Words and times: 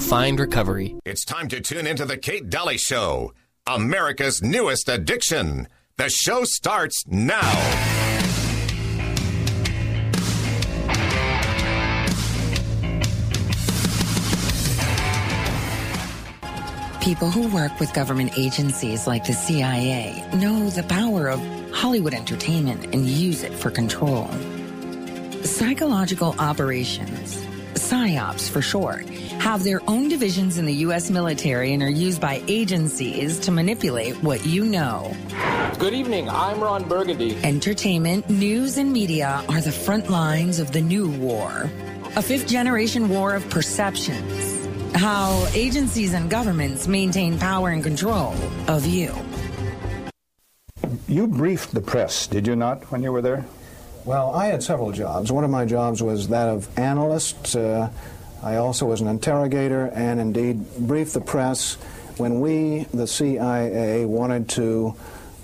find 0.00 0.38
recovery. 0.38 0.96
It's 1.04 1.24
time 1.24 1.48
to 1.48 1.60
tune 1.60 1.86
into 1.86 2.04
the 2.04 2.16
Kate 2.16 2.48
Dalley 2.48 2.78
Show, 2.78 3.32
America's 3.66 4.42
newest 4.42 4.88
addiction. 4.88 5.68
The 5.96 6.08
show 6.08 6.44
starts 6.44 7.04
now. 7.06 7.98
People 17.00 17.30
who 17.30 17.48
work 17.48 17.80
with 17.80 17.94
government 17.94 18.36
agencies 18.36 19.06
like 19.06 19.24
the 19.24 19.32
CIA 19.32 20.28
know 20.34 20.68
the 20.68 20.82
power 20.82 21.28
of 21.28 21.40
Hollywood 21.72 22.12
entertainment 22.12 22.94
and 22.94 23.06
use 23.06 23.42
it 23.42 23.54
for 23.54 23.70
control. 23.70 24.28
Psychological 25.42 26.34
operations, 26.38 27.47
PSYOPs 27.88 28.50
for 28.50 28.60
short, 28.60 29.08
have 29.40 29.64
their 29.64 29.80
own 29.88 30.10
divisions 30.10 30.58
in 30.58 30.66
the 30.66 30.74
U.S. 30.84 31.08
military 31.08 31.72
and 31.72 31.82
are 31.82 31.88
used 31.88 32.20
by 32.20 32.42
agencies 32.46 33.38
to 33.38 33.50
manipulate 33.50 34.22
what 34.22 34.44
you 34.44 34.66
know. 34.66 35.16
Good 35.78 35.94
evening, 35.94 36.28
I'm 36.28 36.60
Ron 36.60 36.86
Burgundy. 36.86 37.38
Entertainment, 37.42 38.28
news, 38.28 38.76
and 38.76 38.92
media 38.92 39.42
are 39.48 39.62
the 39.62 39.72
front 39.72 40.10
lines 40.10 40.58
of 40.58 40.72
the 40.72 40.82
new 40.82 41.08
war. 41.12 41.70
A 42.14 42.20
fifth 42.20 42.46
generation 42.46 43.08
war 43.08 43.34
of 43.34 43.48
perceptions. 43.48 44.68
How 44.94 45.48
agencies 45.54 46.12
and 46.12 46.28
governments 46.28 46.86
maintain 46.88 47.38
power 47.38 47.70
and 47.70 47.82
control 47.82 48.34
of 48.66 48.84
you. 48.84 49.14
You 51.08 51.26
briefed 51.26 51.72
the 51.72 51.80
press, 51.80 52.26
did 52.26 52.46
you 52.46 52.54
not, 52.54 52.92
when 52.92 53.02
you 53.02 53.12
were 53.12 53.22
there? 53.22 53.46
Well, 54.04 54.34
I 54.34 54.46
had 54.46 54.62
several 54.62 54.92
jobs. 54.92 55.30
One 55.30 55.44
of 55.44 55.50
my 55.50 55.64
jobs 55.64 56.02
was 56.02 56.28
that 56.28 56.48
of 56.48 56.78
analyst. 56.78 57.54
Uh, 57.54 57.90
I 58.42 58.56
also 58.56 58.86
was 58.86 59.00
an 59.00 59.08
interrogator 59.08 59.86
and 59.86 60.20
indeed 60.20 60.64
briefed 60.78 61.14
the 61.14 61.20
press 61.20 61.74
when 62.16 62.40
we, 62.40 62.86
the 62.94 63.06
CIA, 63.06 64.04
wanted 64.04 64.48
to 64.50 64.94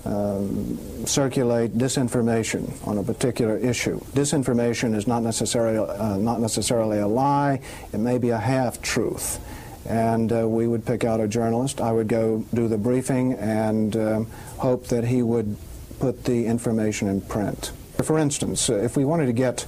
um, 0.05 1.05
circulate 1.05 1.77
disinformation 1.77 2.87
on 2.87 2.97
a 2.97 3.03
particular 3.03 3.57
issue. 3.57 3.99
Disinformation 4.13 4.95
is 4.95 5.07
not 5.07 5.23
necessarily 5.23 5.77
uh, 5.77 6.17
not 6.17 6.39
necessarily 6.39 6.99
a 6.99 7.07
lie; 7.07 7.59
it 7.91 7.99
may 7.99 8.17
be 8.17 8.29
a 8.29 8.37
half 8.37 8.81
truth. 8.81 9.39
And 9.87 10.31
uh, 10.31 10.47
we 10.47 10.67
would 10.67 10.85
pick 10.85 11.03
out 11.03 11.19
a 11.19 11.27
journalist. 11.27 11.79
I 11.79 11.91
would 11.91 12.07
go 12.07 12.43
do 12.53 12.67
the 12.67 12.77
briefing 12.77 13.33
and 13.33 13.95
um, 13.95 14.27
hope 14.57 14.87
that 14.87 15.03
he 15.05 15.21
would 15.21 15.57
put 15.99 16.23
the 16.23 16.45
information 16.47 17.07
in 17.07 17.21
print. 17.21 17.71
For 18.03 18.19
instance, 18.19 18.69
if 18.69 18.97
we 18.97 19.05
wanted 19.05 19.27
to 19.27 19.33
get 19.33 19.65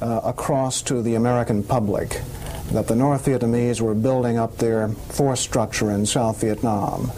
uh, 0.00 0.20
across 0.24 0.82
to 0.82 1.02
the 1.02 1.14
American 1.14 1.62
public 1.62 2.20
that 2.72 2.88
the 2.88 2.96
North 2.96 3.26
Vietnamese 3.26 3.80
were 3.80 3.94
building 3.94 4.38
up 4.38 4.56
their 4.58 4.88
force 4.88 5.40
structure 5.40 5.90
in 5.90 6.06
South 6.06 6.40
Vietnam, 6.40 7.10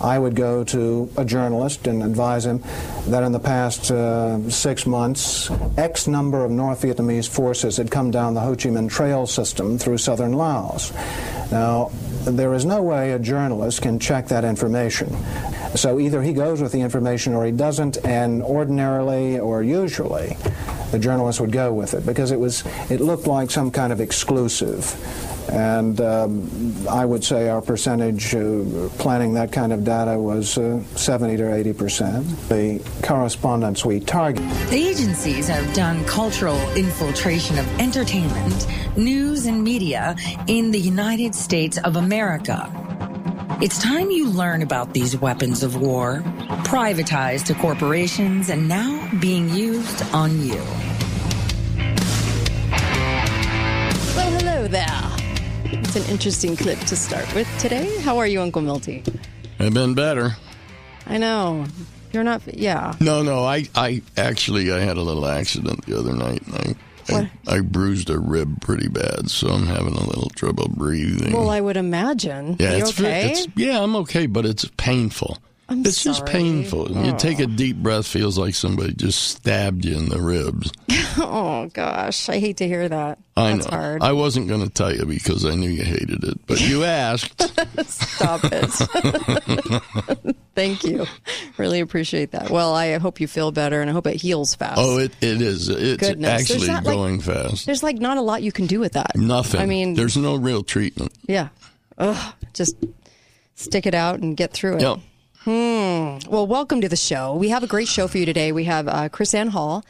I 0.00 0.18
would 0.18 0.34
go 0.34 0.64
to 0.64 1.10
a 1.16 1.24
journalist 1.24 1.86
and 1.86 2.02
advise 2.02 2.46
him 2.46 2.62
that 3.08 3.22
in 3.22 3.32
the 3.32 3.38
past 3.40 3.90
uh, 3.90 4.48
six 4.48 4.86
months, 4.86 5.50
X 5.76 6.06
number 6.06 6.42
of 6.42 6.50
North 6.50 6.82
Vietnamese 6.82 7.28
forces 7.28 7.76
had 7.76 7.90
come 7.90 8.10
down 8.10 8.32
the 8.34 8.40
Ho 8.40 8.52
Chi 8.52 8.70
Minh 8.70 8.90
Trail 8.90 9.26
system 9.26 9.76
through 9.76 9.98
southern 9.98 10.32
Laos. 10.32 10.92
Now, 11.52 11.90
there 12.24 12.54
is 12.54 12.64
no 12.64 12.82
way 12.82 13.12
a 13.12 13.18
journalist 13.18 13.82
can 13.82 13.98
check 13.98 14.28
that 14.28 14.44
information. 14.44 15.16
So 15.74 15.98
either 16.00 16.22
he 16.22 16.32
goes 16.32 16.60
with 16.60 16.72
the 16.72 16.80
information 16.80 17.34
or 17.34 17.44
he 17.44 17.52
doesn't, 17.52 18.04
and 18.04 18.42
ordinarily 18.42 19.38
or 19.38 19.62
usually, 19.62 20.36
the 20.90 20.98
journalist 20.98 21.40
would 21.40 21.52
go 21.52 21.72
with 21.72 21.94
it 21.94 22.04
because 22.04 22.32
it 22.32 22.40
was 22.40 22.64
it 22.90 23.00
looked 23.00 23.26
like 23.26 23.50
some 23.50 23.70
kind 23.70 23.92
of 23.92 24.00
exclusive. 24.00 24.94
And 25.48 26.00
um, 26.00 26.88
I 26.88 27.04
would 27.04 27.24
say 27.24 27.48
our 27.48 27.62
percentage 27.62 28.34
uh, 28.34 28.88
planning 28.98 29.34
that 29.34 29.52
kind 29.52 29.72
of 29.72 29.84
data 29.84 30.18
was 30.18 30.58
uh, 30.58 30.82
70 30.96 31.36
to 31.38 31.54
80 31.54 31.72
percent. 31.72 32.48
The 32.48 32.82
correspondents 33.02 33.84
we 33.84 34.00
target. 34.00 34.44
Agencies 34.72 35.48
have 35.48 35.72
done 35.74 36.04
cultural 36.04 36.58
infiltration 36.76 37.58
of 37.58 37.66
entertainment, 37.80 38.66
news, 38.96 39.46
and 39.46 39.62
media 39.64 40.16
in 40.46 40.70
the 40.70 40.78
United 40.80 41.34
States 41.34 41.78
of 41.78 41.96
America. 41.96 42.70
It's 43.62 43.78
time 43.78 44.10
you 44.10 44.30
learn 44.30 44.62
about 44.62 44.94
these 44.94 45.18
weapons 45.18 45.62
of 45.62 45.76
war, 45.76 46.22
privatized 46.64 47.44
to 47.46 47.54
corporations 47.54 48.48
and 48.48 48.66
now 48.66 49.10
being 49.20 49.50
used 49.50 50.02
on 50.14 50.40
you. 50.40 50.62
Well, 54.16 54.30
hello 54.38 54.66
there. 54.66 55.09
It's 55.90 56.06
an 56.06 56.12
interesting 56.12 56.56
clip 56.56 56.78
to 56.78 56.94
start 56.94 57.34
with 57.34 57.48
today. 57.58 57.98
How 58.02 58.18
are 58.18 58.26
you, 58.28 58.40
Uncle 58.40 58.62
Milty? 58.62 59.02
I've 59.58 59.74
been 59.74 59.94
better. 59.94 60.36
I 61.04 61.18
know. 61.18 61.66
You're 62.12 62.22
not, 62.22 62.42
yeah. 62.46 62.94
No, 63.00 63.24
no, 63.24 63.44
I, 63.44 63.64
I 63.74 64.00
actually, 64.16 64.70
I 64.70 64.78
had 64.78 64.98
a 64.98 65.02
little 65.02 65.26
accident 65.26 65.86
the 65.86 65.98
other 65.98 66.14
night. 66.14 66.46
And 66.46 66.78
I, 67.08 67.12
I, 67.48 67.56
I 67.56 67.60
bruised 67.62 68.08
a 68.08 68.20
rib 68.20 68.60
pretty 68.60 68.86
bad, 68.86 69.32
so 69.32 69.48
I'm 69.48 69.66
having 69.66 69.94
a 69.94 70.06
little 70.06 70.30
trouble 70.30 70.68
breathing. 70.68 71.32
Well, 71.32 71.50
I 71.50 71.60
would 71.60 71.76
imagine. 71.76 72.54
yeah, 72.60 72.74
it's, 72.74 72.90
okay? 73.00 73.32
it's 73.32 73.48
yeah, 73.56 73.82
I'm 73.82 73.96
okay, 73.96 74.26
but 74.26 74.46
it's 74.46 74.66
painful. 74.76 75.38
I'm 75.70 75.80
it's 75.86 76.02
just 76.02 76.18
sorry. 76.20 76.32
painful. 76.32 76.90
You 76.90 77.16
take 77.16 77.38
a 77.38 77.46
deep 77.46 77.76
breath, 77.76 78.06
feels 78.06 78.36
like 78.36 78.54
somebody 78.56 78.92
just 78.92 79.22
stabbed 79.22 79.84
you 79.84 79.96
in 79.96 80.08
the 80.08 80.20
ribs. 80.20 80.72
oh, 81.18 81.70
gosh. 81.72 82.28
I 82.28 82.40
hate 82.40 82.56
to 82.56 82.66
hear 82.66 82.88
that. 82.88 83.18
I 83.36 83.52
That's 83.52 83.70
know. 83.70 83.76
hard. 83.76 84.02
I 84.02 84.12
wasn't 84.12 84.48
going 84.48 84.62
to 84.62 84.68
tell 84.68 84.92
you 84.94 85.06
because 85.06 85.46
I 85.46 85.54
knew 85.54 85.70
you 85.70 85.84
hated 85.84 86.24
it, 86.24 86.44
but 86.46 86.60
you 86.60 86.82
asked. 86.82 87.40
Stop 87.88 88.40
it. 88.44 90.34
Thank 90.56 90.82
you. 90.84 91.06
Really 91.56 91.78
appreciate 91.80 92.32
that. 92.32 92.50
Well, 92.50 92.74
I 92.74 92.98
hope 92.98 93.20
you 93.20 93.28
feel 93.28 93.52
better 93.52 93.80
and 93.80 93.88
I 93.88 93.92
hope 93.92 94.06
it 94.08 94.16
heals 94.16 94.54
fast. 94.56 94.78
oh, 94.78 94.98
it, 94.98 95.12
it 95.20 95.40
is. 95.40 95.68
It's 95.68 96.00
Goodness. 96.06 96.50
Actually 96.50 96.66
not, 96.66 96.84
like- 96.84 96.94
going 96.94 97.20
fast. 97.20 97.64
There's 97.66 97.82
like 97.84 97.96
not 97.98 98.16
a 98.18 98.22
lot 98.22 98.42
you 98.42 98.52
can 98.52 98.66
do 98.66 98.80
with 98.80 98.92
that. 98.92 99.16
Nothing. 99.16 99.60
I 99.60 99.66
mean, 99.66 99.94
there's 99.94 100.16
no 100.16 100.34
real 100.36 100.62
treatment. 100.64 101.12
yeah. 101.26 101.48
Ugh, 101.98 102.34
just 102.54 102.76
stick 103.54 103.84
it 103.86 103.94
out 103.94 104.20
and 104.20 104.34
get 104.36 104.52
through 104.54 104.76
it. 104.76 104.80
Yep. 104.80 104.98
Well, 106.28 106.46
welcome 106.46 106.82
to 106.82 106.88
the 106.88 106.96
show. 106.96 107.34
We 107.34 107.48
have 107.48 107.62
a 107.62 107.66
great 107.66 107.88
show 107.88 108.06
for 108.08 108.18
you 108.18 108.26
today. 108.26 108.52
We 108.52 108.64
have 108.64 108.86
uh, 108.86 109.08
KrisAnne 109.08 109.48
Hall, 109.48 109.86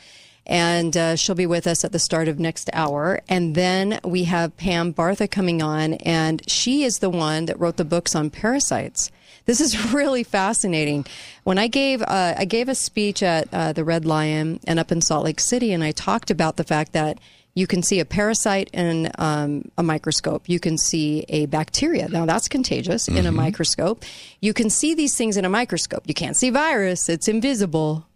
and 0.46 0.96
uh, 0.96 1.16
she'll 1.16 1.34
be 1.34 1.46
with 1.46 1.66
us 1.66 1.84
at 1.84 1.90
the 1.90 1.98
start 1.98 2.28
of 2.28 2.38
next 2.38 2.70
hour. 2.72 3.20
And 3.28 3.56
then 3.56 3.98
we 4.04 4.24
have 4.24 4.56
Pam 4.56 4.94
Bartha 4.94 5.28
coming 5.28 5.60
on, 5.60 5.94
and 5.94 6.48
she 6.48 6.84
is 6.84 7.00
the 7.00 7.10
one 7.10 7.46
that 7.46 7.58
wrote 7.58 7.78
the 7.78 7.84
books 7.84 8.14
on 8.14 8.30
parasites. 8.30 9.10
This 9.46 9.60
is 9.60 9.92
really 9.92 10.22
fascinating. 10.22 11.04
When 11.42 11.58
I 11.58 11.66
gave 11.66 12.00
uh, 12.02 12.34
I 12.38 12.44
gave 12.44 12.68
a 12.68 12.74
speech 12.76 13.20
at 13.20 13.48
uh, 13.52 13.72
the 13.72 13.82
Red 13.82 14.04
Lion 14.04 14.60
and 14.68 14.78
up 14.78 14.92
in 14.92 15.00
Salt 15.00 15.24
Lake 15.24 15.40
City, 15.40 15.72
and 15.72 15.82
I 15.82 15.90
talked 15.90 16.30
about 16.30 16.58
the 16.58 16.64
fact 16.64 16.92
that 16.92 17.18
you 17.54 17.66
can 17.66 17.82
see 17.82 18.00
a 18.00 18.04
parasite 18.04 18.70
in 18.72 19.10
um, 19.18 19.70
a 19.76 19.82
microscope. 19.82 20.48
You 20.48 20.60
can 20.60 20.78
see 20.78 21.24
a 21.28 21.46
bacteria. 21.46 22.08
Now 22.08 22.26
that's 22.26 22.48
contagious 22.48 23.08
in 23.08 23.26
a 23.26 23.32
microscope. 23.32 24.04
You 24.40 24.54
can 24.54 24.70
see 24.70 24.94
these 24.94 25.16
things 25.16 25.36
in 25.36 25.44
a 25.44 25.48
microscope. 25.48 26.04
You 26.06 26.14
can't 26.14 26.36
see 26.36 26.50
virus. 26.50 27.08
It's 27.08 27.28
invisible. 27.28 28.06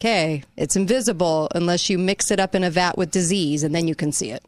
Okay, 0.00 0.44
it's 0.56 0.76
invisible 0.76 1.48
unless 1.54 1.90
you 1.90 1.98
mix 1.98 2.30
it 2.30 2.38
up 2.38 2.54
in 2.54 2.62
a 2.62 2.70
vat 2.70 2.96
with 2.96 3.10
disease, 3.10 3.64
and 3.64 3.74
then 3.74 3.88
you 3.88 3.96
can 3.96 4.12
see 4.12 4.30
it. 4.30 4.44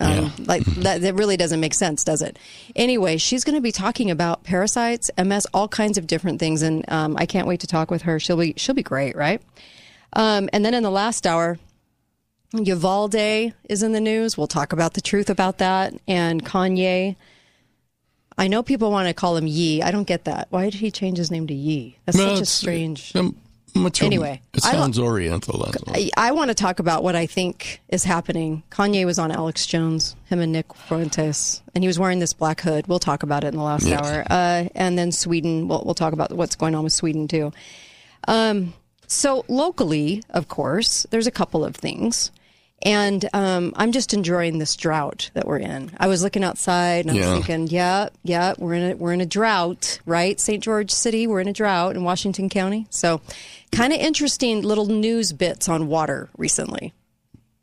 Um, 0.00 0.32
like 0.46 0.64
that, 0.64 1.00
that 1.00 1.14
really 1.14 1.36
doesn't 1.36 1.60
make 1.60 1.74
sense, 1.74 2.04
does 2.04 2.22
it? 2.22 2.38
Anyway, 2.76 3.16
she's 3.16 3.42
going 3.42 3.56
to 3.56 3.62
be 3.62 3.72
talking 3.72 4.10
about 4.10 4.44
parasites, 4.44 5.10
MS, 5.18 5.46
all 5.52 5.66
kinds 5.66 5.98
of 5.98 6.06
different 6.06 6.38
things, 6.40 6.62
and 6.62 6.84
um, 6.92 7.16
I 7.16 7.26
can't 7.26 7.48
wait 7.48 7.60
to 7.60 7.66
talk 7.66 7.90
with 7.90 8.02
her. 8.02 8.20
She'll 8.20 8.36
be 8.36 8.54
she'll 8.56 8.74
be 8.74 8.82
great, 8.82 9.16
right? 9.16 9.42
Um, 10.12 10.48
and 10.52 10.64
then 10.64 10.74
in 10.74 10.82
the 10.82 10.90
last 10.90 11.26
hour, 11.26 11.58
Uvalde 12.54 13.52
is 13.68 13.82
in 13.82 13.92
the 13.92 14.00
news. 14.00 14.38
We'll 14.38 14.46
talk 14.46 14.72
about 14.72 14.94
the 14.94 15.00
truth 15.00 15.28
about 15.30 15.58
that, 15.58 15.94
and 16.06 16.44
Kanye. 16.44 17.16
I 18.38 18.46
know 18.48 18.62
people 18.62 18.90
want 18.90 19.08
to 19.08 19.14
call 19.14 19.36
him 19.36 19.46
Ye. 19.46 19.82
I 19.82 19.90
don't 19.90 20.06
get 20.06 20.24
that. 20.24 20.46
Why 20.50 20.64
did 20.70 20.74
he 20.74 20.90
change 20.90 21.18
his 21.18 21.30
name 21.30 21.46
to 21.48 21.54
Ye? 21.54 21.98
That's 22.06 22.16
Well, 22.16 22.36
such 22.36 22.42
a 22.42 22.46
strange. 22.46 23.14
um, 23.16 23.36
Anyway, 24.00 24.40
it 24.54 24.64
I 24.64 24.72
sounds 24.72 24.98
Oriental. 24.98 25.58
That's. 25.58 25.76
I, 25.88 26.10
I 26.16 26.32
want 26.32 26.48
to 26.48 26.54
talk 26.54 26.78
about 26.80 27.04
what 27.04 27.14
I 27.14 27.26
think 27.26 27.80
is 27.88 28.02
happening. 28.02 28.62
Kanye 28.70 29.04
was 29.04 29.18
on 29.20 29.30
Alex 29.30 29.66
Jones, 29.66 30.16
him 30.24 30.40
and 30.40 30.52
Nick 30.52 30.74
Fuentes, 30.74 31.62
and 31.74 31.84
he 31.84 31.86
was 31.88 31.96
wearing 31.98 32.18
this 32.18 32.32
black 32.32 32.60
hood. 32.62 32.86
We'll 32.88 32.98
talk 32.98 33.22
about 33.22 33.44
it 33.44 33.48
in 33.48 33.56
the 33.56 33.62
last 33.62 33.86
Yes. 33.86 34.00
hour. 34.00 34.24
Uh, 34.28 34.68
and 34.74 34.98
then 34.98 35.12
Sweden, 35.12 35.68
we'll, 35.68 35.82
we'll 35.84 35.94
talk 35.94 36.12
about 36.12 36.32
what's 36.32 36.56
going 36.56 36.74
on 36.74 36.82
with 36.82 36.92
Sweden 36.92 37.28
too. 37.28 37.52
Um, 38.26 38.72
so 39.06 39.44
locally, 39.48 40.22
of 40.30 40.48
course, 40.48 41.06
there's 41.10 41.26
a 41.28 41.32
couple 41.32 41.64
of 41.64 41.76
things. 41.76 42.32
And 42.82 43.28
um, 43.34 43.72
I'm 43.76 43.90
just 43.90 44.14
enjoying 44.14 44.58
this 44.58 44.76
drought 44.76 45.30
that 45.34 45.48
we're 45.48 45.58
in. 45.58 45.90
I 45.98 46.06
was 46.06 46.22
looking 46.22 46.44
outside 46.44 47.06
and 47.06 47.10
I 47.10 47.14
was 47.14 47.22
Yeah. 47.26 47.34
thinking, 47.34 47.66
yeah, 47.68 48.08
yeah, 48.22 48.54
we're 48.56 48.74
in 48.74 48.92
a 48.92 48.94
we're 48.94 49.12
in 49.12 49.20
a 49.20 49.26
drought, 49.26 49.98
right? 50.06 50.38
St. 50.38 50.62
George 50.62 50.92
City, 50.92 51.26
we're 51.26 51.40
in 51.40 51.48
a 51.48 51.52
drought 51.52 51.96
in 51.96 52.04
Washington 52.04 52.48
County. 52.48 52.86
So, 52.90 53.20
kind 53.72 53.92
of 53.92 53.98
interesting 53.98 54.62
little 54.62 54.86
news 54.86 55.32
bits 55.32 55.68
on 55.68 55.88
water 55.88 56.28
recently. 56.38 56.94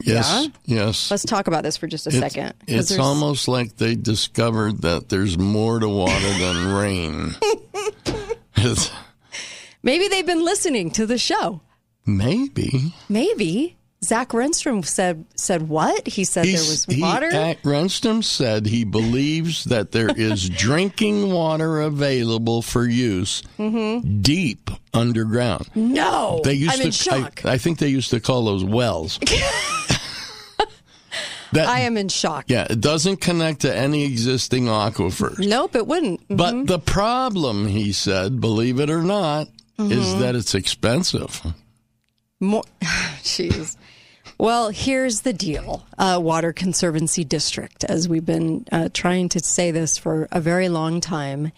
Yes, 0.04 0.50
yes. 0.66 1.10
Let's 1.10 1.24
talk 1.24 1.48
about 1.48 1.64
this 1.64 1.78
for 1.78 1.88
just 1.88 2.06
a 2.08 2.10
It's- 2.10 2.22
second. 2.34 2.54
It's 2.68 2.90
there's- 2.90 3.00
almost 3.04 3.48
like 3.48 3.78
they 3.78 3.96
discovered 3.96 4.82
that 4.82 5.08
there's 5.08 5.38
more 5.38 5.80
to 5.80 5.88
water 5.88 6.30
than 6.38 6.68
rain. 6.74 7.36
Maybe 9.84 10.08
they've 10.08 10.26
been 10.26 10.44
listening 10.44 10.92
to 10.92 11.06
the 11.06 11.18
show. 11.18 11.62
maybe. 12.06 12.94
Maybe 13.10 13.75
Zach 14.06 14.30
Renstrom 14.30 14.86
said 14.86 15.26
said 15.36 15.68
what? 15.68 16.08
He 16.08 16.24
said 16.24 16.46
there 16.46 16.54
was 16.54 16.86
he- 16.86 17.02
water. 17.02 17.28
uh, 17.28 17.54
Renstrom 17.64 18.24
said 18.24 18.66
he 18.66 18.84
believes 18.84 19.66
that 19.66 19.92
there 19.92 20.10
is 20.16 20.50
drinking 20.50 21.32
water 21.32 21.82
available 21.82 22.62
for 22.62 22.86
use 22.88 23.42
deep 24.22 24.70
underground. 24.94 25.70
no, 25.76 26.42
They 26.44 26.54
used 26.54 26.74
I'm 26.76 26.82
in 26.82 26.86
to. 26.88 26.92
shock. 26.92 27.46
I, 27.46 27.54
I 27.54 27.58
think 27.58 27.80
they 27.80 27.88
used 27.90 28.12
to 28.12 28.20
call 28.20 28.46
those 28.46 28.64
wells. 28.64 29.20
that, 31.52 31.68
I 31.68 31.82
am 31.82 31.98
in 31.98 32.10
shock. 32.10 32.46
Yeah, 32.48 32.68
it 32.70 32.82
doesn't 32.82 33.18
connect 33.22 33.62
to 33.62 33.76
any 33.76 34.04
existing 34.06 34.66
aquifers. 34.66 35.40
Nope, 35.40 35.76
it 35.76 35.88
wouldn't. 35.88 36.22
But 36.30 36.68
the 36.68 36.80
problem, 36.80 37.68
he 37.68 37.92
said, 37.94 38.42
believe 38.42 38.80
it 38.80 38.90
or 38.90 39.02
not, 39.04 39.48
Mm-hmm. 39.78 39.92
is 39.92 40.16
that 40.20 40.36
it's 40.36 40.56
expensive. 40.56 41.42
More, 42.40 42.64
jeez. 43.24 43.76
Well, 44.38 44.70
here's 44.70 45.22
the 45.22 45.34
deal. 45.34 45.86
Uh, 45.98 46.20
Water 46.22 46.52
Conservancy 46.52 47.24
District, 47.24 47.84
as 47.86 48.10
we've 48.10 48.26
been 48.26 48.66
uh, 48.72 48.90
trying 48.94 49.30
to 49.30 49.40
say 49.40 49.72
this 49.72 49.98
for 49.98 50.28
a 50.32 50.42
very 50.42 50.68
long 50.70 51.00
time. 51.02 51.52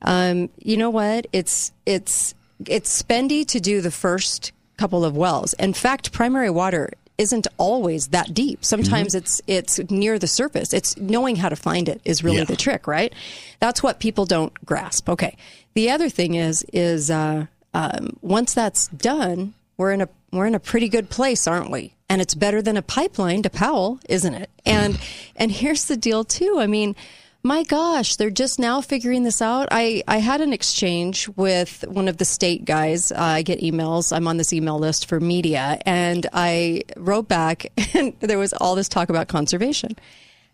Um, 0.00 0.48
you 0.58 0.76
know 0.76 0.90
what? 0.90 1.26
It's 1.32 1.72
it's 1.86 2.34
it's 2.66 3.02
spendy 3.02 3.46
to 3.48 3.60
do 3.60 3.80
the 3.80 3.90
first 3.90 4.52
couple 4.78 5.04
of 5.04 5.16
wells. 5.16 5.52
In 5.54 5.72
fact, 5.74 6.12
primary 6.12 6.50
water 6.50 6.90
isn't 7.18 7.46
always 7.58 8.08
that 8.08 8.32
deep. 8.32 8.64
Sometimes 8.64 9.14
it's 9.14 9.40
it's 9.46 9.78
near 9.90 10.18
the 10.18 10.26
surface. 10.26 10.72
It's 10.72 10.96
knowing 10.96 11.36
how 11.36 11.50
to 11.50 11.56
find 11.56 11.88
it 11.88 12.00
is 12.04 12.24
really 12.24 12.38
Yeah. 12.38 12.44
the 12.44 12.56
trick, 12.56 12.86
right? 12.86 13.12
That's 13.60 13.82
what 13.82 14.00
people 14.00 14.24
don't 14.24 14.52
grasp. 14.64 15.08
Okay. 15.08 15.36
The 15.74 15.90
other 15.90 16.08
thing 16.08 16.34
is 16.34 16.64
is 16.72 17.10
uh, 17.10 17.46
um, 17.74 18.16
once 18.22 18.54
that's 18.54 18.88
done, 18.88 19.52
we're 19.76 19.92
in 19.92 20.00
a 20.00 20.08
we're 20.32 20.46
in 20.46 20.54
a 20.54 20.60
pretty 20.60 20.88
good 20.88 21.10
place, 21.10 21.46
aren't 21.46 21.70
we? 21.70 21.92
And 22.12 22.20
it's 22.20 22.34
better 22.34 22.60
than 22.60 22.76
a 22.76 22.82
pipeline 22.82 23.42
to 23.44 23.48
Powell, 23.48 23.98
isn't 24.06 24.34
it? 24.34 24.50
And 24.66 25.00
and 25.36 25.50
here's 25.50 25.86
the 25.86 25.96
deal 25.96 26.24
too. 26.24 26.58
I 26.58 26.66
mean, 26.66 26.94
my 27.42 27.62
gosh, 27.62 28.16
they're 28.16 28.28
just 28.28 28.58
now 28.58 28.82
figuring 28.82 29.22
this 29.22 29.40
out. 29.40 29.68
I 29.70 30.04
I 30.06 30.18
had 30.18 30.42
an 30.42 30.52
exchange 30.52 31.26
with 31.36 31.86
one 31.88 32.08
of 32.08 32.18
the 32.18 32.26
state 32.26 32.66
guys. 32.66 33.10
Uh, 33.12 33.16
I 33.16 33.40
get 33.40 33.60
emails. 33.60 34.14
I'm 34.14 34.28
on 34.28 34.36
this 34.36 34.52
email 34.52 34.78
list 34.78 35.06
for 35.06 35.20
media, 35.20 35.80
and 35.86 36.26
I 36.34 36.82
wrote 36.98 37.28
back, 37.28 37.72
and 37.94 38.12
there 38.20 38.38
was 38.38 38.52
all 38.52 38.74
this 38.74 38.90
talk 38.90 39.08
about 39.08 39.28
conservation. 39.28 39.96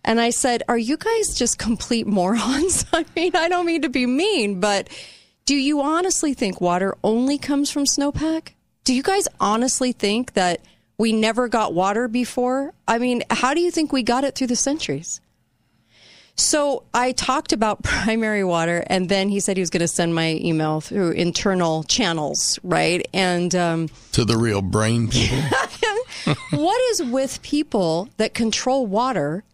And 0.04 0.20
I 0.20 0.31
said, 0.31 0.62
Are 0.69 0.78
you 0.78 0.96
guys 0.96 1.34
just 1.34 1.58
complete 1.58 2.06
morons? 2.06 2.84
I 2.93 3.04
mean, 3.16 3.34
I 3.34 3.49
don't 3.49 3.66
mean 3.66 3.82
to 3.82 3.88
be 3.88 4.06
mean, 4.06 4.61
but 4.61 4.88
do 5.44 5.56
you 5.56 5.81
honestly 5.81 6.34
think 6.34 6.61
water 6.61 6.96
only 7.02 7.37
comes 7.37 7.69
from 7.69 7.84
snowpack? 7.84 8.50
Do 8.84 8.94
you 8.94 9.02
guys 9.02 9.26
honestly 9.40 9.90
think 9.90 10.34
that 10.34 10.61
we 10.99 11.12
never 11.12 11.47
got 11.49 11.75
water 11.75 12.09
before? 12.09 12.75
I 12.89 12.99
mean, 12.99 13.23
how 13.31 13.55
do 13.55 13.61
you 13.61 13.71
think 13.71 13.93
we 13.93 14.03
got 14.03 14.25
it 14.25 14.35
through 14.35 14.49
the 14.49 14.56
centuries? 14.56 15.21
So 16.35 16.85
I 16.93 17.12
talked 17.12 17.53
about 17.53 17.83
primary 17.85 18.45
water, 18.45 18.85
and 18.89 19.09
then 19.09 19.29
he 19.29 19.41
said 19.41 19.56
he 19.56 19.61
was 19.61 19.71
going 19.71 19.81
to 19.81 19.89
send 19.89 20.15
my 20.15 20.35
email 20.35 20.81
through 20.81 21.12
internal 21.12 21.85
channels, 21.85 22.59
right? 22.65 23.06
And 23.15 23.55
um, 23.55 23.89
To 24.12 24.25
the 24.25 24.37
real 24.37 24.61
brain 24.61 25.09
people. 25.09 25.39
what 26.50 26.81
is 26.91 27.03
with 27.05 27.43
people 27.43 28.09
that 28.17 28.35
control 28.35 28.87
water 28.87 29.45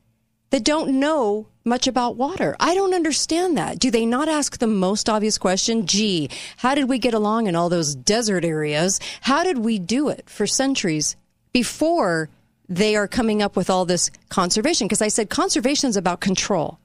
that 0.49 0.65
don't 0.65 0.99
know 0.99 1.47
much 1.63 1.87
about 1.87 2.17
water? 2.17 2.57
I 2.59 2.75
don't 2.75 2.95
understand 2.95 3.59
that. 3.59 3.79
Do 3.79 3.91
they 3.91 4.07
not 4.07 4.29
ask 4.29 4.59
the 4.59 4.67
most 4.67 5.11
obvious 5.11 5.37
question? 5.37 5.87
Gee, 5.87 6.31
how 6.59 6.75
did 6.75 6.89
we 6.89 6.99
get 6.99 7.13
along 7.13 7.49
in 7.49 7.57
all 7.57 7.69
those 7.69 7.95
desert 7.95 8.45
areas? 8.47 8.99
How 9.23 9.43
did 9.43 9.59
we 9.59 9.79
do 9.79 10.09
it 10.09 10.29
for 10.29 10.47
centuries 10.47 11.17
before 11.55 12.29
they 12.69 12.97
are 12.97 13.09
coming 13.09 13.41
up 13.41 13.57
with 13.57 13.71
all 13.71 13.87
this 13.87 14.11
conservation? 14.29 14.87
Because 14.87 15.01
I 15.01 15.09
said 15.09 15.31
conservation 15.31 15.89
is 15.89 15.97
about 15.97 16.21
control. 16.21 16.79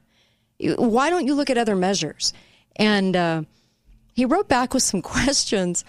Why 0.78 1.10
don't 1.10 1.28
you 1.28 1.36
look 1.36 1.50
at 1.50 1.58
other 1.58 1.76
measures? 1.76 2.32
And 2.78 3.16
uh, 3.18 3.42
he 4.14 4.24
wrote 4.24 4.48
back 4.48 4.74
with 4.74 4.84
some 4.84 5.02
questions. 5.16 5.84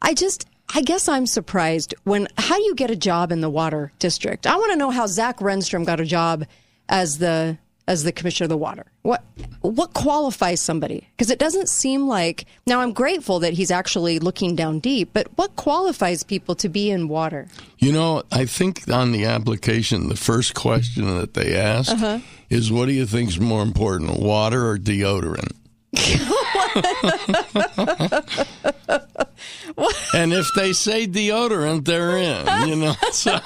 I 0.00 0.14
just, 0.14 0.46
I 0.72 0.82
guess 0.82 1.08
I'm 1.08 1.26
surprised 1.26 1.94
when, 2.04 2.28
how 2.38 2.56
do 2.56 2.62
you 2.62 2.76
get 2.76 2.90
a 2.90 2.96
job 2.96 3.32
in 3.32 3.40
the 3.40 3.50
water 3.50 3.90
district? 3.98 4.46
I 4.46 4.56
want 4.56 4.70
to 4.72 4.78
know 4.78 4.90
how 4.90 5.06
Zach 5.06 5.38
Renstrom 5.38 5.84
got 5.84 5.98
a 5.98 6.04
job 6.04 6.44
as 6.88 7.18
the, 7.18 7.58
as 7.88 8.02
the 8.04 8.12
commissioner 8.12 8.46
of 8.46 8.48
the 8.50 8.56
water. 8.56 8.86
What, 9.02 9.22
what 9.60 9.92
qualifies 9.94 10.60
somebody? 10.60 11.06
Because 11.16 11.30
it 11.30 11.38
doesn't 11.38 11.68
seem 11.68 12.08
like, 12.08 12.46
now 12.66 12.80
I'm 12.80 12.92
grateful 12.92 13.38
that 13.40 13.52
he's 13.52 13.70
actually 13.70 14.18
looking 14.18 14.56
down 14.56 14.80
deep, 14.80 15.10
but 15.12 15.28
what 15.36 15.54
qualifies 15.56 16.22
people 16.24 16.54
to 16.56 16.68
be 16.68 16.90
in 16.90 17.06
water? 17.08 17.46
You 17.78 17.92
know, 17.92 18.24
I 18.32 18.44
think 18.46 18.88
on 18.90 19.12
the 19.12 19.24
application, 19.26 20.08
the 20.08 20.16
first 20.16 20.54
question 20.54 21.06
that 21.18 21.34
they 21.34 21.56
ask 21.56 21.92
Uh-huh. 21.92 22.18
is 22.50 22.72
what 22.72 22.86
do 22.86 22.92
you 22.92 23.06
think 23.06 23.28
is 23.28 23.38
more 23.40 23.62
important, 23.62 24.18
water 24.18 24.68
or 24.68 24.78
deodorant? 24.78 25.52
and 30.14 30.32
if 30.32 30.52
they 30.54 30.72
say 30.72 31.06
deodorant, 31.06 31.84
they're 31.84 32.16
in. 32.16 32.68
You 32.68 32.76
know, 32.76 32.94
so, 33.12 33.38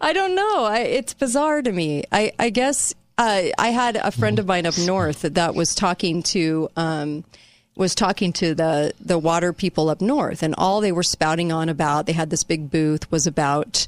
I 0.00 0.12
don't 0.12 0.34
know. 0.34 0.64
I, 0.64 0.78
it's 0.80 1.14
bizarre 1.14 1.62
to 1.62 1.72
me. 1.72 2.04
I, 2.12 2.32
I 2.38 2.50
guess 2.50 2.94
uh, 3.18 3.42
I 3.58 3.68
had 3.68 3.96
a 3.96 4.10
friend 4.10 4.38
of 4.38 4.46
mine 4.46 4.66
up 4.66 4.78
north 4.78 5.22
that 5.22 5.54
was 5.54 5.74
talking 5.74 6.22
to 6.24 6.68
um, 6.76 7.24
was 7.76 7.94
talking 7.94 8.32
to 8.34 8.54
the 8.54 8.92
the 9.00 9.18
water 9.18 9.52
people 9.52 9.88
up 9.88 10.00
north, 10.00 10.42
and 10.42 10.54
all 10.56 10.80
they 10.80 10.92
were 10.92 11.02
spouting 11.02 11.52
on 11.52 11.68
about. 11.68 12.06
They 12.06 12.12
had 12.12 12.30
this 12.30 12.44
big 12.44 12.70
booth 12.70 13.10
was 13.10 13.26
about. 13.26 13.86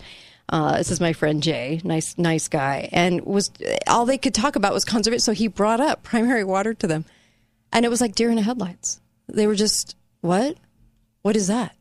Uh, 0.48 0.78
this 0.78 0.90
is 0.90 1.00
my 1.00 1.12
friend 1.12 1.42
Jay, 1.42 1.80
nice 1.84 2.16
nice 2.16 2.48
guy, 2.48 2.88
and 2.92 3.20
was 3.26 3.50
all 3.86 4.06
they 4.06 4.16
could 4.16 4.34
talk 4.34 4.56
about 4.56 4.72
was 4.72 4.84
conservation. 4.84 5.20
So 5.20 5.32
he 5.32 5.48
brought 5.48 5.80
up 5.80 6.02
primary 6.02 6.44
water 6.44 6.72
to 6.74 6.86
them, 6.86 7.04
and 7.72 7.84
it 7.84 7.90
was 7.90 8.00
like 8.00 8.14
deer 8.14 8.30
in 8.30 8.36
the 8.36 8.42
headlights. 8.42 9.00
They 9.28 9.46
were 9.46 9.54
just 9.54 9.94
what? 10.20 10.56
What 11.22 11.36
is 11.36 11.48
that? 11.48 11.74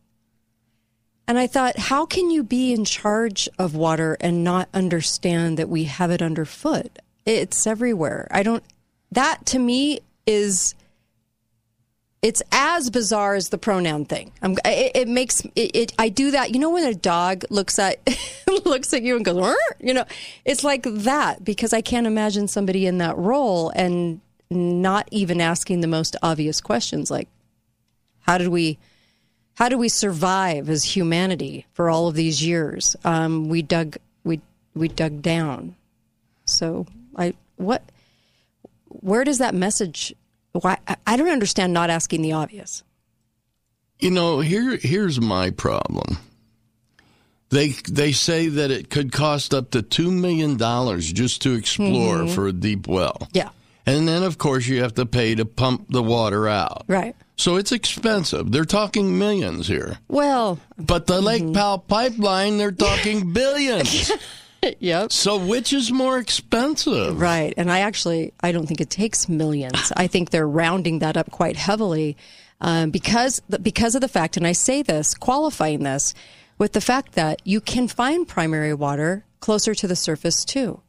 And 1.27 1.37
I 1.37 1.47
thought, 1.47 1.77
how 1.77 2.05
can 2.05 2.29
you 2.29 2.41
be 2.41 2.73
in 2.73 2.85
charge 2.85 3.49
of 3.59 3.75
water 3.75 4.17
and 4.21 4.43
not 4.45 4.69
understand 4.73 5.57
that 5.57 5.67
we 5.67 5.83
have 5.83 6.09
it 6.09 6.21
underfoot? 6.21 6.99
It's 7.25 7.67
everywhere. 7.67 8.29
I 8.31 8.43
don't, 8.43 8.63
that 9.11 9.45
to 9.47 9.59
me 9.59 9.99
is, 10.25 10.73
it's 12.21 12.41
as 12.51 12.89
bizarre 12.89 13.35
as 13.35 13.49
the 13.49 13.57
pronoun 13.57 14.05
thing. 14.05 14.31
I'm, 14.41 14.53
it, 14.65 14.91
it 14.95 15.07
makes 15.07 15.41
it, 15.55 15.75
it, 15.75 15.93
I 15.99 16.09
do 16.09 16.31
that. 16.31 16.53
You 16.53 16.59
know, 16.59 16.71
when 16.71 16.85
a 16.85 16.93
dog 16.93 17.43
looks 17.49 17.77
at, 17.77 17.99
looks 18.65 18.93
at 18.93 19.03
you 19.03 19.15
and 19.15 19.23
goes, 19.23 19.55
you 19.79 19.93
know, 19.93 20.05
it's 20.43 20.63
like 20.63 20.83
that 20.83 21.43
because 21.43 21.73
I 21.73 21.81
can't 21.81 22.07
imagine 22.07 22.47
somebody 22.47 22.87
in 22.87 22.97
that 22.97 23.17
role 23.17 23.69
and 23.75 24.21
not 24.49 25.07
even 25.11 25.41
asking 25.41 25.81
the 25.81 25.87
most 25.87 26.15
obvious 26.23 26.61
questions 26.61 27.11
like, 27.11 27.27
how 28.21 28.37
did 28.37 28.47
we, 28.47 28.77
how 29.55 29.69
do 29.69 29.77
we 29.77 29.89
survive 29.89 30.69
as 30.69 30.83
humanity 30.83 31.65
for 31.73 31.89
all 31.89 32.07
of 32.07 32.15
these 32.15 32.45
years? 32.45 32.95
Um, 33.03 33.47
we 33.49 33.61
dug 33.61 33.97
we 34.23 34.41
we 34.75 34.87
dug 34.87 35.21
down. 35.21 35.75
So 36.45 36.85
I 37.15 37.33
what 37.55 37.83
where 38.87 39.23
does 39.23 39.37
that 39.39 39.55
message? 39.55 40.13
Why 40.59 40.77
I- 41.05 41.17
don't 41.17 41.29
understand 41.29 41.73
not 41.73 41.89
asking 41.89 42.21
the 42.21 42.33
obvious. 42.33 42.83
you 43.99 44.11
know, 44.11 44.39
here 44.41 44.77
here's 44.77 45.19
my 45.19 45.49
problem. 45.51 46.17
They 47.49 47.69
they 47.89 48.11
say 48.11 48.47
that 48.49 48.71
it 48.71 48.89
could 48.89 49.11
cost 49.11 49.53
up 49.53 49.71
to 49.71 49.81
two 49.81 50.11
million 50.11 50.57
dollars 50.57 51.11
just 51.11 51.41
to 51.43 51.53
explore 51.53 52.17
Mm-hmm. 52.17 52.33
for 52.35 52.47
a 52.47 52.53
deep 52.53 52.87
well. 52.87 53.27
Yeah, 53.33 53.49
And 53.85 54.05
then, 54.07 54.23
of 54.23 54.37
course, 54.37 54.67
you 54.67 54.81
have 54.81 54.95
to 54.95 55.05
pay 55.05 55.33
to 55.35 55.45
pump 55.45 55.85
the 55.89 56.03
water 56.03 56.47
out. 56.47 56.83
right. 56.87 57.15
So 57.39 57.55
it's 57.55 57.71
expensive. 57.71 58.51
They're 58.51 58.65
talking 58.65 59.19
millions 59.19 59.67
here. 59.67 59.99
Well, 60.07 60.57
But 60.77 61.05
the 61.05 61.21
Lake 61.21 61.43
Mm-hmm. 61.43 61.53
Powell 61.53 61.77
pipeline, 61.77 62.57
they're 62.57 62.71
talking 62.71 63.31
billions. 63.41 64.11
yep. 64.79 65.11
so 65.11 65.37
which 65.37 65.73
is 65.73 65.91
more 65.91 66.17
expensive? 66.17 67.19
Right. 67.19 67.53
And 67.57 67.71
I 67.71 67.79
actually, 67.79 68.33
I 68.41 68.51
don't 68.51 68.67
think 68.67 68.81
it 68.81 68.89
takes 68.89 69.29
millions. 69.29 69.91
I 69.97 70.07
think 70.07 70.29
they're 70.29 70.47
rounding 70.47 70.99
that 70.99 71.17
up 71.17 71.31
quite 71.31 71.55
heavily 71.57 72.17
um, 72.59 72.89
because, 72.89 73.39
because 73.61 73.95
of 73.95 74.01
the 74.01 74.07
fact, 74.07 74.37
and 74.37 74.47
I 74.47 74.51
say 74.53 74.81
this, 74.81 75.13
qualifying 75.13 75.83
this 75.83 76.13
with 76.57 76.73
the 76.73 76.81
fact 76.81 77.13
that 77.13 77.41
you 77.45 77.61
can 77.61 77.87
find 77.87 78.27
primary 78.27 78.73
water 78.73 79.23
closer 79.39 79.75
to 79.75 79.87
the 79.87 79.95
surface 79.95 80.43
too. 80.43 80.81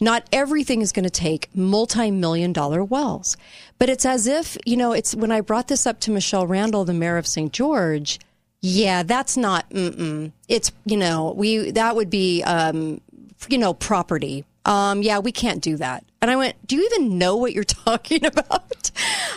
Not 0.00 0.26
everything 0.32 0.80
is 0.80 0.92
going 0.92 1.04
to 1.04 1.10
take 1.10 1.54
multi-million 1.54 2.54
dollar 2.54 2.82
wells, 2.82 3.36
but 3.78 3.90
it's 3.90 4.06
as 4.06 4.26
if, 4.26 4.56
you 4.64 4.78
know, 4.78 4.92
it's 4.92 5.14
when 5.14 5.30
I 5.30 5.42
brought 5.42 5.68
this 5.68 5.86
up 5.86 6.00
to 6.00 6.10
Michelle 6.10 6.46
Randall, 6.46 6.86
the 6.86 6.94
mayor 6.94 7.18
of 7.18 7.26
St. 7.26 7.52
George, 7.52 8.18
Yeah, 8.62 9.02
that's 9.02 9.36
not. 9.36 9.68
Mm-mm. 9.70 10.32
It's 10.48 10.70
you 10.84 10.96
know 10.96 11.32
we 11.36 11.70
that 11.72 11.96
would 11.96 12.10
be 12.10 12.42
um, 12.42 13.00
you 13.50 13.58
know 13.58 13.74
property. 13.74 14.44
Um, 14.64 15.02
yeah, 15.02 15.20
we 15.20 15.32
can't 15.32 15.62
do 15.62 15.76
that. 15.76 16.04
And 16.20 16.30
I 16.30 16.36
went, 16.36 16.54
do 16.66 16.76
you 16.76 16.84
even 16.84 17.16
know 17.16 17.36
what 17.36 17.54
you're 17.54 17.64
talking 17.86 18.24
about? 18.26 18.90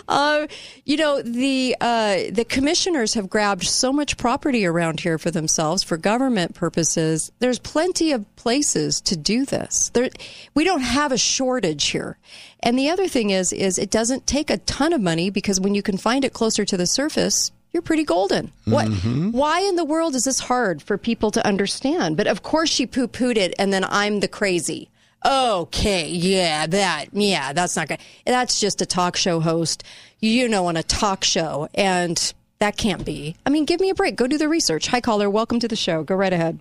uh, 0.08 0.48
you 0.86 0.98
know 0.98 1.22
the 1.22 1.76
uh, 1.80 2.18
the 2.32 2.46
commissioners 2.48 3.14
have 3.14 3.30
grabbed 3.30 3.64
so 3.64 3.94
much 3.94 4.18
property 4.18 4.66
around 4.66 5.00
here 5.00 5.18
for 5.18 5.32
themselves 5.32 5.84
for 5.84 5.98
government 5.98 6.56
purposes. 6.56 7.32
There's 7.40 7.60
plenty 7.60 8.12
of 8.12 8.36
places 8.36 9.00
to 9.02 9.16
do 9.16 9.46
this. 9.46 9.90
There, 9.94 10.10
we 10.54 10.64
don't 10.64 10.82
have 10.82 11.12
a 11.12 11.18
shortage 11.18 11.88
here. 11.88 12.18
And 12.62 12.78
the 12.78 12.90
other 12.90 13.08
thing 13.08 13.30
is, 13.30 13.52
is 13.52 13.78
it 13.78 13.90
doesn't 13.90 14.28
take 14.28 14.50
a 14.50 14.58
ton 14.60 14.94
of 14.94 15.02
money 15.02 15.30
because 15.30 15.60
when 15.60 15.76
you 15.76 15.82
can 15.82 15.98
find 15.98 16.24
it 16.24 16.34
closer 16.34 16.66
to 16.66 16.78
the 16.78 16.88
surface, 16.88 17.52
you're 17.74 17.82
pretty 17.82 18.04
golden. 18.04 18.52
What? 18.66 18.88
Mm-hmm. 18.88 19.32
Why 19.32 19.62
in 19.62 19.76
the 19.76 19.84
world 19.84 20.14
is 20.14 20.26
this 20.26 20.40
hard 20.40 20.82
for 20.82 20.98
people 20.98 21.32
to 21.32 21.46
understand? 21.46 22.16
But 22.16 22.28
of 22.28 22.44
course, 22.44 22.70
she 22.70 22.86
poo 22.86 23.08
pooed 23.08 23.36
it, 23.36 23.56
and 23.58 23.74
then 23.74 23.84
I'm 23.84 24.20
the 24.20 24.28
crazy. 24.28 24.90
Okay, 25.26 26.08
yeah, 26.10 26.68
that, 26.68 27.08
yeah, 27.14 27.52
that's 27.54 27.76
not 27.76 27.88
good. 27.88 27.98
That's 28.26 28.60
just 28.60 28.82
a 28.82 28.86
talk 28.86 29.16
show 29.16 29.40
host, 29.40 29.84
you 30.20 30.48
know, 30.48 30.68
on 30.68 30.78
a 30.78 30.84
talk 30.84 31.24
show, 31.24 31.68
and 31.74 32.34
that 32.60 32.78
can't 32.78 33.04
be. 33.04 33.36
I 33.46 33.50
mean, 33.50 33.66
give 33.66 33.80
me 33.80 33.90
a 33.90 33.96
break. 33.96 34.18
Go 34.18 34.28
do 34.28 34.38
the 34.38 34.50
research. 34.50 34.88
Hi, 34.88 35.02
caller. 35.02 35.30
Welcome 35.30 35.60
to 35.62 35.68
the 35.68 35.76
show. 35.76 36.04
Go 36.04 36.16
right 36.16 36.34
ahead. 36.34 36.60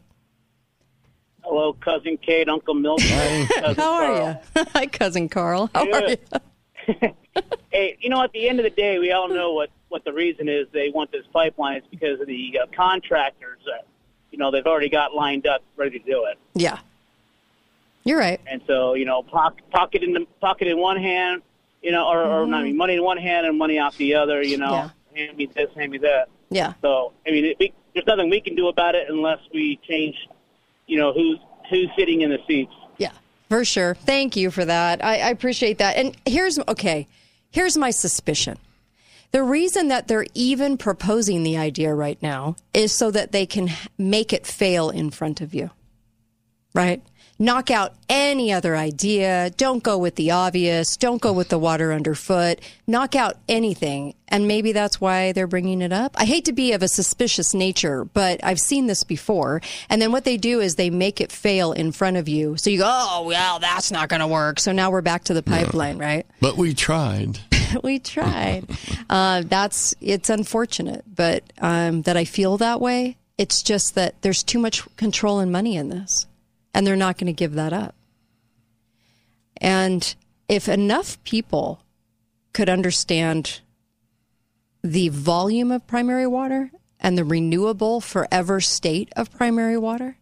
Hello, 1.42 1.74
cousin 1.74 2.16
Kate, 2.16 2.48
Uncle 2.48 2.74
Milton. 2.74 3.46
cousin 3.48 3.74
How 3.76 3.92
are 3.94 4.38
you? 4.56 4.64
Hi, 4.72 4.86
cousin 4.86 5.28
Carl. 5.28 5.68
How 5.74 5.92
are 5.92 6.08
you? 6.08 6.16
Hey, 7.72 7.96
you 8.00 8.10
know, 8.10 8.22
at 8.22 8.32
the 8.32 8.46
end 8.50 8.60
of 8.60 8.64
the 8.64 8.70
day, 8.70 8.98
we 8.98 9.12
all 9.12 9.28
know 9.30 9.54
what 9.54 9.70
what 9.92 10.04
the 10.04 10.12
reason 10.12 10.48
is 10.48 10.66
they 10.72 10.90
want 10.90 11.12
this 11.12 11.24
pipeline 11.32 11.76
is 11.78 11.84
because 11.90 12.20
of 12.20 12.26
the 12.26 12.58
uh, 12.62 12.66
contractors 12.74 13.58
that 13.66 13.86
you 14.30 14.38
know 14.38 14.50
they've 14.50 14.66
already 14.66 14.88
got 14.88 15.14
lined 15.14 15.46
up 15.46 15.62
ready 15.76 15.98
to 15.98 16.04
do 16.04 16.24
it, 16.24 16.38
Yeah, 16.54 16.78
you're 18.04 18.18
right. 18.18 18.40
and 18.46 18.62
so 18.66 18.94
you 18.94 19.04
know, 19.04 19.22
pock, 19.22 19.58
pocket 19.70 20.02
in 20.02 20.12
the 20.12 20.26
pocket 20.40 20.66
in 20.68 20.78
one 20.78 20.96
hand, 20.96 21.42
you 21.82 21.92
know, 21.92 22.08
or, 22.08 22.22
or 22.24 22.46
not, 22.46 22.60
I 22.60 22.64
mean, 22.64 22.76
money 22.76 22.94
in 22.94 23.04
one 23.04 23.18
hand 23.18 23.46
and 23.46 23.56
money 23.58 23.78
out 23.78 23.94
the 23.96 24.14
other. 24.14 24.42
You 24.42 24.56
know, 24.58 24.90
hand 25.14 25.36
me 25.36 25.46
this, 25.46 25.68
hand 25.76 25.92
me 25.92 25.98
that. 25.98 26.28
Yeah. 26.50 26.72
So 26.82 27.12
I 27.26 27.30
mean, 27.30 27.44
it, 27.44 27.56
we, 27.60 27.72
there's 27.94 28.06
nothing 28.06 28.30
we 28.30 28.40
can 28.40 28.54
do 28.56 28.68
about 28.68 28.94
it 28.94 29.08
unless 29.10 29.38
we 29.52 29.78
change, 29.88 30.16
you 30.86 30.98
know, 30.98 31.12
who's 31.12 31.38
who's 31.70 31.88
sitting 31.96 32.22
in 32.22 32.30
the 32.30 32.38
seats. 32.48 32.72
Yeah, 32.98 33.12
for 33.50 33.64
sure. 33.64 33.94
Thank 33.94 34.36
you 34.36 34.50
for 34.50 34.64
that. 34.64 35.04
I, 35.04 35.18
I 35.18 35.28
appreciate 35.30 35.78
that. 35.78 35.96
And 35.96 36.16
here's 36.26 36.58
okay. 36.68 37.06
Here's 37.50 37.76
my 37.76 37.90
suspicion. 37.90 38.56
The 39.32 39.42
reason 39.42 39.88
that 39.88 40.08
they're 40.08 40.26
even 40.34 40.76
proposing 40.76 41.42
the 41.42 41.56
idea 41.56 41.94
right 41.94 42.20
now 42.22 42.56
is 42.74 42.92
so 42.92 43.10
that 43.10 43.32
they 43.32 43.46
can 43.46 43.70
make 43.96 44.32
it 44.32 44.46
fail 44.46 44.90
in 44.90 45.10
front 45.10 45.40
of 45.40 45.54
you. 45.54 45.70
Right? 46.74 47.02
Knock 47.38 47.70
out 47.70 47.94
any 48.08 48.52
other 48.52 48.76
idea. 48.76 49.50
Don't 49.56 49.82
go 49.82 49.98
with 49.98 50.14
the 50.16 50.30
obvious. 50.30 50.96
Don't 50.96 51.20
go 51.20 51.32
with 51.32 51.48
the 51.48 51.58
water 51.58 51.92
underfoot. 51.92 52.60
Knock 52.86 53.16
out 53.16 53.38
anything. 53.48 54.14
And 54.28 54.46
maybe 54.46 54.72
that's 54.72 55.00
why 55.00 55.32
they're 55.32 55.46
bringing 55.46 55.82
it 55.82 55.92
up. 55.92 56.14
I 56.16 56.24
hate 56.24 56.44
to 56.46 56.52
be 56.52 56.72
of 56.72 56.82
a 56.82 56.88
suspicious 56.88 57.52
nature, 57.52 58.04
but 58.04 58.42
I've 58.44 58.60
seen 58.60 58.86
this 58.86 59.04
before. 59.04 59.60
And 59.90 60.00
then 60.00 60.12
what 60.12 60.24
they 60.24 60.36
do 60.36 60.60
is 60.60 60.76
they 60.76 60.90
make 60.90 61.20
it 61.20 61.32
fail 61.32 61.72
in 61.72 61.92
front 61.92 62.16
of 62.16 62.28
you. 62.28 62.56
So 62.56 62.70
you 62.70 62.78
go, 62.78 62.88
oh, 62.88 63.24
well, 63.26 63.58
that's 63.58 63.90
not 63.90 64.08
going 64.08 64.20
to 64.20 64.26
work. 64.26 64.60
So 64.60 64.72
now 64.72 64.90
we're 64.90 65.02
back 65.02 65.24
to 65.24 65.34
the 65.34 65.42
pipeline, 65.42 65.98
right? 65.98 66.26
But 66.40 66.56
we 66.56 66.74
tried. 66.74 67.38
we 67.82 67.98
tried. 67.98 68.66
Uh, 69.10 69.42
that's 69.44 69.94
it's 70.00 70.30
unfortunate, 70.30 71.04
but 71.06 71.42
um, 71.58 72.00
that 72.02 72.16
I 72.16 72.24
feel 72.24 72.56
that 72.58 72.80
way. 72.80 73.18
It's 73.36 73.62
just 73.62 73.94
that 73.94 74.22
there's 74.22 74.42
too 74.42 74.58
much 74.58 74.84
control 74.96 75.38
and 75.38 75.52
money 75.52 75.76
in 75.76 75.90
this, 75.90 76.26
and 76.74 76.86
they're 76.86 76.96
not 76.96 77.18
going 77.18 77.26
to 77.26 77.32
give 77.32 77.52
that 77.54 77.72
up. 77.72 77.94
And 79.56 80.14
if 80.48 80.68
enough 80.68 81.22
people 81.24 81.82
could 82.52 82.68
understand 82.68 83.60
the 84.82 85.08
volume 85.08 85.70
of 85.70 85.86
primary 85.86 86.26
water 86.26 86.70
and 86.98 87.16
the 87.16 87.24
renewable 87.24 88.00
forever 88.00 88.60
state 88.60 89.12
of 89.16 89.30
primary 89.30 89.78
water, 89.78 90.16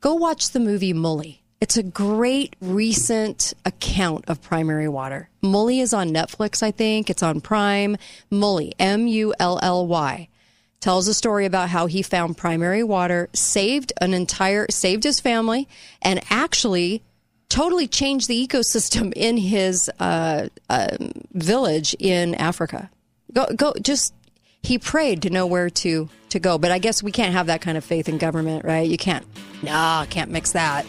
go 0.00 0.14
watch 0.14 0.50
the 0.50 0.60
movie 0.60 0.92
Mully. 0.92 1.38
It's 1.60 1.76
a 1.76 1.82
great 1.82 2.56
recent 2.60 3.52
account 3.66 4.24
of 4.26 4.40
primary 4.40 4.88
water. 4.88 5.28
Mully 5.42 5.80
is 5.82 5.92
on 5.92 6.08
Netflix, 6.08 6.62
I 6.62 6.70
think. 6.70 7.10
It's 7.10 7.22
on 7.22 7.42
Prime. 7.42 7.98
Mully, 8.32 8.72
M 8.78 9.06
U 9.06 9.34
L 9.38 9.58
L 9.62 9.86
Y, 9.86 10.28
tells 10.80 11.06
a 11.08 11.14
story 11.14 11.44
about 11.46 11.68
how 11.68 11.86
he 11.86 12.02
found 12.02 12.36
primary 12.36 12.82
water, 12.82 13.28
saved 13.32 13.92
an 14.00 14.14
entire, 14.14 14.66
saved 14.70 15.04
his 15.04 15.20
family, 15.20 15.68
and 16.02 16.20
actually 16.30 17.02
totally 17.48 17.86
changed 17.86 18.28
the 18.28 18.46
ecosystem 18.46 19.12
in 19.16 19.36
his 19.36 19.90
uh, 19.98 20.48
um 20.68 21.12
village 21.32 21.94
in 21.98 22.34
Africa. 22.34 22.90
Go, 23.32 23.46
go, 23.54 23.74
just 23.80 24.14
he 24.62 24.78
prayed 24.78 25.22
to 25.22 25.30
know 25.30 25.46
where 25.46 25.70
to 25.70 26.08
to 26.30 26.38
go. 26.38 26.58
But 26.58 26.70
I 26.70 26.78
guess 26.78 27.02
we 27.02 27.12
can't 27.12 27.32
have 27.32 27.46
that 27.46 27.60
kind 27.60 27.76
of 27.76 27.84
faith 27.84 28.08
in 28.08 28.18
government, 28.18 28.64
right? 28.64 28.88
You 28.88 28.98
can't. 28.98 29.26
No, 29.62 30.04
can't 30.10 30.30
mix 30.30 30.52
that. 30.52 30.86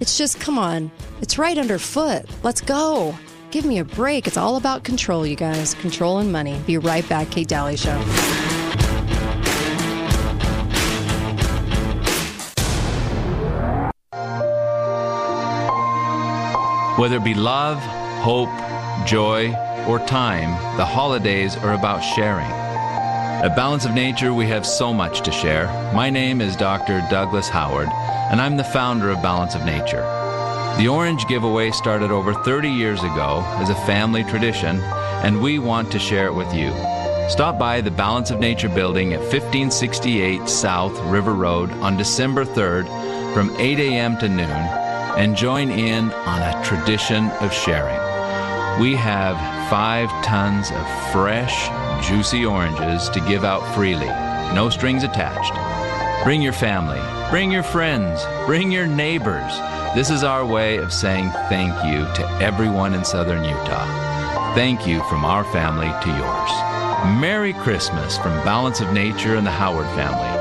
It's 0.00 0.16
just 0.16 0.38
come 0.38 0.58
on. 0.58 0.90
It's 1.20 1.38
right 1.38 1.58
underfoot. 1.58 2.26
Let's 2.42 2.60
go. 2.60 3.16
Give 3.50 3.64
me 3.64 3.78
a 3.78 3.84
break. 3.84 4.26
It's 4.26 4.36
all 4.36 4.56
about 4.56 4.84
control, 4.84 5.26
you 5.26 5.36
guys. 5.36 5.74
Control 5.74 6.18
and 6.18 6.30
money. 6.30 6.60
Be 6.66 6.78
right 6.78 7.08
back. 7.08 7.30
Kate 7.30 7.48
Dalley 7.48 7.76
Show. 7.76 7.98
Whether 16.98 17.18
it 17.18 17.24
be 17.24 17.34
love, 17.34 17.78
hope, 18.24 18.50
joy, 19.06 19.54
or 19.86 20.00
time, 20.00 20.50
the 20.76 20.84
holidays 20.84 21.56
are 21.58 21.74
about 21.74 22.00
sharing. 22.00 22.50
At 22.50 23.54
Balance 23.54 23.84
of 23.84 23.94
Nature, 23.94 24.34
we 24.34 24.48
have 24.48 24.66
so 24.66 24.92
much 24.92 25.20
to 25.20 25.30
share. 25.30 25.66
My 25.94 26.10
name 26.10 26.40
is 26.40 26.56
Dr. 26.56 27.06
Douglas 27.08 27.48
Howard, 27.48 27.86
and 28.32 28.40
I'm 28.40 28.56
the 28.56 28.64
founder 28.64 29.10
of 29.10 29.22
Balance 29.22 29.54
of 29.54 29.64
Nature. 29.64 30.02
The 30.76 30.88
Orange 30.88 31.24
Giveaway 31.28 31.70
started 31.70 32.10
over 32.10 32.34
30 32.34 32.68
years 32.68 32.98
ago 32.98 33.44
as 33.58 33.70
a 33.70 33.86
family 33.86 34.24
tradition, 34.24 34.80
and 35.22 35.40
we 35.40 35.60
want 35.60 35.92
to 35.92 36.00
share 36.00 36.26
it 36.26 36.34
with 36.34 36.52
you. 36.52 36.72
Stop 37.28 37.60
by 37.60 37.80
the 37.80 37.92
Balance 37.92 38.32
of 38.32 38.40
Nature 38.40 38.70
building 38.70 39.12
at 39.12 39.20
1568 39.20 40.48
South 40.48 40.98
River 41.02 41.34
Road 41.34 41.70
on 41.74 41.96
December 41.96 42.44
3rd 42.44 42.86
from 43.34 43.54
8 43.56 43.78
a.m. 43.78 44.18
to 44.18 44.28
noon 44.28 44.87
and 45.18 45.36
join 45.36 45.68
in 45.68 46.12
on 46.12 46.40
a 46.40 46.64
tradition 46.64 47.28
of 47.42 47.52
sharing. 47.52 47.98
We 48.80 48.94
have 48.94 49.36
five 49.68 50.08
tons 50.24 50.70
of 50.70 51.12
fresh, 51.12 51.68
juicy 52.06 52.46
oranges 52.46 53.08
to 53.08 53.20
give 53.20 53.44
out 53.44 53.74
freely, 53.74 54.06
no 54.54 54.70
strings 54.70 55.02
attached. 55.02 55.52
Bring 56.22 56.40
your 56.40 56.52
family, 56.52 57.00
bring 57.30 57.50
your 57.50 57.64
friends, 57.64 58.24
bring 58.46 58.70
your 58.70 58.86
neighbors. 58.86 59.52
This 59.96 60.08
is 60.08 60.22
our 60.22 60.46
way 60.46 60.76
of 60.76 60.92
saying 60.92 61.30
thank 61.48 61.74
you 61.84 62.04
to 62.14 62.28
everyone 62.40 62.94
in 62.94 63.04
southern 63.04 63.42
Utah. 63.42 64.54
Thank 64.54 64.86
you 64.86 65.02
from 65.04 65.24
our 65.24 65.42
family 65.52 65.88
to 65.88 66.16
yours. 66.16 67.20
Merry 67.20 67.54
Christmas 67.54 68.16
from 68.18 68.32
Balance 68.44 68.80
of 68.80 68.92
Nature 68.92 69.34
and 69.34 69.46
the 69.46 69.50
Howard 69.50 69.86
family. 69.96 70.37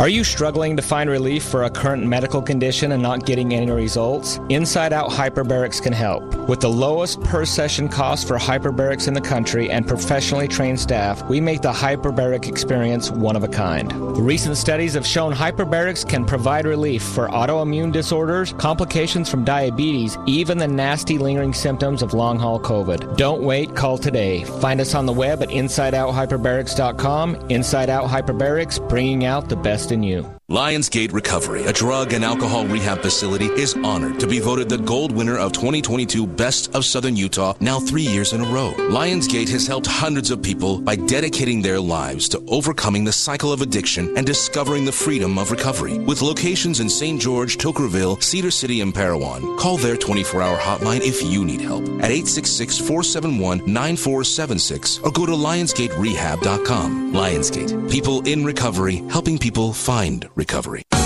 Are 0.00 0.08
you 0.08 0.22
struggling 0.22 0.76
to 0.76 0.82
find 0.82 1.10
relief 1.10 1.42
for 1.42 1.64
a 1.64 1.70
current 1.70 2.06
medical 2.06 2.40
condition 2.40 2.92
and 2.92 3.02
not 3.02 3.26
getting 3.26 3.52
any 3.52 3.68
results? 3.68 4.38
Inside 4.48 4.92
Out 4.92 5.10
Hyperbarics 5.10 5.82
can 5.82 5.92
help. 5.92 6.22
With 6.48 6.60
the 6.60 6.70
lowest 6.70 7.20
per 7.24 7.44
session 7.44 7.88
cost 7.88 8.28
for 8.28 8.36
hyperbarics 8.38 9.08
in 9.08 9.14
the 9.14 9.20
country 9.20 9.72
and 9.72 9.88
professionally 9.88 10.46
trained 10.46 10.78
staff, 10.78 11.28
we 11.28 11.40
make 11.40 11.62
the 11.62 11.72
hyperbaric 11.72 12.46
experience 12.46 13.10
one 13.10 13.34
of 13.34 13.42
a 13.42 13.48
kind. 13.48 13.92
Recent 14.16 14.56
studies 14.56 14.94
have 14.94 15.04
shown 15.04 15.34
hyperbarics 15.34 16.08
can 16.08 16.24
provide 16.24 16.64
relief 16.64 17.02
for 17.02 17.26
autoimmune 17.26 17.90
disorders, 17.90 18.52
complications 18.52 19.28
from 19.28 19.44
diabetes, 19.44 20.16
even 20.26 20.58
the 20.58 20.68
nasty 20.68 21.18
lingering 21.18 21.52
symptoms 21.52 22.02
of 22.02 22.14
long 22.14 22.38
haul 22.38 22.60
COVID. 22.60 23.16
Don't 23.16 23.42
wait, 23.42 23.74
call 23.74 23.98
today. 23.98 24.44
Find 24.44 24.80
us 24.80 24.94
on 24.94 25.06
the 25.06 25.12
web 25.12 25.42
at 25.42 25.48
InsideOutHyperbarics.com. 25.48 27.34
Inside 27.48 27.90
Out 27.90 28.08
Hyperbarics, 28.08 28.88
bringing 28.88 29.24
out 29.24 29.48
the 29.48 29.56
best 29.56 29.87
in 29.90 30.02
you. 30.02 30.37
Lionsgate 30.50 31.12
Recovery, 31.12 31.64
a 31.64 31.74
drug 31.74 32.14
and 32.14 32.24
alcohol 32.24 32.66
rehab 32.66 33.02
facility, 33.02 33.48
is 33.60 33.74
honored 33.84 34.18
to 34.18 34.26
be 34.26 34.40
voted 34.40 34.70
the 34.70 34.78
gold 34.78 35.12
winner 35.12 35.36
of 35.36 35.52
2022 35.52 36.26
Best 36.26 36.74
of 36.74 36.86
Southern 36.86 37.16
Utah 37.16 37.52
now 37.60 37.78
three 37.78 38.00
years 38.00 38.32
in 38.32 38.40
a 38.40 38.46
row. 38.46 38.72
Lionsgate 38.78 39.50
has 39.50 39.66
helped 39.66 39.86
hundreds 39.86 40.30
of 40.30 40.40
people 40.40 40.80
by 40.80 40.96
dedicating 40.96 41.60
their 41.60 41.78
lives 41.78 42.30
to 42.30 42.42
overcoming 42.48 43.04
the 43.04 43.12
cycle 43.12 43.52
of 43.52 43.60
addiction 43.60 44.16
and 44.16 44.26
discovering 44.26 44.86
the 44.86 44.92
freedom 44.92 45.36
of 45.36 45.50
recovery. 45.50 45.98
With 45.98 46.22
locations 46.22 46.80
in 46.80 46.88
St. 46.88 47.20
George, 47.20 47.58
Toquerville, 47.58 48.22
Cedar 48.22 48.50
City, 48.50 48.80
and 48.80 48.94
Parowan, 48.94 49.58
call 49.58 49.76
their 49.76 49.96
24-hour 49.96 50.56
hotline 50.56 51.02
if 51.02 51.22
you 51.22 51.44
need 51.44 51.60
help 51.60 51.82
at 52.02 52.10
866-471-9476 52.10 55.04
or 55.04 55.12
go 55.12 55.26
to 55.26 55.32
lionsgaterehab.com. 55.32 57.12
Lionsgate, 57.12 57.90
people 57.90 58.26
in 58.26 58.46
recovery, 58.46 59.02
helping 59.10 59.36
people 59.36 59.74
find 59.74 60.26
recovery. 60.38 60.97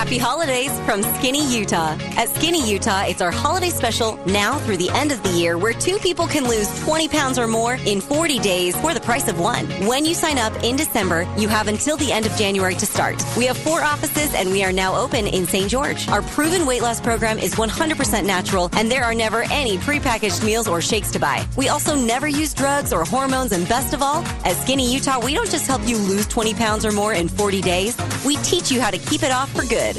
Happy 0.00 0.16
holidays 0.16 0.72
from 0.86 1.02
Skinny 1.02 1.46
Utah. 1.54 1.94
At 2.16 2.30
Skinny 2.30 2.66
Utah, 2.66 3.02
it's 3.02 3.20
our 3.20 3.30
holiday 3.30 3.68
special 3.68 4.16
now 4.24 4.58
through 4.60 4.78
the 4.78 4.88
end 4.92 5.12
of 5.12 5.22
the 5.22 5.28
year 5.28 5.58
where 5.58 5.74
two 5.74 5.98
people 5.98 6.26
can 6.26 6.48
lose 6.48 6.68
20 6.84 7.06
pounds 7.06 7.38
or 7.38 7.46
more 7.46 7.74
in 7.84 8.00
40 8.00 8.38
days 8.38 8.74
for 8.80 8.94
the 8.94 9.00
price 9.00 9.28
of 9.28 9.38
one. 9.38 9.66
When 9.86 10.06
you 10.06 10.14
sign 10.14 10.38
up 10.38 10.54
in 10.64 10.76
December, 10.76 11.28
you 11.36 11.48
have 11.48 11.68
until 11.68 11.98
the 11.98 12.10
end 12.10 12.24
of 12.24 12.34
January 12.36 12.74
to 12.76 12.86
start. 12.86 13.22
We 13.36 13.44
have 13.44 13.58
four 13.58 13.82
offices 13.82 14.32
and 14.32 14.50
we 14.50 14.64
are 14.64 14.72
now 14.72 14.96
open 14.96 15.26
in 15.26 15.46
St. 15.46 15.70
George. 15.70 16.08
Our 16.08 16.22
proven 16.22 16.64
weight 16.64 16.80
loss 16.80 16.98
program 16.98 17.38
is 17.38 17.56
100% 17.56 18.24
natural 18.24 18.70
and 18.72 18.90
there 18.90 19.04
are 19.04 19.14
never 19.14 19.42
any 19.50 19.76
prepackaged 19.76 20.42
meals 20.42 20.66
or 20.66 20.80
shakes 20.80 21.10
to 21.10 21.18
buy. 21.18 21.46
We 21.58 21.68
also 21.68 21.94
never 21.94 22.26
use 22.26 22.54
drugs 22.54 22.94
or 22.94 23.04
hormones 23.04 23.52
and 23.52 23.68
best 23.68 23.92
of 23.92 24.00
all, 24.00 24.24
at 24.46 24.56
Skinny 24.56 24.90
Utah, 24.90 25.22
we 25.22 25.34
don't 25.34 25.50
just 25.50 25.66
help 25.66 25.86
you 25.86 25.98
lose 25.98 26.26
20 26.26 26.54
pounds 26.54 26.86
or 26.86 26.90
more 26.90 27.12
in 27.12 27.28
40 27.28 27.60
days. 27.60 27.98
We 28.24 28.36
teach 28.36 28.70
you 28.70 28.80
how 28.80 28.90
to 28.90 28.98
keep 28.98 29.22
it 29.22 29.30
off 29.30 29.50
for 29.52 29.66
good. 29.66 29.89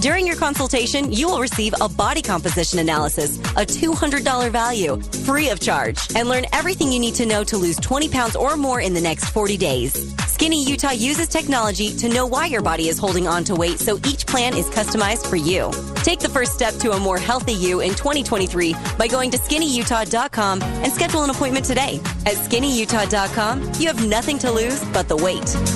During 0.00 0.26
your 0.26 0.36
consultation, 0.36 1.10
you 1.12 1.28
will 1.28 1.40
receive 1.40 1.74
a 1.80 1.88
body 1.88 2.22
composition 2.22 2.78
analysis, 2.78 3.38
a 3.56 3.64
$200 3.66 4.50
value, 4.50 5.00
free 5.24 5.50
of 5.50 5.60
charge, 5.60 5.98
and 6.14 6.28
learn 6.28 6.44
everything 6.52 6.92
you 6.92 7.00
need 7.00 7.14
to 7.14 7.26
know 7.26 7.42
to 7.44 7.56
lose 7.56 7.76
20 7.76 8.08
pounds 8.08 8.36
or 8.36 8.56
more 8.56 8.80
in 8.80 8.94
the 8.94 9.00
next 9.00 9.30
40 9.30 9.56
days. 9.56 10.14
Skinny 10.36 10.62
Utah 10.64 10.90
uses 10.90 11.28
technology 11.28 11.96
to 11.96 12.10
know 12.10 12.26
why 12.26 12.44
your 12.44 12.60
body 12.60 12.88
is 12.88 12.98
holding 12.98 13.26
on 13.26 13.42
to 13.44 13.54
weight, 13.54 13.80
so 13.80 13.98
each 14.06 14.26
plan 14.26 14.54
is 14.54 14.66
customized 14.66 15.26
for 15.26 15.36
you. 15.36 15.72
Take 16.02 16.20
the 16.20 16.28
first 16.28 16.52
step 16.52 16.74
to 16.74 16.92
a 16.92 17.00
more 17.00 17.18
healthy 17.18 17.54
you 17.54 17.80
in 17.80 17.90
2023 17.90 18.74
by 18.98 19.06
going 19.06 19.30
to 19.30 19.38
skinnyutah.com 19.38 20.62
and 20.62 20.92
schedule 20.92 21.24
an 21.24 21.30
appointment 21.30 21.64
today. 21.64 22.00
At 22.26 22.34
skinnyutah.com, 22.34 23.72
you 23.78 23.86
have 23.86 24.06
nothing 24.06 24.38
to 24.40 24.52
lose 24.52 24.84
but 24.92 25.08
the 25.08 25.16
weight. 25.16 25.75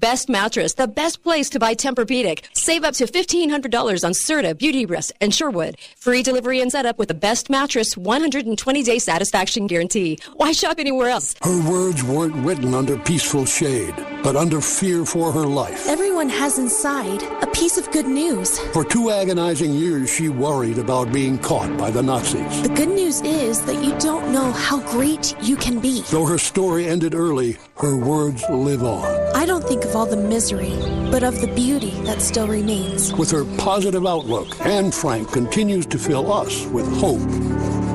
Best 0.00 0.30
mattress, 0.30 0.72
the 0.72 0.88
best 0.88 1.22
place 1.22 1.50
to 1.50 1.58
buy 1.58 1.74
Tempur-Pedic. 1.74 2.46
Save 2.54 2.84
up 2.84 2.94
to 2.94 3.04
$1,500 3.04 4.02
on 4.02 4.12
Serta, 4.12 4.56
Beauty 4.56 4.86
Rest, 4.86 5.12
and 5.20 5.34
Sherwood. 5.34 5.76
Free 5.98 6.22
delivery 6.22 6.62
and 6.62 6.72
setup 6.72 6.98
with 6.98 7.08
the 7.08 7.14
best 7.14 7.50
mattress, 7.50 7.96
120-day 7.96 8.98
satisfaction 8.98 9.66
guarantee. 9.66 10.18
Why 10.36 10.52
shop 10.52 10.78
anywhere 10.78 11.10
else? 11.10 11.34
Her 11.42 11.70
words 11.70 12.02
weren't 12.02 12.34
written 12.36 12.72
under 12.72 12.96
peaceful 12.96 13.44
shade, 13.44 13.94
but 14.22 14.36
under 14.36 14.62
fear 14.62 15.04
for 15.04 15.32
her 15.32 15.44
life. 15.44 15.86
Everyone 15.86 16.30
has 16.30 16.58
inside 16.58 17.22
a 17.42 17.46
piece 17.48 17.76
of 17.76 17.90
good 17.90 18.06
news. 18.06 18.58
For 18.72 18.86
two 18.86 19.10
agonizing 19.10 19.74
years, 19.74 20.10
she 20.10 20.30
worried 20.30 20.78
about 20.78 21.12
being 21.12 21.36
caught 21.36 21.76
by 21.76 21.90
the 21.90 22.02
Nazis. 22.02 22.62
The 22.62 22.70
good 22.70 22.88
news 22.88 23.20
is 23.20 23.60
that 23.66 23.84
you 23.84 23.94
don't 23.98 24.32
know 24.32 24.50
how 24.52 24.80
great 24.92 25.36
you 25.42 25.56
can 25.56 25.78
be. 25.78 26.00
Though 26.10 26.24
her 26.24 26.38
story 26.38 26.86
ended 26.86 27.14
early, 27.14 27.58
her 27.76 27.98
words 27.98 28.42
live 28.48 28.82
on. 28.82 29.04
I 29.36 29.44
don't 29.44 29.64
think 29.64 29.89
of 29.90 29.96
all 29.96 30.06
the 30.06 30.16
misery, 30.16 30.70
but 31.10 31.24
of 31.24 31.40
the 31.40 31.52
beauty 31.54 31.90
that 32.04 32.22
still 32.22 32.46
remains. 32.46 33.12
With 33.14 33.30
her 33.32 33.44
positive 33.58 34.06
outlook, 34.06 34.58
Anne 34.64 34.92
Frank 34.92 35.32
continues 35.32 35.84
to 35.86 35.98
fill 35.98 36.32
us 36.32 36.64
with 36.66 36.86
hope. 36.86 37.20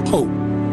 Hope. 0.07 0.27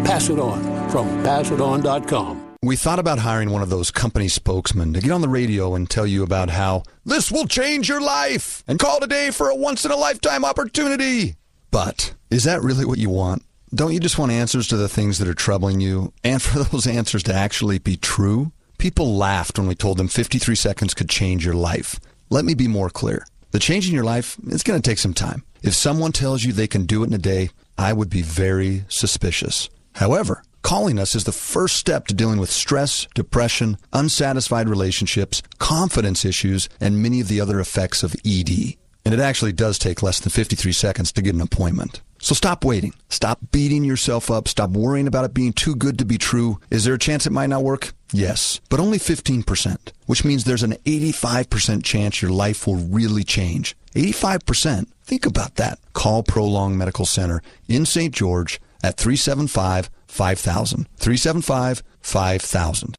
Pass 0.04 0.28
it 0.28 0.40
on 0.40 0.62
from 0.90 1.06
passiton.com. 1.22 2.40
We 2.64 2.76
thought 2.76 2.98
about 2.98 3.20
hiring 3.20 3.50
one 3.50 3.62
of 3.62 3.70
those 3.70 3.90
company 3.90 4.28
spokesmen 4.28 4.92
to 4.94 5.00
get 5.00 5.12
on 5.12 5.20
the 5.20 5.28
radio 5.28 5.74
and 5.74 5.88
tell 5.88 6.06
you 6.06 6.22
about 6.22 6.50
how 6.50 6.82
this 7.04 7.30
will 7.30 7.46
change 7.46 7.88
your 7.88 8.00
life 8.00 8.64
and 8.66 8.78
call 8.78 9.00
today 9.00 9.30
for 9.30 9.48
a 9.48 9.54
once 9.54 9.84
in 9.84 9.90
a 9.90 9.96
lifetime 9.96 10.44
opportunity. 10.44 11.36
But 11.70 12.14
is 12.30 12.44
that 12.44 12.62
really 12.62 12.84
what 12.84 12.98
you 12.98 13.10
want? 13.10 13.44
Don't 13.74 13.92
you 13.92 14.00
just 14.00 14.18
want 14.18 14.32
answers 14.32 14.68
to 14.68 14.76
the 14.76 14.88
things 14.88 15.18
that 15.18 15.28
are 15.28 15.34
troubling 15.34 15.80
you 15.80 16.12
and 16.24 16.42
for 16.42 16.64
those 16.64 16.86
answers 16.86 17.22
to 17.24 17.34
actually 17.34 17.78
be 17.78 17.96
true? 17.96 18.52
People 18.82 19.14
laughed 19.14 19.60
when 19.60 19.68
we 19.68 19.76
told 19.76 19.96
them 19.96 20.08
53 20.08 20.56
seconds 20.56 20.92
could 20.92 21.08
change 21.08 21.44
your 21.44 21.54
life. 21.54 22.00
Let 22.30 22.44
me 22.44 22.52
be 22.52 22.66
more 22.66 22.90
clear. 22.90 23.24
The 23.52 23.60
change 23.60 23.86
in 23.86 23.94
your 23.94 24.02
life, 24.02 24.36
it's 24.48 24.64
going 24.64 24.82
to 24.82 24.90
take 24.90 24.98
some 24.98 25.14
time. 25.14 25.44
If 25.62 25.72
someone 25.72 26.10
tells 26.10 26.42
you 26.42 26.52
they 26.52 26.66
can 26.66 26.84
do 26.84 27.04
it 27.04 27.06
in 27.06 27.12
a 27.12 27.18
day, 27.18 27.50
I 27.78 27.92
would 27.92 28.10
be 28.10 28.22
very 28.22 28.84
suspicious. 28.88 29.70
However, 29.92 30.42
calling 30.62 30.98
us 30.98 31.14
is 31.14 31.22
the 31.22 31.30
first 31.30 31.76
step 31.76 32.08
to 32.08 32.14
dealing 32.14 32.40
with 32.40 32.50
stress, 32.50 33.06
depression, 33.14 33.78
unsatisfied 33.92 34.68
relationships, 34.68 35.44
confidence 35.60 36.24
issues, 36.24 36.68
and 36.80 37.00
many 37.00 37.20
of 37.20 37.28
the 37.28 37.40
other 37.40 37.60
effects 37.60 38.02
of 38.02 38.16
ED. 38.26 38.74
And 39.04 39.14
it 39.14 39.20
actually 39.20 39.52
does 39.52 39.78
take 39.78 40.02
less 40.02 40.18
than 40.18 40.30
53 40.30 40.72
seconds 40.72 41.12
to 41.12 41.22
get 41.22 41.36
an 41.36 41.40
appointment. 41.40 42.00
So 42.22 42.36
stop 42.36 42.64
waiting. 42.64 42.94
Stop 43.08 43.40
beating 43.50 43.82
yourself 43.82 44.30
up. 44.30 44.46
Stop 44.46 44.70
worrying 44.70 45.08
about 45.08 45.24
it 45.24 45.34
being 45.34 45.52
too 45.52 45.74
good 45.74 45.98
to 45.98 46.04
be 46.04 46.18
true. 46.18 46.60
Is 46.70 46.84
there 46.84 46.94
a 46.94 46.98
chance 46.98 47.26
it 47.26 47.32
might 47.32 47.48
not 47.48 47.64
work? 47.64 47.92
Yes, 48.12 48.60
but 48.70 48.78
only 48.78 48.98
15%, 48.98 49.92
which 50.06 50.24
means 50.24 50.44
there's 50.44 50.62
an 50.62 50.74
85% 50.86 51.82
chance 51.82 52.22
your 52.22 52.30
life 52.30 52.64
will 52.64 52.76
really 52.76 53.24
change. 53.24 53.74
85%. 53.96 54.86
Think 55.02 55.26
about 55.26 55.56
that. 55.56 55.80
Call 55.94 56.22
Prolong 56.22 56.78
Medical 56.78 57.06
Center 57.06 57.42
in 57.68 57.84
St. 57.84 58.14
George 58.14 58.60
at 58.84 58.96
375 58.96 59.90
5000. 60.06 60.88
375 60.96 61.82
5000. 62.00 62.96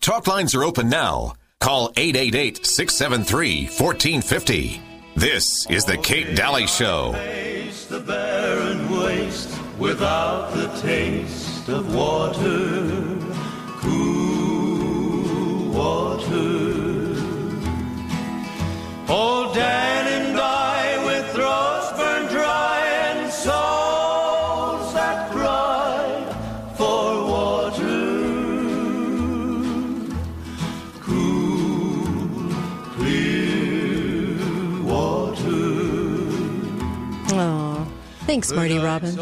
Talk 0.00 0.26
lines 0.28 0.54
are 0.54 0.62
open 0.62 0.88
now. 0.88 1.32
Call 1.58 1.92
888 1.96 2.64
673 2.64 3.64
1450. 3.64 4.93
This 5.16 5.64
is 5.70 5.84
The 5.84 5.96
Kate 5.96 6.34
Dalley 6.34 6.66
Show. 6.66 7.12
The 7.88 8.00
barren 8.00 8.90
waste 8.90 9.56
without 9.78 10.52
the 10.54 10.66
taste 10.80 11.68
of 11.68 11.94
water, 11.94 13.20
cool 13.78 15.70
water. 15.70 17.14
Old 19.08 19.54
Dan 19.54 20.26
and 20.26 20.40
I 20.40 20.63
thanks, 38.34 38.50
Marty 38.50 38.76
Robbins. 38.80 39.16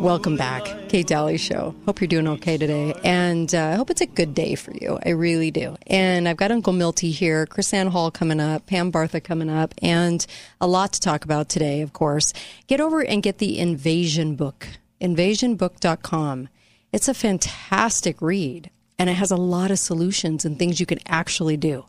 Welcome 0.00 0.36
back, 0.36 0.64
Kate 0.88 1.06
Dalley 1.06 1.36
Show. 1.36 1.76
Hope 1.84 2.00
you're 2.00 2.08
doing 2.08 2.26
okay 2.26 2.58
today, 2.58 2.92
and 3.04 3.54
uh, 3.54 3.68
I 3.68 3.74
hope 3.76 3.88
it's 3.88 4.00
a 4.00 4.06
good 4.06 4.34
day 4.34 4.56
for 4.56 4.72
you. 4.72 4.98
I 5.06 5.10
really 5.10 5.52
do. 5.52 5.76
And 5.86 6.28
I've 6.28 6.36
got 6.36 6.50
Uncle 6.50 6.72
Milty 6.72 7.12
here, 7.12 7.46
KrisAnne 7.46 7.90
Hall 7.90 8.10
coming 8.10 8.40
up, 8.40 8.66
Pam 8.66 8.90
Bartha 8.90 9.22
coming 9.22 9.48
up, 9.48 9.74
and 9.80 10.26
a 10.60 10.66
lot 10.66 10.92
to 10.94 11.00
talk 11.00 11.24
about 11.24 11.48
today. 11.48 11.82
Of 11.82 11.92
course, 11.92 12.32
get 12.66 12.80
over 12.80 13.00
and 13.00 13.22
get 13.22 13.38
the 13.38 13.60
Invasion 13.60 14.34
book, 14.34 14.66
invasionbook.com. 15.00 16.48
It's 16.90 17.06
a 17.06 17.14
fantastic 17.14 18.20
read, 18.20 18.70
and 18.98 19.08
it 19.08 19.14
has 19.14 19.30
a 19.30 19.36
lot 19.36 19.70
of 19.70 19.78
solutions 19.78 20.44
and 20.44 20.58
things 20.58 20.80
you 20.80 20.86
can 20.86 20.98
actually 21.06 21.56
do 21.56 21.86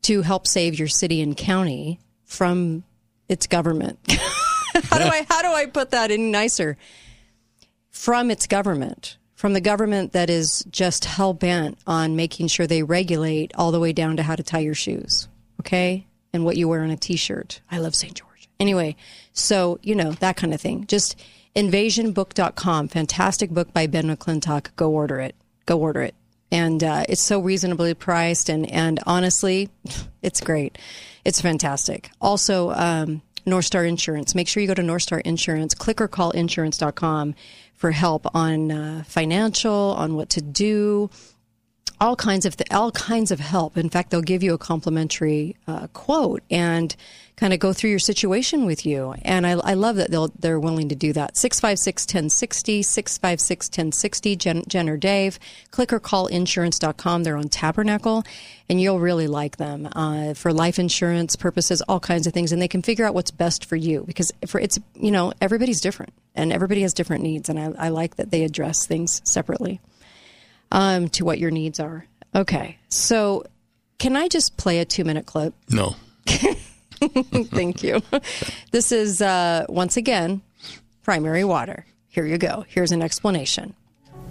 to 0.00 0.22
help 0.22 0.46
save 0.46 0.78
your 0.78 0.88
city 0.88 1.20
and 1.20 1.36
county 1.36 2.00
from 2.24 2.84
its 3.28 3.46
government. 3.46 3.98
how 4.84 4.98
do 4.98 5.04
I 5.04 5.26
how 5.28 5.42
do 5.42 5.48
I 5.48 5.66
put 5.66 5.90
that 5.90 6.10
in 6.10 6.30
nicer? 6.30 6.76
From 7.90 8.30
its 8.30 8.46
government, 8.46 9.18
from 9.34 9.52
the 9.52 9.60
government 9.60 10.12
that 10.12 10.30
is 10.30 10.64
just 10.70 11.04
hell 11.04 11.34
bent 11.34 11.78
on 11.86 12.16
making 12.16 12.48
sure 12.48 12.66
they 12.66 12.82
regulate 12.82 13.52
all 13.54 13.70
the 13.70 13.80
way 13.80 13.92
down 13.92 14.16
to 14.16 14.22
how 14.22 14.34
to 14.34 14.42
tie 14.42 14.60
your 14.60 14.74
shoes, 14.74 15.28
okay, 15.60 16.06
and 16.32 16.44
what 16.44 16.56
you 16.56 16.68
wear 16.68 16.82
on 16.82 16.90
a 16.90 16.96
t-shirt. 16.96 17.60
I 17.70 17.78
love 17.78 17.94
St. 17.94 18.14
George. 18.14 18.48
Anyway, 18.58 18.96
so 19.32 19.78
you 19.82 19.94
know 19.94 20.12
that 20.12 20.36
kind 20.36 20.54
of 20.54 20.60
thing. 20.60 20.86
Just 20.86 21.18
invasionbook.com, 21.54 22.88
fantastic 22.88 23.50
book 23.50 23.72
by 23.72 23.86
Ben 23.86 24.06
McClintock. 24.06 24.74
Go 24.76 24.90
order 24.90 25.20
it. 25.20 25.34
go 25.66 25.78
order 25.78 26.02
it. 26.02 26.14
And 26.50 26.82
uh, 26.84 27.04
it's 27.08 27.22
so 27.22 27.40
reasonably 27.40 27.94
priced, 27.94 28.48
and 28.48 28.70
and 28.70 29.00
honestly, 29.06 29.70
it's 30.22 30.40
great. 30.40 30.78
It's 31.24 31.40
fantastic. 31.40 32.10
Also, 32.20 32.70
um, 32.72 33.22
North 33.44 33.64
Star 33.64 33.84
Insurance. 33.84 34.34
Make 34.34 34.48
sure 34.48 34.60
you 34.60 34.66
go 34.66 34.74
to 34.74 34.82
North 34.82 35.02
Star 35.02 35.20
Insurance. 35.20 35.74
Click 35.74 36.00
or 36.00 36.08
call 36.08 36.30
insurance.com 36.30 37.34
for 37.74 37.90
help 37.90 38.26
on 38.34 38.70
uh, 38.70 39.04
financial, 39.06 39.94
on 39.98 40.14
what 40.14 40.30
to 40.30 40.40
do, 40.40 41.10
all 42.00 42.16
kinds 42.16 42.46
of 42.46 42.56
th- 42.56 42.70
all 42.70 42.92
kinds 42.92 43.30
of 43.30 43.40
help. 43.40 43.76
In 43.76 43.88
fact, 43.88 44.10
they'll 44.10 44.22
give 44.22 44.42
you 44.42 44.54
a 44.54 44.58
complimentary 44.58 45.56
uh, 45.66 45.86
quote 45.88 46.42
and 46.50 46.94
kind 47.42 47.52
of 47.52 47.58
go 47.58 47.72
through 47.72 47.90
your 47.90 47.98
situation 47.98 48.66
with 48.66 48.86
you. 48.86 49.16
And 49.22 49.44
I, 49.44 49.50
I 49.50 49.74
love 49.74 49.96
that 49.96 50.12
they'll 50.12 50.28
they're 50.38 50.60
willing 50.60 50.88
to 50.90 50.94
do 50.94 51.12
that. 51.14 51.34
656-1060, 51.34 52.80
656-1060, 52.82 54.38
Jen, 54.38 54.62
Jen 54.68 54.88
or 54.88 54.96
Dave. 54.96 55.40
Click 55.72 55.92
or 55.92 55.98
call 55.98 56.28
insurance.com. 56.28 57.24
They're 57.24 57.36
on 57.36 57.48
Tabernacle, 57.48 58.22
and 58.68 58.80
you'll 58.80 59.00
really 59.00 59.26
like 59.26 59.56
them 59.56 59.88
uh, 59.90 60.34
for 60.34 60.52
life 60.52 60.78
insurance 60.78 61.34
purposes, 61.34 61.82
all 61.82 61.98
kinds 61.98 62.28
of 62.28 62.32
things. 62.32 62.52
And 62.52 62.62
they 62.62 62.68
can 62.68 62.80
figure 62.80 63.04
out 63.04 63.12
what's 63.12 63.32
best 63.32 63.64
for 63.64 63.74
you 63.74 64.04
because 64.06 64.30
for 64.46 64.60
it's 64.60 64.78
you 64.94 65.10
know 65.10 65.32
everybody's 65.40 65.80
different 65.80 66.12
and 66.36 66.52
everybody 66.52 66.82
has 66.82 66.94
different 66.94 67.24
needs, 67.24 67.48
and 67.48 67.58
I, 67.58 67.72
I 67.86 67.88
like 67.88 68.14
that 68.16 68.30
they 68.30 68.44
address 68.44 68.86
things 68.86 69.20
separately 69.24 69.80
um, 70.70 71.08
to 71.08 71.24
what 71.24 71.40
your 71.40 71.50
needs 71.50 71.80
are. 71.80 72.06
Okay, 72.36 72.78
so 72.88 73.42
can 73.98 74.14
I 74.14 74.28
just 74.28 74.56
play 74.56 74.78
a 74.78 74.84
two 74.84 75.02
minute 75.02 75.26
clip? 75.26 75.54
No. 75.68 75.96
Thank 77.50 77.82
you. 77.82 78.00
This 78.70 78.92
is, 78.92 79.20
uh, 79.20 79.66
once 79.68 79.96
again, 79.96 80.42
primary 81.02 81.44
water. 81.44 81.84
Here 82.08 82.26
you 82.26 82.38
go. 82.38 82.64
Here's 82.68 82.92
an 82.92 83.02
explanation. 83.02 83.74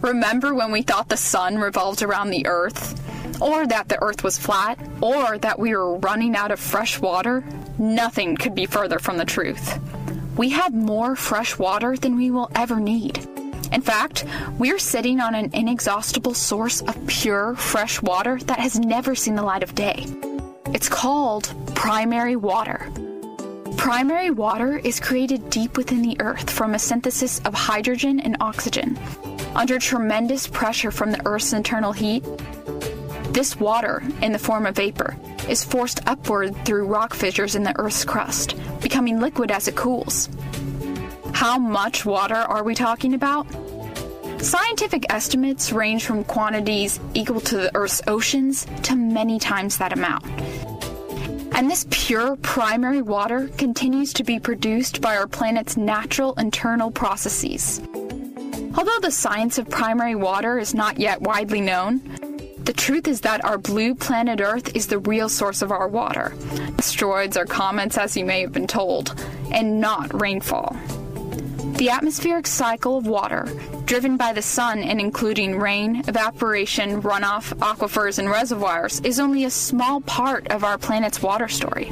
Remember 0.01 0.53
when 0.53 0.71
we 0.71 0.81
thought 0.81 1.09
the 1.09 1.17
sun 1.17 1.57
revolved 1.57 2.01
around 2.01 2.29
the 2.29 2.47
earth? 2.47 2.97
Or 3.41 3.65
that 3.67 3.89
the 3.89 4.01
earth 4.01 4.23
was 4.23 4.37
flat? 4.37 4.79
Or 5.01 5.37
that 5.39 5.59
we 5.59 5.75
were 5.75 5.97
running 5.97 6.35
out 6.35 6.51
of 6.51 6.59
fresh 6.59 6.99
water? 6.99 7.43
Nothing 7.77 8.37
could 8.37 8.55
be 8.55 8.65
further 8.65 8.99
from 8.99 9.17
the 9.17 9.25
truth. 9.25 9.79
We 10.37 10.49
have 10.49 10.73
more 10.73 11.15
fresh 11.15 11.57
water 11.57 11.97
than 11.97 12.15
we 12.15 12.31
will 12.31 12.49
ever 12.55 12.79
need. 12.79 13.17
In 13.71 13.81
fact, 13.81 14.25
we're 14.57 14.79
sitting 14.79 15.19
on 15.19 15.35
an 15.35 15.51
inexhaustible 15.53 16.33
source 16.33 16.81
of 16.81 17.07
pure, 17.07 17.55
fresh 17.55 18.01
water 18.01 18.39
that 18.45 18.59
has 18.59 18.79
never 18.79 19.15
seen 19.15 19.35
the 19.35 19.43
light 19.43 19.63
of 19.63 19.75
day. 19.75 20.05
It's 20.73 20.87
called 20.89 21.53
primary 21.75 22.35
water. 22.35 22.89
Primary 23.77 24.31
water 24.31 24.77
is 24.77 24.99
created 24.99 25.49
deep 25.49 25.75
within 25.75 26.01
the 26.01 26.15
earth 26.21 26.49
from 26.49 26.73
a 26.73 26.79
synthesis 26.79 27.39
of 27.39 27.53
hydrogen 27.53 28.19
and 28.19 28.37
oxygen. 28.39 28.97
Under 29.55 29.79
tremendous 29.79 30.47
pressure 30.47 30.91
from 30.91 31.11
the 31.11 31.21
earth's 31.25 31.53
internal 31.53 31.91
heat, 31.91 32.23
this 33.33 33.59
water, 33.59 34.03
in 34.21 34.31
the 34.31 34.39
form 34.39 34.65
of 34.65 34.75
vapor, 34.75 35.17
is 35.49 35.63
forced 35.63 35.99
upward 36.07 36.55
through 36.65 36.87
rock 36.87 37.13
fissures 37.13 37.55
in 37.55 37.63
the 37.63 37.77
earth's 37.79 38.05
crust, 38.05 38.55
becoming 38.81 39.19
liquid 39.19 39.51
as 39.51 39.67
it 39.67 39.75
cools. 39.75 40.29
How 41.33 41.57
much 41.57 42.05
water 42.05 42.35
are 42.35 42.63
we 42.63 42.75
talking 42.75 43.13
about? 43.13 43.47
Scientific 44.41 45.05
estimates 45.13 45.71
range 45.71 46.03
from 46.03 46.23
quantities 46.23 46.99
equal 47.13 47.39
to 47.41 47.57
the 47.57 47.75
Earth's 47.75 48.01
oceans 48.07 48.65
to 48.83 48.95
many 48.95 49.37
times 49.37 49.77
that 49.77 49.93
amount. 49.93 50.25
And 51.53 51.69
this 51.69 51.85
pure 51.91 52.35
primary 52.37 53.03
water 53.03 53.49
continues 53.57 54.13
to 54.13 54.23
be 54.23 54.39
produced 54.39 54.99
by 54.99 55.15
our 55.15 55.27
planet's 55.27 55.77
natural 55.77 56.33
internal 56.39 56.89
processes. 56.89 57.81
Although 58.75 58.99
the 59.01 59.11
science 59.11 59.59
of 59.59 59.69
primary 59.69 60.15
water 60.15 60.57
is 60.57 60.73
not 60.73 60.97
yet 60.97 61.21
widely 61.21 61.61
known, 61.61 62.01
the 62.63 62.73
truth 62.73 63.07
is 63.07 63.21
that 63.21 63.45
our 63.45 63.57
blue 63.57 63.93
planet 63.93 64.41
Earth 64.41 64.75
is 64.75 64.87
the 64.87 64.99
real 64.99 65.29
source 65.29 65.61
of 65.61 65.71
our 65.71 65.87
water. 65.87 66.33
Asteroids 66.79 67.37
are 67.37 67.45
comets, 67.45 67.97
as 67.97 68.17
you 68.17 68.25
may 68.25 68.41
have 68.41 68.53
been 68.53 68.67
told, 68.67 69.13
and 69.51 69.79
not 69.79 70.19
rainfall. 70.19 70.75
The 71.81 71.89
atmospheric 71.89 72.45
cycle 72.45 72.99
of 72.99 73.07
water, 73.07 73.47
driven 73.85 74.15
by 74.15 74.33
the 74.33 74.41
sun 74.43 74.83
and 74.83 75.01
including 75.01 75.57
rain, 75.57 76.03
evaporation, 76.07 77.01
runoff, 77.01 77.55
aquifers, 77.55 78.19
and 78.19 78.29
reservoirs, 78.29 78.99
is 78.99 79.19
only 79.19 79.45
a 79.45 79.49
small 79.49 79.99
part 80.01 80.47
of 80.49 80.63
our 80.63 80.77
planet's 80.77 81.23
water 81.23 81.47
story. 81.47 81.91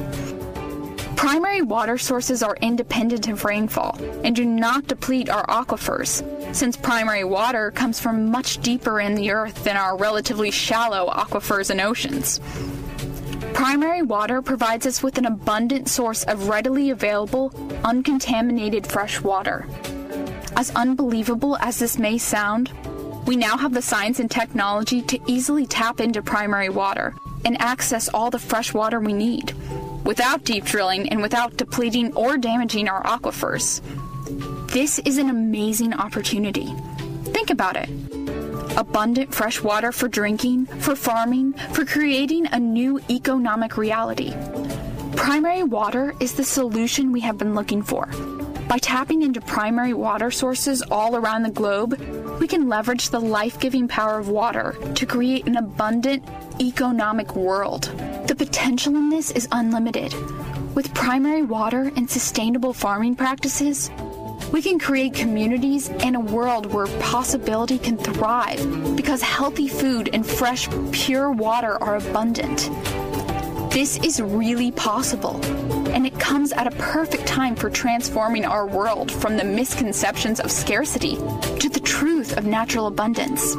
Primary 1.16 1.62
water 1.62 1.98
sources 1.98 2.40
are 2.40 2.56
independent 2.60 3.26
of 3.26 3.44
rainfall 3.44 3.98
and 4.22 4.36
do 4.36 4.44
not 4.46 4.86
deplete 4.86 5.28
our 5.28 5.44
aquifers, 5.46 6.22
since 6.54 6.76
primary 6.76 7.24
water 7.24 7.72
comes 7.72 7.98
from 7.98 8.30
much 8.30 8.58
deeper 8.62 9.00
in 9.00 9.16
the 9.16 9.32
earth 9.32 9.64
than 9.64 9.76
our 9.76 9.96
relatively 9.96 10.52
shallow 10.52 11.10
aquifers 11.10 11.68
and 11.68 11.80
oceans. 11.80 12.38
Primary 13.54 14.02
water 14.02 14.42
provides 14.42 14.86
us 14.86 15.02
with 15.02 15.18
an 15.18 15.26
abundant 15.26 15.88
source 15.88 16.24
of 16.24 16.48
readily 16.48 16.90
available, 16.90 17.52
uncontaminated 17.84 18.86
fresh 18.86 19.20
water. 19.20 19.66
As 20.56 20.70
unbelievable 20.74 21.56
as 21.58 21.78
this 21.78 21.98
may 21.98 22.18
sound, 22.18 22.70
we 23.26 23.36
now 23.36 23.56
have 23.56 23.74
the 23.74 23.82
science 23.82 24.18
and 24.18 24.30
technology 24.30 25.02
to 25.02 25.20
easily 25.26 25.66
tap 25.66 26.00
into 26.00 26.22
primary 26.22 26.68
water 26.68 27.14
and 27.44 27.60
access 27.60 28.08
all 28.08 28.30
the 28.30 28.38
fresh 28.38 28.72
water 28.74 28.98
we 29.00 29.12
need 29.12 29.52
without 30.04 30.44
deep 30.44 30.64
drilling 30.64 31.08
and 31.10 31.20
without 31.22 31.56
depleting 31.56 32.12
or 32.14 32.36
damaging 32.36 32.88
our 32.88 33.02
aquifers. 33.04 33.80
This 34.70 34.98
is 35.00 35.18
an 35.18 35.30
amazing 35.30 35.92
opportunity. 35.94 36.74
Think 37.24 37.50
about 37.50 37.76
it 37.76 37.88
abundant 38.76 39.34
fresh 39.34 39.62
water 39.62 39.92
for 39.92 40.08
drinking, 40.08 40.66
for 40.66 40.94
farming, 40.94 41.52
for 41.72 41.84
creating 41.84 42.46
a 42.46 42.58
new 42.58 43.00
economic 43.10 43.76
reality. 43.76 44.34
Primary 45.16 45.62
water 45.62 46.14
is 46.20 46.34
the 46.34 46.44
solution 46.44 47.12
we 47.12 47.20
have 47.20 47.38
been 47.38 47.54
looking 47.54 47.82
for. 47.82 48.06
By 48.68 48.78
tapping 48.78 49.22
into 49.22 49.40
primary 49.40 49.94
water 49.94 50.30
sources 50.30 50.80
all 50.80 51.16
around 51.16 51.42
the 51.42 51.50
globe, 51.50 51.98
we 52.38 52.46
can 52.46 52.68
leverage 52.68 53.10
the 53.10 53.18
life 53.18 53.58
giving 53.58 53.88
power 53.88 54.18
of 54.18 54.28
water 54.28 54.76
to 54.94 55.06
create 55.06 55.46
an 55.46 55.56
abundant 55.56 56.24
economic 56.60 57.34
world. 57.34 57.84
The 58.28 58.36
potential 58.36 58.94
in 58.94 59.08
this 59.08 59.32
is 59.32 59.48
unlimited. 59.50 60.14
With 60.74 60.94
primary 60.94 61.42
water 61.42 61.90
and 61.96 62.08
sustainable 62.08 62.72
farming 62.72 63.16
practices, 63.16 63.90
we 64.52 64.62
can 64.62 64.78
create 64.78 65.14
communities 65.14 65.88
and 65.88 66.16
a 66.16 66.20
world 66.20 66.66
where 66.66 66.86
possibility 66.98 67.78
can 67.78 67.96
thrive 67.96 68.96
because 68.96 69.22
healthy 69.22 69.68
food 69.68 70.10
and 70.12 70.26
fresh, 70.26 70.68
pure 70.92 71.30
water 71.30 71.82
are 71.82 71.96
abundant. 71.96 72.70
This 73.72 73.98
is 73.98 74.20
really 74.20 74.72
possible, 74.72 75.40
and 75.90 76.04
it 76.04 76.18
comes 76.18 76.52
at 76.52 76.66
a 76.66 76.72
perfect 76.72 77.24
time 77.26 77.54
for 77.54 77.70
transforming 77.70 78.44
our 78.44 78.66
world 78.66 79.12
from 79.12 79.36
the 79.36 79.44
misconceptions 79.44 80.40
of 80.40 80.50
scarcity 80.50 81.14
to 81.14 81.68
the 81.68 81.80
truth 81.80 82.36
of 82.36 82.44
natural 82.44 82.88
abundance. 82.88 83.54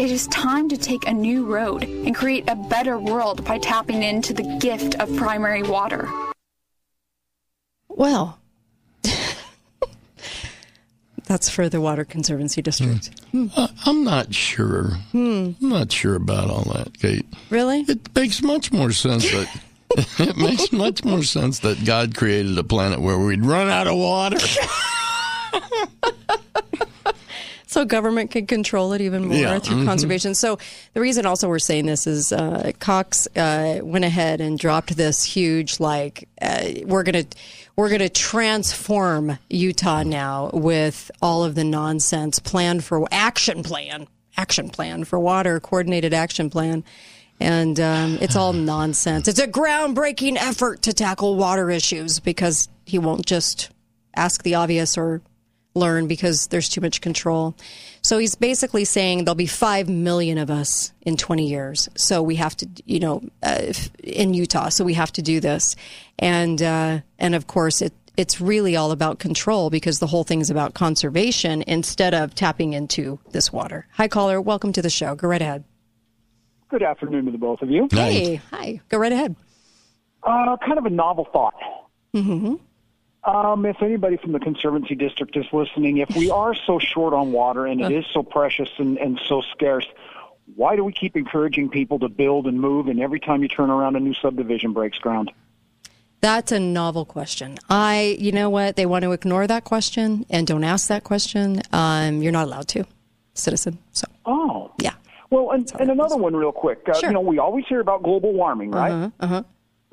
It 0.00 0.10
is 0.10 0.28
time 0.28 0.68
to 0.68 0.76
take 0.76 1.08
a 1.08 1.12
new 1.12 1.46
road 1.46 1.82
and 1.82 2.14
create 2.14 2.48
a 2.48 2.54
better 2.54 2.98
world 2.98 3.44
by 3.44 3.58
tapping 3.58 4.04
into 4.04 4.32
the 4.32 4.58
gift 4.60 4.94
of 5.00 5.14
primary 5.16 5.64
water. 5.64 6.08
Well, 7.88 8.38
that's 11.34 11.50
for 11.50 11.68
the 11.68 11.80
Water 11.80 12.04
Conservancy 12.04 12.62
District. 12.62 13.10
Uh, 13.56 13.66
I'm 13.86 14.04
not 14.04 14.32
sure. 14.32 14.98
I'm 15.12 15.56
not 15.60 15.90
sure 15.90 16.14
about 16.14 16.48
all 16.48 16.62
that, 16.74 16.96
Kate. 17.00 17.26
Really? 17.50 17.80
It 17.80 18.14
makes 18.14 18.40
much 18.40 18.70
more 18.70 18.92
sense 18.92 19.28
that 19.32 19.60
it 20.20 20.36
makes 20.36 20.70
much 20.70 21.04
more 21.04 21.24
sense 21.24 21.58
that 21.58 21.84
God 21.84 22.14
created 22.14 22.56
a 22.56 22.62
planet 22.62 23.00
where 23.00 23.18
we'd 23.18 23.44
run 23.44 23.66
out 23.68 23.88
of 23.88 23.96
water. 23.96 24.38
so 27.66 27.84
government 27.84 28.30
can 28.30 28.46
control 28.46 28.92
it 28.92 29.00
even 29.00 29.26
more 29.26 29.36
Yeah, 29.36 29.58
through 29.58 29.78
mhm. 29.78 29.86
conservation. 29.86 30.36
So 30.36 30.58
the 30.92 31.00
reason 31.00 31.26
also 31.26 31.48
we're 31.48 31.58
saying 31.58 31.86
this 31.86 32.06
is 32.06 32.32
uh, 32.32 32.70
Cox 32.78 33.26
uh, 33.34 33.80
went 33.82 34.04
ahead 34.04 34.40
and 34.40 34.56
dropped 34.56 34.96
this 34.96 35.24
huge 35.24 35.80
like 35.80 36.28
uh, 36.40 36.62
we're 36.84 37.02
gonna 37.02 37.24
we're 37.76 37.90
gonna 37.90 38.08
transform 38.08 39.38
Utah 39.50 40.02
now 40.02 40.50
with 40.52 41.10
all 41.20 41.44
of 41.44 41.54
the 41.54 41.64
nonsense 41.64 42.38
plan 42.38 42.80
for 42.80 43.06
action 43.10 43.62
plan 43.62 44.06
action 44.36 44.68
plan 44.68 45.04
for 45.04 45.18
water 45.18 45.60
coordinated 45.60 46.14
action 46.14 46.50
plan. 46.50 46.84
And 47.40 47.78
um, 47.80 48.18
it's 48.20 48.36
all 48.36 48.52
nonsense. 48.52 49.26
It's 49.26 49.40
a 49.40 49.48
groundbreaking 49.48 50.36
effort 50.36 50.82
to 50.82 50.92
tackle 50.92 51.36
water 51.36 51.70
issues 51.70 52.20
because 52.20 52.68
he 52.84 52.98
won't 52.98 53.26
just 53.26 53.70
ask 54.14 54.42
the 54.44 54.54
obvious 54.54 54.96
or 54.96 55.20
learn 55.74 56.06
because 56.06 56.46
there's 56.48 56.68
too 56.68 56.80
much 56.80 57.00
control. 57.00 57.54
So 58.02 58.18
he's 58.18 58.34
basically 58.34 58.84
saying 58.84 59.24
there'll 59.24 59.34
be 59.34 59.46
5 59.46 59.88
million 59.88 60.38
of 60.38 60.50
us 60.50 60.92
in 61.02 61.16
20 61.16 61.48
years. 61.48 61.88
So 61.96 62.22
we 62.22 62.36
have 62.36 62.56
to, 62.58 62.68
you 62.86 63.00
know, 63.00 63.22
uh, 63.42 63.72
in 64.02 64.34
Utah. 64.34 64.68
So 64.68 64.84
we 64.84 64.94
have 64.94 65.12
to 65.12 65.22
do 65.22 65.40
this. 65.40 65.74
And, 66.18 66.62
uh, 66.62 67.00
and 67.18 67.34
of 67.34 67.46
course, 67.46 67.82
it, 67.82 67.92
it's 68.16 68.40
really 68.40 68.76
all 68.76 68.92
about 68.92 69.18
control 69.18 69.70
because 69.70 69.98
the 69.98 70.06
whole 70.06 70.22
thing 70.22 70.40
is 70.40 70.50
about 70.50 70.74
conservation 70.74 71.64
instead 71.66 72.14
of 72.14 72.34
tapping 72.34 72.72
into 72.72 73.18
this 73.32 73.52
water. 73.52 73.86
Hi, 73.94 74.06
caller. 74.06 74.40
Welcome 74.40 74.72
to 74.74 74.82
the 74.82 74.90
show. 74.90 75.16
Go 75.16 75.26
right 75.26 75.42
ahead. 75.42 75.64
Good 76.68 76.82
afternoon 76.82 77.26
to 77.26 77.32
the 77.32 77.38
both 77.38 77.62
of 77.62 77.70
you. 77.70 77.88
Hey, 77.90 78.36
hi. 78.50 78.80
Go 78.88 78.98
right 78.98 79.12
ahead. 79.12 79.34
Uh, 80.22 80.56
kind 80.64 80.78
of 80.78 80.86
a 80.86 80.90
novel 80.90 81.26
thought. 81.32 81.54
Mm-hmm. 82.14 82.54
Um, 83.24 83.64
if 83.64 83.80
anybody 83.82 84.16
from 84.18 84.32
the 84.32 84.40
Conservancy 84.40 84.94
District 84.94 85.34
is 85.36 85.46
listening, 85.52 85.96
if 85.98 86.14
we 86.14 86.30
are 86.30 86.54
so 86.54 86.78
short 86.78 87.14
on 87.14 87.32
water 87.32 87.66
and 87.66 87.80
it 87.80 87.90
is 87.90 88.04
so 88.12 88.22
precious 88.22 88.68
and, 88.78 88.98
and 88.98 89.18
so 89.26 89.40
scarce, 89.52 89.86
why 90.56 90.76
do 90.76 90.84
we 90.84 90.92
keep 90.92 91.16
encouraging 91.16 91.70
people 91.70 91.98
to 92.00 92.08
build 92.08 92.46
and 92.46 92.60
move 92.60 92.86
and 92.86 93.00
every 93.00 93.20
time 93.20 93.42
you 93.42 93.48
turn 93.48 93.70
around 93.70 93.96
a 93.96 94.00
new 94.00 94.12
subdivision 94.14 94.74
breaks 94.74 94.98
ground? 94.98 95.32
That's 96.20 96.52
a 96.52 96.60
novel 96.60 97.04
question. 97.04 97.58
I, 97.68 98.16
you 98.18 98.32
know 98.32 98.50
what? 98.50 98.76
They 98.76 98.86
want 98.86 99.04
to 99.04 99.12
ignore 99.12 99.46
that 99.46 99.64
question 99.64 100.26
and 100.30 100.46
don't 100.46 100.64
ask 100.64 100.88
that 100.88 101.04
question. 101.04 101.62
Um, 101.72 102.22
you're 102.22 102.32
not 102.32 102.46
allowed 102.46 102.68
to, 102.68 102.84
citizen. 103.34 103.78
So, 103.92 104.06
Oh. 104.26 104.72
Yeah. 104.80 104.94
Well, 105.30 105.50
and, 105.50 105.70
and 105.78 105.90
another 105.90 106.16
one 106.16 106.34
real 106.36 106.52
quick. 106.52 106.86
Uh, 106.88 106.98
You 107.02 107.12
know, 107.12 107.20
we 107.20 107.38
always 107.38 107.66
hear 107.66 107.80
about 107.80 108.02
global 108.02 108.32
warming, 108.32 108.70
right? 108.70 108.92
Uh-huh, 108.92 109.10
uh-huh. 109.20 109.42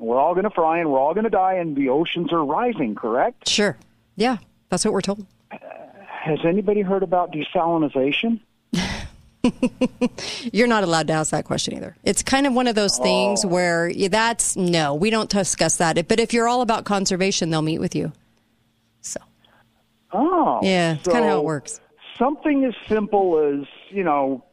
We're 0.02 0.18
all 0.18 0.34
going 0.34 0.44
to 0.44 0.50
fry 0.50 0.78
and 0.80 0.90
we're 0.90 0.98
all 0.98 1.14
going 1.14 1.24
to 1.24 1.30
die 1.30 1.54
and 1.54 1.76
the 1.76 1.88
oceans 1.88 2.32
are 2.32 2.44
rising, 2.44 2.96
correct? 2.96 3.48
Sure. 3.48 3.76
Yeah, 4.16 4.38
that's 4.68 4.84
what 4.84 4.92
we're 4.92 5.00
told. 5.00 5.24
Has 5.50 6.40
anybody 6.44 6.80
heard 6.80 7.04
about 7.04 7.32
desalinization? 7.32 8.40
You're 10.52 10.66
not 10.66 10.82
allowed 10.84 11.06
to 11.08 11.12
ask 11.12 11.30
that 11.30 11.44
question 11.44 11.74
either. 11.76 11.96
It's 12.04 12.22
kind 12.22 12.46
of 12.48 12.52
one 12.52 12.66
of 12.66 12.74
those 12.74 12.98
things 12.98 13.46
where 13.46 13.92
that's 14.08 14.56
no, 14.56 14.94
we 14.94 15.10
don't 15.10 15.30
discuss 15.30 15.76
that. 15.76 16.08
But 16.08 16.18
if 16.20 16.32
you're 16.32 16.48
all 16.48 16.62
about 16.62 16.84
conservation, 16.84 17.50
they'll 17.50 17.62
meet 17.62 17.78
with 17.80 17.94
you. 17.94 18.12
So, 19.00 19.20
oh. 20.12 20.60
Yeah, 20.62 20.94
it's 20.94 21.06
kinda 21.08 21.28
how 21.28 21.38
it 21.38 21.44
works. 21.44 21.80
Something 22.18 22.64
as 22.64 22.74
simple 22.88 23.38
as, 23.38 23.66
you 23.90 24.04
know, 24.04 24.44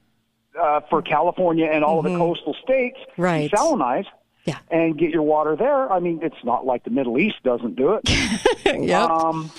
uh, 0.59 0.81
for 0.89 1.01
California 1.03 1.69
and 1.71 1.83
all 1.83 1.99
of 1.99 2.05
the 2.05 2.17
coastal 2.17 2.55
states, 2.63 2.97
Mm-hmm. 3.11 3.21
Right. 3.21 3.51
desalinize 3.51 4.05
Yeah. 4.45 4.57
and 4.71 4.97
get 4.97 5.11
your 5.11 5.21
water 5.23 5.55
there. 5.55 5.91
I 5.91 5.99
mean, 5.99 6.19
it's 6.23 6.43
not 6.43 6.65
like 6.65 6.83
the 6.83 6.89
Middle 6.89 7.19
East 7.19 7.37
doesn't 7.43 7.75
do 7.75 7.93
it. 7.93 8.09
Yep. 8.65 9.09
Um, 9.09 9.51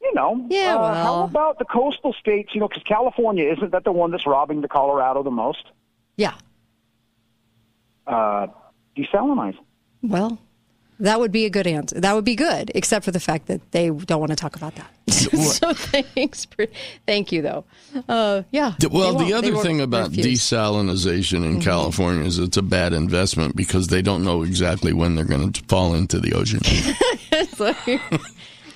you 0.00 0.12
know, 0.14 0.46
Yeah, 0.50 0.76
uh, 0.76 0.94
how 0.94 1.22
about 1.24 1.58
the 1.58 1.64
coastal 1.64 2.12
states? 2.14 2.54
You 2.54 2.60
know, 2.60 2.68
because 2.68 2.82
California 2.84 3.50
isn't 3.52 3.70
that 3.72 3.84
the 3.84 3.92
one 3.92 4.10
that's 4.10 4.26
robbing 4.26 4.60
the 4.60 4.68
Colorado 4.68 5.22
the 5.22 5.30
most? 5.30 5.64
Yeah. 6.16 6.34
Uh, 8.06 8.48
desalinize. 8.96 9.56
Well, 10.02 10.38
that 11.02 11.18
would 11.18 11.32
be 11.32 11.44
a 11.44 11.50
good 11.50 11.66
answer. 11.66 12.00
That 12.00 12.14
would 12.14 12.24
be 12.24 12.36
good, 12.36 12.70
except 12.76 13.04
for 13.04 13.10
the 13.10 13.20
fact 13.20 13.46
that 13.48 13.72
they 13.72 13.90
don't 13.90 14.20
want 14.20 14.30
to 14.30 14.36
talk 14.36 14.54
about 14.54 14.76
that. 14.76 14.88
so 15.10 15.74
thanks. 15.74 16.44
For, 16.44 16.66
thank 17.06 17.32
you, 17.32 17.42
though. 17.42 17.64
Uh, 18.08 18.42
yeah. 18.52 18.74
Well, 18.88 19.16
the 19.16 19.32
other 19.32 19.56
thing 19.56 19.80
about 19.80 20.10
refuse. 20.10 20.40
desalinization 20.40 21.44
in 21.44 21.60
California 21.60 22.24
is 22.24 22.38
it's 22.38 22.56
a 22.56 22.62
bad 22.62 22.92
investment 22.92 23.56
because 23.56 23.88
they 23.88 24.00
don't 24.00 24.22
know 24.22 24.42
exactly 24.42 24.92
when 24.92 25.16
they're 25.16 25.24
going 25.24 25.52
to 25.52 25.64
fall 25.64 25.94
into 25.94 26.20
the 26.20 26.34
ocean. 26.34 26.60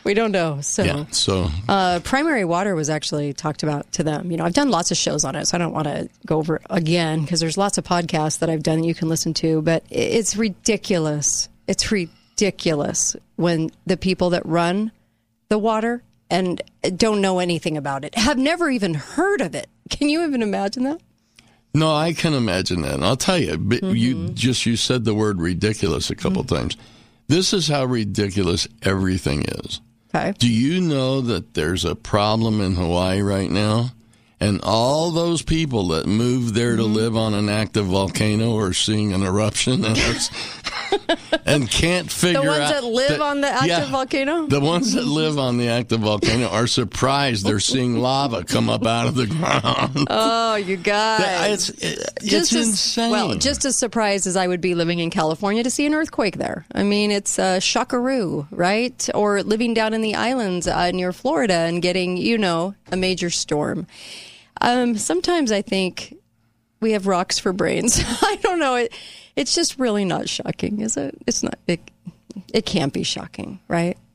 We 0.06 0.14
don't 0.14 0.30
know. 0.30 0.60
So. 0.60 0.84
yeah, 0.84 1.06
so 1.10 1.50
Uh, 1.68 1.98
primary 1.98 2.44
water 2.44 2.76
was 2.76 2.88
actually 2.88 3.32
talked 3.32 3.64
about 3.64 3.90
to 3.94 4.04
them. 4.04 4.30
You 4.30 4.36
know, 4.36 4.44
I've 4.44 4.54
done 4.54 4.70
lots 4.70 4.92
of 4.92 4.96
shows 4.96 5.24
on 5.24 5.34
it, 5.34 5.46
so 5.46 5.56
I 5.56 5.58
don't 5.58 5.72
want 5.72 5.88
to 5.88 6.08
go 6.24 6.38
over 6.38 6.60
again 6.70 7.22
because 7.22 7.40
there's 7.40 7.58
lots 7.58 7.76
of 7.76 7.82
podcasts 7.82 8.38
that 8.38 8.48
I've 8.48 8.62
done 8.62 8.82
that 8.82 8.86
you 8.86 8.94
can 8.94 9.08
listen 9.08 9.34
to. 9.34 9.62
But 9.62 9.82
it's 9.90 10.36
ridiculous. 10.36 11.48
It's 11.66 11.90
ridiculous 11.90 13.16
when 13.36 13.70
the 13.86 13.96
people 13.96 14.30
that 14.30 14.44
run 14.46 14.92
the 15.48 15.58
water 15.58 16.02
and 16.28 16.60
don't 16.96 17.20
know 17.20 17.38
anything 17.38 17.76
about 17.76 18.04
it 18.04 18.16
have 18.16 18.38
never 18.38 18.68
even 18.68 18.94
heard 18.94 19.40
of 19.40 19.54
it. 19.54 19.68
Can 19.90 20.08
you 20.08 20.24
even 20.24 20.42
imagine 20.42 20.82
that? 20.84 21.00
no, 21.76 21.94
I 21.94 22.14
can 22.14 22.34
imagine 22.34 22.82
that. 22.82 22.94
And 22.94 23.04
I'll 23.04 23.16
tell 23.16 23.38
you, 23.38 23.58
but 23.58 23.82
you 23.82 24.16
mm-hmm. 24.16 24.34
just 24.34 24.66
you 24.66 24.76
said 24.76 25.04
the 25.04 25.14
word 25.14 25.40
ridiculous 25.40 26.10
a 26.10 26.16
couple 26.16 26.42
mm-hmm. 26.42 26.56
times. 26.56 26.76
This 27.28 27.52
is 27.52 27.68
how 27.68 27.84
ridiculous 27.84 28.66
everything 28.82 29.42
is. 29.42 29.80
Okay. 30.14 30.32
Do 30.38 30.50
you 30.50 30.80
know 30.80 31.20
that 31.20 31.54
there's 31.54 31.84
a 31.84 31.94
problem 31.94 32.60
in 32.60 32.74
Hawaii 32.74 33.20
right 33.20 33.50
now? 33.50 33.90
And 34.38 34.60
all 34.62 35.12
those 35.12 35.40
people 35.40 35.88
that 35.88 36.06
moved 36.06 36.54
there 36.54 36.76
to 36.76 36.82
live 36.82 37.16
on 37.16 37.32
an 37.32 37.48
active 37.48 37.86
volcano 37.86 38.54
are 38.58 38.74
seeing 38.74 39.14
an 39.14 39.22
eruption 39.22 39.82
and, 39.82 39.98
and 41.46 41.70
can't 41.70 42.12
figure 42.12 42.42
the 42.42 42.46
ones 42.46 42.60
out 42.60 42.82
that 42.82 42.84
live 42.84 43.22
on 43.22 43.40
the 43.40 43.48
active 43.48 43.68
yeah, 43.68 43.90
volcano? 43.90 44.46
The 44.46 44.60
ones 44.60 44.92
that 44.92 45.06
live 45.06 45.38
on 45.38 45.56
the 45.56 45.68
active 45.68 46.00
volcano 46.00 46.48
are 46.48 46.66
surprised 46.66 47.46
they're 47.46 47.60
seeing 47.60 47.96
lava 47.96 48.44
come 48.44 48.68
up 48.68 48.84
out 48.84 49.06
of 49.06 49.14
the 49.14 49.26
ground. 49.26 50.06
Oh, 50.18 50.56
you 50.56 50.76
guys. 50.76 51.70
It's, 51.70 51.82
it's 51.82 52.24
just 52.24 52.52
as, 52.52 52.68
insane. 52.68 53.10
Well, 53.10 53.34
just 53.34 53.64
as 53.64 53.76
surprised 53.76 54.26
as 54.26 54.36
I 54.36 54.46
would 54.46 54.60
be 54.60 54.74
living 54.74 54.98
in 54.98 55.10
California 55.10 55.62
to 55.62 55.70
see 55.70 55.84
an 55.86 55.94
earthquake 55.94 56.36
there. 56.36 56.64
I 56.74 56.82
mean, 56.82 57.10
it's 57.10 57.38
a 57.38 57.60
shockaroo, 57.60 58.46
right? 58.50 59.08
Or 59.14 59.42
living 59.42 59.74
down 59.74 59.94
in 59.94 60.00
the 60.00 60.14
islands 60.14 60.66
uh, 60.66 60.90
near 60.90 61.12
Florida 61.12 61.54
and 61.54 61.82
getting, 61.82 62.16
you 62.16 62.38
know, 62.38 62.74
a 62.90 62.96
major 62.96 63.30
storm. 63.30 63.86
Um, 64.60 64.96
sometimes 64.96 65.52
I 65.52 65.62
think 65.62 66.16
we 66.80 66.92
have 66.92 67.06
rocks 67.06 67.38
for 67.38 67.52
brains. 67.52 68.00
I 68.22 68.38
don't 68.42 68.58
know. 68.58 68.76
It, 68.76 68.92
it's 69.34 69.54
just 69.54 69.78
really 69.78 70.04
not 70.04 70.28
shocking, 70.28 70.80
is 70.80 70.96
it? 70.96 71.16
It's 71.26 71.42
not. 71.42 71.58
It, 71.66 71.80
it 72.52 72.66
can't 72.66 72.92
be 72.92 73.02
shocking, 73.02 73.60
right? 73.68 73.96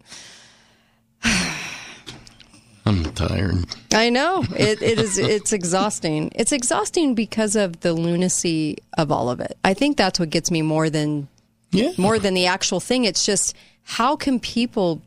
I'm 2.85 3.03
tired. 3.13 3.65
I 3.93 4.09
know 4.09 4.43
it, 4.57 4.81
it 4.81 4.99
is. 4.99 5.19
It's 5.19 5.53
exhausting. 5.53 6.31
It's 6.33 6.51
exhausting 6.51 7.13
because 7.13 7.55
of 7.55 7.81
the 7.81 7.93
lunacy 7.93 8.77
of 8.97 9.11
all 9.11 9.29
of 9.29 9.39
it. 9.39 9.57
I 9.63 9.75
think 9.75 9.97
that's 9.97 10.19
what 10.19 10.31
gets 10.31 10.49
me 10.49 10.63
more 10.63 10.89
than 10.89 11.27
yeah. 11.71 11.91
more 11.97 12.17
than 12.17 12.33
the 12.33 12.47
actual 12.47 12.79
thing. 12.79 13.05
It's 13.05 13.25
just 13.25 13.55
how 13.83 14.15
can 14.15 14.39
people? 14.39 15.01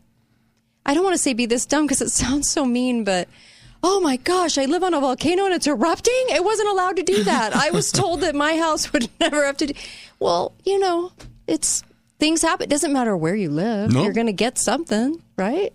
I 0.87 0.95
don't 0.95 1.03
want 1.03 1.15
to 1.15 1.23
say 1.23 1.33
be 1.33 1.47
this 1.47 1.67
dumb 1.67 1.85
because 1.85 2.01
it 2.01 2.11
sounds 2.23 2.49
so 2.49 2.65
mean, 2.65 3.03
but 3.03 3.29
oh 3.85 4.01
my 4.01 4.17
gosh, 4.17 4.57
I 4.57 4.65
live 4.65 4.83
on 4.83 4.95
a 4.95 5.01
volcano 5.01 5.45
and 5.45 5.55
it's 5.55 5.67
erupting. 5.67 6.25
It 6.31 6.43
wasn't 6.43 6.71
allowed 6.71 6.97
to 6.97 7.03
do 7.03 7.23
that. 7.25 7.55
I 7.55 7.71
was 7.71 7.93
told 7.93 8.23
that 8.23 8.35
my 8.35 8.57
house 8.57 8.93
would 8.93 9.09
never 9.21 9.45
have 9.45 9.59
to. 9.59 9.67
do 9.67 9.75
Well, 10.19 10.55
you 10.65 10.79
know, 10.81 11.13
it's 11.47 11.85
things 12.19 12.43
happen. 12.43 12.65
It 12.65 12.71
doesn't 12.71 12.93
matter 12.93 13.17
where 13.17 13.37
you 13.37 13.51
live. 13.51 13.93
Nope. 13.93 14.05
You're 14.05 14.15
going 14.15 14.27
to 14.27 14.33
get 14.33 14.59
something, 14.59 15.23
right? 15.37 15.73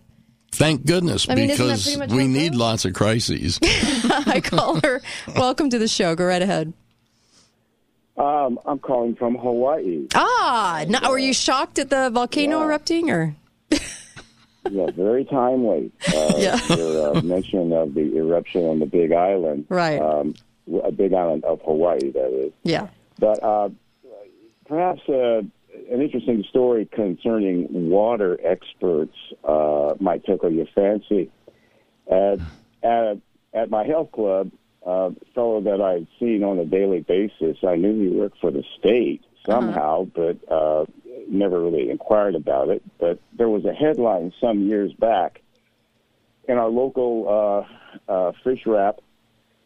Thank 0.52 0.88
goodness, 0.88 1.30
I 1.30 1.36
mean, 1.36 1.48
because 1.48 1.86
we 1.86 1.94
how 1.96 2.04
it 2.04 2.28
need 2.28 2.56
lots 2.56 2.84
of 2.84 2.94
crises. 2.96 3.60
Hi, 3.64 4.42
caller. 4.42 5.00
Welcome 5.36 5.70
to 5.70 5.78
the 5.78 5.88
show. 5.88 6.16
Go 6.16 6.26
right 6.26 6.42
ahead. 6.42 6.74
Um, 8.18 8.60
I'm 8.66 8.80
calling 8.80 9.16
from 9.16 9.36
Hawaii. 9.36 10.08
Ah, 10.16 10.86
now, 10.88 11.12
were 11.12 11.20
you 11.20 11.34
shocked 11.34 11.78
at 11.78 11.92
the 11.92 12.10
volcano 12.10 12.64
erupting, 12.64 13.12
or 13.12 13.36
Yeah, 14.70 14.92
very 14.92 15.26
timely. 15.26 15.92
Uh, 16.14 16.34
Yeah. 16.38 16.60
Your 16.76 17.18
uh, 17.18 17.22
mention 17.22 17.72
of 17.74 17.94
the 17.94 18.16
eruption 18.18 18.66
on 18.66 18.80
the 18.80 18.86
Big 18.86 19.12
Island. 19.12 19.66
Right. 19.70 20.00
Um, 20.02 20.36
a 20.84 20.92
Big 20.92 21.14
Island 21.14 21.44
of 21.46 21.62
Hawaii, 21.64 22.12
that 22.12 22.32
is. 22.46 22.54
yeah? 22.64 22.88
But 23.20 23.42
uh, 23.44 23.70
perhaps 24.68 25.02
uh, 25.10 25.42
an 25.92 26.02
interesting 26.02 26.44
story 26.50 26.86
concerning 26.86 27.90
water 27.90 28.38
experts 28.44 29.16
uh, 29.44 29.96
might 30.00 30.24
tickle 30.26 30.52
your 30.52 30.68
fancy. 30.76 31.32
At, 32.12 32.40
at, 32.84 33.18
at 33.54 33.70
my 33.70 33.86
health 33.86 34.12
club, 34.12 34.52
uh, 34.86 35.10
a 35.10 35.16
fellow 35.36 35.62
that 35.62 35.82
I'd 35.82 36.08
seen 36.20 36.44
on 36.44 36.60
a 36.60 36.66
daily 36.66 37.02
basis, 37.02 37.58
I 37.68 37.76
knew 37.76 38.00
he 38.00 38.16
worked 38.16 38.40
for 38.40 38.52
the 38.52 38.64
state 38.80 39.22
somehow, 39.46 40.06
but 40.16 40.38
uh, 40.52 40.86
never 41.32 41.60
really 41.60 41.90
inquired 41.90 42.36
about 42.36 42.70
it. 42.70 42.84
But 43.00 43.20
there 43.38 43.50
was 43.50 43.66
a 43.66 43.74
headline 43.74 44.34
some 44.42 44.68
years 44.68 44.92
back 44.94 45.42
in 46.48 46.58
our 46.58 46.70
local 46.70 47.66
uh, 48.08 48.12
uh, 48.12 48.32
fish 48.44 48.66
wrap 48.66 49.00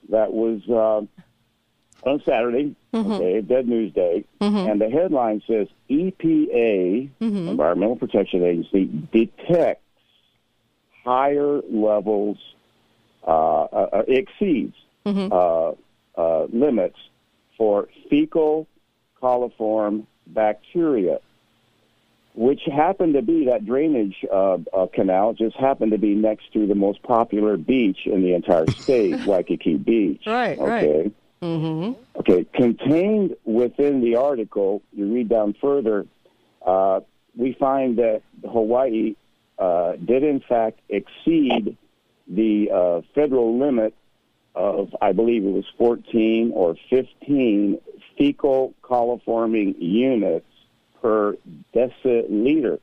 that 0.10 0.34
was 0.34 0.62
uh, 0.70 2.10
on 2.10 2.22
Saturday, 2.26 2.76
okay, 2.94 3.40
Dead 3.42 3.68
News 3.68 3.94
Day, 3.94 4.26
and 4.70 4.82
the 4.82 4.90
headline 4.90 5.42
says 5.48 5.68
EPA, 5.90 7.10
Environmental 7.50 7.96
Protection 7.96 8.44
Agency, 8.44 8.86
detects 9.14 9.82
higher 11.06 11.62
levels, 11.70 12.38
uh, 13.26 13.64
uh, 13.64 13.90
uh, 13.94 14.04
exceeds 14.08 14.76
uh, 15.32 15.72
uh, 16.18 16.44
limits 16.52 16.98
for 17.58 17.88
fecal 18.10 18.68
coliform 19.22 20.06
bacteria, 20.28 21.20
which 22.36 22.62
happened 22.66 23.14
to 23.14 23.22
be 23.22 23.46
that 23.46 23.66
drainage 23.66 24.16
uh, 24.32 24.58
uh, 24.74 24.88
canal 24.94 25.34
just 25.34 25.56
happened 25.56 25.92
to 25.92 25.98
be 25.98 26.16
next 26.16 26.52
to 26.54 26.66
the 26.66 26.76
most 26.76 27.02
popular 27.04 27.58
beach 27.58 28.00
in 28.06 28.24
the 28.24 28.34
entire 28.34 28.70
state, 28.72 29.26
Waikiki 29.26 29.76
Beach. 29.76 30.24
Right, 30.26 30.58
okay. 30.58 31.02
right. 31.04 31.16
Mm-hmm. 31.42 32.02
Okay, 32.20 32.46
contained 32.54 33.36
within 33.44 34.02
the 34.02 34.16
article, 34.16 34.82
you 34.94 35.14
read 35.14 35.30
down 35.30 35.54
further, 35.62 36.06
uh, 36.66 37.02
we 37.36 37.54
find 37.54 37.98
that 37.98 38.22
Hawaii 38.44 39.16
uh, 39.60 39.94
did 40.04 40.24
in 40.24 40.40
fact 40.40 40.80
exceed 40.90 41.78
the 42.28 42.72
uh, 42.72 43.02
federal 43.14 43.60
limit 43.60 43.94
of, 44.56 44.96
I 45.02 45.12
believe 45.12 45.44
it 45.44 45.52
was 45.52 45.66
14 45.78 46.52
or 46.54 46.76
15 46.90 47.80
fecal 48.18 48.74
coliforming 48.82 49.76
units 49.80 50.46
per 51.04 51.36
deciliter. 51.76 52.80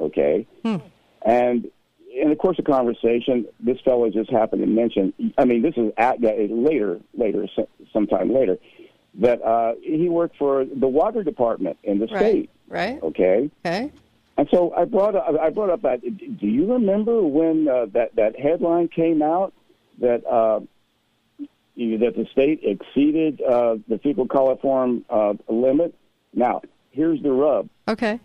Okay, 0.00 0.46
and 0.64 1.70
in 2.16 2.30
the 2.30 2.36
course 2.36 2.58
of 2.58 2.64
conversation, 2.64 3.46
this 3.60 3.78
fellow 3.84 4.08
just 4.08 4.30
happened 4.30 4.62
to 4.62 4.66
mention. 4.68 5.12
I 5.36 5.44
mean, 5.44 5.60
this 5.62 5.74
is 5.76 5.92
at 5.98 6.20
later, 6.22 7.00
later, 7.16 7.46
so- 7.54 7.68
sometime 7.92 8.32
later, 8.32 8.56
that 9.20 9.42
uh, 9.42 9.74
he 9.82 10.08
worked 10.08 10.36
for 10.36 10.64
the 10.64 10.88
water 10.88 11.22
department 11.22 11.76
in 11.84 11.98
the 11.98 12.06
Right. 12.06 12.18
state. 12.20 12.50
Right. 12.68 13.00
Okay. 13.02 13.50
Okay. 13.64 13.92
And 14.36 14.48
so 14.50 14.72
I 14.74 14.84
brought 14.84 15.14
up, 15.14 15.26
I 15.40 15.50
brought 15.50 15.70
up 15.70 15.82
that. 15.82 16.00
Do 16.02 16.46
you 16.46 16.72
remember 16.72 17.22
when 17.22 17.68
uh, 17.68 17.86
that 17.92 18.16
that 18.16 18.38
headline 18.38 18.88
came 18.88 19.22
out 19.22 19.52
that 20.00 20.24
uh, 20.26 20.58
that 21.76 22.14
the 22.16 22.26
state 22.32 22.60
exceeded 22.64 23.40
uh, 23.42 23.76
the 23.88 23.98
fecal 23.98 24.26
coliform 24.26 25.02
uh, 25.08 25.34
limit? 25.48 25.94
Now, 26.32 26.62
here's 26.94 27.20
the 27.22 27.32
rub. 27.32 27.68
Okay. 27.88 28.18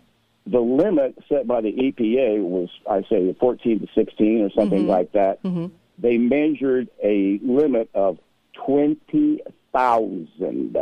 The 0.46 0.60
limit 0.60 1.16
set 1.28 1.46
by 1.46 1.60
the 1.60 1.70
EPA 1.72 2.42
was, 2.42 2.68
I 2.88 3.02
say, 3.10 3.34
14 3.38 3.80
to 3.80 3.86
16 3.94 4.40
or 4.42 4.50
something 4.50 4.84
Mhm. 4.84 4.88
like 4.88 5.12
that. 5.12 5.42
Mhm. 5.42 5.70
They 5.98 6.16
measured 6.16 6.88
a 7.02 7.38
limit 7.42 7.90
of 7.94 8.18
20,000 8.54 10.76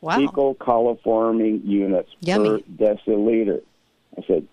Wow. 0.00 0.16
fecal 0.16 0.54
coliforming 0.56 1.60
units 1.64 2.10
Yummy. 2.20 2.48
per 2.48 2.58
deciliter. 2.76 3.62
I 4.16 4.22
said, 4.26 4.46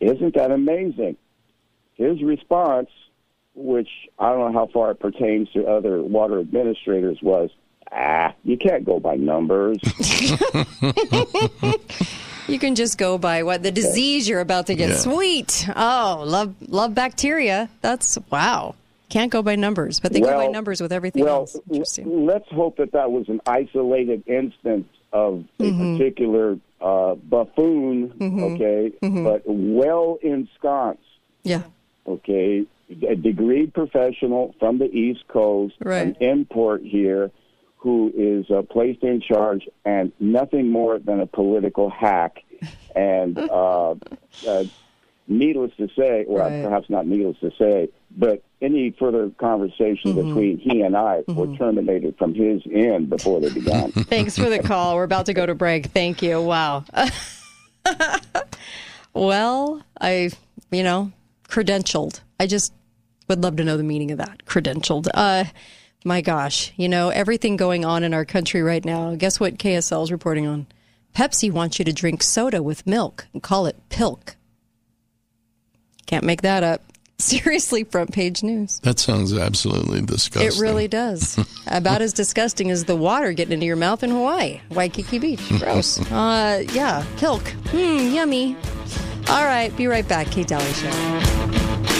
Isn't 0.00 0.34
that 0.34 0.50
amazing? 0.50 1.16
His 1.96 2.22
response, 2.22 2.88
which 3.54 3.88
I 4.18 4.32
don't 4.32 4.52
know 4.52 4.58
how 4.58 4.66
far 4.72 4.90
it 4.92 4.98
pertains 4.98 5.50
to 5.50 5.66
other 5.66 6.02
water 6.02 6.40
administrators, 6.40 7.18
was, 7.22 7.50
Ah, 7.92 8.34
you 8.44 8.56
can't 8.56 8.84
go 8.84 9.00
by 9.00 9.16
numbers. 9.16 9.78
You 12.48 12.58
can 12.58 12.74
just 12.74 12.98
go 12.98 13.16
by 13.16 13.44
what 13.44 13.62
the 13.62 13.70
disease 13.70 14.28
you're 14.28 14.40
about 14.40 14.66
to 14.66 14.74
get. 14.74 14.88
Yeah. 14.88 14.96
Sweet. 14.96 15.68
Oh, 15.76 16.24
love 16.26 16.52
love 16.68 16.96
bacteria. 16.96 17.68
That's 17.80 18.18
wow. 18.28 18.74
Can't 19.08 19.30
go 19.30 19.40
by 19.40 19.54
numbers, 19.54 20.00
but 20.00 20.12
they 20.12 20.20
go 20.20 20.36
by 20.36 20.48
numbers 20.48 20.80
with 20.80 20.90
everything 20.92 21.22
well, 21.24 21.40
else. 21.40 21.56
l- 21.72 22.24
let's 22.24 22.48
hope 22.48 22.78
that 22.78 22.90
that 22.92 23.12
was 23.12 23.28
an 23.28 23.40
isolated 23.46 24.24
instance 24.26 24.88
of 25.12 25.44
a 25.60 25.62
Mhm. 25.62 25.96
particular 25.98 26.58
uh, 26.80 27.14
buffoon, 27.14 28.08
Mhm. 28.18 28.54
okay, 28.54 28.90
Mhm. 29.02 29.22
but 29.22 29.42
well 29.46 30.18
ensconced, 30.22 31.02
Yeah. 31.44 31.62
okay, 32.08 32.64
a 33.06 33.14
degree 33.14 33.66
professional 33.66 34.54
from 34.58 34.78
the 34.78 34.90
East 34.90 35.28
Coast, 35.28 35.74
Right. 35.84 36.06
an 36.06 36.16
import 36.20 36.82
here, 36.82 37.30
who 37.82 38.12
is 38.14 38.50
uh, 38.50 38.60
placed 38.62 39.02
in 39.02 39.20
charge, 39.22 39.66
and 39.86 40.12
nothing 40.20 40.70
more 40.70 40.98
than 40.98 41.18
a 41.20 41.26
political 41.26 41.88
hack. 41.88 42.42
And 42.94 43.38
uh, 43.50 43.94
uh, 44.46 44.64
needless 45.26 45.72
to 45.78 45.88
say, 45.98 46.24
well, 46.28 46.50
Right. 46.50 46.62
perhaps 46.62 46.90
not 46.90 47.06
needless 47.06 47.38
to 47.40 47.50
say, 47.58 47.88
but 48.16 48.42
any 48.60 48.90
further 48.98 49.30
conversation 49.38 50.12
Mhm. 50.12 50.26
between 50.26 50.58
he 50.58 50.82
and 50.82 50.94
I 50.96 51.22
were 51.28 51.46
terminated 51.56 52.16
from 52.18 52.34
his 52.34 52.60
end 52.70 53.08
before 53.08 53.40
they 53.40 53.48
began. 53.48 53.92
Thanks 53.92 54.36
for 54.36 54.50
the 54.50 54.58
call. 54.58 54.96
We're 54.96 55.04
about 55.04 55.26
to 55.26 55.32
go 55.34 55.46
to 55.46 55.54
break. 55.54 55.86
Thank 55.86 56.20
you. 56.20 56.42
Wow. 56.42 56.84
well, 59.14 59.82
I, 60.00 60.30
you 60.70 60.82
know, 60.82 61.12
credentialed. 61.48 62.20
I 62.38 62.46
just 62.46 62.72
would 63.28 63.42
love 63.42 63.56
to 63.56 63.64
know 63.64 63.76
the 63.76 63.82
meaning 63.84 64.10
of 64.10 64.18
that. 64.18 64.44
Credentialed. 64.44 65.08
Uh, 65.14 65.44
my 66.04 66.20
gosh, 66.20 66.72
you 66.76 66.88
know, 66.88 67.10
everything 67.10 67.56
going 67.56 67.84
on 67.84 68.02
in 68.02 68.14
our 68.14 68.24
country 68.24 68.62
right 68.62 68.84
now. 68.84 69.14
Guess 69.14 69.38
what 69.38 69.58
KSL 69.58 70.02
is 70.04 70.12
reporting 70.12 70.46
on? 70.46 70.66
Pepsi 71.14 71.50
wants 71.50 71.78
you 71.78 71.84
to 71.84 71.92
drink 71.92 72.22
soda 72.22 72.62
with 72.62 72.86
milk 72.86 73.26
and 73.32 73.42
call 73.42 73.66
it 73.66 73.76
pilk. 73.88 74.36
Can't 76.06 76.24
make 76.24 76.42
that 76.42 76.62
up. 76.62 76.82
Seriously, 77.18 77.84
front 77.84 78.12
page 78.12 78.42
news. 78.42 78.80
That 78.80 78.98
sounds 78.98 79.36
absolutely 79.36 80.00
disgusting. 80.00 80.48
It 80.48 80.58
really 80.58 80.88
does. 80.88 81.38
About 81.66 82.00
as 82.00 82.14
disgusting 82.14 82.70
as 82.70 82.86
the 82.86 82.96
water 82.96 83.32
getting 83.32 83.52
into 83.52 83.66
your 83.66 83.76
mouth 83.76 84.02
in 84.02 84.10
Hawaii, 84.10 84.60
Waikiki 84.70 85.18
Beach. 85.18 85.46
Gross. 85.58 86.00
uh, 86.10 86.64
yeah, 86.72 87.04
pilk. 87.18 87.42
Hmm, 87.68 88.14
yummy. 88.14 88.56
All 89.28 89.44
right, 89.44 89.76
be 89.76 89.86
right 89.86 90.08
back. 90.08 90.28
Kate 90.28 90.46
Dalley 90.48 90.72
Show. 90.72 91.99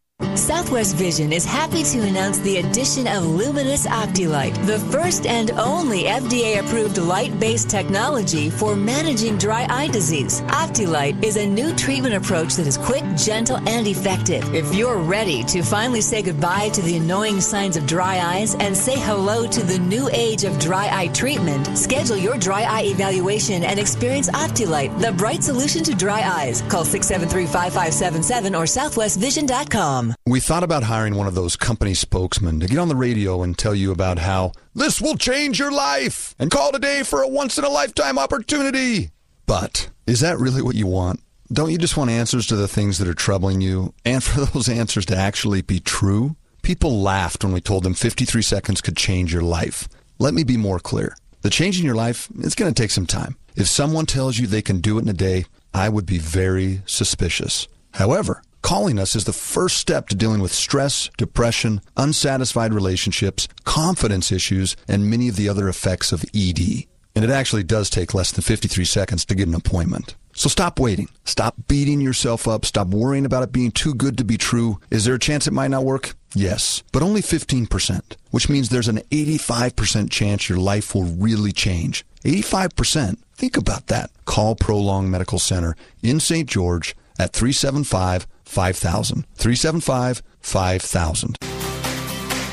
Southwest 0.35 0.95
Vision 0.95 1.31
is 1.33 1.45
happy 1.45 1.83
to 1.83 1.99
announce 1.99 2.39
the 2.39 2.57
addition 2.57 3.05
of 3.07 3.23
Lumenis 3.23 3.85
OptiLight, 3.87 4.65
the 4.65 4.79
first 4.79 5.25
and 5.25 5.51
only 5.51 6.03
FDA-approved 6.03 6.97
light-based 6.97 7.69
technology 7.69 8.49
for 8.49 8.75
managing 8.75 9.37
dry 9.37 9.67
eye 9.69 9.87
disease. 9.87 10.41
OptiLight 10.41 11.23
is 11.23 11.37
a 11.37 11.45
new 11.45 11.75
treatment 11.75 12.15
approach 12.15 12.55
that 12.55 12.65
is 12.67 12.77
quick, 12.77 13.03
gentle, 13.15 13.57
and 13.67 13.87
effective. 13.87 14.53
If 14.53 14.73
you're 14.73 14.97
ready 14.97 15.43
to 15.45 15.61
finally 15.63 16.01
say 16.01 16.21
goodbye 16.21 16.69
to 16.69 16.81
the 16.81 16.97
annoying 16.97 17.41
signs 17.41 17.75
of 17.75 17.85
dry 17.85 18.19
eyes 18.19 18.55
and 18.55 18.75
say 18.75 18.97
hello 18.97 19.47
to 19.47 19.63
the 19.63 19.79
new 19.79 20.09
age 20.11 20.43
of 20.43 20.57
dry 20.59 20.89
eye 20.91 21.07
treatment, 21.07 21.77
schedule 21.77 22.17
your 22.17 22.37
dry 22.37 22.63
eye 22.63 22.83
evaluation 22.85 23.63
and 23.63 23.79
experience 23.79 24.29
OptiLight, 24.31 24.99
the 25.01 25.11
bright 25.11 25.43
solution 25.43 25.83
to 25.83 25.93
dry 25.93 26.21
eyes. 26.21 26.61
Call 26.63 26.85
673-5577 26.85 28.57
or 28.57 28.63
southwestvision.com. 28.63 30.10
We 30.25 30.39
thought 30.39 30.63
about 30.63 30.83
hiring 30.83 31.15
one 31.15 31.27
of 31.27 31.35
those 31.35 31.55
company 31.55 31.93
spokesmen 31.93 32.59
to 32.59 32.67
get 32.67 32.77
on 32.77 32.87
the 32.87 32.95
radio 32.95 33.43
and 33.43 33.57
tell 33.57 33.75
you 33.75 33.91
about 33.91 34.19
how 34.19 34.51
this 34.75 35.01
will 35.01 35.15
change 35.15 35.59
your 35.59 35.71
life 35.71 36.35
and 36.39 36.51
call 36.51 36.71
today 36.71 37.03
for 37.03 37.21
a 37.21 37.27
once 37.27 37.57
in 37.57 37.63
a 37.63 37.69
lifetime 37.69 38.17
opportunity. 38.17 39.11
But 39.45 39.89
is 40.07 40.19
that 40.21 40.39
really 40.39 40.61
what 40.61 40.75
you 40.75 40.87
want? 40.87 41.19
Don't 41.51 41.71
you 41.71 41.77
just 41.77 41.97
want 41.97 42.09
answers 42.09 42.47
to 42.47 42.55
the 42.55 42.67
things 42.67 42.97
that 42.97 43.07
are 43.07 43.13
troubling 43.13 43.59
you 43.59 43.93
and 44.05 44.23
for 44.23 44.45
those 44.45 44.69
answers 44.69 45.05
to 45.07 45.15
actually 45.17 45.61
be 45.61 45.79
true? 45.79 46.35
People 46.61 47.01
laughed 47.01 47.43
when 47.43 47.53
we 47.53 47.59
told 47.61 47.83
them 47.83 47.93
53 47.93 48.41
seconds 48.41 48.81
could 48.81 48.95
change 48.95 49.33
your 49.33 49.41
life. 49.41 49.89
Let 50.19 50.33
me 50.33 50.43
be 50.43 50.57
more 50.57 50.79
clear. 50.79 51.15
The 51.41 51.49
change 51.49 51.79
in 51.79 51.85
your 51.85 51.95
life, 51.95 52.29
it's 52.39 52.55
going 52.55 52.71
to 52.73 52.81
take 52.81 52.91
some 52.91 53.07
time. 53.07 53.35
If 53.55 53.67
someone 53.67 54.05
tells 54.05 54.37
you 54.37 54.47
they 54.47 54.61
can 54.61 54.79
do 54.79 54.97
it 54.97 55.01
in 55.01 55.09
a 55.09 55.13
day, 55.13 55.45
I 55.73 55.89
would 55.89 56.05
be 56.05 56.19
very 56.19 56.81
suspicious. 56.85 57.67
However, 57.95 58.43
calling 58.61 58.99
us 58.99 59.15
is 59.15 59.25
the 59.25 59.33
first 59.33 59.77
step 59.77 60.09
to 60.09 60.15
dealing 60.15 60.41
with 60.41 60.53
stress, 60.53 61.09
depression, 61.17 61.81
unsatisfied 61.97 62.73
relationships, 62.73 63.47
confidence 63.63 64.31
issues, 64.31 64.75
and 64.87 65.09
many 65.09 65.27
of 65.27 65.35
the 65.35 65.49
other 65.49 65.67
effects 65.67 66.11
of 66.11 66.25
ED. 66.33 66.85
And 67.15 67.25
it 67.25 67.29
actually 67.29 67.63
does 67.63 67.89
take 67.89 68.13
less 68.13 68.31
than 68.31 68.43
53 68.43 68.85
seconds 68.85 69.25
to 69.25 69.35
get 69.35 69.47
an 69.47 69.55
appointment. 69.55 70.15
So 70.33 70.47
stop 70.47 70.79
waiting. 70.79 71.09
Stop 71.25 71.55
beating 71.67 71.99
yourself 71.99 72.47
up. 72.47 72.65
Stop 72.65 72.87
worrying 72.87 73.25
about 73.25 73.43
it 73.43 73.51
being 73.51 73.71
too 73.71 73.93
good 73.93 74.17
to 74.17 74.23
be 74.23 74.37
true. 74.37 74.79
Is 74.89 75.03
there 75.03 75.15
a 75.15 75.19
chance 75.19 75.45
it 75.45 75.53
might 75.53 75.71
not 75.71 75.83
work? 75.83 76.15
Yes, 76.33 76.83
but 76.93 77.03
only 77.03 77.21
15%, 77.21 78.15
which 78.29 78.47
means 78.47 78.69
there's 78.69 78.87
an 78.87 78.99
85% 79.11 80.09
chance 80.09 80.47
your 80.47 80.57
life 80.57 80.95
will 80.95 81.03
really 81.03 81.51
change. 81.51 82.05
85%. 82.23 83.17
Think 83.35 83.57
about 83.57 83.87
that. 83.87 84.11
Call 84.25 84.55
Prolong 84.55 85.09
Medical 85.09 85.39
Center 85.39 85.75
in 86.01 86.19
St. 86.19 86.47
George 86.47 86.95
at 87.19 87.33
375 87.33 88.25
5000. 88.51 89.25
375 89.35 90.21
5000. 90.41 91.37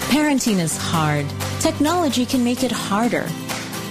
Parenting 0.08 0.58
is 0.58 0.76
hard. 0.76 1.26
Technology 1.60 2.24
can 2.24 2.44
make 2.44 2.62
it 2.62 2.72
harder. 2.72 3.26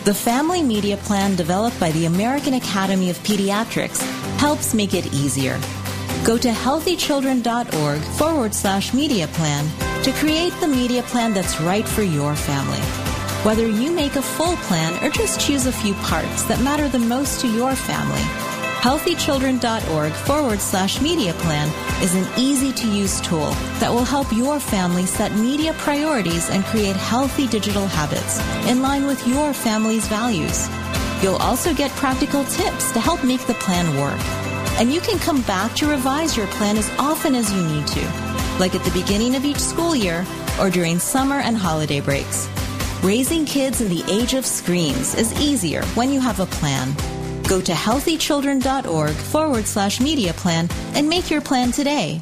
The 0.05 0.13
Family 0.13 0.63
Media 0.63 0.95
Plan 0.97 1.35
developed 1.35 1.79
by 1.79 1.91
the 1.91 2.05
American 2.05 2.53
Academy 2.53 3.09
of 3.09 3.17
Pediatrics 3.19 3.99
helps 4.39 4.73
make 4.73 4.93
it 4.93 5.13
easier. 5.13 5.59
Go 6.23 6.37
to 6.37 6.49
healthychildren.org 6.49 8.01
forward 8.17 8.53
slash 8.55 8.93
media 8.93 9.27
plan 9.27 9.65
to 10.03 10.11
create 10.13 10.53
the 10.61 10.67
media 10.67 11.03
plan 11.03 11.33
that's 11.33 11.59
right 11.59 11.87
for 11.87 12.03
your 12.03 12.35
family. 12.35 12.79
Whether 13.43 13.67
you 13.67 13.91
make 13.91 14.15
a 14.15 14.21
full 14.21 14.55
plan 14.67 15.03
or 15.03 15.09
just 15.09 15.39
choose 15.39 15.65
a 15.65 15.71
few 15.71 15.93
parts 15.95 16.43
that 16.43 16.63
matter 16.63 16.87
the 16.87 16.99
most 16.99 17.41
to 17.41 17.47
your 17.47 17.75
family, 17.75 18.23
healthychildren.org 18.81 20.11
forward 20.13 20.59
slash 20.59 21.01
media 21.01 21.33
plan 21.33 21.67
is 22.01 22.13
an 22.15 22.27
easy 22.37 22.71
to 22.71 22.87
use 22.87 23.19
tool 23.21 23.49
that 23.79 23.89
will 23.89 24.05
help 24.05 24.31
your 24.31 24.59
family 24.59 25.05
set 25.05 25.33
media 25.33 25.73
priorities 25.73 26.49
and 26.49 26.63
create 26.65 26.95
healthy 26.95 27.47
digital 27.47 27.87
habits 27.87 28.39
in 28.69 28.81
line 28.81 29.07
with 29.07 29.25
your 29.27 29.53
family's 29.53 30.07
values. 30.07 30.69
You'll 31.21 31.37
also 31.37 31.73
get 31.73 31.89
practical 31.91 32.43
tips 32.45 32.91
to 32.91 32.99
help 32.99 33.23
make 33.23 33.41
the 33.47 33.55
plan 33.55 33.99
work. 33.99 34.19
And 34.79 34.93
you 34.93 35.01
can 35.01 35.17
come 35.17 35.41
back 35.41 35.73
to 35.77 35.89
revise 35.89 36.37
your 36.37 36.47
plan 36.47 36.77
as 36.77 36.89
often 36.99 37.33
as 37.33 37.51
you 37.51 37.63
need 37.63 37.87
to, 37.87 38.01
like 38.59 38.75
at 38.75 38.83
the 38.83 38.91
beginning 38.91 39.35
of 39.35 39.43
each 39.43 39.59
school 39.59 39.95
year 39.95 40.23
or 40.59 40.69
during 40.69 40.99
summer 40.99 41.39
and 41.39 41.57
holiday 41.57 41.99
breaks. 41.99 42.47
Raising 43.01 43.43
kids 43.45 43.81
in 43.81 43.89
the 43.89 44.03
age 44.07 44.35
of 44.35 44.45
screens 44.45 45.15
is 45.15 45.33
easier 45.41 45.83
when 45.95 46.11
you 46.11 46.19
have 46.19 46.39
a 46.39 46.45
plan. 46.45 46.95
Go 47.47 47.61
to 47.61 47.71
healthychildren.org 47.71 49.15
forward 49.15 49.65
slash 49.65 49.99
media 49.99 50.33
plan 50.33 50.67
and 50.93 51.07
make 51.07 51.31
your 51.31 51.41
plan 51.41 51.71
today. 51.71 52.21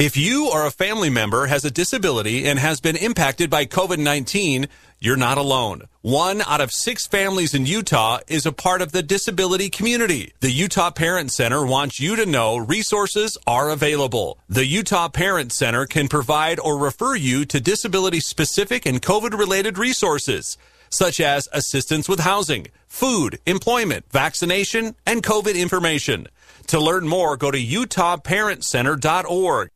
If 0.00 0.16
you 0.16 0.50
or 0.50 0.64
a 0.64 0.70
family 0.70 1.10
member 1.10 1.46
has 1.46 1.66
a 1.66 1.70
disability 1.70 2.48
and 2.48 2.58
has 2.58 2.80
been 2.80 2.96
impacted 2.96 3.50
by 3.50 3.66
COVID 3.66 3.98
19, 3.98 4.66
you're 4.98 5.14
not 5.14 5.36
alone. 5.36 5.82
One 6.00 6.40
out 6.40 6.62
of 6.62 6.72
six 6.72 7.06
families 7.06 7.52
in 7.52 7.66
Utah 7.66 8.20
is 8.26 8.46
a 8.46 8.52
part 8.52 8.80
of 8.80 8.92
the 8.92 9.02
disability 9.02 9.68
community. 9.68 10.32
The 10.40 10.50
Utah 10.50 10.90
Parent 10.90 11.32
Center 11.32 11.66
wants 11.66 12.00
you 12.00 12.16
to 12.16 12.24
know 12.24 12.56
resources 12.56 13.36
are 13.46 13.68
available. 13.68 14.38
The 14.48 14.64
Utah 14.64 15.10
Parent 15.10 15.52
Center 15.52 15.84
can 15.84 16.08
provide 16.08 16.58
or 16.58 16.78
refer 16.78 17.14
you 17.14 17.44
to 17.44 17.60
disability 17.60 18.20
specific 18.20 18.86
and 18.86 19.02
COVID 19.02 19.38
related 19.38 19.76
resources, 19.76 20.56
such 20.88 21.20
as 21.20 21.46
assistance 21.52 22.08
with 22.08 22.20
housing, 22.20 22.68
food, 22.90 23.38
employment, 23.46 24.04
vaccination, 24.10 24.94
and 25.06 25.22
COVID 25.22 25.54
information. 25.54 26.26
To 26.66 26.78
learn 26.78 27.08
more, 27.08 27.38
go 27.38 27.50
to 27.50 27.58
utahparentcenter.org. 27.58 29.70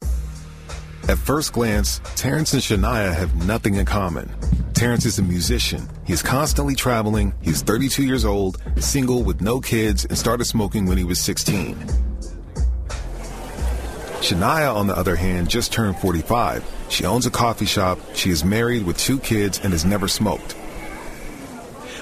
At 1.09 1.19
first 1.19 1.53
glance, 1.53 2.01
Terrence 2.17 2.53
and 2.53 2.63
Shania 2.63 3.15
have 3.15 3.47
nothing 3.47 3.77
in 3.77 3.87
common. 3.87 4.31
Terrence 4.75 5.07
is 5.07 5.19
a 5.19 5.23
musician. 5.23 5.89
He's 6.05 6.23
constantly 6.23 6.75
traveling. 6.75 7.33
He's 7.41 7.63
32 7.63 8.05
years 8.05 8.25
old, 8.25 8.61
single 8.79 9.23
with 9.23 9.41
no 9.41 9.61
kids, 9.61 10.05
and 10.05 10.19
started 10.19 10.47
smoking 10.47 10.87
when 10.87 10.99
he 10.99 11.05
was 11.05 11.21
16. 11.21 11.77
Shania, 14.21 14.75
on 14.75 14.87
the 14.87 14.97
other 14.97 15.17
hand, 15.17 15.51
just 15.51 15.73
turned 15.73 15.99
45. 15.99 16.65
She 16.89 17.05
owns 17.05 17.27
a 17.27 17.31
coffee 17.31 17.67
shop. 17.67 17.99
She 18.15 18.31
is 18.31 18.45
married 18.45 18.85
with 18.85 18.97
two 18.99 19.19
kids 19.19 19.61
and 19.63 19.73
has 19.73 19.85
never 19.85 20.09
smoked. 20.09 20.57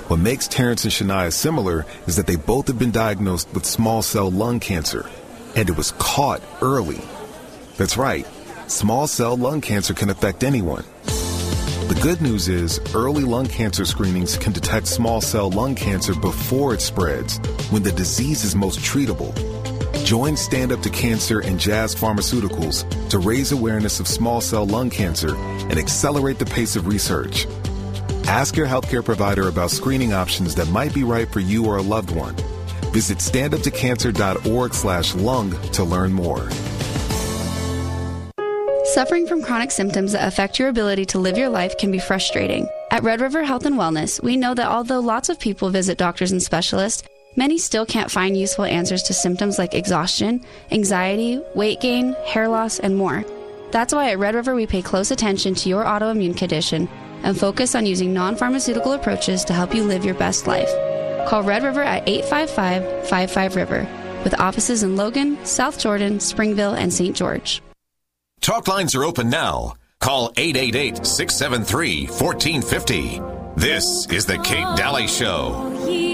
What 0.09 0.19
makes 0.19 0.49
Terrence 0.49 0.85
and 0.85 0.93
Shania 0.93 1.33
similar 1.33 1.87
is 2.07 2.17
that 2.17 2.27
they 2.27 2.37
both 2.37 2.67
have 2.67 2.79
been 2.79 2.91
diagnosed 2.91 3.49
with 3.55 3.65
small 3.65 4.03
cell 4.03 4.31
lung 4.31 4.59
cancer, 4.59 5.09
and 5.55 5.69
it 5.71 5.77
was 5.77 5.93
caught 5.93 6.43
early. 6.61 7.01
That's 7.77 7.97
right, 7.97 8.27
small 8.67 9.07
cell 9.07 9.37
lung 9.37 9.61
cancer 9.61 9.95
can 9.95 10.11
affect 10.11 10.45
anyone. 10.45 10.85
The 11.05 11.99
good 12.03 12.21
news 12.21 12.49
is 12.49 12.81
early 12.95 13.23
lung 13.23 13.47
cancer 13.47 13.85
screenings 13.85 14.37
can 14.37 14.53
detect 14.53 14.89
small 14.89 15.21
cell 15.21 15.51
lung 15.51 15.75
cancer 15.75 16.15
before 16.15 16.75
it 16.75 16.81
spreads, 16.81 17.39
when 17.71 17.83
the 17.83 17.93
disease 17.93 18.45
is 18.45 18.57
most 18.57 18.81
treatable. 18.81 19.33
Join 20.05 20.37
Stand 20.37 20.73
Up 20.73 20.83
to 20.83 20.91
Cancer 20.91 21.41
and 21.41 21.61
Jazz 21.61 21.95
Pharmaceuticals 21.95 23.09
to 23.09 23.19
raise 23.19 23.53
awareness 23.53 24.01
of 24.01 24.09
small 24.09 24.41
cell 24.41 24.67
lung 24.67 24.91
cancer 24.91 25.37
and 25.37 25.79
accelerate 25.79 26.39
the 26.39 26.47
pace 26.47 26.77
of 26.77 26.87
research. 26.87 27.47
Ask 28.27 28.57
your 28.57 28.67
healthcare 28.67 29.05
provider 29.05 29.49
about 29.49 29.71
screening 29.71 30.13
options 30.13 30.55
that 30.55 30.69
might 30.69 30.95
be 30.95 31.05
right 31.05 31.31
for 31.31 31.41
you 31.41 31.67
or 31.67 31.79
a 31.79 31.83
loved 31.83 32.15
one. 32.15 32.35
Visit 32.93 33.19
standuptocancer.org 33.19 34.75
slash 34.75 35.15
lung 35.15 35.51
to 35.73 35.85
learn 35.85 36.13
more. 36.13 36.49
Suffering 38.85 39.27
from 39.27 39.43
chronic 39.43 39.71
symptoms 39.71 40.13
that 40.13 40.27
affect 40.29 40.59
your 40.59 40.69
ability 40.69 41.07
to 41.07 41.19
live 41.19 41.39
your 41.39 41.49
life 41.49 41.77
can 41.79 41.91
be 41.91 41.99
frustrating. 41.99 42.69
At 42.91 43.03
Red 43.03 43.21
River 43.21 43.43
Health 43.43 43.65
and 43.65 43.77
Wellness, 43.77 44.23
we 44.23 44.37
know 44.37 44.55
that 44.55 44.69
although 44.69 45.01
lots 45.01 45.29
of 45.29 45.41
people 45.41 45.71
visit 45.71 45.97
doctors 45.97 46.31
and 46.31 46.43
specialists, 46.43 47.03
many 47.37 47.57
still 47.57 47.87
can't 47.87 48.11
find 48.11 48.37
useful 48.37 48.65
answers 48.65 49.03
to 49.05 49.15
symptoms 49.15 49.59
like 49.59 49.73
exhaustion, 49.75 50.45
anxiety, 50.71 51.41
weight 51.55 51.81
gain, 51.81 52.15
hair 52.27 52.49
loss, 52.49 52.79
and 52.81 52.97
more. 52.97 53.25
That's 53.71 53.95
why 53.95 54.11
at 54.11 54.19
Red 54.19 54.35
River 54.35 54.55
we 54.55 54.67
pay 54.67 54.83
close 54.83 55.11
attention 55.11 55.55
to 55.55 55.71
your 55.71 55.85
autoimmune 55.85 56.37
condition 56.37 56.89
and 57.23 57.39
focus 57.39 57.75
on 57.75 57.87
using 57.87 58.13
non 58.13 58.37
pharmaceutical 58.37 58.93
approaches 58.93 59.45
to 59.45 59.53
help 59.53 59.75
you 59.75 59.85
live 59.85 60.05
your 60.05 60.15
best 60.15 60.47
life. 60.47 60.71
Call 61.27 61.43
Red 61.43 61.63
River 61.63 61.83
at 61.83 62.09
855 62.09 63.09
55 63.09 63.57
River 63.57 63.89
with 64.25 64.39
offices 64.41 64.83
in 64.83 64.97
Logan, 64.97 65.45
South 65.45 65.79
Jordan, 65.79 66.21
Springville, 66.21 66.75
and 66.75 66.93
St. 66.93 67.17
George. 67.17 67.63
Talk 68.41 68.69
lines 68.69 68.95
are 68.95 69.05
open 69.05 69.31
now. 69.31 69.75
Call 70.01 70.33
888 70.37 71.07
673 71.07 72.07
1450. 72.07 73.21
This 73.55 74.07
is 74.11 74.27
The 74.27 74.39
Kate 74.39 74.77
Dalley 74.77 75.07
Show. 75.07 75.53
Oh, 75.55 76.12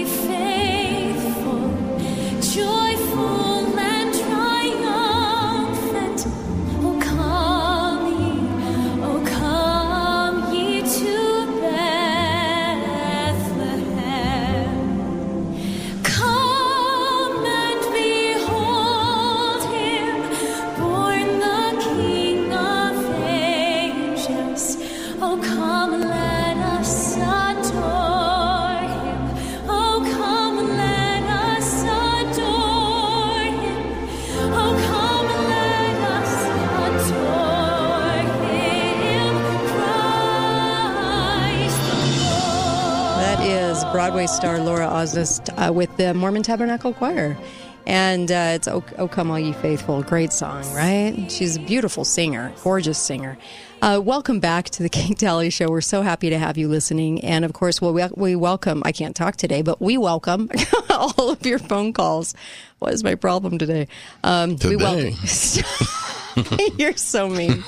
Broadway 43.99 44.27
star 44.27 44.59
Laura 44.59 44.87
Osnes 44.87 45.41
uh, 45.57 45.73
with 45.73 45.97
the 45.97 46.13
Mormon 46.13 46.41
Tabernacle 46.41 46.93
Choir. 46.93 47.37
And 47.85 48.31
uh, 48.31 48.51
it's 48.53 48.65
oh, 48.65 48.81
oh, 48.97 49.09
Come 49.09 49.29
All 49.29 49.37
Ye 49.37 49.51
Faithful. 49.51 50.03
Great 50.03 50.31
song, 50.31 50.63
right? 50.73 51.29
She's 51.29 51.57
a 51.57 51.59
beautiful 51.59 52.05
singer, 52.05 52.53
gorgeous 52.63 52.97
singer. 52.97 53.37
Uh, 53.81 53.99
welcome 54.01 54.39
back 54.39 54.69
to 54.69 54.83
the 54.83 54.87
Kate 54.97 55.17
Dalley 55.17 55.49
Show. 55.49 55.67
We're 55.69 55.81
so 55.81 56.01
happy 56.01 56.29
to 56.29 56.37
have 56.37 56.57
you 56.57 56.69
listening. 56.69 57.25
And 57.25 57.43
of 57.43 57.51
course, 57.51 57.81
well, 57.81 57.91
we, 57.91 58.07
we 58.15 58.35
welcome, 58.37 58.83
I 58.85 58.93
can't 58.93 59.17
talk 59.17 59.35
today, 59.35 59.63
but 59.63 59.81
we 59.81 59.97
welcome 59.97 60.49
all 60.89 61.31
of 61.31 61.45
your 61.45 61.59
phone 61.59 61.91
calls. 61.91 62.33
What 62.77 62.93
is 62.93 63.03
my 63.03 63.15
problem 63.15 63.57
today? 63.57 63.89
Um, 64.23 64.55
We 64.63 64.77
welcome. 64.77 65.13
You're 66.77 66.97
so 66.97 67.29
mean. 67.29 67.63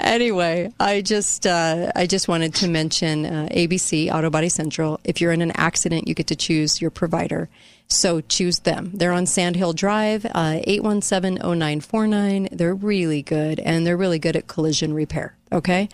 anyway, 0.00 0.72
I 0.78 1.00
just 1.00 1.46
uh, 1.46 1.92
I 1.94 2.06
just 2.06 2.28
wanted 2.28 2.54
to 2.56 2.68
mention 2.68 3.26
uh, 3.26 3.48
ABC 3.50 4.12
Auto 4.12 4.30
Body 4.30 4.48
Central. 4.48 5.00
If 5.04 5.20
you're 5.20 5.32
in 5.32 5.42
an 5.42 5.52
accident, 5.52 6.08
you 6.08 6.14
get 6.14 6.26
to 6.28 6.36
choose 6.36 6.80
your 6.80 6.90
provider. 6.90 7.48
So 7.88 8.20
choose 8.20 8.60
them. 8.60 8.90
They're 8.92 9.12
on 9.12 9.24
Sand 9.24 9.56
Hill 9.56 9.72
Drive, 9.72 10.26
uh, 10.26 10.60
817-0949. 10.66 12.50
They're 12.50 12.74
really 12.74 13.22
good, 13.22 13.58
and 13.60 13.86
they're 13.86 13.96
really 13.96 14.18
good 14.18 14.36
at 14.36 14.46
collision 14.46 14.92
repair. 14.92 15.34
Okay, 15.50 15.88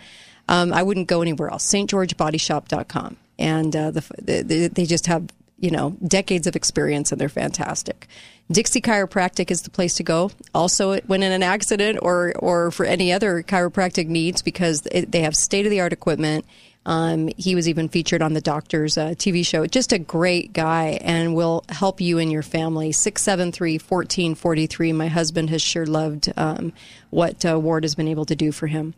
um, 0.49 0.73
I 0.73 0.83
wouldn't 0.83 1.07
go 1.07 1.21
anywhere 1.21 1.49
else. 1.49 1.65
StGeorgeBodyShop.com, 1.71 3.15
and 3.39 3.75
uh, 3.75 3.91
the, 3.91 4.01
the, 4.21 4.67
they 4.67 4.85
just 4.85 5.07
have 5.07 5.29
you 5.57 5.71
know 5.71 5.95
decades 6.05 6.47
of 6.47 6.55
experience, 6.55 7.11
and 7.11 7.21
they're 7.21 7.29
fantastic. 7.29 8.07
Dixie 8.51 8.81
Chiropractic 8.81 9.49
is 9.49 9.63
the 9.63 9.71
place 9.71 9.95
to 9.95 10.03
go. 10.03 10.29
Also, 10.53 10.99
when 11.01 11.23
in 11.23 11.31
an 11.31 11.41
accident 11.43 11.99
or 12.01 12.33
or 12.37 12.69
for 12.71 12.85
any 12.85 13.11
other 13.11 13.41
chiropractic 13.41 14.07
needs, 14.07 14.41
because 14.41 14.87
it, 14.91 15.11
they 15.11 15.21
have 15.21 15.35
state 15.35 15.65
of 15.65 15.71
the 15.71 15.81
art 15.81 15.93
equipment. 15.93 16.45
Um, 16.87 17.29
he 17.35 17.55
was 17.55 17.67
even 17.67 17.89
featured 17.89 18.21
on 18.21 18.33
the 18.33 18.41
doctor's 18.41 18.95
uh, 18.95 19.15
TV 19.15 19.43
show. 19.43 19.65
Just 19.65 19.91
a 19.91 19.97
great 19.97 20.53
guy 20.53 20.99
and 21.01 21.33
will 21.33 21.63
help 21.69 21.99
you 21.99 22.19
and 22.19 22.31
your 22.31 22.43
family. 22.43 22.91
673 22.91 23.79
1443. 23.79 24.93
My 24.93 25.07
husband 25.07 25.49
has 25.49 25.63
sure 25.63 25.87
loved 25.87 26.31
um, 26.37 26.73
what 27.09 27.43
uh, 27.43 27.59
Ward 27.59 27.85
has 27.85 27.95
been 27.95 28.07
able 28.07 28.25
to 28.25 28.35
do 28.35 28.51
for 28.51 28.67
him. 28.67 28.93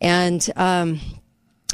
And 0.00 0.48
um, 0.54 1.00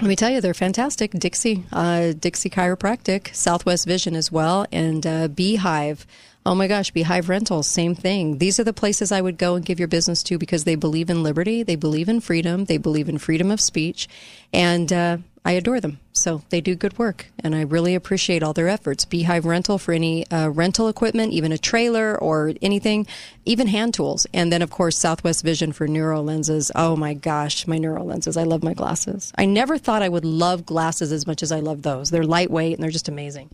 Let 0.01 0.09
me 0.09 0.17
tell 0.17 0.31
you, 0.31 0.41
they're 0.41 0.55
fantastic. 0.55 1.11
Dixie, 1.13 1.65
uh, 1.73 2.15
Dixie 2.19 2.49
Chiropractic, 2.49 3.35
Southwest 3.35 3.85
Vision 3.87 4.17
as 4.17 4.33
well, 4.33 4.65
and 4.73 5.07
uh, 5.07 5.29
Beehive. 5.29 6.07
Oh 6.47 6.55
my 6.55 6.69
gosh, 6.69 6.91
Beehive 6.91 7.29
Rentals, 7.29 7.69
same 7.69 7.95
thing. 7.95 8.39
These 8.39 8.59
are 8.59 8.65
the 8.65 8.73
places 8.73 9.13
I 9.13 9.21
would 9.21 9.37
go 9.37 9.57
and 9.57 9.65
give 9.65 9.79
your 9.79 9.89
business 9.89 10.23
to 10.25 10.39
because 10.39 10.65
they 10.65 10.75
believe 10.75 11.11
in 11.11 11.23
liberty, 11.23 11.63
they 11.63 11.77
believe 11.77 12.09
in 12.09 12.21
freedom, 12.21 12.65
they 12.65 12.79
believe 12.79 13.11
in 13.11 13.19
freedom 13.19 13.51
of 13.51 13.61
speech, 13.61 14.09
and 14.51 14.91
uh, 14.91 15.19
I 15.45 15.53
adore 15.53 15.81
them. 15.81 16.01
So 16.13 16.43
they 16.49 16.63
do 16.63 16.75
good 16.75 16.99
work, 16.99 17.27
and 17.39 17.55
I 17.55 17.63
really 17.63 17.95
appreciate 17.95 18.43
all 18.43 18.55
their 18.55 18.69
efforts. 18.69 19.05
Beehive 19.05 19.45
Rental 19.45 19.79
for 19.79 19.93
any 19.93 20.27
uh, 20.31 20.49
rental 20.49 20.89
equipment, 20.89 21.33
even 21.33 21.53
a 21.53 21.59
trailer 21.59 22.19
or 22.19 22.53
anything, 22.63 23.07
even 23.45 23.67
hand 23.67 23.95
tools. 23.95 24.27
And 24.33 24.51
then, 24.51 24.63
of 24.63 24.71
course, 24.71 24.99
Southwest 24.99 25.45
Vision 25.45 25.73
for 25.73 25.87
neuro 25.87 26.23
lenses. 26.23 26.71
Oh 26.75 26.97
my 26.97 27.15
gosh, 27.15 27.67
my 27.67 27.79
neuro 27.79 28.03
lenses. 28.03 28.37
I 28.37 28.45
love 28.45 28.63
my 28.63 28.75
glasses. 28.75 29.33
I 29.37 29.45
never 29.45 29.77
thought 29.77 30.03
I 30.03 30.09
would 30.09 30.25
love 30.25 30.67
glasses 30.67 31.13
as 31.13 31.27
much 31.27 31.43
as 31.43 31.53
I 31.53 31.61
love 31.61 31.83
those. 31.83 32.11
They're 32.11 32.25
lightweight 32.25 32.75
and 32.75 32.83
they're 32.83 32.91
just 32.91 33.09
amazing. 33.09 33.51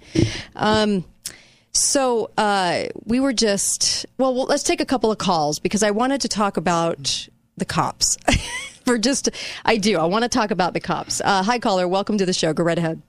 Um, 0.54 1.04
so 1.76 2.30
uh, 2.38 2.84
we 3.04 3.20
were 3.20 3.32
just 3.32 4.06
well, 4.18 4.34
well. 4.34 4.46
Let's 4.46 4.62
take 4.62 4.80
a 4.80 4.86
couple 4.86 5.10
of 5.10 5.18
calls 5.18 5.58
because 5.58 5.82
I 5.82 5.90
wanted 5.90 6.20
to 6.22 6.28
talk 6.28 6.56
about 6.56 7.28
the 7.56 7.64
cops. 7.64 8.16
For 8.86 8.98
just, 8.98 9.28
I 9.64 9.78
do. 9.78 9.98
I 9.98 10.04
want 10.04 10.22
to 10.22 10.28
talk 10.28 10.52
about 10.52 10.72
the 10.72 10.78
cops. 10.78 11.20
Uh, 11.24 11.42
hi, 11.42 11.58
caller. 11.58 11.88
Welcome 11.88 12.18
to 12.18 12.26
the 12.26 12.32
show. 12.32 12.52
Go 12.52 12.62
right 12.62 12.78
ahead. 12.78 13.02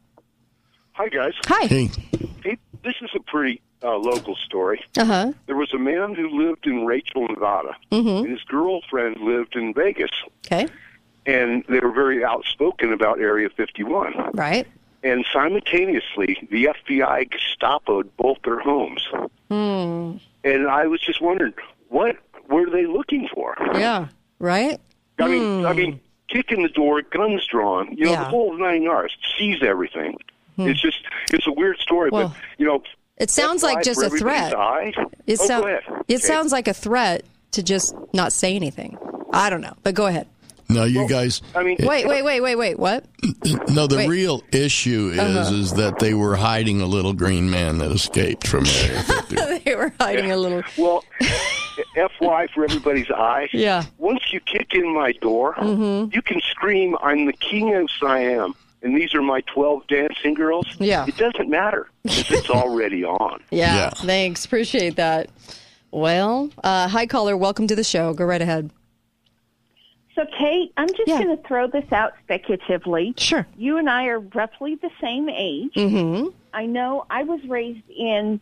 Hi, 0.93 1.07
guys. 1.09 1.34
Hi. 1.45 1.68
Hey, 1.68 1.89
this 2.84 2.95
is 3.03 3.11
a 3.15 3.20
pretty 3.20 3.61
uh, 3.84 3.95
local 3.97 4.36
story. 4.38 4.84
Uh 4.97 5.05
huh. 5.05 5.34
There 5.45 5.55
was 5.55 5.72
a 5.76 5.78
man 5.78 6.15
who 6.15 6.30
lived 6.30 6.65
in 6.65 6.86
Rachel, 6.88 7.28
Nevada, 7.28 7.76
Mm-hmm. 7.91 8.07
and 8.09 8.28
his 8.30 8.41
girlfriend 8.47 9.18
lived 9.22 9.55
in 9.55 9.74
Vegas. 9.76 10.09
Okay. 10.47 10.68
And 11.28 11.63
they 11.70 11.80
were 11.80 11.91
very 11.91 12.24
outspoken 12.26 12.91
about 12.91 13.20
Area 13.20 13.49
51. 13.49 14.32
Right. 14.34 14.65
And 15.08 15.26
simultaneously, 15.32 16.38
the 16.51 16.66
FBI 16.86 17.30
Gestapoed 17.32 18.10
both 18.18 18.38
their 18.43 18.60
homes. 18.60 19.08
Hmm. 19.49 20.18
And 20.43 20.68
I 20.68 20.88
was 20.88 20.99
just 21.01 21.22
wondering, 21.22 21.53
what 21.89 22.18
were 22.49 22.70
they 22.70 22.86
looking 22.86 23.28
for? 23.34 23.55
Yeah. 23.74 24.08
Right. 24.39 24.80
I 25.20 25.28
mean, 25.28 25.66
I 25.66 25.74
mean, 25.74 25.99
kick 26.28 26.51
in 26.51 26.62
the 26.64 26.70
door, 26.70 27.01
guns 27.01 27.45
drawn, 27.49 27.95
you 27.95 28.05
know, 28.05 28.12
Yeah. 28.12 28.20
the 28.24 28.30
whole 28.30 28.58
nine 28.58 28.84
yards, 28.84 29.14
seize 29.38 29.64
everything. 29.64 30.18
It's 30.60 30.82
just, 30.82 30.97
it's 31.32 31.45
a 31.47 31.51
weird 31.51 31.78
story, 31.78 32.10
Well, 32.12 32.30
but 32.30 32.38
you 32.58 32.66
know, 32.66 32.82
It 33.18 33.30
sounds 33.30 33.62
like 33.64 33.84
just 33.84 34.01
a 34.01 34.10
threat. 34.10 34.51
It, 34.51 34.55
oh, 34.58 34.78
ahead. 35.64 35.84
it 36.08 36.16
Okay. 36.16 36.18
sounds 36.18 36.51
like 36.51 36.68
a 36.68 36.74
threat 36.74 37.24
to 37.51 37.64
just 37.64 37.95
not 38.14 38.34
say 38.34 38.55
anything. 38.55 38.97
I 39.32 39.49
don't 39.49 39.62
know, 39.62 39.76
but 39.84 39.93
go 39.95 40.08
ahead. 40.08 40.28
No, 40.70 40.84
you 40.84 41.07
guys. 41.07 41.41
I 41.55 41.63
mean, 41.63 41.78
Wait, 41.80 42.05
wait, 42.07 42.24
wait, 42.24 42.41
wait, 42.41 42.55
wait. 42.55 42.78
What? 42.80 43.05
No, 43.70 43.88
the 43.88 43.97
Wait. 43.97 44.09
real 44.09 44.41
issue 44.51 45.11
is 45.13 45.20
Uh-huh. 45.20 45.53
is 45.55 45.74
that 45.74 45.99
they 45.99 46.13
were 46.13 46.36
hiding 46.36 46.82
a 46.82 46.86
little 46.86 47.13
green 47.13 47.49
man 47.49 47.78
that 47.78 47.91
escaped 47.91 48.45
from 48.47 48.65
Area 48.65 49.03
51. 49.03 49.61
they 49.63 49.76
were 49.76 49.93
hiding 49.99 50.32
a 50.32 50.38
little. 50.38 50.63
Well, 50.78 51.03
FY 51.95 52.47
for 52.53 52.63
everybody's 52.63 53.09
eyes. 53.11 53.49
Yeah. 53.53 53.84
Once 53.97 54.34
you 54.34 54.39
kick 54.39 54.74
in 54.74 54.93
my 54.93 55.11
door, 55.13 55.53
Mhm. 55.55 56.13
you 56.13 56.22
can 56.22 56.41
scream, 56.41 56.97
"I'm 57.01 57.26
the 57.26 57.34
king 57.34 57.74
of 57.76 57.89
Siam." 57.99 58.53
And 58.84 58.95
these 58.95 59.13
are 59.15 59.22
my 59.22 59.41
12 59.41 59.88
dancing 59.88 60.34
girls. 60.34 60.68
Yeah. 60.80 61.05
It 61.07 61.18
doesn't 61.18 61.49
matter 61.49 61.88
'cause 62.05 62.30
it's 62.32 62.49
already 62.49 63.03
on. 63.03 63.39
Yeah, 63.51 63.89
Thanks. 63.91 64.45
Appreciate 64.45 64.95
that. 64.97 65.30
Well, 65.91 66.49
uh, 66.63 66.88
hi, 66.88 67.05
caller. 67.05 67.36
Welcome 67.38 67.68
to 67.68 67.76
the 67.76 67.84
show. 67.84 68.13
Go 68.13 68.26
right 68.26 68.41
ahead. 68.41 68.70
So, 70.18 70.26
Kate, 70.36 70.74
I'm 70.78 70.88
just 70.88 71.05
going 71.05 71.28
to 71.28 71.38
throw 71.47 71.68
this 71.68 71.86
out 71.91 72.13
speculatively. 72.24 73.13
Sure. 73.18 73.45
You 73.55 73.78
and 73.78 73.88
I 73.88 74.05
are 74.07 74.20
roughly 74.20 74.74
the 74.74 74.89
same 74.99 75.30
age. 75.30 75.74
Mm-hmm. 75.76 76.30
I 76.55 76.65
know 76.65 77.05
I 77.07 77.22
was 77.24 77.39
raised 77.47 77.88
in 77.88 78.41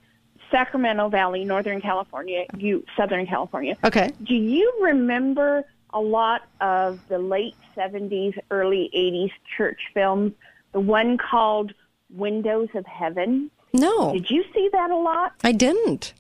Sacramento 0.50 1.10
Valley, 1.10 1.44
Northern 1.44 1.82
California, 1.82 2.46
you 2.56 2.86
Southern 2.96 3.28
California. 3.28 3.76
Okay. 3.84 4.14
Do 4.24 4.36
you 4.36 4.72
remember 4.84 5.66
a 5.90 6.00
lot 6.00 6.44
of 6.62 7.06
the 7.10 7.18
late 7.20 7.56
70s, 7.76 8.38
early 8.52 8.90
80s 8.96 9.32
church 9.58 9.82
films? 9.94 10.32
The 10.72 10.80
one 10.80 11.18
called 11.18 11.74
Windows 12.10 12.70
of 12.74 12.86
Heaven? 12.86 13.52
No. 13.74 14.14
Did 14.14 14.30
you 14.30 14.46
see 14.54 14.70
that 14.72 14.92
a 14.92 14.96
lot? 14.98 15.34
I 15.44 15.52
didn't. 15.52 16.14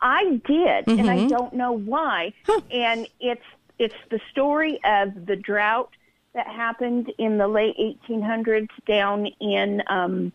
I 0.00 0.40
did, 0.46 0.88
and 0.88 1.10
I 1.10 1.18
Mhm. 1.18 1.28
don't 1.28 1.52
know 1.52 1.72
why. 1.72 2.32
And 2.70 3.06
it's 3.20 3.44
it's 3.78 3.94
the 4.10 4.20
story 4.30 4.78
of 4.84 5.26
the 5.26 5.36
drought 5.36 5.90
that 6.34 6.46
happened 6.46 7.12
in 7.18 7.38
the 7.38 7.48
late 7.48 7.76
1800s 7.78 8.68
down 8.86 9.26
in 9.40 9.82
um, 9.88 10.32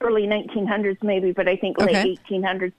early 0.00 0.26
1900s, 0.26 1.02
maybe, 1.02 1.32
but 1.32 1.48
I 1.48 1.56
think 1.56 1.78
late 1.78 1.96
Okay. 1.96 2.18
1800s. 2.30 2.72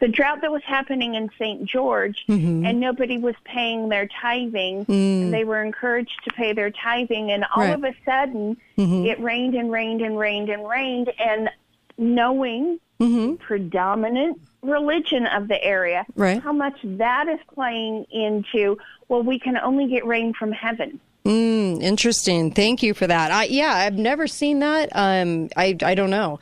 The 0.00 0.08
drought 0.08 0.40
that 0.40 0.50
was 0.50 0.62
happening 0.64 1.14
in 1.14 1.28
St. 1.38 1.64
George, 1.66 2.24
Mhm. 2.26 2.66
and 2.66 2.80
nobody 2.80 3.18
was 3.18 3.34
paying 3.44 3.90
their 3.90 4.06
tithing, 4.06 4.86
Mm. 4.86 5.22
and 5.24 5.34
they 5.34 5.44
were 5.44 5.62
encouraged 5.62 6.24
to 6.24 6.30
pay 6.32 6.52
their 6.54 6.70
tithing, 6.70 7.30
and 7.30 7.44
all 7.54 7.64
Right. 7.64 7.74
of 7.74 7.84
a 7.84 7.94
sudden, 8.04 8.56
Mhm. 8.78 9.06
it 9.06 9.20
rained 9.20 9.54
and 9.54 9.70
rained 9.70 10.00
and 10.00 10.18
rained 10.18 10.48
and 10.48 10.66
rained, 10.68 11.12
and 11.18 11.50
knowing 11.98 12.80
Mm-hmm. 12.98 13.36
predominant 13.36 14.38
religion 14.62 15.26
of 15.26 15.48
the 15.48 15.62
area, 15.64 16.04
Right. 16.16 16.42
how 16.42 16.52
much 16.52 16.78
that 16.82 17.28
is 17.28 17.38
playing 17.54 18.04
into, 18.10 18.78
well, 19.10 19.22
we 19.22 19.38
can 19.38 19.58
only 19.58 19.88
get 19.88 20.06
rain 20.06 20.32
from 20.32 20.52
heaven. 20.52 21.00
Mm, 21.24 21.82
interesting. 21.82 22.52
Thank 22.52 22.82
you 22.82 22.94
for 22.94 23.06
that. 23.06 23.30
I, 23.32 23.44
yeah, 23.44 23.74
I've 23.74 23.98
never 23.98 24.26
seen 24.26 24.60
that. 24.60 24.88
Um, 24.92 25.50
I, 25.56 25.76
I 25.82 25.94
don't 25.94 26.10
know. 26.10 26.38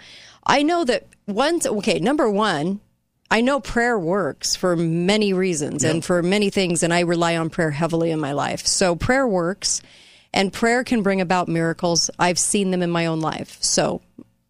I 0.46 0.62
know 0.62 0.84
that 0.84 1.06
once, 1.26 1.66
okay, 1.66 1.98
number 1.98 2.30
one, 2.30 2.80
I 3.30 3.40
know 3.40 3.58
prayer 3.58 3.98
works 3.98 4.54
for 4.54 4.76
many 4.76 5.32
reasons 5.32 5.82
and 5.84 6.04
for 6.04 6.22
many 6.22 6.48
things, 6.48 6.82
and 6.82 6.94
I 6.94 7.00
rely 7.00 7.36
on 7.36 7.50
prayer 7.50 7.70
heavily 7.70 8.10
in 8.10 8.20
my 8.20 8.32
life. 8.32 8.66
So 8.66 8.96
prayer 8.96 9.26
works, 9.26 9.82
and 10.32 10.52
prayer 10.52 10.84
can 10.84 11.02
bring 11.02 11.20
about 11.20 11.48
miracles. 11.48 12.10
I've 12.18 12.38
seen 12.38 12.70
them 12.70 12.82
in 12.82 12.90
my 12.90 13.06
own 13.06 13.20
life. 13.20 13.58
So 13.60 14.00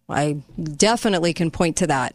I 0.08 0.42
definitely 0.76 1.34
can 1.34 1.50
point 1.50 1.76
to 1.78 1.88
that. 1.88 2.14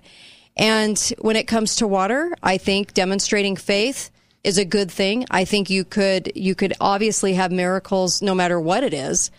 And 0.55 0.97
when 1.19 1.35
it 1.35 1.47
comes 1.47 1.77
to 1.77 1.87
water, 1.87 2.33
I 2.41 2.57
think 2.57 2.93
demonstrating 2.93 3.55
faith 3.55 4.09
is 4.43 4.57
a 4.57 4.65
good 4.65 4.91
thing. 4.91 5.25
I 5.31 5.45
think 5.45 5.69
you 5.69 5.83
could 5.83 6.31
you 6.35 6.55
could 6.55 6.73
obviously 6.79 7.33
have 7.33 7.51
miracles 7.51 8.21
no 8.21 8.35
matter 8.35 8.59
what 8.59 8.83
it 8.83 8.93
is. 8.93 9.31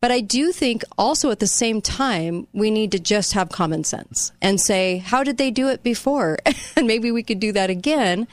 But 0.00 0.10
I 0.10 0.20
do 0.20 0.50
think 0.52 0.82
also 0.96 1.30
at 1.30 1.40
the 1.40 1.46
same 1.46 1.82
time 1.82 2.46
we 2.52 2.70
need 2.70 2.92
to 2.92 2.98
just 2.98 3.34
have 3.34 3.50
common 3.50 3.84
sense 3.84 4.32
and 4.40 4.60
say 4.60 4.98
how 4.98 5.22
did 5.22 5.38
they 5.38 5.50
do 5.50 5.68
it 5.68 5.82
before? 5.82 6.38
and 6.76 6.86
maybe 6.86 7.10
we 7.10 7.22
could 7.22 7.40
do 7.40 7.52
that 7.52 7.70
again. 7.70 8.26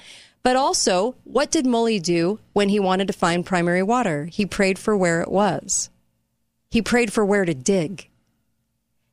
But 0.44 0.56
also, 0.56 1.16
what 1.26 1.52
did 1.52 1.66
Mully 1.66 2.02
do 2.02 2.40
when 2.54 2.70
he 2.70 2.80
wanted 2.80 3.08
to 3.08 3.14
find 3.14 3.46
primary 3.46 3.84
water? 3.84 4.26
He 4.26 4.46
prayed 4.46 4.80
for 4.80 4.96
where 4.96 5.22
it 5.22 5.30
was. 5.30 5.90
He 6.70 6.82
prayed 6.82 7.12
for 7.12 7.26
where 7.26 7.44
to 7.44 7.54
dig. 7.54 8.08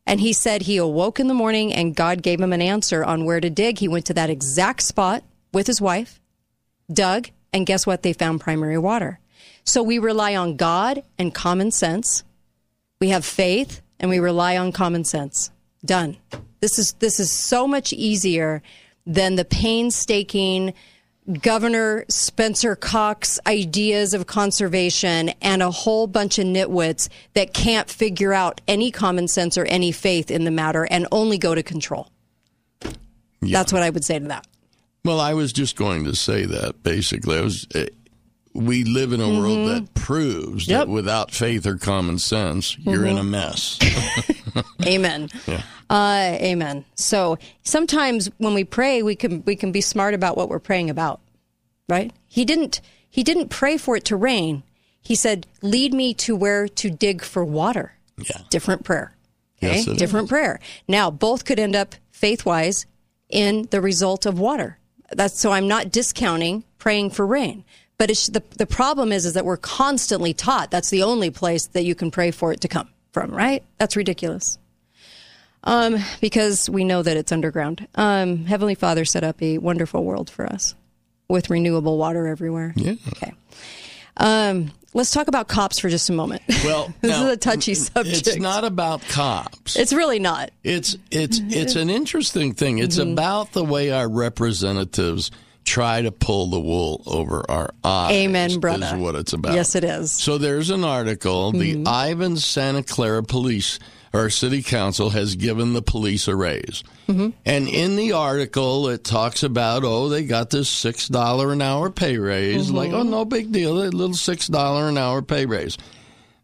And 0.07 0.21
he 0.21 0.33
said 0.33 0.63
he 0.63 0.77
awoke 0.77 1.19
in 1.19 1.29
the 1.29 1.35
morning 1.35 1.73
and 1.73 1.97
God 1.97 2.23
gave 2.23 2.41
him 2.41 2.53
an 2.53 2.63
answer 2.63 3.03
on 3.05 3.25
where 3.25 3.41
to 3.41 3.51
dig. 3.51 3.79
He 3.79 3.89
went 3.89 4.07
to 4.07 4.15
that 4.15 4.31
exact 4.31 4.83
spot 4.83 5.25
with 5.53 5.67
his 5.67 5.81
wife, 5.81 6.21
dug, 6.93 7.31
and 7.53 7.67
guess 7.67 7.87
what? 7.87 8.03
They 8.03 8.13
found 8.13 8.41
primary 8.41 8.79
water. 8.79 9.21
So 9.65 9.83
we 9.83 9.99
rely 9.99 10.37
on 10.37 10.57
God 10.57 11.03
and 11.19 11.35
common 11.35 11.71
sense. 11.71 12.25
We 13.01 13.09
have 13.09 13.25
faith 13.25 13.81
and 13.99 14.11
we 14.11 14.19
rely 14.19 14.57
on 14.57 14.73
common 14.73 15.05
sense. 15.05 15.51
Done. 15.85 16.17
This 16.61 16.79
is 16.79 16.95
this 16.99 17.21
is 17.21 17.31
so 17.31 17.67
much 17.67 17.93
easier 17.93 18.63
than 19.07 19.35
the 19.37 19.45
painstaking 19.45 20.75
Governor 21.41 22.05
Spencer 22.09 22.77
Cox 22.77 23.39
ideas 23.47 24.13
of 24.13 24.27
conservation 24.27 25.31
and 25.41 25.63
a 25.63 25.71
whole 25.71 26.07
bunch 26.07 26.39
of 26.39 26.47
nitwits 26.47 27.09
that 27.33 27.55
can't 27.55 27.89
figure 27.89 28.35
out 28.35 28.61
any 28.69 28.91
common 28.91 29.29
sense 29.29 29.57
or 29.57 29.65
any 29.65 29.91
faith 29.91 30.31
in 30.31 30.45
the 30.45 30.51
matter 30.51 30.87
and 30.91 31.07
only 31.11 31.39
go 31.39 31.55
to 31.55 31.63
control. 31.63 32.11
That's 33.41 33.73
what 33.73 33.83
I 33.83 33.91
would 33.91 34.05
say 34.05 34.19
to 34.19 34.29
that. 34.29 34.47
Well, 35.05 35.21
I 35.21 35.35
was 35.35 35.53
just 35.53 35.77
going 35.77 36.05
to 36.05 36.15
say 36.17 36.45
that 36.47 36.83
basically. 36.83 37.39
I 37.39 37.43
was. 37.43 37.67
Uh, 37.75 37.87
we 38.55 38.85
live 38.85 39.13
in 39.13 39.21
a 39.21 39.29
world 39.29 39.59
Mhm. 39.59 39.67
that 39.75 39.95
proves 39.95 40.69
Yep. 40.69 40.79
that 40.87 40.89
without 40.89 41.33
faith 41.33 41.67
or 41.67 41.77
common 41.77 42.19
sense, 42.21 42.79
you're 42.79 43.05
in 43.05 43.19
a 43.19 43.25
mess. 43.25 43.79
Amen. 44.87 45.29
Yeah. 45.49 45.63
Uh, 45.91 46.39
amen. 46.41 46.85
So 46.95 47.37
sometimes 47.65 48.31
when 48.39 48.55
we 48.55 48.63
pray, 48.65 49.03
we 49.03 49.17
can 49.17 49.43
we 49.45 49.57
can 49.57 49.73
be 49.73 49.81
smart 49.81 50.15
about 50.15 50.37
what 50.37 50.49
we're 50.49 50.61
praying 50.61 50.89
about, 50.89 51.21
right? 51.89 52.13
He 52.29 52.45
didn't 52.45 52.81
he 53.11 53.23
didn't 53.25 53.49
pray 53.49 53.77
for 53.77 53.97
it 53.97 54.05
to 54.07 54.17
rain. 54.17 54.63
He 55.03 55.15
said, 55.17 55.47
"Lead 55.61 55.93
me 55.93 56.15
to 56.15 56.35
where 56.37 56.69
to 56.69 56.91
dig 56.91 57.23
for 57.23 57.45
water." 57.45 57.95
Yeah. 58.19 58.39
Different 58.51 58.85
prayer. 58.85 59.15
Okay. 59.63 59.77
Yes, 59.79 59.87
it 59.89 59.99
Different 59.99 60.29
prayer. 60.29 60.61
Now 60.89 61.11
both 61.11 61.45
could 61.45 61.59
end 61.59 61.75
up 61.75 61.97
faith 62.13 62.47
wise 62.47 62.87
in 63.29 63.67
the 63.73 63.81
result 63.81 64.25
of 64.27 64.39
water. 64.39 64.79
That's 65.17 65.39
so 65.39 65.53
I'm 65.53 65.69
not 65.69 65.91
discounting 65.91 66.65
praying 66.79 67.11
for 67.11 67.27
rain. 67.27 67.65
But 67.97 68.11
it's, 68.11 68.27
the 68.27 68.43
the 68.57 68.67
problem 68.67 69.13
is 69.13 69.25
is 69.25 69.35
that 69.35 69.45
we're 69.45 69.57
constantly 69.57 70.35
taught 70.35 70.71
that's 70.71 70.91
the 70.91 71.03
only 71.03 71.31
place 71.31 71.67
that 71.69 71.85
you 71.85 71.95
can 71.95 72.11
pray 72.11 72.31
for 72.31 72.53
it 72.53 72.61
to 72.63 72.69
come. 72.69 72.89
from, 73.13 73.31
right? 73.31 73.63
That's 73.79 73.97
ridiculous. 73.97 74.59
Um, 75.63 75.97
because 76.21 76.69
we 76.69 76.85
know 76.85 77.03
that 77.03 77.17
it's 77.17 77.33
underground. 77.33 77.87
Um, 77.95 78.45
Heavenly 78.45 78.75
Father 78.75 79.07
set 79.07 79.25
up 79.25 79.41
a 79.41 79.57
wonderful 79.59 80.05
world 80.05 80.29
for 80.29 80.45
us 80.45 80.75
with 81.29 81.49
renewable 81.49 81.97
water 81.97 82.27
everywhere. 82.27 82.75
Yeah. 82.77 82.97
Okay. 83.09 83.33
Um, 84.17 84.71
let's 84.93 85.11
talk 85.11 85.29
about 85.29 85.49
cops 85.49 85.79
for 85.79 85.89
just 85.89 86.09
a 86.11 86.13
moment. 86.13 86.43
Well, 86.65 86.93
this 87.01 87.11
now, 87.11 87.27
is 87.27 87.33
a 87.33 87.37
touchy 87.37 87.75
subject. 87.75 88.27
It's 88.27 88.37
not 88.37 88.65
about 88.65 89.03
cops. 89.09 89.77
It's 89.77 89.93
really 89.93 90.19
not. 90.19 90.51
It's 90.63 90.97
it's 91.11 91.41
it's 91.45 91.75
an 91.77 91.91
interesting 91.91 92.55
thing. 92.55 92.79
It's 92.79 92.99
Mm-hmm. 92.99 93.13
about 93.13 93.53
the 93.53 93.65
way 93.65 93.91
our 93.91 94.09
representatives 94.09 95.31
try 95.65 96.03
to 96.03 96.13
pull 96.13 96.49
the 96.51 96.61
wool 96.61 97.03
over 97.07 97.43
our 97.51 97.71
eyes. 97.83 98.13
Amen, 98.13 98.61
brother. 98.61 98.87
Is 98.87 98.95
what 98.95 99.15
it's 99.15 99.33
about. 99.33 99.55
Yes, 99.55 99.75
it 99.75 99.83
is. 99.85 100.13
So 100.13 100.39
there's 100.39 100.71
an 100.71 100.85
article. 100.85 101.53
Mm-hmm. 101.53 101.85
The 101.85 101.91
Ivins 101.91 102.45
Santa 102.45 102.83
Clara 102.83 103.23
Police 103.23 103.79
or 104.15 104.31
City 104.31 104.63
Council 104.63 105.11
has 105.11 105.35
given 105.35 105.73
the 105.73 105.83
police 105.83 106.29
a 106.29 106.37
raise. 106.37 106.85
Mm-hmm. 107.09 107.31
And 107.45 107.69
in 107.69 107.97
the 107.97 108.13
article, 108.13 108.89
it 108.89 109.03
talks 109.03 109.43
about, 109.43 109.83
oh, 109.85 110.09
they 110.09 110.25
got 110.25 110.51
this 110.51 110.71
$6 110.71 111.53
an 111.53 111.61
hour 111.61 111.91
pay 111.91 112.17
raise. 112.17 112.69
Mm-hmm. 112.69 112.77
Like, 112.77 112.93
oh, 112.93 113.03
no 113.03 113.25
big 113.25 113.51
deal, 113.51 113.73
a 113.83 113.91
little 113.91 114.11
$6 114.11 114.89
an 114.89 114.99
hour 114.99 115.21
pay 115.21 115.47
raise. 115.47 115.77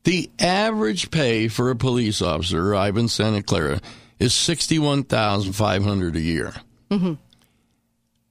The 0.03 0.29
average 0.41 1.13
pay 1.13 1.47
for 1.47 1.71
a 1.71 1.77
police 1.77 2.21
officer, 2.21 2.75
Ivins 2.75 3.13
Santa 3.13 3.41
Clara, 3.41 3.81
is 4.19 4.33
$61,500 4.33 6.17
a 6.17 6.21
year. 6.21 6.53
Mm-hmm. 6.91 7.13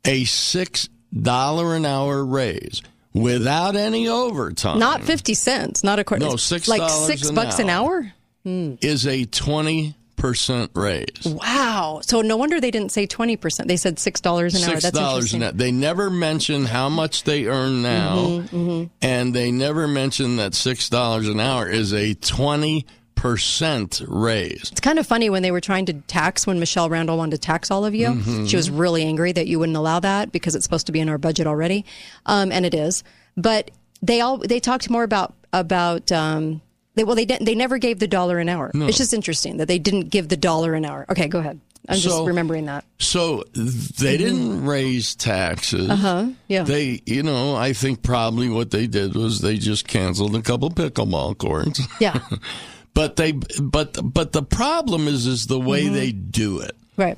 A 0.04 0.24
$6 0.26 1.76
an 1.78 1.86
hour 1.86 2.26
raise 2.26 2.82
without 3.14 3.76
any 3.78 4.08
overtime 4.10 4.80
Not 4.80 5.04
50 5.04 5.34
cents, 5.34 5.84
not 5.84 5.98
a 5.98 6.04
quarter. 6.04 6.26
No, 6.26 6.34
$6 6.34 6.68
Like 6.68 6.90
six 6.90 7.30
an 7.30 7.36
bucks 7.36 7.60
an 7.60 7.70
hour. 7.70 8.02
hour? 8.02 8.14
Hmm. 8.44 8.76
is 8.82 9.06
a 9.06 9.26
20% 9.26 10.70
raise. 10.74 11.06
Wow. 11.26 12.00
So 12.04 12.22
no 12.22 12.38
wonder 12.38 12.60
they 12.62 12.72
didn't 12.72 12.92
say 12.92 13.06
20%. 13.08 13.68
They 13.68 13.78
said 13.78 13.98
$6 13.98 14.26
an 14.26 14.32
hour. 14.36 14.50
Six 14.50 14.84
That's 14.84 14.98
dollars 14.98 15.34
interesting. 15.34 15.42
an 15.42 15.48
hour. 15.48 15.52
They 15.54 15.72
never 15.72 16.10
mention 16.10 16.66
how 16.66 16.90
much 16.90 17.24
they 17.24 17.46
earn 17.48 17.82
now, 17.82 18.16
Mhm, 18.18 18.50
mhm. 18.50 18.90
and 19.02 19.34
they 19.34 19.52
never 19.52 19.88
mention 19.88 20.38
that 20.38 20.54
six 20.56 20.90
dollars 20.90 21.28
an 21.28 21.40
hour 21.40 21.70
is 21.70 21.94
a 21.94 22.14
twenty 22.16 22.86
percent 23.16 24.02
raise. 24.08 24.70
It's 24.72 24.80
kind 24.80 24.98
of 24.98 25.06
funny 25.06 25.30
when 25.30 25.44
they 25.44 25.52
were 25.52 25.60
trying 25.60 25.86
to 25.88 25.94
tax, 25.94 26.48
when 26.48 26.58
Michelle 26.60 26.90
Randall 26.90 27.18
wanted 27.18 27.32
to 27.36 27.38
tax 27.46 27.70
all 27.70 27.84
of 27.86 27.94
you. 27.94 28.08
Mhm. 28.08 28.50
She 28.50 28.56
was 28.56 28.70
really 28.70 29.04
angry 29.04 29.34
that 29.34 29.48
you 29.48 29.60
wouldn't 29.60 29.78
allow 29.78 30.00
that 30.00 30.32
because 30.32 30.56
it's 30.56 30.64
supposed 30.64 30.86
to 30.86 30.94
be 30.94 31.02
in 31.02 31.10
our 31.10 31.18
budget 31.18 31.46
already. 31.46 31.84
Um, 32.26 32.50
and 32.54 32.66
it 32.66 32.74
is. 32.74 33.04
But 33.36 33.72
they 34.02 34.22
all, 34.22 34.38
they 34.38 34.62
talked 34.62 34.90
more 34.90 35.04
about, 35.04 35.34
about, 35.52 36.10
um, 36.14 36.62
they, 37.00 37.06
well, 37.06 37.16
they 37.16 37.24
didn't, 37.26 37.46
they 37.46 37.56
never 37.56 37.78
gave 37.78 38.00
the 38.00 38.08
dollar 38.08 38.40
an 38.40 38.50
hour. 38.50 38.72
No. 38.74 38.88
It's 38.88 38.98
just 38.98 39.14
interesting 39.14 39.56
that 39.58 39.70
they 39.70 39.80
didn't 39.80 40.10
give 40.10 40.28
the 40.28 40.36
dollar 40.36 40.74
an 40.74 40.84
hour. 40.84 41.06
Okay, 41.10 41.28
go 41.30 41.40
ahead. 41.40 41.60
I'm 41.88 41.98
just 41.98 42.24
remembering 42.28 42.66
that. 42.66 42.84
So 43.00 43.46
they 43.54 44.18
didn't 44.18 44.66
raise 44.66 45.16
taxes. 45.16 45.90
Uh 45.90 45.96
huh. 45.96 46.28
Yeah. 46.50 46.64
They, 46.64 47.02
you 47.06 47.24
know, 47.24 47.56
I 47.56 47.72
think 47.74 48.04
probably 48.04 48.50
what 48.50 48.70
they 48.72 48.86
did 48.86 49.16
was 49.16 49.40
they 49.40 49.58
just 49.58 49.88
canceled 49.88 50.36
a 50.36 50.42
couple 50.42 50.70
pickleball 50.70 51.38
courts. 51.38 51.80
Yeah. 52.02 52.20
but 52.94 53.16
they, 53.16 53.32
but, 53.32 53.98
but 54.04 54.34
the 54.34 54.44
problem 54.44 55.08
is, 55.08 55.26
is 55.26 55.48
the 55.48 55.60
way 55.60 55.86
Mhm. 55.86 55.94
they 55.94 56.12
do 56.12 56.60
it. 56.60 56.76
Right. 56.98 57.18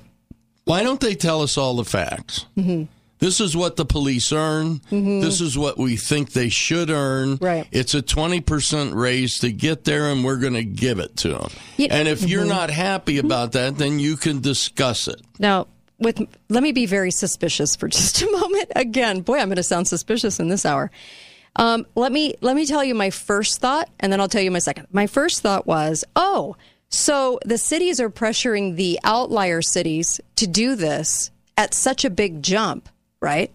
Why 0.66 0.84
don't 0.84 1.02
they 1.02 1.16
tell 1.16 1.42
us 1.42 1.58
all 1.58 1.76
the 1.76 1.84
facts? 1.86 2.46
hmm 2.56 2.84
This 3.22 3.40
is 3.40 3.56
what 3.56 3.76
the 3.76 3.86
police 3.86 4.34
earn. 4.34 4.82
Mhm. 4.92 5.22
This 5.22 5.40
is 5.42 5.56
what 5.58 5.78
we 5.78 5.96
think 5.96 6.34
they 6.34 6.50
should 6.50 6.90
earn. 6.90 7.38
Right. 7.40 7.68
It's 7.72 7.94
a 7.94 8.02
20% 8.02 8.94
raise 8.96 9.38
to 9.40 9.52
get 9.52 9.84
there, 9.86 10.08
and 10.12 10.26
we're 10.26 10.38
going 10.38 10.56
to 10.56 10.64
give 10.66 10.98
it 11.00 11.16
to 11.18 11.30
them. 11.30 11.50
And 11.90 12.08
if 12.08 12.24
you're 12.28 12.46
Mhm. 12.46 12.50
not 12.50 12.70
happy 12.72 13.20
about 13.20 13.52
that, 13.54 13.78
then 13.78 14.00
you 14.00 14.18
can 14.18 14.42
discuss 14.42 15.08
it. 15.08 15.22
Now, 15.40 15.68
with 16.00 16.20
let 16.50 16.64
me 16.64 16.72
be 16.72 16.88
very 16.88 17.12
suspicious 17.12 17.76
for 17.76 17.88
just 17.98 18.24
a 18.24 18.32
moment. 18.32 18.72
Again, 18.76 19.22
boy, 19.22 19.38
I'm 19.38 19.50
going 19.50 19.56
to 19.58 19.64
sound 19.64 19.88
suspicious 19.88 20.40
in 20.40 20.50
this 20.50 20.66
hour. 20.66 20.90
Um, 21.58 21.86
let 21.96 22.12
me 22.12 22.34
let 22.42 22.56
me 22.56 22.66
tell 22.66 22.84
you 22.84 22.96
my 22.96 23.12
first 23.12 23.60
thought, 23.62 23.88
and 24.00 24.12
then 24.12 24.20
I'll 24.20 24.30
tell 24.30 24.42
you 24.42 24.50
my 24.50 24.58
second. 24.60 24.88
My 24.92 25.06
first 25.06 25.42
thought 25.42 25.68
was, 25.68 26.04
oh, 26.16 26.56
so 26.90 27.40
the 27.46 27.60
cities 27.60 28.00
are 28.00 28.10
pressuring 28.10 28.78
the 28.78 29.00
outlier 29.04 29.62
cities 29.62 30.20
to 30.38 30.48
do 30.48 30.76
this 30.76 31.30
at 31.56 31.76
such 31.76 32.04
a 32.04 32.10
big 32.10 32.42
jump, 32.42 32.90
right? 33.22 33.52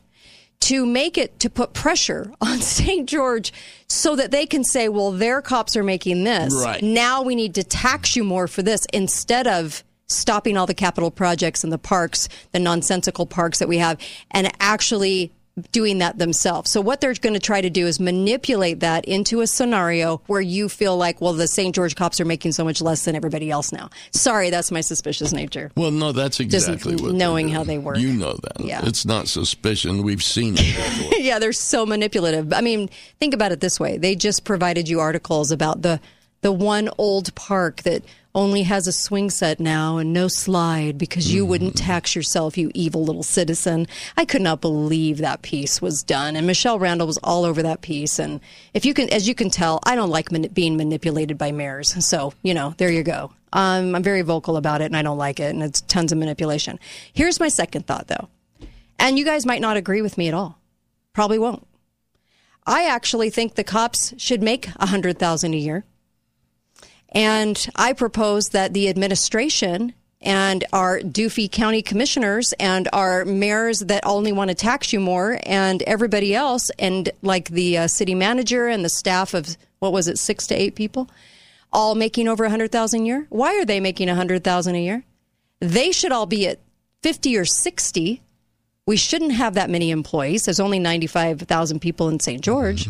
To 0.60 0.86
make 0.86 1.18
it 1.18 1.38
to 1.40 1.50
put 1.50 1.74
pressure 1.74 2.32
on 2.40 2.60
St. 2.60 3.08
George 3.08 3.52
so 3.88 4.16
that 4.16 4.30
they 4.30 4.46
can 4.46 4.64
say, 4.64 4.88
well, 4.88 5.12
their 5.12 5.42
cops 5.42 5.76
are 5.76 5.84
making 5.84 6.24
this. 6.24 6.54
Right. 6.54 6.82
Now 6.82 7.22
we 7.22 7.34
need 7.34 7.54
to 7.56 7.62
tax 7.64 8.16
you 8.16 8.24
more 8.24 8.48
for 8.48 8.62
this 8.62 8.86
instead 8.92 9.46
of 9.46 9.84
stopping 10.08 10.56
all 10.56 10.66
the 10.66 10.74
capital 10.74 11.10
projects 11.10 11.64
and 11.64 11.72
the 11.72 11.78
parks, 11.78 12.28
the 12.52 12.60
nonsensical 12.60 13.26
parks 13.26 13.58
that 13.58 13.68
we 13.68 13.78
have, 13.78 13.98
and 14.30 14.50
actually 14.60 15.32
doing 15.72 15.98
that 15.98 16.18
themselves. 16.18 16.70
So 16.70 16.80
what 16.80 17.00
they're 17.00 17.14
going 17.14 17.32
to 17.32 17.40
try 17.40 17.60
to 17.60 17.70
do 17.70 17.86
is 17.86 17.98
manipulate 17.98 18.80
that 18.80 19.06
into 19.06 19.40
a 19.40 19.46
scenario 19.46 20.20
where 20.26 20.40
you 20.40 20.68
feel 20.68 20.96
like, 20.96 21.20
well, 21.20 21.32
the 21.32 21.48
St. 21.48 21.74
George 21.74 21.96
cops 21.96 22.20
are 22.20 22.24
making 22.26 22.52
so 22.52 22.64
much 22.64 22.82
less 22.82 23.04
than 23.04 23.16
everybody 23.16 23.50
else 23.50 23.72
now. 23.72 23.88
Sorry, 24.10 24.50
that's 24.50 24.70
my 24.70 24.82
suspicious 24.82 25.32
nature. 25.32 25.70
Well, 25.76 25.90
no, 25.90 26.12
that's 26.12 26.38
Just 26.38 26.68
exactly 26.68 26.96
what 26.96 27.14
knowing 27.14 27.48
how 27.48 27.64
they 27.64 27.78
work. 27.78 27.96
You 27.96 28.12
know 28.12 28.34
that. 28.34 28.60
Yeah. 28.60 28.82
It's 28.84 29.06
not 29.06 29.28
suspicion. 29.28 30.02
We've 30.02 30.22
seen 30.22 30.54
it 30.58 30.76
before. 30.76 31.18
yeah, 31.18 31.38
they're 31.38 31.52
so 31.52 31.86
manipulative. 31.86 32.52
I 32.52 32.60
mean, 32.60 32.90
think 33.18 33.32
about 33.32 33.52
it 33.52 33.60
this 33.60 33.80
way: 33.80 33.96
they 33.96 34.14
just 34.14 34.44
provided 34.44 34.88
you 34.88 35.00
articles 35.00 35.52
about 35.52 35.82
the 35.82 36.00
the 36.42 36.52
one 36.52 36.88
old 36.98 37.34
park 37.34 37.82
that 37.82 38.04
only 38.36 38.62
has 38.64 38.86
a 38.86 38.92
swing 38.92 39.30
set 39.30 39.58
now 39.58 39.96
and 39.96 40.12
no 40.12 40.28
slide 40.28 40.98
because 40.98 41.32
you 41.32 41.44
wouldn't 41.44 41.74
tax 41.74 42.14
yourself, 42.14 42.58
you 42.58 42.70
evil 42.74 43.02
little 43.02 43.22
citizen. 43.22 43.88
I 44.16 44.26
could 44.26 44.42
not 44.42 44.60
believe 44.60 45.18
that 45.18 45.40
piece 45.42 45.80
was 45.80 46.02
done, 46.02 46.36
and 46.36 46.46
Michelle 46.46 46.78
Randall 46.78 47.06
was 47.06 47.18
all 47.24 47.44
over 47.44 47.62
that 47.62 47.80
piece. 47.80 48.18
And 48.18 48.40
if 48.74 48.84
you 48.84 48.92
can, 48.92 49.08
as 49.10 49.26
you 49.26 49.34
can 49.34 49.48
tell, 49.48 49.80
I 49.84 49.96
don't 49.96 50.10
like 50.10 50.30
mani- 50.30 50.48
being 50.48 50.76
manipulated 50.76 51.38
by 51.38 51.50
mayors. 51.50 52.04
So 52.04 52.34
you 52.42 52.52
know, 52.54 52.74
there 52.76 52.90
you 52.90 53.02
go. 53.02 53.32
Um, 53.54 53.94
I'm 53.94 54.02
very 54.02 54.22
vocal 54.22 54.58
about 54.58 54.82
it, 54.82 54.84
and 54.84 54.96
I 54.96 55.02
don't 55.02 55.18
like 55.18 55.40
it, 55.40 55.54
and 55.54 55.62
it's 55.62 55.80
tons 55.80 56.12
of 56.12 56.18
manipulation. 56.18 56.78
Here's 57.12 57.40
my 57.40 57.48
second 57.48 57.86
thought, 57.86 58.08
though, 58.08 58.28
and 58.98 59.18
you 59.18 59.24
guys 59.24 59.46
might 59.46 59.62
not 59.62 59.78
agree 59.78 60.02
with 60.02 60.18
me 60.18 60.28
at 60.28 60.34
all. 60.34 60.60
Probably 61.14 61.38
won't. 61.38 61.66
I 62.66 62.86
actually 62.86 63.30
think 63.30 63.54
the 63.54 63.64
cops 63.64 64.12
should 64.18 64.42
make 64.42 64.68
a 64.76 64.86
hundred 64.86 65.18
thousand 65.18 65.54
a 65.54 65.56
year. 65.56 65.84
And 67.10 67.66
I 67.76 67.92
propose 67.92 68.50
that 68.50 68.74
the 68.74 68.88
administration 68.88 69.94
and 70.20 70.64
our 70.72 70.98
doofy 71.00 71.50
county 71.50 71.82
commissioners 71.82 72.52
and 72.58 72.88
our 72.92 73.24
mayors 73.24 73.80
that 73.80 74.04
only 74.04 74.32
want 74.32 74.48
to 74.48 74.54
tax 74.54 74.92
you 74.92 74.98
more 74.98 75.38
and 75.44 75.82
everybody 75.82 76.34
else 76.34 76.70
and 76.78 77.10
like 77.22 77.50
the 77.50 77.78
uh, 77.78 77.86
city 77.86 78.14
manager 78.14 78.66
and 78.66 78.84
the 78.84 78.88
staff 78.88 79.34
of 79.34 79.56
what 79.78 79.92
was 79.92 80.08
it 80.08 80.18
six 80.18 80.46
to 80.48 80.54
eight 80.54 80.74
people 80.74 81.08
all 81.72 81.94
making 81.94 82.28
over 82.28 82.44
a 82.44 82.50
hundred 82.50 82.72
thousand 82.72 83.02
a 83.02 83.04
year? 83.04 83.26
Why 83.28 83.58
are 83.58 83.64
they 83.64 83.80
making 83.80 84.08
a 84.08 84.14
hundred 84.14 84.42
thousand 84.42 84.74
a 84.74 84.82
year? 84.82 85.04
They 85.60 85.92
should 85.92 86.12
all 86.12 86.26
be 86.26 86.46
at 86.48 86.60
50 87.02 87.36
or 87.36 87.44
60 87.44 88.22
we 88.86 88.96
shouldn't 88.96 89.32
have 89.32 89.54
that 89.54 89.68
many 89.68 89.90
employees. 89.90 90.44
There's 90.44 90.60
only 90.60 90.78
95000 90.78 91.80
people 91.80 92.08
in 92.08 92.20
st 92.20 92.40
george 92.40 92.88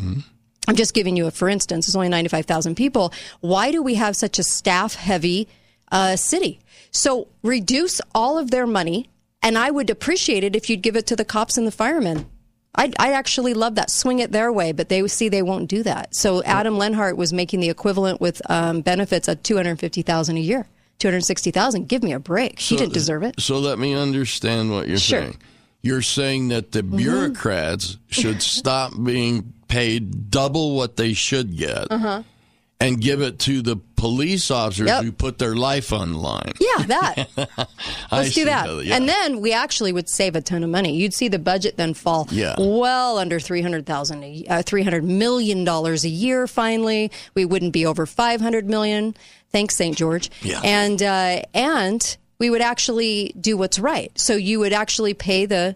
I'm 0.68 0.76
just 0.76 0.94
giving 0.94 1.16
you 1.16 1.26
a 1.26 1.30
for 1.30 1.48
instance. 1.48 1.86
There's 1.86 1.96
only 1.96 2.08
95,000 2.08 2.74
people. 2.74 3.12
Why 3.40 3.70
do 3.70 3.82
we 3.82 3.94
have 3.94 4.16
such 4.16 4.38
a 4.38 4.42
staff 4.42 4.94
heavy 4.94 5.48
uh, 5.92 6.16
city? 6.16 6.60
So 6.90 7.28
reduce 7.42 8.00
all 8.14 8.38
of 8.38 8.50
their 8.50 8.66
money, 8.66 9.08
and 9.42 9.56
I 9.58 9.70
would 9.70 9.90
appreciate 9.90 10.44
it 10.44 10.56
if 10.56 10.68
you'd 10.70 10.82
give 10.82 10.96
it 10.96 11.06
to 11.08 11.16
the 11.16 11.24
cops 11.24 11.56
and 11.58 11.66
the 11.66 11.70
firemen. 11.72 12.26
I'd, 12.74 12.94
I'd 12.98 13.12
actually 13.14 13.54
love 13.54 13.74
that. 13.76 13.90
Swing 13.90 14.18
it 14.18 14.32
their 14.32 14.52
way, 14.52 14.72
but 14.72 14.88
they 14.90 15.06
see 15.08 15.28
they 15.30 15.40
won't 15.42 15.68
do 15.68 15.82
that. 15.84 16.14
So 16.14 16.42
Adam 16.42 16.76
Lenhart 16.76 17.16
was 17.16 17.32
making 17.32 17.60
the 17.60 17.70
equivalent 17.70 18.20
with 18.20 18.42
um, 18.50 18.82
benefits 18.82 19.28
at 19.30 19.42
250,000 19.44 20.36
a 20.36 20.40
year. 20.40 20.66
260,000. 20.98 21.88
Give 21.88 22.02
me 22.02 22.12
a 22.12 22.18
break. 22.18 22.58
She 22.60 22.74
So- 22.74 22.80
didn't 22.80 22.92
deserve 22.94 23.22
it. 23.22 23.40
So 23.40 23.58
let 23.58 23.78
me 23.78 23.94
understand 23.94 24.70
what 24.70 24.88
you're 24.88 24.98
Sure. 24.98 25.20
saying. 25.22 25.36
You're 25.82 26.02
saying 26.02 26.48
that 26.48 26.72
the 26.72 26.82
Mm-hmm. 26.82 26.96
bureaucrats 26.96 27.96
should 28.08 28.42
stop 28.42 28.92
being 29.02 29.52
paid 29.68 30.30
double 30.30 30.76
what 30.76 30.96
they 30.96 31.12
should 31.12 31.56
get 31.56 31.86
Uh-huh. 31.90 32.22
and 32.80 33.00
give 33.00 33.20
it 33.22 33.38
to 33.40 33.62
the 33.62 33.76
police 33.96 34.50
officers 34.50 34.86
Yep. 34.88 35.04
who 35.04 35.12
put 35.12 35.38
their 35.38 35.56
life 35.56 35.92
on 35.92 36.12
the 36.12 36.18
line. 36.18 36.52
Yeah, 36.60 36.84
that. 36.86 37.28
Let's 38.12 38.34
do 38.34 38.44
that. 38.44 38.66
how- 38.66 38.78
yeah. 38.80 38.94
And 38.96 39.08
then 39.08 39.40
we 39.40 39.52
actually 39.52 39.92
would 39.92 40.08
save 40.08 40.36
a 40.36 40.40
ton 40.40 40.62
of 40.62 40.70
money. 40.70 40.94
You'd 40.96 41.14
see 41.14 41.28
the 41.28 41.38
budget 41.38 41.76
then 41.76 41.94
fall 41.94 42.28
Yeah. 42.30 42.54
well 42.58 43.18
under 43.18 43.40
300,000 43.40 44.44
uh, 44.48 44.62
300 44.62 45.02
million 45.04 45.64
dollars 45.64 46.04
a 46.04 46.08
year 46.08 46.46
finally. 46.46 47.10
We 47.34 47.44
wouldn't 47.44 47.72
be 47.72 47.86
over 47.86 48.04
500 48.06 48.68
million. 48.68 49.16
Thanks 49.50 49.76
St. 49.76 49.96
George. 49.96 50.30
Yeah. 50.42 50.60
And 50.62 51.02
uh, 51.02 51.42
and 51.54 52.16
we 52.38 52.50
would 52.50 52.60
actually 52.60 53.32
do 53.40 53.56
what's 53.56 53.78
right. 53.78 54.12
So 54.18 54.36
you 54.36 54.58
would 54.60 54.74
actually 54.74 55.14
pay 55.14 55.46
the 55.46 55.74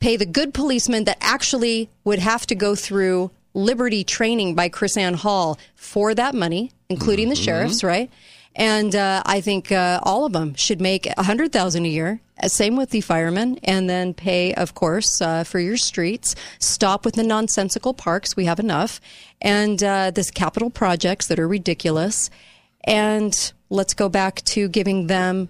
pay 0.00 0.16
the 0.16 0.26
good 0.26 0.52
policemen 0.54 1.04
that 1.04 1.18
actually 1.20 1.88
would 2.04 2.18
have 2.18 2.46
to 2.46 2.54
go 2.54 2.74
through 2.74 3.30
Liberty 3.54 4.02
training 4.02 4.56
by 4.56 4.68
KrisAnne 4.68 5.14
Hall 5.14 5.58
for 5.76 6.12
that 6.14 6.34
money, 6.34 6.72
including 6.88 7.28
the 7.28 7.36
sheriffs, 7.36 7.84
right? 7.84 8.10
And 8.56 8.94
uh, 8.94 9.22
I 9.24 9.40
think 9.40 9.70
uh, 9.72 10.00
all 10.02 10.24
of 10.24 10.32
them 10.32 10.54
should 10.54 10.80
make 10.80 11.06
a 11.06 11.22
hundred 11.22 11.52
thousand 11.52 11.86
a 11.86 11.88
year. 11.88 12.20
Uh, 12.42 12.48
Same 12.48 12.76
with 12.76 12.90
the 12.90 13.00
firemen, 13.00 13.58
and 13.62 13.88
then 13.88 14.12
pay, 14.14 14.54
of 14.54 14.74
course, 14.74 15.20
uh, 15.20 15.44
for 15.44 15.60
your 15.60 15.76
streets. 15.76 16.34
Stop 16.58 17.04
with 17.04 17.14
the 17.14 17.22
nonsensical 17.22 17.94
parks. 17.94 18.36
We 18.36 18.44
have 18.46 18.58
enough, 18.60 19.00
and 19.40 19.82
uh, 19.82 20.10
this 20.10 20.30
capital 20.30 20.70
projects 20.70 21.28
that 21.28 21.38
are 21.38 21.48
ridiculous. 21.48 22.30
And 22.84 23.52
let's 23.70 23.94
go 23.94 24.08
back 24.08 24.42
to 24.42 24.68
giving 24.68 25.06
them 25.06 25.48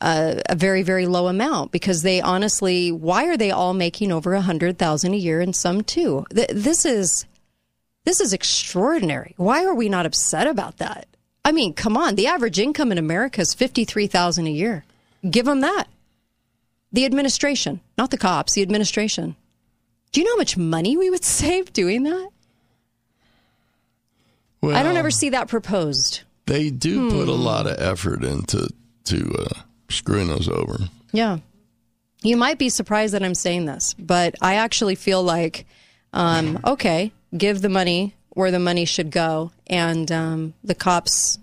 a, 0.00 0.40
a 0.48 0.54
very 0.54 0.82
very 0.82 1.06
low 1.06 1.28
amount 1.28 1.72
because 1.72 2.02
they 2.02 2.20
honestly, 2.20 2.90
why 2.92 3.26
are 3.26 3.36
they 3.36 3.50
all 3.50 3.74
making 3.74 4.10
over 4.12 4.34
a 4.34 4.40
hundred 4.40 4.78
thousand 4.78 5.14
a 5.14 5.16
year 5.18 5.40
and 5.40 5.54
some 5.54 5.82
too? 5.82 6.24
Th- 6.34 6.48
this 6.52 6.84
is 6.84 7.26
this 8.04 8.20
is 8.20 8.32
extraordinary. 8.32 9.34
Why 9.36 9.64
are 9.64 9.74
we 9.74 9.88
not 9.88 10.06
upset 10.06 10.46
about 10.46 10.78
that? 10.78 11.06
I 11.44 11.52
mean, 11.52 11.74
come 11.74 11.96
on. 11.96 12.14
The 12.14 12.26
average 12.26 12.58
income 12.58 12.92
in 12.92 12.98
America 12.98 13.40
is 13.42 13.54
fifty 13.54 13.84
three 13.84 14.06
thousand 14.06 14.46
a 14.46 14.50
year. 14.50 14.84
Give 15.28 15.44
them 15.46 15.60
that. 15.60 15.84
The 16.92 17.04
administration, 17.04 17.80
not 17.98 18.10
the 18.10 18.18
cops. 18.18 18.54
The 18.54 18.62
administration. 18.62 19.36
Do 20.12 20.20
you 20.20 20.24
know 20.26 20.32
how 20.32 20.38
much 20.38 20.56
money 20.56 20.96
we 20.96 21.08
would 21.10 21.24
save 21.40 21.72
doing 21.72 22.02
that? 22.04 22.30
Well, 24.60 24.76
I 24.76 24.82
don't 24.82 24.96
ever 24.96 25.10
see 25.10 25.30
that 25.30 25.48
proposed. 25.48 26.22
They 26.46 26.70
do 26.70 27.10
put 27.10 27.28
a 27.28 27.32
Hmm. 27.34 27.40
lot 27.42 27.66
of 27.66 27.80
effort 27.80 28.24
into 28.24 28.68
to 29.04 29.34
uh, 29.38 29.60
screwing 29.90 30.30
us 30.30 30.48
over. 30.48 30.78
Yeah. 31.12 31.38
You 32.22 32.36
might 32.36 32.58
be 32.58 32.68
surprised 32.68 33.14
that 33.14 33.22
I'm 33.22 33.34
saying 33.34 33.66
this, 33.66 33.94
but 33.98 34.34
I 34.40 34.56
actually 34.56 34.94
feel 34.94 35.22
like, 35.22 35.66
um, 36.12 36.58
okay, 36.64 37.12
give 37.36 37.62
the 37.62 37.68
money 37.68 38.14
where 38.30 38.50
the 38.50 38.58
money 38.58 38.84
should 38.84 39.10
go. 39.10 39.52
And 39.66 40.10
um, 40.12 40.54
the 40.62 40.74
cops, 40.74 41.38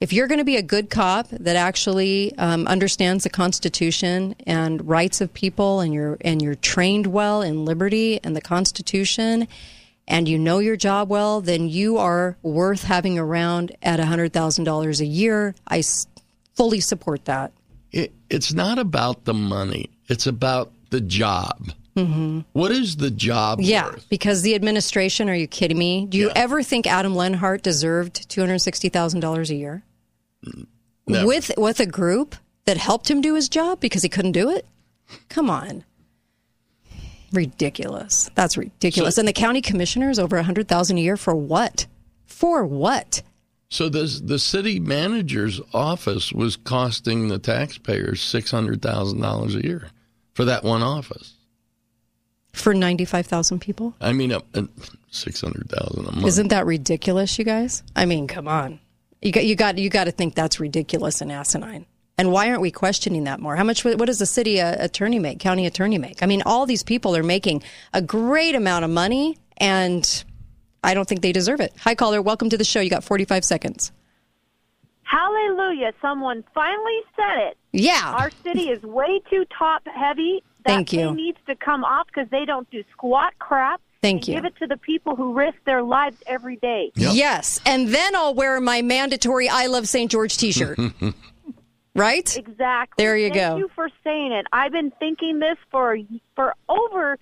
if 0.00 0.12
you're 0.12 0.28
going 0.28 0.38
to 0.38 0.44
be 0.44 0.56
a 0.56 0.62
good 0.62 0.88
cop 0.90 1.28
that 1.30 1.56
actually 1.56 2.36
um, 2.38 2.66
understands 2.68 3.24
the 3.24 3.30
Constitution 3.30 4.36
and 4.46 4.86
rights 4.88 5.20
of 5.20 5.34
people, 5.34 5.80
and 5.80 5.92
you're 5.92 6.16
and 6.20 6.40
you're 6.40 6.54
trained 6.54 7.08
well 7.08 7.42
in 7.42 7.64
liberty 7.64 8.20
and 8.22 8.36
the 8.36 8.40
Constitution, 8.40 9.48
and 10.06 10.28
you 10.28 10.38
know 10.38 10.58
your 10.60 10.76
job 10.76 11.08
well, 11.08 11.40
then 11.40 11.68
you 11.68 11.98
are 11.98 12.36
worth 12.42 12.84
having 12.84 13.18
around 13.18 13.74
at 13.82 13.98
hundred 13.98 14.32
thousand 14.32 14.64
dollars 14.64 15.00
a 15.00 15.06
year. 15.06 15.56
I 15.66 15.82
fully 16.54 16.80
support 16.80 17.24
that. 17.24 17.52
It, 17.92 18.12
it's 18.30 18.52
not 18.52 18.78
about 18.78 19.24
the 19.24 19.34
money; 19.34 19.90
it's 20.08 20.26
about 20.26 20.72
the 20.90 21.00
job. 21.00 21.70
Mm-hmm. 21.96 22.40
What 22.52 22.70
is 22.70 22.96
the 22.96 23.10
job? 23.10 23.60
Yeah, 23.60 23.92
because 24.08 24.42
the 24.42 24.54
administration, 24.54 25.28
are 25.28 25.34
you 25.34 25.48
kidding 25.48 25.78
me? 25.78 26.06
Do 26.06 26.16
you 26.18 26.30
ever 26.36 26.62
think 26.62 26.86
Adam 26.86 27.14
Lenhart 27.16 27.62
deserved 27.62 28.28
$260,000 28.30 29.50
a 29.50 29.54
year? 29.54 29.82
Never. 31.06 31.26
With 31.26 31.50
with 31.56 31.80
a 31.80 31.86
group 31.86 32.36
that 32.66 32.76
helped 32.76 33.10
him 33.10 33.20
do 33.20 33.34
his 33.34 33.48
job 33.48 33.80
because 33.80 34.02
he 34.02 34.08
couldn't 34.08 34.32
do 34.32 34.50
it? 34.50 34.66
Come 35.28 35.50
on. 35.50 35.84
Ridiculous. 37.32 38.30
That's 38.34 38.56
ridiculous. 38.56 39.16
So- 39.16 39.20
and 39.20 39.28
the 39.28 39.32
county 39.32 39.60
commissioners 39.60 40.18
over 40.18 40.36
100,000 40.36 40.98
a 40.98 41.00
year 41.00 41.16
for 41.16 41.34
what? 41.34 41.86
For 42.26 42.64
what? 42.64 43.22
So 43.70 43.88
the 43.88 44.20
the 44.24 44.38
city 44.38 44.80
manager's 44.80 45.60
office 45.74 46.32
was 46.32 46.56
costing 46.56 47.28
the 47.28 47.38
taxpayers 47.38 48.22
six 48.22 48.50
hundred 48.50 48.80
thousand 48.80 49.20
dollars 49.20 49.54
a 49.54 49.62
year 49.62 49.90
for 50.34 50.44
that 50.46 50.64
one 50.64 50.82
office. 50.82 51.34
For 52.54 52.74
95,000 52.74 53.60
people? 53.60 53.94
I 54.00 54.12
mean, 54.12 54.32
uh, 54.32 54.40
uh, 54.54 54.62
six 55.10 55.40
hundred 55.40 55.68
thousand 55.68 56.06
a 56.06 56.12
month. 56.12 56.26
Isn't 56.26 56.48
that 56.48 56.66
ridiculous, 56.66 57.38
you 57.38 57.44
guys? 57.44 57.82
I 57.94 58.04
mean, 58.06 58.26
come 58.26 58.48
on. 58.48 58.80
You 59.20 59.32
got 59.32 59.44
you 59.44 59.54
got 59.54 59.78
you 59.78 59.90
got 59.90 60.04
to 60.04 60.12
think 60.12 60.34
that's 60.34 60.58
ridiculous 60.58 61.20
and 61.20 61.30
asinine. 61.30 61.86
And 62.16 62.32
why 62.32 62.48
aren't 62.48 62.60
we 62.60 62.72
questioning 62.72 63.24
that 63.24 63.38
more? 63.38 63.54
How 63.54 63.64
much? 63.64 63.84
What 63.84 64.06
does 64.06 64.18
the 64.18 64.26
city 64.26 64.60
uh, 64.60 64.76
attorney 64.78 65.18
make? 65.18 65.38
County 65.38 65.66
attorney 65.66 65.98
make? 65.98 66.22
I 66.22 66.26
mean, 66.26 66.42
all 66.46 66.66
these 66.66 66.82
people 66.82 67.14
are 67.16 67.22
making 67.22 67.62
a 67.92 68.02
great 68.02 68.54
amount 68.54 68.84
of 68.84 68.90
money, 68.90 69.38
and 69.58 70.24
I 70.82 70.94
don't 70.94 71.08
think 71.08 71.22
they 71.22 71.32
deserve 71.32 71.60
it. 71.60 71.72
Hi, 71.80 71.94
caller. 71.94 72.22
Welcome 72.22 72.50
to 72.50 72.58
the 72.58 72.64
show. 72.64 72.80
You 72.80 72.90
got 72.90 73.04
forty 73.04 73.24
five 73.24 73.44
seconds. 73.44 73.92
Hallelujah. 75.02 75.92
Someone 76.02 76.44
finally 76.54 77.00
said 77.16 77.48
it. 77.48 77.56
Yeah. 77.72 78.14
Our 78.18 78.30
city 78.42 78.68
is 78.68 78.82
way 78.82 79.20
too 79.30 79.46
top 79.58 79.82
heavy. 79.86 80.42
That 80.64 80.74
Thank 80.74 80.92
you. 80.92 81.08
pay 81.08 81.14
needs 81.14 81.38
to 81.46 81.56
come 81.56 81.82
off 81.82 82.08
because 82.08 82.28
they 82.30 82.44
don't 82.44 82.68
do 82.70 82.84
squat 82.92 83.32
crap. 83.38 83.80
Thank 84.02 84.28
you. 84.28 84.34
Give 84.34 84.44
it 84.44 84.56
to 84.56 84.66
the 84.66 84.76
people 84.76 85.16
who 85.16 85.32
risk 85.32 85.56
their 85.64 85.82
lives 85.82 86.16
every 86.26 86.56
day. 86.56 86.92
Yes, 86.94 87.58
and 87.66 87.88
then 87.88 88.14
I'll 88.14 88.34
wear 88.34 88.60
my 88.60 88.82
mandatory 88.82 89.48
"I 89.48 89.66
love 89.66 89.88
St. 89.88 90.10
George" 90.10 90.36
T-shirt. 90.36 90.78
right? 91.94 92.36
Exactly. 92.36 93.02
There 93.02 93.16
you 93.16 93.30
Thank 93.30 93.34
go. 93.34 93.56
you 93.56 93.70
for 93.74 93.88
saying 94.04 94.32
it. 94.32 94.46
I've 94.52 94.72
been 94.72 94.92
thinking 95.00 95.38
this 95.40 95.56
for 95.70 95.96
for 96.36 96.54
over 96.68 97.18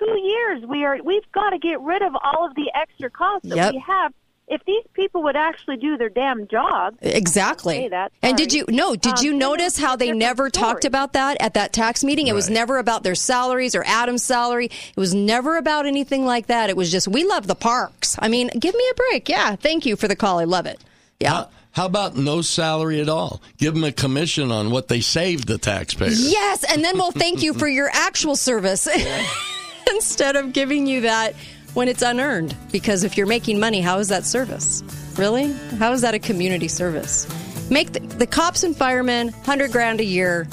two 0.00 0.18
years. 0.18 0.64
We 0.66 0.84
are 0.84 0.98
we've 1.04 1.30
got 1.32 1.50
to 1.50 1.58
get 1.58 1.80
rid 1.80 2.02
of 2.02 2.12
all 2.24 2.46
of 2.48 2.54
the 2.56 2.72
extra 2.74 3.08
costs 3.10 3.48
that 3.48 3.56
Yep. 3.56 3.72
we 3.74 3.84
have. 3.86 4.12
If 4.52 4.64
these 4.64 4.82
people 4.94 5.22
would 5.22 5.36
actually 5.36 5.76
do 5.76 5.96
their 5.96 6.08
damn 6.08 6.48
job, 6.48 6.96
Exactly. 7.02 7.86
That, 7.86 8.10
and 8.20 8.36
did 8.36 8.52
you 8.52 8.64
no? 8.68 8.96
Did 8.96 9.18
Um, 9.18 9.24
you 9.24 9.32
notice 9.32 9.78
how 9.78 9.94
they 9.94 10.06
different 10.06 10.18
never 10.18 10.50
talked 10.50 10.84
about 10.84 11.12
that 11.12 11.36
at 11.38 11.54
that 11.54 11.72
tax 11.72 12.02
meeting? 12.02 12.26
It 12.26 12.34
was 12.34 12.50
never 12.50 12.78
about 12.78 13.04
their 13.04 13.14
salaries 13.14 13.76
or 13.76 13.84
Adam's 13.86 14.24
salary. 14.24 14.66
It 14.66 14.96
was 14.96 15.14
never 15.14 15.56
about 15.56 15.86
anything 15.86 16.26
like 16.26 16.48
that. 16.48 16.68
It 16.68 16.76
was 16.76 16.90
just 16.90 17.06
we 17.06 17.22
love 17.22 17.46
the 17.46 17.54
parks. 17.54 18.16
I 18.18 18.26
mean, 18.26 18.48
give 18.58 18.74
me 18.74 18.82
a 18.90 18.94
break. 18.94 19.28
Yeah, 19.28 19.54
thank 19.54 19.86
you 19.86 19.94
for 19.94 20.08
the 20.08 20.16
call. 20.16 20.40
I 20.40 20.44
love 20.44 20.66
it. 20.66 20.80
Yeah. 21.20 21.30
How, 21.30 21.48
how 21.72 21.86
about 21.86 22.16
no 22.16 22.42
salary 22.42 23.00
at 23.00 23.08
all? 23.08 23.40
Give 23.56 23.72
them 23.74 23.84
a 23.84 23.92
commission 23.92 24.50
on 24.50 24.72
what 24.72 24.88
they 24.88 25.00
saved 25.00 25.46
the 25.46 25.58
taxpayers. 25.58 26.28
Yes, 26.32 26.64
and 26.64 26.82
then 26.82 26.96
we'll 26.98 27.12
thank 27.12 27.44
you 27.44 27.54
for 27.54 27.68
your 27.68 27.88
actual 27.92 28.34
service 28.34 28.88
instead 29.94 30.36
of 30.36 30.52
giving 30.52 30.86
you 30.86 31.02
that 31.02 31.34
when 31.74 31.88
it's 31.88 32.02
unearned. 32.02 32.56
Because 32.72 33.04
if 33.04 33.16
you're 33.16 33.26
making 33.26 33.60
money, 33.60 33.80
how 33.80 33.98
is 33.98 34.08
that 34.08 34.24
service? 34.24 34.82
Really? 35.16 35.52
How 35.78 35.92
is 35.92 36.00
that 36.02 36.14
a 36.14 36.18
community 36.18 36.68
service? 36.68 37.26
Make 37.70 37.92
the, 37.92 38.00
the 38.00 38.26
cops 38.26 38.62
and 38.64 38.76
firemen 38.76 39.28
100 39.28 39.70
grand 39.70 40.00
a 40.00 40.04
year. 40.04 40.48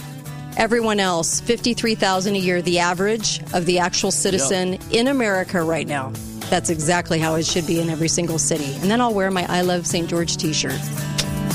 Everyone 0.58 1.00
else 1.00 1.40
53,000 1.42 2.36
a 2.36 2.40
year, 2.40 2.62
the 2.62 2.80
average 2.80 3.42
of 3.54 3.66
the 3.66 3.80
actual 3.80 4.12
citizen 4.12 4.80
in 4.92 5.08
America 5.08 5.62
right 5.62 5.88
now. 5.88 6.12
That's 6.50 6.70
exactly 6.70 7.20
how 7.20 7.36
it 7.36 7.46
should 7.46 7.68
be 7.68 7.80
in 7.80 7.90
every 7.90 8.08
single 8.08 8.40
city. 8.40 8.74
And 8.76 8.90
then 8.90 9.02
I'll 9.02 9.14
wear 9.14 9.30
my 9.30 9.46
I 9.50 9.62
Love 9.62 9.86
St. 9.86 10.10
George 10.10 10.38
t 10.38 10.54
shirt. 10.54 10.80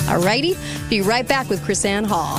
All 0.09 0.21
righty? 0.21 0.57
Be 0.89 1.01
right 1.01 1.27
back 1.27 1.49
with 1.49 1.61
KrisAnne 1.63 2.07
Hall. 2.07 2.39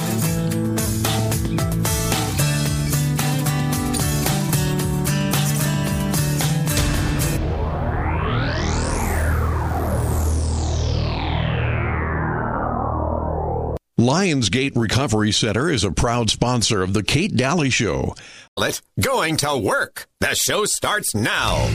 Lionsgate 14.03 14.73
Recovery 14.75 15.31
Center 15.31 15.69
is 15.69 15.85
a 15.85 15.91
proud 15.91 16.29
sponsor 16.29 16.83
of 16.83 16.91
the 16.91 17.03
Kate 17.03 17.33
Dalley 17.33 17.69
Show. 17.69 18.15
Let's 18.57 18.81
going 18.99 19.37
to 19.37 19.57
work. 19.57 20.07
The 20.19 20.35
show 20.35 20.65
starts 20.65 21.15
now. 21.15 21.69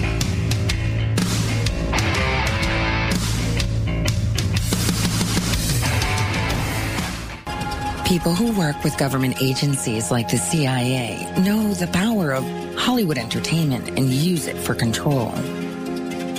People 8.07 8.35
who 8.35 8.53
work 8.59 8.85
with 8.85 8.99
government 8.99 9.41
agencies 9.41 10.11
like 10.11 10.29
the 10.29 10.37
CIA 10.37 11.33
know 11.39 11.73
the 11.73 11.87
power 11.87 12.35
of 12.35 12.45
Hollywood 12.77 13.17
entertainment 13.17 13.89
and 13.99 14.11
use 14.11 14.47
it 14.47 14.59
for 14.59 14.75
control. 14.75 15.33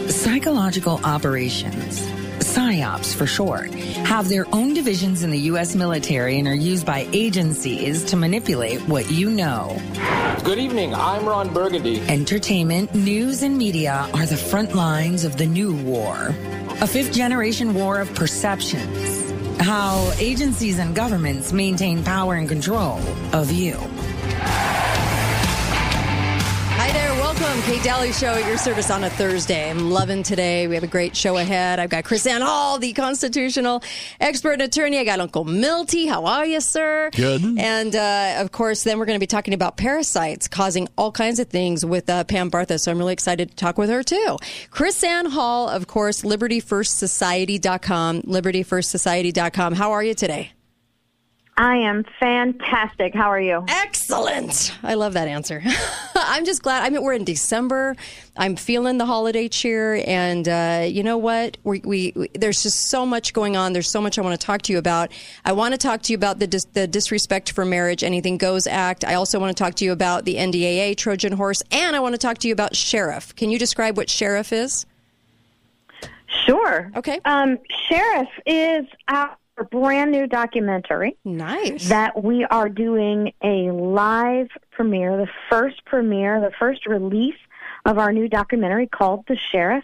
Psychological 0.08 1.04
operations, 1.04 2.08
PSYOPs 2.50 3.14
for 3.14 3.28
short, 3.28 3.72
have 3.76 4.28
their 4.28 4.48
own 4.52 4.74
divisions 4.74 5.22
in 5.22 5.30
the 5.30 5.38
U.S. 5.52 5.76
military 5.76 6.40
and 6.40 6.48
are 6.48 6.56
used 6.56 6.84
by 6.84 7.08
agencies 7.14 8.04
to 8.06 8.16
manipulate 8.16 8.82
what 8.88 9.12
you 9.12 9.30
know. 9.30 9.80
Good 10.44 10.58
evening. 10.58 10.96
I'm 10.96 11.28
Ron 11.28 11.54
Burgundy. 11.54 12.02
Entertainment, 12.08 12.96
news, 12.96 13.44
and 13.44 13.56
media 13.56 14.10
are 14.16 14.26
the 14.26 14.36
front 14.36 14.74
lines 14.74 15.26
of 15.26 15.38
the 15.38 15.46
new 15.46 15.76
war. 15.76 16.34
A 16.82 16.88
fifth 16.88 17.14
generation 17.14 17.76
war 17.76 18.02
of 18.02 18.12
perceptions. 18.16 19.32
How 19.62 20.12
agencies 20.18 20.80
and 20.80 20.96
governments 20.96 21.54
maintain 21.54 22.04
power 22.04 22.34
and 22.34 22.50
control 22.50 22.98
of 23.32 23.52
you. 23.52 23.78
Welcome 27.40 27.64
Kate 27.64 27.82
Dalley 27.84 28.12
Show 28.12 28.34
at 28.34 28.46
your 28.46 28.58
service 28.58 28.92
on 28.92 29.06
a 29.06 29.10
Thursday. 29.10 29.70
I'm 29.70 29.92
loving 29.92 30.24
today. 30.24 30.68
We 30.68 30.76
have 30.76 30.84
a 30.84 30.88
great 30.88 31.16
show 31.16 31.38
ahead. 31.38 31.80
I've 31.80 31.90
got 31.90 32.04
KrisAnne 32.04 32.42
Hall, 32.42 32.80
the 32.80 32.92
constitutional 32.92 33.82
expert 34.20 34.52
and 34.54 34.64
attorney. 34.64 35.00
I 35.00 35.06
got 35.06 35.22
Uncle 35.22 35.46
Milty. 35.46 36.06
How 36.06 36.26
are 36.26 36.46
you, 36.46 36.60
sir? 36.60 37.10
Good. 37.16 37.42
And 37.58 37.96
uh, 37.96 38.36
of 38.40 38.52
course, 38.52 38.84
then 38.84 39.00
we're 39.00 39.06
going 39.06 39.16
to 39.16 39.22
be 39.22 39.28
talking 39.28 39.54
about 39.54 39.78
parasites 39.78 40.50
causing 40.50 40.90
all 40.98 41.14
kinds 41.14 41.40
of 41.40 41.48
things 41.48 41.86
with 41.86 42.10
uh, 42.10 42.26
Pam 42.26 42.52
Bartha. 42.52 42.78
So 42.78 42.92
I'm 42.92 42.98
really 42.98 43.14
excited 43.14 43.52
to 43.52 43.56
talk 43.56 43.78
with 43.78 43.90
her 43.90 44.04
too. 44.04 44.38
KrisAnne 44.72 45.30
Hall, 45.30 45.70
of 45.70 45.88
course, 45.88 46.24
LibertyFirstSociety.com. 46.24 48.24
LibertyFirstSociety.com. 48.24 49.76
How 49.76 49.94
are 49.94 50.04
you 50.04 50.14
today? 50.14 50.52
I 51.60 51.76
am 51.76 52.06
fantastic. 52.22 53.14
How 53.14 53.30
are 53.30 53.40
you? 53.40 53.66
Excellent. 53.68 54.74
I 54.82 54.94
love 54.94 55.12
that 55.12 55.28
answer. 55.28 55.62
I'm 56.16 56.46
just 56.46 56.64
glad. 56.64 56.84
I 56.84 56.90
mean, 56.90 57.04
we're 57.04 57.12
in 57.12 57.26
December. 57.26 57.98
I'm 58.38 58.56
feeling 58.56 58.98
the 58.98 59.06
holiday 59.06 59.50
cheer, 59.50 60.02
and 60.08 60.48
uh, 60.48 60.86
you 60.88 61.04
know 61.04 61.18
what? 61.18 61.58
We, 61.66 61.82
we, 61.84 62.14
we 62.16 62.30
there's 62.30 62.64
just 62.64 62.90
so 62.90 63.06
much 63.06 63.34
going 63.34 63.58
on. 63.58 63.74
There's 63.74 63.92
so 63.92 64.00
much 64.00 64.18
I 64.18 64.22
want 64.22 64.40
to 64.40 64.46
talk 64.46 64.62
to 64.64 64.72
you 64.72 64.80
about. 64.80 65.12
I 65.44 65.52
want 65.52 65.74
to 65.74 65.78
talk 65.78 66.02
to 66.04 66.14
you 66.14 66.16
about 66.16 66.40
the 66.40 66.48
dis- 66.48 66.64
the 66.64 66.88
Disrespect 66.88 67.52
for 67.52 67.66
Marriage 67.66 68.06
Anything 68.06 68.38
Goes 68.38 68.66
Act. 68.66 69.04
I 69.04 69.16
also 69.16 69.38
want 69.38 69.56
to 69.56 69.62
talk 69.62 69.76
to 69.76 69.86
you 69.86 69.92
about 69.92 70.24
the 70.24 70.36
NDAA 70.36 70.96
Trojan 70.96 71.34
Horse, 71.34 71.62
and 71.72 71.94
I 71.94 72.00
want 72.00 72.14
to 72.14 72.20
talk 72.20 72.38
to 72.38 72.48
you 72.48 72.54
about 72.54 72.74
sheriff. 72.74 73.36
Can 73.36 73.50
you 73.50 73.60
describe 73.60 73.98
what 73.98 74.10
sheriff 74.10 74.54
is? 74.54 74.86
Sure. 76.46 76.90
Okay. 76.96 77.20
Um, 77.26 77.58
Sheriff 77.90 78.30
is 78.46 78.86
our 79.10 79.36
brand 79.66 80.12
new 80.12 80.28
documentary. 80.28 81.18
Nice. 81.24 81.90
That 81.90 82.24
we 82.24 82.46
are 82.46 82.70
doing 82.70 83.34
a 83.44 83.72
live 83.72 84.50
premiere, 84.72 85.18
the 85.18 85.30
first 85.50 85.86
premiere, 85.86 86.40
the 86.40 86.52
first 86.58 86.86
release 86.86 87.36
of 87.86 87.98
our 87.98 88.12
new 88.12 88.28
documentary 88.28 88.88
called 88.88 89.26
The 89.28 89.38
Sheriff. 89.52 89.84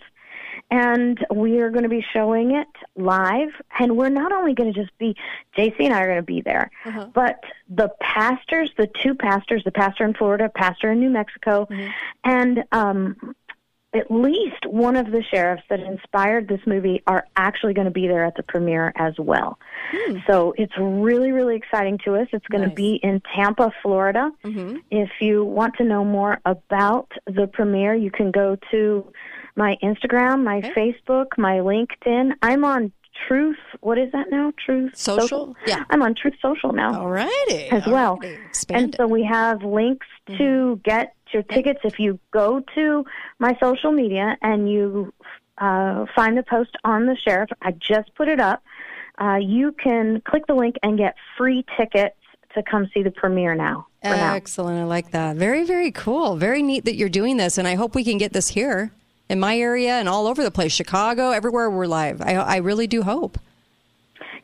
And 0.71 1.23
we 1.33 1.59
are 1.59 1.69
going 1.69 1.83
to 1.83 1.89
be 1.89 2.03
showing 2.13 2.51
it 2.51 2.67
live. 2.95 3.49
And 3.77 3.97
we're 3.97 4.09
not 4.09 4.31
only 4.31 4.53
going 4.53 4.73
to 4.73 4.79
just 4.79 4.97
be, 4.97 5.15
JC 5.57 5.75
and 5.81 5.93
I 5.93 6.01
are 6.01 6.07
going 6.07 6.17
to 6.17 6.23
be 6.23 6.41
there, 6.41 6.71
but 7.13 7.43
the 7.69 7.89
pastors, 7.99 8.71
the 8.77 8.87
two 8.87 9.15
pastors, 9.15 9.63
the 9.63 9.71
pastor 9.71 10.05
in 10.05 10.13
Florida, 10.13 10.49
pastor 10.53 10.91
in 10.91 10.99
New 10.99 11.09
Mexico, 11.09 11.67
and 12.23 12.63
um, 12.71 13.35
at 13.95 14.11
least 14.11 14.65
one 14.65 14.95
of 14.95 15.11
the 15.11 15.23
sheriffs 15.23 15.63
that 15.69 15.79
inspired 15.79 16.47
this 16.47 16.59
movie 16.65 17.01
are 17.07 17.25
actually 17.35 17.73
going 17.73 17.85
to 17.85 17.91
be 17.91 18.07
there 18.07 18.25
at 18.25 18.35
the 18.35 18.43
premiere 18.43 18.91
as 18.95 19.13
well. 19.17 19.57
Hmm. 19.91 20.17
So 20.27 20.53
it's 20.57 20.73
really, 20.77 21.31
really 21.31 21.55
exciting 21.55 21.99
to 22.05 22.15
us. 22.15 22.27
It's 22.33 22.45
going 22.47 22.67
to 22.67 22.75
be 22.75 22.99
in 23.01 23.21
Tampa, 23.35 23.71
Florida. 23.81 24.31
Mm-hmm. 24.43 24.77
If 24.91 25.09
you 25.21 25.45
want 25.45 25.75
to 25.77 25.83
know 25.83 26.03
more 26.03 26.39
about 26.45 27.11
the 27.25 27.47
premiere, 27.47 27.95
you 27.95 28.11
can 28.11 28.31
go 28.31 28.57
to 28.71 29.11
my 29.55 29.77
Instagram, 29.81 30.43
my 30.43 30.61
Facebook, 30.61 31.37
my 31.37 31.57
LinkedIn. 31.59 32.33
I'm 32.41 32.65
on 32.65 32.91
Truth. 33.27 33.57
What 33.81 33.97
is 33.97 34.11
that 34.11 34.29
now? 34.29 34.51
Truth 34.63 34.97
Social? 34.97 35.55
Yeah. 35.65 35.83
I'm 35.89 36.01
on 36.01 36.15
Truth 36.15 36.35
Social 36.41 36.73
now. 36.73 36.99
All 37.01 37.09
righty. 37.09 37.69
As 37.71 37.85
well. 37.87 38.19
And 38.69 38.93
so 38.97 39.07
we 39.07 39.23
have 39.23 39.63
links 39.63 40.07
Mm-hmm. 40.27 40.37
to 40.39 40.81
get 40.83 41.13
your 41.31 41.43
tickets 41.43 41.81
if 41.83 41.99
you 41.99 42.17
go 42.31 42.59
to 42.73 43.05
my 43.37 43.55
social 43.61 43.91
media 43.91 44.35
and 44.41 44.67
you 44.71 45.13
uh, 45.59 46.07
find 46.15 46.35
the 46.35 46.41
post 46.41 46.71
on 46.83 47.05
the 47.05 47.15
sheriff. 47.15 47.51
I 47.61 47.73
just 47.73 48.15
put 48.15 48.27
it 48.27 48.39
up. 48.39 48.63
Uh, 49.21 49.35
you 49.35 49.71
can 49.73 50.19
click 50.21 50.47
the 50.47 50.55
link 50.55 50.77
and 50.81 50.97
get 50.97 51.13
free 51.37 51.63
tickets 51.77 52.15
to 52.55 52.63
come 52.63 52.89
see 52.91 53.03
the 53.03 53.11
premiere 53.11 53.53
now. 53.53 53.85
For 54.01 54.09
now. 54.09 54.33
Excellent. 54.33 54.79
I 54.79 54.83
like 54.85 55.11
that. 55.11 55.35
Very, 55.35 55.63
very 55.63 55.91
cool. 55.91 56.37
Very 56.37 56.63
neat 56.63 56.85
that 56.85 56.95
you're 56.95 57.07
doing 57.07 57.37
this. 57.37 57.59
And 57.59 57.67
I 57.67 57.75
hope 57.75 57.93
we 57.93 58.03
can 58.03 58.17
get 58.17 58.33
this 58.33 58.47
here 58.47 58.91
in 59.29 59.39
my 59.39 59.57
area 59.57 59.93
and 59.93 60.07
all 60.07 60.27
over 60.27 60.43
the 60.43 60.51
place 60.51 60.71
Chicago, 60.71 61.31
everywhere 61.31 61.69
we're 61.69 61.87
live. 61.87 62.21
I, 62.21 62.33
I 62.35 62.57
really 62.57 62.87
do 62.87 63.03
hope. 63.03 63.39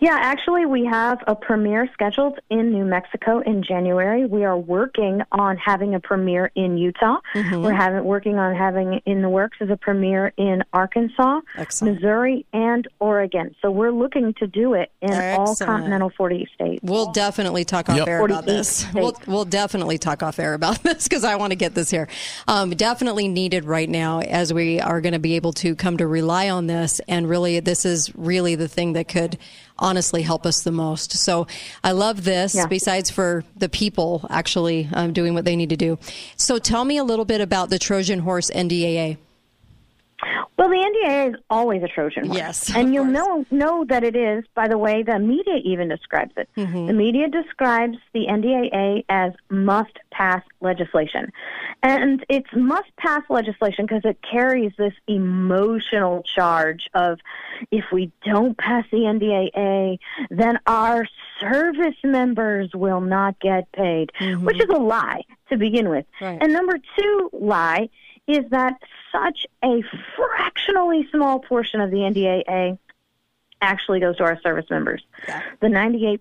Yeah, 0.02 0.18
actually, 0.20 0.66
we 0.66 0.84
have 0.86 1.20
a 1.28 1.36
premiere 1.36 1.88
scheduled 1.94 2.40
in 2.50 2.72
New 2.72 2.86
Mexico 2.86 3.38
in 3.38 3.62
January. 3.62 4.26
We 4.26 4.44
are 4.46 4.58
working 4.58 5.22
on 5.32 5.58
having 5.58 5.94
a 5.94 6.00
premiere 6.00 6.52
in 6.56 6.76
Utah. 6.76 7.18
Mm-hmm. 7.36 7.62
We're 7.62 7.76
having 7.76 8.04
working 8.04 8.40
on 8.40 8.56
having 8.56 9.00
in 9.06 9.22
the 9.22 9.30
works 9.30 9.58
as 9.62 9.70
a 9.70 9.78
premiere 9.78 10.34
in 10.38 10.64
Arkansas, 10.74 11.42
Missouri, 11.84 12.48
and 12.52 12.88
Oregon. 13.00 13.56
So 13.62 13.70
we're 13.70 13.92
looking 13.92 14.34
to 14.40 14.48
do 14.48 14.74
it 14.74 14.92
in 15.04 15.14
all 15.14 15.56
continental 15.56 16.10
48 16.18 16.50
states. 16.56 16.80
We'll 16.82 17.12
definitely 17.12 17.64
talk 17.64 17.88
off 17.88 17.98
Yep. 17.98 18.08
air 18.08 18.26
about 18.26 18.48
this. 18.48 18.88
We'll, 18.96 19.16
we'll 19.28 19.46
definitely 19.46 20.00
talk 20.00 20.24
off 20.24 20.40
air 20.40 20.56
about 20.56 20.82
this 20.84 21.04
because 21.04 21.24
I 21.24 21.36
want 21.36 21.52
to 21.52 21.56
get 21.56 21.76
this 21.76 21.92
here. 21.92 22.08
Um, 22.48 22.72
definitely 22.72 23.28
needed 23.28 23.66
right 23.66 23.88
now 23.88 24.22
as 24.22 24.52
we 24.52 24.80
are 24.80 25.00
going 25.00 25.14
to 25.14 25.20
be 25.20 25.36
able 25.36 25.54
to 25.54 25.76
come 25.76 25.98
to 25.98 26.08
rely 26.08 26.50
on 26.50 26.66
this. 26.66 27.00
And 27.08 27.30
really, 27.30 27.60
this 27.60 27.86
is 27.86 28.12
really 28.16 28.56
the 28.56 28.68
thing 28.68 28.94
that 28.94 29.08
could 29.08 29.38
honestly 29.82 30.22
help 30.22 30.46
us 30.46 30.62
the 30.62 30.72
most. 30.72 31.12
So 31.14 31.48
I 31.84 31.92
love 31.92 32.24
this, 32.24 32.56
Yeah. 32.56 32.68
besides 32.68 33.10
for 33.10 33.44
the 33.58 33.68
people 33.68 34.26
actually 34.30 34.88
um, 34.94 35.12
doing 35.12 35.34
what 35.34 35.44
they 35.44 35.56
need 35.56 35.70
to 35.70 35.78
do. 35.78 35.98
So 36.38 36.58
tell 36.60 36.86
me 36.86 36.98
a 36.98 37.04
little 37.04 37.26
bit 37.26 37.42
about 37.42 37.70
the 37.70 37.80
Trojan 37.80 38.20
Horse 38.20 38.50
NDAA. 38.52 39.18
Well, 40.58 40.70
the 40.70 40.76
NDA 40.76 41.30
is 41.30 41.36
always 41.50 41.84
a 41.84 41.88
Trojan 41.88 42.26
horse. 42.26 42.38
Yes, 42.38 42.76
and 42.76 42.94
you'll 42.94 43.06
know 43.06 43.46
know 43.50 43.86
that 43.86 44.04
it 44.04 44.16
is 44.16 44.44
by 44.54 44.68
the 44.68 44.78
way 44.78 45.04
the 45.04 45.20
media 45.20 45.56
even 45.64 45.88
describes 45.90 46.34
it. 46.38 46.50
Mm-hmm. 46.56 46.88
The 46.88 46.94
media 46.94 47.28
describes 47.28 47.98
the 48.14 48.28
NDAA 48.28 49.06
as 49.10 49.34
must 49.50 49.98
pass 50.12 50.44
legislation, 50.60 51.32
and 51.82 52.24
it's 52.30 52.50
must 52.54 52.96
pass 52.98 53.24
legislation 53.30 53.86
because 53.86 54.06
it 54.06 54.20
carries 54.22 54.72
this 54.78 54.94
emotional 55.08 56.24
charge 56.24 56.90
of 56.94 57.20
if 57.72 57.86
we 57.92 58.12
don't 58.24 58.58
pass 58.58 58.86
the 58.92 58.98
NDAA, 58.98 60.00
then 60.30 60.60
our 60.68 61.08
service 61.40 61.96
members 62.04 62.70
will 62.74 63.02
not 63.02 63.40
get 63.40 63.72
paid, 63.72 64.12
which 64.42 64.62
is 64.62 64.70
a 64.70 64.80
lie 64.80 65.24
to 65.50 65.58
begin 65.58 65.90
with. 65.90 66.06
Right. 66.22 66.38
And 66.42 66.54
number 66.54 66.78
two 66.98 67.30
lie 67.34 67.90
is 68.34 68.50
that 68.52 68.82
such 69.12 69.46
a 69.64 69.84
fractionally 70.16 71.08
small 71.12 71.40
portion 71.40 71.82
of 71.82 71.92
the 71.92 71.98
NDAA 71.98 72.78
actually 73.64 74.00
goes 74.00 74.18
to 74.18 74.24
our 74.24 74.40
service 74.42 74.66
members. 74.72 75.04
The 75.60 75.68
98% 75.68 76.20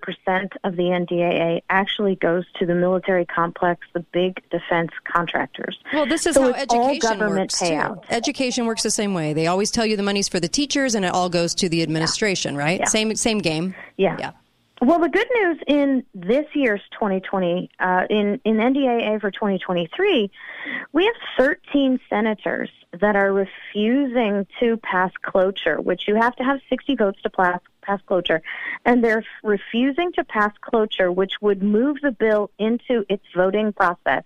of 0.62 0.76
the 0.76 0.82
NDAA 0.82 1.62
actually 1.70 2.16
goes 2.16 2.44
to 2.58 2.66
the 2.66 2.74
military 2.74 3.24
complex, 3.24 3.86
the 3.94 4.00
big 4.00 4.42
defense 4.50 4.90
contractors. 5.04 5.78
Well, 5.92 6.04
this 6.04 6.26
is 6.26 6.34
So 6.34 6.52
how 6.52 6.58
education 6.58 6.98
government 6.98 7.40
works 7.40 7.62
payout. 7.62 8.02
too. 8.06 8.14
Education 8.14 8.66
works 8.66 8.82
the 8.82 8.90
same 8.90 9.14
way. 9.14 9.32
They 9.32 9.46
always 9.46 9.70
tell 9.70 9.86
you 9.86 9.96
the 9.96 10.02
money's 10.02 10.28
for 10.28 10.38
the 10.38 10.48
teachers, 10.48 10.94
and 10.94 11.02
it 11.04 11.14
all 11.14 11.30
goes 11.30 11.54
to 11.56 11.70
the 11.70 11.82
administration, 11.82 12.56
right? 12.58 12.80
Yeah. 12.80 12.84
Same 12.86 13.16
same 13.16 13.38
game. 13.38 13.74
Yeah. 13.96 14.16
Yeah. 14.18 14.32
Well, 14.82 14.98
the 14.98 15.10
good 15.10 15.28
news 15.34 15.58
in 15.66 16.06
this 16.14 16.46
year's 16.54 16.80
2020, 16.92 17.68
uh, 17.78 18.06
in, 18.08 18.40
in 18.46 18.56
NDAA 18.56 19.20
for 19.20 19.30
2023, 19.30 20.30
we 20.94 21.04
have 21.04 21.14
13 21.36 22.00
senators 22.08 22.70
that 22.98 23.14
are 23.14 23.30
refusing 23.30 24.46
to 24.58 24.78
pass 24.78 25.12
cloture, 25.20 25.78
which 25.82 26.08
you 26.08 26.14
have 26.14 26.34
to 26.36 26.44
have 26.44 26.60
60 26.70 26.96
votes 26.96 27.20
to 27.20 27.28
pass, 27.28 27.60
pass 27.82 28.00
cloture. 28.06 28.40
And 28.86 29.04
they're 29.04 29.22
refusing 29.42 30.12
to 30.12 30.24
pass 30.24 30.54
cloture, 30.62 31.12
which 31.12 31.34
would 31.42 31.62
move 31.62 31.98
the 32.00 32.12
bill 32.12 32.50
into 32.58 33.04
its 33.10 33.26
voting 33.36 33.74
process. 33.74 34.24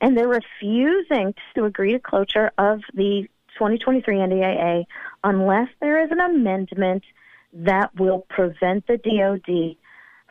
And 0.00 0.16
they're 0.16 0.26
refusing 0.26 1.34
to 1.54 1.66
agree 1.66 1.92
to 1.92 2.00
cloture 2.00 2.50
of 2.58 2.80
the 2.94 3.28
2023 3.52 4.16
NDAA 4.16 4.86
unless 5.22 5.68
there 5.80 6.04
is 6.04 6.10
an 6.10 6.18
amendment 6.18 7.04
that 7.52 7.94
will 7.94 8.26
prevent 8.28 8.88
the 8.88 8.98
DoD 8.98 9.76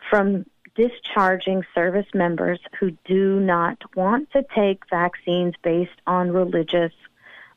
from 0.10 0.46
discharging 0.76 1.64
service 1.76 2.08
members 2.14 2.60
who 2.80 2.92
do 3.06 3.40
not 3.40 3.78
want 3.96 4.32
to 4.32 4.44
take 4.56 4.84
vaccines 4.90 5.54
based 5.62 6.02
on 6.08 6.32
religious 6.32 6.94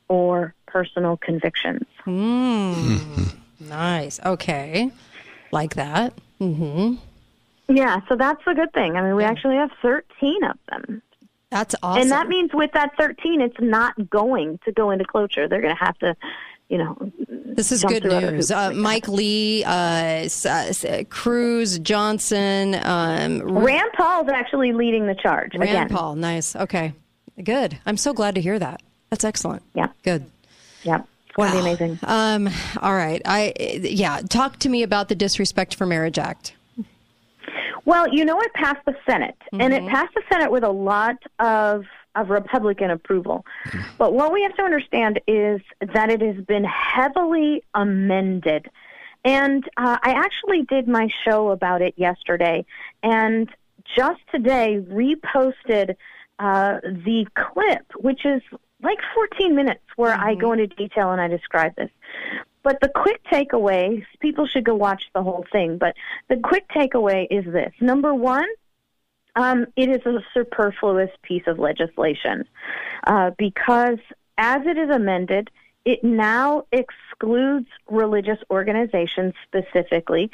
or 0.07 0.53
personal 0.67 1.17
convictions. 1.17 1.87
Mm. 2.05 3.33
nice. 3.59 4.19
Okay. 4.23 4.91
Like 5.51 5.75
that. 5.75 6.13
Mm-hmm. 6.39 6.95
Yeah, 7.75 7.99
so 8.07 8.15
that's 8.15 8.41
a 8.45 8.53
good 8.53 8.71
thing. 8.73 8.95
I 8.95 9.01
mean, 9.01 9.15
we 9.15 9.23
actually 9.23 9.55
have 9.55 9.71
13 9.81 10.43
of 10.43 10.57
them. 10.69 11.01
That's 11.49 11.75
awesome. 11.81 12.01
And 12.01 12.11
that 12.11 12.27
means 12.27 12.51
with 12.53 12.71
that 12.73 12.91
13, 12.97 13.41
it's 13.41 13.59
not 13.59 14.09
going 14.09 14.59
to 14.65 14.71
go 14.71 14.91
into 14.91 15.05
cloture. 15.05 15.47
They're 15.47 15.61
going 15.61 15.75
to 15.75 15.83
have 15.83 15.97
to, 15.99 16.15
you 16.69 16.77
know. 16.77 16.97
This 17.29 17.71
is 17.71 17.83
good 17.83 18.03
news. 18.03 18.51
Uh, 18.51 18.71
Mike 18.71 19.07
Lee, 19.07 19.63
uh, 19.63 20.27
uh, 20.47 21.03
Cruz, 21.09 21.79
Johnson, 21.79 22.75
um, 22.83 23.41
Rand 23.41 23.89
Paul's 23.95 24.29
actually 24.29 24.73
leading 24.73 25.07
the 25.07 25.15
charge 25.15 25.53
Rand 25.55 25.63
again. 25.63 25.89
Paul. 25.89 26.15
Nice. 26.15 26.55
Okay. 26.55 26.93
Good. 27.43 27.79
I'm 27.85 27.97
so 27.97 28.13
glad 28.13 28.35
to 28.35 28.41
hear 28.41 28.59
that. 28.59 28.81
That's 29.09 29.23
excellent. 29.23 29.63
Yeah. 29.73 29.87
Good. 30.03 30.25
Yeah. 30.83 30.97
To 31.39 31.51
be 31.51 31.57
amazing. 31.59 31.99
Um, 32.03 32.49
all 32.81 32.95
right. 32.95 33.21
I 33.25 33.53
yeah. 33.59 34.21
Talk 34.27 34.57
to 34.59 34.69
me 34.69 34.83
about 34.83 35.07
the 35.09 35.15
Disrespect 35.15 35.73
for 35.75 35.85
Marriage 35.85 36.17
Act. 36.19 36.53
Well, 37.85 38.07
you 38.13 38.25
know, 38.25 38.39
it 38.41 38.53
passed 38.53 38.83
the 38.85 38.95
Senate, 39.09 39.37
and 39.53 39.61
Mm-hmm. 39.73 39.87
it 39.87 39.89
passed 39.89 40.13
the 40.13 40.21
Senate 40.31 40.51
with 40.51 40.63
a 40.63 40.69
lot 40.71 41.15
of 41.39 41.85
of 42.17 42.29
Republican 42.29 42.91
approval. 42.91 43.45
But 43.97 44.13
what 44.13 44.31
we 44.33 44.41
have 44.43 44.55
to 44.55 44.63
understand 44.63 45.21
is 45.27 45.61
that 45.93 46.09
it 46.09 46.21
has 46.21 46.43
been 46.45 46.63
heavily 46.65 47.63
amended. 47.73 48.69
And 49.23 49.63
uh, 49.77 49.97
I 50.01 50.11
actually 50.11 50.63
did 50.63 50.87
my 50.87 51.09
show 51.25 51.51
about 51.51 51.81
it 51.81 51.93
yesterday, 51.97 52.65
and 53.03 53.49
just 53.95 54.19
today 54.31 54.79
reposted 54.79 55.95
uh, 56.39 56.79
the 56.81 57.25
clip, 57.35 57.85
which 57.97 58.25
is 58.25 58.41
like 58.81 58.99
14 59.15 59.55
minutes, 59.55 59.83
where 59.95 60.13
I 60.13 60.35
go 60.35 60.53
into 60.53 60.67
detail 60.67 61.11
and 61.11 61.19
I 61.19 61.27
describe 61.27 61.75
this. 61.75 61.89
But 62.63 62.79
the 62.81 62.89
quick 62.89 63.21
takeaway, 63.31 64.05
people 64.19 64.45
should 64.45 64.65
go 64.65 64.75
watch 64.75 65.03
the 65.15 65.23
whole 65.23 65.45
thing, 65.51 65.77
but 65.77 65.95
the 66.29 66.37
quick 66.37 66.67
takeaway 66.69 67.25
is 67.29 67.45
this. 67.45 67.71
Number 67.79 68.13
one, 68.13 68.47
um, 69.37 69.67
it 69.75 69.87
is 69.87 70.05
a 70.05 70.19
superfluous 70.33 71.11
piece 71.21 71.43
of 71.47 71.59
legislation 71.59 72.43
uh, 73.05 73.31
because 73.37 73.99
as 74.37 74.65
it 74.65 74.77
is 74.77 74.89
amended, 74.89 75.49
it 75.85 76.03
now 76.03 76.63
excludes 76.71 77.67
religious 77.89 78.39
organizations 78.49 79.33
specifically. 79.45 80.29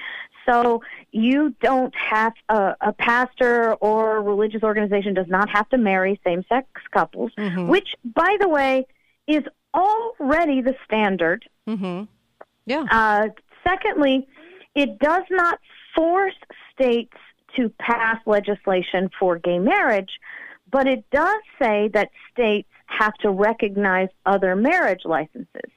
So 0.47 0.81
you 1.11 1.53
don't 1.61 1.93
have 1.95 2.33
a, 2.49 2.75
a 2.81 2.93
pastor 2.93 3.73
or 3.75 4.17
a 4.17 4.21
religious 4.21 4.63
organization 4.63 5.13
does 5.13 5.27
not 5.27 5.49
have 5.49 5.69
to 5.69 5.77
marry 5.77 6.19
same 6.25 6.43
sex 6.49 6.67
couples, 6.91 7.31
which, 7.67 7.95
by 8.03 8.37
the 8.39 8.49
way, 8.49 8.85
is 9.27 9.43
already 9.73 10.61
the 10.61 10.75
standard. 10.85 11.45
Mm-hmm. 11.67 12.05
Yeah. 12.65 12.85
Uh, 12.89 13.27
secondly, 13.67 14.27
it 14.75 14.97
does 14.99 15.23
not 15.29 15.59
force 15.95 16.35
states 16.73 17.15
to 17.55 17.69
pass 17.79 18.17
legislation 18.25 19.09
for 19.19 19.37
gay 19.37 19.59
marriage, 19.59 20.19
but 20.71 20.87
it 20.87 21.05
does 21.11 21.41
say 21.61 21.89
that 21.93 22.09
states 22.31 22.69
have 22.87 23.13
to 23.15 23.29
recognize 23.29 24.09
other 24.25 24.55
marriage 24.55 25.01
licenses. 25.05 25.71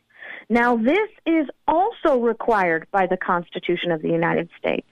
Now, 0.48 0.76
this 0.76 1.08
is 1.24 1.46
also 1.66 2.18
required 2.18 2.86
by 2.90 3.06
the 3.06 3.16
Constitution 3.16 3.90
of 3.90 4.02
the 4.02 4.08
United 4.08 4.48
States. 4.58 4.86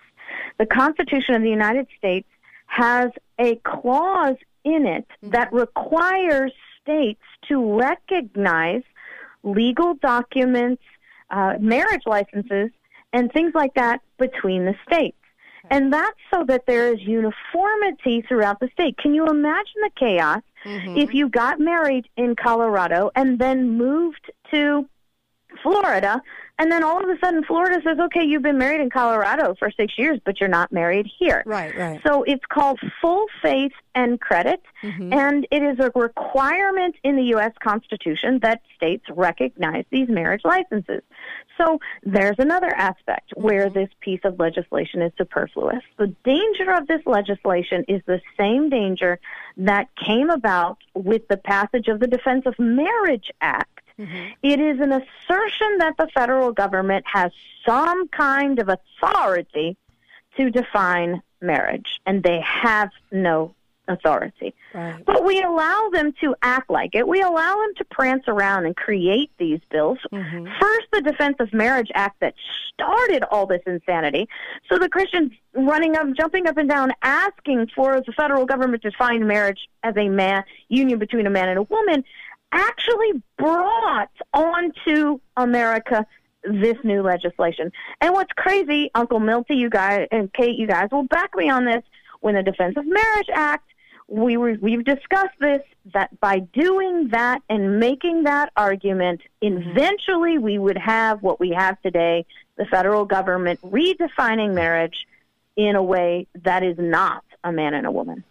The 0.59 0.67
Constitution 0.67 1.35
of 1.35 1.43
the 1.43 1.51
United 1.51 1.87
States 1.97 2.29
has 2.67 3.11
a 3.39 3.57
clause 3.57 4.37
in 4.65 4.87
it 4.87 5.07
that 5.23 5.53
requires 5.53 6.53
states 6.81 7.23
to 7.49 7.79
recognize 7.79 8.83
legal 9.43 9.95
documents, 9.95 10.83
uh, 11.31 11.55
marriage 11.61 12.03
licenses, 12.07 12.71
and 13.13 13.31
things 13.33 13.53
like 13.55 13.75
that 13.75 14.01
between 14.19 14.65
the 14.65 14.75
states. 14.87 15.17
And 15.71 15.93
that's 15.93 16.19
so 16.33 16.45
that 16.45 16.67
there 16.67 16.93
is 16.93 17.01
uniformity 17.01 18.23
throughout 18.29 18.61
the 18.61 18.69
state. 18.73 18.97
Can 18.99 19.15
you 19.15 19.27
imagine 19.27 19.81
the 19.83 19.91
chaos 19.97 20.43
mm-hmm. 20.65 20.97
if 20.97 21.15
you 21.15 21.29
got 21.29 21.61
married 21.61 22.09
in 22.17 22.37
Colorado 22.37 23.11
and 23.15 23.39
then 23.39 23.77
moved 23.79 24.31
to 24.53 24.89
Florida, 25.63 26.21
and 26.59 26.71
then 26.71 26.85
all 26.85 27.03
of 27.03 27.09
a 27.09 27.19
sudden 27.19 27.43
Florida 27.45 27.81
says, 27.85 27.99
okay, 27.99 28.25
you've 28.25 28.43
been 28.43 28.59
married 28.59 28.81
in 28.81 28.89
Colorado 28.89 29.57
for 29.59 29.71
six 29.73 29.95
years, 29.99 30.21
but 30.25 30.41
you're 30.41 30.49
not 30.49 30.71
married 30.71 31.11
here. 31.19 31.43
Right, 31.47 31.77
right. 31.77 32.01
So 32.07 32.23
it's 32.23 32.45
called 32.49 32.79
full 33.01 33.27
faith 33.43 33.73
and 33.97 34.21
credit, 34.21 34.63
mm-hmm. 34.83 35.13
and 35.13 35.47
it 35.51 35.63
is 35.63 35.79
a 35.81 35.91
requirement 35.99 36.95
in 37.03 37.17
the 37.17 37.25
U.S. 37.25 37.53
Constitution 37.63 38.39
that 38.43 38.63
states 38.77 39.05
recognize 39.11 39.85
these 39.91 40.09
marriage 40.09 40.43
licenses. 40.45 41.03
So 41.59 41.81
there's 42.05 42.37
another 42.39 42.73
aspect 42.75 43.33
where 43.37 43.67
mm-hmm. 43.67 43.79
this 43.79 43.91
piece 44.01 44.21
of 44.25 44.39
legislation 44.39 45.03
is 45.03 45.13
superfluous. 45.19 45.83
The 45.99 46.15
danger 46.25 46.73
of 46.73 46.87
this 46.87 47.01
legislation 47.05 47.85
is 47.89 48.01
the 48.07 48.21
same 48.39 48.71
danger 48.71 49.19
that 49.57 49.89
came 49.97 50.31
about 50.31 50.79
with 50.95 51.27
the 51.29 51.37
passage 51.37 51.89
of 51.89 51.99
the 51.99 52.07
Defense 52.07 52.45
of 52.47 52.55
Marriage 52.59 53.31
Act. 53.41 53.81
Mm-hmm. 53.99 54.33
It 54.43 54.61
is 54.61 54.81
an 54.81 54.93
assertion 54.93 55.79
that 55.79 55.97
the 55.97 56.09
federal 56.15 56.53
government 56.53 57.05
has 57.13 57.33
some 57.65 58.09
kind 58.09 58.59
of 58.59 58.69
authority 58.69 59.77
to 60.37 60.51
define 60.51 61.23
marriage, 61.41 62.01
and 62.07 62.23
they 62.23 62.41
have 62.41 62.91
no 63.13 63.55
authority. 63.87 64.55
But 64.73 65.25
we 65.25 65.43
allow 65.43 65.91
them 65.93 66.15
to 66.21 66.35
act 66.43 66.71
like 66.71 66.95
it. 66.95 67.07
We 67.07 67.21
allow 67.21 67.59
them 67.59 67.75
to 67.77 67.85
prance 67.85 68.25
around 68.27 68.67
and 68.67 68.75
create 68.75 69.31
these 69.39 69.61
bills. 69.71 69.99
Mm-hmm. 70.11 70.47
First, 70.61 70.87
the 70.93 71.03
Defense 71.03 71.37
of 71.39 71.53
Marriage 71.53 71.91
Act 71.95 72.19
that 72.21 72.35
started 72.73 73.23
all 73.31 73.47
this 73.47 73.61
insanity. 73.67 74.29
So 74.69 74.79
the 74.79 74.89
Christians 74.89 75.33
running 75.55 75.97
up, 75.97 76.09
jumping 76.17 76.49
up 76.49 76.57
and 76.57 76.69
down, 76.69 76.93
asking 77.03 77.69
for 77.75 78.01
the 78.01 78.13
federal 78.13 78.47
government 78.47 78.83
to 78.83 78.91
define 78.91 79.27
marriage 79.27 79.69
as 79.83 79.97
a 79.97 80.09
man 80.09 80.43
union 80.69 80.99
between 80.99 81.27
a 81.27 81.31
man 81.31 81.49
and 81.51 81.59
a 81.59 81.63
woman, 81.63 82.05
actually 82.55 83.23
brought 83.37 84.11
onto 84.33 85.19
America 85.37 86.07
this 86.45 86.77
new 86.85 87.03
legislation. 87.03 87.73
And 88.01 88.15
what's 88.15 88.33
crazy, 88.33 88.91
Uncle 88.95 89.21
Milty, 89.21 89.57
you 89.57 89.69
guys, 89.69 90.07
and 90.11 90.33
Kate, 90.33 90.57
you 90.57 90.67
guys 90.67 90.89
will 90.93 91.05
back 91.05 91.35
me 91.37 91.51
on 91.51 91.65
this. 91.65 91.83
When 92.21 92.35
the 92.37 92.43
Defense 92.43 92.77
of 92.77 92.87
Marriage 92.87 93.29
Act, 93.35 93.69
we 94.09 94.37
were, 94.37 94.57
we've 94.61 94.85
discussed 94.85 95.39
this 95.41 95.63
that 95.93 96.19
by 96.21 96.39
doing 96.39 97.09
that 97.09 97.43
and 97.51 97.79
making 97.79 98.25
that 98.25 98.51
argument, 98.57 99.21
eventually 99.43 100.39
we 100.39 100.59
would 100.59 100.79
have 100.79 101.23
what 101.23 101.41
we 101.41 101.51
have 101.51 101.81
today: 101.83 102.25
the 102.57 102.65
federal 102.67 103.05
government 103.05 103.61
redefining 103.63 104.55
marriage 104.55 105.07
in 105.57 105.77
a 105.77 105.83
way 105.83 106.27
that 106.45 106.63
is 106.63 106.77
not 106.79 107.25
a 107.43 107.53
man 107.53 107.75
and 107.75 107.87
a 107.87 107.91
woman. 107.91 108.25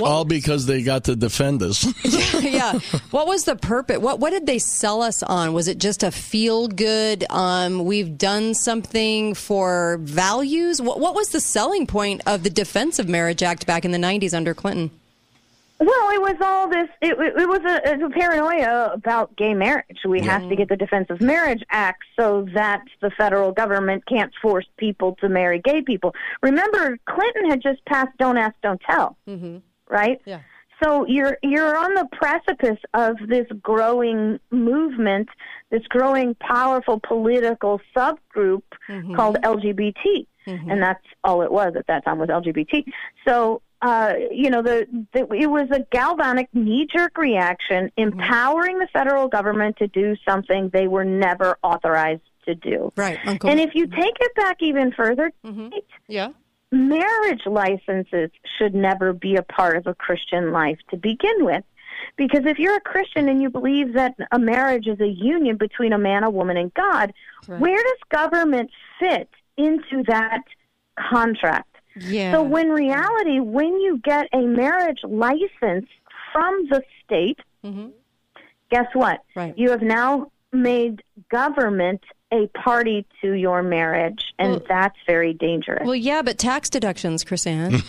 All 0.00 0.24
because 0.24 0.64
they 0.66 0.82
got 0.82 1.04
to 1.04 1.16
defend 1.16 1.62
us. 1.62 1.84
yeah. 2.42 2.78
What 3.10 3.26
was 3.26 3.44
the 3.44 3.56
purpose? 3.56 3.98
What 3.98 4.20
What 4.20 4.30
did 4.30 4.46
they 4.46 4.58
sell 4.58 5.02
us 5.02 5.22
on? 5.22 5.52
Was 5.52 5.68
it 5.68 5.78
just 5.78 6.02
a 6.02 6.10
feel 6.10 6.66
good? 6.66 7.24
Um, 7.28 7.84
we've 7.84 8.16
done 8.16 8.54
something 8.54 9.34
for 9.34 9.98
values. 10.00 10.80
What 10.80 10.98
What 10.98 11.14
was 11.14 11.28
the 11.28 11.40
selling 11.40 11.86
point 11.86 12.22
of 12.26 12.42
the 12.42 12.50
Defense 12.50 12.98
of 12.98 13.08
Marriage 13.08 13.42
Act 13.42 13.66
back 13.66 13.84
in 13.84 13.90
the 13.90 13.98
'90s 13.98 14.32
under 14.32 14.54
Clinton? 14.54 14.90
Well, 15.78 16.10
it 16.10 16.20
was 16.20 16.36
all 16.40 16.68
this. 16.68 16.88
It, 17.00 17.18
it, 17.18 17.40
it 17.40 17.48
was 17.48 17.60
a, 17.64 18.06
a 18.06 18.10
paranoia 18.10 18.92
about 18.94 19.34
gay 19.36 19.52
marriage. 19.52 19.98
We 20.06 20.20
have 20.20 20.48
to 20.48 20.54
get 20.54 20.68
the 20.68 20.76
Defense 20.76 21.08
of 21.10 21.20
Marriage 21.20 21.64
Act 21.70 22.04
so 22.16 22.46
that 22.54 22.84
the 23.00 23.10
federal 23.10 23.50
government 23.50 24.06
can't 24.06 24.32
force 24.40 24.66
people 24.76 25.16
to 25.16 25.28
marry 25.28 25.58
gay 25.58 25.82
people. 25.82 26.14
Remember, 26.40 26.96
Clinton 27.04 27.50
had 27.50 27.60
just 27.60 27.84
passed 27.84 28.16
"Don't 28.18 28.38
Ask, 28.38 28.54
Don't 28.62 28.80
Tell," 28.80 29.16
Mm-hmm. 29.28 29.58
Right? 29.92 30.20
Yeah. 30.24 30.40
So 30.82 31.06
you're 31.06 31.38
you're 31.42 31.76
on 31.76 31.94
the 31.94 32.08
precipice 32.10 32.78
of 32.94 33.16
this 33.28 33.46
growing 33.62 34.40
movement, 34.50 35.28
this 35.70 35.82
growing 35.88 36.34
powerful 36.36 37.00
political 37.06 37.80
subgroup 37.94 38.62
mm-hmm. 38.88 39.14
called 39.14 39.36
LGBT, 39.44 39.94
mm-hmm. 40.46 40.70
and 40.70 40.82
that's 40.82 41.04
all 41.22 41.42
it 41.42 41.52
was 41.52 41.74
at 41.76 41.86
that 41.86 42.04
time 42.04 42.18
was 42.18 42.30
LGBT. 42.30 42.84
So 43.28 43.62
uh, 43.80 44.14
you 44.32 44.50
know 44.50 44.62
the, 44.62 44.86
the 45.12 45.32
it 45.32 45.46
was 45.46 45.68
a 45.70 45.86
galvanic 45.92 46.48
knee 46.52 46.88
jerk 46.92 47.16
reaction, 47.16 47.92
mm-hmm. 47.96 48.20
empowering 48.20 48.78
the 48.80 48.88
federal 48.92 49.28
government 49.28 49.76
to 49.76 49.86
do 49.86 50.16
something 50.28 50.68
they 50.72 50.88
were 50.88 51.04
never 51.04 51.58
authorized 51.62 52.22
to 52.46 52.56
do. 52.56 52.92
Right, 52.96 53.20
Uncle. 53.24 53.50
And 53.50 53.60
if 53.60 53.74
you 53.74 53.86
take 53.86 54.16
it 54.20 54.34
back 54.34 54.56
even 54.60 54.90
further, 54.90 55.30
Yeah. 56.08 56.30
Marriage 56.72 57.46
licenses 57.46 58.30
should 58.58 58.74
never 58.74 59.12
be 59.12 59.36
a 59.36 59.42
part 59.42 59.76
of 59.76 59.86
a 59.86 59.94
Christian 59.94 60.50
life 60.52 60.78
to 60.90 60.96
begin 60.96 61.44
with. 61.44 61.64
Because 62.16 62.46
if 62.46 62.58
you're 62.58 62.76
a 62.76 62.80
Christian 62.80 63.28
and 63.28 63.40
you 63.40 63.50
believe 63.50 63.92
that 63.94 64.14
a 64.32 64.38
marriage 64.38 64.86
is 64.86 65.00
a 65.00 65.06
union 65.08 65.56
between 65.56 65.92
a 65.92 65.98
man, 65.98 66.24
a 66.24 66.30
woman, 66.30 66.56
and 66.56 66.72
God, 66.74 67.12
Right. 67.46 67.60
where 67.60 67.82
does 67.82 67.98
government 68.10 68.70
fit 68.98 69.28
into 69.56 70.02
that 70.08 70.42
contract? 70.98 71.76
Yeah. 72.00 72.32
So, 72.32 72.42
when 72.42 72.70
reality, 72.70 73.38
when 73.40 73.78
you 73.80 73.98
get 74.02 74.28
a 74.32 74.40
marriage 74.40 75.00
license 75.04 75.86
from 76.32 76.66
the 76.70 76.82
state, 77.04 77.38
mm-hmm. 77.62 77.88
guess 78.70 78.86
what? 78.94 79.20
Right. 79.36 79.56
You 79.56 79.70
have 79.70 79.82
now 79.82 80.30
made 80.52 81.02
government 81.30 82.02
a 82.32 82.46
party 82.58 83.04
to 83.20 83.32
your 83.34 83.62
marriage, 83.62 84.32
and 84.38 84.62
that's 84.66 84.96
very 85.06 85.34
dangerous. 85.34 85.82
Well, 85.84 85.94
yeah, 85.94 86.22
but 86.22 86.38
tax 86.38 86.70
deductions, 86.70 87.24
KrisAnne. 87.24 87.82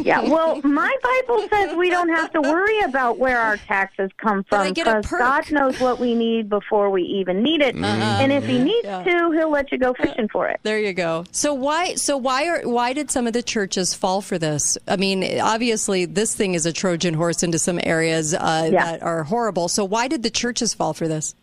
yeah, 0.04 0.20
well, 0.22 0.60
my 0.62 0.92
Bible 1.02 1.46
says 1.48 1.76
we 1.76 1.90
don't 1.90 2.08
have 2.08 2.32
to 2.32 2.40
worry 2.40 2.80
about 2.80 3.18
where 3.18 3.38
our 3.38 3.58
taxes 3.58 4.10
come 4.16 4.42
from 4.44 4.72
because 4.72 5.06
God 5.06 5.50
knows 5.52 5.78
what 5.78 6.00
we 6.00 6.14
need 6.14 6.48
before 6.48 6.90
we 6.90 7.02
even 7.02 7.42
need 7.42 7.60
it, 7.60 7.74
and 7.76 8.32
if 8.32 8.44
He 8.46 8.58
needs 8.58 8.84
Yeah. 8.84 9.02
to, 9.04 9.30
He'll 9.32 9.50
let 9.50 9.70
you 9.70 9.78
go 9.78 9.92
fishing 9.94 10.28
for 10.28 10.48
it. 10.48 10.58
There 10.62 10.78
you 10.78 10.94
go. 10.94 11.24
So 11.30 11.52
why? 11.52 11.94
So 11.94 12.16
why 12.16 12.48
are? 12.48 12.62
Why 12.62 12.92
did 12.94 13.10
some 13.10 13.26
of 13.26 13.34
the 13.34 13.42
churches 13.42 13.92
fall 13.94 14.22
for 14.22 14.38
this? 14.38 14.78
I 14.88 14.96
mean, 14.96 15.40
obviously, 15.40 16.06
this 16.06 16.34
thing 16.34 16.54
is 16.54 16.64
a 16.64 16.72
Trojan 16.72 17.14
horse 17.14 17.42
into 17.42 17.58
some 17.58 17.78
areas 17.82 18.32
uh, 18.34 18.70
Yeah. 18.72 18.84
that 18.92 19.02
are 19.02 19.24
horrible. 19.24 19.68
So 19.68 19.84
why 19.84 20.08
did 20.08 20.22
the 20.22 20.30
churches 20.30 20.72
fall 20.72 20.94
for 20.94 21.06
this? 21.06 21.34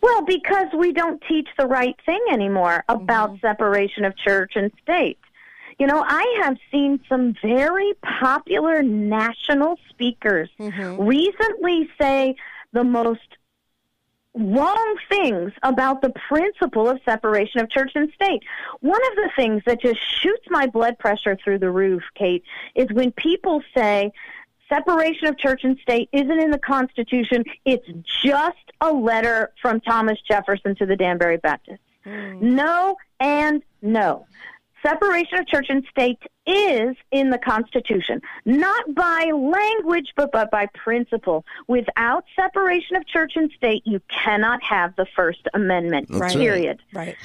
Well, 0.00 0.22
because 0.22 0.66
we 0.76 0.92
don't 0.92 1.22
teach 1.28 1.48
the 1.58 1.66
right 1.66 1.96
thing 2.06 2.20
anymore 2.32 2.84
about 2.88 3.30
Mm-hmm. 3.30 3.46
separation 3.46 4.04
of 4.04 4.16
church 4.16 4.52
and 4.56 4.70
state. 4.82 5.18
You 5.78 5.86
know, 5.86 6.04
I 6.06 6.40
have 6.42 6.56
seen 6.70 7.00
some 7.08 7.34
very 7.42 7.94
popular 8.20 8.82
national 8.82 9.78
speakers 9.88 10.50
recently 10.98 11.88
say 12.00 12.36
the 12.72 12.84
most 12.84 13.20
wrong 14.34 14.96
things 15.08 15.52
about 15.62 16.02
the 16.02 16.12
principle 16.28 16.88
of 16.88 17.00
separation 17.04 17.60
of 17.60 17.68
church 17.70 17.92
and 17.96 18.12
state. 18.12 18.42
One 18.80 19.00
of 19.10 19.16
the 19.16 19.30
things 19.34 19.62
that 19.66 19.80
just 19.80 19.98
shoots 20.22 20.46
my 20.50 20.66
blood 20.66 20.98
pressure 20.98 21.36
through 21.42 21.58
the 21.58 21.70
roof, 21.70 22.02
Kate, 22.14 22.44
is 22.76 22.86
when 22.92 23.10
people 23.12 23.62
say 23.76 24.12
separation 24.70 25.26
of 25.26 25.36
church 25.36 25.60
and 25.64 25.78
state 25.82 26.08
isn't 26.12 26.38
in 26.38 26.50
the 26.50 26.58
Constitution, 26.58 27.44
it's 27.66 27.86
just 28.24 28.56
a 28.80 28.90
letter 28.90 29.52
from 29.60 29.80
Thomas 29.80 30.18
Jefferson 30.26 30.74
to 30.76 30.86
the 30.86 30.96
Danbury 30.96 31.36
Baptists. 31.36 31.80
Hmm. 32.04 32.54
No 32.54 32.96
and 33.18 33.62
no. 33.82 34.26
Separation 34.82 35.38
of 35.38 35.46
church 35.46 35.66
and 35.68 35.84
state 35.90 36.18
is 36.46 36.96
in 37.10 37.28
the 37.28 37.36
Constitution, 37.36 38.22
not 38.46 38.94
by 38.94 39.30
language, 39.34 40.06
but, 40.16 40.32
but 40.32 40.50
by 40.50 40.66
principle. 40.74 41.44
Without 41.66 42.24
separation 42.34 42.96
of 42.96 43.06
church 43.06 43.32
and 43.36 43.50
state, 43.52 43.82
you 43.84 44.00
cannot 44.08 44.62
have 44.62 44.96
the 44.96 45.04
First 45.14 45.46
Amendment, 45.52 46.08
That's 46.08 46.20
right. 46.20 46.36
period. 46.36 46.80
Right. 46.94 47.16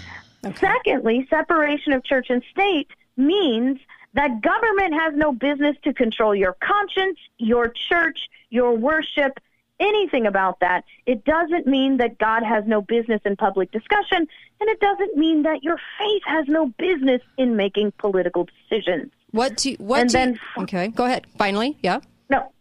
Secondly, 0.58 1.26
separation 1.30 1.94
of 1.94 2.04
church 2.04 2.28
and 2.30 2.44
state 2.52 2.90
means 3.16 3.80
that 4.16 4.42
government 4.42 4.94
has 4.94 5.14
no 5.16 5.32
business 5.32 5.76
to 5.84 5.94
control 5.94 6.34
your 6.34 6.56
conscience, 6.62 7.20
your 7.38 7.68
church, 7.68 8.30
your 8.50 8.74
worship, 8.74 9.40
anything 9.80 10.26
about 10.26 10.60
that. 10.62 10.86
It 11.06 11.26
doesn't 11.26 11.68
mean 11.68 11.98
that 11.98 12.18
God 12.18 12.42
has 12.44 12.64
no 12.66 12.82
business 12.82 13.22
in 13.26 13.36
public 13.36 13.72
discussion, 13.72 14.28
and 14.60 14.70
it 14.70 14.80
doesn't 14.80 15.18
mean 15.18 15.44
that 15.44 15.64
your 15.64 15.78
faith 16.00 16.24
has 16.26 16.46
no 16.48 16.68
business 16.78 17.22
in 17.38 17.56
making 17.58 17.92
political 17.98 18.48
decisions. 18.70 19.12
What 19.32 19.58
do 19.58 19.72
you, 19.72 19.78
what 19.80 20.00
And 20.02 20.10
do 20.10 20.18
you- 20.18 20.26
then- 20.26 20.40
okay, 20.60 20.88
go 20.88 21.06
ahead. 21.06 21.28
Finally, 21.38 21.78
yeah. 21.84 22.00
No. 22.30 22.52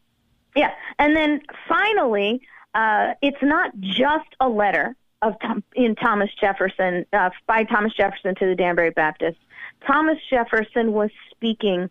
Yeah. 0.56 0.72
And 0.98 1.14
then 1.16 1.40
finally, 1.68 2.42
uh, 2.74 3.14
it's 3.22 3.42
not 3.42 3.70
just 3.78 4.28
a 4.40 4.48
letter 4.48 4.96
of 5.22 5.38
Tom, 5.40 5.62
in 5.76 5.94
Thomas 5.94 6.30
Jefferson 6.40 7.06
uh, 7.12 7.30
by 7.46 7.62
Thomas 7.64 7.94
Jefferson 7.94 8.34
to 8.34 8.46
the 8.46 8.56
Danbury 8.56 8.90
Baptists. 8.90 9.38
Thomas 9.86 10.18
Jefferson 10.30 10.92
was 10.92 11.10
speaking 11.30 11.88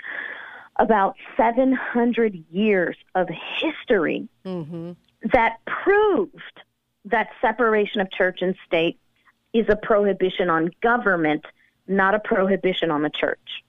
about 0.78 1.16
700 1.38 2.44
years 2.52 2.98
of 3.16 3.28
history 3.60 4.28
mm-hmm. 4.46 4.92
that 5.32 5.58
proved 5.66 6.62
that 7.06 7.30
separation 7.42 8.02
of 8.02 8.12
church 8.12 8.40
and 8.42 8.56
state 8.66 8.98
is 9.54 9.66
a 9.70 9.76
prohibition 9.76 10.50
on 10.50 10.72
government, 10.82 11.46
not 11.88 12.16
a 12.16 12.20
prohibition 12.20 12.90
on 12.90 13.04
the 13.04 13.12
church. 13.12 13.64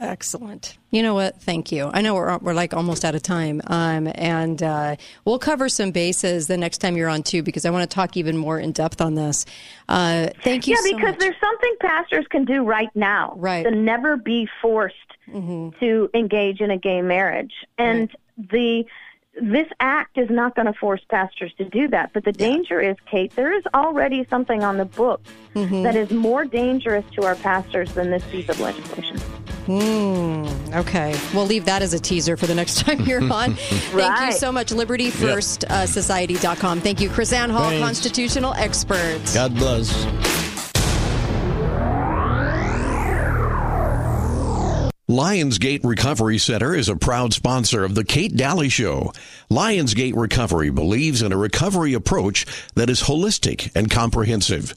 Excellent. 0.00 0.76
You 0.90 1.02
know 1.02 1.14
what? 1.14 1.40
Thank 1.40 1.70
you. 1.70 1.88
I 1.92 2.02
know 2.02 2.14
we're 2.14 2.36
we're 2.38 2.52
like 2.52 2.74
almost 2.74 3.04
out 3.04 3.14
of 3.14 3.22
time, 3.22 3.60
um, 3.68 4.10
and 4.16 4.60
uh, 4.62 4.96
we'll 5.24 5.38
cover 5.38 5.68
some 5.68 5.92
bases 5.92 6.48
the 6.48 6.56
next 6.56 6.78
time 6.78 6.96
you're 6.96 7.08
on 7.08 7.22
too, 7.22 7.42
because 7.44 7.64
I 7.64 7.70
want 7.70 7.88
to 7.88 7.94
talk 7.94 8.16
even 8.16 8.36
more 8.36 8.58
in 8.58 8.72
depth 8.72 9.00
on 9.00 9.14
this. 9.14 9.46
Uh, 9.88 10.28
thank 10.42 10.66
you. 10.66 10.74
Yeah, 10.74 10.80
so 10.90 10.96
because 10.96 11.10
much. 11.12 11.18
there's 11.20 11.40
something 11.40 11.74
pastors 11.80 12.26
can 12.28 12.44
do 12.44 12.64
right 12.64 12.90
now 12.96 13.34
Right. 13.36 13.62
to 13.64 13.70
never 13.70 14.16
be 14.16 14.48
forced 14.60 14.96
Mm-hmm. 15.32 15.78
to 15.80 16.10
engage 16.12 16.60
in 16.60 16.70
a 16.70 16.76
gay 16.76 17.00
marriage, 17.00 17.54
and 17.78 18.14
the 18.36 18.84
this 19.40 19.66
act 19.80 20.16
is 20.16 20.30
not 20.30 20.54
going 20.54 20.66
to 20.66 20.72
force 20.74 21.00
pastors 21.10 21.52
to 21.58 21.64
do 21.64 21.88
that. 21.88 22.12
But 22.12 22.24
the 22.24 22.32
danger 22.32 22.80
is, 22.80 22.96
Kate, 23.10 23.34
there 23.34 23.52
is 23.52 23.64
already 23.74 24.26
something 24.30 24.62
on 24.62 24.76
the 24.76 24.84
books 24.84 25.28
Mhm. 25.54 25.82
that 25.82 25.96
is 25.96 26.10
more 26.10 26.44
dangerous 26.44 27.04
to 27.14 27.24
our 27.24 27.34
pastors 27.34 27.92
than 27.94 28.10
this 28.10 28.22
piece 28.30 28.48
of 28.48 28.60
legislation. 28.60 29.18
Hmm. 29.66 30.44
okay, 30.74 31.16
we'll 31.32 31.46
leave 31.46 31.64
that 31.64 31.80
as 31.80 31.94
a 31.94 31.98
teaser 31.98 32.36
for 32.36 32.46
the 32.46 32.54
next 32.54 32.78
time 32.80 33.00
you're 33.06 33.22
on. 33.32 33.54
Thank 33.54 34.20
you 34.20 34.32
so 34.38 34.52
much, 34.52 34.68
LibertyFirstSociety.com. 34.68 36.80
Thank 36.80 37.00
you, 37.00 37.08
KrisAnne 37.08 37.50
Hall, 37.50 37.70
Thanks. 37.70 37.82
constitutional 37.84 38.52
expert. 38.54 39.20
God 39.32 39.54
bless. 39.54 40.43
Lionsgate 45.08 45.84
Recovery 45.84 46.38
Center 46.38 46.74
is 46.74 46.88
a 46.88 46.96
proud 46.96 47.34
sponsor 47.34 47.84
of 47.84 47.94
the 47.94 48.04
Kate 48.04 48.34
Dalley 48.34 48.70
Show. 48.70 49.12
Lionsgate 49.50 50.16
Recovery 50.16 50.70
believes 50.70 51.20
in 51.20 51.30
a 51.30 51.36
recovery 51.36 51.92
approach 51.92 52.46
that 52.74 52.88
is 52.88 53.02
holistic 53.02 53.70
and 53.74 53.90
comprehensive. 53.90 54.72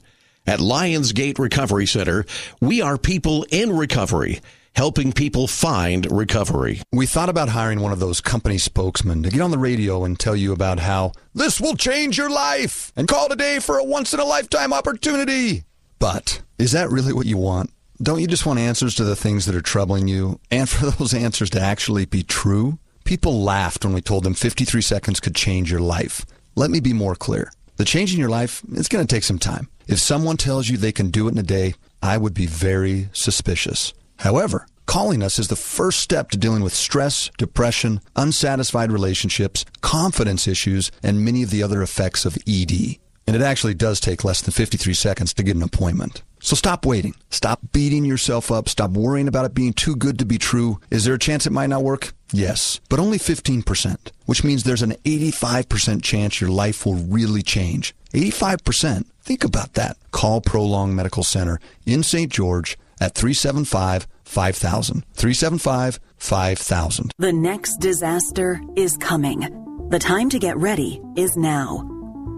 At 0.46 0.58
Lionsgate 0.58 1.38
Recovery 1.38 1.86
Center, 1.86 2.26
we 2.60 2.82
are 2.82 2.98
people 2.98 3.46
in 3.50 3.74
recovery, 3.74 4.40
helping 4.76 5.12
people 5.14 5.46
find 5.46 6.06
recovery. 6.12 6.82
We 6.92 7.06
thought 7.06 7.30
about 7.30 7.48
hiring 7.48 7.80
one 7.80 7.92
of 7.92 7.98
those 7.98 8.20
company 8.20 8.58
spokesmen 8.58 9.22
to 9.22 9.30
get 9.30 9.40
on 9.40 9.50
the 9.50 9.56
radio 9.56 10.04
and 10.04 10.20
tell 10.20 10.36
you 10.36 10.52
about 10.52 10.78
how 10.78 11.12
this 11.34 11.58
will 11.58 11.74
change 11.74 12.18
your 12.18 12.28
life 12.28 12.92
and 12.96 13.08
call 13.08 13.30
today 13.30 13.60
for 13.60 13.78
a 13.78 13.84
once 13.84 14.12
in 14.12 14.20
a 14.20 14.26
lifetime 14.26 14.74
opportunity. 14.74 15.64
But 15.98 16.42
is 16.58 16.72
that 16.72 16.90
really 16.90 17.14
what 17.14 17.24
you 17.24 17.38
want? 17.38 17.70
Don't 18.00 18.20
you 18.20 18.28
just 18.28 18.46
want 18.46 18.60
answers 18.60 18.94
to 18.94 19.04
the 19.04 19.16
things 19.16 19.46
that 19.46 19.56
are 19.56 19.60
troubling 19.60 20.06
you 20.06 20.38
and 20.52 20.68
for 20.68 20.86
those 20.90 21.12
answers 21.12 21.50
to 21.50 21.60
actually 21.60 22.04
be 22.04 22.22
true? 22.22 22.78
People 23.04 23.42
laughed 23.42 23.84
when 23.84 23.92
we 23.92 24.00
told 24.00 24.22
them 24.22 24.34
53 24.34 24.80
seconds 24.82 25.18
could 25.18 25.34
change 25.34 25.70
your 25.70 25.80
life. 25.80 26.24
Let 26.54 26.70
me 26.70 26.78
be 26.78 26.92
more 26.92 27.16
clear. 27.16 27.50
The 27.76 27.84
change 27.84 28.12
in 28.12 28.20
your 28.20 28.28
life, 28.28 28.62
it's 28.72 28.88
going 28.88 29.04
to 29.04 29.12
take 29.14 29.24
some 29.24 29.40
time. 29.40 29.68
If 29.88 29.98
someone 29.98 30.36
tells 30.36 30.68
you 30.68 30.76
they 30.76 30.92
can 30.92 31.10
do 31.10 31.26
it 31.26 31.32
in 31.32 31.38
a 31.38 31.42
day, 31.42 31.74
I 32.00 32.18
would 32.18 32.34
be 32.34 32.46
very 32.46 33.08
suspicious. 33.12 33.92
However, 34.18 34.66
calling 34.86 35.22
us 35.22 35.40
is 35.40 35.48
the 35.48 35.56
first 35.56 35.98
step 35.98 36.30
to 36.30 36.38
dealing 36.38 36.62
with 36.62 36.74
stress, 36.74 37.30
depression, 37.36 38.00
unsatisfied 38.14 38.92
relationships, 38.92 39.64
confidence 39.80 40.46
issues, 40.46 40.92
and 41.02 41.24
many 41.24 41.42
of 41.42 41.50
the 41.50 41.64
other 41.64 41.82
effects 41.82 42.24
of 42.24 42.38
ED. 42.46 42.98
And 43.26 43.34
it 43.34 43.42
actually 43.42 43.74
does 43.74 43.98
take 43.98 44.24
less 44.24 44.40
than 44.40 44.52
53 44.52 44.94
seconds 44.94 45.34
to 45.34 45.42
get 45.42 45.56
an 45.56 45.62
appointment. 45.64 46.22
So 46.40 46.56
stop 46.56 46.86
waiting. 46.86 47.14
Stop 47.30 47.60
beating 47.72 48.04
yourself 48.04 48.50
up. 48.50 48.68
Stop 48.68 48.92
worrying 48.92 49.28
about 49.28 49.44
it 49.44 49.54
being 49.54 49.72
too 49.72 49.96
good 49.96 50.18
to 50.18 50.24
be 50.24 50.38
true. 50.38 50.80
Is 50.90 51.04
there 51.04 51.14
a 51.14 51.18
chance 51.18 51.46
it 51.46 51.52
might 51.52 51.68
not 51.68 51.82
work? 51.82 52.12
Yes, 52.32 52.80
but 52.88 52.98
only 52.98 53.18
15%, 53.18 53.96
which 54.26 54.44
means 54.44 54.64
there's 54.64 54.82
an 54.82 54.96
85% 55.04 56.02
chance 56.02 56.40
your 56.40 56.50
life 56.50 56.84
will 56.84 56.94
really 56.94 57.42
change. 57.42 57.94
85%? 58.12 59.06
Think 59.22 59.44
about 59.44 59.74
that. 59.74 59.96
Call 60.10 60.40
Prolong 60.40 60.94
Medical 60.94 61.22
Center 61.22 61.58
in 61.86 62.02
St. 62.02 62.30
George 62.30 62.78
at 63.00 63.14
375 63.14 64.06
5000. 64.24 65.04
375 65.14 66.00
5000. 66.18 67.12
The 67.18 67.32
next 67.32 67.76
disaster 67.80 68.60
is 68.76 68.96
coming. 68.98 69.88
The 69.90 69.98
time 69.98 70.28
to 70.30 70.38
get 70.38 70.56
ready 70.58 71.00
is 71.16 71.36
now. 71.36 71.88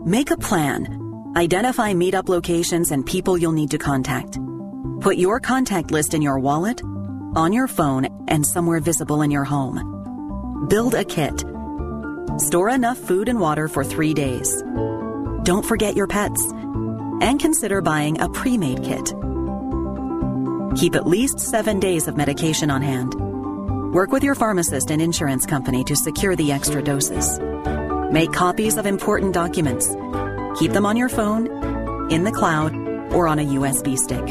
Make 0.04 0.30
a 0.30 0.36
plan. 0.36 1.09
Identify 1.36 1.92
meetup 1.92 2.28
locations 2.28 2.90
and 2.90 3.06
people 3.06 3.38
you'll 3.38 3.52
need 3.52 3.70
to 3.70 3.78
contact. 3.78 4.38
Put 5.00 5.16
your 5.16 5.38
contact 5.38 5.92
list 5.92 6.12
in 6.12 6.22
your 6.22 6.40
wallet, 6.40 6.82
on 7.36 7.52
your 7.52 7.68
phone, 7.68 8.26
and 8.26 8.44
somewhere 8.44 8.80
visible 8.80 9.22
in 9.22 9.30
your 9.30 9.44
home. 9.44 10.66
Build 10.68 10.94
a 10.94 11.04
kit. 11.04 11.44
Store 12.38 12.68
enough 12.68 12.98
food 12.98 13.28
and 13.28 13.38
water 13.38 13.68
for 13.68 13.84
three 13.84 14.12
days. 14.12 14.60
Don't 15.44 15.64
forget 15.64 15.94
your 15.94 16.08
pets. 16.08 16.44
And 17.22 17.38
consider 17.38 17.80
buying 17.80 18.20
a 18.20 18.28
pre 18.28 18.58
made 18.58 18.82
kit. 18.82 19.14
Keep 20.76 20.96
at 20.96 21.06
least 21.06 21.38
seven 21.38 21.78
days 21.78 22.08
of 22.08 22.16
medication 22.16 22.70
on 22.72 22.82
hand. 22.82 23.14
Work 23.94 24.10
with 24.10 24.24
your 24.24 24.34
pharmacist 24.34 24.90
and 24.90 25.00
insurance 25.00 25.46
company 25.46 25.84
to 25.84 25.94
secure 25.94 26.34
the 26.34 26.50
extra 26.50 26.82
doses. 26.82 27.38
Make 28.10 28.32
copies 28.32 28.76
of 28.76 28.86
important 28.86 29.32
documents. 29.32 29.94
Keep 30.58 30.72
them 30.72 30.86
on 30.86 30.96
your 30.96 31.08
phone, 31.08 31.46
in 32.10 32.24
the 32.24 32.32
cloud, 32.32 32.74
or 33.12 33.28
on 33.28 33.38
a 33.38 33.46
USB 33.46 33.96
stick. 33.96 34.26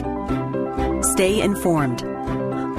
Stay 1.03 1.41
informed. 1.41 2.01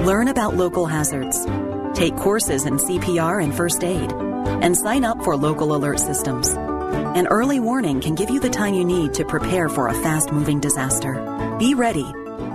Learn 0.05 0.27
about 0.27 0.55
local 0.55 0.85
hazards. 0.85 1.45
Take 1.93 2.15
courses 2.17 2.65
in 2.65 2.77
CPR 2.77 3.43
and 3.43 3.53
first 3.53 3.83
aid. 3.83 4.11
And 4.11 4.77
sign 4.77 5.03
up 5.03 5.23
for 5.23 5.35
local 5.35 5.75
alert 5.75 5.99
systems. 5.99 6.49
An 6.49 7.27
early 7.27 7.59
warning 7.59 8.01
can 8.01 8.15
give 8.15 8.29
you 8.29 8.39
the 8.39 8.49
time 8.49 8.73
you 8.73 8.85
need 8.85 9.13
to 9.15 9.25
prepare 9.25 9.69
for 9.69 9.87
a 9.87 9.93
fast 9.93 10.31
moving 10.31 10.59
disaster. 10.59 11.13
Be 11.59 11.73
ready. 11.73 12.05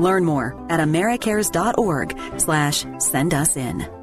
Learn 0.01 0.25
more 0.25 0.55
at 0.69 0.81
americares.org 0.81 2.19
slash 2.39 2.85
send 2.99 3.35
us 3.35 3.57
in. 3.57 3.96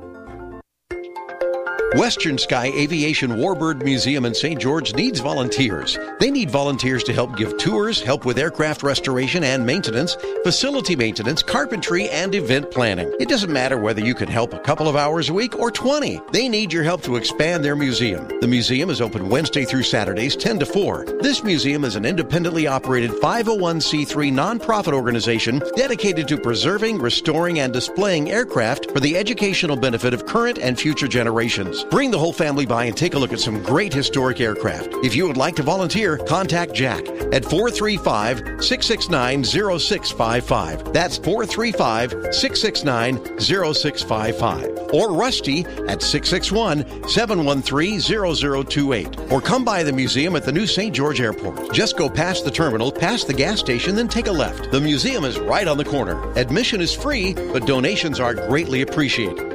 Western 1.95 2.39
Sky 2.39 2.71
Aviation 2.75 3.33
Warbird 3.33 3.83
Museum 3.83 4.25
in 4.25 4.33
St. 4.33 4.59
George 4.59 4.95
needs 4.95 5.19
volunteers. 5.19 5.95
They 6.19 6.31
need 6.31 6.49
volunteers 6.49 7.03
to 7.03 7.13
help 7.13 7.37
give 7.37 7.55
tours, 7.59 8.01
help 8.01 8.25
with 8.25 8.39
aircraft 8.39 8.81
restoration 8.81 9.43
and 9.43 9.63
maintenance, 9.63 10.17
facility 10.43 10.95
maintenance, 10.95 11.43
carpentry, 11.43 12.09
and 12.09 12.33
event 12.33 12.71
planning. 12.71 13.15
It 13.19 13.29
doesn't 13.29 13.53
matter 13.53 13.77
whether 13.77 14.01
you 14.01 14.15
can 14.15 14.27
help 14.27 14.53
a 14.53 14.59
couple 14.59 14.87
of 14.87 14.95
hours 14.95 15.29
a 15.29 15.36
week 15.36 15.59
or 15.59 15.70
20. 15.70 16.20
They 16.32 16.49
need 16.49 16.74
your 16.74 16.83
help 16.83 17.03
to 17.03 17.15
expand 17.15 17.63
their 17.63 17.75
museum. 17.75 18.28
The 18.41 18.47
museum 18.47 18.89
is 18.89 18.99
open 18.99 19.29
Wednesday 19.29 19.63
through 19.63 19.83
Saturdays 19.83 20.36
10 20.36 20.59
to 20.59 20.65
4. 20.65 21.05
This 21.21 21.43
museum 21.43 21.86
is 21.86 21.95
an 21.95 22.05
independently 22.05 22.65
operated 22.65 23.11
501c3 23.11 24.33
nonprofit 24.33 24.93
organization 24.93 25.61
dedicated 25.75 26.28
to 26.29 26.39
preserving, 26.39 26.97
restoring, 26.97 27.59
and 27.59 27.71
displaying 27.71 28.32
aircraft 28.32 28.89
for 28.89 28.99
the 28.99 29.15
educational 29.15 29.75
benefit 29.75 30.15
of 30.15 30.25
current 30.25 30.57
and 30.57 30.79
future 30.79 31.07
generations. 31.07 31.83
Bring 31.89 32.12
the 32.12 32.20
whole 32.20 32.34
family 32.34 32.66
by 32.66 32.86
and 32.86 32.96
take 32.96 33.14
a 33.14 33.20
look 33.20 33.34
at 33.34 33.39
some 33.39 33.62
great 33.62 33.93
historic 33.93 34.42
aircraft. 34.42 34.89
If 35.04 35.16
you 35.16 35.28
would 35.28 35.38
like 35.38 35.55
to 35.58 35.64
volunteer, 35.64 36.18
contact 36.18 36.74
Jack 36.74 37.08
at 37.34 37.46
435 37.46 38.64
669 38.64 39.43
0655. 39.43 40.93
That's 40.93 41.18
435 41.18 42.12
669 42.34 43.39
0655. 43.39 44.93
Or 44.93 45.14
Rusty 45.14 45.66
at 45.88 46.01
661 46.01 47.08
713 47.10 48.01
0028. 48.01 49.32
Or 49.32 49.42
come 49.42 49.66
by 49.66 49.84
the 49.84 49.93
museum 49.93 50.36
at 50.36 50.43
the 50.43 50.51
new 50.51 50.68
St. 50.68 50.93
George 50.93 51.22
Airport. 51.22 51.74
Just 51.74 51.97
go 51.97 52.10
past 52.10 52.46
the 52.46 52.51
terminal, 52.51 52.92
past 52.92 53.28
the 53.28 53.34
gas 53.34 53.60
station, 53.60 53.96
then 53.96 54.08
take 54.08 54.28
a 54.28 54.32
left. 54.32 54.72
The 54.72 54.82
museum 54.82 55.24
is 55.24 55.39
right 55.39 55.68
on 55.68 55.78
the 55.78 55.86
corner. 55.86 56.32
Admission 56.34 56.82
is 56.82 56.93
free, 56.93 57.34
but 57.34 57.66
donations 57.66 58.20
are 58.20 58.34
greatly 58.34 58.82
appreciated. 58.82 59.54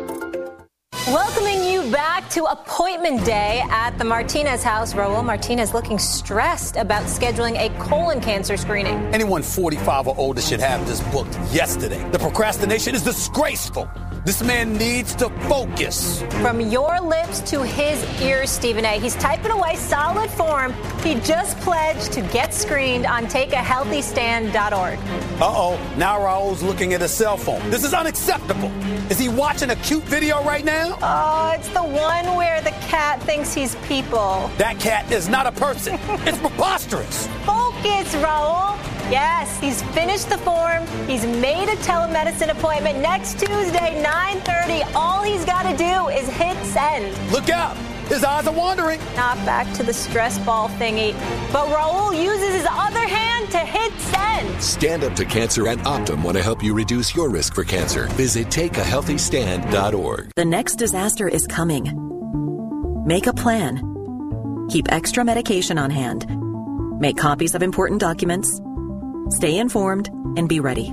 Welcoming 1.06 1.64
you 1.64 1.77
back 1.90 2.28
to 2.30 2.44
appointment 2.44 3.24
day 3.24 3.62
at 3.70 3.96
the 3.98 4.04
Martinez 4.04 4.62
house. 4.62 4.94
Raul 4.94 5.24
Martinez 5.24 5.72
looking 5.72 5.98
stressed 5.98 6.76
about 6.76 7.04
scheduling 7.04 7.58
a 7.58 7.70
colon 7.78 8.20
cancer 8.20 8.56
screening. 8.56 8.94
Anyone 9.14 9.42
45 9.42 10.08
or 10.08 10.14
older 10.18 10.40
should 10.40 10.60
have 10.60 10.86
this 10.86 11.00
booked 11.12 11.34
yesterday. 11.52 12.02
The 12.10 12.18
procrastination 12.18 12.94
is 12.94 13.02
disgraceful. 13.02 13.88
This 14.24 14.42
man 14.42 14.74
needs 14.76 15.14
to 15.16 15.30
focus. 15.48 16.22
From 16.42 16.60
your 16.60 17.00
lips 17.00 17.40
to 17.50 17.62
his 17.62 18.02
ears, 18.20 18.50
Stephen 18.50 18.84
A. 18.84 18.98
He's 18.98 19.14
typing 19.16 19.50
away 19.52 19.76
solid 19.76 20.30
form. 20.30 20.74
He 21.02 21.14
just 21.20 21.56
pledged 21.60 22.12
to 22.12 22.20
get 22.20 22.52
screened 22.52 23.06
on 23.06 23.26
takeahealthystand.org. 23.26 24.98
Uh 25.40 25.44
oh, 25.44 25.94
now 25.96 26.22
Raul's 26.22 26.62
looking 26.62 26.94
at 26.94 27.00
his 27.00 27.12
cell 27.12 27.36
phone. 27.36 27.70
This 27.70 27.84
is 27.84 27.94
unacceptable. 27.94 28.70
Is 29.10 29.18
he 29.18 29.28
watching 29.28 29.70
a 29.70 29.76
cute 29.76 30.04
video 30.04 30.42
right 30.44 30.64
now? 30.64 30.98
Oh, 31.00 31.52
it's 31.54 31.68
the 31.68 31.82
one 31.82 32.36
where 32.36 32.60
the 32.60 32.72
cat 32.88 33.22
thinks 33.22 33.54
he's 33.54 33.76
people. 33.86 34.50
That 34.58 34.78
cat 34.78 35.10
is 35.12 35.28
not 35.28 35.46
a 35.46 35.52
person. 35.52 35.98
it's 36.26 36.38
preposterous. 36.38 37.26
Focus, 37.46 38.14
Raul. 38.16 38.87
Yes, 39.10 39.58
he's 39.58 39.82
finished 39.94 40.28
the 40.28 40.38
form. 40.38 40.86
He's 41.06 41.24
made 41.24 41.68
a 41.68 41.76
telemedicine 41.76 42.50
appointment 42.50 42.98
next 42.98 43.38
Tuesday, 43.38 44.02
9:30. 44.02 44.82
All 44.94 45.22
he's 45.22 45.44
got 45.44 45.62
to 45.62 45.76
do 45.76 46.08
is 46.08 46.28
hit 46.28 46.56
send. 46.66 47.16
Look 47.32 47.48
out. 47.48 47.76
His 48.08 48.24
eyes 48.24 48.46
are 48.46 48.54
wandering. 48.54 49.00
Not 49.16 49.36
back 49.44 49.70
to 49.74 49.82
the 49.82 49.92
stress 49.92 50.38
ball 50.38 50.68
thingy. 50.70 51.12
But 51.52 51.68
Raul 51.68 52.14
uses 52.22 52.54
his 52.54 52.66
other 52.70 53.06
hand 53.06 53.50
to 53.50 53.58
hit 53.58 53.92
send. 54.00 54.62
Stand 54.62 55.04
Up 55.04 55.14
to 55.16 55.24
Cancer 55.24 55.68
and 55.68 55.80
Optum 55.80 56.22
want 56.22 56.36
to 56.36 56.42
help 56.42 56.62
you 56.62 56.74
reduce 56.74 57.14
your 57.14 57.28
risk 57.28 57.54
for 57.54 57.64
cancer. 57.64 58.06
Visit 58.12 58.48
takeahealthystand.org. 58.48 60.30
The 60.36 60.44
next 60.44 60.76
disaster 60.76 61.28
is 61.28 61.46
coming. 61.46 61.84
Make 63.06 63.26
a 63.26 63.32
plan. 63.32 64.68
Keep 64.70 64.92
extra 64.92 65.24
medication 65.24 65.78
on 65.78 65.90
hand. 65.90 66.26
Make 67.00 67.16
copies 67.16 67.54
of 67.54 67.62
important 67.62 68.00
documents. 68.00 68.60
Stay 69.30 69.58
informed 69.58 70.08
and 70.36 70.48
be 70.48 70.60
ready. 70.60 70.92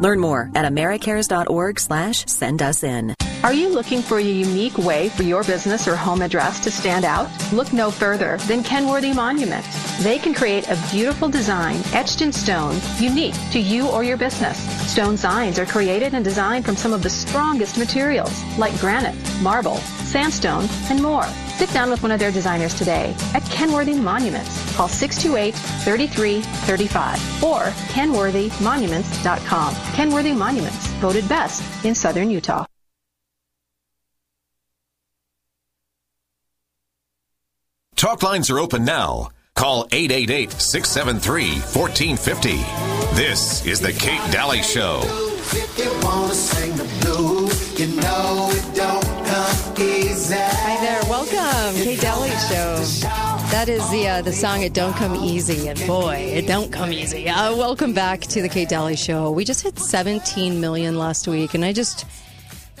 Learn 0.00 0.18
more 0.20 0.50
at 0.54 0.64
americares.org 0.64 1.78
slash 1.78 2.24
send 2.26 2.62
us 2.62 2.82
in. 2.82 3.14
Are 3.42 3.54
you 3.54 3.70
looking 3.70 4.02
for 4.02 4.18
a 4.18 4.22
unique 4.22 4.76
way 4.76 5.08
for 5.08 5.22
your 5.22 5.42
business 5.44 5.88
or 5.88 5.96
home 5.96 6.20
address 6.20 6.60
to 6.60 6.70
stand 6.70 7.06
out? 7.06 7.28
Look 7.52 7.72
no 7.72 7.90
further 7.90 8.36
than 8.48 8.62
Kenworthy 8.62 9.14
Monument. 9.14 9.64
They 10.00 10.18
can 10.18 10.34
create 10.34 10.68
a 10.68 10.78
beautiful 10.90 11.30
design 11.30 11.76
etched 11.92 12.20
in 12.20 12.32
stone, 12.32 12.78
unique 12.98 13.34
to 13.52 13.58
you 13.58 13.88
or 13.88 14.04
your 14.04 14.18
business. 14.18 14.58
Stone 14.90 15.16
signs 15.16 15.58
are 15.58 15.64
created 15.64 16.12
and 16.12 16.22
designed 16.22 16.66
from 16.66 16.76
some 16.76 16.92
of 16.92 17.02
the 17.02 17.08
strongest 17.08 17.78
materials, 17.78 18.44
like 18.58 18.78
granite, 18.78 19.16
marble, 19.40 19.76
sandstone, 19.76 20.66
and 20.90 21.02
more. 21.02 21.26
Sit 21.60 21.72
down 21.74 21.90
with 21.90 22.02
one 22.02 22.10
of 22.10 22.18
their 22.18 22.32
designers 22.32 22.72
today 22.72 23.14
at 23.34 23.44
Kenworthy 23.50 23.92
Monuments. 23.92 24.74
Call 24.74 24.88
628-3335 24.88 27.42
or 27.42 27.64
kenworthymonuments.com. 27.92 29.74
Kenworthy 29.92 30.32
Monuments, 30.32 30.86
voted 31.02 31.28
best 31.28 31.62
in 31.84 31.94
southern 31.94 32.30
Utah. 32.30 32.64
Talk 37.94 38.22
lines 38.22 38.48
are 38.48 38.58
open 38.58 38.86
now. 38.86 39.28
Call 39.54 39.86
888 39.92 40.52
673 40.52 41.60
1450. 41.60 42.56
This 43.14 43.66
is 43.66 43.80
The 43.80 43.92
Kate 43.92 44.32
Dalley 44.32 44.62
Show. 44.62 45.02
Hi 50.32 50.80
there, 50.80 51.00
welcome, 51.10 51.74
Kate 51.82 52.00
Dalley 52.00 52.30
Show. 52.30 52.76
That 53.50 53.68
is 53.68 53.88
the 53.90 54.06
uh, 54.06 54.22
the 54.22 54.32
song 54.32 54.62
"It 54.62 54.72
Don't 54.72 54.94
Come 54.94 55.16
Easy," 55.16 55.68
and 55.68 55.84
boy, 55.88 56.14
it 56.14 56.46
don't 56.46 56.72
come 56.72 56.92
easy. 56.92 57.28
Uh, 57.28 57.56
welcome 57.56 57.92
back 57.92 58.20
to 58.20 58.40
the 58.40 58.48
Kate 58.48 58.68
Dalley 58.68 58.94
Show. 58.94 59.32
We 59.32 59.44
just 59.44 59.62
hit 59.62 59.76
17 59.76 60.60
million 60.60 60.96
last 60.98 61.26
week, 61.26 61.54
and 61.54 61.64
I 61.64 61.72
just, 61.72 62.04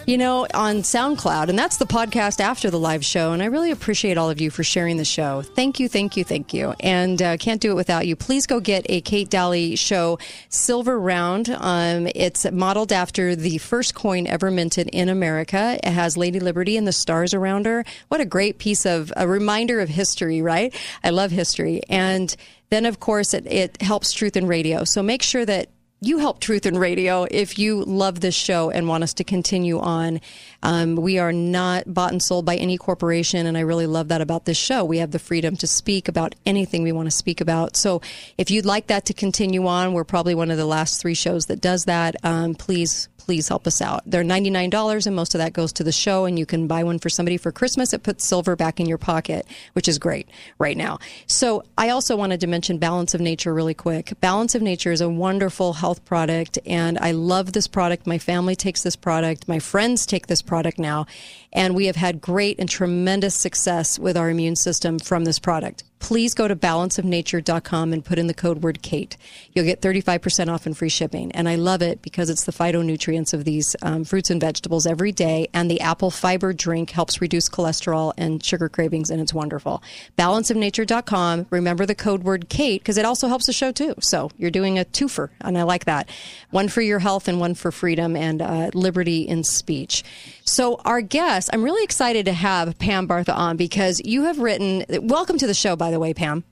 you 0.06 0.18
know, 0.18 0.46
on 0.54 0.76
SoundCloud, 0.76 1.48
and 1.48 1.58
that's 1.58 1.76
the 1.76 1.86
podcast 1.86 2.40
after 2.40 2.70
the 2.70 2.78
live 2.78 3.04
show. 3.04 3.32
And 3.32 3.42
I 3.42 3.46
really 3.46 3.70
appreciate 3.70 4.18
all 4.18 4.30
of 4.30 4.40
you 4.40 4.50
for 4.50 4.64
sharing 4.64 4.96
the 4.96 5.04
show. 5.04 5.42
Thank 5.42 5.78
you, 5.78 5.88
thank 5.88 6.16
you, 6.16 6.24
thank 6.24 6.52
you. 6.54 6.74
And 6.80 7.20
uh, 7.20 7.36
can't 7.36 7.60
do 7.60 7.70
it 7.70 7.74
without 7.74 8.06
you. 8.06 8.16
Please 8.16 8.46
go 8.46 8.60
get 8.60 8.86
a 8.88 9.00
Kate 9.00 9.30
Dalley 9.30 9.76
Show 9.76 10.18
silver 10.48 10.98
round. 10.98 11.48
Um, 11.50 12.08
it's 12.14 12.50
modeled 12.50 12.92
after 12.92 13.36
the 13.36 13.58
first 13.58 13.94
coin 13.94 14.26
ever 14.26 14.50
minted 14.50 14.88
in 14.88 15.08
America. 15.08 15.78
It 15.82 15.90
has 15.90 16.16
Lady 16.16 16.40
Liberty 16.40 16.76
and 16.76 16.86
the 16.86 16.92
stars 16.92 17.34
around 17.34 17.66
her. 17.66 17.84
What 18.08 18.20
a 18.20 18.26
great 18.26 18.58
piece 18.58 18.86
of 18.86 19.12
a 19.16 19.28
reminder 19.28 19.80
of 19.80 19.88
history, 19.88 20.42
right? 20.42 20.74
I 21.04 21.10
love 21.10 21.30
history. 21.30 21.82
And 21.88 22.34
then, 22.70 22.86
of 22.86 23.00
course, 23.00 23.34
it, 23.34 23.46
it 23.46 23.80
helps 23.82 24.12
Truth 24.12 24.36
in 24.36 24.46
Radio. 24.46 24.84
So 24.84 25.02
make 25.02 25.22
sure 25.22 25.44
that 25.44 25.68
you 26.02 26.18
help 26.18 26.40
Truth 26.40 26.64
in 26.64 26.78
Radio 26.78 27.26
if 27.30 27.58
you 27.58 27.84
love 27.84 28.20
this 28.20 28.34
show 28.34 28.70
and 28.70 28.88
want 28.88 29.04
us 29.04 29.14
to 29.14 29.24
continue 29.24 29.78
on. 29.78 30.20
Um, 30.62 30.96
we 30.96 31.18
are 31.18 31.32
not 31.32 31.92
bought 31.92 32.12
and 32.12 32.22
sold 32.22 32.44
by 32.44 32.56
any 32.56 32.76
corporation, 32.76 33.46
and 33.46 33.56
I 33.56 33.60
really 33.60 33.86
love 33.86 34.08
that 34.08 34.20
about 34.20 34.44
this 34.44 34.56
show. 34.56 34.84
We 34.84 34.98
have 34.98 35.10
the 35.10 35.18
freedom 35.18 35.56
to 35.56 35.66
speak 35.66 36.08
about 36.08 36.34
anything 36.46 36.82
we 36.82 36.92
want 36.92 37.06
to 37.06 37.16
speak 37.16 37.40
about. 37.40 37.76
So 37.76 38.00
if 38.38 38.50
you'd 38.50 38.66
like 38.66 38.88
that 38.88 39.06
to 39.06 39.14
continue 39.14 39.66
on, 39.66 39.92
we're 39.92 40.04
probably 40.04 40.34
one 40.34 40.50
of 40.50 40.56
the 40.56 40.66
last 40.66 41.00
three 41.00 41.14
shows 41.14 41.46
that 41.46 41.60
does 41.60 41.84
that. 41.84 42.16
Um, 42.24 42.54
please, 42.54 43.08
please 43.30 43.46
help 43.46 43.66
us 43.66 43.80
out. 43.80 44.02
They're 44.06 44.24
$99 44.24 45.06
and 45.06 45.14
most 45.14 45.36
of 45.36 45.38
that 45.38 45.52
goes 45.52 45.72
to 45.74 45.84
the 45.84 45.92
show 45.92 46.24
and 46.24 46.36
you 46.36 46.46
can 46.46 46.66
buy 46.66 46.82
one 46.82 46.98
for 46.98 47.08
somebody 47.08 47.36
for 47.36 47.52
Christmas. 47.52 47.92
It 47.92 48.02
puts 48.02 48.26
silver 48.26 48.56
back 48.56 48.80
in 48.80 48.86
your 48.86 48.98
pocket, 48.98 49.46
which 49.74 49.86
is 49.86 50.00
great 50.00 50.28
right 50.58 50.76
now. 50.76 50.98
So 51.28 51.62
I 51.78 51.90
also 51.90 52.16
wanted 52.16 52.40
to 52.40 52.48
mention 52.48 52.78
Balance 52.78 53.14
of 53.14 53.20
Nature 53.20 53.54
really 53.54 53.74
quick. 53.74 54.14
Balance 54.20 54.56
of 54.56 54.62
Nature 54.62 54.90
is 54.90 55.00
a 55.00 55.08
wonderful 55.08 55.74
health 55.74 56.04
product 56.04 56.58
and 56.66 56.98
I 56.98 57.12
love 57.12 57.52
this 57.52 57.68
product. 57.68 58.06
My 58.06 58.18
family 58.18 58.56
takes 58.56 58.82
this 58.82 58.96
product. 58.96 59.46
My 59.46 59.60
friends 59.60 60.06
take 60.06 60.26
this 60.26 60.42
product 60.50 60.78
now 60.78 61.06
and 61.52 61.74
we 61.74 61.86
have 61.86 61.96
had 61.96 62.20
great 62.20 62.58
and 62.58 62.68
tremendous 62.68 63.34
success 63.34 63.98
with 63.98 64.16
our 64.16 64.30
immune 64.30 64.56
system 64.56 64.98
from 64.98 65.24
this 65.24 65.38
product. 65.38 65.84
Please 65.98 66.32
go 66.32 66.48
to 66.48 66.56
balanceofnature.com 66.56 67.92
and 67.92 68.02
put 68.02 68.18
in 68.18 68.26
the 68.26 68.32
code 68.32 68.62
word 68.62 68.80
Kate. 68.80 69.18
You'll 69.52 69.66
get 69.66 69.82
35% 69.82 70.48
off 70.48 70.64
and 70.64 70.76
free 70.76 70.88
shipping. 70.88 71.30
And 71.32 71.46
I 71.46 71.56
love 71.56 71.82
it 71.82 72.00
because 72.00 72.30
it's 72.30 72.44
the 72.44 72.52
phytonutrients 72.52 73.34
of 73.34 73.44
these 73.44 73.76
um, 73.82 74.04
fruits 74.04 74.30
and 74.30 74.40
vegetables 74.40 74.86
every 74.86 75.12
day. 75.12 75.48
And 75.52 75.70
the 75.70 75.82
apple 75.82 76.10
fiber 76.10 76.54
drink 76.54 76.90
helps 76.90 77.20
reduce 77.20 77.50
cholesterol 77.50 78.14
and 78.16 78.42
sugar 78.42 78.70
cravings, 78.70 79.10
and 79.10 79.20
it's 79.20 79.34
wonderful. 79.34 79.82
Balanceofnature.com. 80.16 81.46
Remember 81.50 81.84
the 81.84 81.94
code 81.94 82.22
word 82.22 82.48
Kate 82.48 82.80
because 82.80 82.96
it 82.96 83.04
also 83.04 83.28
helps 83.28 83.44
the 83.44 83.52
show 83.52 83.70
too. 83.70 83.94
So 84.00 84.30
you're 84.38 84.50
doing 84.50 84.78
a 84.78 84.86
twofer, 84.86 85.28
and 85.42 85.58
I 85.58 85.64
like 85.64 85.84
that. 85.84 86.08
One 86.50 86.68
for 86.68 86.80
your 86.80 87.00
health 87.00 87.28
and 87.28 87.38
one 87.40 87.54
for 87.54 87.70
freedom 87.70 88.16
and 88.16 88.40
uh, 88.40 88.70
liberty 88.72 89.28
in 89.28 89.44
speech. 89.44 90.02
So 90.44 90.80
our 90.84 91.00
guest, 91.00 91.50
I'm 91.52 91.62
really 91.62 91.84
excited 91.84 92.26
to 92.26 92.32
have 92.32 92.78
Pam 92.78 93.06
Bartha 93.06 93.34
on 93.34 93.56
because 93.56 94.00
you 94.04 94.24
have 94.24 94.38
written. 94.38 94.84
Welcome 95.06 95.38
to 95.38 95.46
the 95.46 95.54
show, 95.54 95.76
by 95.76 95.90
the 95.90 95.98
way, 96.00 96.14
Pam. 96.14 96.44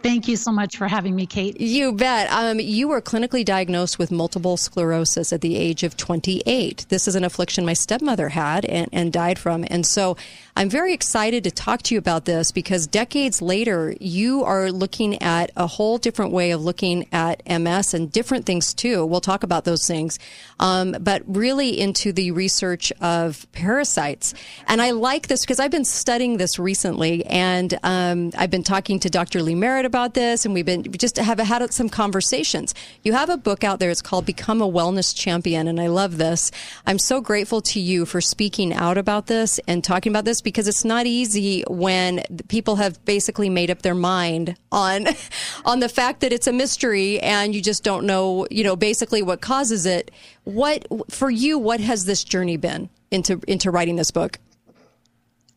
Thank 0.00 0.28
you 0.28 0.36
so 0.36 0.52
much 0.52 0.76
for 0.76 0.86
having 0.86 1.16
me, 1.16 1.26
Kate. 1.26 1.60
You 1.60 1.92
bet. 1.92 2.30
Um, 2.30 2.60
you 2.60 2.86
were 2.86 3.02
clinically 3.02 3.44
diagnosed 3.44 3.98
with 3.98 4.12
multiple 4.12 4.56
sclerosis 4.56 5.32
at 5.32 5.40
the 5.40 5.56
age 5.56 5.82
of 5.82 5.96
28. 5.96 6.86
This 6.88 7.08
is 7.08 7.16
an 7.16 7.24
affliction 7.24 7.66
my 7.66 7.72
stepmother 7.72 8.28
had 8.28 8.64
and, 8.64 8.88
and 8.92 9.12
died 9.12 9.40
from. 9.40 9.64
And 9.68 9.84
so 9.84 10.16
I'm 10.54 10.70
very 10.70 10.92
excited 10.92 11.42
to 11.44 11.50
talk 11.50 11.82
to 11.82 11.94
you 11.94 11.98
about 11.98 12.26
this 12.26 12.52
because 12.52 12.86
decades 12.86 13.42
later, 13.42 13.96
you 13.98 14.44
are 14.44 14.70
looking 14.70 15.20
at 15.20 15.50
a 15.56 15.66
whole 15.66 15.98
different 15.98 16.30
way 16.30 16.52
of 16.52 16.64
looking 16.64 17.08
at 17.10 17.42
MS 17.48 17.92
and 17.92 18.12
different 18.12 18.46
things 18.46 18.74
too. 18.74 19.04
We'll 19.04 19.20
talk 19.20 19.42
about 19.42 19.64
those 19.64 19.84
things. 19.84 20.20
Um, 20.60 20.96
but 21.00 21.22
really 21.26 21.78
into 21.78 22.12
the 22.12 22.30
research 22.30 22.92
of 23.00 23.50
parasites. 23.50 24.32
And 24.68 24.80
I 24.80 24.92
like 24.92 25.26
this 25.26 25.40
because 25.40 25.58
I've 25.58 25.72
been 25.72 25.84
studying 25.84 26.36
this 26.36 26.56
recently 26.56 27.26
and 27.26 27.76
um, 27.82 28.30
I've 28.38 28.50
been 28.50 28.62
talking 28.62 29.00
to 29.00 29.10
Dr. 29.10 29.42
Lee 29.42 29.56
Merritt 29.56 29.87
about 29.88 30.14
this 30.14 30.44
and 30.44 30.54
we've 30.54 30.64
been 30.64 30.82
we 30.82 30.98
just 30.98 31.16
have 31.16 31.40
had 31.40 31.74
some 31.74 31.88
conversations. 31.88 32.74
You 33.02 33.14
have 33.14 33.28
a 33.28 33.36
book 33.36 33.64
out 33.64 33.80
there. 33.80 33.90
It's 33.90 34.02
called 34.02 34.24
Become 34.24 34.62
a 34.62 34.68
Wellness 34.68 35.16
Champion. 35.16 35.66
And 35.66 35.80
I 35.80 35.88
love 35.88 36.18
this. 36.18 36.52
I'm 36.86 37.00
so 37.00 37.20
grateful 37.20 37.60
to 37.62 37.80
you 37.80 38.06
for 38.06 38.20
speaking 38.20 38.72
out 38.72 38.96
about 38.98 39.26
this 39.26 39.58
and 39.66 39.82
talking 39.82 40.12
about 40.12 40.24
this 40.24 40.40
because 40.40 40.68
it's 40.68 40.84
not 40.84 41.06
easy 41.06 41.64
when 41.68 42.22
people 42.46 42.76
have 42.76 43.04
basically 43.04 43.50
made 43.50 43.70
up 43.70 43.82
their 43.82 43.96
mind 43.96 44.56
on 44.70 45.08
on 45.64 45.80
the 45.80 45.88
fact 45.88 46.20
that 46.20 46.32
it's 46.32 46.46
a 46.46 46.52
mystery 46.52 47.18
and 47.20 47.54
you 47.54 47.60
just 47.60 47.82
don't 47.82 48.04
know, 48.04 48.46
you 48.50 48.62
know, 48.62 48.76
basically 48.76 49.22
what 49.22 49.40
causes 49.40 49.86
it. 49.86 50.10
What 50.44 50.86
for 51.10 51.30
you? 51.30 51.58
What 51.58 51.80
has 51.80 52.04
this 52.04 52.22
journey 52.22 52.56
been 52.56 52.90
into 53.10 53.40
into 53.48 53.70
writing 53.70 53.96
this 53.96 54.10
book? 54.10 54.38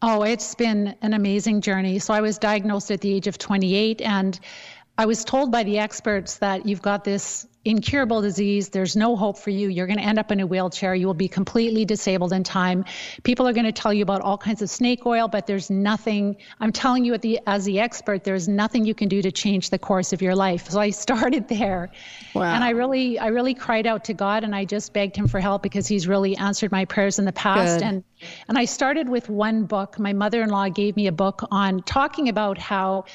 Oh, 0.04 0.24
it's 0.24 0.56
been 0.56 0.96
an 1.04 1.14
amazing 1.14 1.62
journey. 1.62 2.00
So 2.00 2.12
I 2.12 2.22
was 2.22 2.40
diagnosed 2.40 2.90
at 2.90 3.02
the 3.02 3.14
age 3.14 3.28
of 3.28 3.38
28 3.38 4.02
and 4.02 4.40
I 4.98 5.06
was 5.06 5.24
told 5.24 5.52
by 5.52 5.64
the 5.64 5.80
experts 5.80 6.38
that 6.38 6.66
you've 6.66 6.82
got 6.82 7.04
this 7.04 7.48
incurable 7.64 8.22
disease. 8.22 8.70
There's 8.70 8.96
no 8.96 9.16
hope 9.16 9.38
for 9.38 9.52
you. 9.52 9.70
You're 9.70 9.86
going 9.86 10.00
to 10.00 10.04
end 10.04 10.18
up 10.18 10.32
in 10.32 10.40
a 10.40 10.48
wheelchair. 10.48 10.96
You 10.96 11.06
will 11.06 11.14
be 11.14 11.28
completely 11.28 11.86
disabled 11.86 12.34
in 12.34 12.44
time. 12.44 12.86
People 13.24 13.48
are 13.48 13.54
going 13.54 13.66
to 13.66 13.72
tell 13.72 13.94
you 13.94 14.02
about 14.02 14.22
all 14.22 14.38
kinds 14.38 14.64
of 14.64 14.70
snake 14.70 15.06
oil, 15.06 15.28
but 15.28 15.46
there's 15.46 15.70
nothing. 15.70 16.38
I'm 16.60 16.72
telling 16.72 17.06
you, 17.06 17.18
the, 17.18 17.40
as 17.46 17.66
the 17.66 17.80
expert, 17.80 18.24
there's 18.24 18.48
nothing 18.48 18.86
you 18.86 18.96
can 18.96 19.10
do 19.10 19.22
to 19.22 19.32
change 19.32 19.70
the 19.70 19.78
course 19.78 20.12
of 20.12 20.22
your 20.22 20.36
life. 20.36 20.70
So 20.70 20.80
I 20.80 20.90
started 20.90 21.48
there, 21.48 21.92
wow. 22.34 22.44
and 22.44 22.64
I 22.64 22.72
really, 22.72 23.20
I 23.20 23.28
really 23.28 23.54
cried 23.54 23.86
out 23.86 24.06
to 24.06 24.14
God, 24.14 24.44
and 24.44 24.56
I 24.56 24.66
just 24.66 24.92
begged 24.92 25.16
Him 25.16 25.28
for 25.28 25.40
help 25.40 25.62
because 25.62 25.88
He's 25.88 26.08
really 26.08 26.36
answered 26.38 26.72
my 26.72 26.86
prayers 26.86 27.20
in 27.20 27.26
the 27.26 27.32
past. 27.32 27.80
Good. 27.80 27.86
And 27.86 28.04
and 28.48 28.58
I 28.58 28.66
started 28.66 29.08
with 29.10 29.30
one 29.30 29.66
book. 29.66 30.00
My 30.00 30.14
mother-in-law 30.14 30.70
gave 30.70 30.96
me 30.96 31.08
a 31.08 31.12
book 31.12 31.42
on 31.52 31.82
talking 31.84 32.30
about 32.30 32.58
how 32.58 33.06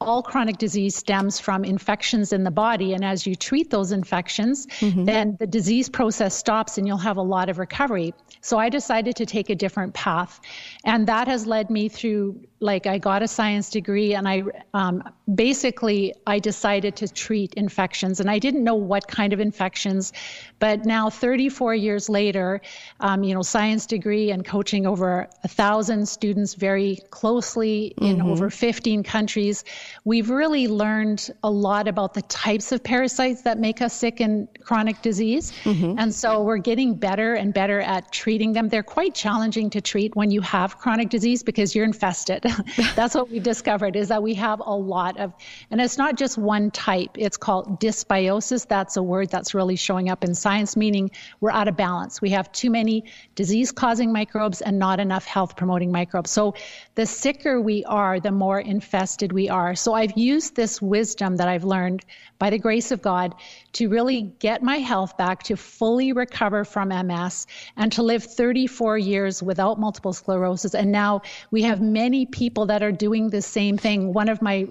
all 0.00 0.22
chronic 0.22 0.56
disease 0.56 0.96
stems 0.96 1.38
from 1.38 1.64
infections 1.64 2.32
in 2.32 2.42
the 2.42 2.50
body. 2.50 2.94
And 2.94 3.04
as 3.04 3.26
you 3.26 3.34
treat 3.34 3.70
those 3.70 3.92
infections, 3.92 4.66
mm-hmm. 4.66 5.04
then 5.04 5.36
the 5.38 5.46
disease 5.46 5.88
process 5.88 6.34
stops 6.34 6.78
and 6.78 6.86
you'll 6.86 6.96
have 6.96 7.18
a 7.18 7.22
lot 7.22 7.50
of 7.50 7.58
recovery. 7.58 8.14
So 8.40 8.58
I 8.58 8.70
decided 8.70 9.16
to 9.16 9.26
take 9.26 9.50
a 9.50 9.54
different 9.54 9.92
path. 9.92 10.40
And 10.84 11.06
that 11.06 11.28
has 11.28 11.46
led 11.46 11.68
me 11.70 11.88
through, 11.88 12.40
like, 12.60 12.86
I 12.86 12.98
got 12.98 13.22
a 13.22 13.28
science 13.28 13.70
degree 13.70 14.14
and 14.14 14.28
I 14.28 14.42
um, 14.74 15.02
basically 15.34 16.14
I 16.26 16.38
decided 16.38 16.96
to 16.96 17.08
treat 17.08 17.54
infections. 17.54 18.20
And 18.20 18.30
I 18.30 18.38
didn't 18.38 18.64
know 18.64 18.74
what 18.74 19.08
kind 19.08 19.32
of 19.32 19.40
infections, 19.40 20.12
but 20.58 20.84
now 20.84 21.10
34 21.10 21.74
years 21.74 22.08
later, 22.08 22.60
um, 23.00 23.22
you 23.22 23.34
know, 23.34 23.42
science 23.42 23.86
degree 23.86 24.30
and 24.30 24.44
coaching 24.44 24.86
over 24.86 25.28
a 25.42 25.48
thousand 25.48 26.08
students 26.08 26.54
very 26.54 26.98
closely 27.10 27.94
in 27.98 28.18
mm-hmm. 28.18 28.28
over 28.30 28.50
15 28.50 29.02
countries 29.02 29.64
we've 30.04 30.30
really 30.30 30.68
learned 30.68 31.30
a 31.42 31.50
lot 31.50 31.88
about 31.88 32.14
the 32.14 32.22
types 32.22 32.72
of 32.72 32.82
parasites 32.82 33.42
that 33.42 33.58
make 33.58 33.82
us 33.82 33.94
sick 33.94 34.20
and 34.20 34.48
chronic 34.62 35.00
disease. 35.02 35.52
Mm-hmm. 35.64 35.98
And 35.98 36.14
so 36.14 36.42
we're 36.42 36.58
getting 36.58 36.94
better 36.94 37.34
and 37.34 37.52
better 37.52 37.80
at 37.80 38.10
treating 38.12 38.52
them. 38.52 38.68
They're 38.68 38.82
quite 38.82 39.14
challenging 39.14 39.70
to 39.70 39.80
treat 39.80 40.16
when 40.16 40.30
you 40.30 40.40
have 40.40 40.78
chronic 40.78 41.10
disease 41.10 41.42
because 41.42 41.74
you're 41.74 41.84
infested. 41.84 42.44
That's 42.96 43.14
what 43.14 43.30
we 43.30 43.40
discovered 43.40 43.96
is 43.96 44.08
that 44.08 44.22
we 44.22 44.34
have 44.34 44.60
a 44.64 44.74
lot 44.74 45.18
of, 45.18 45.32
and 45.70 45.80
it's 45.80 45.98
not 45.98 46.16
just 46.16 46.38
one 46.38 46.70
type. 46.70 47.10
It's 47.16 47.36
called 47.36 47.80
dysbiosis. 47.80 48.66
That's 48.66 48.96
a 48.96 49.02
word 49.02 49.30
that's 49.30 49.54
really 49.54 49.76
showing 49.76 50.08
up 50.08 50.24
in 50.24 50.34
science, 50.34 50.76
meaning 50.76 51.10
we're 51.40 51.50
out 51.50 51.68
of 51.68 51.76
balance. 51.76 52.20
We 52.20 52.30
have 52.30 52.50
too 52.52 52.70
many 52.70 53.04
disease 53.34 53.72
causing 53.72 54.12
microbes 54.12 54.60
and 54.60 54.78
not 54.78 55.00
enough 55.00 55.24
health 55.24 55.56
promoting 55.56 55.92
microbes. 55.92 56.30
So 56.30 56.54
the 57.00 57.06
sicker 57.06 57.62
we 57.62 57.82
are, 57.86 58.20
the 58.20 58.30
more 58.30 58.60
infested 58.60 59.32
we 59.32 59.48
are. 59.48 59.74
So 59.74 59.94
I've 59.94 60.18
used 60.18 60.54
this 60.54 60.82
wisdom 60.82 61.36
that 61.36 61.48
I've 61.48 61.64
learned 61.64 62.04
by 62.38 62.50
the 62.50 62.58
grace 62.58 62.90
of 62.90 63.00
God 63.00 63.34
to 63.72 63.88
really 63.88 64.30
get 64.38 64.62
my 64.62 64.76
health 64.76 65.16
back, 65.16 65.42
to 65.44 65.56
fully 65.56 66.12
recover 66.12 66.62
from 66.62 66.90
MS, 66.90 67.46
and 67.78 67.90
to 67.92 68.02
live 68.02 68.22
34 68.22 68.98
years 68.98 69.42
without 69.42 69.80
multiple 69.80 70.12
sclerosis. 70.12 70.74
And 70.74 70.92
now 70.92 71.22
we 71.50 71.62
have 71.62 71.80
many 71.80 72.26
people 72.26 72.66
that 72.66 72.82
are 72.82 72.92
doing 72.92 73.30
the 73.30 73.40
same 73.40 73.78
thing. 73.78 74.12
One 74.12 74.28
of 74.28 74.42
my 74.42 74.68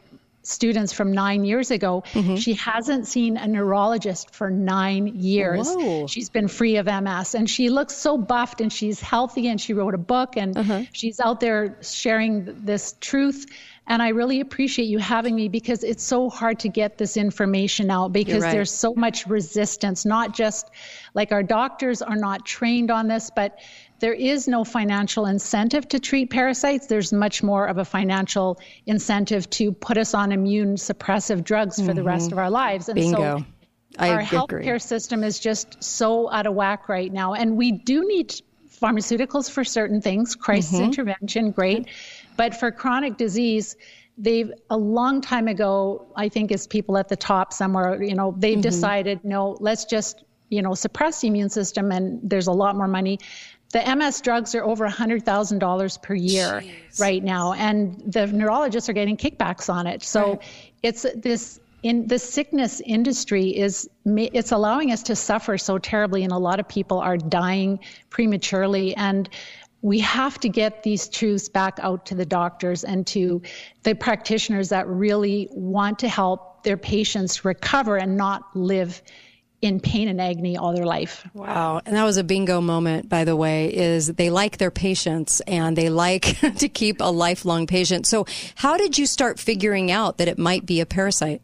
students 0.49 0.93
from 0.93 1.13
nine 1.13 1.45
years 1.45 1.71
ago. 1.71 2.03
Mm-hmm. 2.13 2.35
She 2.35 2.53
hasn't 2.55 3.07
seen 3.07 3.37
a 3.37 3.47
neurologist 3.47 4.33
for 4.33 4.49
nine 4.49 5.07
years. 5.07 5.67
Whoa. 5.69 6.07
She's 6.07 6.29
been 6.29 6.47
free 6.47 6.77
of 6.77 6.85
MS 6.85 7.35
and 7.35 7.49
she 7.49 7.69
looks 7.69 7.95
so 7.95 8.17
buffed 8.17 8.61
and 8.61 8.71
she's 8.71 8.99
healthy 8.99 9.47
and 9.47 9.59
she 9.59 9.73
wrote 9.73 9.93
a 9.93 9.99
book 9.99 10.37
and 10.37 10.57
uh-huh. 10.57 10.83
she's 10.91 11.19
out 11.19 11.39
there 11.39 11.77
sharing 11.81 12.65
this 12.65 12.95
truth. 12.99 13.45
And 13.87 14.03
I 14.03 14.09
really 14.09 14.39
appreciate 14.39 14.85
you 14.85 14.99
having 14.99 15.35
me 15.35 15.49
because 15.49 15.83
it's 15.83 16.03
so 16.03 16.29
hard 16.29 16.59
to 16.59 16.69
get 16.69 16.99
this 16.99 17.17
information 17.17 17.89
out 17.89 18.13
because 18.13 18.43
right. 18.43 18.51
there's 18.51 18.71
so 18.71 18.93
much 18.93 19.25
resistance, 19.25 20.05
not 20.05 20.35
just 20.35 20.69
like 21.15 21.31
our 21.31 21.41
doctors 21.41 22.03
are 22.03 22.15
not 22.15 22.45
trained 22.45 22.91
on 22.91 23.07
this, 23.07 23.31
but 23.35 23.57
there 23.99 24.13
is 24.13 24.47
no 24.47 24.63
financial 24.63 25.25
incentive 25.25 25.87
to 25.89 25.99
treat 25.99 26.29
parasites. 26.29 26.87
There's 26.87 27.11
much 27.11 27.43
more 27.43 27.65
of 27.65 27.77
a 27.77 27.85
financial 27.85 28.59
incentive 28.85 29.49
to 29.51 29.71
put 29.71 29.97
us 29.97 30.13
on 30.13 30.31
immune 30.31 30.75
suppressive 30.75 31.43
drugs 31.43 31.75
for 31.75 31.87
mm-hmm. 31.87 31.95
the 31.95 32.03
rest 32.03 32.31
of 32.31 32.37
our 32.37 32.49
lives. 32.49 32.89
And 32.89 32.95
Bingo. 32.95 33.39
so 33.39 33.45
I 33.97 34.09
our 34.11 34.19
agree. 34.19 34.37
healthcare 34.37 34.81
system 34.81 35.23
is 35.23 35.39
just 35.39 35.83
so 35.83 36.31
out 36.31 36.45
of 36.47 36.53
whack 36.53 36.89
right 36.89 37.11
now. 37.11 37.33
And 37.33 37.57
we 37.57 37.71
do 37.71 38.07
need 38.07 38.33
pharmaceuticals 38.81 39.51
for 39.51 39.63
certain 39.63 40.01
things, 40.01 40.35
crisis 40.35 40.75
mm-hmm. 40.75 40.85
intervention, 40.85 41.51
great. 41.51 41.87
But 42.37 42.55
for 42.55 42.71
chronic 42.71 43.17
disease, 43.17 43.75
they've 44.17 44.51
a 44.69 44.77
long 44.77 45.21
time 45.21 45.47
ago, 45.47 46.07
I 46.15 46.29
think 46.29 46.51
as 46.51 46.67
people 46.67 46.97
at 46.97 47.09
the 47.09 47.15
top 47.15 47.51
somewhere, 47.53 48.01
you 48.01 48.15
know, 48.15 48.33
they've 48.37 48.53
mm-hmm. 48.53 48.61
decided, 48.61 49.23
no, 49.23 49.57
let's 49.59 49.85
just, 49.85 50.23
you 50.49 50.61
know, 50.61 50.73
suppress 50.73 51.21
the 51.21 51.27
immune 51.27 51.49
system 51.49 51.91
and 51.91 52.19
there's 52.23 52.47
a 52.47 52.51
lot 52.51 52.75
more 52.75 52.87
money. 52.87 53.19
The 53.71 53.95
MS 53.95 54.21
drugs 54.21 54.55
are 54.55 54.63
over 54.63 54.87
$100,000 54.87 56.01
per 56.01 56.15
year 56.15 56.61
Jeez. 56.61 56.99
right 56.99 57.23
now, 57.23 57.53
and 57.53 58.01
the 58.05 58.25
neurologists 58.27 58.89
are 58.89 58.93
getting 58.93 59.15
kickbacks 59.15 59.71
on 59.71 59.85
it. 59.85 60.01
So 60.01 60.29
right. 60.31 60.43
it's 60.81 61.05
this 61.15 61.59
in 61.81 62.07
the 62.07 62.19
sickness 62.19 62.81
industry 62.81 63.55
is 63.55 63.89
it's 64.05 64.51
allowing 64.51 64.91
us 64.91 65.03
to 65.03 65.15
suffer 65.15 65.57
so 65.57 65.77
terribly 65.77 66.23
and 66.23 66.33
a 66.33 66.37
lot 66.37 66.59
of 66.59 66.67
people 66.67 66.99
are 66.99 67.17
dying 67.17 67.79
prematurely 68.09 68.93
and 68.97 69.29
we 69.81 69.99
have 69.99 70.37
to 70.39 70.49
get 70.49 70.83
these 70.83 71.07
truths 71.07 71.47
back 71.47 71.79
out 71.81 72.05
to 72.07 72.15
the 72.15 72.25
doctors 72.25 72.83
and 72.83 73.07
to 73.07 73.41
the 73.83 73.95
practitioners 73.95 74.69
that 74.69 74.87
really 74.87 75.47
want 75.51 75.99
to 75.99 76.09
help 76.09 76.63
their 76.63 76.75
patients 76.75 77.45
recover 77.45 77.95
and 77.95 78.17
not 78.17 78.43
live 78.55 79.01
in 79.61 79.79
pain 79.79 80.07
and 80.07 80.21
agony 80.21 80.57
all 80.57 80.73
their 80.73 80.85
life. 80.85 81.27
Wow. 81.33 81.81
And 81.85 81.95
that 81.95 82.03
was 82.03 82.17
a 82.17 82.23
bingo 82.23 82.61
moment, 82.61 83.09
by 83.09 83.25
the 83.25 83.35
way, 83.35 83.73
is 83.73 84.07
they 84.07 84.29
like 84.29 84.57
their 84.57 84.71
patients 84.71 85.41
and 85.41 85.75
they 85.75 85.89
like 85.89 86.39
to 86.57 86.69
keep 86.69 87.01
a 87.01 87.11
lifelong 87.11 87.67
patient. 87.67 88.07
So 88.07 88.25
how 88.55 88.77
did 88.77 88.97
you 88.97 89.05
start 89.05 89.39
figuring 89.39 89.91
out 89.91 90.17
that 90.17 90.27
it 90.27 90.37
might 90.37 90.65
be 90.65 90.79
a 90.79 90.85
parasite? 90.85 91.41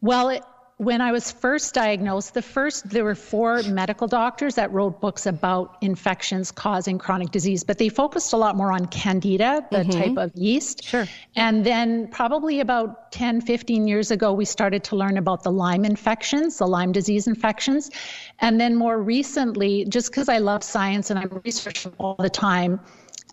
Well, 0.00 0.30
it, 0.30 0.42
when 0.82 1.00
I 1.00 1.12
was 1.12 1.30
first 1.30 1.74
diagnosed, 1.74 2.34
the 2.34 2.42
first 2.42 2.90
there 2.90 3.04
were 3.04 3.14
four 3.14 3.62
medical 3.62 4.08
doctors 4.08 4.56
that 4.56 4.72
wrote 4.72 5.00
books 5.00 5.26
about 5.26 5.76
infections 5.80 6.50
causing 6.50 6.98
chronic 6.98 7.30
disease, 7.30 7.62
but 7.62 7.78
they 7.78 7.88
focused 7.88 8.32
a 8.32 8.36
lot 8.36 8.56
more 8.56 8.72
on 8.72 8.86
candida, 8.86 9.64
the 9.70 9.78
mm-hmm. 9.78 9.90
type 9.90 10.16
of 10.16 10.32
yeast. 10.34 10.82
Sure. 10.82 11.06
And 11.36 11.64
then 11.64 12.08
probably 12.08 12.58
about 12.58 13.12
10, 13.12 13.42
15 13.42 13.86
years 13.86 14.10
ago, 14.10 14.32
we 14.32 14.44
started 14.44 14.82
to 14.84 14.96
learn 14.96 15.18
about 15.18 15.44
the 15.44 15.52
Lyme 15.52 15.84
infections, 15.84 16.58
the 16.58 16.66
Lyme 16.66 16.90
disease 16.90 17.28
infections. 17.28 17.88
And 18.40 18.60
then 18.60 18.74
more 18.74 19.00
recently, 19.00 19.84
just 19.84 20.10
because 20.10 20.28
I 20.28 20.38
love 20.38 20.64
science 20.64 21.10
and 21.10 21.18
I'm 21.18 21.40
researching 21.44 21.92
all 21.98 22.16
the 22.18 22.30
time, 22.30 22.80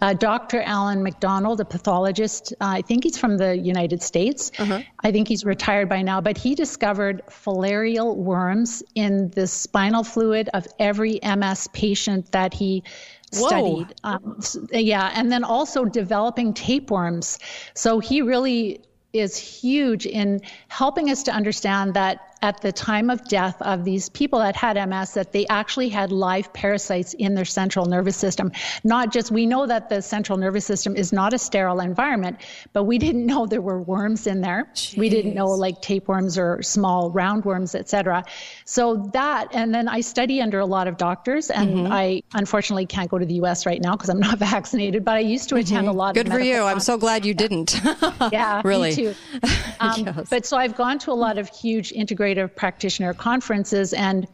uh, 0.01 0.13
Dr. 0.13 0.61
Alan 0.61 1.03
MacDonald, 1.03 1.59
a 1.59 1.65
pathologist, 1.65 2.53
uh, 2.53 2.65
I 2.67 2.81
think 2.81 3.03
he's 3.03 3.17
from 3.17 3.37
the 3.37 3.57
United 3.57 4.01
States. 4.01 4.51
Uh-huh. 4.57 4.81
I 5.03 5.11
think 5.11 5.27
he's 5.27 5.43
retired 5.43 5.89
by 5.89 6.01
now, 6.01 6.21
but 6.21 6.37
he 6.37 6.55
discovered 6.55 7.21
filarial 7.29 8.15
worms 8.15 8.83
in 8.95 9.29
the 9.31 9.47
spinal 9.47 10.03
fluid 10.03 10.49
of 10.53 10.67
every 10.79 11.19
MS 11.23 11.67
patient 11.73 12.31
that 12.31 12.53
he 12.53 12.83
studied. 13.31 13.87
Um, 14.03 14.39
yeah, 14.71 15.11
and 15.13 15.31
then 15.31 15.43
also 15.43 15.85
developing 15.85 16.53
tapeworms. 16.53 17.39
So 17.73 17.99
he 17.99 18.21
really 18.21 18.81
is 19.13 19.37
huge 19.37 20.05
in 20.05 20.41
helping 20.67 21.09
us 21.09 21.23
to 21.23 21.31
understand 21.31 21.95
that 21.95 22.28
at 22.41 22.61
the 22.61 22.71
time 22.71 23.09
of 23.09 23.27
death 23.27 23.61
of 23.61 23.83
these 23.83 24.09
people 24.09 24.39
that 24.39 24.55
had 24.55 24.75
MS, 24.89 25.13
that 25.13 25.31
they 25.31 25.45
actually 25.47 25.89
had 25.89 26.11
live 26.11 26.51
parasites 26.53 27.13
in 27.15 27.35
their 27.35 27.45
central 27.45 27.85
nervous 27.85 28.15
system. 28.15 28.51
Not 28.83 29.11
just, 29.11 29.31
we 29.31 29.45
know 29.45 29.65
that 29.67 29.89
the 29.89 30.01
central 30.01 30.37
nervous 30.37 30.65
system 30.65 30.95
is 30.95 31.11
not 31.11 31.33
a 31.33 31.37
sterile 31.37 31.79
environment, 31.81 32.39
but 32.73 32.83
we 32.85 32.97
didn't 32.97 33.25
know 33.25 33.45
there 33.45 33.61
were 33.61 33.81
worms 33.81 34.25
in 34.27 34.41
there. 34.41 34.71
We 34.95 35.09
didn't 35.09 35.33
know 35.35 35.47
like 35.49 35.81
tapeworms 35.81 36.37
or 36.37 36.61
small 36.61 37.11
roundworms, 37.11 37.75
et 37.77 37.89
cetera. 37.89 38.23
So 38.65 39.09
that, 39.13 39.47
and 39.53 39.73
then 39.73 39.87
I 39.87 40.01
study 40.01 40.41
under 40.41 40.59
a 40.59 40.65
lot 40.65 40.87
of 40.87 40.97
doctors, 40.97 41.49
and 41.49 41.87
Mhm. 41.87 41.87
I 41.91 42.23
unfortunately 42.33 42.85
can't 42.85 43.09
go 43.11 43.17
to 43.17 43.25
the 43.25 43.35
US 43.35 43.65
right 43.65 43.81
now 43.81 43.91
because 43.97 44.09
I'm 44.09 44.19
not 44.19 44.37
vaccinated, 44.51 45.03
but 45.03 45.15
I 45.17 45.19
used 45.19 45.49
to 45.49 45.55
attend 45.57 45.87
a 45.87 45.91
lot 45.91 46.15
Good 46.15 46.27
of 46.27 46.33
for 46.33 46.39
you. 46.39 46.61
I'm 46.63 46.79
so 46.79 46.97
glad 46.97 47.25
you 47.25 47.33
didn't. 47.33 47.79
yeah, 48.31 48.61
Really. 48.63 48.89
Me 48.89 48.95
too. 48.95 49.13
Um, 49.81 50.25
But 50.29 50.45
so 50.45 50.57
I've 50.57 50.75
gone 50.75 50.99
to 50.99 51.11
a 51.11 51.13
lot 51.13 51.37
of 51.37 51.47
huge 51.49 51.93
integrative 52.29 52.55
practitioner 52.55 53.13
conferences 53.13 53.93
and 53.93 54.27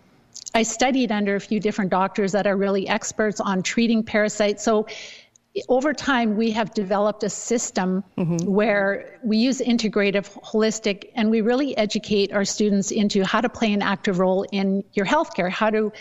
I 0.53 0.63
studied 0.63 1.11
under 1.11 1.35
a 1.35 1.39
few 1.39 1.59
different 1.59 1.91
doctors 1.91 2.31
that 2.31 2.47
are 2.47 2.55
really 2.55 2.87
experts 2.87 3.39
on 3.39 3.61
treating 3.61 4.03
parasites. 4.03 4.63
So 4.63 4.87
over 5.69 5.93
time, 5.93 6.37
we 6.37 6.51
have 6.51 6.73
developed 6.73 7.23
a 7.23 7.29
system 7.29 8.03
mm-hmm. 8.17 8.45
where 8.49 9.19
we 9.23 9.37
use 9.37 9.59
integrative, 9.59 10.29
holistic, 10.43 11.11
and 11.15 11.29
we 11.29 11.41
really 11.41 11.75
educate 11.77 12.31
our 12.33 12.45
students 12.45 12.91
into 12.91 13.23
how 13.23 13.41
to 13.41 13.49
play 13.49 13.73
an 13.73 13.81
active 13.81 14.19
role 14.19 14.43
in 14.51 14.83
your 14.93 15.05
healthcare, 15.05 15.49
how 15.49 15.69
to 15.69 15.91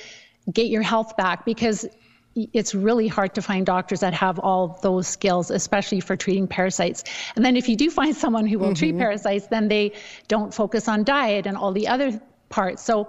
get 0.52 0.66
your 0.66 0.82
health 0.82 1.16
back, 1.16 1.44
because 1.44 1.86
it's 2.34 2.74
really 2.74 3.06
hard 3.06 3.34
to 3.34 3.42
find 3.42 3.64
doctors 3.64 4.00
that 4.00 4.12
have 4.14 4.38
all 4.38 4.78
those 4.82 5.06
skills, 5.06 5.50
especially 5.50 6.00
for 6.00 6.16
treating 6.16 6.48
parasites. 6.48 7.04
And 7.36 7.44
then 7.44 7.56
if 7.56 7.68
you 7.68 7.76
do 7.76 7.90
find 7.90 8.14
someone 8.14 8.46
who 8.46 8.58
will 8.58 8.74
treat 8.74 8.94
Mhm. 8.94 8.98
parasites, 8.98 9.46
then 9.46 9.68
they 9.68 9.92
don't 10.26 10.52
focus 10.52 10.88
on 10.88 11.04
diet 11.04 11.46
and 11.46 11.56
all 11.56 11.72
the 11.72 11.86
other 11.88 12.20
parts. 12.48 12.82
So 12.82 13.08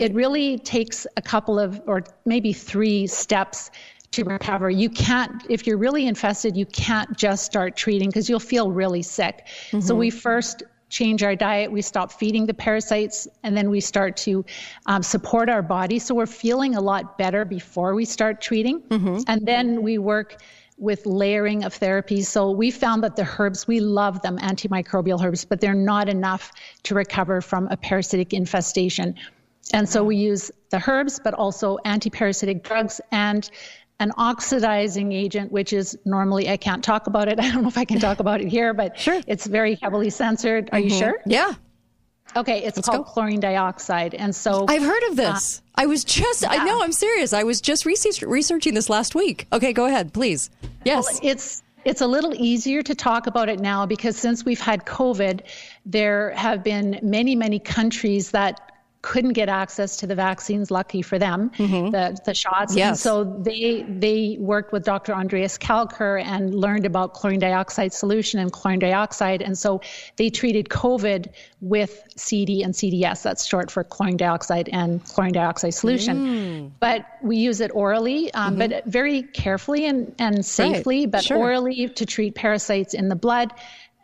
it 0.00 0.14
really 0.14 0.58
takes 0.58 1.06
a 1.16 1.22
couple 1.22 1.58
of, 1.58 1.80
or 1.86 2.04
maybe 2.24 2.52
three 2.52 3.06
steps 3.06 3.70
to 4.12 4.24
recover. 4.24 4.70
You 4.70 4.88
can't, 4.88 5.42
if 5.48 5.66
you're 5.66 5.76
really 5.76 6.06
infested, 6.06 6.56
you 6.56 6.66
can't 6.66 7.16
just 7.16 7.44
start 7.44 7.76
treating 7.76 8.08
because 8.08 8.28
you'll 8.28 8.40
feel 8.40 8.70
really 8.70 9.02
sick. 9.02 9.46
So 9.80 9.94
Mhm. 9.94 9.98
we 9.98 10.10
first 10.10 10.62
change 10.94 11.24
our 11.24 11.36
diet, 11.36 11.72
we 11.72 11.82
stop 11.82 12.12
feeding 12.12 12.46
the 12.46 12.54
parasites, 12.54 13.26
and 13.42 13.56
then 13.56 13.68
we 13.68 13.80
start 13.80 14.16
to 14.16 14.44
um, 14.86 15.02
support 15.02 15.48
our 15.50 15.62
body. 15.62 15.98
So 15.98 16.14
we're 16.14 16.34
feeling 16.44 16.76
a 16.76 16.80
lot 16.80 17.18
better 17.18 17.44
before 17.44 17.94
we 17.94 18.04
start 18.04 18.40
treating. 18.40 18.76
And 19.26 19.44
then 19.44 19.82
we 19.82 19.98
work 19.98 20.40
with 20.78 21.04
layering 21.06 21.64
of 21.64 21.72
therapies. 21.78 22.26
So 22.26 22.50
we 22.50 22.70
found 22.70 23.02
that 23.04 23.16
the 23.16 23.28
herbs, 23.38 23.66
we 23.66 23.80
love 23.80 24.22
them, 24.22 24.38
antimicrobial 24.38 25.20
herbs, 25.24 25.44
but 25.44 25.60
they're 25.60 25.82
not 25.94 26.08
enough 26.08 26.52
to 26.84 26.94
recover 26.94 27.40
from 27.40 27.68
a 27.70 27.76
parasitic 27.76 28.32
infestation. 28.32 29.14
And 29.72 29.88
so 29.88 30.04
we 30.04 30.16
use 30.16 30.50
the 30.70 30.82
herbs, 30.86 31.20
but 31.24 31.34
also 31.34 31.78
anti-parasitic 31.84 32.62
drugs 32.62 33.00
and 33.10 33.48
an 34.00 34.12
oxidizing 34.16 35.12
agent, 35.12 35.52
which 35.52 35.72
is 35.72 35.96
normally 36.04 36.48
I 36.48 36.56
can't 36.56 36.82
talk 36.82 37.06
about 37.06 37.28
it. 37.28 37.38
I 37.40 37.50
don't 37.50 37.62
know 37.62 37.68
if 37.68 37.78
I 37.78 37.84
can 37.84 38.00
talk 38.00 38.20
about 38.20 38.40
it 38.40 38.48
here, 38.48 38.74
but 38.74 38.98
sure. 38.98 39.20
it's 39.26 39.46
very 39.46 39.76
heavily 39.80 40.10
censored. 40.10 40.68
Are 40.72 40.78
you 40.80 40.90
Mhm. 40.90 40.98
sure? 40.98 41.20
Yeah. 41.26 41.52
Okay, 42.36 42.64
it's 42.64 42.80
called 42.80 43.06
chlorine 43.06 43.38
dioxide, 43.38 44.14
and 44.14 44.34
so 44.34 44.64
I've 44.68 44.82
heard 44.82 45.02
of 45.04 45.14
this. 45.16 45.62
I 45.76 45.86
was 45.86 46.02
just, 46.04 46.44
I 46.48 46.64
know, 46.64 46.82
I'm 46.82 46.90
serious. 46.90 47.32
I 47.32 47.44
was 47.44 47.60
just 47.60 47.86
research, 47.86 48.22
researching 48.22 48.74
this 48.74 48.90
last 48.90 49.14
week. 49.14 49.46
Okay, 49.52 49.72
go 49.72 49.84
ahead, 49.86 50.12
please. 50.12 50.50
Yes. 50.84 51.04
Well, 51.08 51.20
it's 51.22 51.62
it's 51.84 52.00
a 52.00 52.06
little 52.06 52.34
easier 52.34 52.82
to 52.82 52.94
talk 52.94 53.26
about 53.28 53.48
it 53.50 53.60
now 53.60 53.84
because 53.86 54.16
since 54.16 54.44
we've 54.44 54.60
had 54.60 54.84
COVID, 54.86 55.42
there 55.86 56.30
have 56.30 56.64
been 56.64 56.98
many 57.02 57.36
many 57.36 57.58
countries 57.60 58.30
that 58.32 58.72
couldn't 59.04 59.34
get 59.34 59.50
access 59.50 59.98
to 59.98 60.06
the 60.06 60.14
vaccines. 60.14 60.70
Lucky 60.70 61.02
for 61.02 61.18
them, 61.18 61.50
the 61.58 62.18
the 62.24 62.34
shots. 62.34 62.74
And 62.76 62.98
so 62.98 63.24
they 63.24 63.84
they 63.86 64.36
worked 64.40 64.72
with 64.72 64.84
Dr. 64.84 65.12
Andreas 65.12 65.58
Kalcker 65.58 66.22
and 66.24 66.54
learned 66.54 66.86
about 66.86 67.12
chlorine 67.12 67.38
dioxide 67.38 67.92
solution 67.92 68.40
and 68.40 68.50
chlorine 68.50 68.78
dioxide, 68.78 69.42
and 69.42 69.56
so 69.58 69.82
they 70.16 70.30
treated 70.30 70.70
COVID 70.70 71.28
with 71.60 72.02
CD 72.16 72.62
and 72.62 72.72
CDS. 72.72 73.22
That's 73.22 73.44
short 73.44 73.70
for 73.70 73.84
chlorine 73.84 74.16
dioxide 74.16 74.70
and 74.72 75.04
chlorine 75.04 75.32
dioxide 75.32 75.74
solution 75.74 76.14
Mm. 76.24 76.70
but 76.80 77.06
we 77.22 77.36
use 77.36 77.60
it 77.60 77.70
orally, 77.74 78.32
um, 78.34 78.56
but 78.56 78.84
very 78.86 79.22
carefully 79.22 79.86
and, 79.86 80.14
and 80.18 80.44
safely, 80.44 81.06
but 81.06 81.24
sure. 81.24 81.36
orally 81.36 81.88
to 81.88 82.06
treat 82.06 82.34
parasites 82.34 82.94
in 82.94 83.08
the 83.08 83.16
blood. 83.16 83.52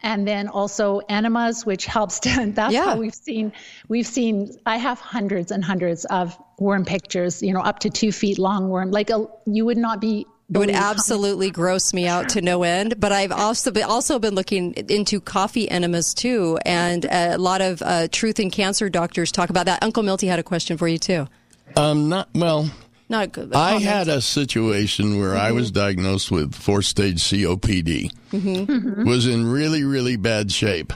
And 0.03 0.27
then 0.27 0.49
also 0.49 1.01
enemas, 1.09 1.67
which 1.67 1.85
helps 1.87 2.21
to, 2.25 2.53
that's 2.55 2.73
Yeah. 2.73 2.85
how 2.85 2.97
we've 2.97 3.15
seen, 3.15 3.53
we've 3.89 4.07
seen, 4.07 4.57
I 4.65 4.77
have 4.79 4.99
hundreds 4.99 5.51
and 5.51 5.65
hundreds 5.65 6.05
of 6.07 6.37
worm 6.59 6.85
pictures, 6.85 7.43
you 7.43 7.53
know, 7.53 7.61
up 7.61 7.81
to 7.81 7.91
two 7.91 8.13
feet 8.13 8.39
long 8.39 8.69
worm. 8.69 8.91
Like 8.91 9.11
a, 9.11 9.27
you 9.47 9.65
would 9.67 9.79
not 9.79 10.01
be. 10.01 10.27
It 10.53 10.59
would 10.59 10.71
absolutely 10.71 11.51
gross 11.51 11.93
me 11.95 12.09
out 12.09 12.31
to 12.31 12.41
no 12.43 12.65
end. 12.65 12.99
But 12.99 13.13
I've 13.13 13.31
also 13.31 13.71
been, 13.71 13.85
also 13.85 14.19
been 14.19 14.35
looking 14.35 14.73
into 14.73 15.21
coffee 15.21 15.71
enemas 15.71 16.13
too, 16.13 16.59
and 16.67 17.05
a 17.05 17.37
lot 17.39 17.61
of 17.61 17.81
uh, 17.83 18.09
truth 18.11 18.41
and 18.41 18.51
cancer 18.51 18.89
doctors 18.89 19.31
talk 19.31 19.51
about 19.51 19.67
that. 19.67 19.83
Uncle 19.85 20.03
Milty 20.03 20.27
had 20.27 20.41
a 20.41 20.43
question 20.43 20.77
for 20.77 20.89
you 20.89 20.99
too. 20.99 21.29
Um, 21.77 22.09
not 22.09 22.31
well. 22.35 22.69
Not 23.11 23.33
good. 23.33 23.53
I 23.55 23.81
had 23.81 24.07
a 24.09 24.21
situation 24.21 25.19
where 25.19 25.37
I 25.37 25.51
was 25.51 25.71
diagnosed 25.73 26.31
with 26.31 26.55
four 26.55 26.81
stage 26.81 27.21
COPD. 27.21 28.11
Mhm. 28.33 29.05
Was 29.05 29.27
in 29.27 29.45
really 29.47 29.83
really 29.85 30.17
bad 30.17 30.51
shape, 30.53 30.93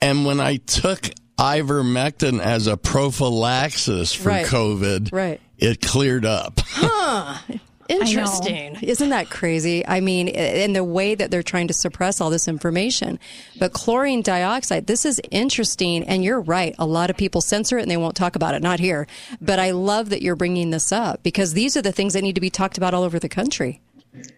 and 0.00 0.24
when 0.24 0.40
I 0.40 0.56
took 0.56 1.10
ivermectin 1.38 2.40
as 2.40 2.66
a 2.66 2.76
prophylaxis 2.78 4.12
for 4.14 4.30
Right. 4.30 4.46
COVID, 4.46 5.10
Right. 5.12 5.40
it 5.58 5.80
cleared 5.82 6.24
up. 6.24 6.60
Huh. 6.66 7.36
Interesting. 7.88 8.76
Isn't 8.82 9.10
that 9.10 9.30
crazy? 9.30 9.86
I 9.86 10.00
mean, 10.00 10.28
in 10.28 10.72
the 10.72 10.84
way 10.84 11.14
that 11.14 11.30
they're 11.30 11.42
trying 11.42 11.68
to 11.68 11.74
suppress 11.74 12.20
all 12.20 12.30
this 12.30 12.48
information. 12.48 13.18
But 13.58 13.72
chlorine 13.72 14.22
dioxide, 14.22 14.86
this 14.86 15.04
is 15.04 15.20
interesting. 15.30 16.04
And 16.04 16.24
you're 16.24 16.40
right. 16.40 16.74
A 16.78 16.86
lot 16.86 17.10
of 17.10 17.16
people 17.16 17.40
censor 17.40 17.78
it 17.78 17.82
and 17.82 17.90
they 17.90 17.96
won't 17.96 18.16
talk 18.16 18.36
about 18.36 18.54
it. 18.54 18.62
Not 18.62 18.80
here. 18.80 19.06
But 19.40 19.58
I 19.58 19.72
love 19.72 20.10
that 20.10 20.22
you're 20.22 20.36
bringing 20.36 20.70
this 20.70 20.92
up 20.92 21.22
because 21.22 21.54
these 21.54 21.76
are 21.76 21.82
the 21.82 21.92
things 21.92 22.14
that 22.14 22.22
need 22.22 22.34
to 22.34 22.40
be 22.40 22.50
talked 22.50 22.78
about 22.78 22.94
all 22.94 23.02
over 23.02 23.18
the 23.18 23.28
country. 23.28 23.80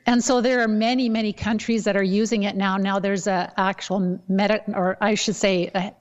And 0.06 0.22
so 0.22 0.40
there 0.40 0.62
are 0.62 0.68
many, 0.68 1.08
many 1.08 1.32
countries 1.32 1.84
that 1.84 1.96
are 1.96 2.02
using 2.02 2.44
it 2.44 2.54
now. 2.56 2.76
Now 2.76 3.00
there's 3.00 3.26
a 3.26 3.52
actual 3.56 4.20
medic, 4.28 4.62
or 4.68 4.96
I 5.00 5.14
should 5.14 5.34
say, 5.34 5.70
a, 5.74 5.92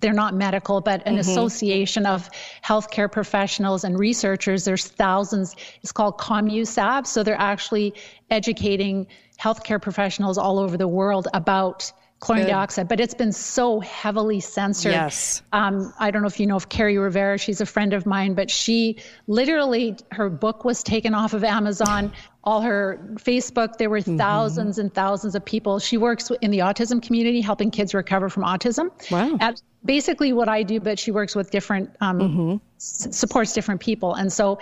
they're 0.00 0.12
not 0.12 0.34
medical, 0.34 0.80
but 0.80 1.02
an 1.06 1.16
Mhm. 1.16 1.20
association 1.20 2.06
of 2.06 2.28
healthcare 2.64 3.10
professionals 3.10 3.84
and 3.84 3.98
researchers. 3.98 4.64
There's 4.64 4.86
thousands. 4.86 5.56
It's 5.82 5.92
called 5.92 6.18
COMUSAV. 6.18 7.06
So 7.06 7.22
they're 7.22 7.40
actually 7.40 7.94
educating 8.30 9.06
healthcare 9.40 9.80
professionals 9.80 10.38
all 10.38 10.58
over 10.58 10.76
the 10.76 10.88
world 10.88 11.28
about 11.34 11.92
chlorine 12.20 12.44
Good. 12.44 12.50
dioxide, 12.50 12.86
but 12.86 13.00
it's 13.00 13.14
been 13.14 13.32
so 13.32 13.80
heavily 13.80 14.40
censored. 14.40 14.92
Yes. 14.92 15.40
Um, 15.54 15.94
I 15.98 16.10
don't 16.10 16.20
know 16.20 16.28
if 16.28 16.38
you 16.38 16.46
know 16.46 16.56
of 16.56 16.68
Kerri 16.68 16.98
Rivera. 17.02 17.38
She's 17.38 17.62
a 17.62 17.66
friend 17.66 17.94
of 17.94 18.04
mine, 18.04 18.34
but 18.34 18.50
she 18.50 18.96
literally, 19.26 19.96
her 20.12 20.28
book 20.28 20.62
was 20.62 20.82
taken 20.82 21.14
off 21.14 21.32
of 21.32 21.44
Amazon. 21.44 22.12
All 22.44 22.60
her 22.60 23.00
Facebook, 23.14 23.78
there 23.78 23.88
were 23.88 24.02
thousands 24.02 24.78
and 24.78 24.92
thousands 24.92 25.34
of 25.34 25.46
people. 25.46 25.78
She 25.78 25.96
works 25.96 26.30
in 26.42 26.50
the 26.50 26.58
autism 26.58 27.00
community, 27.02 27.40
helping 27.40 27.70
kids 27.70 27.94
recover 27.94 28.28
from 28.28 28.42
autism. 28.44 28.90
Wow. 29.10 29.38
At 29.40 29.62
basically 29.84 30.32
what 30.32 30.48
I 30.48 30.62
do, 30.62 30.80
but 30.80 30.98
she 30.98 31.10
works 31.10 31.34
with 31.34 31.50
different, 31.50 31.90
um, 32.00 32.60
s- 32.76 33.08
supports 33.10 33.52
different 33.52 33.80
people. 33.80 34.14
And 34.14 34.32
so, 34.32 34.58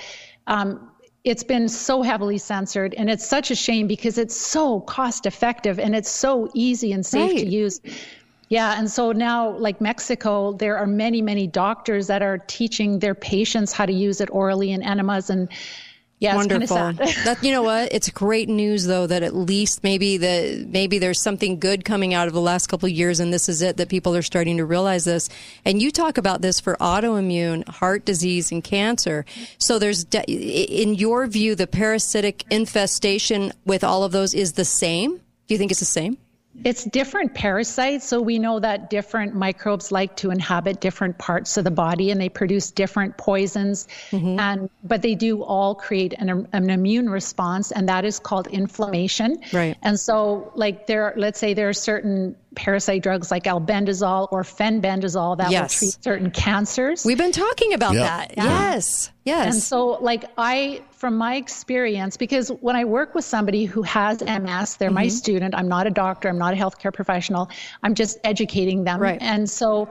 um, 0.47 0.91
it's 1.25 1.43
been 1.45 1.69
so 1.69 2.01
heavily 2.03 2.39
censored 2.39 2.95
and 2.95 3.11
it's 3.11 3.27
such 3.27 3.51
a 3.51 3.55
shame 3.55 3.87
because 3.87 4.17
it's 4.19 4.37
so 4.37 4.81
cost 4.81 5.27
effective 5.27 5.79
and 5.79 5.95
it's 5.95 6.09
so 6.11 6.49
easy 6.55 6.93
and 6.93 7.05
safe 7.05 7.31
to 7.33 7.37
Right. 7.39 7.47
use. 7.47 7.81
Yeah, 8.49 8.79
and 8.79 8.91
so 8.91 9.13
now, 9.13 9.51
like 9.59 9.79
Mexico, 9.81 10.53
there 10.55 10.79
are 10.79 10.87
many, 10.87 11.21
many 11.21 11.47
doctors 11.47 12.07
that 12.07 12.23
are 12.23 12.39
teaching 12.39 12.99
their 13.01 13.15
patients 13.15 13.73
how 13.73 13.85
to 13.85 13.93
use 13.93 14.23
it 14.23 14.31
orally 14.33 14.71
in 14.71 14.83
enemas, 14.83 15.29
and 15.29 15.49
yeah, 16.21 16.35
Wonderful. 16.35 16.77
that 17.25 17.39
you 17.43 17.53
know 17.53 17.63
what? 17.63 17.93
It's 17.93 18.11
great 18.11 18.49
news 18.49 18.87
though 18.87 19.07
that 19.07 19.23
at 19.23 19.37
least 19.37 19.85
maybe 19.85 20.17
the 20.17 20.67
maybe 20.69 20.99
there's 20.99 21.23
something 21.23 21.61
good 21.61 21.85
coming 21.85 22.13
out 22.13 22.27
of 22.27 22.35
the 22.35 22.41
last 22.41 22.67
couple 22.67 22.87
of 22.89 22.93
years, 22.93 23.21
and 23.21 23.33
this 23.33 23.49
is 23.49 23.63
it 23.63 23.77
that 23.77 23.89
people 23.89 24.17
are 24.17 24.23
starting 24.23 24.57
to 24.57 24.65
realize 24.65 25.05
this. 25.05 25.29
And 25.65 25.81
you 25.81 25.93
talk 25.93 26.19
about 26.19 26.43
this 26.43 26.59
for 26.59 26.77
autoimmune, 26.77 27.67
heart 27.69 28.05
disease, 28.05 28.51
and 28.51 28.65
cancer. 28.65 29.25
So 29.59 29.79
there's, 29.79 30.07
in 30.27 30.95
your 30.95 31.27
view, 31.29 31.55
the 31.55 31.69
parasitic 31.69 32.45
infestation 32.51 33.53
with 33.65 33.85
all 33.85 34.03
of 34.03 34.11
those 34.11 34.35
is 34.35 34.55
the 34.55 34.65
same. 34.65 35.19
Do 35.19 35.55
you 35.55 35.59
think 35.59 35.71
it's 35.71 35.81
the 35.81 35.87
same? 35.87 36.19
It's 36.65 36.85
different 36.85 37.35
parasites, 37.35 38.05
so 38.05 38.21
we 38.21 38.39
know 38.39 38.61
that 38.61 38.91
different 38.91 39.35
microbes 39.35 39.93
like 39.93 40.17
to 40.17 40.31
inhabit 40.31 40.81
different 40.81 41.19
parts 41.19 41.57
of 41.57 41.65
the 41.65 41.71
body, 41.71 42.11
and 42.11 42.21
they 42.21 42.29
produce 42.29 42.71
different 42.71 43.17
poisons. 43.17 43.87
Mm-hmm. 44.11 44.41
And 44.41 44.71
but 44.83 45.03
they 45.03 45.15
do 45.15 45.43
all 45.43 45.75
create 45.75 46.15
an, 46.15 46.49
an 46.53 46.71
immune 46.71 47.09
response, 47.09 47.71
and 47.73 47.89
that 47.89 48.05
is 48.05 48.19
called 48.19 48.47
inflammation. 48.47 49.43
Right. 49.53 49.77
And 49.83 49.99
so, 49.99 50.53
like 50.55 50.87
there, 50.87 51.15
let's 51.17 51.39
say 51.39 51.55
there 51.55 51.69
are 51.69 51.75
certain 51.75 52.37
parasite 52.59 53.03
drugs 53.05 53.31
like 53.31 53.45
albendazole 53.45 54.27
or 54.33 54.43
fenbendazole 54.43 55.39
that 55.39 55.51
Yes. 55.53 55.81
will 55.81 55.87
treat 55.93 56.05
certain 56.05 56.31
cancers. 56.33 57.05
We've 57.05 57.17
been 57.17 57.31
talking 57.33 57.73
about 57.73 57.95
Yeah. 57.95 58.01
that. 58.01 58.35
Yeah. 58.37 58.45
Yes. 58.45 59.13
Yes. 59.25 59.55
And 59.55 59.63
so, 59.63 59.99
like, 60.01 60.25
I, 60.37 60.81
from 60.91 61.17
my 61.17 61.37
experience, 61.37 62.17
because 62.17 62.49
when 62.61 62.75
I 62.75 62.85
work 62.85 63.15
with 63.15 63.25
somebody 63.25 63.65
who 63.67 63.83
has 63.83 64.23
MS, 64.23 64.77
they're 64.77 64.91
my 64.91 65.07
Mhm. 65.07 65.11
student. 65.13 65.55
I'm 65.55 65.69
not 65.69 65.87
a 65.87 65.91
doctor, 65.91 66.29
I'm 66.29 66.39
not 66.39 66.55
a 66.55 66.57
healthcare 66.57 66.93
professional. 66.93 67.49
I'm 67.83 67.95
just 67.95 68.19
educating 68.25 68.85
them. 68.85 68.99
Right. 69.01 69.19
And 69.21 69.49
so, 69.49 69.89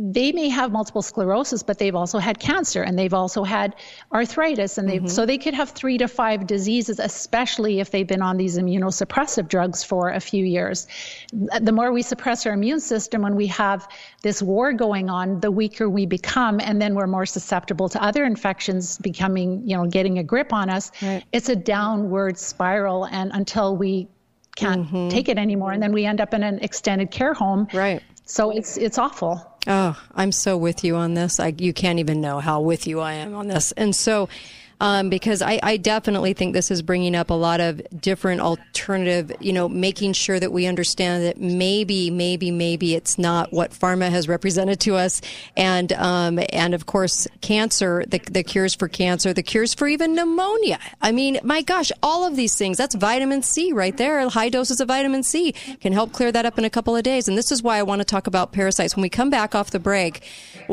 they 0.00 0.30
may 0.30 0.48
have 0.48 0.70
multiple 0.70 1.02
sclerosis, 1.02 1.64
but 1.64 1.78
they've 1.78 1.96
also 1.96 2.18
had 2.18 2.38
cancer 2.38 2.82
and 2.82 2.96
they've 2.96 3.14
also 3.14 3.42
had 3.42 3.74
arthritis. 4.12 4.78
And 4.78 4.88
they 4.88 5.00
Mhm. 5.00 5.10
so 5.10 5.26
they 5.26 5.38
could 5.38 5.54
have 5.54 5.70
three 5.70 5.98
to 5.98 6.06
five 6.06 6.46
diseases, 6.46 7.00
especially 7.00 7.80
if 7.80 7.90
they've 7.90 8.06
been 8.06 8.22
on 8.22 8.36
these 8.36 8.56
immunosuppressive 8.58 9.48
drugs 9.48 9.82
for 9.82 10.10
a 10.10 10.20
few 10.20 10.44
years. 10.44 10.86
The 11.32 11.72
more 11.72 11.92
we 11.92 12.02
suppress 12.02 12.46
our 12.46 12.52
immune 12.52 12.78
system 12.78 13.22
when 13.22 13.34
we 13.34 13.48
have 13.48 13.88
this 14.22 14.40
war 14.40 14.72
going 14.72 15.10
on, 15.10 15.40
the 15.40 15.50
weaker 15.50 15.90
we 15.90 16.06
become, 16.06 16.60
and 16.60 16.80
then 16.80 16.94
we're 16.94 17.08
more 17.08 17.26
susceptible 17.26 17.88
to 17.88 18.00
other 18.02 18.24
infections 18.24 18.98
becoming, 18.98 19.62
you 19.66 19.76
know, 19.76 19.86
getting 19.86 20.18
a 20.18 20.22
grip 20.22 20.52
on 20.52 20.70
us. 20.70 20.92
It's 21.32 21.48
a 21.48 21.56
downward 21.56 22.38
spiral, 22.38 23.04
and 23.06 23.32
until 23.34 23.76
we 23.76 24.06
can't 24.54 25.10
take 25.10 25.28
it 25.28 25.38
anymore, 25.38 25.72
and 25.72 25.82
then 25.82 25.92
we 25.92 26.04
end 26.04 26.20
up 26.20 26.34
in 26.34 26.44
an 26.44 26.60
extended 26.60 27.10
care 27.10 27.34
home. 27.34 27.66
Right. 27.72 28.00
So 28.26 28.50
it's 28.50 28.76
it's 28.76 28.98
awful. 28.98 29.44
Oh, 29.66 30.00
I'm 30.14 30.32
so 30.32 30.56
with 30.56 30.84
you 30.84 30.96
on 30.96 31.14
this. 31.14 31.40
I, 31.40 31.54
you 31.58 31.72
can't 31.72 31.98
even 31.98 32.20
know 32.20 32.40
how 32.40 32.60
with 32.60 32.86
you 32.86 33.00
I 33.00 33.14
am 33.14 33.34
on 33.34 33.48
this. 33.48 33.72
And 33.72 33.94
so, 33.94 34.28
um, 34.80 35.08
because 35.10 35.42
I, 35.42 35.58
I 35.62 35.76
definitely 35.76 36.34
think 36.34 36.54
this 36.54 36.70
is 36.70 36.82
bringing 36.82 37.14
up 37.14 37.30
a 37.30 37.34
lot 37.34 37.60
of 37.60 37.82
different 38.00 38.40
alternative, 38.40 39.32
you 39.40 39.52
know, 39.52 39.68
making 39.68 40.12
sure 40.12 40.38
that 40.38 40.52
we 40.52 40.66
understand 40.66 41.24
that 41.24 41.40
maybe, 41.40 42.10
maybe, 42.10 42.50
maybe 42.50 42.94
it's 42.94 43.18
not 43.18 43.52
what 43.52 43.72
pharma 43.72 44.08
has 44.10 44.28
represented 44.28 44.78
to 44.80 44.94
us. 44.94 45.20
And, 45.56 45.92
um, 45.94 46.38
and 46.52 46.74
of 46.74 46.86
course, 46.86 47.26
cancer, 47.40 48.04
the, 48.06 48.18
the 48.30 48.42
cures 48.42 48.74
for 48.74 48.88
cancer, 48.88 49.32
the 49.32 49.42
cures 49.42 49.74
for 49.74 49.88
even 49.88 50.14
pneumonia. 50.14 50.78
I 51.02 51.12
mean, 51.12 51.40
my 51.42 51.62
gosh, 51.62 51.90
all 52.02 52.24
of 52.26 52.36
these 52.36 52.56
things, 52.56 52.78
that's 52.78 52.94
vitamin 52.94 53.42
C 53.42 53.72
right 53.72 53.96
there. 53.96 54.28
High 54.28 54.48
doses 54.48 54.80
of 54.80 54.88
vitamin 54.88 55.22
C 55.22 55.52
can 55.80 55.92
help 55.92 56.12
clear 56.12 56.30
that 56.30 56.46
up 56.46 56.58
in 56.58 56.64
a 56.64 56.70
couple 56.70 56.94
of 56.94 57.02
days. 57.02 57.26
And 57.26 57.36
this 57.36 57.50
is 57.50 57.62
why 57.62 57.78
I 57.78 57.82
want 57.82 58.00
to 58.00 58.04
talk 58.04 58.26
about 58.26 58.52
parasites. 58.52 58.94
When 58.94 59.02
we 59.02 59.08
come 59.08 59.30
back 59.30 59.54
off 59.54 59.70
the 59.70 59.80
break, 59.80 60.22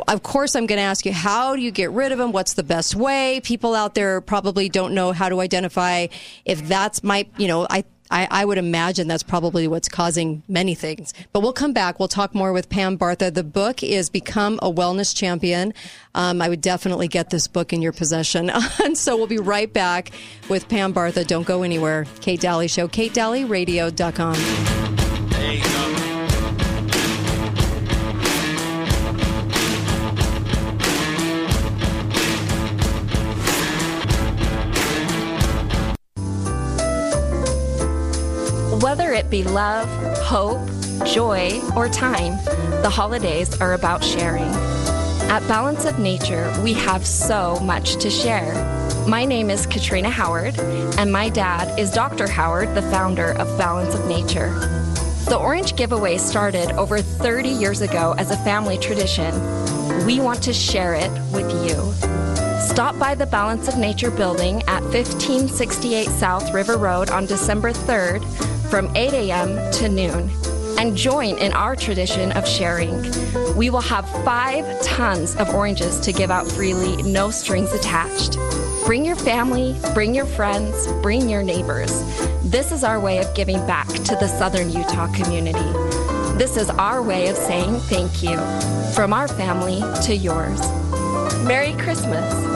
of 0.08 0.22
course, 0.22 0.56
I'm 0.56 0.68
going 0.68 0.78
to 0.78 0.84
ask 0.84 1.06
you, 1.06 1.14
how 1.14 1.56
do 1.56 1.62
you 1.62 1.72
get 1.72 1.90
rid 1.90 2.12
of 2.12 2.20
them? 2.20 2.32
What's 2.32 2.54
the 2.54 2.64
best 2.64 2.96
way? 2.96 3.42
People 3.44 3.74
out 3.74 3.95
there 3.96 4.22
probably 4.22 4.70
don't 4.70 4.94
know 4.94 5.12
how 5.12 5.30
to 5.30 5.42
identify 5.42 6.08
if 6.46 6.68
that's 6.68 7.04
my, 7.04 7.28
you 7.38 7.48
know, 7.48 7.68
I, 7.70 7.84
I, 8.12 8.28
I 8.30 8.46
would 8.46 8.60
imagine 8.60 9.08
that's 9.08 9.24
probably 9.24 9.68
what's 9.68 9.90
causing 9.90 10.44
many 10.48 10.76
things. 10.76 11.14
But 11.34 11.42
we'll 11.42 11.54
come 11.54 11.74
back. 11.74 11.98
We'll 11.98 12.08
talk 12.08 12.36
more 12.36 12.54
with 12.54 12.70
Pam 12.70 12.98
Bartha. 12.98 13.34
The 13.34 13.44
book 13.44 13.82
is 13.82 14.10
Become 14.10 14.60
a 14.62 14.72
Wellness 14.72 15.16
Champion. 15.16 15.74
Um, 16.14 16.42
I 16.42 16.50
would 16.50 16.62
definitely 16.62 17.08
get 17.08 17.32
this 17.32 17.48
book 17.48 17.74
in 17.74 17.82
your 17.82 17.94
possession. 17.94 18.52
and 18.84 18.98
so 18.98 19.18
we'll 19.18 19.28
be 19.28 19.40
right 19.40 19.72
back 19.72 20.12
with 20.50 20.70
Pam 20.70 20.94
Bartha. 20.94 21.26
Don't 21.26 21.48
go 21.48 21.64
anywhere. 21.64 22.06
Kate 22.22 22.40
Dalley 22.40 22.68
Show, 22.68 22.88
katedalleyradio.com. 22.88 25.05
it 39.26 39.30
be 39.30 39.44
love, 39.44 39.88
hope, 40.20 40.60
joy, 41.06 41.60
or 41.76 41.90
time, 41.90 42.38
the 42.82 42.90
holidays 42.90 43.60
are 43.60 43.74
about 43.74 44.04
sharing. 44.04 44.52
At 45.32 45.46
Balance 45.48 45.86
of 45.86 46.00
Nature, 46.00 46.54
we 46.64 46.74
have 46.74 47.06
so 47.06 47.60
much 47.62 47.96
to 47.98 48.10
share. 48.10 48.54
My 49.08 49.26
name 49.26 49.50
is 49.50 49.66
Katrina 49.66 50.10
Howard, 50.10 50.60
and 51.00 51.12
my 51.12 51.30
dad 51.30 51.80
is 51.80 51.92
Dr. 51.92 52.28
Howard, 52.28 52.76
the 52.76 52.84
founder 52.84 53.32
of 53.34 53.58
Balance 53.58 53.96
of 53.96 54.06
Nature. 54.08 54.52
The 55.28 55.38
Orange 55.38 55.76
Giveaway 55.76 56.18
started 56.18 56.72
over 56.74 57.00
30 57.00 57.50
years 57.50 57.82
ago 57.82 58.14
as 58.20 58.30
a 58.30 58.38
family 58.38 58.78
tradition. 58.78 59.34
We 60.06 60.20
want 60.20 60.44
to 60.44 60.54
share 60.54 60.94
it 60.94 61.12
with 61.32 61.50
you. 61.66 61.94
Stop 62.60 62.98
by 63.00 63.16
the 63.16 63.26
Balance 63.26 63.68
of 63.68 63.78
Nature 63.78 64.12
building 64.12 64.62
at 64.64 64.84
1568 64.84 66.08
South 66.10 66.54
River 66.54 66.78
Road 66.78 67.10
on 67.10 67.26
December 67.26 67.72
3rd 67.72 68.24
from 68.76 68.94
8 68.94 69.14
a.m. 69.14 69.72
to 69.72 69.88
noon 69.88 70.30
and 70.78 70.98
join 70.98 71.38
in 71.38 71.54
our 71.54 71.78
tradition 71.78 72.34
of 72.34 72.46
sharing. 72.46 72.92
We 73.56 73.70
will 73.70 73.80
have 73.80 74.06
five 74.26 74.66
tons 74.82 75.34
of 75.38 75.48
oranges 75.56 75.98
to 76.02 76.12
give 76.12 76.30
out 76.30 76.46
freely, 76.46 77.02
no 77.04 77.32
strings 77.32 77.72
attached. 77.72 78.38
Bring 78.86 79.06
your 79.06 79.16
family, 79.16 79.80
bring 79.94 80.14
your 80.14 80.26
friends, 80.26 80.92
bring 81.02 81.30
your 81.30 81.42
neighbors. 81.42 82.04
This 82.44 82.74
is 82.74 82.84
our 82.84 83.00
way 83.00 83.20
of 83.20 83.34
giving 83.34 83.66
back 83.66 83.88
to 83.88 84.18
the 84.18 84.28
Southern 84.28 84.70
Utah 84.70 85.10
community. 85.14 85.72
This 86.38 86.58
is 86.58 86.70
our 86.72 87.02
way 87.02 87.30
of 87.30 87.38
saying 87.38 87.80
thank 87.80 88.22
you 88.22 88.38
from 88.94 89.14
our 89.14 89.30
family 89.30 89.80
to 90.02 90.14
yours. 90.14 90.60
Merry 91.46 91.72
Christmas. 91.82 92.55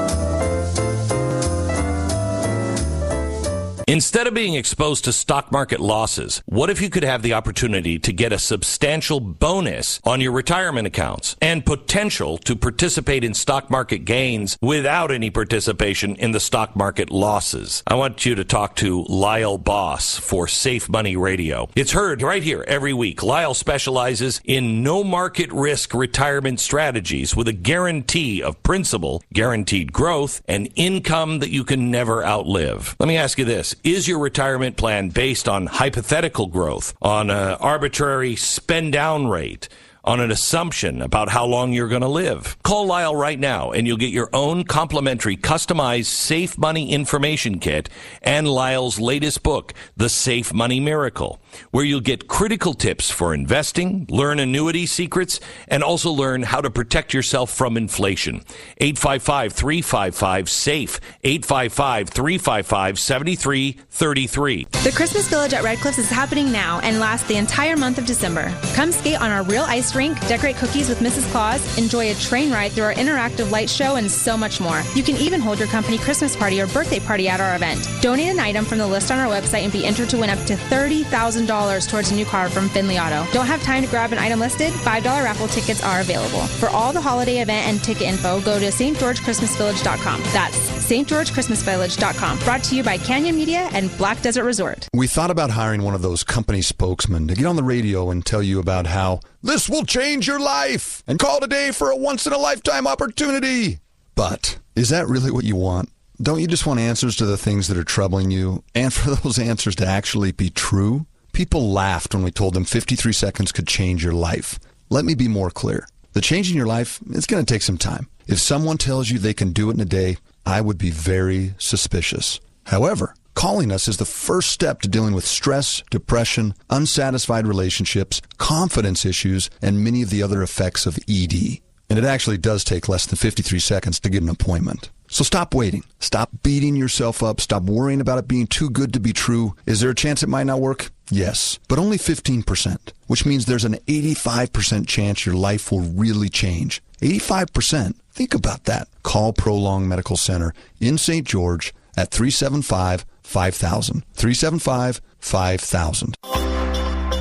Instead 3.90 4.28
of 4.28 4.36
being 4.36 4.54
exposed 4.54 5.04
to 5.04 5.12
stock 5.12 5.52
market 5.52 5.80
losses, 5.80 6.44
what 6.46 6.70
if 6.70 6.80
you 6.80 6.92
could 6.92 7.02
have 7.02 7.24
the 7.24 7.34
opportunity 7.34 7.98
to 7.98 8.14
get 8.14 8.32
a 8.32 8.38
substantial 8.38 9.20
bonus 9.20 10.00
on 10.04 10.22
your 10.22 10.32
retirement 10.32 10.86
accounts 10.86 11.36
and 11.42 11.66
potential 11.66 12.38
to 12.38 12.56
participate 12.56 13.24
in 13.24 13.34
stock 13.34 13.72
market 13.72 14.06
gains 14.06 14.60
without 14.62 15.10
any 15.10 15.32
participation 15.32 16.16
in 16.18 16.34
the 16.34 16.40
stock 16.40 16.76
market 16.76 17.10
losses? 17.10 17.82
I 17.88 17.96
want 17.96 18.28
you 18.28 18.36
to 18.36 18.44
talk 18.44 18.76
to 18.76 19.06
Lyle 19.06 19.58
Boss 19.58 20.20
for 20.20 20.48
Safe 20.48 20.88
Money 20.88 21.16
Radio. 21.16 21.68
It's 21.76 21.94
heard 21.94 22.22
right 22.22 22.44
here 22.44 22.64
every 22.68 22.94
week. 22.94 23.24
Lyle 23.24 23.56
specializes 23.56 24.40
in 24.44 24.84
no 24.84 25.04
market 25.04 25.52
risk 25.52 25.96
retirement 25.96 26.60
strategies 26.60 27.36
with 27.36 27.48
a 27.48 27.54
guarantee 27.54 28.44
of 28.44 28.62
principal, 28.62 29.24
guaranteed 29.34 29.92
growth, 29.92 30.44
and 30.48 30.72
income 30.76 31.40
that 31.40 31.50
you 31.50 31.64
can 31.64 31.90
never 31.90 32.24
outlive. 32.24 32.96
Let 33.00 33.08
me 33.08 33.18
ask 33.18 33.40
you 33.40 33.46
this. 33.46 33.76
Is 33.84 34.10
your 34.10 34.20
retirement 34.20 34.76
plan 34.76 35.10
based 35.10 35.48
on 35.48 35.68
hypothetical 35.68 36.48
growth, 36.48 36.94
on 37.02 37.30
an 37.30 37.54
arbitrary 37.54 38.36
spend 38.36 38.94
down 38.94 39.28
rate? 39.28 39.70
on 40.02 40.20
an 40.20 40.32
assumption 40.32 41.02
about 41.02 41.30
how 41.30 41.46
long 41.46 41.74
you're 41.74 41.90
going 41.90 42.02
to 42.02 42.08
live. 42.08 42.58
Call 42.64 42.88
Lyle 42.88 43.16
right 43.16 43.38
now 43.38 43.72
and 43.72 43.86
you'll 43.86 43.98
get 43.98 44.14
your 44.14 44.30
own 44.34 44.64
complimentary 44.64 45.36
customized 45.36 46.06
safe 46.06 46.58
money 46.58 46.92
information 46.92 47.60
kit 47.60 47.90
and 48.22 48.48
Lyle's 48.48 49.00
latest 49.00 49.44
book, 49.44 49.74
The 49.98 50.10
Safe 50.10 50.54
Money 50.54 50.80
Miracle, 50.80 51.40
where 51.72 51.86
you'll 51.86 52.00
get 52.00 52.28
critical 52.28 52.74
tips 52.74 53.10
for 53.10 53.34
investing, 53.34 54.06
learn 54.10 54.40
annuity 54.40 54.86
secrets, 54.86 55.40
and 55.68 55.84
also 55.84 56.12
learn 56.12 56.44
how 56.44 56.62
to 56.62 56.70
protect 56.70 57.14
yourself 57.14 57.52
from 57.52 57.78
inflation. 57.78 58.44
855 58.78 59.54
355 59.54 60.50
SAFE. 60.50 61.00
855 61.24 62.10
355 62.10 63.00
7333. 63.00 64.68
The 64.84 64.92
Christmas 64.92 65.28
Village 65.28 65.54
at 65.54 65.64
Red 65.64 65.80
Cliffs 65.80 65.98
is 65.98 66.10
happening 66.10 66.52
now 66.52 66.80
and 66.80 67.00
lasts 67.00 67.28
the 67.28 67.38
entire 67.38 67.76
month 67.76 67.98
of 67.98 68.06
December. 68.06 68.54
Come 68.74 68.92
skate 68.92 69.22
on 69.22 69.32
our 69.32 69.44
real 69.44 69.64
ice 69.64 69.96
rink, 69.96 70.20
decorate 70.28 70.58
cookies 70.58 70.90
with 70.90 71.00
Mrs. 71.00 71.30
Claus, 71.32 71.78
enjoy 71.78 72.12
a 72.12 72.16
train 72.16 72.52
ride 72.52 72.72
through 72.72 72.86
our 72.86 72.94
interactive 72.94 73.52
light 73.52 73.70
show, 73.70 73.96
and 73.96 74.10
so 74.10 74.38
much 74.38 74.60
more. 74.60 74.82
You 74.96 75.04
can 75.04 75.16
even 75.18 75.42
hold 75.42 75.60
your 75.60 75.68
company 75.68 75.98
Christmas 75.98 76.36
party 76.36 76.62
or 76.62 76.68
birthday 76.68 77.00
party 77.00 77.28
at 77.30 77.40
our 77.40 77.56
event. 77.56 77.88
Donate 78.02 78.30
an 78.30 78.40
item 78.40 78.66
from 78.66 78.78
the 78.78 78.88
list 78.88 79.12
on 79.12 79.20
our 79.20 79.28
website 79.28 79.64
and 79.64 79.72
be 79.72 79.86
entered 79.86 80.10
to 80.10 80.18
win 80.18 80.30
up 80.30 80.40
to 80.46 80.56
$30,000 80.56 81.39
towards 81.48 82.12
a 82.12 82.16
new 82.16 82.26
car 82.26 82.50
from 82.50 82.70
Findlay 82.70 83.00
Auto. 83.00 83.26
Don't 83.32 83.46
have 83.46 83.62
time 83.64 83.84
to 83.84 83.90
grab 83.90 84.12
an 84.12 84.20
item 84.20 84.40
listed? 84.40 84.72
$5 84.74 85.04
raffle 85.24 85.48
tickets 85.48 85.84
are 85.84 86.02
available. 86.02 86.42
For 86.60 86.70
all 86.70 86.94
the 86.94 87.02
holiday 87.02 87.40
event 87.42 87.68
and 87.68 87.84
ticket 87.84 88.08
info, 88.08 88.42
go 88.42 88.60
to 88.60 88.66
stgeorgechristmasvillage.com. 88.68 90.22
That's 90.34 90.58
stgeorgechristmasvillage.com. 90.90 92.40
Brought 92.40 92.64
to 92.66 92.76
you 92.76 92.84
by 92.84 92.98
Canyon 92.98 93.36
Media 93.36 93.70
and 93.74 93.96
Black 93.98 94.22
Desert 94.22 94.44
Resort. 94.44 94.88
We 94.94 95.08
thought 95.08 95.32
about 95.32 95.52
hiring 95.52 95.84
one 95.84 95.96
of 95.96 96.02
those 96.02 96.24
company 96.24 96.62
spokesmen 96.62 97.28
to 97.28 97.36
get 97.36 97.46
on 97.46 97.56
the 97.56 97.64
radio 97.64 98.10
and 98.10 98.26
tell 98.26 98.44
you 98.44 98.60
about 98.60 98.88
how 98.88 99.20
this 99.42 99.70
will 99.70 99.84
change 99.84 100.28
your 100.28 100.40
life 100.40 101.04
and 101.08 101.20
call 101.20 101.40
today 101.40 101.72
for 101.72 101.92
a 101.92 101.96
once 101.96 102.28
in 102.28 102.34
a 102.34 102.38
lifetime 102.38 102.88
opportunity. 102.88 103.80
But 104.16 104.60
is 104.76 104.90
that 104.90 105.08
really 105.08 105.32
what 105.32 105.46
you 105.46 105.56
want? 105.56 105.90
Don't 106.22 106.42
you 106.42 106.48
just 106.48 106.66
want 106.66 106.82
answers 106.82 107.16
to 107.18 107.26
the 107.26 107.38
things 107.38 107.70
that 107.70 107.78
are 107.78 107.84
troubling 107.86 108.30
you 108.30 108.64
and 108.76 108.92
for 108.94 109.12
those 109.16 109.40
answers 109.40 109.76
to 109.78 109.86
actually 109.88 110.34
be 110.34 110.50
true? 110.50 111.06
People 111.34 111.72
laughed 111.72 112.14
when 112.14 112.24
we 112.24 112.32
told 112.32 112.54
them 112.54 112.66
53 112.66 113.14
seconds 113.14 113.52
could 113.52 113.68
change 113.68 114.04
your 114.04 114.14
life. 114.14 114.60
Let 114.90 115.06
me 115.06 115.16
be 115.16 115.28
more 115.28 115.52
clear. 115.52 115.88
The 116.14 116.22
change 116.22 116.50
in 116.50 116.58
your 116.58 116.68
life, 116.68 117.00
it's 117.12 117.28
going 117.28 117.46
to 117.46 117.54
take 117.54 117.62
some 117.62 117.78
time. 117.78 118.08
If 118.28 118.40
someone 118.40 118.78
tells 118.78 119.10
you 119.10 119.20
they 119.20 119.34
can 119.34 119.52
do 119.52 119.70
it 119.70 119.74
in 119.74 119.80
a 119.80 119.86
day, 119.86 120.18
I 120.46 120.62
would 120.62 120.78
be 120.78 120.90
very 120.90 121.54
suspicious. 121.58 122.40
However, 122.66 123.14
Calling 123.40 123.72
us 123.72 123.88
is 123.88 123.96
the 123.96 124.04
first 124.04 124.52
step 124.52 124.82
to 124.82 124.90
dealing 124.90 125.14
with 125.14 125.26
stress, 125.26 125.82
depression, 125.90 126.54
unsatisfied 126.70 127.48
relationships, 127.48 128.22
confidence 128.38 129.06
issues, 129.06 129.50
and 129.62 129.82
many 129.82 130.02
of 130.02 130.10
the 130.10 130.22
other 130.22 130.44
effects 130.44 130.86
of 130.86 131.00
ED. 131.08 131.60
And 131.90 131.98
it 131.98 132.04
actually 132.04 132.38
does 132.38 132.66
take 132.66 132.90
less 132.90 133.06
than 133.06 133.16
53 133.16 133.60
seconds 133.60 133.98
to 134.02 134.10
get 134.10 134.24
an 134.24 134.28
appointment. 134.28 134.90
So 135.10 135.24
stop 135.24 135.54
waiting. 135.54 135.84
Stop 136.00 136.30
beating 136.44 136.76
yourself 136.76 137.22
up. 137.24 137.42
Stop 137.42 137.64
worrying 137.64 138.00
about 138.00 138.20
it 138.20 138.28
being 138.28 138.48
too 138.48 138.70
good 138.70 138.94
to 138.94 139.00
be 139.00 139.12
true. 139.12 139.56
Is 139.66 139.82
there 139.82 139.90
a 139.90 139.96
chance 139.96 140.24
it 140.24 140.30
might 140.30 140.46
not 140.46 140.62
work? 140.62 140.92
Yes, 141.12 141.60
but 141.68 141.80
only 141.80 141.98
15%, 141.98 142.92
which 143.08 143.26
means 143.26 143.46
there's 143.46 143.66
an 143.66 143.78
85% 143.88 144.88
chance 144.88 145.26
your 145.26 145.36
life 145.36 145.72
will 145.72 145.82
really 145.82 146.30
change. 146.30 146.82
85%. 147.02 147.96
Think 148.12 148.34
about 148.36 148.66
that. 148.66 148.88
Call 149.02 149.34
Prolong 149.34 149.88
Medical 149.88 150.18
Center 150.18 150.54
in 150.80 150.98
St. 150.98 151.28
George 151.28 151.74
at 151.98 152.12
375 152.12 153.06
5000. 153.24 154.04
375 154.14 155.02
5000. 155.20 156.18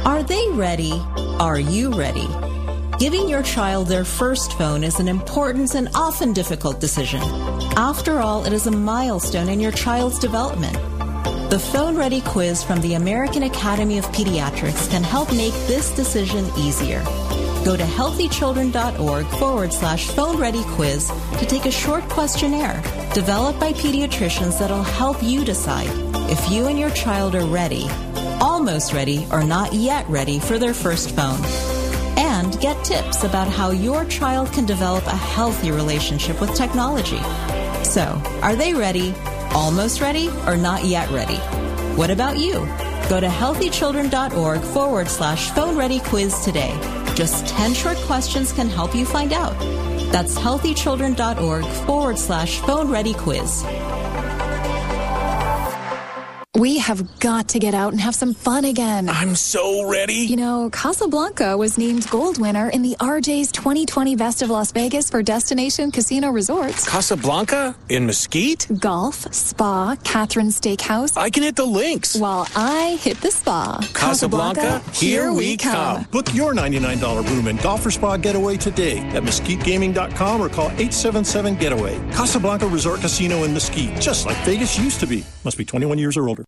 Are 0.04 0.22
they 0.22 0.48
ready? 0.50 1.02
Are 1.40 1.58
you 1.58 1.92
ready? 1.92 2.28
Giving 2.98 3.28
your 3.28 3.44
child 3.44 3.86
their 3.86 4.04
first 4.04 4.58
phone 4.58 4.82
is 4.82 4.98
an 4.98 5.06
important 5.06 5.76
and 5.76 5.88
often 5.94 6.32
difficult 6.32 6.80
decision. 6.80 7.20
After 7.76 8.18
all, 8.18 8.44
it 8.44 8.52
is 8.52 8.66
a 8.66 8.72
milestone 8.72 9.48
in 9.48 9.60
your 9.60 9.70
child's 9.70 10.18
development. 10.18 10.72
The 11.48 11.60
Phone 11.60 11.96
Ready 11.96 12.20
quiz 12.22 12.64
from 12.64 12.80
the 12.80 12.94
American 12.94 13.44
Academy 13.44 13.98
of 13.98 14.06
Pediatrics 14.06 14.90
can 14.90 15.04
help 15.04 15.30
make 15.32 15.52
this 15.68 15.94
decision 15.94 16.44
easier. 16.58 17.00
Go 17.64 17.76
to 17.76 17.84
healthychildren.org 17.84 19.26
forward 19.38 19.72
slash 19.72 20.08
phone 20.08 20.36
ready 20.36 20.64
quiz 20.70 21.06
to 21.38 21.46
take 21.46 21.66
a 21.66 21.70
short 21.70 22.02
questionnaire 22.08 22.82
developed 23.14 23.60
by 23.60 23.74
pediatricians 23.74 24.58
that'll 24.58 24.82
help 24.82 25.22
you 25.22 25.44
decide 25.44 25.88
if 26.28 26.50
you 26.50 26.66
and 26.66 26.80
your 26.80 26.90
child 26.90 27.36
are 27.36 27.46
ready, 27.46 27.86
almost 28.40 28.92
ready, 28.92 29.24
or 29.30 29.44
not 29.44 29.72
yet 29.72 30.04
ready 30.08 30.40
for 30.40 30.58
their 30.58 30.74
first 30.74 31.12
phone 31.12 31.40
and 32.18 32.60
get 32.60 32.84
tips 32.84 33.22
about 33.22 33.46
how 33.48 33.70
your 33.70 34.04
child 34.06 34.52
can 34.52 34.66
develop 34.66 35.06
a 35.06 35.16
healthy 35.16 35.70
relationship 35.70 36.40
with 36.40 36.52
technology. 36.54 37.20
So, 37.84 38.20
are 38.42 38.56
they 38.56 38.74
ready, 38.74 39.14
almost 39.54 40.00
ready, 40.00 40.28
or 40.46 40.56
not 40.56 40.84
yet 40.84 41.08
ready? 41.10 41.36
What 41.96 42.10
about 42.10 42.36
you? 42.36 42.54
Go 43.08 43.20
to 43.20 43.28
healthychildren.org 43.28 44.60
forward 44.60 45.08
slash 45.08 45.50
phone 45.50 45.76
ready 45.76 46.00
quiz 46.00 46.44
today. 46.44 46.76
Just 47.14 47.46
10 47.46 47.72
short 47.72 47.96
questions 47.98 48.52
can 48.52 48.68
help 48.68 48.94
you 48.94 49.06
find 49.06 49.32
out. 49.32 49.58
That's 50.10 50.36
healthychildren.org 50.36 51.64
forward 51.86 52.18
slash 52.18 52.58
phone 52.60 52.90
ready 52.90 53.14
quiz. 53.14 53.64
We 56.58 56.78
have 56.78 57.20
got 57.20 57.50
to 57.50 57.60
get 57.60 57.72
out 57.72 57.92
and 57.92 58.00
have 58.00 58.16
some 58.16 58.34
fun 58.34 58.64
again. 58.64 59.08
I'm 59.08 59.36
so 59.36 59.88
ready. 59.88 60.14
You 60.14 60.34
know, 60.34 60.70
Casablanca 60.70 61.56
was 61.56 61.78
named 61.78 62.10
gold 62.10 62.40
winner 62.40 62.68
in 62.70 62.82
the 62.82 62.96
RJ's 62.98 63.52
2020 63.52 64.16
Best 64.16 64.42
of 64.42 64.50
Las 64.50 64.72
Vegas 64.72 65.08
for 65.08 65.22
Destination 65.22 65.92
Casino 65.92 66.30
Resorts. 66.30 66.88
Casablanca? 66.88 67.76
In 67.88 68.06
Mesquite? 68.06 68.66
Golf, 68.80 69.32
spa, 69.32 69.94
Catherine 70.02 70.48
Steakhouse. 70.48 71.16
I 71.16 71.30
can 71.30 71.44
hit 71.44 71.54
the 71.54 71.64
links. 71.64 72.16
While 72.16 72.48
I 72.56 72.98
hit 73.02 73.20
the 73.20 73.30
spa. 73.30 73.78
Casablanca, 73.94 74.80
here 74.92 75.32
we 75.32 75.56
come. 75.56 76.08
Book 76.10 76.34
your 76.34 76.54
$99 76.54 77.30
room 77.30 77.46
and 77.46 77.62
golf 77.62 77.86
or 77.86 77.92
spa 77.92 78.16
getaway 78.16 78.56
today 78.56 78.98
at 79.10 79.22
mesquitegaming.com 79.22 80.40
or 80.40 80.48
call 80.48 80.70
877 80.72 81.54
Getaway. 81.54 81.98
Casablanca 82.10 82.66
Resort 82.66 83.00
Casino 83.00 83.44
in 83.44 83.54
Mesquite, 83.54 84.00
just 84.00 84.26
like 84.26 84.36
Vegas 84.38 84.76
used 84.76 84.98
to 84.98 85.06
be. 85.06 85.24
Must 85.44 85.56
be 85.56 85.64
21 85.64 85.98
years 85.98 86.16
or 86.16 86.28
older. 86.28 86.47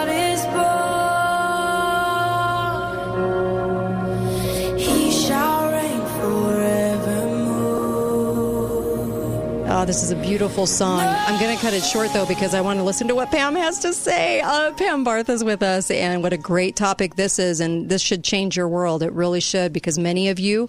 Oh, 9.73 9.85
this 9.85 10.03
is 10.03 10.11
a 10.11 10.17
beautiful 10.17 10.67
song. 10.67 10.99
I'm 10.99 11.39
going 11.39 11.55
to 11.55 11.61
cut 11.61 11.73
it 11.73 11.81
short 11.81 12.11
though 12.11 12.25
because 12.25 12.53
I 12.53 12.59
want 12.59 12.79
to 12.79 12.83
listen 12.83 13.07
to 13.07 13.15
what 13.15 13.31
Pam 13.31 13.55
has 13.55 13.79
to 13.79 13.93
say. 13.93 14.41
Uh, 14.41 14.73
Pam 14.73 15.05
Barth 15.05 15.29
is 15.29 15.45
with 15.45 15.63
us, 15.63 15.89
and 15.89 16.21
what 16.21 16.33
a 16.33 16.37
great 16.37 16.75
topic 16.75 17.15
this 17.15 17.39
is. 17.39 17.61
And 17.61 17.87
this 17.87 18.01
should 18.01 18.21
change 18.21 18.57
your 18.57 18.67
world. 18.67 19.01
It 19.01 19.13
really 19.13 19.39
should 19.39 19.71
because 19.71 19.97
many 19.97 20.27
of 20.27 20.39
you 20.39 20.67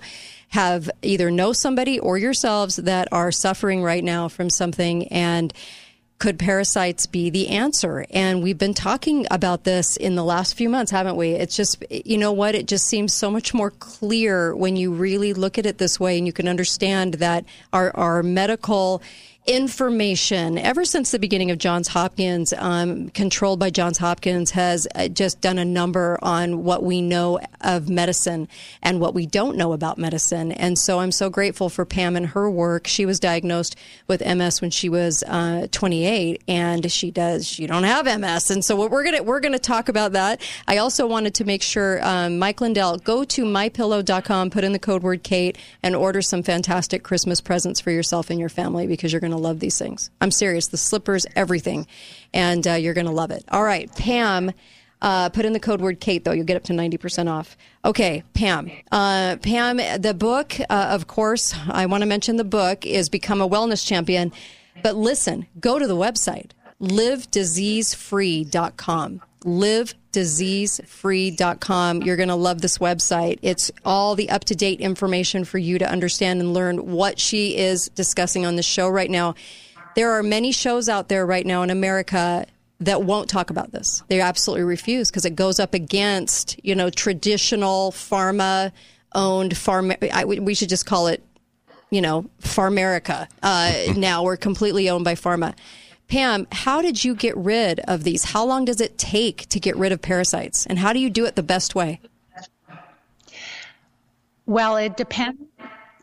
have 0.50 0.88
either 1.02 1.32
know 1.32 1.52
somebody 1.52 1.98
or 1.98 2.16
yourselves 2.16 2.76
that 2.76 3.08
are 3.10 3.32
suffering 3.32 3.82
right 3.82 4.04
now 4.04 4.28
from 4.28 4.48
something 4.48 5.08
and 5.08 5.52
could 6.22 6.38
parasites 6.38 7.04
be 7.06 7.30
the 7.30 7.48
answer? 7.48 8.06
And 8.10 8.44
we've 8.44 8.56
been 8.56 8.74
talking 8.74 9.26
about 9.28 9.64
this 9.64 9.96
in 9.96 10.14
the 10.14 10.22
last 10.22 10.54
few 10.54 10.68
months, 10.68 10.92
haven't 10.92 11.16
we? 11.16 11.30
It's 11.32 11.56
just, 11.56 11.84
you 11.90 12.16
know 12.16 12.30
what? 12.30 12.54
It 12.54 12.68
just 12.68 12.86
seems 12.86 13.12
so 13.12 13.28
much 13.28 13.52
more 13.52 13.72
clear 13.72 14.54
when 14.54 14.76
you 14.76 14.92
really 14.92 15.34
look 15.34 15.58
at 15.58 15.66
it 15.66 15.78
this 15.78 15.98
way 15.98 16.16
and 16.16 16.24
you 16.24 16.32
can 16.32 16.46
understand 16.46 17.14
that 17.14 17.44
our, 17.72 17.90
our 17.96 18.22
medical 18.22 19.02
information 19.46 20.56
ever 20.56 20.84
since 20.84 21.10
the 21.10 21.18
beginning 21.18 21.50
of 21.50 21.58
Johns 21.58 21.88
Hopkins, 21.88 22.52
um, 22.56 23.08
controlled 23.08 23.58
by 23.58 23.70
Johns 23.70 23.98
Hopkins, 23.98 24.52
has 24.52 24.86
uh, 24.94 25.08
just 25.08 25.40
done 25.40 25.58
a 25.58 25.64
number 25.64 26.16
on 26.22 26.62
what 26.62 26.84
we 26.84 27.00
know 27.00 27.40
of 27.60 27.88
medicine 27.88 28.46
and 28.82 29.00
what 29.00 29.14
we 29.14 29.26
don't 29.26 29.56
know 29.56 29.72
about 29.72 29.98
medicine. 29.98 30.52
And 30.52 30.78
so 30.78 31.00
I'm 31.00 31.10
so 31.10 31.28
grateful 31.28 31.68
for 31.68 31.84
Pam 31.84 32.14
and 32.14 32.26
her 32.28 32.48
work. 32.48 32.86
She 32.86 33.04
was 33.04 33.18
diagnosed 33.18 33.74
with 34.06 34.24
MS 34.24 34.60
when 34.60 34.70
she 34.70 34.88
was 34.88 35.24
uh, 35.26 35.66
28, 35.72 36.42
and 36.46 36.92
she 36.92 37.10
does. 37.10 37.58
You 37.58 37.66
don't 37.66 37.84
have 37.84 38.04
MS, 38.04 38.50
and 38.50 38.64
so 38.64 38.76
what 38.76 38.92
we're 38.92 39.04
gonna 39.04 39.24
we're 39.24 39.40
gonna 39.40 39.58
talk 39.58 39.88
about 39.88 40.12
that. 40.12 40.40
I 40.68 40.76
also 40.76 41.06
wanted 41.06 41.34
to 41.34 41.44
make 41.44 41.62
sure, 41.62 41.98
um, 42.06 42.38
Mike 42.38 42.60
Lindell, 42.60 42.98
go 42.98 43.24
to 43.24 43.44
mypillow.com, 43.44 44.50
put 44.50 44.62
in 44.62 44.72
the 44.72 44.78
code 44.78 45.02
word 45.02 45.24
Kate, 45.24 45.58
and 45.82 45.96
order 45.96 46.22
some 46.22 46.44
fantastic 46.44 47.02
Christmas 47.02 47.40
presents 47.40 47.80
for 47.80 47.90
yourself 47.90 48.30
and 48.30 48.38
your 48.38 48.48
family 48.48 48.86
because 48.86 49.12
you're 49.12 49.20
going 49.32 49.42
to 49.42 49.48
love 49.48 49.60
these 49.60 49.78
things. 49.78 50.10
I'm 50.20 50.30
serious. 50.30 50.66
The 50.68 50.76
slippers, 50.76 51.24
everything. 51.34 51.86
And 52.32 52.66
uh, 52.66 52.74
you're 52.74 52.94
going 52.94 53.06
to 53.06 53.12
love 53.12 53.30
it. 53.30 53.44
All 53.50 53.64
right, 53.64 53.90
Pam. 53.96 54.52
Uh, 55.00 55.30
put 55.30 55.44
in 55.44 55.52
the 55.52 55.60
code 55.60 55.80
word 55.80 56.00
Kate, 56.00 56.24
though. 56.24 56.32
You'll 56.32 56.46
get 56.46 56.56
up 56.56 56.64
to 56.64 56.72
90% 56.72 57.28
off. 57.28 57.56
Okay, 57.84 58.22
Pam. 58.34 58.70
Uh, 58.92 59.36
Pam, 59.42 59.78
the 60.00 60.14
book, 60.14 60.54
uh, 60.70 60.86
of 60.90 61.08
course, 61.08 61.56
I 61.68 61.86
want 61.86 62.02
to 62.02 62.06
mention 62.06 62.36
the 62.36 62.44
book 62.44 62.86
is 62.86 63.08
Become 63.08 63.40
a 63.40 63.48
Wellness 63.48 63.84
Champion. 63.84 64.30
But 64.82 64.94
listen, 64.94 65.48
go 65.58 65.80
to 65.80 65.88
the 65.88 65.96
website, 65.96 66.52
livediseasefree.com. 66.80 69.22
Livediseasefree.com. 70.12 72.02
You're 72.02 72.16
going 72.16 72.28
to 72.28 72.34
love 72.34 72.60
this 72.60 72.78
website. 72.78 73.38
It's 73.42 73.70
all 73.84 74.14
the 74.14 74.30
up 74.30 74.44
to 74.44 74.54
date 74.54 74.80
information 74.80 75.44
for 75.44 75.58
you 75.58 75.78
to 75.78 75.88
understand 75.88 76.40
and 76.40 76.54
learn 76.54 76.92
what 76.92 77.18
she 77.18 77.56
is 77.56 77.90
discussing 77.94 78.46
on 78.46 78.56
the 78.56 78.62
show 78.62 78.88
right 78.88 79.10
now. 79.10 79.34
There 79.94 80.12
are 80.12 80.22
many 80.22 80.52
shows 80.52 80.88
out 80.88 81.08
there 81.08 81.26
right 81.26 81.44
now 81.44 81.62
in 81.62 81.70
America 81.70 82.46
that 82.80 83.02
won't 83.02 83.28
talk 83.28 83.50
about 83.50 83.72
this. 83.72 84.02
They 84.08 84.20
absolutely 84.20 84.64
refuse 84.64 85.10
because 85.10 85.24
it 85.24 85.36
goes 85.36 85.60
up 85.60 85.74
against, 85.74 86.62
you 86.64 86.74
know, 86.74 86.90
traditional 86.90 87.92
pharma 87.92 88.72
owned 89.14 89.56
farm. 89.56 89.92
I, 90.12 90.24
we 90.24 90.54
should 90.54 90.68
just 90.68 90.86
call 90.86 91.06
it, 91.06 91.22
you 91.90 92.00
know, 92.00 92.28
Pharmerica. 92.40 93.28
Uh, 93.42 93.92
now 93.96 94.24
we're 94.24 94.36
completely 94.36 94.88
owned 94.88 95.04
by 95.04 95.14
pharma. 95.14 95.54
Pam, 96.12 96.46
how 96.52 96.82
did 96.82 97.02
you 97.02 97.14
get 97.14 97.34
rid 97.38 97.80
of 97.88 98.04
these? 98.04 98.22
How 98.22 98.44
long 98.44 98.66
does 98.66 98.82
it 98.82 98.98
take 98.98 99.48
to 99.48 99.58
get 99.58 99.74
rid 99.76 99.92
of 99.92 100.02
parasites? 100.02 100.66
And 100.66 100.78
how 100.78 100.92
do 100.92 100.98
you 100.98 101.08
do 101.08 101.24
it 101.24 101.36
the 101.36 101.42
best 101.42 101.74
way? 101.74 102.02
Well, 104.44 104.76
it 104.76 104.98
depends. 104.98 105.40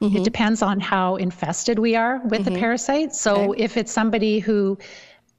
Mm-hmm. 0.01 0.17
It 0.17 0.23
depends 0.23 0.63
on 0.63 0.79
how 0.79 1.17
infested 1.17 1.77
we 1.77 1.95
are 1.95 2.21
with 2.25 2.43
the 2.43 2.49
parasite. 2.49 3.13
So 3.13 3.53
if 3.55 3.77
it's 3.77 3.91
somebody 3.91 4.39
who, 4.39 4.79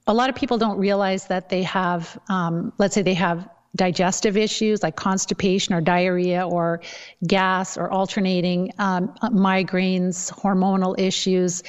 a 0.07 0.15
lot 0.15 0.31
of 0.31 0.37
people 0.37 0.57
don't 0.57 0.79
realize 0.79 1.27
that 1.27 1.49
they 1.49 1.65
have, 1.65 2.17
um, 2.29 2.73
let's 2.79 2.95
say 2.95 3.03
they 3.03 3.15
have 3.15 3.49
digestive 3.75 4.37
issues 4.37 4.85
like 4.85 4.95
constipation 4.95 5.75
or 5.75 5.81
diarrhea 5.81 6.47
or 6.47 6.81
gas 7.27 7.77
or 7.77 7.91
alternating 7.91 8.71
um, 8.79 9.09
migraines, 9.21 10.31
hormonal 10.33 10.97
issues 10.97 11.65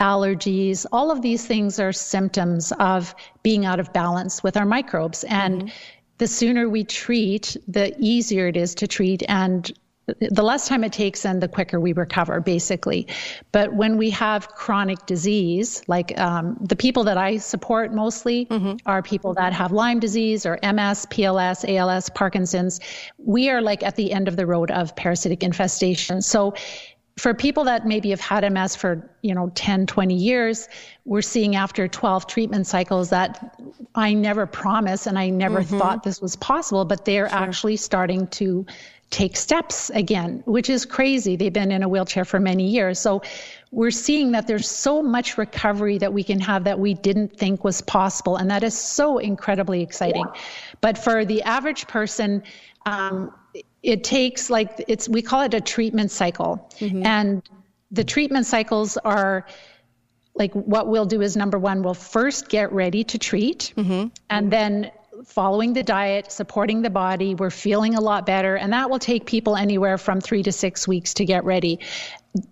allergies, 0.00 0.86
all 0.92 1.10
of 1.10 1.22
these 1.22 1.46
things 1.46 1.78
are 1.78 1.92
symptoms 1.92 2.72
of 2.78 3.14
being 3.42 3.64
out 3.64 3.80
of 3.80 3.92
balance 3.92 4.42
with 4.42 4.56
our 4.56 4.66
microbes. 4.66 5.24
And 5.24 5.72
the 6.18 6.26
sooner 6.26 6.68
we 6.68 6.84
treat, 6.84 7.56
the 7.68 7.94
easier 7.98 8.48
it 8.48 8.56
is 8.56 8.74
to 8.76 8.86
treat 8.86 9.22
and 9.28 9.70
the 10.18 10.42
less 10.42 10.68
time 10.68 10.84
it 10.84 10.92
takes 10.92 11.24
and 11.24 11.42
the 11.42 11.48
quicker 11.48 11.78
we 11.78 11.92
recover, 11.92 12.40
basically. 12.40 13.06
But 13.52 13.72
when 13.74 13.96
we 13.96 14.10
have 14.10 14.48
chronic 14.48 15.06
disease, 15.06 15.82
like 15.86 16.18
um, 16.18 16.56
the 16.60 16.76
people 16.76 17.04
that 17.04 17.16
I 17.16 17.36
support 17.36 17.94
mostly 17.94 18.48
are 18.86 19.02
people 19.02 19.34
that 19.34 19.52
have 19.52 19.72
Lyme 19.72 20.00
disease 20.00 20.46
or 20.46 20.58
MS, 20.62 21.06
PLS, 21.06 21.68
ALS, 21.76 22.10
Parkinson's. 22.10 22.80
We 23.18 23.50
are 23.50 23.60
like 23.60 23.82
at 23.82 23.96
the 23.96 24.12
end 24.12 24.28
of 24.28 24.36
the 24.36 24.46
road 24.46 24.70
of 24.70 24.96
parasitic 24.96 25.42
infestation. 25.42 26.22
So 26.22 26.54
for 27.20 27.34
people 27.34 27.64
that 27.64 27.86
maybe 27.86 28.08
have 28.08 28.20
had 28.20 28.50
MS 28.50 28.74
for, 28.74 29.10
you 29.20 29.34
know, 29.34 29.52
10, 29.54 29.86
20 29.86 30.14
years, 30.14 30.70
we're 31.04 31.20
seeing 31.20 31.54
after 31.54 31.86
12 31.86 32.26
treatment 32.26 32.66
cycles 32.66 33.10
that 33.10 33.58
I 33.94 34.14
never 34.14 34.46
promised 34.46 35.06
and 35.06 35.18
I 35.18 35.28
never 35.28 35.62
Mhm. 35.62 35.78
thought 35.78 36.02
this 36.02 36.22
was 36.22 36.34
possible, 36.36 36.86
but 36.86 37.04
they're 37.04 37.30
actually 37.30 37.76
starting 37.76 38.26
to 38.28 38.64
take 39.10 39.36
steps 39.36 39.90
again, 39.90 40.42
which 40.46 40.70
is 40.70 40.86
crazy. 40.86 41.36
They've 41.36 41.52
been 41.52 41.72
in 41.72 41.82
a 41.82 41.88
wheelchair 41.90 42.24
for 42.24 42.40
many 42.40 42.66
years. 42.68 42.98
So 42.98 43.20
we're 43.70 43.90
seeing 43.90 44.32
that 44.32 44.46
there's 44.46 44.70
so 44.70 45.02
much 45.02 45.36
recovery 45.36 45.98
that 45.98 46.14
we 46.14 46.24
can 46.24 46.40
have 46.40 46.64
that 46.64 46.78
we 46.78 46.94
didn't 46.94 47.36
think 47.36 47.64
was 47.64 47.82
possible. 47.82 48.36
And 48.36 48.50
that 48.50 48.62
is 48.64 48.72
so 48.72 49.18
incredibly 49.18 49.82
exciting. 49.82 50.24
But 50.80 50.96
for 50.96 51.26
the 51.26 51.42
average 51.42 51.86
person, 51.86 52.44
um, 52.86 53.30
it 53.82 54.04
takes 54.04 54.50
like 54.50 54.84
it's 54.88 55.08
we 55.08 55.22
call 55.22 55.42
it 55.42 55.54
a 55.54 55.60
treatment 55.60 56.10
cycle. 56.10 56.68
Mm-hmm. 56.78 57.04
And 57.06 57.42
the 57.90 58.04
treatment 58.04 58.46
cycles 58.46 58.96
are 58.98 59.46
like 60.34 60.52
what 60.52 60.88
we'll 60.88 61.06
do 61.06 61.20
is 61.22 61.36
number 61.36 61.58
one 61.58 61.82
we'll 61.82 61.94
first 61.94 62.48
get 62.48 62.72
ready 62.72 63.04
to 63.04 63.18
treat. 63.18 63.72
Mm-hmm. 63.76 64.08
And 64.28 64.50
then 64.52 64.90
following 65.24 65.74
the 65.74 65.82
diet 65.82 66.32
supporting 66.32 66.80
the 66.82 66.88
body 66.90 67.34
we're 67.34 67.50
feeling 67.50 67.94
a 67.94 68.00
lot 68.00 68.26
better. 68.26 68.56
And 68.56 68.72
that 68.72 68.90
will 68.90 68.98
take 68.98 69.26
people 69.26 69.56
anywhere 69.56 69.98
from 69.98 70.20
three 70.20 70.42
to 70.42 70.52
six 70.52 70.86
weeks 70.86 71.14
to 71.14 71.24
get 71.24 71.44
ready. 71.44 71.80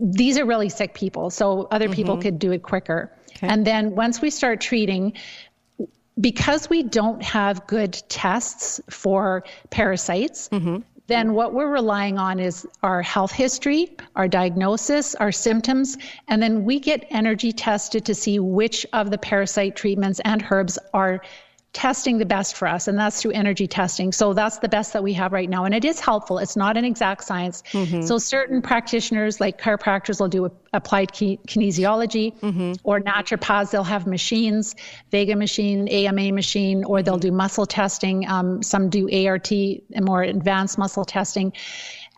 These 0.01 0.39
are 0.39 0.45
really 0.45 0.69
sick 0.69 0.95
people 0.95 1.31
so 1.31 1.69
other 1.71 1.89
people 1.89 2.17
Mhm. 2.17 2.23
could 2.23 2.39
do 2.39 2.53
it 2.53 2.63
quicker. 2.63 3.13
And 3.41 3.65
then 3.65 3.95
once 3.95 4.21
we 4.21 4.31
start 4.31 4.61
treating 4.61 5.13
because 6.21 6.69
we 6.69 6.83
don't 6.83 7.23
have 7.23 7.67
good 7.67 7.93
tests 8.09 8.81
for 8.91 9.45
parasites, 9.71 10.49
mm-hmm. 10.49 10.79
Then 11.09 11.33
what 11.33 11.55
we're 11.55 11.71
relying 11.73 12.19
on 12.19 12.39
is 12.39 12.67
our 12.83 13.01
health 13.03 13.33
history, 13.33 13.91
our 14.15 14.29
diagnosis, 14.29 15.15
our 15.15 15.33
symptoms, 15.33 15.97
and 16.29 16.41
then 16.43 16.65
we 16.65 16.79
get 16.79 17.07
energy 17.11 17.51
tested 17.51 18.05
to 18.05 18.15
see 18.15 18.39
which 18.39 18.87
of 18.93 19.11
the 19.11 19.19
parasite 19.19 19.75
treatments 19.75 20.21
and 20.25 20.45
herbs 20.51 20.79
are 20.95 21.21
testing 21.75 22.17
the 22.19 22.25
best 22.25 22.57
for 22.57 22.67
us 22.67 22.89
and 22.89 22.99
that's 22.99 23.21
through 23.21 23.33
energy 23.33 23.67
testing. 23.67 24.11
So 24.11 24.33
that's 24.33 24.59
the 24.59 24.69
best 24.71 24.95
that 24.95 25.03
we 25.05 25.13
have 25.13 25.33
right 25.33 25.49
now 25.49 25.65
and 25.65 25.75
it 25.75 25.85
is 25.85 26.01
helpful. 26.01 26.39
It's 26.39 26.57
not 26.57 26.77
an 26.79 26.85
exact 26.85 27.25
science. 27.25 27.63
Mhm. 27.73 28.03
so 28.07 28.17
certain 28.19 28.63
practitioners 28.63 29.39
like 29.39 29.61
chiropractors 29.61 30.19
will 30.19 30.29
do 30.29 30.47
a- 30.47 30.51
applied 30.73 31.13
ki- 31.13 31.39
kinesiology 31.47 32.33
or 32.85 33.01
naturopaths 33.01 33.71
they'll 33.71 33.85
have 33.85 34.07
machines 34.07 34.75
vega 35.11 35.37
machine 35.37 35.89
ama 35.89 36.33
machine 36.33 36.85
or 36.85 37.03
they'll 37.03 37.19
do 37.19 37.31
muscle 37.33 37.67
testing. 37.67 38.27
Um, 38.29 38.63
some 38.63 38.89
do 38.89 39.09
art 39.27 39.51
and 39.53 40.05
more 40.05 40.23
advanced 40.23 40.79
muscle 40.79 41.05
testing 41.05 41.53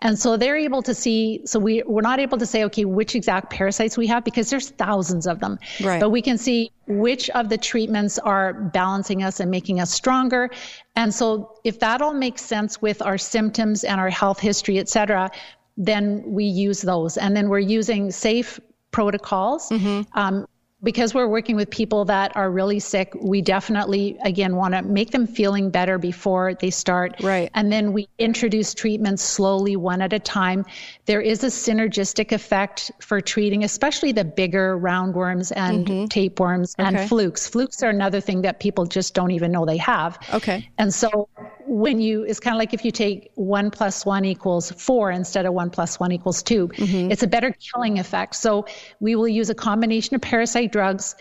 and 0.02 0.18
so 0.18 0.36
they're 0.36 0.56
able 0.56 0.82
to 0.82 0.94
see, 0.94 1.42
so 1.44 1.58
we, 1.58 1.82
we're 1.86 2.00
not 2.00 2.20
able 2.20 2.38
to 2.38 2.46
say, 2.46 2.64
okay, 2.64 2.84
which 2.84 3.14
exact 3.14 3.50
parasites 3.50 3.98
we 3.98 4.06
have 4.06 4.24
because 4.24 4.48
there's 4.48 4.70
thousands 4.70 5.26
of 5.26 5.40
them. 5.40 5.58
Right. 5.82 6.00
But 6.00 6.10
we 6.10 6.22
can 6.22 6.38
see 6.38 6.70
which 6.86 7.28
of 7.30 7.48
the 7.48 7.58
treatments 7.58 8.18
are 8.18 8.54
balancing 8.54 9.22
us 9.22 9.40
and 9.40 9.50
making 9.50 9.78
us 9.78 9.90
stronger. 9.92 10.50
And 10.96 11.14
so 11.14 11.58
if 11.64 11.80
that 11.80 12.00
all 12.00 12.14
makes 12.14 12.42
sense 12.42 12.80
with 12.80 13.02
our 13.02 13.18
symptoms 13.18 13.84
and 13.84 14.00
our 14.00 14.10
health 14.10 14.40
history, 14.40 14.78
et 14.78 14.88
cetera, 14.88 15.30
then 15.76 16.22
we 16.26 16.44
use 16.44 16.80
those. 16.80 17.16
And 17.16 17.36
then 17.36 17.48
we're 17.48 17.58
using 17.58 18.10
safe 18.10 18.58
protocols. 18.90 19.70
Um, 20.14 20.46
because 20.82 21.12
we're 21.12 21.28
working 21.28 21.56
with 21.56 21.68
people 21.70 22.06
that 22.06 22.34
are 22.36 22.50
really 22.50 22.78
sick, 22.80 23.12
we 23.20 23.42
definitely, 23.42 24.16
again, 24.24 24.56
want 24.56 24.72
to 24.74 24.82
make 24.82 25.10
them 25.10 25.26
feeling 25.26 25.70
better 25.70 25.98
before 25.98 26.54
they 26.54 26.70
start. 26.70 27.16
Right. 27.22 27.50
And 27.54 27.70
then 27.70 27.92
we 27.92 28.08
introduce 28.18 28.72
treatments 28.72 29.22
slowly, 29.22 29.76
one 29.76 30.00
at 30.00 30.12
a 30.12 30.18
time. 30.18 30.64
There 31.04 31.20
is 31.20 31.44
a 31.44 31.48
synergistic 31.48 32.32
effect 32.32 32.90
for 33.00 33.20
treating, 33.20 33.62
especially 33.64 34.12
the 34.12 34.24
bigger 34.24 34.78
roundworms 34.78 35.52
and 35.54 36.10
tapeworms 36.10 36.74
Okay. 36.78 36.88
and 36.88 37.08
flukes. 37.08 37.46
Flukes 37.46 37.82
are 37.82 37.90
another 37.90 38.20
thing 38.20 38.42
that 38.42 38.58
people 38.60 38.86
just 38.86 39.12
don't 39.14 39.32
even 39.32 39.52
know 39.52 39.66
they 39.66 39.76
have. 39.76 40.18
Okay. 40.32 40.70
And 40.78 40.94
so 40.94 41.28
when 41.66 42.00
you, 42.00 42.24
it's 42.24 42.40
kind 42.40 42.54
of 42.56 42.58
like 42.58 42.72
if 42.74 42.84
you 42.84 42.90
take 42.90 43.30
one 43.34 43.70
plus 43.70 44.06
one 44.06 44.24
equals 44.24 44.70
four 44.72 45.10
instead 45.10 45.46
of 45.46 45.52
one 45.52 45.70
plus 45.70 46.00
one 46.00 46.10
equals 46.12 46.42
2 46.42 46.68
Mm-hmm. 46.68 47.10
it's 47.10 47.22
a 47.22 47.26
better 47.26 47.52
killing 47.52 47.98
effect. 47.98 48.34
So 48.34 48.66
we 49.00 49.14
will 49.14 49.28
use 49.28 49.50
a 49.50 49.54
combination 49.54 50.14
of 50.14 50.20
parasite 50.22 50.69
drugs 50.70 51.16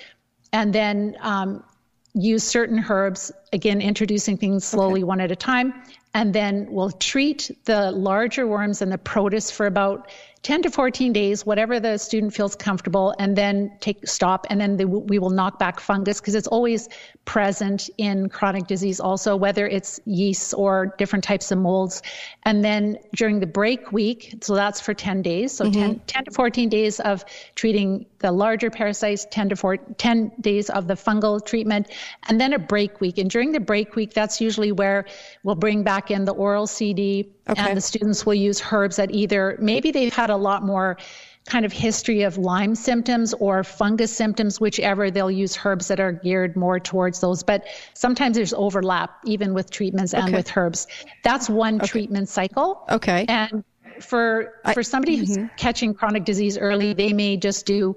and 0.53 0.73
then 0.73 1.15
um, 1.21 1.63
use 2.13 2.43
certain 2.43 2.83
herbs, 2.89 3.31
again, 3.53 3.81
introducing 3.81 4.37
things 4.37 4.65
slowly 4.65 5.03
one 5.03 5.21
at 5.21 5.31
a 5.31 5.35
time. 5.35 5.73
And 6.13 6.33
then 6.33 6.67
we'll 6.71 6.91
treat 6.91 7.51
the 7.65 7.91
larger 7.91 8.47
worms 8.47 8.81
and 8.81 8.91
the 8.91 8.97
protists 8.97 9.51
for 9.51 9.67
about 9.67 10.11
10 10.41 10.61
to 10.61 10.69
14 10.69 11.11
days, 11.11 11.45
whatever 11.45 11.79
the 11.79 11.97
student 11.97 12.33
feels 12.33 12.55
comfortable, 12.55 13.13
and 13.19 13.35
then 13.35 13.71
take 13.81 14.07
stop. 14.07 14.47
And 14.49 14.59
then 14.59 14.77
they, 14.77 14.85
we 14.85 15.19
will 15.19 15.29
knock 15.31 15.59
back 15.59 15.79
fungus 15.79 16.21
because 16.21 16.35
it's 16.35 16.47
always 16.47 16.87
present 17.25 17.89
in 17.97 18.29
chronic 18.29 18.65
disease, 18.65 18.99
also, 18.99 19.35
whether 19.35 19.67
it's 19.67 19.99
yeasts 20.05 20.53
or 20.53 20.95
different 20.97 21.25
types 21.25 21.51
of 21.51 21.57
molds. 21.57 22.01
And 22.43 22.63
then 22.63 22.99
during 23.13 23.39
the 23.39 23.47
break 23.47 23.91
week, 23.91 24.35
so 24.41 24.55
that's 24.55 24.79
for 24.79 24.93
10 24.93 25.21
days, 25.21 25.51
so 25.51 25.65
10, 25.65 25.73
mm-hmm. 25.73 26.05
10 26.05 26.25
to 26.25 26.31
14 26.31 26.69
days 26.69 26.99
of 26.99 27.25
treating 27.55 28.05
the 28.19 28.31
larger 28.31 28.69
parasites, 28.69 29.25
10 29.31 29.49
to 29.49 29.55
4, 29.55 29.77
10 29.77 30.31
days 30.39 30.69
of 30.69 30.87
the 30.87 30.93
fungal 30.93 31.43
treatment, 31.43 31.87
and 32.27 32.39
then 32.39 32.53
a 32.53 32.59
break 32.59 33.01
week. 33.01 33.17
And 33.17 33.29
during 33.29 33.51
the 33.51 33.59
break 33.59 33.95
week, 33.95 34.13
that's 34.13 34.39
usually 34.39 34.71
where 34.71 35.05
we'll 35.43 35.55
bring 35.55 35.83
back 35.83 36.11
in 36.11 36.25
the 36.25 36.33
oral 36.33 36.67
CD, 36.67 37.29
and 37.45 37.77
the 37.77 37.81
students 37.81 38.25
will 38.25 38.35
use 38.35 38.61
herbs 38.71 38.97
that 38.97 39.11
either 39.11 39.57
maybe 39.59 39.91
they've 39.91 40.13
had 40.13 40.28
a 40.29 40.37
lot 40.37 40.63
more 40.63 40.97
kind 41.45 41.65
of 41.65 41.73
history 41.73 42.21
of 42.21 42.37
Lyme 42.37 42.75
symptoms 42.75 43.33
or 43.33 43.63
fungus 43.63 44.15
symptoms, 44.15 44.61
whichever 44.61 45.09
they'll 45.09 45.31
use 45.31 45.57
herbs 45.63 45.87
that 45.87 45.99
are 45.99 46.11
geared 46.11 46.55
more 46.55 46.79
towards 46.79 47.19
those. 47.19 47.43
But 47.43 47.65
sometimes 47.93 48.37
there's 48.37 48.53
overlap 48.53 49.11
even 49.25 49.53
with 49.53 49.71
treatments 49.71 50.13
and 50.13 50.25
Okay. 50.25 50.35
with 50.35 50.55
herbs. 50.55 50.87
That's 51.23 51.49
one 51.49 51.79
treatment 51.79 52.29
cycle. 52.29 52.85
Okay. 52.89 53.25
And 53.27 53.63
for 53.99 54.53
for 54.73 54.83
somebody 54.83 55.17
who's 55.17 55.37
mm-hmm. 55.37 55.47
catching 55.57 55.93
chronic 55.93 56.23
disease 56.23 56.57
early, 56.57 56.93
they 56.93 57.13
may 57.13 57.37
just 57.37 57.65
do 57.65 57.95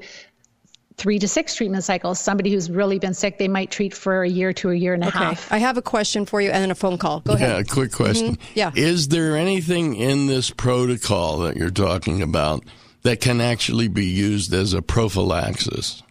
three 1.02 1.18
to 1.18 1.26
six 1.26 1.56
treatment 1.56 1.82
cycles. 1.82 2.20
Somebody 2.20 2.52
who's 2.52 2.70
really 2.70 3.00
been 3.00 3.12
sick, 3.12 3.36
they 3.36 3.48
might 3.48 3.72
treat 3.72 3.92
for 3.92 4.22
a 4.22 4.28
year 4.28 4.52
to 4.52 4.70
a 4.70 4.74
year 4.74 4.94
and 4.94 5.02
a 5.02 5.08
Okay. 5.08 5.18
half. 5.18 5.50
I 5.52 5.58
have 5.58 5.76
a 5.76 5.82
question 5.82 6.26
for 6.26 6.40
you 6.40 6.50
and 6.50 6.62
then 6.62 6.70
a 6.70 6.76
phone 6.76 6.96
call. 6.96 7.20
Go 7.20 7.32
yeah, 7.32 7.38
ahead. 7.46 7.60
a 7.60 7.64
quick 7.64 7.90
question. 7.90 8.36
Mhm. 8.36 8.40
Yeah. 8.54 8.70
Is 8.76 9.08
there 9.08 9.36
anything 9.36 9.96
in 9.96 10.28
this 10.28 10.50
protocol 10.50 11.38
that 11.38 11.56
you're 11.56 11.70
talking 11.70 12.22
about 12.22 12.62
that 13.02 13.20
can 13.20 13.40
actually 13.40 13.88
be 13.88 14.06
used 14.06 14.54
as 14.54 14.74
a 14.74 14.80
prophylaxis 14.80 16.04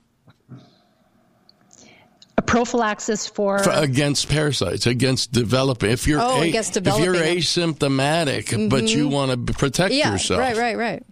A 2.38 2.42
prophylaxis 2.42 3.28
for, 3.28 3.60
for, 3.60 3.70
against 3.70 4.28
parasites, 4.28 4.88
against 4.88 5.32
developing? 5.32 5.92
If 5.92 6.06
you're 6.06 6.20
Oh, 6.20 6.42
a- 6.42 6.50
against 6.50 6.76
if 6.76 6.86
you're 6.86 6.96
developing 7.14 7.22
them. 7.30 7.38
asymptomatic, 7.38 8.70
but 8.70 8.90
you 8.94 9.08
Mhm. 9.08 9.12
want 9.12 9.48
to 9.48 9.54
protect 9.54 9.94
yeah, 9.94 10.12
yourself, 10.12 10.40
right, 10.42 10.58
right, 10.58 10.78
right. 10.78 11.04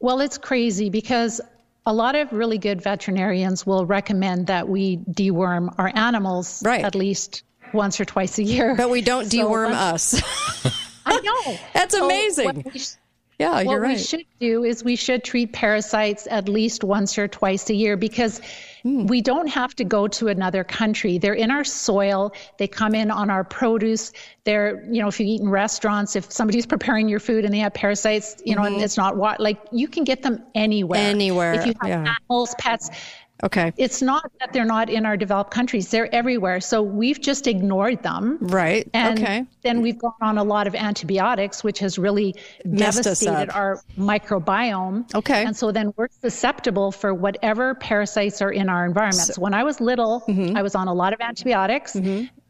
Well, 0.00 0.20
it's 0.20 0.36
crazy 0.38 0.90
because 0.90 1.40
a 1.86 1.92
lot 1.92 2.14
of 2.14 2.32
really 2.32 2.58
good 2.58 2.80
veterinarians 2.82 3.66
will 3.66 3.84
recommend 3.86 4.46
that 4.46 4.68
we 4.68 4.96
deworm 4.98 5.74
our 5.78 5.90
animals 5.94 6.64
at 6.64 6.94
least 6.94 7.42
once 7.72 8.00
or 8.00 8.04
twice 8.04 8.38
a 8.38 8.42
year. 8.42 8.74
But 8.76 8.90
we 8.90 9.02
don't 9.02 9.30
So 9.30 9.38
deworm 9.38 9.72
us. 9.72 10.20
I 11.06 11.20
know. 11.20 11.58
That's 11.74 11.94
So 11.96 12.04
amazing. 12.06 12.46
what 12.46 12.72
we 12.72 12.78
sh- 12.80 12.94
Yeah, 13.38 13.50
what 13.54 13.66
you're 13.66 13.86
we 13.86 13.98
should 13.98 14.24
do 14.40 14.64
is 14.64 14.82
we 14.82 14.96
should 14.96 15.24
treat 15.24 15.52
parasites 15.52 16.26
at 16.30 16.48
least 16.48 16.84
once 16.84 17.18
or 17.18 17.28
twice 17.28 17.68
a 17.68 17.74
year 17.74 17.96
because 17.96 18.40
Hmm. 18.84 19.06
we 19.06 19.22
don't 19.22 19.46
have 19.46 19.74
to 19.76 19.84
go 19.84 20.08
to 20.08 20.28
another 20.28 20.62
country. 20.62 21.16
They're 21.16 21.32
in 21.32 21.50
our 21.50 21.64
soil. 21.64 22.34
They 22.58 22.68
come 22.68 22.94
in 22.94 23.10
on 23.10 23.30
our 23.30 23.42
produce. 23.42 24.12
They're, 24.44 24.84
you 24.92 25.00
know, 25.00 25.08
if 25.08 25.18
you 25.18 25.26
eat 25.26 25.40
in 25.40 25.48
restaurants, 25.48 26.16
if 26.16 26.30
somebody's 26.30 26.66
preparing 26.66 27.08
your 27.08 27.18
food 27.18 27.46
and 27.46 27.54
they 27.54 27.60
have 27.60 27.72
parasites, 27.72 28.36
you 28.44 28.54
know, 28.54 28.62
and 28.62 28.76
Mhm. 28.76 28.82
it's 28.84 28.98
not 28.98 29.16
what, 29.16 29.40
like 29.40 29.58
you 29.72 29.88
can 29.88 30.04
get 30.04 30.22
them 30.22 30.42
anywhere. 30.54 31.00
Anywhere, 31.00 31.54
If 31.54 31.64
you 31.66 31.72
have 31.80 31.88
yeah. 31.88 32.14
animals, 32.28 32.54
pets. 32.58 32.90
Okay. 33.42 33.72
It's 33.76 34.00
not 34.00 34.30
that 34.40 34.52
they're 34.52 34.64
not 34.64 34.88
in 34.88 35.04
our 35.04 35.16
developed 35.16 35.50
countries. 35.50 35.90
They're 35.90 36.12
everywhere. 36.14 36.60
So 36.60 36.82
we've 36.82 37.20
just 37.20 37.46
ignored 37.46 38.02
them. 38.02 38.38
Right. 38.40 38.88
And 38.94 39.18
okay. 39.18 39.44
then 39.62 39.82
we've 39.82 39.98
gone 39.98 40.14
on 40.20 40.38
a 40.38 40.44
lot 40.44 40.66
of 40.66 40.74
antibiotics, 40.74 41.64
which 41.64 41.78
has 41.80 41.98
really 41.98 42.34
Messed 42.64 43.02
devastated 43.02 43.50
our 43.54 43.82
microbiome. 43.98 45.12
Okay. 45.14 45.44
And 45.44 45.56
so 45.56 45.72
then 45.72 45.92
we're 45.96 46.08
susceptible 46.20 46.92
for 46.92 47.12
whatever 47.12 47.74
parasites 47.74 48.40
are 48.40 48.52
in 48.52 48.68
our 48.68 48.86
environment. 48.86 49.34
So, 49.34 49.40
when 49.40 49.54
I 49.54 49.64
was 49.64 49.80
little, 49.80 50.22
Mm-hmm. 50.34 50.56
I 50.56 50.62
was 50.62 50.74
on 50.74 50.88
a 50.88 50.94
lot 50.94 51.12
of 51.12 51.20
antibiotics. 51.20 51.94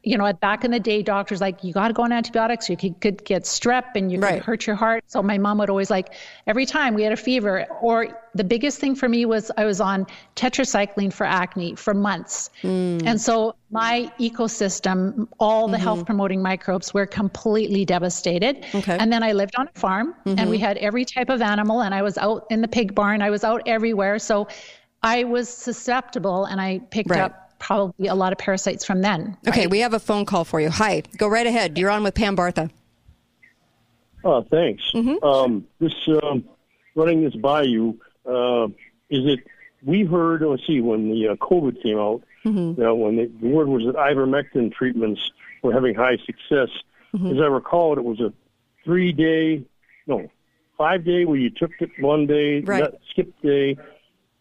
You 0.04 0.18
know, 0.18 0.30
back 0.34 0.64
in 0.64 0.70
the 0.70 0.78
day, 0.80 1.02
doctors 1.02 1.40
like 1.40 1.64
you 1.64 1.72
got 1.72 1.88
to 1.88 1.94
go 1.94 2.02
on 2.02 2.12
antibiotics. 2.12 2.68
You 2.68 2.76
could, 2.76 3.00
could 3.00 3.24
get 3.24 3.42
strep 3.44 3.84
and 3.94 4.12
you 4.12 4.20
could 4.20 4.40
hurt 4.42 4.66
your 4.66 4.76
heart. 4.76 5.02
So 5.06 5.22
my 5.22 5.38
mom 5.38 5.58
would 5.58 5.70
always 5.70 5.90
like 5.90 6.14
every 6.46 6.66
time 6.66 6.94
we 6.94 7.02
had 7.02 7.12
a 7.12 7.16
fever. 7.16 7.66
Or 7.80 8.20
the 8.34 8.44
biggest 8.44 8.78
thing 8.78 8.94
for 8.94 9.08
me 9.08 9.24
was 9.24 9.50
I 9.56 9.64
was 9.64 9.80
on 9.80 10.06
tetracycline 10.36 11.12
for 11.12 11.24
acne 11.24 11.74
for 11.76 11.94
months, 11.94 12.50
and 12.62 13.20
so 13.20 13.54
my 13.70 14.12
ecosystem, 14.20 15.26
all 15.40 15.68
the 15.68 15.76
Mhm. 15.78 15.80
health 15.80 16.06
promoting 16.06 16.42
microbes, 16.42 16.92
were 16.92 17.06
completely 17.06 17.84
devastated. 17.84 18.64
Okay. 18.74 18.96
And 18.98 19.12
then 19.12 19.22
I 19.22 19.32
lived 19.32 19.54
on 19.56 19.68
a 19.74 19.78
farm, 19.78 20.14
and 20.26 20.50
we 20.50 20.58
Mhm. 20.58 20.62
had 20.62 20.76
every 20.78 21.04
type 21.04 21.30
of 21.30 21.40
animal, 21.42 21.82
and 21.82 21.94
I 21.94 22.02
was 22.02 22.18
out 22.18 22.46
in 22.50 22.60
the 22.60 22.68
pig 22.68 22.94
barn. 22.94 23.22
I 23.22 23.30
was 23.30 23.42
out 23.44 23.62
everywhere, 23.66 24.18
so 24.18 24.48
I 25.02 25.24
was 25.24 25.48
susceptible, 25.48 26.44
and 26.46 26.60
I 26.60 26.80
picked 26.90 27.10
Right. 27.10 27.20
up 27.20 27.43
probably 27.64 28.08
a 28.08 28.14
lot 28.14 28.30
of 28.32 28.38
parasites 28.38 28.84
from 28.84 29.00
then. 29.00 29.36
Okay, 29.48 29.66
we 29.66 29.80
have 29.80 29.94
a 29.94 29.98
phone 29.98 30.26
call 30.26 30.44
for 30.44 30.60
you. 30.60 30.68
Hi, 30.70 31.02
go 31.16 31.26
right 31.26 31.46
ahead. 31.46 31.78
You're 31.78 31.90
on 31.90 32.02
with 32.04 32.14
Pam 32.14 32.36
Bartha. 32.36 32.70
Oh, 34.22 34.42
thanks. 34.50 34.82
Um, 35.22 35.66
this 35.80 35.94
um, 36.22 36.44
running 36.94 37.24
this 37.24 37.34
by 37.34 37.62
you 37.62 37.98
uh, 38.26 38.66
is 39.10 39.26
it? 39.26 39.40
We 39.84 40.04
heard. 40.04 40.42
Let's 40.42 40.66
see, 40.66 40.80
when 40.80 41.10
the 41.10 41.28
uh, 41.28 41.34
COVID 41.36 41.82
came 41.82 41.98
out, 41.98 42.22
Mm-hmm. 42.44 42.78
you 42.78 42.86
know, 42.86 42.94
when 42.94 43.16
the, 43.16 43.24
the 43.40 43.48
word 43.48 43.68
was 43.68 43.84
that 43.86 43.94
ivermectin 43.94 44.70
treatments 44.70 45.18
were 45.62 45.72
having 45.72 45.94
high 45.94 46.18
success. 46.26 46.68
As 47.14 47.38
I 47.40 47.46
recall, 47.46 47.94
it, 47.94 47.98
it 48.00 48.04
was 48.04 48.20
a 48.20 48.34
three-day, 48.84 49.64
no, 50.06 50.28
five-day 50.76 51.24
where 51.24 51.38
you 51.38 51.48
took 51.48 51.70
it 51.80 51.88
one 52.00 52.26
day, 52.26 52.60
Right. 52.60 52.82
not- 52.82 52.92
skipped 53.10 53.40
day, 53.42 53.78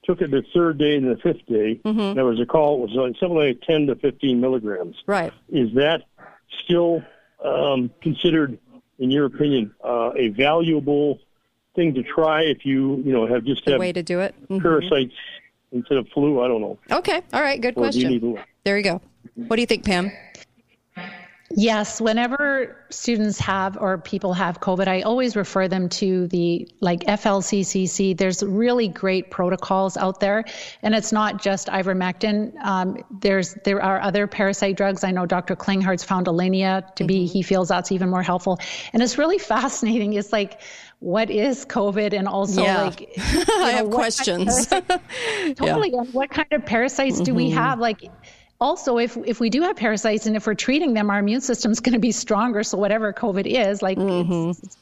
took 0.04 0.22
it 0.22 0.32
the 0.32 0.44
third 0.54 0.78
day, 0.78 0.96
and 0.96 1.06
the 1.10 1.18
fifth 1.18 1.46
day. 1.48 1.80
Mhm. 1.86 2.16
There 2.16 2.26
was 2.26 2.40
a 2.40 2.46
call. 2.46 2.84
It 2.84 2.90
was 2.90 2.92
like 2.96 3.16
something 3.20 3.38
like 3.38 3.62
10 3.62 3.88
to 3.88 3.96
15 3.96 4.40
milligrams. 4.42 4.96
Right. 5.08 5.32
Is 5.50 5.74
that 5.76 6.02
still 6.64 7.04
um, 7.44 7.90
considered, 8.02 8.58
in 9.00 9.12
your 9.12 9.26
opinion, 9.26 9.74
uh, 9.84 10.12
a 10.16 10.30
valuable 10.30 11.20
thing 11.76 11.94
to 11.94 12.02
try 12.04 12.44
if 12.44 12.66
you, 12.66 13.02
you 13.06 13.12
know, 13.12 13.28
have 13.28 13.44
just 13.44 13.66
The 13.66 13.72
have 13.72 13.80
way 13.82 13.92
to 13.92 14.02
do 14.04 14.22
it. 14.22 14.34
Mhm. 14.50 14.62
parasites 14.62 15.14
instead 15.74 15.98
of 15.98 16.08
flu? 16.14 16.40
I 16.42 16.48
don't 16.48 16.62
know. 16.62 16.78
Okay, 16.90 17.20
all 17.34 17.42
right, 17.42 17.60
good 17.60 17.74
Or 17.76 17.82
question. 17.84 18.38
There 18.64 18.78
you 18.78 18.84
go. 18.84 19.02
What 19.36 19.58
do 19.58 19.62
you 19.62 19.66
think, 19.66 19.84
Pam? 19.84 20.10
Yes, 21.56 22.02
whenever 22.02 22.76
students 22.90 23.40
have 23.40 23.78
or 23.78 23.98
people 24.00 24.34
have 24.34 24.60
COVID, 24.60 24.88
I 24.88 25.02
always 25.02 25.36
refer 25.36 25.68
them 25.68 25.88
to 25.90 26.28
the 26.28 26.68
like 26.80 27.02
FLCCC. 27.02 28.18
There's 28.18 28.42
really 28.44 28.88
great 28.88 29.30
protocols 29.32 29.96
out 29.98 30.20
there, 30.20 30.44
and 30.82 30.96
it's 30.96 31.12
not 31.12 31.42
just 31.42 31.68
ivermectin. 31.68 32.56
Um, 32.64 32.98
there's 33.22 33.54
there 33.66 33.82
are 33.82 34.02
other 34.02 34.26
parasite 34.28 34.78
drugs. 34.78 35.04
I 35.04 35.12
know 35.12 35.26
Dr. 35.26 35.56
Klinghardt's 35.56 36.04
found 36.04 36.28
Alenia 36.28 36.94
to 36.96 37.04
be. 37.04 37.26
He 37.26 37.42
feels 37.44 37.68
that's 37.70 37.92
even 37.92 38.10
more 38.10 38.24
helpful, 38.24 38.60
and 38.94 39.04
it's 39.04 39.18
really 39.18 39.38
fascinating. 39.54 40.14
It's 40.14 40.34
like. 40.34 40.60
What 41.00 41.30
is 41.30 41.66
COVID, 41.66 42.14
and 42.18 42.30
also 42.30 42.64
Yeah. 42.64 42.84
like 42.84 43.02
you 43.18 43.18
I 43.18 43.72
have 43.72 43.88
what 43.88 44.16
kind 44.16 44.48
of 44.48 44.48
questions. 44.48 44.68
totally. 45.58 45.92
And 45.92 46.14
what 46.14 46.30
kind 46.30 46.48
of 46.54 46.66
parasites 46.66 47.20
do 47.20 47.34
we 47.34 47.50
Mhm. 47.52 47.56
have? 47.56 47.80
Like, 47.80 48.04
also, 48.64 48.98
if 48.98 49.18
if 49.26 49.40
we 49.40 49.50
do 49.50 49.62
have 49.64 49.76
parasites 49.76 50.26
and 50.26 50.36
if 50.36 50.48
we're 50.48 50.56
treating 50.68 50.94
them, 50.94 51.10
our 51.10 51.20
immune 51.20 51.42
system's 51.42 51.80
going 51.82 51.94
to 51.94 52.00
be 52.00 52.12
stronger. 52.14 52.64
So 52.64 52.78
whatever 52.78 53.12
COVID 53.14 53.46
is, 53.46 53.82
like 53.82 53.98
it's, 54.00 54.60
it's 54.64 54.78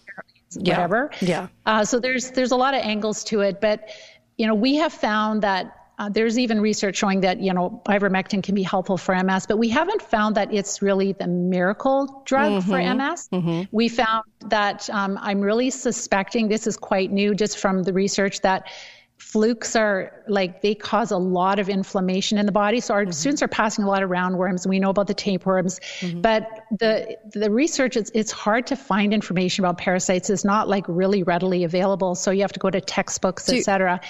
Yeah. 0.57 0.73
whatever. 0.75 1.09
Yeah. 1.21 1.47
Uh, 1.65 1.83
so 1.83 1.99
there's 1.99 2.31
there's 2.31 2.51
a 2.51 2.55
lot 2.65 2.73
of 2.75 2.81
angles 2.83 3.23
to 3.25 3.41
it, 3.41 3.59
but 3.59 3.89
you 4.37 4.45
know 4.47 4.55
we 4.55 4.75
have 4.77 4.93
found 4.93 5.41
that. 5.43 5.75
Uh, 5.99 6.09
there's 6.09 6.39
even 6.39 6.59
research 6.59 6.95
showing 6.95 7.21
that 7.21 7.39
you 7.39 7.53
know 7.53 7.79
ivermectin 7.85 8.41
can 8.41 8.55
be 8.55 8.63
helpful 8.63 8.97
for 8.97 9.13
MS, 9.13 9.45
but 9.45 9.57
we 9.59 9.69
haven't 9.69 10.01
found 10.01 10.33
that 10.35 10.51
it's 10.51 10.81
really 10.81 11.11
the 11.11 11.27
miracle 11.27 12.23
drug 12.25 12.63
for 12.63 12.79
Mhm. 12.79 12.95
MS. 12.97 13.67
We 13.71 13.87
found 13.87 14.23
that 14.55 14.89
um, 14.89 15.19
I'm 15.21 15.41
really 15.41 15.69
suspecting 15.69 16.47
this 16.47 16.65
is 16.65 16.75
quite 16.75 17.11
new, 17.11 17.35
just 17.35 17.59
from 17.59 17.83
the 17.83 17.93
research 17.93 18.41
that 18.41 18.65
flukes 19.21 19.75
are 19.75 20.23
like 20.27 20.61
they 20.61 20.73
cause 20.73 21.11
a 21.11 21.17
lot 21.17 21.59
of 21.59 21.69
inflammation 21.69 22.39
in 22.39 22.47
the 22.47 22.51
body. 22.51 22.79
So 22.79 22.93
our 22.95 23.03
mm-hmm. 23.03 23.11
students 23.11 23.43
are 23.43 23.47
passing 23.47 23.85
a 23.85 23.87
lot 23.87 24.01
of 24.01 24.09
roundworms. 24.09 24.67
We 24.67 24.79
know 24.79 24.89
about 24.89 25.05
the 25.05 25.13
tapeworms, 25.13 25.79
mm-hmm. 25.99 26.21
but 26.21 26.47
the 26.71 27.17
the 27.31 27.51
research 27.51 27.95
it's 27.95 28.11
it's 28.15 28.31
hard 28.31 28.67
to 28.67 28.75
find 28.75 29.13
information 29.13 29.63
about 29.63 29.77
parasites. 29.77 30.29
It's 30.31 30.43
not 30.43 30.67
like 30.67 30.85
really 30.87 31.21
readily 31.21 31.63
available. 31.63 32.15
So 32.15 32.31
you 32.31 32.41
have 32.41 32.51
to 32.53 32.59
go 32.59 32.71
to 32.71 32.81
textbooks, 32.81 33.47
etc. 33.47 34.01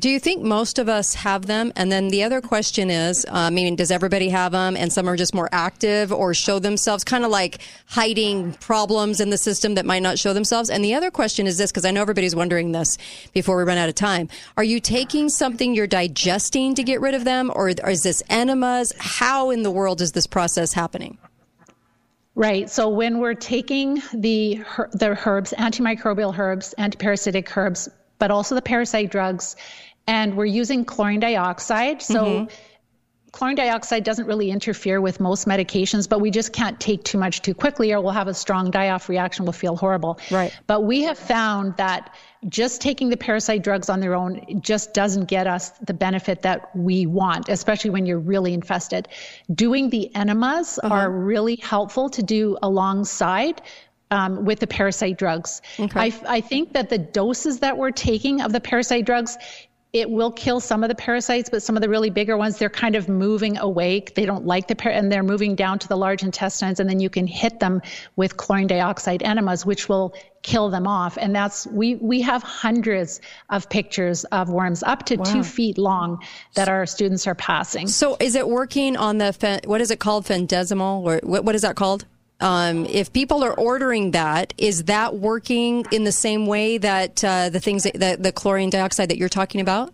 Do 0.00 0.08
you 0.08 0.18
think 0.18 0.42
most 0.42 0.78
of 0.78 0.88
us 0.88 1.12
have 1.12 1.44
them? 1.44 1.74
And 1.76 1.92
then 1.92 2.08
the 2.08 2.22
other 2.22 2.40
question 2.40 2.88
is, 2.88 3.26
uh, 3.26 3.32
I 3.32 3.50
mean, 3.50 3.76
does 3.76 3.90
everybody 3.90 4.30
have 4.30 4.52
them 4.52 4.74
and 4.74 4.90
some 4.90 5.06
are 5.06 5.14
just 5.14 5.34
more 5.34 5.50
active 5.52 6.10
or 6.10 6.32
show 6.32 6.58
themselves 6.58 7.04
kind 7.04 7.22
of 7.22 7.30
like 7.30 7.58
hiding 7.84 8.54
problems 8.54 9.20
in 9.20 9.28
the 9.28 9.36
system 9.36 9.74
that 9.74 9.84
might 9.84 10.00
not 10.02 10.18
show 10.18 10.32
themselves? 10.32 10.70
And 10.70 10.82
the 10.82 10.94
other 10.94 11.10
question 11.10 11.46
is 11.46 11.58
this, 11.58 11.70
because 11.70 11.84
I 11.84 11.90
know 11.90 12.00
everybody's 12.00 12.34
wondering 12.34 12.72
this 12.72 12.96
before 13.34 13.58
we 13.58 13.64
run 13.64 13.76
out 13.76 13.90
of 13.90 13.94
time. 13.94 14.30
Are 14.56 14.64
you 14.64 14.80
taking 14.80 15.28
something 15.28 15.74
you're 15.74 15.86
digesting 15.86 16.74
to 16.76 16.82
get 16.82 17.02
rid 17.02 17.12
of 17.12 17.24
them 17.24 17.52
or, 17.54 17.70
or 17.84 17.90
is 17.90 18.02
this 18.02 18.22
enemas? 18.30 18.94
How 18.98 19.50
in 19.50 19.62
the 19.62 19.70
world 19.70 20.00
is 20.00 20.12
this 20.12 20.26
process 20.26 20.72
happening? 20.72 21.18
Right. 22.34 22.70
So 22.70 22.88
when 22.88 23.18
we're 23.18 23.34
taking 23.34 24.02
the 24.14 24.64
the 24.92 25.18
herbs, 25.26 25.52
antimicrobial 25.58 26.38
herbs, 26.38 26.74
antiparasitic 26.78 27.54
herbs, 27.54 27.90
but 28.18 28.30
also 28.30 28.54
the 28.54 28.62
parasite 28.62 29.10
drugs, 29.10 29.56
and 30.10 30.36
we're 30.36 30.44
using 30.44 30.84
chlorine 30.84 31.20
dioxide. 31.20 32.02
So 32.02 32.24
Mhm. 32.24 32.50
chlorine 33.30 33.54
dioxide 33.54 34.02
doesn't 34.02 34.26
really 34.26 34.50
interfere 34.50 35.00
with 35.00 35.20
most 35.20 35.46
medications, 35.46 36.08
but 36.08 36.20
we 36.20 36.32
just 36.32 36.52
can't 36.52 36.80
take 36.80 37.04
too 37.04 37.16
much 37.16 37.42
too 37.42 37.54
quickly 37.54 37.92
or 37.92 38.00
we'll 38.00 38.12
have 38.12 38.26
a 38.26 38.34
strong 38.34 38.72
die-off 38.72 39.08
reaction, 39.08 39.44
we'll 39.44 39.52
feel 39.52 39.76
horrible. 39.76 40.18
Right. 40.32 40.52
But 40.66 40.80
we 40.80 41.02
have 41.02 41.16
found 41.16 41.76
that 41.76 42.12
just 42.48 42.80
taking 42.80 43.08
the 43.08 43.16
parasite 43.16 43.62
drugs 43.62 43.88
on 43.88 44.00
their 44.00 44.16
own 44.16 44.60
just 44.60 44.94
doesn't 44.94 45.26
get 45.26 45.46
us 45.46 45.70
the 45.86 45.94
benefit 45.94 46.42
that 46.42 46.74
we 46.74 47.06
want, 47.06 47.48
especially 47.48 47.90
when 47.90 48.04
you're 48.04 48.18
really 48.18 48.52
infested. 48.52 49.06
Doing 49.54 49.90
the 49.90 50.12
enemas 50.16 50.80
are 50.80 51.08
really 51.08 51.56
helpful 51.56 52.10
to 52.10 52.22
do 52.24 52.58
alongside 52.62 53.62
um, 54.10 54.44
with 54.44 54.58
the 54.58 54.66
parasite 54.66 55.18
drugs. 55.18 55.62
Okay. 55.78 56.00
I, 56.00 56.12
I 56.26 56.40
think 56.40 56.72
that 56.72 56.88
the 56.88 56.98
doses 56.98 57.60
that 57.60 57.78
we're 57.78 57.92
taking 57.92 58.40
of 58.40 58.52
the 58.52 58.58
parasite 58.60 59.06
drugs, 59.06 59.38
it 59.92 60.08
will 60.08 60.30
kill 60.30 60.60
some 60.60 60.84
of 60.84 60.88
the 60.88 60.94
parasites, 60.94 61.50
but 61.50 61.62
some 61.62 61.76
of 61.76 61.82
the 61.82 61.88
really 61.88 62.10
bigger 62.10 62.36
ones, 62.36 62.58
they're 62.58 62.70
kind 62.70 62.94
of 62.94 63.08
moving 63.08 63.58
away. 63.58 64.04
They 64.14 64.24
don't 64.24 64.46
like 64.46 64.68
the 64.68 64.76
par- 64.76 64.92
and 64.92 65.10
they're 65.10 65.24
moving 65.24 65.56
down 65.56 65.80
to 65.80 65.88
the 65.88 65.96
large 65.96 66.22
intestines, 66.22 66.78
and 66.78 66.88
then 66.88 67.00
you 67.00 67.10
can 67.10 67.26
hit 67.26 67.58
them 67.58 67.82
with 68.14 68.36
chlorine 68.36 68.68
dioxide 68.68 69.22
enemas, 69.22 69.66
which 69.66 69.88
will 69.88 70.14
kill 70.42 70.70
them 70.70 70.86
off. 70.86 71.18
And 71.20 71.34
that's 71.34 71.66
we 71.66 71.96
we 71.96 72.22
have 72.22 72.42
hundreds 72.42 73.20
of 73.50 73.68
pictures 73.68 74.24
of 74.24 74.48
worms 74.48 74.82
up 74.82 75.06
to 75.06 75.16
Wow. 75.16 75.24
two 75.24 75.42
feet 75.42 75.76
long 75.76 76.22
that 76.54 76.68
our 76.68 76.86
students 76.86 77.26
are 77.26 77.34
passing. 77.34 77.88
So 77.88 78.16
is 78.20 78.36
it 78.36 78.48
working 78.48 78.96
on 78.96 79.18
the, 79.18 79.32
fen- 79.32 79.60
what 79.64 79.80
is 79.80 79.90
it 79.90 79.98
called? 79.98 80.24
Fendesimal 80.24 81.02
or 81.02 81.20
what, 81.24 81.44
what 81.44 81.54
is 81.54 81.62
that 81.62 81.74
called? 81.76 82.04
Um, 82.40 82.86
if 82.86 83.12
people 83.12 83.44
are 83.44 83.52
ordering 83.54 84.12
that, 84.12 84.54
is 84.56 84.84
that 84.84 85.16
working 85.16 85.84
in 85.90 86.04
the 86.04 86.12
same 86.12 86.46
way 86.46 86.78
that 86.78 87.22
uh, 87.22 87.50
the 87.50 87.60
things 87.60 87.82
that, 87.84 87.94
the, 87.94 88.16
the 88.18 88.32
chlorine 88.32 88.70
dioxide 88.70 89.10
that 89.10 89.18
you're 89.18 89.28
talking 89.28 89.60
about? 89.60 89.92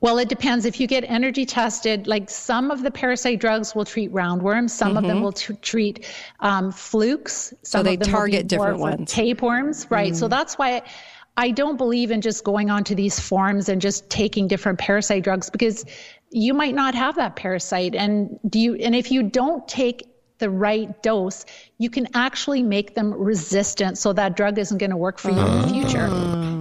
Well, 0.00 0.18
it 0.18 0.28
depends. 0.28 0.66
If 0.66 0.80
you 0.80 0.86
get 0.86 1.02
energy 1.04 1.46
tested, 1.46 2.06
like 2.06 2.28
some 2.28 2.70
of 2.70 2.82
the 2.82 2.90
parasite 2.90 3.40
drugs 3.40 3.74
will 3.74 3.86
treat 3.86 4.12
roundworms, 4.12 4.70
some 4.70 4.98
of 4.98 5.04
them 5.04 5.18
Mhm. 5.18 5.22
will 5.22 5.32
t- 5.32 5.54
treat 5.62 6.04
um, 6.40 6.70
flukes. 6.72 7.54
So 7.62 7.82
they 7.82 7.94
of 7.94 8.00
them 8.00 8.12
will 8.12 8.18
target 8.18 8.46
different 8.46 8.80
ones. 8.80 9.10
Tapeworms, 9.10 9.86
right? 9.90 10.14
So 10.14 10.26
Mm. 10.26 10.30
that's 10.30 10.58
why 10.58 10.82
I 11.38 11.52
don't 11.52 11.78
believe 11.78 12.10
in 12.10 12.20
just 12.20 12.44
going 12.44 12.68
onto 12.70 12.94
these 12.94 13.18
forums 13.18 13.70
and 13.70 13.80
just 13.80 14.10
taking 14.10 14.46
different 14.46 14.78
parasite 14.78 15.24
drugs 15.24 15.48
because 15.48 15.86
you 16.30 16.52
might 16.52 16.74
not 16.74 16.94
have 16.94 17.16
that 17.16 17.34
parasite. 17.34 17.94
And 17.94 18.38
do 18.46 18.58
you? 18.60 18.74
And 18.74 18.94
if 18.94 19.10
you 19.10 19.22
don't 19.22 19.66
take 19.66 20.06
the 20.38 20.50
right 20.50 21.02
dose, 21.02 21.44
you 21.78 21.90
can 21.90 22.08
actually 22.14 22.62
make 22.62 22.94
them 22.94 23.14
resistant, 23.14 23.98
so 23.98 24.12
that 24.12 24.36
drug 24.36 24.58
isn't 24.58 24.78
going 24.78 24.90
to 24.90 24.96
work 24.96 25.18
for 25.18 25.30
you 25.30 25.46
in 25.46 25.54
the 25.54 25.60
future, 25.60 26.08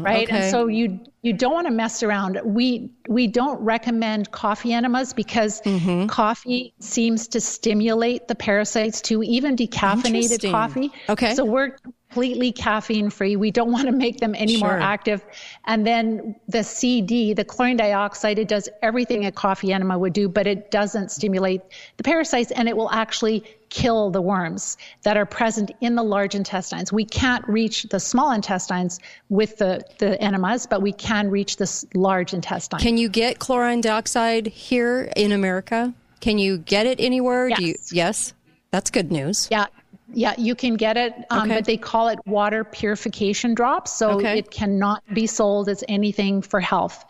right? 0.04 0.28
okay. 0.28 0.36
And 0.38 0.52
so 0.52 0.68
you 0.68 1.00
you 1.22 1.34
don't 1.34 1.54
want 1.54 1.68
to 1.68 1.74
mess 1.74 2.04
around. 2.04 2.40
We 2.44 2.92
we 3.08 3.28
don't 3.28 3.60
recommend 3.62 4.32
coffee 4.32 4.74
enemas 4.74 5.14
because 5.14 5.62
Mm-hmm. 5.62 6.08
coffee 6.08 6.74
seems 6.80 7.28
to 7.30 7.42
stimulate 7.42 8.28
the 8.28 8.36
parasites 8.36 9.02
too, 9.02 9.24
even 9.24 9.56
decaffeinated 9.56 10.52
coffee. 10.52 10.92
Okay. 11.10 11.34
So 11.34 11.46
we're 11.46 11.78
completely 12.14 12.52
caffeine 12.52 13.10
free. 13.10 13.36
We 13.36 13.50
don't 13.50 13.72
want 13.72 13.86
to 13.88 13.92
make 13.92 14.20
them 14.20 14.36
any 14.36 14.58
more 14.58 14.78
active. 14.78 15.26
And 15.66 15.86
then 15.86 16.36
the 16.48 16.64
CD, 16.64 17.34
the 17.34 17.44
chlorine 17.44 17.78
dioxide, 17.78 18.38
it 18.38 18.48
does 18.48 18.70
everything 18.84 19.26
a 19.26 19.32
coffee 19.32 19.74
enema 19.74 19.98
would 19.98 20.14
do, 20.14 20.30
but 20.30 20.46
it 20.46 20.70
doesn't 20.70 21.12
stimulate 21.12 21.62
the 21.98 22.04
parasites 22.04 22.52
and 22.52 22.70
it 22.70 22.78
will 22.78 22.92
actually 22.92 23.44
kill 23.70 24.12
the 24.12 24.22
worms 24.22 24.78
that 25.02 25.18
are 25.18 25.26
present 25.26 25.72
in 25.82 25.96
the 25.96 26.04
large 26.04 26.36
intestines. 26.36 26.94
We 26.94 27.06
can't 27.06 27.44
reach 27.48 27.84
the 27.84 28.00
small 28.00 28.32
intestines 28.32 29.00
with 29.30 29.58
the, 29.58 29.84
the 29.98 30.22
enemas, 30.22 30.68
but 30.68 30.84
we 30.84 30.94
can 30.94 31.32
reach 31.32 31.58
the 31.58 31.86
large 31.96 32.36
intestine. 32.36 32.80
Can 32.80 32.98
you 32.98 33.10
get 33.10 33.40
chlorine 33.40 33.82
dioxide 33.82 34.46
here 34.46 35.12
in 35.16 35.32
America? 35.32 35.92
Can 36.20 36.38
you 36.38 36.60
get 36.60 36.86
it 36.86 37.00
anywhere? 37.00 37.50
Do 37.50 37.66
you, 37.66 37.76
yes. 37.92 38.34
That's 38.70 38.92
good 38.92 39.12
news. 39.12 39.48
Yeah. 39.50 39.66
Yeah, 40.14 40.36
you 40.38 40.56
can 40.56 40.76
get 40.76 40.96
it, 40.96 41.14
um, 41.30 41.44
Okay. 41.50 41.56
but 41.56 41.66
they 41.66 41.78
call 41.78 42.08
it 42.08 42.20
water 42.26 42.64
purification 42.64 43.54
drops. 43.56 43.92
So 43.92 44.12
Okay. 44.12 44.38
it 44.38 44.52
cannot 44.52 45.04
be 45.14 45.28
sold 45.28 45.70
as 45.70 45.84
anything 45.88 46.42
for 46.42 46.60
health. 46.60 47.04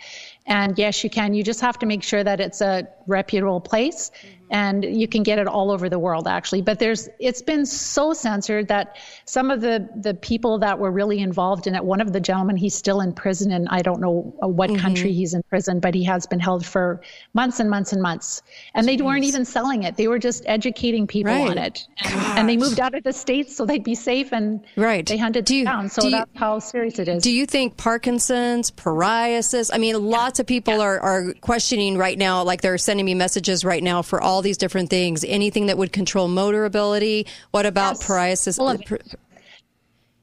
And 0.45 0.77
yes, 0.77 1.03
you 1.03 1.09
can. 1.09 1.33
You 1.33 1.43
just 1.43 1.61
have 1.61 1.77
to 1.79 1.85
make 1.85 2.03
sure 2.03 2.23
that 2.23 2.39
it's 2.39 2.61
a 2.61 2.87
reputable 3.07 3.61
place. 3.61 4.11
And 4.53 4.85
you 4.85 5.07
can 5.07 5.23
get 5.23 5.39
it 5.39 5.47
all 5.47 5.71
over 5.71 5.89
the 5.89 5.97
world, 5.97 6.27
actually. 6.27 6.61
But 6.61 6.77
there's, 6.77 7.09
it's 7.19 7.41
been 7.41 7.65
so 7.65 8.13
censored 8.13 8.67
that 8.67 8.97
some 9.25 9.49
of 9.49 9.61
the 9.61 9.89
the 9.95 10.13
people 10.13 10.59
that 10.59 10.77
were 10.77 10.91
really 10.91 11.19
involved 11.19 11.65
in 11.65 11.73
it. 11.73 11.83
One 11.83 11.99
of 12.01 12.13
the 12.13 12.19
gentlemen, 12.19 12.55
he's 12.55 12.75
still 12.75 13.01
in 13.01 13.13
prison, 13.13 13.51
and 13.51 13.67
I 13.69 13.81
don't 13.81 13.99
know 13.99 14.31
uh, 14.43 14.47
what 14.47 14.69
Mm-hmm. 14.69 14.79
country 14.81 15.11
he's 15.11 15.33
in 15.33 15.41
prison, 15.43 15.79
but 15.79 15.95
he 15.95 16.03
has 16.03 16.27
been 16.27 16.39
held 16.39 16.63
for 16.65 17.01
months 17.33 17.59
and 17.59 17.67
months 17.69 17.93
and 17.93 18.01
months. 18.01 18.43
And 18.75 18.87
they 18.87 18.95
weren't 18.97 19.23
even 19.25 19.43
selling 19.43 19.83
it; 19.83 19.97
they 19.97 20.07
were 20.07 20.19
just 20.19 20.43
educating 20.45 21.07
people 21.07 21.33
Right. 21.33 21.49
on 21.49 21.57
it. 21.57 21.87
And, 22.03 22.13
and 22.39 22.49
they 22.49 22.55
moved 22.57 22.79
out 22.79 22.93
of 22.93 23.03
the 23.03 23.11
states 23.13 23.55
so 23.57 23.65
they'd 23.65 23.83
be 23.83 23.95
safe, 23.95 24.31
and 24.31 24.63
right. 24.75 25.03
they 25.03 25.17
hunted 25.17 25.49
it 25.49 25.65
down. 25.65 25.89
So 25.89 26.03
do 26.03 26.09
you- 26.09 26.17
that's 26.17 26.29
how 26.35 26.59
serious 26.59 26.99
it 26.99 27.07
is. 27.07 27.23
Do 27.23 27.31
you 27.31 27.47
think 27.47 27.75
Parkinson's, 27.77 28.69
psoriasis? 28.69 29.71
I 29.73 29.79
mean, 29.79 29.99
lots 30.11 30.39
of 30.39 30.45
people 30.45 30.79
are, 30.79 30.99
are 30.99 31.33
questioning 31.41 31.97
right 31.97 32.17
now, 32.19 32.43
like 32.43 32.61
they're 32.61 32.77
sending 32.77 33.05
me 33.07 33.15
messages 33.15 33.65
right 33.65 33.81
now 33.81 34.03
for 34.03 34.21
all 34.21 34.42
these 34.43 34.57
different 34.57 34.89
things. 34.89 35.23
Anything 35.23 35.65
that 35.67 35.77
would 35.77 35.91
control 35.91 36.27
motor 36.27 36.65
ability. 36.65 37.27
What 37.51 37.65
about 37.65 37.95
psoriasis? 37.95 38.59
All 38.59 38.69
of 38.69 38.81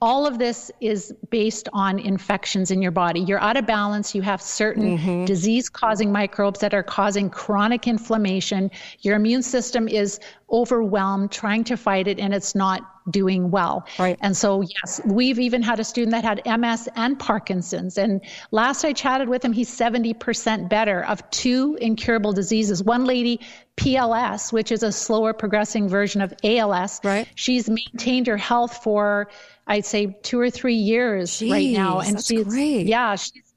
all 0.03 0.27
of 0.27 0.39
this 0.39 0.71
is 0.81 1.13
based 1.29 1.69
on 1.75 1.99
infections 1.99 2.71
in 2.71 2.81
your 2.81 2.91
body. 2.91 3.21
You're 3.21 3.41
out 3.41 3.59
of 3.59 3.67
balance. 3.67 4.15
You 4.15 4.23
have 4.23 4.41
certain 4.41 4.81
Mm-hmm. 4.99 5.25
disease 5.27 5.69
causing 5.69 6.11
microbes 6.11 6.61
that 6.61 6.73
are 6.73 6.83
causing 6.83 7.29
chronic 7.29 7.87
inflammation. 7.87 8.71
Your 9.01 9.17
immune 9.17 9.43
system 9.43 9.89
is 9.89 10.19
overwhelmed 10.51 11.31
trying 11.31 11.65
to 11.65 11.77
fight 11.77 12.09
it 12.09 12.19
and 12.19 12.33
it's 12.33 12.55
not 12.55 12.81
doing 13.11 13.51
well. 13.51 13.87
Right. 13.99 14.19
And 14.21 14.37
so, 14.37 14.63
yes, 14.63 15.01
we've 15.05 15.39
even 15.39 15.63
had 15.63 15.81
a 15.81 15.85
student 15.85 16.13
that 16.13 16.25
had 16.25 16.59
MS 16.61 16.89
and 16.97 17.19
Parkinson's. 17.19 17.99
And 17.99 18.21
last 18.51 18.85
I 18.85 18.93
chatted 18.93 19.29
with 19.29 19.45
him, 19.45 19.53
he's 19.53 19.71
70% 19.71 20.69
better 20.69 21.05
of 21.05 21.29
two 21.31 21.77
incurable 21.81 22.33
diseases. 22.33 22.83
One 22.83 23.05
lady, 23.05 23.41
PLS, 23.77 24.53
which 24.53 24.73
is 24.73 24.83
a 24.83 24.93
slower 24.93 25.33
progressing 25.33 25.89
version 25.89 26.21
of 26.21 26.35
ALS. 26.45 27.01
Right. 27.03 27.29
She's 27.35 27.69
maintained 27.69 28.27
her 28.27 28.37
health 28.37 28.83
for, 28.83 29.31
I'd 29.67 29.85
say, 29.85 30.19
two 30.23 30.39
or 30.39 30.51
three 30.51 30.75
years 30.75 31.43
right 31.43 31.71
now. 31.71 32.01
And 32.01 32.23
she's, 32.23 32.45
great. 32.45 32.87
yeah, 32.87 33.17
she's 33.17 33.50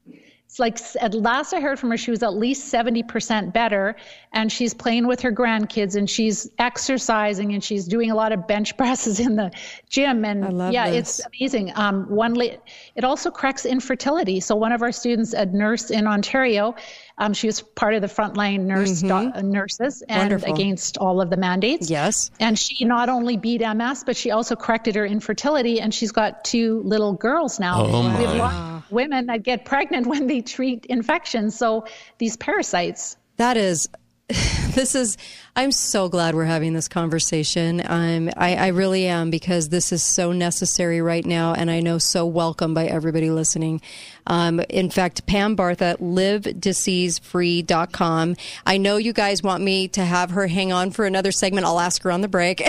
it's 0.54 0.60
like 0.60 0.78
at 1.02 1.14
last 1.14 1.52
I 1.52 1.58
heard 1.58 1.80
from 1.80 1.90
her, 1.90 1.96
she 1.96 2.12
was 2.12 2.22
at 2.22 2.34
least 2.34 2.72
70% 2.72 3.52
better. 3.52 3.96
And 4.32 4.52
she's 4.52 4.72
playing 4.72 5.08
with 5.08 5.20
her 5.22 5.32
grandkids 5.32 5.96
and 5.96 6.08
she's 6.08 6.48
exercising 6.60 7.54
and 7.54 7.62
she's 7.64 7.86
doing 7.86 8.12
a 8.12 8.14
lot 8.14 8.30
of 8.30 8.46
bench 8.46 8.76
presses 8.78 9.18
in 9.18 9.34
the 9.34 9.50
gym. 9.88 10.24
And 10.24 10.56
love 10.56 10.72
yeah, 10.72 10.90
this. 10.90 11.18
it's 11.18 11.26
amazing. 11.26 11.72
Um, 11.74 12.08
one, 12.08 12.34
la- 12.34 12.54
it 12.94 13.02
also 13.02 13.32
corrects 13.32 13.66
infertility. 13.66 14.38
So 14.38 14.54
one 14.54 14.70
of 14.70 14.82
our 14.82 14.92
students, 14.92 15.32
a 15.32 15.44
nurse 15.46 15.90
in 15.90 16.06
Ontario, 16.06 16.76
um, 17.18 17.32
she 17.32 17.48
was 17.48 17.60
part 17.60 17.94
of 17.94 18.02
the 18.02 18.06
frontline 18.08 18.60
nurse 18.60 19.00
do- 19.02 19.12
uh, 19.12 19.40
nurses 19.42 20.02
and 20.02 20.14
Mm-hmm. 20.14 20.20
Wonderful. 20.34 20.54
against 20.54 20.98
all 20.98 21.20
of 21.20 21.30
the 21.30 21.36
mandates. 21.36 21.90
Yes. 21.90 22.30
And 22.38 22.56
she 22.56 22.84
not 22.84 23.08
only 23.08 23.36
beat 23.36 23.60
MS, 23.60 24.04
but 24.04 24.16
she 24.16 24.30
also 24.30 24.54
corrected 24.54 24.94
her 24.94 25.04
infertility, 25.04 25.80
and 25.80 25.92
she's 25.92 26.12
got 26.12 26.44
two 26.44 26.80
little 26.84 27.12
girls 27.12 27.58
now. 27.58 27.84
Oh, 27.84 28.02
my. 28.04 28.73
Women 28.94 29.26
that 29.26 29.42
get 29.42 29.64
pregnant 29.64 30.06
when 30.12 30.26
they 30.26 30.40
treat 30.40 30.86
infections. 30.86 31.56
So 31.56 31.86
these 32.18 32.36
parasites. 32.36 33.16
That 33.36 33.56
is, 33.56 33.88
this 34.28 34.94
is, 34.94 35.18
I'm 35.56 35.70
so 35.70 36.08
glad 36.08 36.34
we're 36.34 36.46
having 36.46 36.72
this 36.72 36.88
conversation. 36.88 37.80
Um, 37.86 38.28
I, 38.36 38.56
I 38.56 38.66
really 38.68 39.06
am 39.06 39.28
because 39.30 39.68
this 39.68 39.92
is 39.92 40.02
so 40.02 40.32
necessary 40.32 41.00
right 41.00 41.24
now 41.24 41.54
and 41.54 41.70
I 41.70 41.78
know 41.78 41.98
so 41.98 42.26
welcome 42.26 42.74
by 42.74 42.86
everybody 42.86 43.30
listening. 43.30 43.80
Um, 44.26 44.58
in 44.68 44.90
fact, 44.90 45.26
Pam 45.26 45.54
Barth 45.54 45.80
at 45.80 46.00
livediseasefree.com. 46.00 48.36
I 48.66 48.78
know 48.78 48.96
you 48.96 49.12
guys 49.12 49.44
want 49.44 49.62
me 49.62 49.86
to 49.88 50.04
have 50.04 50.30
her 50.32 50.48
hang 50.48 50.72
on 50.72 50.90
for 50.90 51.04
another 51.04 51.30
segment. 51.30 51.66
I'll 51.66 51.78
ask 51.78 52.02
her 52.02 52.10
on 52.10 52.20
the 52.20 52.26
break. 52.26 52.60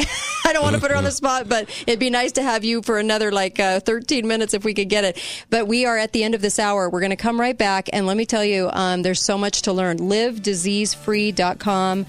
I 0.45 0.53
don't 0.53 0.61
want 0.61 0.75
to 0.75 0.81
put 0.81 0.91
her 0.91 0.97
on 0.97 1.05
the 1.05 1.11
spot, 1.11 1.49
but 1.49 1.67
it'd 1.87 1.99
be 1.99 2.11
nice 2.11 2.33
to 2.33 2.43
have 2.43 2.63
you 2.63 2.83
for 2.83 2.99
another 2.99 3.31
like 3.31 3.59
uh, 3.59 3.79
13 3.79 4.27
minutes 4.27 4.53
if 4.53 4.63
we 4.63 4.75
could 4.75 4.89
get 4.89 5.03
it. 5.03 5.19
But 5.49 5.67
we 5.67 5.87
are 5.87 5.97
at 5.97 6.13
the 6.13 6.23
end 6.23 6.35
of 6.35 6.43
this 6.43 6.59
hour. 6.59 6.87
We're 6.87 6.99
going 6.99 7.09
to 7.09 7.15
come 7.15 7.41
right 7.41 7.57
back. 7.57 7.89
And 7.93 8.05
let 8.05 8.15
me 8.15 8.27
tell 8.27 8.45
you, 8.45 8.69
um, 8.73 9.01
there's 9.01 9.23
so 9.23 9.39
much 9.39 9.63
to 9.63 9.73
learn. 9.73 9.97
LiveDiseaseFree.com. 9.97 12.05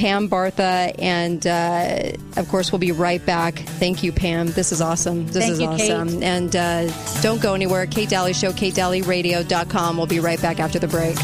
Pam 0.00 0.30
Bartha, 0.30 0.94
and 0.98 1.46
uh, 1.46 2.12
of 2.40 2.48
course, 2.48 2.72
we'll 2.72 2.78
be 2.78 2.90
right 2.90 3.24
back. 3.26 3.56
Thank 3.56 4.02
you, 4.02 4.12
Pam. 4.12 4.46
This 4.46 4.72
is 4.72 4.80
awesome. 4.80 5.26
This 5.26 5.44
Thank 5.44 5.52
is 5.52 5.60
you, 5.60 5.68
Kate. 5.76 5.90
awesome. 5.92 6.22
And 6.22 6.56
uh, 6.56 7.20
don't 7.20 7.42
go 7.42 7.52
anywhere. 7.52 7.84
Kate 7.84 8.08
Dalley 8.08 8.32
Show, 8.32 8.50
KateDalleyRadio.com. 8.52 9.98
We'll 9.98 10.06
be 10.06 10.20
right 10.20 10.40
back 10.40 10.58
after 10.58 10.78
the 10.78 10.88
break. 10.88 11.18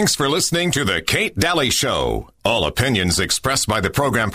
Thanks 0.00 0.14
for 0.14 0.30
listening 0.30 0.70
to 0.70 0.84
The 0.86 1.02
Kate 1.02 1.38
Dalley 1.38 1.68
Show. 1.68 2.30
All 2.42 2.64
opinions 2.64 3.20
expressed 3.20 3.68
by 3.68 3.82
the 3.82 3.90
program. 3.90 4.30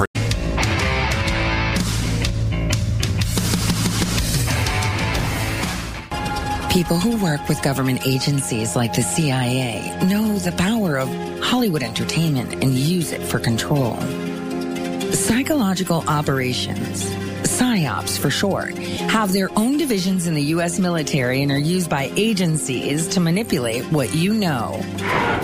People 6.72 7.00
who 7.00 7.18
work 7.18 7.50
with 7.50 7.60
government 7.64 8.06
agencies 8.06 8.76
like 8.76 8.94
the 8.94 9.02
CIA 9.02 9.98
know 10.06 10.38
the 10.38 10.52
power 10.52 11.00
of 11.00 11.10
Hollywood 11.40 11.82
entertainment 11.82 12.64
and 12.64 12.76
use 12.76 13.12
it 13.12 13.24
for 13.24 13.40
control. 13.40 14.00
Psychological 15.14 16.08
operations, 16.08 17.10
PSYOPs 17.46 18.18
for 18.18 18.32
short, 18.32 18.76
have 18.76 19.32
their 19.32 19.52
own 19.56 19.78
divisions 19.78 20.26
in 20.26 20.34
the 20.34 20.42
U.S. 20.56 20.80
military 20.80 21.44
and 21.44 21.52
are 21.52 21.60
used 21.60 21.92
by 21.92 22.12
agencies 22.16 23.08
to 23.10 23.20
manipulate 23.20 23.86
what 23.92 24.16
you 24.16 24.34
know. 24.34 24.82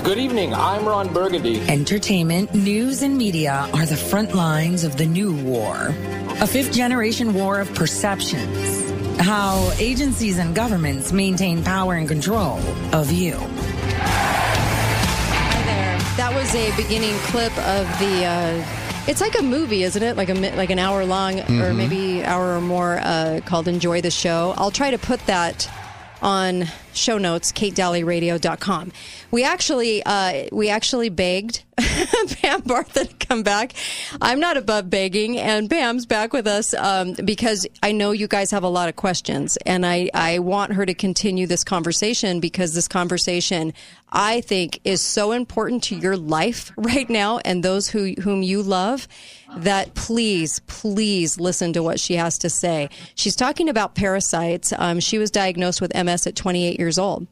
Good 0.03 0.17
evening. 0.17 0.51
I'm 0.51 0.83
Ron 0.83 1.13
Burgundy. 1.13 1.61
Entertainment, 1.69 2.55
news, 2.55 3.03
and 3.03 3.15
media 3.15 3.69
are 3.75 3.85
the 3.85 3.95
front 3.95 4.33
lines 4.33 4.83
of 4.83 4.97
the 4.97 5.05
new 5.05 5.31
war. 5.43 5.93
A 6.39 6.47
fifth 6.47 6.73
generation 6.73 7.35
war 7.35 7.59
of 7.59 7.71
perceptions. 7.75 9.19
How 9.19 9.71
agencies 9.77 10.39
and 10.39 10.55
governments 10.55 11.11
maintain 11.11 11.63
power 11.63 11.93
and 11.93 12.07
control 12.07 12.57
of 12.93 13.11
you. 13.11 13.35
Hi 15.43 15.63
there. 15.65 15.99
That 16.17 16.33
was 16.33 16.55
a 16.55 16.75
beginning 16.75 17.15
clip 17.29 17.55
of 17.59 17.85
the. 17.99 18.25
Uh, 18.25 18.80
it's 19.07 19.21
like 19.21 19.37
a 19.37 19.41
movie, 19.43 19.83
isn't 19.83 20.01
it? 20.03 20.15
Like 20.17 20.29
a 20.29 20.33
like 20.55 20.69
an 20.69 20.79
hour 20.79 21.03
long, 21.05 21.39
or 21.39 21.43
Mhm. 21.43 21.75
maybe 21.75 22.23
hour 22.23 22.55
or 22.57 22.61
more, 22.61 22.99
uh, 23.01 23.41
called 23.45 23.67
"Enjoy 23.67 24.01
the 24.01 24.11
Show." 24.11 24.53
I'll 24.57 24.71
try 24.71 24.91
to 24.91 24.97
put 24.97 25.25
that 25.25 25.69
on 26.21 26.67
show 26.93 27.17
notes, 27.17 27.51
katedalleyradio.com. 27.51 28.91
We 29.31 29.43
actually 29.43 30.03
uh, 30.05 30.43
we 30.51 30.69
actually 30.69 31.09
begged 31.09 31.63
Pam 31.77 32.61
Bartha 32.61 33.07
to 33.09 33.25
come 33.27 33.41
back. 33.43 33.73
I'm 34.21 34.39
not 34.39 34.55
above 34.57 34.89
begging, 34.89 35.39
and 35.39 35.67
Pam's 35.69 36.05
back 36.05 36.31
with 36.31 36.45
us 36.45 36.73
um, 36.75 37.13
because 37.25 37.65
I 37.81 37.91
know 37.93 38.11
you 38.11 38.27
guys 38.27 38.51
have 38.51 38.63
a 38.63 38.67
lot 38.69 38.87
of 38.87 38.95
questions, 38.95 39.57
and 39.65 39.83
I, 39.85 40.09
I 40.13 40.39
want 40.39 40.73
her 40.73 40.85
to 40.85 40.93
continue 40.93 41.47
this 41.47 41.63
conversation 41.63 42.39
because 42.39 42.73
this 42.75 42.87
conversation 42.87 43.73
I 44.11 44.41
think 44.41 44.81
is 44.83 45.01
so 45.01 45.31
important 45.31 45.83
to 45.83 45.95
your 45.95 46.17
life 46.17 46.71
right 46.77 47.09
now 47.09 47.39
and 47.39 47.63
those 47.63 47.89
who 47.89 48.13
whom 48.21 48.43
you 48.43 48.61
love 48.61 49.07
that 49.57 49.93
please, 49.93 50.59
please 50.67 51.39
listen 51.39 51.73
to 51.73 51.83
what 51.83 51.99
she 51.99 52.15
has 52.15 52.37
to 52.39 52.49
say. 52.49 52.89
She's 53.15 53.35
talking 53.35 53.69
about 53.69 53.95
parasites. 53.95 54.73
Um, 54.77 54.99
she 54.99 55.17
was 55.17 55.31
diagnosed 55.31 55.81
with 55.81 55.93
MS 55.95 56.27
at 56.27 56.35
28 56.35 56.79
years 56.79 56.97
old. 56.97 57.27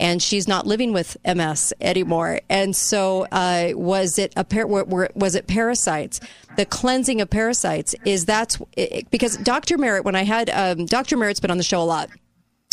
And 0.00 0.22
she's 0.22 0.46
not 0.46 0.64
living 0.64 0.92
with 0.92 1.16
MS 1.24 1.72
anymore. 1.80 2.40
And 2.48 2.76
so, 2.76 3.26
uh, 3.32 3.70
was 3.74 4.16
it 4.16 4.32
a 4.36 4.44
par- 4.44 4.68
was 4.68 5.34
it 5.34 5.48
parasites? 5.48 6.20
The 6.56 6.64
cleansing 6.64 7.20
of 7.20 7.28
parasites 7.30 7.96
is 8.04 8.24
that's 8.24 8.58
it, 8.76 9.10
because 9.10 9.36
Dr. 9.38 9.76
Merritt. 9.76 10.04
When 10.04 10.14
I 10.14 10.22
had 10.22 10.50
um, 10.50 10.86
Dr. 10.86 11.16
Merritt's 11.16 11.40
been 11.40 11.50
on 11.50 11.56
the 11.56 11.64
show 11.64 11.82
a 11.82 11.84
lot, 11.84 12.10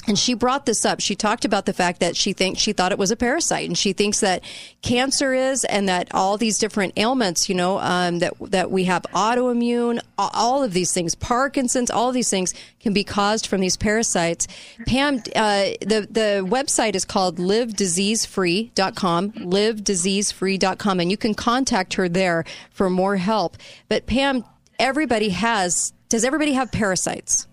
And 0.07 0.17
she 0.19 0.33
brought 0.35 0.65
this 0.65 0.85
up. 0.85 0.99
She 0.99 1.15
talked 1.15 1.45
about 1.45 1.65
the 1.65 1.73
fact 1.73 1.99
that 1.99 2.15
she 2.15 2.33
thinks 2.33 2.61
she 2.61 2.73
thought 2.73 2.91
it 2.91 2.97
was 2.97 3.11
a 3.11 3.15
parasite, 3.15 3.67
and 3.67 3.77
she 3.77 3.93
thinks 3.93 4.19
that 4.19 4.43
cancer 4.81 5.33
is, 5.33 5.63
and 5.65 5.89
that 5.89 6.07
all 6.13 6.37
these 6.37 6.59
different 6.59 6.93
ailments, 6.97 7.49
you 7.49 7.55
know, 7.55 7.79
um, 7.79 8.19
that 8.19 8.33
that 8.51 8.69
we 8.69 8.83
have 8.83 9.03
autoimmune, 9.13 9.99
all 10.17 10.63
of 10.63 10.73
these 10.73 10.93
things, 10.93 11.15
Parkinson's, 11.15 11.89
all 11.89 12.11
these 12.11 12.29
things 12.29 12.53
can 12.79 12.93
be 12.93 13.03
caused 13.03 13.47
from 13.47 13.61
these 13.61 13.77
parasites. 13.77 14.47
Pam, 14.85 15.23
uh, 15.35 15.71
the 15.81 16.07
the 16.09 16.45
website 16.47 16.95
is 16.95 17.03
called 17.05 17.37
livediseasefree.com, 17.37 19.31
livediseasefree.com, 19.31 20.99
and 20.99 21.09
you 21.11 21.17
can 21.17 21.33
contact 21.33 21.95
her 21.95 22.07
there 22.07 22.45
for 22.71 22.89
more 22.89 23.15
help. 23.17 23.57
But 23.89 24.05
Pam, 24.05 24.43
everybody 24.77 25.29
has. 25.29 25.93
Does 26.09 26.23
everybody 26.23 26.53
have 26.53 26.71
parasites? 26.71 27.47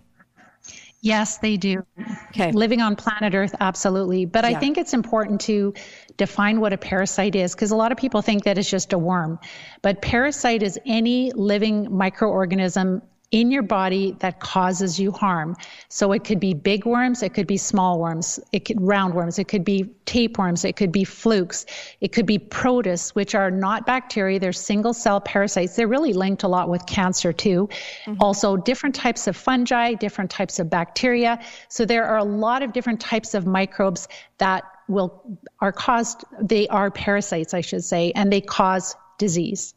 Yes, 1.03 1.39
they 1.39 1.57
do. 1.57 1.85
Okay. 2.29 2.53
Living 2.53 2.79
on 2.79 2.95
planet 2.95 3.35
Earth, 3.35 3.53
absolutely. 3.59 4.23
But 4.23 4.45
I 4.45 4.53
think 4.55 4.77
it's 4.77 4.93
important 4.93 5.41
to 5.41 5.73
define 6.15 6.61
what 6.61 6.71
a 6.71 6.77
parasite 6.77 7.35
is 7.35 7.53
because 7.53 7.71
a 7.71 7.75
lot 7.75 7.91
of 7.91 7.97
people 7.97 8.21
think 8.21 8.45
that 8.45 8.57
it's 8.57 8.69
just 8.69 8.93
a 8.93 8.97
worm. 8.97 9.37
But 9.81 10.01
parasite 10.01 10.63
is 10.63 10.79
any 10.85 11.33
living 11.33 11.87
microorganism 11.87 13.01
in 13.33 13.49
your 13.49 13.63
body 13.63 14.15
that 14.19 14.39
causes 14.39 14.99
you 14.99 15.11
harm. 15.11 15.55
So 15.89 16.11
it 16.11 16.23
could 16.23 16.39
be 16.39 16.53
big 16.53 16.85
worms, 16.85 17.23
it 17.23 17.33
could 17.33 17.47
be 17.47 17.57
small 17.57 17.99
worms, 17.99 18.39
it 18.51 18.63
could 18.63 18.77
roundworms, 18.77 19.39
it 19.39 19.47
could 19.47 19.65
be 19.65 19.89
tapeworms, 20.05 20.63
it 20.63 20.75
could 20.75 20.91
be 20.91 21.03
flukes, 21.03 21.65
it 21.99 22.11
could 22.11 22.27
be 22.27 22.37
protists, 22.37 23.15
which 23.15 23.33
are 23.33 23.49
not 23.49 23.87
bacteria, 23.87 24.39
they're 24.39 24.53
single 24.53 24.93
cell 24.93 25.19
parasites. 25.19 25.75
They're 25.75 25.87
really 25.87 26.13
linked 26.13 26.43
a 26.43 26.47
lot 26.47 26.69
with 26.69 26.85
cancer 26.85 27.33
too. 27.33 27.69
Mm-hmm. 28.05 28.21
Also, 28.21 28.55
different 28.55 28.93
types 28.93 29.25
of 29.25 29.35
fungi, 29.35 29.95
different 29.95 30.29
types 30.29 30.59
of 30.59 30.69
bacteria. 30.69 31.39
So 31.69 31.85
there 31.85 32.05
are 32.05 32.17
a 32.17 32.23
lot 32.23 32.61
of 32.61 32.71
different 32.71 33.01
types 33.01 33.33
of 33.33 33.47
microbes 33.47 34.07
that 34.37 34.63
will 34.87 35.39
are 35.59 35.71
caused 35.71 36.23
they 36.39 36.67
are 36.67 36.91
parasites, 36.91 37.55
I 37.55 37.61
should 37.61 37.83
say, 37.83 38.11
and 38.13 38.31
they 38.31 38.41
cause 38.41 38.95
disease. 39.17 39.73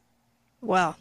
Well, 0.61 0.95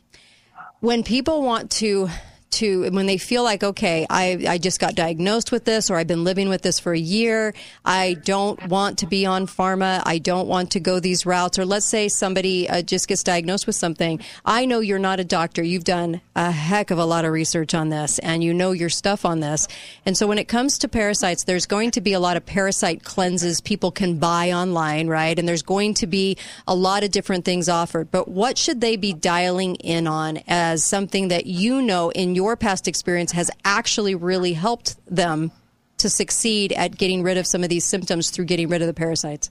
When 0.79 1.03
people 1.03 1.41
want 1.41 1.71
to 1.81 2.09
to 2.55 2.89
when 2.91 3.05
they 3.05 3.17
feel 3.17 3.43
like 3.43 3.63
okay 3.63 4.05
I, 4.09 4.45
I 4.47 4.57
just 4.57 4.79
got 4.79 4.95
diagnosed 4.95 5.51
with 5.51 5.65
this 5.65 5.89
or 5.89 5.97
i've 5.97 6.07
been 6.07 6.23
living 6.23 6.49
with 6.49 6.61
this 6.61 6.79
for 6.79 6.93
a 6.93 6.99
year 6.99 7.53
i 7.83 8.13
don't 8.13 8.65
want 8.67 8.99
to 8.99 9.07
be 9.07 9.25
on 9.25 9.47
pharma. 9.47 10.01
I 10.05 10.17
don't 10.17 10.47
want 10.47 10.71
to 10.71 10.79
go 10.79 10.99
these 10.99 11.25
routes. 11.25 11.57
Or 11.57 11.65
let's 11.65 11.85
say 11.85 12.07
somebody 12.07 12.69
uh, 12.69 12.81
just 12.81 13.07
gets 13.07 13.23
diagnosed 13.23 13.67
with 13.67 13.75
something. 13.75 14.19
I 14.43 14.65
know 14.65 14.79
you're 14.79 14.99
not 14.99 15.19
a 15.19 15.23
doctor. 15.23 15.63
You've 15.63 15.83
done 15.83 16.21
a 16.35 16.51
heck 16.51 16.91
of 16.91 16.97
a 16.97 17.05
lot 17.05 17.25
of 17.25 17.31
research 17.31 17.73
on 17.73 17.89
this 17.89 18.19
and 18.19 18.43
you 18.43 18.53
know 18.53 18.71
your 18.71 18.89
stuff 18.89 19.25
on 19.25 19.39
this. 19.39 19.67
And 20.05 20.17
so 20.17 20.27
when 20.27 20.37
it 20.37 20.47
comes 20.47 20.77
to 20.79 20.87
parasites 20.87 21.43
there's 21.43 21.65
going 21.65 21.91
to 21.91 22.01
be 22.01 22.13
a 22.13 22.19
lot 22.19 22.37
of 22.37 22.45
parasite 22.45 23.03
cleanses 23.03 23.61
people 23.61 23.91
can 23.91 24.17
buy 24.17 24.51
online 24.51 25.07
right? 25.07 25.37
And 25.37 25.47
there's 25.47 25.63
going 25.63 25.93
to 25.95 26.07
be 26.07 26.37
a 26.67 26.75
lot 26.75 27.03
of 27.03 27.11
different 27.11 27.45
things 27.45 27.69
offered. 27.69 28.11
But 28.11 28.27
what 28.27 28.57
should 28.57 28.81
they 28.81 28.95
be 28.95 29.13
dialing 29.13 29.75
in 29.75 30.07
on 30.07 30.39
as 30.47 30.83
something 30.83 31.29
that 31.29 31.45
you 31.45 31.81
know 31.81 32.09
in 32.09 32.35
your 32.35 32.44
past 32.55 32.87
experience 32.87 33.31
has 33.31 33.49
actually 33.63 34.13
really 34.13 34.53
helped 34.53 34.95
them 35.07 35.51
to 35.97 36.09
succeed 36.09 36.71
at 36.73 36.97
getting 36.97 37.23
rid 37.23 37.37
of 37.37 37.47
some 37.47 37.63
of 37.63 37.69
these 37.69 37.85
symptoms 37.85 38.29
through 38.29 38.45
getting 38.45 38.69
rid 38.69 38.81
of 38.81 38.87
the 38.87 38.93
parasites? 38.93 39.49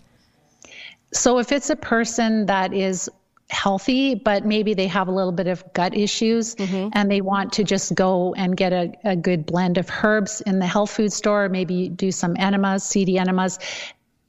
So 1.13 1.39
if 1.39 1.53
it's 1.53 1.71
a 1.71 1.77
person 1.77 2.47
that 2.47 2.73
is 2.73 3.09
healthy, 3.51 4.15
but 4.15 4.45
maybe 4.45 4.75
they 4.75 4.87
have 4.87 5.09
a 5.09 5.13
little 5.13 5.33
bit 5.33 5.47
of 5.47 5.65
gut 5.73 5.97
issues 5.97 6.55
mm-hmm. 6.55 6.89
and 6.93 7.11
they 7.11 7.21
want 7.21 7.53
to 7.55 7.65
just 7.65 7.95
go 7.95 8.35
and 8.35 8.57
get 8.57 8.73
a, 8.73 8.93
a 9.05 9.17
good 9.17 9.47
blend 9.47 9.79
of 9.79 9.89
herbs 10.03 10.41
in 10.41 10.59
the 10.59 10.67
health 10.67 10.91
food 10.91 11.13
store, 11.13 11.49
maybe 11.49 11.89
do 11.89 12.11
some 12.11 12.37
enemas, 12.39 12.83
CD 12.83 13.19
enemas. 13.19 13.59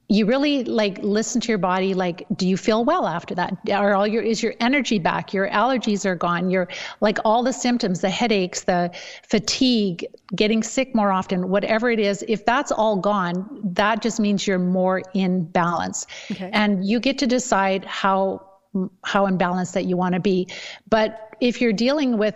You 0.08 0.26
really 0.26 0.64
like 0.64 0.98
listen 1.02 1.40
to 1.40 1.48
your 1.48 1.58
body. 1.58 1.94
Like, 1.94 2.26
do 2.34 2.46
you 2.46 2.56
feel 2.56 2.84
well 2.84 3.06
after 3.06 3.34
that? 3.34 3.56
Are 3.70 3.94
all 3.94 4.06
your 4.06 4.22
is 4.22 4.42
your 4.42 4.54
energy 4.60 4.98
back? 4.98 5.34
Your 5.34 5.48
allergies 5.48 6.04
are 6.04 6.14
gone. 6.14 6.50
Your 6.50 6.68
like 7.00 7.18
all 7.24 7.42
the 7.42 7.52
symptoms, 7.52 8.00
the 8.00 8.10
headaches, 8.10 8.62
the 8.64 8.92
fatigue, 9.28 10.06
getting 10.34 10.62
sick 10.62 10.94
more 10.94 11.10
often, 11.10 11.48
whatever 11.48 11.90
it 11.90 11.98
is. 11.98 12.24
If 12.28 12.44
that's 12.44 12.70
all 12.70 12.96
gone, 12.96 13.60
that 13.74 14.00
just 14.00 14.20
means 14.20 14.46
you're 14.46 14.58
more 14.58 15.02
in 15.12 15.44
balance. 15.44 16.06
Okay. 16.30 16.50
And 16.52 16.86
you 16.86 17.00
get 17.00 17.18
to 17.18 17.26
decide 17.26 17.84
how 17.84 18.46
how 19.02 19.26
imbalanced 19.26 19.72
that 19.72 19.86
you 19.86 19.96
want 19.96 20.14
to 20.14 20.20
be. 20.20 20.48
But 20.88 21.34
if 21.40 21.60
you're 21.60 21.72
dealing 21.72 22.18
with 22.18 22.34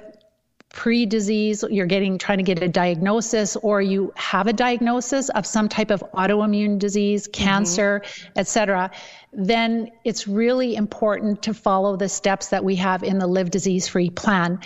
pre-disease, 0.73 1.65
you're 1.69 1.87
getting 1.87 2.17
trying 2.17 2.39
to 2.39 2.45
get 2.45 2.63
a 2.63 2.69
diagnosis, 2.69 3.57
or 3.57 3.83
you 3.83 4.13
have 4.17 4.47
a 4.47 4.53
diagnosis 4.53 5.29
of 5.31 5.45
some 5.45 5.69
type 5.69 5.91
of 5.91 6.03
autoimmune 6.15 6.79
disease, 6.79 7.27
mm-hmm. 7.27 7.45
cancer, 7.45 8.03
et 8.37 8.47
cetera, 8.47 8.91
then 9.33 9.91
it's 10.05 10.29
really 10.29 10.77
important 10.77 11.43
to 11.43 11.55
follow 11.55 11.97
the 11.97 12.09
steps 12.09 12.49
that 12.49 12.65
we 12.65 12.77
have 12.77 13.03
in 13.03 13.19
the 13.19 13.27
Live 13.27 13.51
Disease 13.51 13.89
Free 13.89 14.11
plan. 14.11 14.61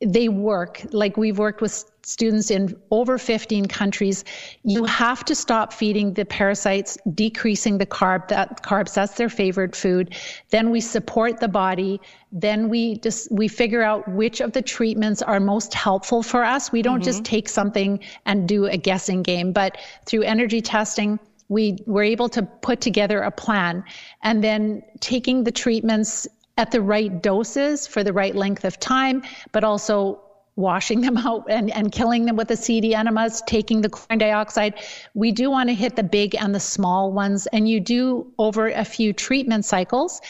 They 0.00 0.28
work. 0.28 0.82
Like 0.90 1.16
we've 1.16 1.38
worked 1.38 1.60
with 1.60 1.84
students 2.04 2.50
in 2.50 2.76
over 2.90 3.18
15 3.18 3.66
countries. 3.66 4.24
You 4.62 4.84
have 4.84 5.24
to 5.24 5.34
stop 5.34 5.72
feeding 5.72 6.14
the 6.14 6.24
parasites, 6.24 6.98
decreasing 7.14 7.78
the 7.78 7.86
carb 7.86 8.28
that 8.28 8.62
carbs. 8.62 8.94
That's 8.94 9.14
their 9.14 9.28
favorite 9.28 9.74
food. 9.74 10.14
Then 10.50 10.70
we 10.70 10.80
support 10.80 11.40
the 11.40 11.48
body. 11.48 12.00
Then 12.32 12.68
we 12.68 12.98
just 12.98 13.30
we 13.30 13.48
figure 13.48 13.82
out 13.82 14.06
which 14.08 14.40
of 14.40 14.52
the 14.52 14.62
treatments 14.62 15.22
are 15.22 15.40
most 15.40 15.74
helpful 15.74 16.22
for 16.22 16.44
us. 16.44 16.72
We 16.72 16.82
don't 16.82 17.02
just 17.02 17.18
mm-hmm. 17.18 17.34
take 17.36 17.48
something 17.48 18.00
and 18.26 18.48
do 18.48 18.66
a 18.66 18.76
guessing 18.76 19.22
game, 19.22 19.52
but 19.52 19.78
through 20.06 20.22
energy 20.22 20.60
testing, 20.60 21.18
we 21.48 21.78
were 21.86 22.02
able 22.02 22.28
to 22.30 22.42
put 22.42 22.80
together 22.80 23.20
a 23.20 23.30
plan 23.30 23.84
and 24.22 24.42
then 24.42 24.82
taking 25.00 25.44
the 25.44 25.52
treatments 25.52 26.26
at 26.56 26.70
the 26.70 26.80
right 26.80 27.22
doses 27.22 27.86
for 27.86 28.04
the 28.04 28.12
right 28.12 28.34
length 28.34 28.64
of 28.64 28.78
time, 28.78 29.22
but 29.52 29.64
also 29.64 30.23
washing 30.56 31.00
them 31.00 31.16
out 31.16 31.44
and, 31.48 31.70
and 31.72 31.90
killing 31.90 32.26
them 32.26 32.36
with 32.36 32.48
the 32.48 32.56
CD 32.56 32.94
enemas, 32.94 33.42
taking 33.46 33.80
the 33.80 33.88
chlorine 33.88 34.18
dioxide. 34.18 34.74
We 35.14 35.32
do 35.32 35.50
want 35.50 35.68
to 35.68 35.74
hit 35.74 35.96
the 35.96 36.02
big 36.04 36.34
and 36.36 36.54
the 36.54 36.60
small 36.60 37.12
ones. 37.12 37.46
And 37.48 37.68
you 37.68 37.80
do 37.80 38.32
over 38.38 38.68
a 38.68 38.84
few 38.84 39.12
treatment 39.12 39.64
cycles, 39.64 40.20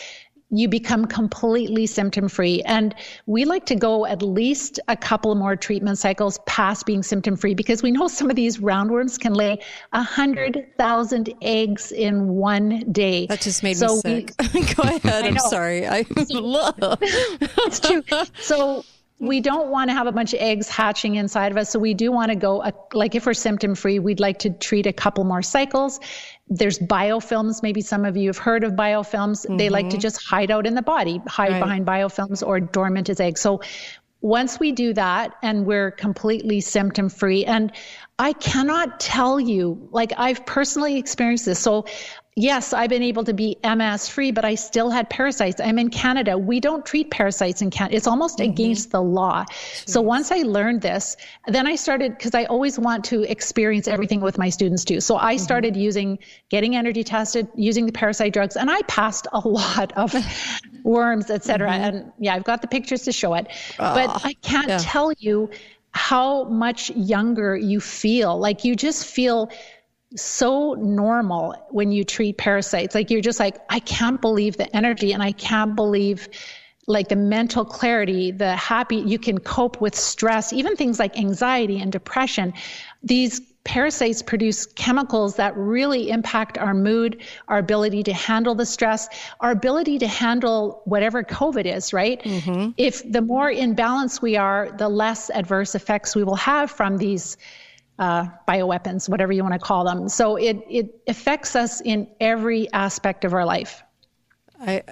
you 0.50 0.68
become 0.68 1.06
completely 1.06 1.84
symptom 1.86 2.28
free. 2.28 2.62
And 2.62 2.94
we 3.26 3.44
like 3.44 3.66
to 3.66 3.74
go 3.74 4.06
at 4.06 4.22
least 4.22 4.78
a 4.88 4.96
couple 4.96 5.34
more 5.34 5.56
treatment 5.56 5.98
cycles 5.98 6.38
past 6.46 6.86
being 6.86 7.02
symptom 7.02 7.36
free 7.36 7.54
because 7.54 7.82
we 7.82 7.90
know 7.90 8.06
some 8.08 8.30
of 8.30 8.36
these 8.36 8.58
roundworms 8.58 9.18
can 9.18 9.34
lay 9.34 9.58
a 9.92 10.02
hundred 10.02 10.68
thousand 10.78 11.32
eggs 11.42 11.90
in 11.92 12.28
one 12.28 12.84
day. 12.92 13.26
That 13.26 13.40
just 13.40 13.62
made 13.64 13.76
So 13.76 14.00
me 14.04 14.26
we- 14.40 14.52
sick. 14.52 14.76
Go 14.76 14.82
ahead. 14.84 15.24
I'm 15.24 15.38
sorry. 15.38 15.88
I 15.88 16.04
love 16.30 16.76
it's 17.00 17.80
true. 17.80 18.02
So 18.40 18.84
we 19.20 19.40
don't 19.40 19.68
want 19.70 19.90
to 19.90 19.94
have 19.94 20.06
a 20.06 20.12
bunch 20.12 20.34
of 20.34 20.40
eggs 20.40 20.68
hatching 20.68 21.14
inside 21.14 21.52
of 21.52 21.58
us. 21.58 21.70
So 21.70 21.78
we 21.78 21.94
do 21.94 22.10
want 22.10 22.30
to 22.30 22.36
go, 22.36 22.62
a, 22.62 22.72
like 22.92 23.14
if 23.14 23.26
we're 23.26 23.34
symptom 23.34 23.74
free, 23.74 23.98
we'd 23.98 24.20
like 24.20 24.40
to 24.40 24.50
treat 24.50 24.86
a 24.86 24.92
couple 24.92 25.24
more 25.24 25.40
cycles. 25.40 26.00
There's 26.48 26.78
biofilms. 26.78 27.62
Maybe 27.62 27.80
some 27.80 28.04
of 28.04 28.16
you 28.16 28.28
have 28.28 28.38
heard 28.38 28.64
of 28.64 28.72
biofilms. 28.72 29.46
They 29.56 29.68
like 29.68 29.90
to 29.90 29.96
Mhm. 29.96 30.00
just 30.00 30.22
hide 30.22 30.50
out 30.50 30.66
in 30.66 30.74
the 30.74 30.82
body, 30.82 31.22
hide 31.26 31.52
Right. 31.52 31.60
behind 31.60 31.86
biofilms 31.86 32.46
or 32.46 32.58
dormant 32.60 33.08
as 33.08 33.20
eggs. 33.20 33.40
So 33.40 33.60
once 34.20 34.58
we 34.58 34.72
do 34.72 34.92
that 34.94 35.34
and 35.42 35.64
we're 35.64 35.90
completely 35.92 36.60
symptom 36.60 37.08
free, 37.08 37.44
and 37.44 37.70
I 38.18 38.32
cannot 38.32 38.98
tell 38.98 39.38
you, 39.38 39.88
like 39.92 40.12
I've 40.16 40.44
personally 40.44 40.96
experienced 40.98 41.46
this. 41.46 41.60
So 41.60 41.84
yes, 42.36 42.72
I've 42.72 42.90
been 42.90 43.02
able 43.02 43.24
to 43.24 43.32
be 43.32 43.56
MS 43.62 44.08
free, 44.08 44.32
but 44.32 44.44
I 44.44 44.56
still 44.56 44.90
had 44.90 45.08
parasites. 45.08 45.60
I'm 45.60 45.78
in 45.78 45.90
Canada. 45.90 46.36
We 46.36 46.60
don't 46.60 46.84
treat 46.84 47.10
parasites 47.10 47.62
in 47.62 47.70
Canada. 47.70 47.96
It's 47.96 48.06
almost 48.06 48.38
mm-hmm. 48.38 48.50
against 48.50 48.90
the 48.90 49.02
law. 49.02 49.44
So 49.86 50.00
once 50.00 50.32
I 50.32 50.38
learned 50.38 50.82
this, 50.82 51.16
then 51.46 51.66
I 51.66 51.76
started 51.76 52.16
because 52.16 52.34
I 52.34 52.44
always 52.44 52.78
want 52.78 53.04
to 53.06 53.22
experience 53.22 53.86
everything 53.86 54.20
with 54.20 54.36
my 54.36 54.48
students 54.48 54.84
too. 54.84 55.00
So 55.00 55.16
I 55.16 55.36
mm-hmm. 55.36 55.44
started 55.44 55.76
using 55.76 56.18
getting 56.48 56.74
energy 56.74 57.04
tested, 57.04 57.48
using 57.54 57.86
the 57.86 57.92
parasite 57.92 58.32
drugs, 58.32 58.56
and 58.56 58.70
I 58.70 58.82
passed 58.82 59.26
a 59.32 59.38
lot 59.48 59.92
of 59.92 60.14
worms, 60.82 61.30
et 61.30 61.44
cetera. 61.44 61.70
Mm-hmm. 61.70 61.84
And 61.84 62.12
yeah, 62.18 62.34
I've 62.34 62.44
got 62.44 62.62
the 62.62 62.68
pictures 62.68 63.02
to 63.02 63.12
show 63.12 63.34
it. 63.34 63.46
but 63.78 64.10
Ah, 64.10 64.20
I 64.24 64.34
can't 64.34 64.68
yeah. 64.68 64.78
tell 64.80 65.12
you 65.12 65.50
how 65.94 66.44
much 66.44 66.90
younger 66.90 67.56
you 67.56 67.80
feel. 67.80 68.36
Like 68.36 68.64
you 68.64 68.74
just 68.74 69.06
feel 69.06 69.50
so 70.16 70.74
normal 70.74 71.54
when 71.70 71.90
you 71.92 72.04
treat 72.04 72.38
parasites. 72.38 72.94
Like 72.94 73.10
you're 73.10 73.20
just 73.20 73.40
like, 73.40 73.56
I 73.68 73.80
can't 73.80 74.20
believe 74.20 74.56
the 74.56 74.74
energy 74.74 75.12
and 75.12 75.22
I 75.22 75.32
can't 75.32 75.74
believe 75.74 76.28
like 76.86 77.08
the 77.08 77.16
mental 77.16 77.64
clarity, 77.64 78.30
the 78.30 78.54
happy, 78.56 78.96
you 78.96 79.18
can 79.18 79.38
cope 79.38 79.80
with 79.80 79.94
stress, 79.94 80.52
even 80.52 80.76
things 80.76 80.98
like 80.98 81.18
anxiety 81.18 81.80
and 81.80 81.90
depression. 81.90 82.52
These 83.02 83.40
parasites 83.64 84.20
produce 84.20 84.66
chemicals 84.66 85.36
that 85.36 85.56
really 85.56 86.10
impact 86.10 86.58
our 86.58 86.74
mood, 86.74 87.22
our 87.48 87.56
ability 87.56 88.02
to 88.02 88.12
handle 88.12 88.54
the 88.54 88.66
stress, 88.66 89.08
our 89.40 89.50
ability 89.50 90.00
to 90.00 90.06
handle 90.06 90.82
whatever 90.84 91.24
COVID 91.24 91.64
is, 91.64 91.94
right? 91.94 92.22
Mm-hmm. 92.22 92.72
If 92.76 93.10
the 93.10 93.22
more 93.22 93.50
in 93.50 93.74
balance 93.74 94.20
we 94.20 94.36
are, 94.36 94.70
the 94.70 94.90
less 94.90 95.30
adverse 95.30 95.74
effects 95.74 96.14
we 96.14 96.24
will 96.24 96.36
have 96.36 96.70
from 96.70 96.98
these 96.98 97.38
uh, 97.98 98.26
bioweapons, 98.48 99.08
whatever 99.08 99.32
you 99.32 99.42
want 99.42 99.54
to 99.54 99.58
call 99.58 99.84
them. 99.84 100.08
So 100.08 100.36
it, 100.36 100.64
it 100.68 101.00
affects 101.06 101.56
us 101.56 101.80
in 101.80 102.08
every 102.20 102.72
aspect 102.72 103.24
of 103.24 103.34
our 103.34 103.44
life. 103.44 103.82
I, 104.60 104.82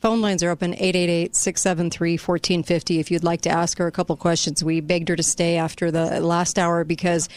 phone 0.00 0.20
lines 0.20 0.42
are 0.42 0.50
open 0.50 0.74
888-673-1450 0.74 2.98
if 2.98 3.10
you'd 3.10 3.24
like 3.24 3.42
to 3.42 3.50
ask 3.50 3.78
her 3.78 3.86
a 3.86 3.92
couple 3.92 4.16
questions. 4.16 4.64
We 4.64 4.80
begged 4.80 5.08
her 5.08 5.16
to 5.16 5.22
stay 5.22 5.56
after 5.56 5.90
the 5.90 6.20
last 6.20 6.58
hour 6.58 6.84
because 6.84 7.28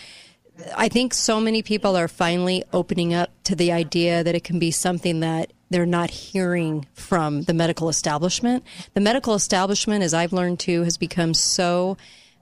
I 0.75 0.89
think 0.89 1.13
so 1.13 1.39
many 1.39 1.61
people 1.61 1.95
are 1.95 2.07
finally 2.07 2.63
opening 2.73 3.13
up 3.13 3.29
to 3.43 3.55
the 3.55 3.71
idea 3.71 4.23
that 4.23 4.35
it 4.35 4.43
can 4.43 4.57
be 4.57 4.71
something 4.71 5.19
that 5.19 5.53
they're 5.69 5.85
not 5.85 6.09
hearing 6.09 6.87
from 6.93 7.43
the 7.43 7.53
medical 7.53 7.89
establishment. 7.89 8.63
The 8.93 9.01
medical 9.01 9.35
establishment, 9.35 10.03
as 10.03 10.13
I've 10.13 10.33
learned 10.33 10.59
too, 10.59 10.83
has 10.83 10.97
become 10.97 11.33
so 11.33 11.97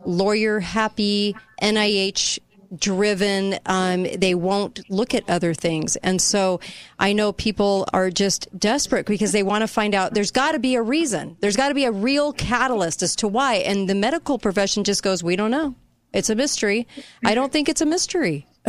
lawyer 0.06 0.60
happy, 0.60 1.36
NIH 1.62 2.40
driven. 2.78 3.60
Um, 3.66 4.04
they 4.04 4.36
won't 4.36 4.90
look 4.90 5.14
at 5.14 5.30
other 5.30 5.54
things. 5.54 5.96
And 5.98 6.22
so 6.22 6.60
I 7.00 7.14
know 7.14 7.32
people 7.32 7.88
are 7.94 8.10
just 8.10 8.48
desperate 8.58 9.06
because 9.06 9.32
they 9.32 9.44
want 9.44 9.62
to 9.62 9.68
find 9.68 9.96
out 9.96 10.14
there's 10.14 10.32
got 10.32 10.54
to 10.54 10.60
be 10.60 10.76
a 10.76 10.82
reason. 10.82 11.38
There's 11.40 11.58
got 11.58 11.70
to 11.70 11.76
be 11.76 11.86
a 11.86 11.92
real 11.92 12.34
catalyst 12.34 13.04
as 13.04 13.16
to 13.18 13.28
why. 13.28 13.56
And 13.56 13.90
the 13.90 13.96
medical 13.96 14.38
profession 14.40 14.84
just 14.84 15.04
goes, 15.04 15.24
we 15.24 15.36
don't 15.36 15.52
know. 15.52 15.76
It's 16.14 16.30
a 16.30 16.36
mystery. 16.36 16.88
I 17.26 17.34
don't 17.34 17.52
think 17.52 17.68
it's 17.68 17.82
a 17.82 17.86
mystery. 17.86 18.48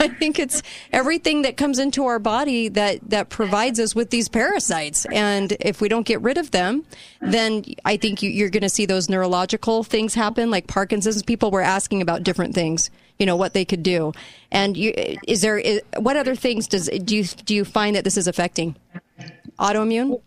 I 0.00 0.08
think 0.08 0.38
it's 0.38 0.62
everything 0.92 1.42
that 1.42 1.56
comes 1.56 1.78
into 1.78 2.06
our 2.06 2.18
body 2.18 2.68
that, 2.68 3.10
that 3.10 3.28
provides 3.28 3.78
us 3.78 3.94
with 3.94 4.10
these 4.10 4.28
parasites. 4.28 5.04
And 5.06 5.56
if 5.60 5.80
we 5.80 5.88
don't 5.88 6.06
get 6.06 6.20
rid 6.22 6.38
of 6.38 6.50
them, 6.50 6.84
then 7.20 7.64
I 7.84 7.96
think 7.96 8.22
you, 8.22 8.44
are 8.46 8.48
going 8.48 8.62
to 8.62 8.68
see 8.68 8.86
those 8.86 9.08
neurological 9.08 9.82
things 9.82 10.14
happen, 10.14 10.50
like 10.50 10.66
Parkinson's. 10.66 11.22
People 11.22 11.50
were 11.50 11.62
asking 11.62 12.00
about 12.00 12.22
different 12.22 12.54
things, 12.54 12.90
you 13.18 13.26
know, 13.26 13.36
what 13.36 13.52
they 13.52 13.64
could 13.64 13.82
do. 13.82 14.12
And 14.50 14.76
you, 14.76 14.92
is 15.26 15.40
there, 15.40 15.58
is, 15.58 15.82
what 15.98 16.16
other 16.16 16.34
things 16.34 16.66
does, 16.68 16.88
do 16.88 17.16
you, 17.16 17.24
do 17.24 17.54
you 17.54 17.64
find 17.64 17.96
that 17.96 18.04
this 18.04 18.16
is 18.16 18.26
affecting? 18.26 18.76
Autoimmune? 19.58 20.20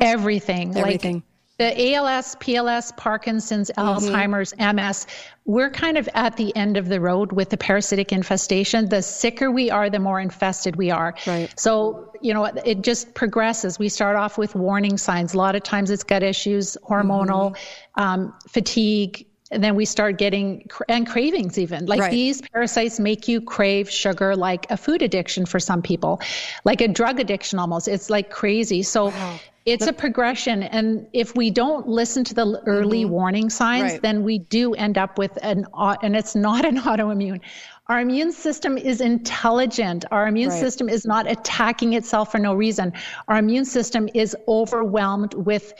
Everything. 0.00 0.76
Everything. 0.76 1.14
Like, 1.14 1.22
the 1.58 1.94
ALS, 1.94 2.34
PLS, 2.36 2.96
Parkinson's, 2.96 3.70
mm-hmm. 3.70 3.88
Alzheimer's, 3.88 4.54
MS, 4.58 5.06
we're 5.44 5.70
kind 5.70 5.96
of 5.96 6.08
at 6.14 6.36
the 6.36 6.54
end 6.56 6.76
of 6.76 6.88
the 6.88 7.00
road 7.00 7.30
with 7.30 7.50
the 7.50 7.56
parasitic 7.56 8.10
infestation. 8.10 8.88
The 8.88 9.02
sicker 9.02 9.50
we 9.50 9.70
are, 9.70 9.88
the 9.90 9.98
more 9.98 10.18
infested 10.18 10.76
we 10.76 10.90
are. 10.90 11.14
Right. 11.26 11.52
So, 11.58 12.12
you 12.20 12.34
know, 12.34 12.44
it 12.44 12.82
just 12.82 13.14
progresses. 13.14 13.78
We 13.78 13.90
start 13.90 14.16
off 14.16 14.38
with 14.38 14.54
warning 14.54 14.96
signs. 14.96 15.34
A 15.34 15.38
lot 15.38 15.54
of 15.54 15.62
times 15.62 15.90
it's 15.90 16.04
gut 16.04 16.22
issues, 16.22 16.76
hormonal, 16.82 17.52
mm-hmm. 17.52 18.02
um, 18.02 18.34
fatigue, 18.48 19.26
and 19.52 19.62
then 19.62 19.74
we 19.76 19.84
start 19.84 20.18
getting 20.18 20.68
and 20.88 21.06
cravings 21.06 21.58
even 21.58 21.86
like 21.86 22.00
right. 22.00 22.10
these 22.10 22.40
parasites 22.40 22.98
make 22.98 23.28
you 23.28 23.40
crave 23.40 23.90
sugar 23.90 24.34
like 24.34 24.70
a 24.70 24.76
food 24.76 25.02
addiction 25.02 25.46
for 25.46 25.60
some 25.60 25.82
people 25.82 26.20
like 26.64 26.80
a 26.80 26.88
drug 26.88 27.20
addiction 27.20 27.58
almost 27.58 27.86
it's 27.86 28.10
like 28.10 28.30
crazy 28.30 28.82
so 28.82 29.06
wow. 29.08 29.38
It's 29.64 29.86
a 29.86 29.92
progression. 29.92 30.64
And 30.64 31.06
if 31.12 31.36
we 31.36 31.50
don't 31.50 31.86
listen 31.86 32.24
to 32.24 32.34
the 32.34 32.60
early 32.66 33.02
mm-hmm. 33.02 33.12
warning 33.12 33.50
signs, 33.50 33.92
right. 33.92 34.02
then 34.02 34.24
we 34.24 34.38
do 34.40 34.74
end 34.74 34.98
up 34.98 35.18
with 35.18 35.38
an, 35.40 35.66
and 35.76 36.16
it's 36.16 36.34
not 36.34 36.64
an 36.70 36.78
autoimmune. 36.78 37.40
Our 37.88 38.00
immune 38.00 38.32
system 38.32 38.78
is 38.78 39.00
intelligent. 39.00 40.04
Our 40.10 40.26
immune 40.26 40.50
right. 40.50 40.58
system 40.58 40.88
is 40.88 41.04
not 41.04 41.30
attacking 41.30 41.92
itself 41.92 42.32
for 42.32 42.38
no 42.38 42.54
reason. 42.54 42.92
Our 43.28 43.36
immune 43.36 43.64
system 43.64 44.08
is 44.14 44.36
overwhelmed 44.48 45.34
with 45.34 45.74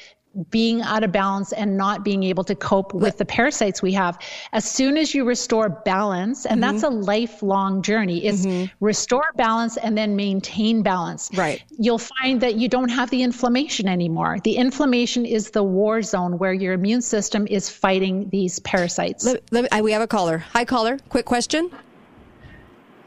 being 0.51 0.83
out 0.83 1.05
of 1.05 1.13
balance 1.13 1.53
and 1.53 1.77
not 1.77 2.05
being 2.05 2.23
able 2.23 2.45
to 2.45 2.55
cope 2.55 2.95
with 2.95 3.19
the 3.19 3.25
parasites 3.25 3.83
we 3.83 3.93
have. 3.93 4.19
As 4.53 4.65
soon 4.65 4.97
as 4.97 5.15
you 5.15 5.25
restore 5.25 5.69
balance, 5.69 6.47
and 6.47 6.63
mm-hmm. 6.63 6.73
that's 6.73 6.85
a 6.85 6.89
lifelong 6.89 7.83
journey, 7.83 8.25
is 8.25 8.47
mm-hmm. 8.47 8.73
restore 8.85 9.27
balance 9.37 9.77
and 9.77 9.97
then 9.97 10.17
maintain 10.17 10.83
balance. 10.83 11.31
Right. 11.35 11.63
You'll 11.79 11.99
find 11.99 12.41
that 12.41 12.55
you 12.55 12.69
don't 12.69 12.89
have 12.89 13.11
the 13.11 13.23
inflammation 13.23 13.89
anymore. 13.89 14.39
The 14.43 14.57
inflammation 14.57 15.27
is 15.27 15.51
the 15.51 15.63
war 15.63 16.03
zone 16.03 16.39
where 16.39 16.53
your 16.53 16.73
immune 16.73 17.03
system 17.03 17.47
is 17.47 17.69
fighting 17.69 18.29
these 18.31 18.59
parasites. 18.61 19.25
Let, 19.25 19.43
let, 19.53 19.83
we 19.83 19.93
have 19.93 20.03
a 20.03 20.07
caller. 20.07 20.39
Hi, 20.39 20.65
caller. 20.65 20.99
Quick 21.09 21.27
question. 21.27 21.71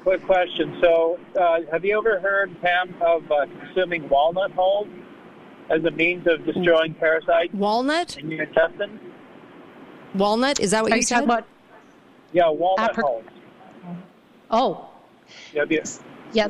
Quick 0.03 0.23
question. 0.25 0.77
So, 0.81 1.19
uh, 1.39 1.61
have 1.71 1.83
you 1.83 1.97
ever 1.97 2.19
heard, 2.19 2.55
Pam, 2.61 2.93
of 3.01 3.31
uh, 3.31 3.47
consuming 3.59 4.07
walnut 4.07 4.51
hulls? 4.51 4.87
As 5.69 5.83
a 5.83 5.91
means 5.91 6.27
of 6.27 6.45
destroying 6.45 6.93
parasites. 6.93 7.53
Walnut 7.53 8.17
in 8.17 8.31
your 8.31 8.43
intestine. 8.43 8.99
Walnut 10.15 10.59
is 10.59 10.71
that 10.71 10.83
what 10.83 10.91
Are 10.91 10.95
you, 10.95 10.99
you 10.99 11.05
said? 11.05 11.23
About 11.23 11.45
yeah, 12.31 12.49
walnut 12.49 12.95
hulls. 12.95 13.23
Oh. 14.51 14.89
Yeah. 15.53 15.63
You, 15.69 15.81
yeah. 16.33 16.47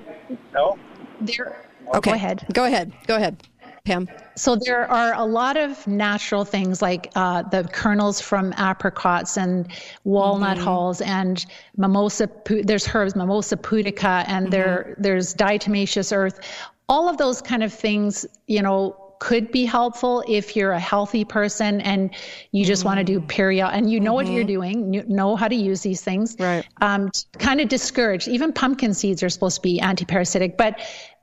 No. 0.53 0.77
There. 1.21 1.61
Okay. 1.95 2.11
Go 2.11 2.15
ahead. 2.15 2.45
Go 2.53 2.65
ahead. 2.65 2.93
Go 3.07 3.15
ahead. 3.15 3.43
Pam. 3.85 4.09
So 4.35 4.55
there 4.55 4.89
are 4.89 5.13
a 5.13 5.23
lot 5.23 5.57
of 5.57 5.85
natural 5.85 6.43
things 6.43 6.81
like 6.81 7.11
uh, 7.15 7.43
the 7.43 7.63
kernels 7.65 8.19
from 8.19 8.51
apricots 8.57 9.37
and 9.37 9.71
walnut 10.03 10.57
mm-hmm. 10.57 10.65
hulls 10.65 11.01
and 11.01 11.45
mimosa. 11.77 12.27
There's 12.45 12.87
herbs, 12.93 13.15
mimosa 13.15 13.57
pudica, 13.57 14.25
and 14.27 14.45
mm-hmm. 14.45 14.49
there 14.49 14.95
there's 14.97 15.35
diatomaceous 15.35 16.15
earth 16.15 16.39
all 16.87 17.09
of 17.09 17.17
those 17.17 17.41
kind 17.41 17.63
of 17.63 17.73
things, 17.73 18.25
you 18.47 18.61
know, 18.61 18.95
could 19.19 19.51
be 19.51 19.65
helpful 19.65 20.23
if 20.27 20.55
you're 20.55 20.71
a 20.71 20.79
healthy 20.79 21.25
person 21.25 21.81
and 21.81 22.11
you 22.51 22.65
just 22.65 22.81
mm-hmm. 22.81 22.87
want 22.89 22.97
to 22.99 23.03
do 23.03 23.21
period 23.21 23.69
and 23.69 23.91
you 23.91 23.99
know 23.99 24.09
mm-hmm. 24.09 24.15
what 24.15 24.27
you're 24.27 24.43
mm-hmm. 24.43 24.47
doing, 24.47 24.93
you 24.93 25.03
know 25.07 25.35
how 25.35 25.47
to 25.47 25.55
use 25.55 25.81
these 25.81 26.01
things. 26.01 26.35
Right. 26.39 26.65
Um, 26.81 27.11
kind 27.37 27.61
of 27.61 27.69
discouraged. 27.69 28.27
Even 28.27 28.53
pumpkin 28.53 28.93
seeds 28.93 29.23
are 29.23 29.29
supposed 29.29 29.57
to 29.57 29.61
be 29.61 29.79
anti-parasitic, 29.79 30.57
but 30.57 30.79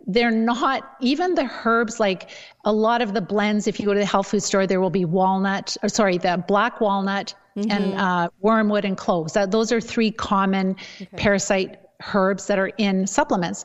they're 0.06 0.30
not. 0.30 0.96
Even 1.00 1.34
the 1.34 1.50
herbs, 1.64 2.00
like 2.00 2.30
a 2.64 2.72
lot 2.72 3.02
of 3.02 3.14
the 3.14 3.20
blends, 3.20 3.66
if 3.66 3.78
you 3.78 3.86
go 3.86 3.94
to 3.94 4.00
the 4.00 4.06
health 4.06 4.28
food 4.28 4.42
store, 4.42 4.66
there 4.66 4.80
will 4.80 4.90
be 4.90 5.04
walnut. 5.04 5.76
Or 5.82 5.88
sorry, 5.88 6.18
the 6.18 6.42
black 6.48 6.80
walnut 6.80 7.34
mm-hmm. 7.56 7.70
and 7.70 7.94
uh, 7.94 8.28
wormwood 8.40 8.84
and 8.84 8.96
cloves. 8.96 9.34
That 9.34 9.50
those 9.50 9.70
are 9.70 9.80
three 9.80 10.10
common 10.10 10.76
okay. 11.00 11.16
parasite 11.16 11.78
herbs 12.12 12.48
that 12.48 12.58
are 12.58 12.72
in 12.78 13.06
supplements. 13.06 13.64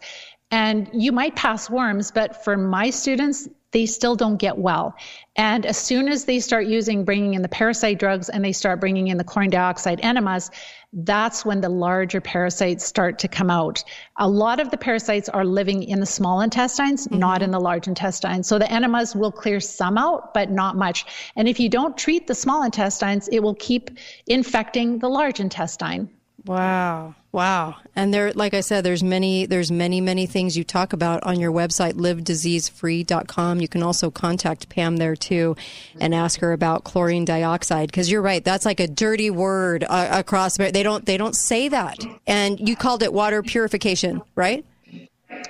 And 0.49 0.89
you 0.93 1.11
might 1.11 1.35
pass 1.35 1.69
worms, 1.69 2.11
but 2.11 2.43
for 2.43 2.55
my 2.55 2.89
students, 2.89 3.49
they 3.71 3.85
still 3.85 4.15
don't 4.15 4.37
get 4.37 4.57
well. 4.57 4.95
And 5.35 5.65
as 5.65 5.77
soon 5.77 6.07
as 6.07 6.25
they 6.25 6.39
start 6.39 6.67
using, 6.67 7.03
bringing 7.05 7.33
in 7.33 7.41
the 7.41 7.49
parasite 7.49 7.99
drugs 7.99 8.29
and 8.29 8.43
they 8.43 8.53
start 8.53 8.79
bringing 8.79 9.07
in 9.07 9.17
the 9.17 9.23
chlorine 9.23 9.49
dioxide 9.49 9.99
enemas, 10.01 10.49
that's 10.93 11.45
when 11.45 11.59
the 11.59 11.69
larger 11.69 12.21
parasites 12.21 12.85
start 12.85 13.19
to 13.19 13.27
come 13.27 13.49
out. 13.49 13.83
A 14.15 14.27
lot 14.27 14.59
of 14.59 14.71
the 14.71 14.77
parasites 14.77 15.27
are 15.27 15.43
living 15.43 15.83
in 15.83 15.99
the 15.99 16.05
small 16.05 16.41
intestines, 16.41 17.07
mm-hmm. 17.07 17.19
not 17.19 17.41
in 17.41 17.51
the 17.51 17.59
large 17.59 17.87
intestines. 17.87 18.47
So 18.47 18.57
the 18.57 18.71
enemas 18.71 19.15
will 19.15 19.31
clear 19.31 19.59
some 19.59 19.97
out, 19.97 20.33
but 20.33 20.49
not 20.49 20.77
much. 20.77 21.05
And 21.35 21.47
if 21.47 21.59
you 21.59 21.69
don't 21.69 21.97
treat 21.97 22.25
the 22.25 22.35
small 22.35 22.63
intestines, 22.63 23.27
it 23.27 23.43
will 23.43 23.55
keep 23.55 23.91
infecting 24.25 24.99
the 24.99 25.09
large 25.09 25.39
intestine. 25.39 26.09
Wow. 26.45 27.15
Wow. 27.37 27.75
And 27.95 28.11
there 28.11 28.33
like 28.33 28.55
I 28.55 28.61
said 28.61 28.83
there's 28.83 29.03
many 29.03 29.45
there's 29.45 29.71
many 29.71 30.01
many 30.01 30.25
things 30.25 30.57
you 30.57 30.63
talk 30.63 30.91
about 30.91 31.21
on 31.21 31.39
your 31.39 31.51
website 31.51 31.93
livediseasefree.com. 31.93 33.61
You 33.61 33.67
can 33.67 33.83
also 33.83 34.09
contact 34.09 34.69
Pam 34.69 34.97
there 34.97 35.15
too 35.15 35.55
and 35.99 36.15
ask 36.15 36.39
her 36.39 36.51
about 36.51 36.83
chlorine 36.83 37.25
dioxide 37.25 37.89
because 37.89 38.09
you're 38.09 38.23
right 38.23 38.43
that's 38.43 38.65
like 38.65 38.79
a 38.79 38.87
dirty 38.87 39.29
word 39.29 39.85
uh, 39.87 40.07
across 40.13 40.57
they 40.57 40.81
don't 40.81 41.05
they 41.05 41.15
don't 41.15 41.35
say 41.35 41.69
that. 41.69 42.03
And 42.25 42.67
you 42.67 42.75
called 42.75 43.03
it 43.03 43.13
water 43.13 43.43
purification, 43.43 44.23
right? 44.33 44.65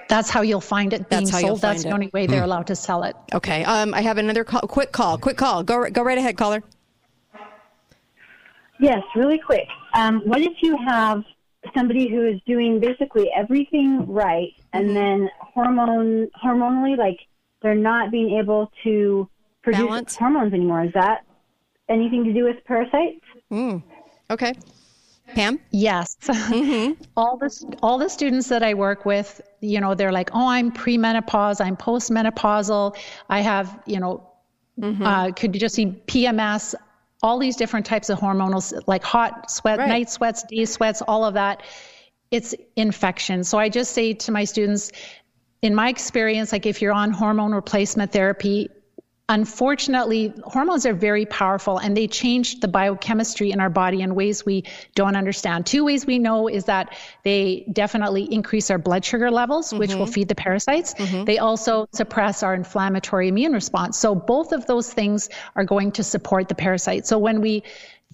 That's 0.10 0.30
how 0.30 0.42
you'll 0.42 0.60
find 0.60 0.92
it 0.92 1.08
being 1.08 1.24
That's 1.24 1.40
sold. 1.40 1.62
That's 1.62 1.84
the 1.84 1.92
only 1.92 2.10
way 2.12 2.28
they're 2.28 2.40
hmm. 2.40 2.44
allowed 2.44 2.68
to 2.68 2.76
sell 2.76 3.04
it. 3.04 3.16
Okay. 3.34 3.64
Um, 3.64 3.94
I 3.94 4.02
have 4.02 4.18
another 4.18 4.44
call, 4.44 4.60
quick 4.60 4.92
call. 4.92 5.18
Quick 5.18 5.38
call. 5.38 5.64
Go 5.64 5.90
go 5.90 6.04
right 6.04 6.18
ahead, 6.18 6.36
caller. 6.36 6.64
Yes, 8.78 9.04
really 9.16 9.40
quick. 9.40 9.70
Um, 9.94 10.20
what 10.26 10.42
if 10.42 10.62
you 10.62 10.78
have 10.86 11.24
somebody 11.76 12.10
who 12.10 12.26
is 12.26 12.40
doing 12.46 12.80
basically 12.80 13.30
everything 13.36 14.06
right, 14.08 14.54
and 14.74 14.86
mm-hmm. 14.86 14.94
then 14.94 15.30
hormone 15.40 16.30
hormonally, 16.44 16.98
like 16.98 17.20
they're 17.62 17.76
not 17.76 18.12
being 18.12 18.38
able 18.38 18.72
to 18.84 19.30
produce 19.64 19.86
Balance. 19.86 20.16
hormones 20.16 20.54
anymore? 20.54 20.86
Is 20.86 20.94
that 20.94 21.26
anything 21.90 22.24
to 22.24 22.34
do 22.34 22.44
with 22.44 22.58
parasites? 22.66 23.26
Mm. 23.52 23.84
Okay. 24.30 24.54
Pam? 25.34 25.60
Yes. 25.72 26.16
Mm-hmm. 26.28 27.02
all 27.18 27.38
the 27.38 27.78
all 27.82 27.98
the 27.98 28.10
students 28.10 28.48
that 28.50 28.64
I 28.64 28.74
work 28.74 29.06
with, 29.06 29.42
you 29.60 29.82
know, 29.82 29.94
they're 29.94 30.12
like, 30.12 30.30
"Oh, 30.34 30.48
I'm 30.48 30.72
premenopause, 30.72 31.60
I'm 31.60 31.76
postmenopausal, 31.76 32.96
I 33.30 33.42
have, 33.42 33.80
you 33.86 34.00
know, 34.00 34.28
mm-hmm. 34.80 35.04
uh, 35.04 35.32
could 35.32 35.54
you 35.54 35.60
just 35.60 35.76
see 35.76 35.88
PMS? 35.88 36.76
All 37.24 37.40
these 37.40 37.56
different 37.56 37.86
types 37.86 38.10
of 38.10 38.20
hormonal, 38.20 38.82
like 38.88 39.04
hot 39.04 39.50
sweat, 39.50 39.80
right. 39.80 39.88
night 39.88 40.10
sweats, 40.10 40.44
day 40.44 40.66
sweats, 40.66 41.02
all 41.02 41.26
of 41.26 41.34
that. 41.36 41.64
It's 42.30 42.54
infection. 42.76 43.44
So 43.44 43.58
I 43.58 43.70
just 43.70 43.92
say 43.94 44.14
to 44.14 44.32
my 44.32 44.44
students, 44.44 44.92
in 45.62 45.74
my 45.74 45.90
experience, 45.90 46.52
like 46.52 46.66
if 46.66 46.82
you're 46.82 46.94
on 46.94 47.12
hormone 47.12 47.54
replacement 47.54 48.12
therapy, 48.12 48.70
unfortunately, 49.30 50.34
hormones 50.46 50.86
are 50.86 50.94
very 50.94 51.26
powerful 51.26 51.78
and 51.78 51.98
they 51.98 52.08
change 52.08 52.62
the 52.62 52.68
biochemistry 52.68 53.52
in 53.52 53.60
our 53.60 53.70
body 53.70 54.02
in 54.02 54.16
ways 54.16 54.46
we 54.46 54.64
don't 54.96 55.18
understand. 55.18 55.66
Two 55.66 55.84
ways 55.84 56.06
we 56.06 56.18
know 56.18 56.48
is 56.48 56.66
that 56.66 56.98
they 57.24 57.66
definitely 57.72 58.24
increase 58.24 58.72
our 58.72 58.78
blood 58.78 59.04
sugar 59.04 59.30
levels, 59.30 59.68
mm-hmm. 59.68 59.80
which 59.80 59.94
will 59.94 60.06
mm-hmm. 60.06 60.14
feed 60.14 60.28
the 60.30 60.36
parasites. 60.36 60.94
Mm-hmm. 60.94 61.26
They 61.26 61.40
also 61.40 61.88
suppress 61.92 62.42
our 62.42 62.54
inflammatory 62.54 63.28
immune 63.28 63.52
response. 63.52 63.98
So 63.98 64.16
both 64.16 64.54
of 64.54 64.66
those 64.66 64.92
things 64.92 65.30
are 65.56 65.66
going 65.66 65.92
to 65.94 66.04
support 66.04 66.48
the 66.48 66.56
parasite. 66.56 67.06
So 67.06 67.18
when 67.18 67.42
we 67.42 67.64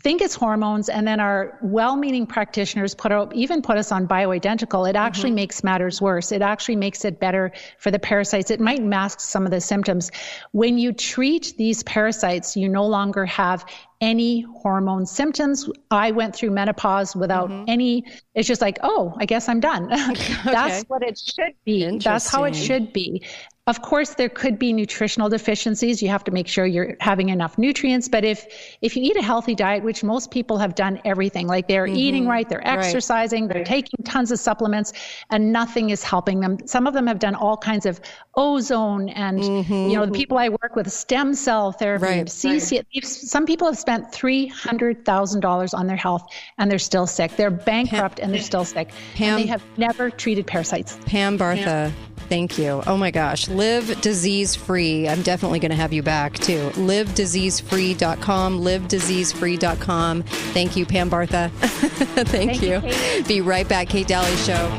think 0.01 0.21
it's 0.21 0.35
hormones 0.35 0.89
and 0.89 1.07
then 1.07 1.19
our 1.19 1.57
well-meaning 1.61 2.25
practitioners 2.25 2.95
put 2.95 3.11
out, 3.11 3.33
even 3.35 3.61
put 3.61 3.77
us 3.77 3.91
on 3.91 4.07
bioidentical 4.07 4.89
it 4.89 4.95
actually 4.95 5.29
mm-hmm. 5.29 5.35
makes 5.35 5.63
matters 5.63 6.01
worse 6.01 6.31
it 6.31 6.41
actually 6.41 6.75
makes 6.75 7.05
it 7.05 7.19
better 7.19 7.51
for 7.77 7.91
the 7.91 7.99
parasites 7.99 8.49
it 8.49 8.59
might 8.59 8.81
mask 8.81 9.19
some 9.19 9.45
of 9.45 9.51
the 9.51 9.61
symptoms 9.61 10.11
when 10.51 10.77
you 10.77 10.93
treat 10.93 11.53
these 11.57 11.83
parasites 11.83 12.57
you 12.57 12.67
no 12.67 12.85
longer 12.87 13.25
have 13.25 13.65
any 14.03 14.41
hormone 14.41 15.05
symptoms. 15.05 15.69
I 15.89 16.11
went 16.11 16.35
through 16.35 16.51
menopause 16.51 17.15
without 17.15 17.49
mm-hmm. 17.49 17.69
any, 17.69 18.05
it's 18.35 18.47
just 18.47 18.59
like, 18.59 18.79
oh, 18.83 19.15
I 19.17 19.25
guess 19.25 19.47
I'm 19.47 19.61
done. 19.61 19.87
That's 20.45 20.83
what 20.89 21.03
it 21.03 21.17
should 21.17 21.55
be. 21.63 21.99
That's 21.99 22.29
how 22.29 22.43
it 22.43 22.53
should 22.53 22.91
be. 22.91 23.23
Of 23.65 23.81
course, 23.81 24.15
there 24.15 24.27
could 24.27 24.59
be 24.59 24.73
nutritional 24.73 25.29
deficiencies. 25.29 26.01
You 26.01 26.09
have 26.09 26.25
to 26.25 26.31
make 26.31 26.49
sure 26.49 26.65
you're 26.65 26.97
having 26.99 27.29
enough 27.29 27.57
nutrients. 27.57 28.09
But 28.09 28.25
if 28.25 28.45
if 28.81 28.97
you 28.97 29.03
eat 29.03 29.15
a 29.15 29.21
healthy 29.21 29.55
diet, 29.55 29.85
which 29.85 30.03
most 30.03 30.31
people 30.31 30.57
have 30.57 30.75
done 30.75 30.99
everything, 31.05 31.47
like 31.47 31.69
they're 31.69 31.85
mm-hmm. 31.85 31.95
eating 31.95 32.27
right, 32.27 32.47
they're 32.49 32.67
exercising, 32.67 33.43
right. 33.43 33.53
they're 33.53 33.63
taking 33.63 34.03
tons 34.03 34.33
of 34.33 34.39
supplements, 34.39 34.91
and 35.29 35.53
nothing 35.53 35.91
is 35.91 36.03
helping 36.03 36.41
them. 36.41 36.57
Some 36.67 36.87
of 36.87 36.93
them 36.93 37.07
have 37.07 37.19
done 37.19 37.35
all 37.35 37.55
kinds 37.55 37.85
of 37.85 38.01
ozone 38.35 39.09
and 39.09 39.39
mm-hmm. 39.39 39.73
you 39.73 39.95
know 39.95 40.05
the 40.05 40.11
people 40.11 40.37
I 40.37 40.49
work 40.49 40.75
with, 40.75 40.91
stem 40.91 41.33
cell 41.33 41.71
therapy, 41.71 42.03
right. 42.03 42.25
CC. 42.25 42.83
Right. 42.93 43.05
Some 43.05 43.45
people 43.45 43.67
have 43.67 43.77
spent 43.77 44.11
three 44.11 44.47
hundred 44.47 45.05
thousand 45.05 45.39
dollars 45.39 45.73
on 45.73 45.87
their 45.87 45.95
health 45.95 46.27
and 46.57 46.69
they're 46.69 46.79
still 46.79 47.07
sick. 47.07 47.37
They're 47.37 47.49
bankrupt 47.49 48.17
Pam, 48.17 48.25
and 48.25 48.33
they're 48.33 48.41
still 48.41 48.65
sick. 48.65 48.89
Pam, 49.15 49.35
and 49.35 49.43
they 49.43 49.47
have 49.47 49.63
never 49.77 50.09
treated 50.09 50.47
parasites. 50.47 50.97
Pam 51.05 51.37
Bartha. 51.37 51.63
Pam. 51.63 51.93
Thank 52.29 52.57
you. 52.57 52.81
Oh 52.87 52.97
my 52.97 53.11
gosh. 53.11 53.47
Live 53.53 54.01
disease 54.01 54.55
free. 54.55 55.07
I'm 55.07 55.21
definitely 55.21 55.59
going 55.59 55.71
to 55.71 55.77
have 55.77 55.93
you 55.93 56.01
back 56.01 56.33
too. 56.33 56.71
LiveDiseaseFree.com. 56.71 58.61
LiveDiseaseFree.com. 58.61 60.23
Thank 60.23 60.75
you, 60.75 60.85
Pam 60.85 61.09
Bartha. 61.09 61.51
Thank, 61.51 62.59
Thank, 62.59 62.61
you. 62.61 62.81
you 63.17 63.23
Be 63.25 63.41
right 63.41 63.67
back. 63.67 63.89
Kate 63.89 64.07
Dalley 64.07 64.35
Show. 64.37 64.69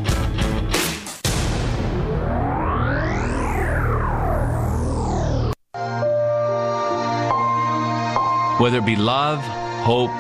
Whether 8.61 8.79
it 8.79 8.87
be 8.87 8.97
love, 8.97 9.41
hope, 9.85 10.11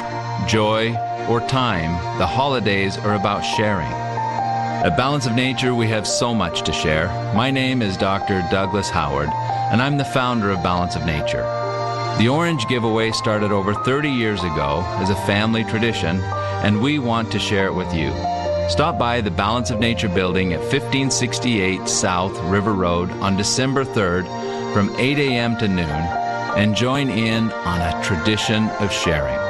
joy, 0.46 0.94
or 1.28 1.40
time, 1.40 1.92
the 2.18 2.26
holidays 2.26 2.98
are 2.98 3.14
about 3.14 3.40
sharing. 3.40 4.03
At 4.84 4.98
Balance 4.98 5.24
of 5.24 5.34
Nature, 5.34 5.74
we 5.74 5.88
have 5.88 6.06
so 6.06 6.34
much 6.34 6.60
to 6.64 6.70
share. 6.70 7.06
My 7.34 7.50
name 7.50 7.80
is 7.80 7.96
Dr. 7.96 8.46
Douglas 8.50 8.90
Howard, 8.90 9.30
and 9.72 9.80
I'm 9.80 9.96
the 9.96 10.04
founder 10.04 10.50
of 10.50 10.62
Balance 10.62 10.94
of 10.94 11.06
Nature. 11.06 11.42
The 12.18 12.28
Orange 12.28 12.68
Giveaway 12.68 13.12
started 13.12 13.50
over 13.50 13.72
30 13.72 14.10
years 14.10 14.40
ago 14.40 14.84
as 14.98 15.08
a 15.08 15.14
family 15.24 15.64
tradition, 15.64 16.20
and 16.62 16.82
we 16.82 16.98
want 16.98 17.32
to 17.32 17.38
share 17.38 17.64
it 17.64 17.74
with 17.74 17.94
you. 17.94 18.10
Stop 18.68 18.98
by 18.98 19.22
the 19.22 19.30
Balance 19.30 19.70
of 19.70 19.80
Nature 19.80 20.10
building 20.10 20.52
at 20.52 20.60
1568 20.60 21.88
South 21.88 22.38
River 22.42 22.74
Road 22.74 23.10
on 23.22 23.38
December 23.38 23.86
3rd 23.86 24.24
from 24.74 24.94
8 24.98 25.18
a.m. 25.18 25.56
to 25.60 25.66
noon 25.66 25.88
and 25.88 26.76
join 26.76 27.08
in 27.08 27.50
on 27.50 27.80
a 27.80 28.04
tradition 28.04 28.68
of 28.80 28.92
sharing. 28.92 29.40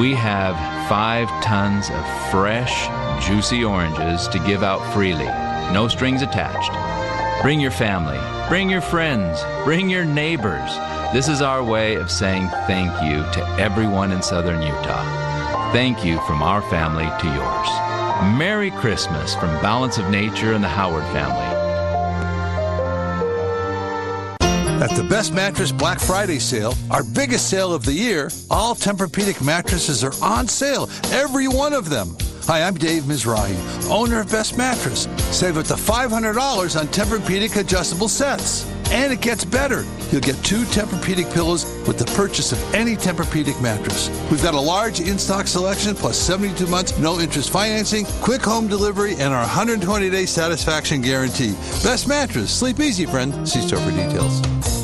We 0.00 0.14
have 0.14 0.56
five 0.88 1.28
tons 1.44 1.90
of 1.90 2.30
fresh, 2.30 2.88
juicy 3.20 3.64
oranges 3.64 4.28
to 4.28 4.38
give 4.40 4.62
out 4.62 4.80
freely, 4.92 5.26
no 5.72 5.88
strings 5.88 6.22
attached. 6.22 6.72
Bring 7.42 7.60
your 7.60 7.70
family, 7.70 8.18
bring 8.48 8.70
your 8.70 8.80
friends, 8.80 9.42
bring 9.64 9.90
your 9.90 10.04
neighbors. 10.04 10.70
This 11.12 11.28
is 11.28 11.42
our 11.42 11.62
way 11.62 11.96
of 11.96 12.10
saying 12.10 12.48
thank 12.66 12.90
you 13.02 13.22
to 13.32 13.56
everyone 13.58 14.12
in 14.12 14.22
southern 14.22 14.62
Utah. 14.62 15.72
Thank 15.72 16.04
you 16.04 16.20
from 16.20 16.42
our 16.42 16.62
family 16.70 17.04
to 17.20 17.26
yours. 17.26 18.38
Merry 18.38 18.70
Christmas 18.70 19.34
from 19.34 19.50
Balance 19.60 19.98
of 19.98 20.08
Nature 20.08 20.52
and 20.52 20.62
the 20.62 20.68
Howard 20.68 21.04
family. 21.12 21.54
At 24.82 24.96
the 24.96 25.04
Best 25.04 25.32
Mattress 25.32 25.72
Black 25.72 25.98
Friday 25.98 26.38
sale, 26.38 26.74
our 26.90 27.02
biggest 27.02 27.48
sale 27.48 27.72
of 27.72 27.84
the 27.84 27.92
year, 27.92 28.30
all 28.50 28.74
Tempur-Pedic 28.74 29.42
mattresses 29.44 30.04
are 30.04 30.12
on 30.22 30.46
sale, 30.46 30.90
every 31.10 31.48
one 31.48 31.72
of 31.72 31.88
them. 31.88 32.16
Hi, 32.46 32.62
I'm 32.62 32.74
Dave 32.74 33.04
Mizrahi, 33.04 33.88
owner 33.90 34.20
of 34.20 34.30
Best 34.30 34.58
Mattress. 34.58 35.08
Save 35.34 35.56
up 35.56 35.64
to 35.64 35.74
$500 35.74 36.78
on 36.78 36.86
Tempur-Pedic 36.88 37.58
adjustable 37.58 38.06
sets. 38.06 38.70
And 38.90 39.10
it 39.10 39.22
gets 39.22 39.46
better. 39.46 39.86
You'll 40.10 40.20
get 40.20 40.36
two 40.44 40.64
Tempur-Pedic 40.64 41.32
pillows 41.32 41.64
with 41.88 41.96
the 41.96 42.04
purchase 42.14 42.52
of 42.52 42.74
any 42.74 42.96
Tempur-Pedic 42.96 43.62
mattress. 43.62 44.10
We've 44.30 44.42
got 44.42 44.52
a 44.52 44.60
large 44.60 45.00
in-stock 45.00 45.46
selection 45.46 45.94
plus 45.94 46.18
72 46.18 46.66
months 46.66 46.98
no 46.98 47.18
interest 47.18 47.48
financing, 47.48 48.04
quick 48.20 48.42
home 48.42 48.68
delivery, 48.68 49.14
and 49.14 49.32
our 49.32 49.46
120-day 49.46 50.26
satisfaction 50.26 51.00
guarantee. 51.00 51.52
Best 51.82 52.06
mattress. 52.06 52.50
Sleep 52.50 52.78
easy, 52.78 53.06
friend. 53.06 53.48
See 53.48 53.62
store 53.62 53.80
for 53.80 53.90
details. 53.90 54.83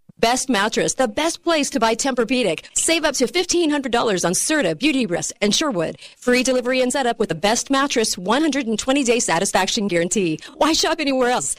Best 0.21 0.49
mattress, 0.49 0.93
the 0.93 1.07
best 1.07 1.43
place 1.43 1.71
to 1.71 1.79
buy 1.79 1.95
Tempur-Pedic. 1.95 2.65
Save 2.75 3.05
up 3.05 3.15
to 3.15 3.25
$1,500 3.25 4.23
on 4.23 4.33
Serta, 4.33 4.75
Beautyrest, 4.75 5.31
and 5.41 5.53
Sherwood. 5.53 5.97
Free 6.19 6.43
delivery 6.43 6.81
and 6.81 6.91
setup 6.91 7.17
with 7.17 7.29
the 7.29 7.35
best 7.35 7.71
mattress 7.71 8.15
120-day 8.17 9.19
satisfaction 9.19 9.87
guarantee. 9.87 10.39
Why 10.57 10.73
shop 10.73 10.99
anywhere 10.99 11.31
else? 11.31 11.55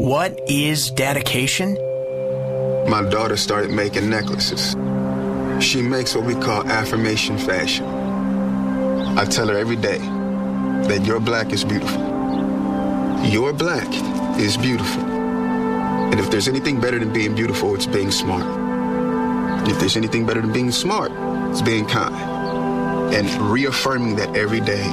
What 0.00 0.40
is 0.48 0.90
dedication? 0.90 1.74
My 2.90 3.08
daughter 3.08 3.36
started 3.36 3.70
making 3.70 4.10
necklaces. 4.10 4.74
She 5.64 5.82
makes 5.82 6.16
what 6.16 6.24
we 6.24 6.34
call 6.34 6.66
affirmation 6.68 7.38
fashion. 7.38 7.86
I 9.16 9.24
tell 9.24 9.46
her 9.46 9.56
every 9.56 9.76
day 9.76 9.98
that 9.98 11.04
your 11.06 11.20
black 11.20 11.52
is 11.52 11.62
beautiful. 11.62 12.02
Your 13.26 13.52
black 13.52 13.86
is 14.40 14.56
beautiful. 14.56 15.09
And 16.10 16.18
if 16.18 16.30
there's 16.30 16.48
anything 16.48 16.80
better 16.80 16.98
than 16.98 17.12
being 17.12 17.34
beautiful, 17.34 17.74
it's 17.74 17.86
being 17.86 18.10
smart. 18.10 18.44
And 18.44 19.68
If 19.68 19.78
there's 19.78 19.96
anything 19.96 20.26
better 20.26 20.40
than 20.40 20.52
being 20.52 20.72
smart, 20.72 21.12
it's 21.50 21.62
being 21.62 21.86
kind. 21.86 22.14
And 23.14 23.28
reaffirming 23.50 24.16
that 24.16 24.34
every 24.36 24.60
day 24.60 24.84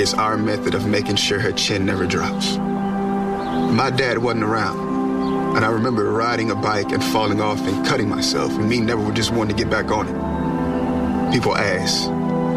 is 0.00 0.14
our 0.14 0.36
method 0.36 0.74
of 0.74 0.86
making 0.86 1.16
sure 1.16 1.38
her 1.38 1.52
chin 1.52 1.86
never 1.86 2.06
drops. 2.06 2.56
My 2.56 3.90
dad 3.90 4.18
wasn't 4.18 4.44
around. 4.44 5.56
And 5.56 5.64
I 5.64 5.68
remember 5.68 6.10
riding 6.10 6.50
a 6.50 6.54
bike 6.54 6.92
and 6.92 7.04
falling 7.04 7.40
off 7.40 7.60
and 7.60 7.86
cutting 7.86 8.08
myself, 8.08 8.52
and 8.52 8.68
me 8.68 8.80
never 8.80 9.12
just 9.12 9.32
wanting 9.32 9.56
to 9.56 9.62
get 9.62 9.70
back 9.70 9.90
on 9.90 10.08
it. 10.08 11.32
People 11.32 11.56
ask, 11.56 12.08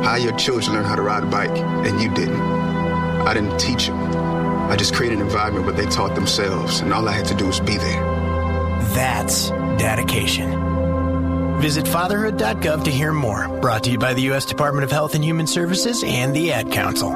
how 0.06 0.16
your 0.16 0.36
children 0.38 0.76
learn 0.76 0.86
how 0.86 0.96
to 0.96 1.02
ride 1.02 1.24
a 1.24 1.26
bike, 1.26 1.58
and 1.58 2.02
you 2.02 2.14
didn't. 2.14 2.40
I 2.42 3.34
didn't 3.34 3.58
teach 3.60 3.88
them. 3.88 4.25
I 4.68 4.76
just 4.76 4.94
created 4.94 5.20
an 5.20 5.26
environment 5.26 5.66
where 5.66 5.76
they 5.76 5.86
taught 5.90 6.16
themselves, 6.16 6.80
and 6.80 6.92
all 6.94 7.08
I 7.08 7.12
had 7.12 7.26
to 7.28 7.36
do 7.36 7.46
was 7.48 7.60
be 7.60 7.78
there. 7.78 8.04
That's 8.94 9.50
dedication. 9.78 11.62
Visit 11.62 11.88
fatherhood.gov 11.88 12.84
to 12.84 12.92
hear 12.92 13.14
more. 13.14 13.48
Brought 13.60 13.84
to 13.86 13.92
you 13.92 13.98
by 13.98 14.14
the 14.14 14.24
U.S. 14.24 14.46
Department 14.46 14.84
of 14.84 14.92
Health 14.92 15.16
and 15.16 15.24
Human 15.24 15.48
Services 15.48 16.04
and 16.06 16.36
the 16.36 16.52
Ad 16.52 16.72
Council. 16.72 17.12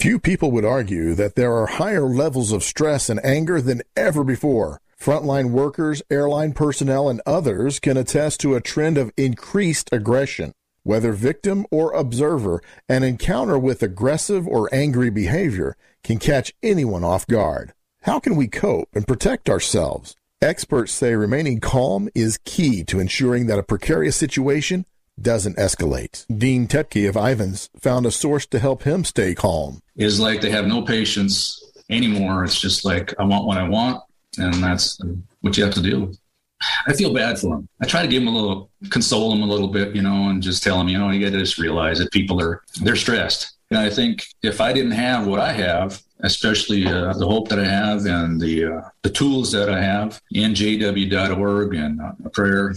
Few 0.00 0.18
people 0.18 0.50
would 0.50 0.66
argue 0.66 1.14
that 1.14 1.34
there 1.34 1.54
are 1.54 1.66
higher 1.66 2.06
levels 2.06 2.52
of 2.52 2.62
stress 2.62 3.08
and 3.08 3.24
anger 3.24 3.62
than 3.62 3.80
ever 3.96 4.22
before. 4.22 4.80
Frontline 5.00 5.50
workers, 5.50 6.02
airline 6.10 6.52
personnel, 6.52 7.08
and 7.08 7.22
others 7.24 7.80
can 7.80 7.96
attest 7.96 8.40
to 8.40 8.54
a 8.54 8.60
trend 8.60 8.98
of 8.98 9.12
increased 9.16 9.88
aggression. 9.92 10.52
Whether 10.84 11.12
victim 11.12 11.64
or 11.70 11.92
observer, 11.92 12.62
an 12.90 13.02
encounter 13.02 13.58
with 13.58 13.82
aggressive 13.82 14.46
or 14.46 14.72
angry 14.72 15.08
behavior 15.08 15.76
can 16.02 16.18
catch 16.18 16.52
anyone 16.62 17.02
off 17.02 17.26
guard. 17.26 17.72
How 18.02 18.20
can 18.20 18.36
we 18.36 18.48
cope 18.48 18.90
and 18.94 19.06
protect 19.06 19.48
ourselves? 19.48 20.14
Experts 20.42 20.92
say 20.92 21.14
remaining 21.14 21.58
calm 21.58 22.10
is 22.14 22.38
key 22.44 22.84
to 22.84 23.00
ensuring 23.00 23.46
that 23.46 23.58
a 23.58 23.62
precarious 23.62 24.14
situation 24.14 24.84
doesn't 25.18 25.56
escalate. 25.56 26.26
Dean 26.36 26.68
Tetke 26.68 27.08
of 27.08 27.16
Ivins 27.16 27.70
found 27.80 28.04
a 28.04 28.10
source 28.10 28.44
to 28.44 28.58
help 28.58 28.82
him 28.82 29.04
stay 29.04 29.34
calm. 29.34 29.80
Is 29.96 30.20
like 30.20 30.42
they 30.42 30.50
have 30.50 30.66
no 30.66 30.82
patience 30.82 31.62
anymore. 31.88 32.44
It's 32.44 32.60
just 32.60 32.84
like, 32.84 33.14
I 33.18 33.24
want 33.24 33.46
what 33.46 33.56
I 33.56 33.66
want, 33.66 34.02
and 34.36 34.62
that's 34.62 35.00
what 35.40 35.56
you 35.56 35.64
have 35.64 35.72
to 35.74 35.82
deal 35.82 36.00
with. 36.00 36.18
I 36.86 36.92
feel 36.92 37.12
bad 37.12 37.38
for 37.38 37.56
them. 37.56 37.68
I 37.80 37.86
try 37.86 38.02
to 38.02 38.08
give 38.08 38.22
them 38.22 38.34
a 38.34 38.36
little, 38.36 38.70
console 38.90 39.30
them 39.30 39.42
a 39.42 39.46
little 39.46 39.68
bit, 39.68 39.94
you 39.94 40.02
know, 40.02 40.28
and 40.28 40.42
just 40.42 40.62
tell 40.62 40.78
them, 40.78 40.88
you 40.88 40.98
know, 40.98 41.10
you 41.10 41.24
got 41.24 41.32
to 41.32 41.38
just 41.38 41.58
realize 41.58 41.98
that 41.98 42.12
people 42.12 42.40
are, 42.40 42.62
they're 42.82 42.96
stressed. 42.96 43.52
And 43.70 43.78
I 43.78 43.90
think 43.90 44.26
if 44.42 44.60
I 44.60 44.72
didn't 44.72 44.92
have 44.92 45.26
what 45.26 45.40
I 45.40 45.52
have, 45.52 46.02
especially 46.20 46.86
uh, 46.86 47.12
the 47.14 47.26
hope 47.26 47.48
that 47.48 47.58
I 47.58 47.64
have 47.64 48.06
and 48.06 48.40
the 48.40 48.64
uh, 48.64 48.80
the 49.02 49.10
tools 49.10 49.52
that 49.52 49.68
I 49.68 49.80
have 49.80 50.20
in 50.32 50.54
jw.org 50.54 51.74
and 51.74 52.00
uh, 52.00 52.12
prayer, 52.30 52.74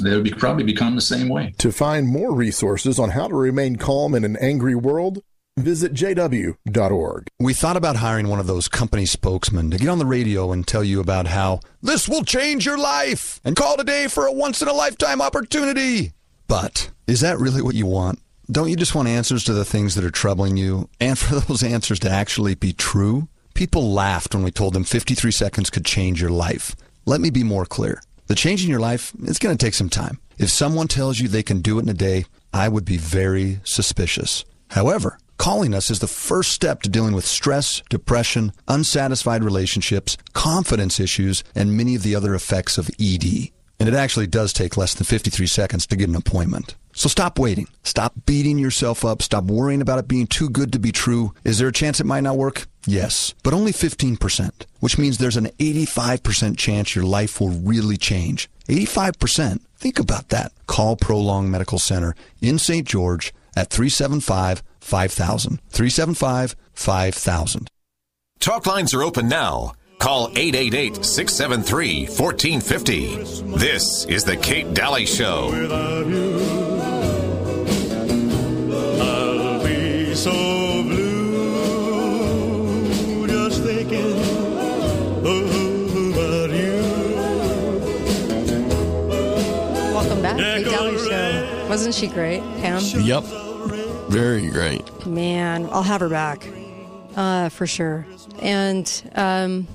they 0.00 0.14
would 0.14 0.24
be, 0.24 0.30
probably 0.30 0.64
become 0.64 0.94
the 0.94 1.00
same 1.00 1.28
way. 1.28 1.54
To 1.58 1.72
find 1.72 2.08
more 2.08 2.32
resources 2.32 2.98
on 2.98 3.10
how 3.10 3.28
to 3.28 3.34
remain 3.34 3.76
calm 3.76 4.14
in 4.14 4.24
an 4.24 4.36
angry 4.36 4.74
world, 4.74 5.22
visit 5.56 5.92
jw.org. 5.92 7.28
We 7.38 7.54
thought 7.54 7.76
about 7.76 7.96
hiring 7.96 8.28
one 8.28 8.40
of 8.40 8.46
those 8.46 8.68
company 8.68 9.06
spokesmen 9.06 9.70
to 9.70 9.78
get 9.78 9.88
on 9.88 9.98
the 9.98 10.06
radio 10.06 10.52
and 10.52 10.66
tell 10.66 10.82
you 10.84 11.00
about 11.00 11.26
how 11.28 11.60
this 11.82 12.08
will 12.08 12.22
change 12.22 12.66
your 12.66 12.78
life 12.78 13.40
and 13.44 13.56
call 13.56 13.76
today 13.76 14.08
for 14.08 14.26
a 14.26 14.32
once 14.32 14.62
in 14.62 14.68
a 14.68 14.72
lifetime 14.72 15.20
opportunity. 15.20 16.12
But 16.48 16.90
is 17.06 17.20
that 17.20 17.38
really 17.38 17.62
what 17.62 17.74
you 17.74 17.86
want? 17.86 18.20
Don't 18.50 18.68
you 18.68 18.76
just 18.76 18.94
want 18.94 19.06
answers 19.06 19.44
to 19.44 19.52
the 19.52 19.64
things 19.64 19.94
that 19.94 20.04
are 20.04 20.10
troubling 20.10 20.56
you 20.56 20.88
and 20.98 21.18
for 21.18 21.34
those 21.40 21.62
answers 21.62 22.00
to 22.00 22.10
actually 22.10 22.54
be 22.54 22.72
true? 22.72 23.28
People 23.54 23.92
laughed 23.92 24.34
when 24.34 24.42
we 24.44 24.50
told 24.50 24.72
them 24.74 24.84
53 24.84 25.30
seconds 25.30 25.70
could 25.70 25.84
change 25.84 26.20
your 26.20 26.30
life. 26.30 26.74
Let 27.06 27.20
me 27.20 27.30
be 27.30 27.44
more 27.44 27.66
clear. 27.66 28.02
The 28.26 28.34
change 28.34 28.62
in 28.62 28.70
your 28.70 28.80
life, 28.80 29.12
it's 29.22 29.38
going 29.38 29.56
to 29.56 29.64
take 29.64 29.74
some 29.74 29.88
time. 29.88 30.20
If 30.38 30.50
someone 30.50 30.88
tells 30.88 31.18
you 31.18 31.28
they 31.28 31.42
can 31.42 31.60
do 31.60 31.78
it 31.78 31.82
in 31.82 31.88
a 31.88 31.94
day, 31.94 32.24
I 32.52 32.68
would 32.68 32.84
be 32.84 32.96
very 32.96 33.60
suspicious. 33.64 34.44
However, 34.68 35.18
calling 35.40 35.72
us 35.72 35.90
is 35.90 36.00
the 36.00 36.06
first 36.06 36.52
step 36.52 36.82
to 36.82 36.90
dealing 36.90 37.14
with 37.14 37.24
stress, 37.24 37.82
depression, 37.88 38.52
unsatisfied 38.68 39.42
relationships, 39.42 40.18
confidence 40.34 41.00
issues, 41.00 41.42
and 41.54 41.74
many 41.74 41.94
of 41.94 42.02
the 42.02 42.14
other 42.14 42.34
effects 42.34 42.76
of 42.76 42.90
ED. 43.00 43.48
And 43.80 43.88
it 43.88 43.94
actually 43.94 44.26
does 44.26 44.52
take 44.52 44.76
less 44.76 44.92
than 44.92 45.06
53 45.06 45.46
seconds 45.46 45.86
to 45.86 45.96
get 45.96 46.10
an 46.10 46.14
appointment. 46.14 46.76
So 46.92 47.08
stop 47.08 47.38
waiting. 47.38 47.68
Stop 47.82 48.12
beating 48.26 48.58
yourself 48.58 49.02
up. 49.02 49.22
Stop 49.22 49.44
worrying 49.44 49.80
about 49.80 49.98
it 49.98 50.06
being 50.06 50.26
too 50.26 50.50
good 50.50 50.74
to 50.74 50.78
be 50.78 50.92
true. 50.92 51.32
Is 51.42 51.58
there 51.58 51.68
a 51.68 51.72
chance 51.72 52.00
it 52.00 52.06
might 52.06 52.20
not 52.20 52.36
work? 52.36 52.66
Yes, 52.84 53.32
but 53.42 53.54
only 53.54 53.72
15%, 53.72 54.50
which 54.80 54.98
means 54.98 55.16
there's 55.16 55.38
an 55.38 55.48
85% 55.58 56.58
chance 56.58 56.94
your 56.94 57.06
life 57.06 57.40
will 57.40 57.48
really 57.48 57.96
change. 57.96 58.50
85%. 58.68 59.60
Think 59.78 59.98
about 59.98 60.28
that. 60.28 60.52
Call 60.66 60.96
Prolong 60.96 61.50
Medical 61.50 61.78
Center 61.78 62.14
in 62.42 62.58
St. 62.58 62.86
George 62.86 63.32
at 63.56 63.70
375 63.70 64.62
5000. 64.80 65.60
375 65.68 66.56
5000. 66.72 67.68
Talk 68.40 68.66
lines 68.66 68.94
are 68.94 69.02
open 69.02 69.28
now. 69.28 69.74
Call 69.98 70.28
888 70.34 71.04
673 71.04 72.06
1450. 72.06 73.56
This 73.58 74.06
is 74.06 74.24
The 74.24 74.36
Kate 74.38 74.72
Dalley 74.72 75.04
Show. 75.04 75.50
I'll 79.02 79.60
so 80.16 80.30
blue 80.82 81.10
thinking 83.50 84.14
oh, 85.22 86.12
about. 86.14 86.50
Welcome 89.94 90.22
back, 90.22 90.38
Kate 90.38 90.64
Dalley 90.64 90.98
Show. 90.98 91.66
Wasn't 91.68 91.94
she 91.94 92.06
great, 92.06 92.40
Pam? 92.60 92.80
Yep. 92.82 93.49
Very 94.10 94.48
great. 94.50 95.06
Man, 95.06 95.68
I'll 95.70 95.82
have 95.84 96.00
her 96.00 96.08
back 96.08 96.46
uh, 97.16 97.48
for 97.48 97.66
sure. 97.66 98.06
And 98.42 99.10
um, 99.14 99.68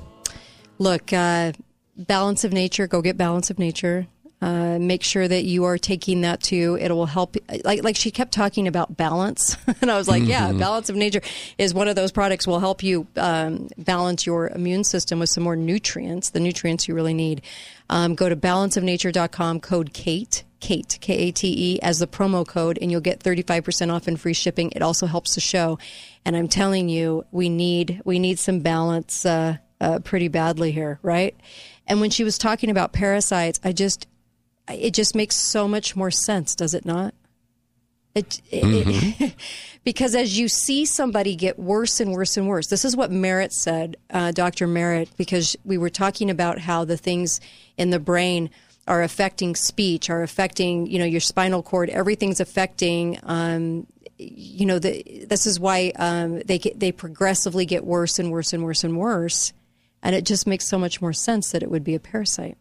look, 0.77 1.13
uh, 1.13 1.53
balance 1.97 2.43
of 2.43 2.51
nature. 2.51 2.87
Go 2.87 3.01
get 3.01 3.17
balance 3.17 3.49
of 3.49 3.59
nature. 3.59 4.07
Uh, 4.41 4.77
make 4.79 5.01
sure 5.01 5.25
that 5.27 5.45
you 5.45 5.63
are 5.63 5.77
taking 5.77 6.21
that 6.21 6.43
too. 6.43 6.77
It 6.79 6.91
will 6.91 7.05
help. 7.05 7.37
Like 7.63 7.83
like 7.83 7.95
she 7.95 8.11
kept 8.11 8.33
talking 8.33 8.67
about 8.67 8.97
balance, 8.97 9.55
and 9.81 9.89
I 9.89 9.97
was 9.97 10.07
like, 10.09 10.23
yeah, 10.23 10.49
Mhm. 10.51 10.59
balance 10.59 10.89
of 10.89 10.95
nature 10.97 11.21
is 11.57 11.73
one 11.73 11.87
of 11.87 11.95
those 11.95 12.11
products 12.11 12.45
will 12.45 12.59
help 12.59 12.83
you 12.83 13.07
um, 13.15 13.69
balance 13.77 14.25
your 14.25 14.49
immune 14.49 14.83
system 14.83 15.19
with 15.19 15.29
some 15.29 15.43
more 15.43 15.55
nutrients, 15.55 16.31
the 16.31 16.41
nutrients 16.41 16.87
you 16.87 16.93
really 16.93 17.13
need. 17.13 17.41
Um, 17.89 18.13
go 18.15 18.27
to 18.27 18.35
balanceofnature.com, 18.35 19.61
code 19.61 19.93
Kate. 19.93 20.43
Kate, 20.65 20.97
K 20.99 21.13
A 21.27 21.31
T 21.31 21.73
E, 21.75 21.79
as 21.83 21.99
the 21.99 22.07
promo 22.07 22.45
code, 22.47 22.79
and 22.81 22.91
you'll 22.91 22.99
get 23.01 23.19
35% 23.19 23.93
off 23.93 24.07
and 24.07 24.19
free 24.19 24.33
shipping. 24.33 24.71
It 24.75 24.81
also 24.81 25.05
helps 25.05 25.35
the 25.35 25.41
show. 25.41 25.77
And 26.25 26.35
I'm 26.35 26.47
telling 26.47 26.89
you, 26.89 27.23
we 27.31 27.49
need, 27.49 28.01
we 28.03 28.17
need 28.17 28.39
some 28.39 28.61
balance, 28.61 29.27
uh, 29.27 29.57
uh, 29.79 29.99
pretty 29.99 30.27
badly 30.27 30.71
here, 30.71 30.97
right? 31.03 31.35
And 31.85 32.01
when 32.01 32.09
she 32.09 32.23
was 32.23 32.39
talking 32.39 32.71
about 32.71 32.93
parasites, 32.93 33.59
I 33.63 33.73
just, 33.73 34.07
it 34.67 34.95
just 34.95 35.13
makes 35.13 35.35
so 35.35 35.67
much 35.67 35.95
more 35.95 36.09
sense, 36.09 36.55
does 36.55 36.73
it 36.73 36.83
not? 36.83 37.13
It, 38.15 38.41
it, 38.49 38.63
it- 39.19 39.35
because 39.83 40.15
as 40.15 40.39
you 40.39 40.47
see 40.47 40.85
somebody 40.85 41.35
get 41.35 41.59
worse 41.59 41.99
and 41.99 42.11
worse 42.11 42.37
and 42.37 42.47
worse, 42.47 42.67
this 42.67 42.85
is 42.85 42.95
what 42.95 43.11
Merritt 43.11 43.53
said, 43.53 43.97
uh, 44.09 44.31
Dr. 44.31 44.65
Merritt, 44.65 45.09
because 45.15 45.55
we 45.63 45.77
were 45.77 45.91
talking 45.91 46.31
about 46.31 46.57
how 46.57 46.85
the 46.85 46.97
things 46.97 47.39
in 47.77 47.91
the 47.91 47.99
brain 47.99 48.49
are 48.87 49.01
affecting 49.03 49.55
speech, 49.55 50.09
are 50.09 50.21
affecting, 50.21 50.87
you 50.87 50.99
know, 50.99 51.05
your 51.05 51.21
spinal 51.21 51.63
cord. 51.63 51.89
Everything's 51.89 52.39
affecting, 52.39 53.19
um, 53.23 53.87
you 54.17 54.65
know, 54.65 54.79
the, 54.79 55.25
this 55.27 55.45
is 55.45 55.59
why 55.59 55.91
um, 55.95 56.39
they 56.41 56.57
they 56.57 56.91
progressively 56.91 57.65
get 57.65 57.83
worse 57.83 58.19
and 58.19 58.31
worse 58.31 58.53
and 58.53 58.63
worse 58.63 58.83
and 58.83 58.97
worse, 58.97 59.53
and 60.03 60.15
it 60.15 60.25
just 60.25 60.47
makes 60.47 60.67
so 60.67 60.77
much 60.77 61.01
more 61.01 61.13
sense 61.13 61.51
that 61.51 61.63
it 61.63 61.71
would 61.71 61.83
be 61.83 61.95
a 61.95 61.99
parasite. 61.99 62.57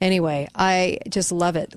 Anyway, 0.00 0.48
I 0.54 0.98
just 1.08 1.32
love 1.32 1.56
it. 1.56 1.74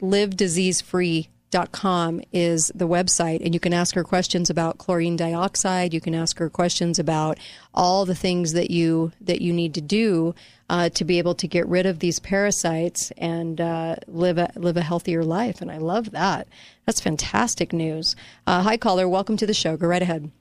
LiveDiseaseFree.com 1.53 2.21
is 2.31 2.71
the 2.73 2.87
website, 2.87 3.43
and 3.43 3.53
you 3.53 3.59
can 3.59 3.73
ask 3.73 3.95
her 3.95 4.03
questions 4.03 4.49
about 4.49 4.77
chlorine 4.77 5.15
dioxide. 5.15 5.93
You 5.93 6.01
can 6.01 6.15
ask 6.15 6.37
her 6.39 6.49
questions 6.49 6.99
about 6.99 7.37
all 7.73 8.05
the 8.05 8.15
things 8.15 8.53
that 8.53 8.71
you 8.71 9.11
that 9.21 9.41
you 9.41 9.53
need 9.53 9.73
to 9.75 9.81
do 9.81 10.33
uh, 10.69 10.89
to 10.89 11.05
be 11.05 11.17
able 11.17 11.35
to 11.35 11.47
get 11.47 11.67
rid 11.67 11.85
of 11.85 11.99
these 11.99 12.19
parasites 12.19 13.11
and 13.17 13.61
uh, 13.61 13.95
live 14.07 14.37
a 14.37 14.51
live 14.55 14.77
a 14.77 14.81
healthier 14.81 15.23
life. 15.23 15.61
And 15.61 15.71
I 15.71 15.77
love 15.77 16.11
that. 16.11 16.47
That's 16.85 16.99
fantastic 16.99 17.73
news. 17.73 18.15
Uh, 18.47 18.61
hi, 18.63 18.77
caller. 18.77 19.07
Welcome 19.07 19.37
to 19.37 19.45
the 19.45 19.53
show. 19.53 19.77
Go 19.77 19.87
right 19.87 20.01
ahead. 20.01 20.31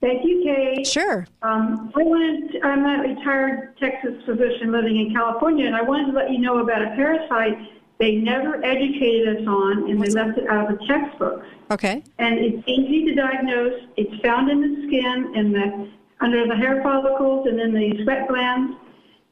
Thank 0.00 0.24
you, 0.24 0.42
Kate. 0.44 0.86
Sure. 0.86 1.26
Um, 1.42 1.92
I 1.94 2.02
wanted. 2.02 2.62
I'm 2.62 2.84
a 2.84 3.14
retired 3.14 3.76
Texas 3.78 4.14
physician 4.24 4.70
living 4.70 4.96
in 4.96 5.12
California, 5.12 5.66
and 5.66 5.74
I 5.74 5.82
wanted 5.82 6.12
to 6.12 6.12
let 6.12 6.30
you 6.30 6.38
know 6.38 6.58
about 6.60 6.82
a 6.82 6.94
parasite 6.94 7.58
they 7.98 8.16
never 8.16 8.64
educated 8.64 9.38
us 9.38 9.46
on, 9.46 9.90
and 9.90 10.00
they 10.00 10.10
left 10.10 10.38
it 10.38 10.48
out 10.48 10.70
of 10.70 10.78
the 10.78 10.86
textbooks. 10.86 11.46
Okay. 11.70 12.02
And 12.18 12.38
it's 12.38 12.66
easy 12.68 13.06
to 13.06 13.14
diagnose. 13.14 13.82
It's 13.96 14.22
found 14.22 14.50
in 14.50 14.60
the 14.60 14.86
skin 14.86 15.32
and 15.36 15.54
the 15.54 15.90
under 16.20 16.46
the 16.46 16.56
hair 16.56 16.82
follicles 16.82 17.46
and 17.46 17.60
in 17.60 17.72
the 17.72 18.02
sweat 18.02 18.28
glands. 18.28 18.76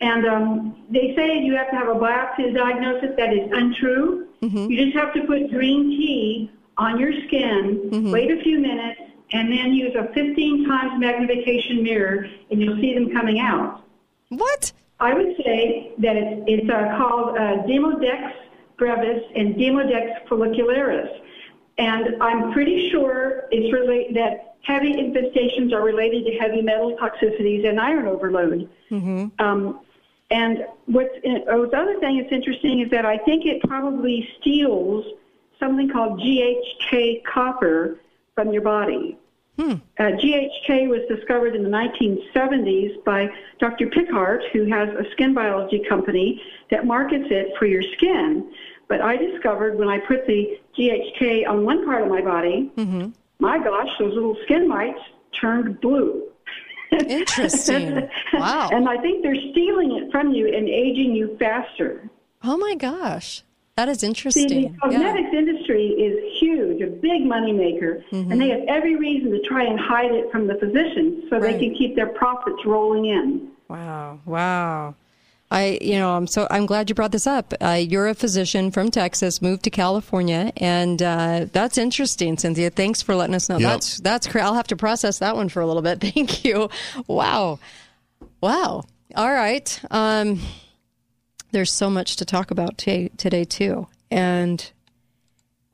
And 0.01 0.27
um, 0.27 0.85
they 0.91 1.15
say 1.17 1.39
you 1.39 1.57
have 1.57 1.71
to 1.71 1.77
have 1.77 1.89
a 1.89 1.95
biopsy 1.95 2.45
to 2.45 2.53
diagnose 2.53 3.03
it. 3.03 3.17
That 3.17 3.33
is 3.33 3.51
untrue. 3.53 4.29
You 4.69 4.85
just 4.85 4.97
have 4.97 5.13
to 5.15 5.23
put 5.23 5.51
green 5.51 5.91
tea 5.91 6.51
on 6.79 7.01
your 7.01 7.13
skin, 7.27 8.13
wait 8.13 8.31
a 8.31 8.41
few 8.43 8.59
minutes, 8.59 9.01
and 9.33 9.51
then 9.51 9.73
use 9.73 9.95
a 9.97 10.13
15 10.13 10.69
times 10.69 11.01
magnification 11.01 11.83
mirror, 11.83 12.27
and 12.51 12.61
you'll 12.61 12.77
see 12.77 12.95
them 12.95 13.11
coming 13.13 13.41
out. 13.41 13.83
What? 14.29 14.73
I 15.01 15.15
would 15.15 15.37
say 15.45 15.93
that 15.99 16.17
it's, 16.17 16.45
it's 16.47 16.71
uh, 16.71 16.97
called 16.97 17.37
uh, 17.37 17.63
Demodex 17.67 18.33
brevis 18.78 19.23
and 19.35 19.55
Demodex 19.55 20.27
follicularis. 20.28 21.20
And 21.78 22.23
I'm 22.23 22.53
pretty 22.53 22.90
sure 22.90 23.44
it's 23.51 23.73
relate 23.73 24.15
that 24.15 24.57
heavy 24.62 24.94
infestations 24.94 25.73
are 25.73 25.82
related 25.82 26.24
to 26.27 26.39
heavy 26.39 26.62
metal 26.62 26.97
toxicities 26.97 27.69
and 27.69 27.78
iron 27.78 28.07
overload. 28.07 28.69
Mm-hmm. 28.90 29.27
Um, 29.39 29.81
and 30.31 30.66
what's 30.86 31.15
oh, 31.48 31.66
the 31.66 31.77
other 31.77 32.01
thing 32.01 32.19
that's 32.20 32.32
interesting 32.32 32.81
is 32.81 32.90
that 32.90 33.07
I 33.07 33.19
think 33.19 33.47
it 33.47 33.62
probably 33.62 34.28
steals 34.40 35.05
something 35.61 35.89
called 35.89 36.20
GHK 36.20 37.23
copper 37.24 37.98
from 38.35 38.53
your 38.53 38.62
body. 38.62 39.16
Uh, 39.98 40.03
GHK 40.03 40.89
was 40.89 41.01
discovered 41.09 41.57
in 41.57 41.62
the 41.62 41.70
1970s 41.70 43.03
by 43.05 43.31
Dr. 43.59 43.86
Pickart, 43.86 44.43
who 44.53 44.66
has 44.66 44.89
a 44.90 45.11
skin 45.12 45.32
biology 45.32 45.82
company 45.89 46.43
that 46.70 46.85
markets 46.85 47.27
it 47.31 47.53
for 47.59 47.65
your 47.65 47.82
skin. 47.82 48.53
But 48.89 49.01
I 49.01 49.17
discovered 49.17 49.77
when 49.79 49.89
I 49.89 49.99
put 49.99 50.27
the 50.27 50.59
GHK 50.79 51.47
on 51.49 51.65
one 51.65 51.85
part 51.85 52.03
of 52.03 52.09
my 52.09 52.21
body, 52.21 52.71
Mm-hmm. 52.77 53.09
my 53.41 53.59
gosh, 53.59 53.89
those 53.99 54.15
little 54.15 54.37
skin 54.45 54.69
mites 54.69 55.01
turned 55.41 55.81
blue. 55.81 56.23
Interesting. 56.93 58.09
Wow. 58.33 58.69
and 58.73 58.89
I 58.89 58.97
think 58.99 59.23
they're 59.23 59.35
stealing 59.51 59.97
it 59.97 60.11
from 60.13 60.31
you 60.33 60.47
and 60.55 60.69
aging 60.69 61.15
you 61.15 61.37
faster. 61.39 62.09
Oh 62.45 62.57
my 62.57 62.75
gosh. 62.77 63.43
That 63.77 63.89
is 63.89 64.01
See, 64.01 64.07
interesting. 64.07 64.49
the 64.49 64.61
Yeah. 64.61 64.69
cosmetics 64.81 65.35
industry 65.35 65.87
is 65.89 66.41
huge, 66.41 66.81
a 66.81 66.87
big 66.87 67.23
moneymaker, 67.25 68.03
Mm-hmm. 68.11 68.33
and 68.33 68.41
they 68.41 68.49
have 68.51 68.63
every 68.69 68.97
reason 68.97 69.31
to 69.33 69.41
try 69.43 69.65
and 69.65 69.79
hide 69.79 70.13
it 70.13 70.31
from 70.31 70.47
the 70.47 70.55
physicians 70.55 71.25
so 71.29 71.39
Right. 71.39 71.59
they 71.59 71.59
can 71.67 71.75
keep 71.75 71.97
their 71.97 72.07
profits 72.07 72.65
rolling 72.65 73.07
in. 73.07 73.49
Wow. 73.69 74.21
Wow. 74.25 74.95
I, 75.51 75.78
you 75.81 75.94
know, 75.97 76.16
I'm 76.16 76.27
so 76.27 76.47
I'm 76.51 76.66
glad 76.66 76.89
you 76.89 76.94
brought 76.94 77.12
this 77.12 77.27
up. 77.27 77.55
Uh, 77.60 77.78
you're 77.81 78.09
a 78.09 78.14
physician 78.14 78.73
from 78.73 78.90
Texas, 78.90 79.40
moved 79.40 79.62
to 79.64 79.70
California, 79.70 80.52
and 80.56 81.01
uh, 81.01 81.47
that's 81.52 81.78
interesting, 81.78 82.36
Cynthia. 82.36 82.70
Thanks 82.70 83.01
for 83.01 83.14
letting 83.14 83.35
us 83.35 83.48
know. 83.48 83.59
Yep. 83.59 83.70
That's 83.70 84.01
that's. 84.01 84.27
Cra- 84.27 84.43
I'll 84.43 84.55
have 84.55 84.66
to 84.68 84.77
process 84.77 85.20
that 85.20 85.36
one 85.36 85.48
for 85.48 85.60
a 85.60 85.66
little 85.66 85.82
bit. 85.82 86.01
Thank 86.14 86.44
you. 86.44 86.68
Wow, 87.06 87.60
wow. 88.40 88.85
All 89.14 89.32
right. 89.32 89.81
Um, 89.90 90.40
there's 91.52 91.73
so 91.73 91.89
much 91.90 92.16
to 92.16 92.24
talk 92.24 92.51
about 92.51 92.77
today, 92.77 93.10
today 93.16 93.44
too, 93.44 93.86
and 94.10 94.73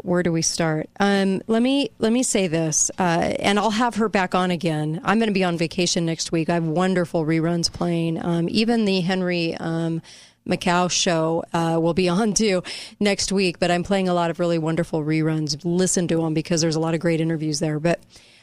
where 0.02 0.22
do 0.22 0.32
we 0.32 0.42
start? 0.42 0.90
Um, 1.00 1.42
let 1.46 1.62
me 1.62 1.90
let 1.98 2.12
me 2.12 2.22
say 2.22 2.46
this, 2.46 2.90
uh, 2.98 3.34
and 3.38 3.58
I'll 3.58 3.70
have 3.70 3.96
her 3.96 4.08
back 4.08 4.34
on 4.34 4.50
again. 4.50 5.00
I'm 5.04 5.18
going 5.18 5.28
to 5.28 5.34
be 5.34 5.44
on 5.44 5.56
vacation 5.56 6.04
next 6.04 6.32
week. 6.32 6.50
I 6.50 6.54
have 6.54 6.64
wonderful 6.64 7.24
reruns 7.24 7.72
playing. 7.72 8.22
Um, 8.24 8.48
even 8.50 8.84
the 8.84 9.00
Henry 9.00 9.54
um, 9.56 10.02
Makow 10.46 10.90
show 10.90 11.44
uh, 11.52 11.78
will 11.80 11.94
be 11.94 12.08
on 12.08 12.34
too 12.34 12.62
next 13.00 13.32
week. 13.32 13.58
But 13.58 13.70
I'm 13.70 13.84
playing 13.84 14.08
a 14.08 14.14
lot 14.14 14.30
of 14.30 14.40
really 14.40 14.58
wonderful 14.58 15.02
reruns. 15.02 15.60
Listen 15.64 16.08
to 16.08 16.16
them 16.16 16.34
because 16.34 16.60
there's 16.60 16.76
a 16.76 16.80
lot 16.80 16.94
of 16.94 17.00
great 17.00 17.20
interviews 17.20 17.60
there. 17.60 17.78
But 17.78 18.00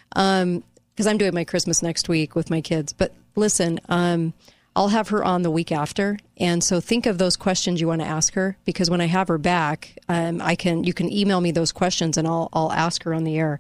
because 0.10 1.08
I'm 1.08 1.18
doing 1.18 1.34
my 1.34 1.44
Christmas 1.44 1.84
next 1.84 2.10
week 2.10 2.36
with 2.36 2.50
my 2.50 2.62
kids. 2.62 2.94
But 2.94 3.14
listen, 3.36 3.80
um, 3.90 4.34
I'll 4.80 4.88
have 4.88 5.10
her 5.10 5.26
on 5.26 5.42
the 5.42 5.52
week 5.52 5.74
after, 5.74 6.18
and 6.38 6.64
so 6.64 6.80
think 6.80 7.06
of 7.06 7.18
those 7.18 7.36
questions 7.36 7.82
you 7.82 7.88
want 7.90 8.00
to 8.00 8.08
ask 8.08 8.34
her 8.36 8.56
because 8.64 8.90
when 8.90 9.02
I 9.02 9.08
have 9.08 9.28
her 9.28 9.38
back, 9.38 9.98
um, 10.08 10.42
I 10.42 10.56
can 10.56 10.86
you 10.86 10.94
can 10.94 11.12
email 11.12 11.42
me 11.42 11.52
those 11.52 11.74
questions 11.74 12.16
and 12.16 12.26
I'll 12.26 12.48
I'll 12.54 12.72
ask 12.72 13.04
her 13.04 13.14
on 13.14 13.26
the 13.26 13.38
air, 13.38 13.60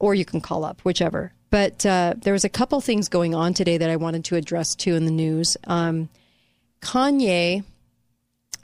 or 0.00 0.12
you 0.12 0.24
can 0.24 0.40
call 0.40 0.64
up, 0.64 0.80
whichever. 0.80 1.32
But 1.50 1.86
uh, 1.86 2.14
there 2.18 2.32
was 2.32 2.44
a 2.44 2.48
couple 2.48 2.80
things 2.80 3.08
going 3.08 3.32
on 3.32 3.54
today 3.54 3.78
that 3.78 3.88
I 3.90 3.94
wanted 3.94 4.24
to 4.24 4.34
address 4.34 4.74
too 4.74 4.96
in 4.96 5.04
the 5.04 5.12
news. 5.12 5.56
Um, 5.68 6.08
Kanye 6.82 7.62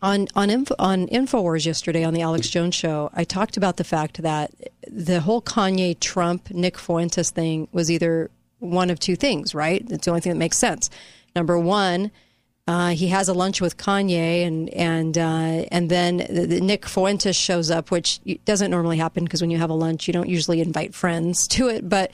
on 0.02 0.26
on 0.34 0.50
Info, 0.50 0.74
on 0.80 1.06
Infowars 1.06 1.66
yesterday 1.66 2.02
on 2.02 2.14
the 2.14 2.22
Alex 2.22 2.48
Jones 2.48 2.74
show, 2.74 3.10
I 3.14 3.22
talked 3.22 3.56
about 3.56 3.76
the 3.76 3.84
fact 3.84 4.22
that 4.22 4.50
the 4.88 5.20
whole 5.20 5.40
Kanye 5.40 6.00
Trump 6.00 6.50
Nick 6.50 6.78
Fuentes 6.78 7.30
thing 7.30 7.68
was 7.70 7.92
either 7.92 8.28
one 8.58 8.90
of 8.90 8.98
two 8.98 9.14
things, 9.14 9.54
right? 9.54 9.86
It's 9.88 10.06
the 10.06 10.10
only 10.10 10.20
thing 10.20 10.32
that 10.32 10.38
makes 10.38 10.58
sense. 10.58 10.90
Number 11.36 11.58
one, 11.58 12.10
uh, 12.66 12.88
he 12.88 13.08
has 13.08 13.28
a 13.28 13.34
lunch 13.34 13.60
with 13.60 13.76
Kanye, 13.76 14.44
and 14.44 14.70
and 14.70 15.16
uh, 15.16 15.66
and 15.70 15.88
then 15.88 16.16
the, 16.16 16.46
the 16.46 16.60
Nick 16.60 16.86
Fuentes 16.86 17.36
shows 17.36 17.70
up, 17.70 17.90
which 17.92 18.20
doesn't 18.44 18.70
normally 18.70 18.96
happen 18.96 19.22
because 19.22 19.42
when 19.42 19.50
you 19.50 19.58
have 19.58 19.70
a 19.70 19.74
lunch, 19.74 20.08
you 20.08 20.12
don't 20.12 20.28
usually 20.28 20.60
invite 20.60 20.94
friends 20.94 21.46
to 21.48 21.68
it, 21.68 21.88
but. 21.88 22.10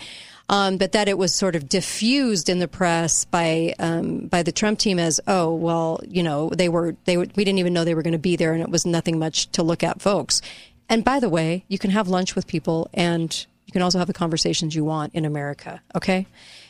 Um, 0.48 0.76
but 0.76 0.92
that 0.92 1.08
it 1.08 1.16
was 1.16 1.32
sort 1.32 1.54
of 1.54 1.68
diffused 1.68 2.48
in 2.48 2.58
the 2.58 2.66
press 2.66 3.24
by 3.24 3.74
um, 3.78 4.26
by 4.26 4.42
the 4.42 4.50
Trump 4.50 4.80
team 4.80 4.98
as 4.98 5.20
oh 5.28 5.54
well 5.54 6.00
you 6.06 6.22
know 6.22 6.50
they 6.50 6.68
were 6.68 6.96
they 7.04 7.16
were, 7.16 7.28
we 7.36 7.44
didn't 7.44 7.60
even 7.60 7.72
know 7.72 7.84
they 7.84 7.94
were 7.94 8.02
going 8.02 8.12
to 8.12 8.18
be 8.18 8.34
there 8.34 8.52
and 8.52 8.60
it 8.60 8.68
was 8.68 8.84
nothing 8.84 9.20
much 9.20 9.50
to 9.52 9.62
look 9.62 9.84
at 9.84 10.02
folks 10.02 10.42
and 10.88 11.04
by 11.04 11.20
the 11.20 11.28
way 11.28 11.64
you 11.68 11.78
can 11.78 11.90
have 11.92 12.08
lunch 12.08 12.34
with 12.34 12.48
people 12.48 12.90
and 12.92 13.46
you 13.72 13.78
can 13.78 13.82
also 13.82 13.98
have 13.98 14.06
the 14.06 14.12
conversations 14.12 14.74
you 14.74 14.84
want 14.84 15.14
in 15.14 15.24
America 15.24 15.80
okay 15.94 16.26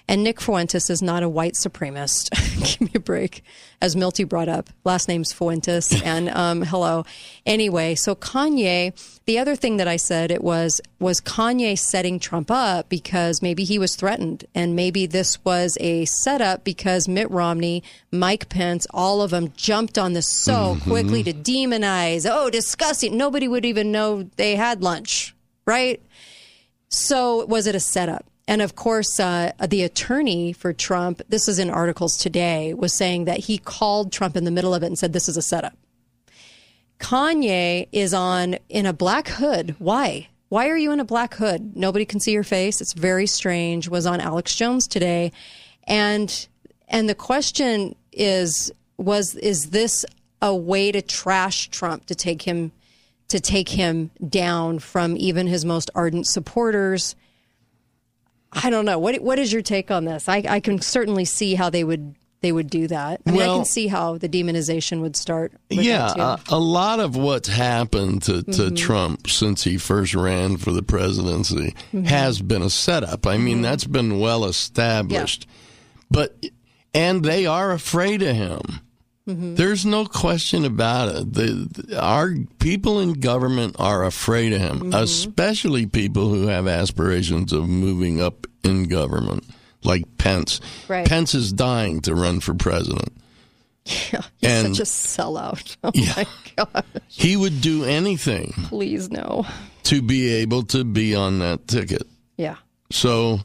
and 0.08 0.22
Nick 0.24 0.40
Fuentes 0.40 0.90
is 0.90 1.02
not 1.02 1.22
a 1.22 1.28
white 1.28 1.54
supremacist 1.54 2.30
give 2.78 2.80
me 2.80 2.90
a 2.94 3.00
break 3.00 3.42
as 3.80 3.96
Milty 3.96 4.24
brought 4.24 4.48
up 4.48 4.70
last 4.84 5.08
name's 5.08 5.32
Fuentes 5.32 6.00
and 6.04 6.28
um, 6.28 6.62
hello 6.62 7.04
anyway 7.44 7.94
so 7.94 8.14
Kanye 8.14 8.92
the 9.24 9.38
other 9.38 9.54
thing 9.54 9.76
that 9.76 9.86
I 9.86 9.96
said 9.96 10.30
it 10.30 10.42
was 10.42 10.80
was 10.98 11.20
Kanye 11.20 11.78
setting 11.78 12.18
Trump 12.18 12.50
up 12.50 12.88
because 12.88 13.40
maybe 13.40 13.62
he 13.64 13.78
was 13.78 13.94
threatened 13.94 14.44
and 14.54 14.74
maybe 14.74 15.06
this 15.06 15.44
was 15.44 15.78
a 15.80 16.04
setup 16.06 16.64
because 16.64 17.06
Mitt 17.06 17.30
Romney, 17.30 17.84
Mike 18.10 18.48
Pence, 18.48 18.86
all 18.90 19.22
of 19.22 19.30
them 19.30 19.52
jumped 19.56 19.96
on 19.96 20.12
this 20.12 20.28
so 20.28 20.76
quickly 20.82 21.22
to 21.22 21.32
demonize. 21.32 22.28
Oh, 22.28 22.50
disgusting. 22.50 23.16
Nobody 23.16 23.46
would 23.46 23.64
even 23.64 23.92
know 23.92 24.28
they 24.36 24.56
had 24.56 24.82
lunch, 24.82 25.34
right? 25.66 26.02
So 26.92 27.46
was 27.46 27.66
it 27.66 27.74
a 27.74 27.80
setup? 27.80 28.26
And 28.46 28.60
of 28.60 28.76
course, 28.76 29.18
uh, 29.18 29.52
the 29.66 29.82
attorney 29.82 30.52
for 30.52 30.74
Trump, 30.74 31.22
this 31.28 31.48
is 31.48 31.58
in 31.58 31.70
articles 31.70 32.18
today, 32.18 32.74
was 32.74 32.94
saying 32.94 33.24
that 33.24 33.38
he 33.38 33.56
called 33.56 34.12
Trump 34.12 34.36
in 34.36 34.44
the 34.44 34.50
middle 34.50 34.74
of 34.74 34.82
it 34.82 34.86
and 34.86 34.98
said, 34.98 35.12
This 35.12 35.28
is 35.28 35.38
a 35.38 35.42
setup. 35.42 35.74
Kanye 36.98 37.88
is 37.92 38.12
on 38.12 38.56
in 38.68 38.84
a 38.84 38.92
black 38.92 39.28
hood. 39.28 39.74
Why? 39.78 40.28
Why 40.50 40.68
are 40.68 40.76
you 40.76 40.92
in 40.92 41.00
a 41.00 41.04
black 41.04 41.34
hood? 41.34 41.74
Nobody 41.74 42.04
can 42.04 42.20
see 42.20 42.32
your 42.32 42.44
face. 42.44 42.82
It's 42.82 42.92
very 42.92 43.26
strange. 43.26 43.88
Was 43.88 44.06
on 44.06 44.20
Alex 44.20 44.54
Jones 44.54 44.86
today, 44.86 45.32
and 45.84 46.46
and 46.88 47.08
the 47.08 47.14
question 47.14 47.94
is 48.12 48.70
was 48.98 49.34
is 49.36 49.70
this 49.70 50.04
a 50.42 50.54
way 50.54 50.92
to 50.92 51.00
trash 51.00 51.68
Trump 51.70 52.04
to 52.06 52.14
take 52.14 52.42
him 52.42 52.70
to 53.32 53.40
take 53.40 53.68
him 53.68 54.10
down 54.26 54.78
from 54.78 55.16
even 55.18 55.46
his 55.46 55.64
most 55.64 55.90
ardent 55.94 56.26
supporters? 56.26 57.14
I 58.52 58.70
don't 58.70 58.84
know. 58.84 58.98
What 58.98 59.20
what 59.22 59.38
is 59.38 59.52
your 59.52 59.62
take 59.62 59.90
on 59.90 60.04
this? 60.04 60.28
I, 60.28 60.44
I 60.48 60.60
can 60.60 60.80
certainly 60.80 61.24
see 61.24 61.54
how 61.54 61.70
they 61.70 61.84
would 61.84 62.14
they 62.42 62.52
would 62.52 62.68
do 62.68 62.88
that. 62.88 63.20
I 63.26 63.30
mean, 63.30 63.40
I 63.40 63.46
can 63.46 63.64
see 63.64 63.86
how 63.86 64.18
the 64.18 64.28
demonization 64.28 65.00
would 65.00 65.14
start. 65.16 65.52
with 65.70 65.80
Yeah, 65.86 66.36
a, 66.48 66.58
lot 66.58 66.98
of 66.98 67.14
what's 67.16 67.48
happened 67.48 68.22
to, 68.24 68.42
to 68.42 68.62
Mhm. 68.70 68.76
Trump 68.76 69.28
since 69.30 69.62
he 69.62 69.78
first 69.78 70.12
ran 70.14 70.56
for 70.56 70.72
the 70.72 70.82
presidency 70.82 71.72
Mhm. 71.94 72.06
has 72.06 72.42
been 72.42 72.60
a 72.62 72.68
setup. 72.68 73.28
I 73.28 73.38
mean, 73.38 73.62
that's 73.62 73.84
been 73.84 74.18
well 74.18 74.44
established. 74.44 75.46
But 76.10 76.36
and 76.92 77.24
they 77.24 77.46
are 77.46 77.70
afraid 77.70 78.22
of 78.22 78.34
him. 78.34 78.80
Mm-hmm. 79.28 79.54
There's 79.54 79.86
no 79.86 80.04
question 80.04 80.64
about 80.64 81.14
it. 81.14 81.32
The, 81.32 81.68
the- 81.70 82.00
our 82.02 82.30
people 82.58 82.98
in 83.00 83.12
government 83.14 83.76
are 83.78 84.04
afraid 84.04 84.52
of 84.52 84.60
him, 84.60 84.78
Mm-hmm. 84.80 84.94
especially 84.94 85.86
people 85.86 86.28
who 86.28 86.48
have 86.48 86.66
aspirations 86.66 87.52
of 87.52 87.68
moving 87.68 88.20
up 88.20 88.46
in 88.64 88.84
government, 88.84 89.44
like 89.84 90.02
Pence. 90.18 90.60
Right. 90.88 91.06
Pence 91.06 91.34
is 91.34 91.52
dying 91.52 92.00
to 92.02 92.14
run 92.16 92.40
for 92.40 92.54
president. 92.54 93.12
Yeah, 93.84 94.22
he's 94.38 94.50
And- 94.50 94.76
such 94.76 94.86
a 94.86 94.90
sellout. 94.90 95.76
Oh 95.84 95.90
Yeah. 95.94 96.12
my 96.16 96.26
god! 96.56 96.84
He 97.08 97.36
would 97.36 97.60
do 97.60 97.84
anything 97.84 98.52
Please 98.66 99.10
no. 99.10 99.46
to 99.84 100.02
be 100.02 100.32
able 100.34 100.62
to 100.64 100.84
be 100.84 101.14
on 101.14 101.38
that 101.40 101.66
ticket. 101.68 102.02
Yeah. 102.36 102.56
So, 102.90 103.40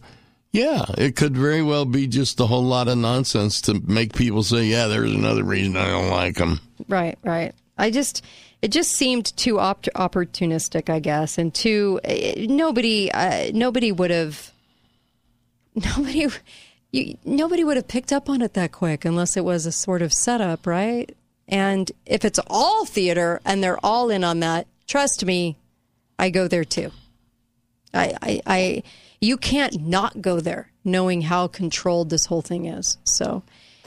yeah, 0.58 0.86
it 0.98 1.16
could 1.16 1.38
very 1.38 1.62
well 1.62 1.86
be 1.86 2.08
just 2.08 2.40
a 2.40 2.48
whole 2.48 2.64
lot 2.64 2.88
of 2.88 2.98
nonsense 2.98 3.62
to 3.62 3.80
make 3.86 4.16
people 4.16 4.42
say, 4.42 4.66
yeah, 4.66 4.88
there's 4.88 5.14
another 5.14 5.44
reason 5.44 5.78
I 5.78 5.90
don't 5.90 6.10
like 6.10 6.38
him. 6.38 6.60
Right. 6.88 7.18
Right. 7.24 7.54
I 7.78 7.92
just 7.92 8.26
it 8.64 8.70
just 8.70 8.92
seemed 8.92 9.38
too 9.38 9.60
op- 9.60 9.84
opportunistic, 9.84 10.90
I 10.90 11.00
guess, 11.00 11.38
and 11.38 11.54
too 11.54 12.00
eh, 12.04 12.48
nobody 12.50 13.12
uh, 13.12 13.52
nobody 13.54 13.92
would 13.92 14.10
have 14.10 14.52
nobody 15.76 16.28
you, 16.92 17.18
nobody 17.24 17.64
would 17.64 17.78
have 17.78 17.88
picked 17.88 18.12
up 18.12 18.28
on 18.28 18.42
it 18.42 18.56
that 18.56 18.72
quick 18.72 19.06
unless 19.06 19.38
it 19.38 19.46
was 19.46 19.68
a 19.68 19.72
sort 19.72 20.02
of 20.02 20.12
setup, 20.12 20.66
right? 20.66 21.16
And 21.48 21.92
if 22.06 22.26
it's 22.26 22.40
all 22.48 22.86
theater 22.86 23.40
and 23.46 23.64
they're 23.64 23.84
all 23.86 24.10
in 24.10 24.24
on 24.24 24.40
that, 24.40 24.68
trust 24.88 25.24
me, 25.24 25.56
I 26.18 26.30
go 26.30 26.48
there 26.48 26.66
too. 26.66 26.92
I, 27.94 28.14
I, 28.22 28.42
I, 28.46 28.84
you 29.22 29.38
can't 29.38 29.82
not 29.82 30.22
go 30.22 30.40
there 30.40 30.72
knowing 30.84 31.22
how 31.24 31.48
controlled 31.48 32.10
this 32.10 32.26
whole 32.28 32.42
thing 32.42 32.66
is. 32.66 32.98
So, 33.04 33.44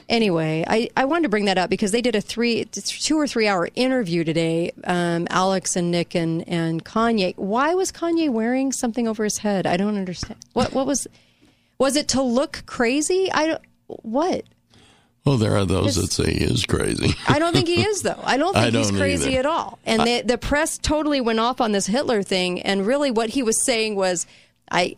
anyway, 0.08 0.64
I, 0.66 0.90
I 0.96 1.04
wanted 1.06 1.22
to 1.22 1.28
bring 1.28 1.44
that 1.46 1.56
up 1.56 1.70
because 1.70 1.92
they 1.92 2.02
did 2.02 2.14
a 2.14 2.20
three, 2.20 2.64
two 2.66 3.16
or 3.18 3.26
three 3.26 3.46
hour 3.48 3.68
interview 3.74 4.24
today, 4.24 4.72
um, 4.84 5.26
Alex 5.30 5.76
and 5.76 5.90
Nick 5.90 6.14
and, 6.14 6.46
and 6.48 6.84
Kanye. 6.84 7.36
Why 7.36 7.74
was 7.74 7.90
Kanye 7.92 8.28
wearing 8.28 8.72
something 8.72 9.06
over 9.08 9.24
his 9.24 9.38
head? 9.38 9.66
I 9.66 9.76
don't 9.76 9.96
understand. 9.96 10.36
What, 10.52 10.72
what 10.74 10.86
was, 10.86 11.06
was 11.78 11.96
it 11.96 12.08
to 12.08 12.22
look 12.22 12.64
crazy? 12.66 13.30
I 13.32 13.46
don't, 13.46 13.62
what? 13.86 14.44
Well, 15.24 15.36
there 15.36 15.56
are 15.56 15.64
those 15.66 15.96
It's- 15.96 16.16
that 16.16 16.22
say 16.24 16.32
he 16.32 16.44
is 16.44 16.64
crazy. 16.66 17.14
I 17.28 17.38
don't 17.38 17.52
think 17.52 17.68
he 17.68 17.82
is, 17.82 18.02
though. 18.02 18.20
I 18.24 18.36
don't 18.36 18.52
think 18.54 18.74
I 18.74 18.78
he's 18.78 18.88
don't 18.90 18.98
crazy 18.98 19.30
either. 19.30 19.38
at 19.40 19.46
all. 19.46 19.78
And 19.86 20.02
the, 20.02 20.22
the 20.22 20.38
press 20.38 20.76
totally 20.78 21.20
went 21.20 21.40
off 21.40 21.60
on 21.60 21.72
this 21.72 21.86
Hitler 21.86 22.22
thing. 22.22 22.62
And 22.62 22.86
really, 22.86 23.10
what 23.10 23.30
he 23.30 23.42
was 23.42 23.64
saying 23.64 23.94
was, 23.96 24.26
I. 24.70 24.96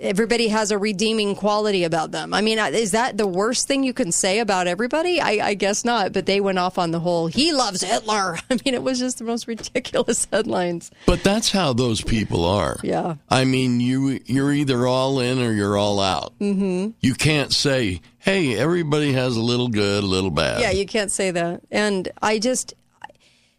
Everybody 0.00 0.48
has 0.48 0.70
a 0.70 0.78
redeeming 0.78 1.34
quality 1.34 1.82
about 1.82 2.12
them. 2.12 2.32
I 2.32 2.40
mean, 2.40 2.58
is 2.58 2.92
that 2.92 3.16
the 3.16 3.26
worst 3.26 3.66
thing 3.66 3.82
you 3.82 3.92
can 3.92 4.12
say 4.12 4.38
about 4.38 4.68
everybody? 4.68 5.20
I, 5.20 5.48
I 5.48 5.54
guess 5.54 5.84
not. 5.84 6.12
But 6.12 6.26
they 6.26 6.40
went 6.40 6.58
off 6.58 6.78
on 6.78 6.92
the 6.92 7.00
whole, 7.00 7.26
he 7.26 7.52
loves 7.52 7.82
Hitler. 7.82 8.38
I 8.50 8.58
mean, 8.64 8.74
it 8.74 8.82
was 8.82 9.00
just 9.00 9.18
the 9.18 9.24
most 9.24 9.48
ridiculous 9.48 10.26
headlines. 10.32 10.92
But 11.06 11.24
that's 11.24 11.50
how 11.50 11.72
those 11.72 12.00
people 12.00 12.44
are. 12.44 12.76
Yeah. 12.82 13.16
I 13.28 13.44
mean, 13.44 13.80
you 13.80 14.20
you're 14.26 14.52
either 14.52 14.86
all 14.86 15.18
in 15.18 15.40
or 15.40 15.52
you're 15.52 15.76
all 15.76 15.98
out. 15.98 16.32
Mm-hmm. 16.38 16.90
You 17.00 17.14
can't 17.14 17.52
say, 17.52 18.00
"Hey, 18.18 18.56
everybody 18.56 19.12
has 19.14 19.36
a 19.36 19.42
little 19.42 19.68
good, 19.68 20.04
a 20.04 20.06
little 20.06 20.30
bad." 20.30 20.60
Yeah, 20.60 20.70
you 20.70 20.86
can't 20.86 21.10
say 21.10 21.30
that. 21.32 21.62
And 21.70 22.08
I 22.22 22.38
just, 22.38 22.74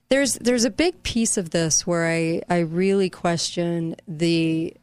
there's 0.09 0.35
there's 0.35 0.65
a 0.65 0.69
big 0.69 1.03
piece 1.03 1.37
of 1.37 1.49
this 1.49 1.85
where 1.85 2.07
I 2.07 2.41
I 2.49 2.59
really 2.59 3.09
question 3.09 3.95
the 4.07 4.73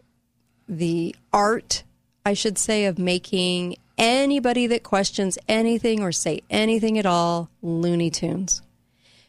the 0.69 1.15
art, 1.33 1.83
I 2.25 2.35
should 2.35 2.59
say, 2.59 2.87
of 2.87 2.99
making 2.99 3.77
anybody 3.99 4.67
that 4.67 4.83
questions 4.83 5.39
anything 5.49 6.03
or 6.03 6.13
say 6.13 6.41
anything 6.51 6.99
at 6.99 7.07
all 7.07 7.51
Looney 7.63 8.11
Tunes. 8.11 8.63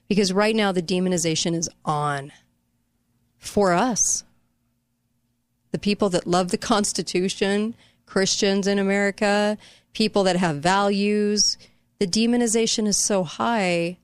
Because 0.07 0.34
right 0.34 0.55
now 0.55 0.72
the 0.72 0.81
demonization 0.81 1.53
is 1.53 1.69
on 1.85 2.31
for 3.38 3.73
us. 3.73 4.23
The 5.72 5.80
people 5.80 6.09
that 6.09 6.27
love 6.27 6.49
the 6.49 6.57
Constitution, 6.57 7.76
Christians 8.05 8.68
in 8.68 8.80
America, 8.80 9.57
people 9.93 10.23
that 10.23 10.38
have 10.38 10.57
values, 10.57 11.57
the 11.99 12.07
demonization 12.07 12.88
is 12.88 12.97
so 13.03 13.23
high 13.23 13.97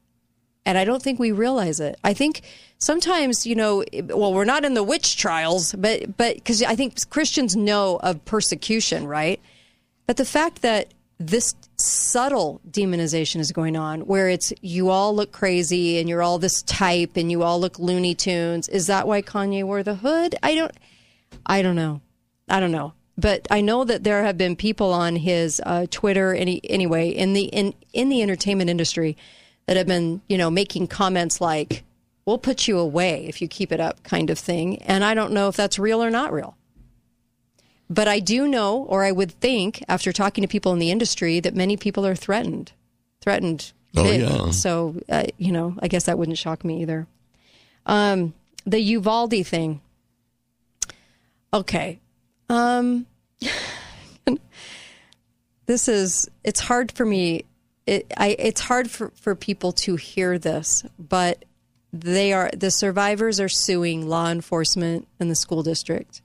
and 0.66 0.78
I 0.78 0.86
don't 0.86 1.02
think 1.02 1.20
we 1.20 1.32
realize 1.32 1.80
it. 1.80 2.00
I 2.04 2.14
think 2.14 2.42
sometimes, 2.78 3.46
you 3.46 3.56
know, 3.56 3.84
well, 4.06 4.34
we're 4.34 4.46
not 4.46 4.66
in 4.66 4.74
the 4.74 4.84
witch 4.84 5.18
trials, 5.18 5.74
but 5.74 6.18
but 6.18 6.36
because 6.36 6.64
I 6.64 6.76
think 6.76 7.10
Christians 7.10 7.56
know 7.56 7.98
of 7.98 8.24
persecution, 8.26 9.08
right? 9.08 9.40
But 10.08 10.18
the 10.18 10.26
fact 10.26 10.62
that 10.62 10.94
this 11.20 11.54
subtle 11.78 12.60
demonization 12.70 13.40
is 13.40 13.52
going 13.52 13.76
on, 13.76 14.02
where 14.02 14.30
it's 14.30 14.52
you 14.62 14.90
all 14.90 15.16
look 15.16 15.32
crazy 15.32 16.00
and 16.00 16.10
you're 16.10 16.22
all 16.22 16.40
this 16.40 16.62
type 16.64 17.12
and 17.16 17.32
you 17.32 17.44
all 17.44 17.60
look 17.60 17.80
Looney 17.80 18.16
Tunes, 18.16 18.68
is 18.70 18.88
that 18.88 19.08
why 19.08 19.22
Kanye 19.22 19.64
wore 19.64 19.84
the 19.84 19.96
hood? 19.96 20.36
I 20.44 20.56
don't, 20.56 20.72
I 21.46 21.62
don't 21.62 21.76
know, 21.76 22.02
I 22.50 22.60
don't 22.60 22.72
know. 22.72 22.94
But 23.16 23.48
I 23.52 23.62
know 23.62 23.84
that 23.84 24.04
there 24.04 24.24
have 24.24 24.40
been 24.40 24.56
people 24.56 24.92
on 24.92 25.16
his 25.16 25.62
uh, 25.64 25.86
Twitter, 25.92 26.34
any, 26.34 26.60
anyway, 26.68 27.10
in 27.10 27.34
the 27.34 27.44
in 27.44 27.76
in 27.94 28.10
the 28.10 28.24
entertainment 28.24 28.70
industry 28.70 29.16
that 29.66 29.78
have 29.78 29.88
been, 29.88 30.22
you 30.28 30.38
know, 30.38 30.50
making 30.50 30.88
comments 30.88 31.40
like, 31.40 31.84
we'll 32.26 32.38
put 32.38 32.68
you 32.68 32.80
away 32.80 33.26
if 33.28 33.42
you 33.42 33.48
keep 33.48 33.72
it 33.72 33.80
up, 33.80 34.04
kind 34.04 34.30
of 34.30 34.40
thing. 34.40 34.82
And 34.84 35.04
I 35.04 35.14
don't 35.14 35.34
know 35.34 35.48
if 35.48 35.56
that's 35.56 35.80
real 35.80 36.04
or 36.04 36.10
not 36.10 36.34
real. 36.34 36.58
But 37.90 38.08
I 38.08 38.20
do 38.20 38.48
know, 38.48 38.78
or 38.84 39.04
I 39.04 39.12
would 39.12 39.32
think, 39.32 39.84
after 39.88 40.12
talking 40.12 40.42
to 40.42 40.48
people 40.48 40.74
in 40.74 40.80
the 40.80 40.92
industry, 40.92 41.40
that 41.40 41.56
many 41.56 41.78
people 41.78 42.06
are 42.06 42.16
threatened. 42.16 42.72
Threatened. 43.22 43.72
Oh, 43.96 44.04
big. 44.04 44.22
yeah. 44.22 44.52
So, 44.52 44.96
uh, 45.10 45.26
you 45.38 45.52
know, 45.52 45.76
I 45.80 45.88
guess 45.88 46.06
that 46.06 46.18
wouldn't 46.18 46.38
shock 46.38 46.66
me 46.66 46.82
either. 46.82 47.08
Um, 47.86 48.34
the 48.66 48.80
Uvalde 48.80 49.46
thing. 49.46 49.82
Okay. 51.54 52.00
Um, 52.50 53.06
this 55.66 55.88
is, 55.88 56.30
it's 56.44 56.62
hard 56.62 56.92
for 56.92 57.06
me 57.06 57.46
it, 57.86 58.12
I, 58.18 58.36
it's 58.40 58.62
hard 58.62 58.90
for, 58.90 59.12
for 59.16 59.36
people 59.36 59.72
to 59.74 59.96
hear 59.96 60.38
this, 60.40 60.84
but 60.98 61.46
they 61.92 62.34
are 62.34 62.50
the 62.56 62.72
survivors 62.72 63.40
are 63.40 63.50
suing 63.50 64.08
law 64.08 64.30
enforcement 64.30 65.08
and 65.20 65.30
the 65.30 65.36
school 65.36 65.62
district 65.62 66.24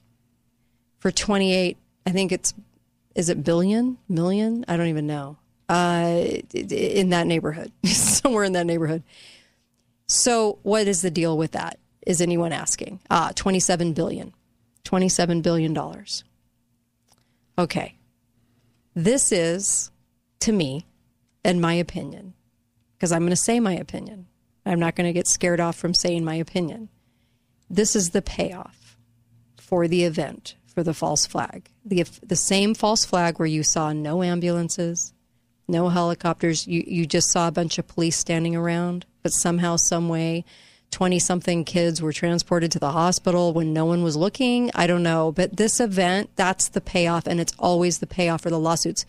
for 0.98 1.10
28 1.10 1.76
i 2.06 2.10
think 2.10 2.32
it's 2.32 2.54
is 3.18 3.28
it 3.28 3.42
billion? 3.42 3.98
Million? 4.08 4.64
I 4.68 4.76
don't 4.76 4.86
even 4.86 5.08
know. 5.08 5.38
Uh, 5.68 6.22
in 6.54 7.10
that 7.10 7.26
neighborhood 7.26 7.72
somewhere 7.84 8.44
in 8.44 8.52
that 8.52 8.64
neighborhood. 8.64 9.02
So 10.06 10.60
what 10.62 10.86
is 10.86 11.02
the 11.02 11.10
deal 11.10 11.36
with 11.36 11.50
that 11.52 11.80
is 12.06 12.20
anyone 12.20 12.52
asking? 12.52 13.00
Ah 13.10 13.32
27 13.34 13.92
billion. 13.92 14.32
27 14.84 15.42
billion 15.42 15.74
dollars. 15.74 16.22
Okay. 17.58 17.96
This 18.94 19.32
is 19.32 19.90
to 20.40 20.52
me 20.52 20.86
in 21.48 21.60
my 21.60 21.74
opinion, 21.74 22.34
because 22.96 23.10
I'm 23.10 23.22
going 23.22 23.30
to 23.30 23.36
say 23.36 23.58
my 23.58 23.74
opinion. 23.74 24.26
I'm 24.66 24.78
not 24.78 24.94
going 24.94 25.06
to 25.06 25.12
get 25.12 25.26
scared 25.26 25.60
off 25.60 25.76
from 25.76 25.94
saying 25.94 26.24
my 26.24 26.34
opinion. 26.34 26.90
This 27.70 27.96
is 27.96 28.10
the 28.10 28.22
payoff 28.22 28.98
for 29.56 29.88
the 29.88 30.04
event 30.04 30.56
for 30.66 30.82
the 30.82 30.94
false 30.94 31.26
flag. 31.26 31.70
The 31.84 32.04
the 32.22 32.36
same 32.36 32.74
false 32.74 33.04
flag 33.04 33.38
where 33.38 33.46
you 33.46 33.62
saw 33.62 33.92
no 33.92 34.22
ambulances, 34.22 35.12
no 35.66 35.88
helicopters, 35.88 36.66
you 36.66 36.84
you 36.86 37.06
just 37.06 37.30
saw 37.30 37.48
a 37.48 37.52
bunch 37.52 37.78
of 37.78 37.88
police 37.88 38.16
standing 38.16 38.54
around, 38.54 39.06
but 39.22 39.32
somehow 39.32 39.76
some 39.76 40.08
way 40.08 40.44
20 40.90 41.18
something 41.18 41.64
kids 41.64 42.00
were 42.00 42.12
transported 42.12 42.72
to 42.72 42.78
the 42.78 42.92
hospital 42.92 43.52
when 43.52 43.72
no 43.72 43.84
one 43.84 44.02
was 44.02 44.16
looking. 44.16 44.70
I 44.74 44.86
don't 44.86 45.02
know, 45.02 45.32
but 45.32 45.56
this 45.56 45.80
event, 45.80 46.30
that's 46.36 46.68
the 46.68 46.80
payoff 46.80 47.26
and 47.26 47.40
it's 47.40 47.52
always 47.58 47.98
the 47.98 48.06
payoff 48.06 48.42
for 48.42 48.50
the 48.50 48.58
lawsuits 48.58 49.04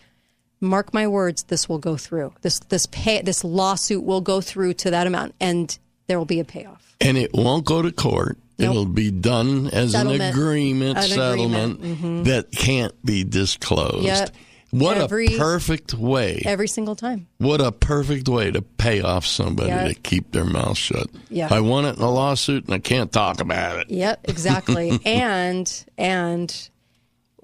mark 0.60 0.92
my 0.94 1.06
words, 1.06 1.44
this 1.44 1.68
will 1.68 1.78
go 1.78 1.96
through. 1.96 2.32
This 2.42 2.58
this 2.68 2.86
pay 2.86 3.22
this 3.22 3.44
lawsuit 3.44 4.04
will 4.04 4.20
go 4.20 4.40
through 4.40 4.74
to 4.74 4.90
that 4.90 5.06
amount, 5.06 5.34
and 5.40 5.76
there 6.06 6.18
will 6.18 6.26
be 6.26 6.40
a 6.40 6.44
payoff. 6.44 6.96
And 7.00 7.16
it 7.16 7.32
won't 7.32 7.64
go 7.64 7.82
to 7.82 7.90
court. 7.92 8.36
Nope. 8.58 8.70
It'll 8.70 8.84
be 8.84 9.10
done 9.10 9.68
as 9.68 9.92
Settlement. 9.92 10.20
an 10.22 10.28
agreement 10.30 10.98
An 10.98 11.02
settlement 11.04 11.78
agreement. 11.78 12.02
Mhm. 12.02 12.24
that 12.26 12.50
can't 12.52 12.92
be 13.04 13.24
disclosed. 13.24 14.04
Yep. 14.04 14.30
What 14.70 14.98
Every- 14.98 15.34
a 15.34 15.38
perfect 15.38 15.94
way. 15.94 16.42
Every 16.44 16.68
single 16.68 16.94
time. 16.94 17.26
What 17.38 17.60
a 17.62 17.72
perfect 17.72 18.28
way 18.28 18.50
to 18.52 18.60
pay 18.62 19.00
off 19.00 19.24
somebody 19.26 19.70
Yeah. 19.70 19.88
to 19.88 19.94
keep 19.94 20.30
their 20.32 20.44
mouth 20.44 20.76
shut. 20.76 21.08
Yeah. 21.30 21.48
I 21.50 21.60
want 21.60 21.86
it 21.86 21.96
in 21.96 22.02
a 22.02 22.10
lawsuit 22.10 22.66
and 22.66 22.74
I 22.74 22.78
can't 22.78 23.10
talk 23.10 23.40
about 23.40 23.78
it. 23.80 23.90
Yep, 23.90 24.20
exactly. 24.28 25.00
and 25.06 25.84
and 25.98 26.68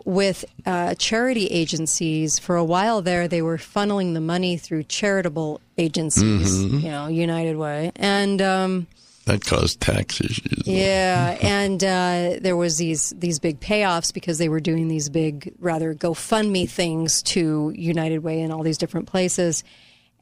with 0.06 0.44
uh, 0.64 0.94
charity 0.94 1.46
agencies, 1.48 2.38
for 2.38 2.56
a 2.56 2.64
while 2.64 3.02
there, 3.02 3.26
they 3.28 3.42
were 3.42 3.58
funneling 3.58 4.14
the 4.14 4.20
money 4.20 4.56
through 4.56 4.84
charitable 4.84 5.60
agencies. 5.76 6.50
Mhm. 6.64 6.82
You 6.82 6.90
know, 6.90 7.06
United 7.08 7.56
Way, 7.56 7.90
and 7.96 8.40
um, 8.40 8.86
That 9.24 9.44
caused 9.44 9.80
tax 9.80 10.20
issues. 10.20 10.62
Yeah, 10.64 11.36
and 11.42 11.82
uh, 11.82 12.38
there 12.40 12.56
was 12.56 12.78
these 12.78 13.12
these 13.18 13.40
big 13.40 13.58
payoffs 13.58 14.14
because 14.14 14.38
they 14.38 14.48
were 14.48 14.60
doing 14.60 14.86
these 14.86 15.08
big, 15.08 15.52
rather 15.58 15.92
GoFundMe 15.92 16.70
things 16.70 17.20
to 17.34 17.72
United 17.76 18.20
Way 18.20 18.40
and 18.42 18.52
all 18.52 18.62
these 18.62 18.78
different 18.78 19.08
places, 19.08 19.64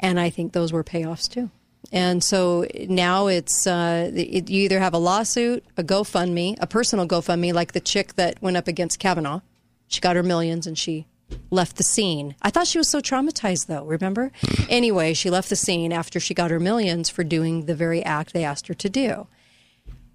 and 0.00 0.18
I 0.18 0.30
think 0.30 0.54
those 0.54 0.72
were 0.72 0.82
payoffs 0.82 1.28
too. 1.28 1.50
And 1.92 2.24
so 2.24 2.66
now 2.88 3.26
it's 3.26 3.66
uh, 3.66 4.10
it, 4.14 4.48
you 4.48 4.62
either 4.62 4.80
have 4.80 4.94
a 4.94 4.98
lawsuit, 4.98 5.62
a 5.76 5.82
GoFundMe, 5.82 6.56
a 6.58 6.66
personal 6.66 7.06
GoFundMe, 7.06 7.52
like 7.52 7.72
the 7.72 7.80
chick 7.80 8.14
that 8.14 8.40
went 8.40 8.56
up 8.56 8.66
against 8.66 8.98
Kavanaugh. 8.98 9.40
She 9.88 10.00
got 10.00 10.16
her 10.16 10.22
millions 10.22 10.66
and 10.66 10.76
she 10.76 11.06
left 11.50 11.76
the 11.76 11.82
scene. 11.82 12.34
I 12.42 12.50
thought 12.50 12.66
she 12.66 12.78
was 12.78 12.88
so 12.88 13.00
traumatized, 13.00 13.66
though, 13.66 13.84
remember? 13.84 14.32
anyway, 14.68 15.14
she 15.14 15.30
left 15.30 15.48
the 15.48 15.56
scene 15.56 15.92
after 15.92 16.20
she 16.20 16.34
got 16.34 16.50
her 16.50 16.60
millions 16.60 17.08
for 17.08 17.24
doing 17.24 17.66
the 17.66 17.74
very 17.74 18.02
act 18.02 18.32
they 18.32 18.44
asked 18.44 18.68
her 18.68 18.74
to 18.74 18.88
do. 18.88 19.26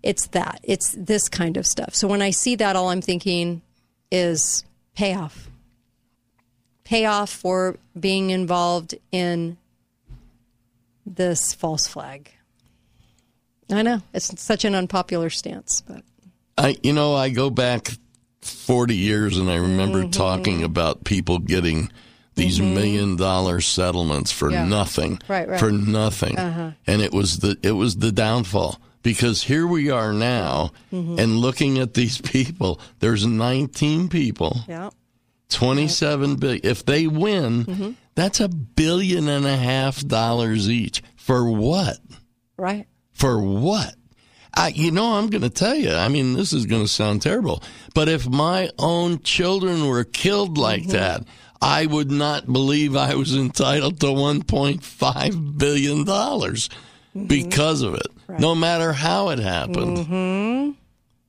It's 0.01 0.27
that. 0.27 0.59
It's 0.63 0.95
this 0.97 1.27
kind 1.27 1.57
of 1.57 1.67
stuff. 1.67 1.93
So 1.95 2.07
when 2.07 2.21
I 2.21 2.29
see 2.29 2.55
that, 2.55 2.75
all 2.75 2.89
I'm 2.89 3.01
thinking 3.01 3.61
is 4.11 4.63
payoff. 4.95 5.49
Payoff 6.83 7.29
for 7.29 7.77
being 7.99 8.29
involved 8.29 8.95
in 9.11 9.57
this 11.05 11.53
false 11.53 11.85
flag. 11.87 12.31
I 13.71 13.81
know. 13.81 14.01
It's 14.13 14.41
such 14.41 14.65
an 14.65 14.73
unpopular 14.73 15.29
stance, 15.29 15.81
but 15.81 16.03
I, 16.57 16.77
you 16.81 16.93
know, 16.93 17.13
I 17.13 17.29
go 17.29 17.49
back 17.49 17.91
40 18.41 18.95
years 18.95 19.37
and 19.37 19.49
I 19.49 19.55
remember 19.57 19.99
Mm-hmm. 20.01 20.11
talking 20.11 20.63
about 20.63 21.03
people 21.03 21.39
getting 21.39 21.91
these 22.35 22.61
million 22.61 23.15
dollar 23.17 23.59
settlements 23.59 24.31
for 24.31 24.49
Yeah. 24.49 24.65
nothing. 24.65 25.19
Right, 25.27 25.47
right. 25.49 25.59
For 25.59 25.71
nothing. 25.71 26.37
Uh-huh. 26.39 26.71
And 26.87 27.01
it 27.01 27.11
was 27.11 27.39
the, 27.39 27.57
it 27.63 27.73
was 27.73 27.97
the 27.97 28.11
downfall 28.13 28.79
because 29.03 29.43
here 29.43 29.67
we 29.67 29.89
are 29.89 30.13
now 30.13 30.71
Mhm. 30.93 31.19
and 31.19 31.37
looking 31.37 31.79
at 31.79 31.95
these 31.95 32.19
people, 32.21 32.79
there's 32.99 33.25
19 33.25 34.07
people, 34.07 34.61
yeah. 34.69 34.89
27 35.49 36.35
billion. 36.37 36.61
If 36.63 36.85
they 36.85 37.07
win, 37.07 37.65
Mhm. 37.65 37.95
that's 38.15 38.39
a 38.39 38.47
billion 38.47 39.27
and 39.27 39.45
a 39.45 39.57
half 39.57 40.05
dollars 40.07 40.69
each. 40.69 41.01
For 41.17 41.49
what? 41.49 41.97
Right. 42.57 42.87
For 43.11 43.41
what? 43.41 43.95
I, 44.59 44.67
you 44.69 44.91
know, 44.91 45.13
I'm 45.13 45.29
going 45.29 45.41
to 45.43 45.49
tell 45.49 45.75
you. 45.75 45.91
I 45.91 46.07
mean, 46.09 46.33
this 46.33 46.51
is 46.53 46.65
going 46.65 46.81
to 46.83 46.87
sound 46.87 47.21
terrible, 47.21 47.63
but 47.95 48.09
if 48.09 48.27
my 48.27 48.69
own 48.77 49.21
children 49.23 49.87
were 49.87 50.03
killed 50.03 50.57
like 50.57 50.81
Mm-hmm. 50.83 50.91
that, 50.91 51.23
I 51.61 51.85
would 51.85 52.09
not 52.11 52.51
believe 52.51 52.95
I 52.95 53.15
was 53.15 53.35
entitled 53.35 53.99
to 54.01 54.07
1.5 54.07 55.57
billion 55.57 56.03
dollars 56.05 56.69
Mm-hmm. 57.15 57.25
because 57.25 57.81
of 57.81 57.95
it. 57.95 58.05
No 58.37 58.53
matter 58.53 58.93
how 58.93 59.29
it 59.29 59.39
happened. 59.39 59.97
hmm 60.05 60.71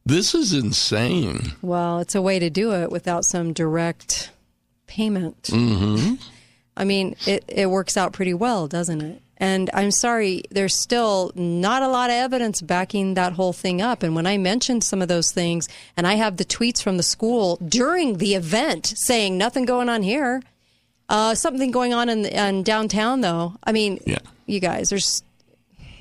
This 0.04 0.34
is 0.34 0.52
insane. 0.52 1.52
Well, 1.62 2.00
it's 2.00 2.14
a 2.14 2.20
way 2.20 2.38
to 2.38 2.50
do 2.50 2.74
it 2.74 2.90
without 2.92 3.24
some 3.24 3.54
direct 3.54 4.30
payment. 4.86 5.48
hmm 5.50 6.14
I 6.76 6.84
mean, 6.84 7.16
it, 7.26 7.44
it 7.48 7.70
works 7.70 7.96
out 7.96 8.12
pretty 8.12 8.34
well, 8.34 8.68
doesn't 8.68 9.00
it? 9.00 9.22
And 9.42 9.70
I'm 9.72 9.90
sorry, 9.90 10.42
there's 10.50 10.74
still 10.78 11.32
not 11.34 11.82
a 11.82 11.88
lot 11.88 12.10
of 12.10 12.14
evidence 12.14 12.60
backing 12.60 13.14
that 13.14 13.32
whole 13.32 13.54
thing 13.54 13.80
up. 13.80 14.02
And 14.02 14.14
when 14.14 14.26
I 14.26 14.36
mentioned 14.36 14.84
some 14.84 15.00
of 15.00 15.08
those 15.08 15.32
things, 15.32 15.66
and 15.96 16.06
I 16.06 16.14
have 16.14 16.36
the 16.36 16.44
tweets 16.44 16.82
from 16.82 16.98
the 16.98 17.02
school 17.02 17.56
during 17.66 18.18
the 18.18 18.34
event 18.34 18.92
saying 18.96 19.38
nothing 19.38 19.64
going 19.64 19.88
on 19.88 20.02
here, 20.02 20.42
uh, 21.08 21.34
something 21.34 21.70
going 21.70 21.94
on 21.94 22.10
in, 22.10 22.26
in 22.26 22.62
downtown, 22.62 23.22
though. 23.22 23.54
I 23.64 23.72
mean, 23.72 23.98
Yeah. 24.06 24.18
you 24.46 24.60
guys, 24.60 24.90
there's 24.90 25.22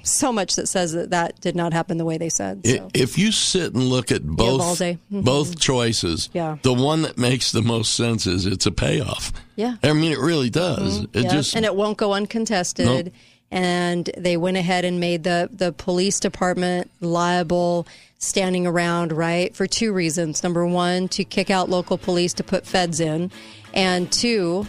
so 0.03 0.31
much 0.31 0.55
that 0.55 0.67
says 0.67 0.93
that 0.93 1.09
that 1.11 1.39
did 1.41 1.55
not 1.55 1.71
happen 1.73 1.97
the 1.97 2.05
way 2.05 2.17
they 2.17 2.29
said. 2.29 2.65
So. 2.65 2.89
If 2.93 3.17
you 3.17 3.31
sit 3.31 3.73
and 3.73 3.83
look 3.89 4.11
at 4.11 4.23
both. 4.25 4.79
Mhm. 4.79 4.97
both 5.11 5.59
choices, 5.59 6.29
Yeah. 6.33 6.57
the 6.61 6.73
one 6.73 7.01
that 7.03 7.17
makes 7.17 7.51
the 7.51 7.61
most 7.61 7.93
sense 7.93 8.25
is 8.25 8.45
it's 8.45 8.65
a 8.65 8.71
payoff. 8.71 9.31
Yeah. 9.55 9.75
I 9.83 9.93
mean, 9.93 10.11
it 10.11 10.19
really 10.19 10.49
does. 10.49 10.99
It 11.13 11.23
Yeah, 11.25 11.29
just 11.33 11.55
and 11.55 11.65
it 11.65 11.75
won't 11.75 11.97
go 11.97 12.13
uncontested. 12.13 12.85
Nope. 12.85 13.13
And 13.51 14.09
they 14.17 14.37
went 14.37 14.57
ahead 14.57 14.85
and 14.85 14.99
made 14.99 15.23
the 15.23 15.49
the 15.51 15.71
police 15.71 16.19
department 16.19 16.91
liable, 17.01 17.87
standing 18.19 18.67
around 18.67 19.11
right 19.11 19.55
for 19.55 19.65
two 19.65 19.91
reasons. 19.91 20.43
Number 20.43 20.65
one, 20.65 21.07
to 21.09 21.23
kick 21.23 21.49
out 21.49 21.69
local 21.69 21.97
police 21.97 22.33
to 22.33 22.43
put 22.43 22.67
feds 22.67 22.99
in, 22.99 23.31
and 23.73 24.11
two, 24.11 24.67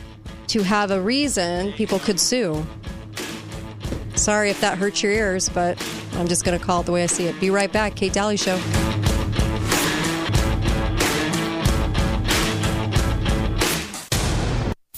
to 0.49 0.63
have 0.63 0.91
a 0.91 1.01
reason 1.01 1.73
people 1.73 1.99
could 1.99 2.19
sue. 2.19 2.65
Sorry 4.15 4.51
if 4.51 4.61
that 4.61 4.79
hurts 4.79 5.03
your 5.03 5.13
ears, 5.13 5.49
but 5.49 5.79
I'm 6.15 6.29
just 6.29 6.45
going 6.45 6.59
to 6.59 6.65
call 6.65 6.81
it 6.81 6.87
the 6.87 6.93
way 6.93 7.03
I 7.03 7.07
see 7.07 7.27
it. 7.27 7.39
Be 7.41 7.51
right 7.51 7.73
back, 7.73 7.97
Kate 7.97 8.13
Dalley 8.13 8.37
Show. 8.37 8.61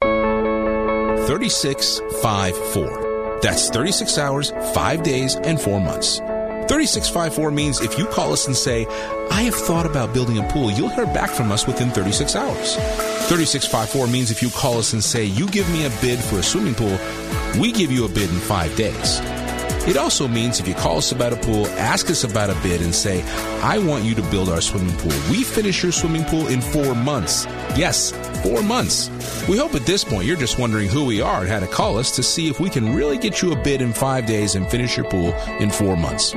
3654. 1.27 3.39
That's 3.41 3.69
36 3.69 4.17
hours, 4.17 4.51
5 4.73 5.03
days, 5.03 5.35
and 5.35 5.59
4 5.59 5.81
months. 5.81 6.21
3654 6.67 7.51
means 7.51 7.81
if 7.81 7.99
you 7.99 8.07
call 8.07 8.33
us 8.33 8.47
and 8.47 8.55
say, 8.55 8.87
I 9.29 9.43
have 9.43 9.53
thought 9.53 9.85
about 9.85 10.13
building 10.13 10.39
a 10.39 10.43
pool, 10.49 10.71
you'll 10.71 10.89
hear 10.89 11.05
back 11.05 11.29
from 11.29 11.51
us 11.51 11.67
within 11.67 11.91
36 11.91 12.35
hours. 12.35 12.75
3654 13.27 14.07
means 14.07 14.31
if 14.31 14.41
you 14.41 14.49
call 14.49 14.79
us 14.79 14.93
and 14.93 15.03
say, 15.03 15.25
You 15.25 15.45
give 15.47 15.69
me 15.69 15.85
a 15.85 15.91
bid 16.01 16.19
for 16.19 16.39
a 16.39 16.43
swimming 16.43 16.73
pool, 16.75 16.97
we 17.59 17.71
give 17.71 17.91
you 17.91 18.05
a 18.05 18.09
bid 18.09 18.31
in 18.31 18.39
5 18.39 18.75
days. 18.75 19.19
It 19.87 19.97
also 19.97 20.27
means 20.27 20.59
if 20.59 20.67
you 20.67 20.73
call 20.73 20.97
us 20.97 21.11
about 21.11 21.31
a 21.31 21.35
pool, 21.35 21.67
ask 21.67 22.09
us 22.09 22.23
about 22.23 22.49
a 22.49 22.55
bid, 22.63 22.81
and 22.81 22.93
say, 22.93 23.21
I 23.61 23.77
want 23.77 24.03
you 24.03 24.15
to 24.15 24.21
build 24.23 24.49
our 24.49 24.61
swimming 24.61 24.95
pool. 24.97 25.13
We 25.29 25.43
finish 25.43 25.83
your 25.83 25.91
swimming 25.91 26.23
pool 26.25 26.47
in 26.47 26.59
four 26.59 26.95
months. 26.95 27.45
Yes, 27.75 28.11
four 28.41 28.63
months. 28.63 29.09
We 29.47 29.57
hope 29.57 29.75
at 29.75 29.85
this 29.85 30.03
point 30.03 30.25
you're 30.25 30.37
just 30.37 30.57
wondering 30.57 30.89
who 30.89 31.05
we 31.05 31.21
are 31.21 31.41
and 31.41 31.49
how 31.49 31.59
to 31.59 31.67
call 31.67 31.99
us 31.99 32.15
to 32.15 32.23
see 32.23 32.47
if 32.47 32.59
we 32.59 32.69
can 32.69 32.95
really 32.95 33.19
get 33.19 33.43
you 33.43 33.51
a 33.51 33.55
bid 33.55 33.81
in 33.81 33.93
five 33.93 34.25
days 34.25 34.55
and 34.55 34.67
finish 34.67 34.97
your 34.97 35.07
pool 35.07 35.33
in 35.59 35.69
four 35.69 35.95
months. 35.95 36.31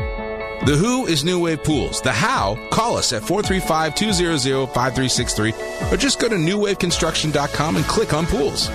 The 0.67 0.77
who 0.77 1.07
is 1.07 1.25
New 1.25 1.41
Wave 1.41 1.63
Pools. 1.63 2.03
The 2.03 2.13
how, 2.13 2.59
call 2.71 2.97
us 2.99 3.13
at 3.15 3.23
435 3.23 3.95
200 3.95 4.67
5363 4.75 5.53
or 5.91 5.97
just 5.97 6.21
go 6.21 6.29
to 6.29 6.35
newwaveconstruction.com 6.35 7.77
and 7.77 7.85
click 7.87 8.13
on 8.13 8.27
pools. 8.27 8.69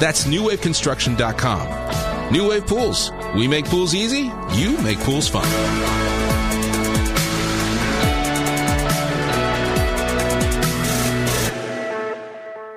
That's 0.00 0.24
newwaveconstruction.com. 0.24 2.17
New 2.30 2.50
Wave 2.50 2.66
Pools. 2.66 3.10
We 3.34 3.48
make 3.48 3.64
pools 3.64 3.94
easy, 3.94 4.30
you 4.52 4.76
make 4.82 4.98
pools 5.00 5.28
fun. 5.28 5.46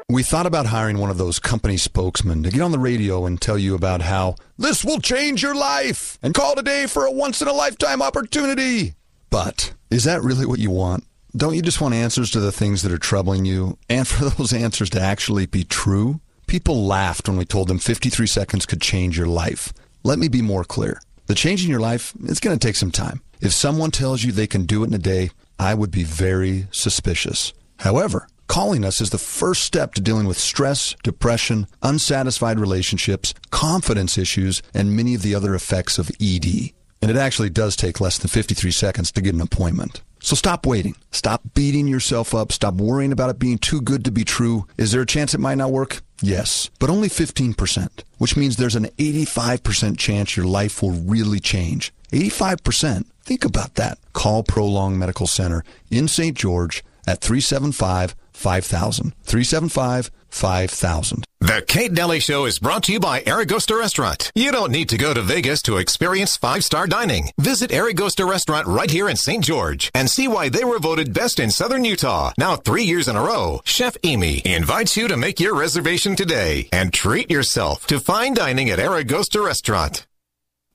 We 0.07 0.23
thought 0.23 0.45
about 0.45 0.67
hiring 0.67 0.97
one 0.97 1.09
of 1.09 1.17
those 1.17 1.39
company 1.39 1.77
spokesmen 1.77 2.43
to 2.43 2.49
get 2.49 2.61
on 2.61 2.71
the 2.71 2.79
radio 2.79 3.25
and 3.25 3.41
tell 3.41 3.57
you 3.57 3.75
about 3.75 4.01
how 4.01 4.35
this 4.57 4.85
will 4.85 4.99
change 4.99 5.41
your 5.41 5.55
life 5.55 6.17
and 6.21 6.33
call 6.33 6.55
today 6.55 6.85
for 6.85 7.05
a 7.05 7.11
once 7.11 7.41
in 7.41 7.47
a 7.47 7.53
lifetime 7.53 8.01
opportunity. 8.01 8.95
But 9.29 9.73
is 9.89 10.05
that 10.05 10.21
really 10.21 10.45
what 10.45 10.59
you 10.59 10.71
want? 10.71 11.05
Don't 11.35 11.55
you 11.55 11.61
just 11.61 11.79
want 11.81 11.93
answers 11.93 12.31
to 12.31 12.39
the 12.39 12.51
things 12.51 12.83
that 12.83 12.91
are 12.91 12.97
troubling 12.97 13.45
you 13.45 13.77
and 13.89 14.07
for 14.07 14.25
those 14.25 14.53
answers 14.53 14.89
to 14.91 15.01
actually 15.01 15.45
be 15.45 15.63
true? 15.65 16.21
People 16.51 16.85
laughed 16.85 17.29
when 17.29 17.37
we 17.37 17.45
told 17.45 17.69
them 17.69 17.79
53 17.79 18.27
seconds 18.27 18.65
could 18.65 18.81
change 18.81 19.17
your 19.17 19.25
life. 19.25 19.71
Let 20.03 20.19
me 20.19 20.27
be 20.27 20.41
more 20.41 20.65
clear. 20.65 20.99
The 21.27 21.33
change 21.33 21.63
in 21.63 21.69
your 21.69 21.79
life, 21.79 22.11
it's 22.25 22.41
going 22.41 22.59
to 22.59 22.67
take 22.67 22.75
some 22.75 22.91
time. 22.91 23.21
If 23.39 23.53
someone 23.53 23.89
tells 23.89 24.21
you 24.21 24.33
they 24.33 24.47
can 24.47 24.65
do 24.65 24.83
it 24.83 24.87
in 24.87 24.93
a 24.93 24.97
day, 24.97 25.29
I 25.57 25.73
would 25.75 25.91
be 25.91 26.03
very 26.03 26.67
suspicious. 26.69 27.53
However, 27.77 28.27
calling 28.47 28.83
us 28.83 28.99
is 28.99 29.11
the 29.11 29.17
first 29.17 29.63
step 29.63 29.93
to 29.93 30.01
dealing 30.01 30.27
with 30.27 30.37
stress, 30.37 30.93
depression, 31.03 31.67
unsatisfied 31.83 32.59
relationships, 32.59 33.33
confidence 33.51 34.17
issues, 34.17 34.61
and 34.73 34.93
many 34.93 35.15
of 35.15 35.21
the 35.21 35.33
other 35.33 35.55
effects 35.55 35.97
of 35.97 36.11
ED. 36.19 36.71
And 37.01 37.09
it 37.09 37.15
actually 37.15 37.49
does 37.49 37.77
take 37.77 38.01
less 38.01 38.17
than 38.17 38.27
53 38.27 38.71
seconds 38.71 39.09
to 39.13 39.21
get 39.21 39.33
an 39.33 39.39
appointment. 39.39 40.01
So 40.21 40.35
stop 40.35 40.65
waiting. 40.65 40.95
Stop 41.11 41.41
beating 41.55 41.87
yourself 41.87 42.33
up. 42.33 42.51
Stop 42.51 42.75
worrying 42.75 43.11
about 43.11 43.31
it 43.31 43.39
being 43.39 43.57
too 43.57 43.81
good 43.81 44.05
to 44.05 44.11
be 44.11 44.23
true. 44.23 44.67
Is 44.77 44.91
there 44.91 45.01
a 45.01 45.05
chance 45.05 45.33
it 45.33 45.39
might 45.39 45.57
not 45.57 45.71
work? 45.71 46.01
Yes, 46.21 46.69
but 46.79 46.91
only 46.91 47.09
15%, 47.09 48.03
which 48.19 48.37
means 48.37 48.55
there's 48.55 48.75
an 48.75 48.85
85% 48.97 49.97
chance 49.97 50.37
your 50.37 50.45
life 50.45 50.81
will 50.81 50.91
really 50.91 51.39
change. 51.39 51.91
85%. 52.11 53.05
Think 53.23 53.43
about 53.43 53.75
that. 53.75 53.97
Call 54.13 54.43
Prolong 54.43 54.97
Medical 54.97 55.25
Center 55.25 55.63
in 55.89 56.07
St. 56.07 56.37
George 56.37 56.83
at 57.07 57.21
375 57.21 58.15
5000. 58.33 59.13
375 59.23 60.11
5000. 60.31 61.25
The 61.39 61.63
Kate 61.67 61.93
Dalley 61.93 62.19
Show 62.19 62.45
is 62.45 62.59
brought 62.59 62.83
to 62.83 62.93
you 62.93 62.99
by 62.99 63.21
Aragosta 63.21 63.77
Restaurant. 63.77 64.31
You 64.35 64.51
don't 64.51 64.71
need 64.71 64.89
to 64.89 64.97
go 64.97 65.13
to 65.13 65.21
Vegas 65.21 65.61
to 65.63 65.77
experience 65.77 66.37
five-star 66.37 66.87
dining. 66.87 67.29
Visit 67.39 67.71
Aragosta 67.71 68.29
Restaurant 68.29 68.67
right 68.67 68.91
here 68.91 69.09
in 69.09 69.15
St. 69.15 69.43
George 69.43 69.89
and 69.93 70.09
see 70.09 70.27
why 70.27 70.49
they 70.49 70.63
were 70.63 70.79
voted 70.79 71.13
best 71.13 71.39
in 71.39 71.49
Southern 71.49 71.83
Utah. 71.83 72.31
Now 72.37 72.55
three 72.55 72.83
years 72.83 73.07
in 73.07 73.15
a 73.15 73.21
row, 73.21 73.61
Chef 73.65 73.97
Amy 74.03 74.41
invites 74.45 74.95
you 74.95 75.07
to 75.07 75.17
make 75.17 75.39
your 75.39 75.55
reservation 75.55 76.15
today 76.15 76.69
and 76.71 76.93
treat 76.93 77.31
yourself 77.31 77.87
to 77.87 77.99
fine 77.99 78.33
dining 78.33 78.69
at 78.69 78.79
Aragosta 78.79 79.43
Restaurant. 79.43 80.05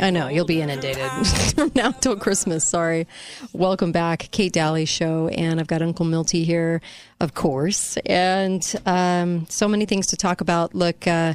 I 0.00 0.10
know 0.10 0.28
you'll 0.28 0.44
be 0.44 0.60
inundated 0.60 1.10
from 1.54 1.70
now 1.74 1.92
till 1.92 2.16
Christmas. 2.16 2.66
Sorry. 2.66 3.06
Welcome 3.52 3.92
back, 3.92 4.28
Kate 4.32 4.52
Dalley 4.52 4.86
Show, 4.86 5.28
and 5.28 5.60
I've 5.60 5.66
got 5.68 5.82
Uncle 5.82 6.04
Milty 6.04 6.44
here, 6.44 6.80
of 7.20 7.34
course, 7.34 7.96
and 8.06 8.74
um, 8.86 9.46
so 9.48 9.68
many 9.68 9.86
things 9.86 10.08
to 10.08 10.16
talk 10.16 10.40
about. 10.40 10.74
Look. 10.74 11.06
Uh, 11.06 11.34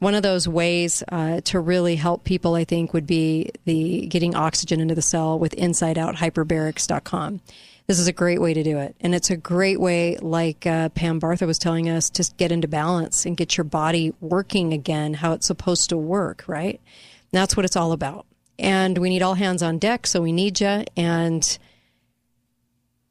one 0.00 0.14
of 0.14 0.22
those 0.22 0.46
ways 0.46 1.02
uh, 1.10 1.40
to 1.44 1.60
really 1.60 1.96
help 1.96 2.24
people, 2.24 2.56
I 2.56 2.64
think, 2.64 2.92
would 2.92 3.06
be 3.06 3.52
the 3.64 4.06
getting 4.08 4.34
oxygen 4.34 4.80
into 4.80 4.94
the 4.94 5.00
cell 5.00 5.38
with 5.38 5.56
InsideOutHyperbarics.com. 5.56 7.40
This 7.86 7.98
is 7.98 8.06
a 8.06 8.12
great 8.12 8.40
way 8.40 8.54
to 8.54 8.62
do 8.62 8.78
it. 8.78 8.96
And 9.00 9.14
it's 9.14 9.30
a 9.30 9.36
great 9.36 9.78
way, 9.78 10.16
like 10.16 10.66
uh, 10.66 10.88
Pam 10.90 11.20
Bartha 11.20 11.46
was 11.46 11.58
telling 11.58 11.90
us, 11.90 12.08
to 12.10 12.24
get 12.36 12.50
into 12.50 12.66
balance 12.66 13.26
and 13.26 13.36
get 13.36 13.56
your 13.56 13.64
body 13.64 14.12
working 14.20 14.72
again 14.72 15.14
how 15.14 15.32
it's 15.32 15.46
supposed 15.46 15.90
to 15.90 15.96
work, 15.96 16.44
right? 16.46 16.80
And 16.80 17.32
that's 17.32 17.56
what 17.56 17.66
it's 17.66 17.76
all 17.76 17.92
about. 17.92 18.26
And 18.58 18.98
we 18.98 19.10
need 19.10 19.22
all 19.22 19.34
hands 19.34 19.62
on 19.62 19.78
deck, 19.78 20.06
so 20.06 20.22
we 20.22 20.32
need 20.32 20.60
you. 20.60 20.84
And 20.96 21.58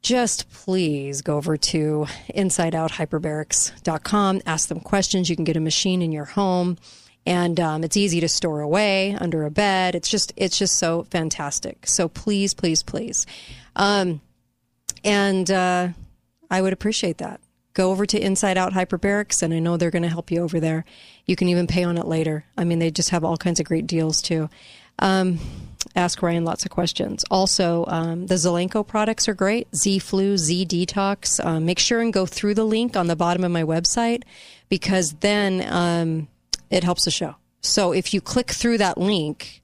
just 0.02 0.50
please 0.50 1.22
go 1.22 1.36
over 1.36 1.56
to 1.56 2.06
insideouthyperbarics.com, 2.34 4.42
ask 4.44 4.68
them 4.68 4.80
questions. 4.80 5.30
You 5.30 5.36
can 5.36 5.44
get 5.44 5.56
a 5.56 5.60
machine 5.60 6.02
in 6.02 6.12
your 6.12 6.26
home 6.26 6.76
and 7.26 7.58
um, 7.58 7.84
it's 7.84 7.96
easy 7.96 8.20
to 8.20 8.28
store 8.28 8.60
away 8.60 9.14
under 9.14 9.44
a 9.44 9.50
bed. 9.50 9.94
It's 9.94 10.10
just 10.10 10.32
it's 10.36 10.58
just 10.58 10.76
so 10.76 11.04
fantastic. 11.04 11.86
So 11.86 12.08
please, 12.08 12.54
please, 12.54 12.82
please, 12.82 13.26
um, 13.76 14.20
and 15.04 15.50
uh, 15.50 15.88
I 16.50 16.62
would 16.62 16.72
appreciate 16.72 17.18
that. 17.18 17.40
Go 17.74 17.90
over 17.90 18.06
to 18.06 18.18
Inside 18.20 18.56
Out 18.56 18.72
Hyperbarics, 18.72 19.42
and 19.42 19.52
I 19.52 19.58
know 19.58 19.76
they're 19.76 19.90
going 19.90 20.02
to 20.02 20.08
help 20.08 20.30
you 20.30 20.42
over 20.42 20.60
there. 20.60 20.84
You 21.26 21.34
can 21.34 21.48
even 21.48 21.66
pay 21.66 21.82
on 21.82 21.98
it 21.98 22.06
later. 22.06 22.44
I 22.56 22.64
mean, 22.64 22.78
they 22.78 22.90
just 22.90 23.10
have 23.10 23.24
all 23.24 23.36
kinds 23.36 23.58
of 23.58 23.66
great 23.66 23.86
deals 23.86 24.22
too. 24.22 24.48
Um, 25.00 25.40
ask 25.96 26.22
Ryan 26.22 26.44
lots 26.44 26.64
of 26.64 26.70
questions. 26.70 27.24
Also, 27.30 27.84
um, 27.88 28.26
the 28.28 28.36
Zelenko 28.36 28.86
products 28.86 29.28
are 29.28 29.34
great. 29.34 29.74
Z 29.74 29.98
Flu, 29.98 30.36
Z 30.36 30.66
Detox. 30.66 31.44
Um, 31.44 31.64
make 31.64 31.80
sure 31.80 32.00
and 32.00 32.12
go 32.12 32.26
through 32.26 32.54
the 32.54 32.64
link 32.64 32.96
on 32.96 33.08
the 33.08 33.16
bottom 33.16 33.42
of 33.42 33.50
my 33.50 33.64
website 33.64 34.22
because 34.68 35.14
then 35.14 35.66
um, 35.68 36.28
it 36.70 36.84
helps 36.84 37.04
the 37.04 37.10
show. 37.10 37.34
So 37.60 37.92
if 37.92 38.14
you 38.14 38.20
click 38.20 38.50
through 38.50 38.78
that 38.78 38.98
link, 38.98 39.62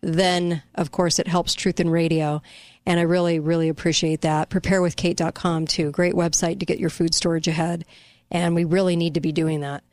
then 0.00 0.62
of 0.74 0.90
course 0.90 1.18
it 1.18 1.28
helps 1.28 1.54
Truth 1.54 1.78
in 1.78 1.90
Radio. 1.90 2.42
And 2.84 2.98
I 2.98 3.04
really, 3.04 3.38
really 3.38 3.68
appreciate 3.68 4.22
that. 4.22 4.50
Preparewithkate.com 4.50 5.66
too. 5.66 5.90
Great 5.90 6.14
website 6.14 6.60
to 6.60 6.66
get 6.66 6.78
your 6.78 6.90
food 6.90 7.14
storage 7.14 7.48
ahead. 7.48 7.84
And 8.30 8.54
we 8.54 8.64
really 8.64 8.96
need 8.96 9.14
to 9.14 9.20
be 9.20 9.32
doing 9.32 9.60
that. 9.60 9.84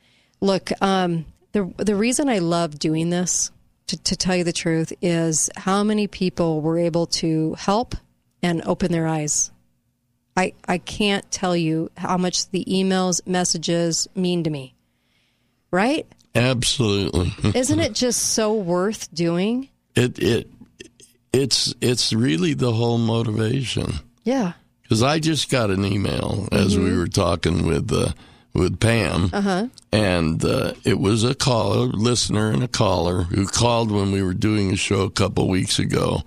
Look, 0.42 0.72
um, 0.82 1.26
the, 1.52 1.72
the 1.78 1.96
reason 1.96 2.30
I 2.30 2.40
love 2.40 2.80
doing 2.80 3.10
this 3.10 3.52
to, 3.88 3.98
to 3.98 4.16
tell 4.16 4.36
you 4.36 4.44
the 4.44 4.54
truth, 4.54 4.94
is 5.02 5.50
how 5.56 5.84
many 5.84 6.08
people 6.08 6.62
were 6.62 6.78
able 6.78 7.06
to 7.08 7.56
help 7.56 7.96
and 8.42 8.62
open 8.66 8.92
their 8.92 9.08
eyes. 9.08 9.52
I, 10.38 10.54
I 10.68 10.78
can't 10.78 11.30
tell 11.32 11.56
you 11.56 11.92
how 11.98 12.18
much 12.18 12.50
the 12.50 12.64
emails, 12.66 13.26
messages 13.28 14.08
mean 14.16 14.44
to 14.46 14.50
me. 14.50 14.76
Right? 15.72 16.08
Absolutely. 16.34 17.34
Isn't 17.56 17.80
it 17.80 17.94
just 17.94 18.34
so 18.34 18.54
worth 18.54 19.14
doing? 19.14 19.70
It 19.96 20.20
it 20.20 20.48
it's 21.34 21.74
it's 21.82 22.14
really 22.14 22.54
the 22.54 22.72
whole 22.72 22.98
motivation. 22.98 23.94
Yeah. 24.24 24.54
Because 24.84 25.04
I 25.04 25.20
just 25.20 25.50
got 25.50 25.70
an 25.70 25.86
email 25.86 26.48
as 26.52 26.76
mm-hmm. 26.76 26.84
we 26.84 26.98
were 26.98 27.08
talking 27.08 27.66
with 27.66 27.92
uh, 27.94 28.14
with 28.54 28.80
Pam, 28.80 29.30
uh-huh. 29.32 29.68
and 29.92 30.44
uh, 30.44 30.74
it 30.84 31.00
was 31.00 31.24
a 31.24 31.36
caller, 31.36 31.86
listener, 31.86 32.50
and 32.50 32.64
a 32.64 32.68
caller 32.68 33.24
who 33.24 33.46
called 33.46 33.92
when 33.92 34.12
we 34.12 34.24
were 34.24 34.34
doing 34.34 34.72
a 34.72 34.76
show 34.76 35.02
a 35.02 35.12
couple 35.12 35.48
weeks 35.48 35.78
ago 35.78 36.24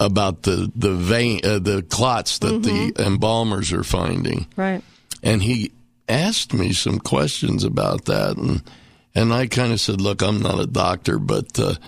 about 0.00 0.42
the 0.42 0.70
the 0.74 0.94
vein, 0.94 1.40
uh, 1.44 1.60
the 1.60 1.82
clots 1.82 2.40
that 2.40 2.52
mm-hmm. 2.52 2.90
the 2.90 3.06
embalmers 3.06 3.72
are 3.72 3.84
finding. 3.84 4.46
Right. 4.56 4.82
And 5.22 5.40
he 5.40 5.70
asked 6.08 6.52
me 6.52 6.72
some 6.72 6.98
questions 6.98 7.62
about 7.62 8.06
that, 8.06 8.36
and 8.36 8.62
and 9.14 9.32
I 9.32 9.46
kind 9.46 9.72
of 9.72 9.80
said, 9.80 10.00
"Look, 10.00 10.22
I'm 10.22 10.42
not 10.42 10.58
a 10.58 10.66
doctor, 10.66 11.18
but." 11.18 11.78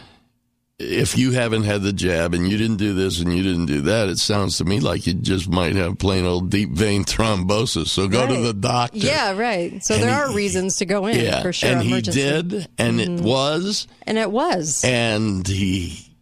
If 0.76 1.16
you 1.16 1.30
haven't 1.30 1.62
had 1.62 1.82
the 1.82 1.92
jab 1.92 2.34
and 2.34 2.48
you 2.48 2.58
didn't 2.58 2.78
do 2.78 2.94
this 2.94 3.20
and 3.20 3.32
you 3.32 3.44
didn't 3.44 3.66
do 3.66 3.82
that, 3.82 4.08
it 4.08 4.18
sounds 4.18 4.58
to 4.58 4.64
me 4.64 4.80
like 4.80 5.06
you 5.06 5.14
just 5.14 5.48
might 5.48 5.76
have 5.76 5.98
plain 5.98 6.26
old 6.26 6.50
deep 6.50 6.70
vein 6.70 7.04
thrombosis. 7.04 7.86
So 7.86 8.08
go 8.08 8.22
right. 8.22 8.34
to 8.34 8.40
the 8.40 8.52
doctor. 8.52 8.98
Yeah, 8.98 9.36
right. 9.36 9.84
So 9.84 9.94
and 9.94 10.02
there 10.02 10.10
he, 10.10 10.32
are 10.32 10.34
reasons 10.34 10.78
to 10.78 10.84
go 10.84 11.06
in 11.06 11.18
yeah, 11.18 11.42
for 11.42 11.52
sure. 11.52 11.70
And 11.70 11.82
emergency. 11.82 12.20
he 12.20 12.28
did, 12.28 12.68
and 12.76 12.98
mm-hmm. 12.98 13.18
it 13.18 13.20
was, 13.20 13.86
and 14.02 14.18
it 14.18 14.32
was, 14.32 14.84
and 14.84 15.46
he, 15.46 16.12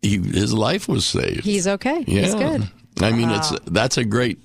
he 0.00 0.18
his 0.18 0.54
life 0.54 0.88
was 0.88 1.04
saved. 1.04 1.44
He's 1.44 1.66
okay. 1.66 2.04
Yeah. 2.06 2.20
He's 2.20 2.34
good. 2.36 2.70
I 3.00 3.10
mean, 3.10 3.30
wow. 3.30 3.38
it's 3.38 3.52
that's 3.66 3.98
a 3.98 4.04
great 4.04 4.38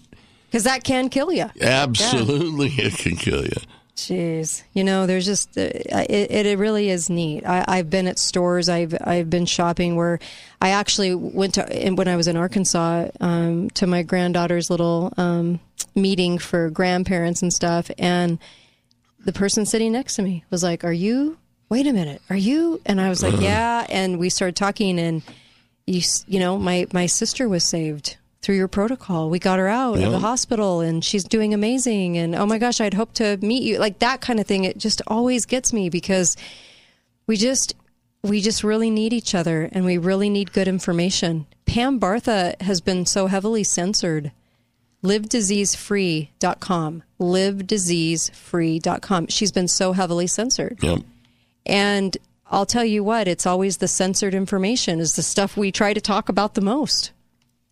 because 0.47 0.63
that 0.63 0.83
can 0.83 1.09
kill 1.09 1.31
you. 1.31 1.49
Absolutely, 1.61 2.69
yeah. 2.69 2.85
it 2.85 2.97
can 2.97 3.15
kill 3.15 3.43
you. 3.43 3.57
Jeez, 3.97 4.61
you 4.73 4.83
know, 4.83 5.07
there's 5.07 5.25
just 5.25 5.57
uh, 5.57 5.63
it, 5.63 6.45
it. 6.45 6.59
really 6.59 6.91
is 6.91 7.09
neat. 7.09 7.43
I, 7.43 7.77
have 7.77 7.89
been 7.89 8.05
at 8.05 8.19
stores. 8.19 8.69
I've 8.69 8.95
I've 9.01 9.27
been 9.27 9.47
shopping 9.47 9.95
where 9.95 10.19
I 10.61 10.69
actually 10.69 11.15
went 11.15 11.55
to 11.55 11.93
when 11.95 12.07
I 12.07 12.15
was 12.15 12.27
in 12.27 12.37
Arkansas 12.37 13.07
um, 13.19 13.71
to 13.71 13.87
my 13.87 14.03
granddaughter's 14.03 14.69
little 14.69 15.11
um, 15.17 15.59
meeting 15.95 16.37
for 16.37 16.69
grandparents 16.69 17.41
and 17.41 17.51
stuff, 17.51 17.89
and 17.97 18.37
the 19.25 19.33
person 19.33 19.65
sitting 19.65 19.93
next 19.93 20.13
to 20.17 20.21
me 20.21 20.43
was 20.51 20.61
like, 20.61 20.83
"Are 20.83 20.93
you? 20.93 21.39
Wait 21.67 21.87
a 21.87 21.91
minute, 21.91 22.21
are 22.29 22.37
you?" 22.37 22.79
And 22.85 23.01
I 23.01 23.09
was 23.09 23.23
like, 23.23 23.41
"Yeah." 23.41 23.83
And 23.89 24.19
we 24.19 24.29
started 24.29 24.55
talking, 24.55 24.99
and 24.99 25.23
you 25.87 26.03
you 26.27 26.39
know, 26.39 26.59
my 26.59 26.85
my 26.93 27.07
sister 27.07 27.49
was 27.49 27.67
saved 27.67 28.17
through 28.47 28.55
your 28.55 28.67
protocol. 28.69 29.29
We 29.29 29.39
got 29.39 29.59
her 29.59 29.67
out 29.67 30.01
of 30.01 30.09
the 30.09 30.19
hospital 30.19 30.79
and 30.79 31.03
she's 31.03 31.25
doing 31.25 31.53
amazing. 31.53 32.17
And 32.17 32.33
oh 32.33 32.45
my 32.45 32.57
gosh, 32.57 32.79
I'd 32.79 32.93
hope 32.93 33.13
to 33.15 33.37
meet 33.41 33.61
you. 33.61 33.77
Like 33.77 33.99
that 33.99 34.21
kind 34.21 34.39
of 34.39 34.47
thing. 34.47 34.63
It 34.63 34.77
just 34.77 35.01
always 35.05 35.45
gets 35.45 35.73
me 35.73 35.89
because 35.89 36.37
we 37.27 37.35
just, 37.35 37.75
we 38.23 38.39
just 38.39 38.63
really 38.63 38.89
need 38.89 39.11
each 39.11 39.35
other 39.35 39.67
and 39.73 39.83
we 39.83 39.97
really 39.97 40.29
need 40.29 40.53
good 40.53 40.69
information. 40.69 41.45
Pam 41.65 41.99
Bartha 41.99 42.55
has 42.61 42.79
been 42.79 43.05
so 43.05 43.27
heavily 43.27 43.65
censored. 43.65 44.31
LiveDiseaseFree.com. 45.03 47.03
LiveDiseaseFree.com. 47.19 49.27
She's 49.27 49.51
been 49.51 49.67
so 49.67 49.91
heavily 49.91 50.27
censored. 50.27 50.81
Yep. 50.81 50.99
And 51.65 52.17
I'll 52.49 52.65
tell 52.65 52.85
you 52.85 53.03
what, 53.03 53.27
it's 53.27 53.45
always 53.45 53.75
the 53.75 53.89
censored 53.89 54.33
information 54.33 55.01
is 55.01 55.17
the 55.17 55.21
stuff 55.21 55.57
we 55.57 55.69
try 55.69 55.93
to 55.93 55.99
talk 55.99 56.29
about 56.29 56.53
the 56.53 56.61
most 56.61 57.11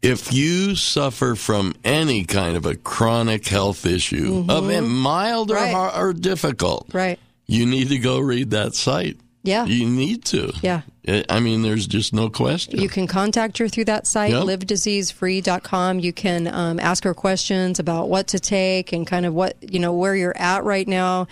if 0.01 0.31
you 0.33 0.75
suffer 0.75 1.35
from 1.35 1.73
any 1.83 2.23
kind 2.25 2.55
of 2.57 2.65
a 2.65 2.75
chronic 2.75 3.47
health 3.47 3.85
issue, 3.85 4.43
Mhm. 4.45 4.49
of 4.49 4.69
it 4.69 4.81
mild 4.81 5.51
or, 5.51 5.55
Right. 5.55 5.91
or 5.97 6.13
difficult, 6.13 6.87
Right. 6.93 7.19
you 7.47 7.65
need 7.65 7.89
to 7.89 7.97
go 7.97 8.19
read 8.19 8.51
that 8.51 8.75
site. 8.75 9.17
Yeah. 9.43 9.65
You 9.65 9.87
need 9.87 10.25
to. 10.25 10.51
Yeah. 10.63 10.81
I- 11.07 11.23
I 11.29 11.39
mean, 11.39 11.61
there's 11.61 11.85
just 11.85 12.13
no 12.13 12.29
question. 12.29 12.81
You 12.81 12.89
can 12.89 13.05
contact 13.05 13.59
her 13.59 13.67
through 13.67 13.85
that 13.85 14.07
site, 14.07 14.31
Yep. 14.31 14.43
livediseasefree.com. 14.43 15.99
You 15.99 16.13
can 16.13 16.47
um, 16.47 16.79
ask 16.79 17.03
her 17.03 17.13
questions 17.13 17.79
about 17.79 18.09
what 18.09 18.27
to 18.29 18.39
take 18.39 18.91
and 18.91 19.05
kind 19.05 19.25
of 19.25 19.33
what, 19.33 19.55
you 19.61 19.79
know, 19.79 19.93
where 19.93 20.15
you're 20.15 20.37
at 20.37 20.63
right 20.63 20.87
now, 20.87 21.27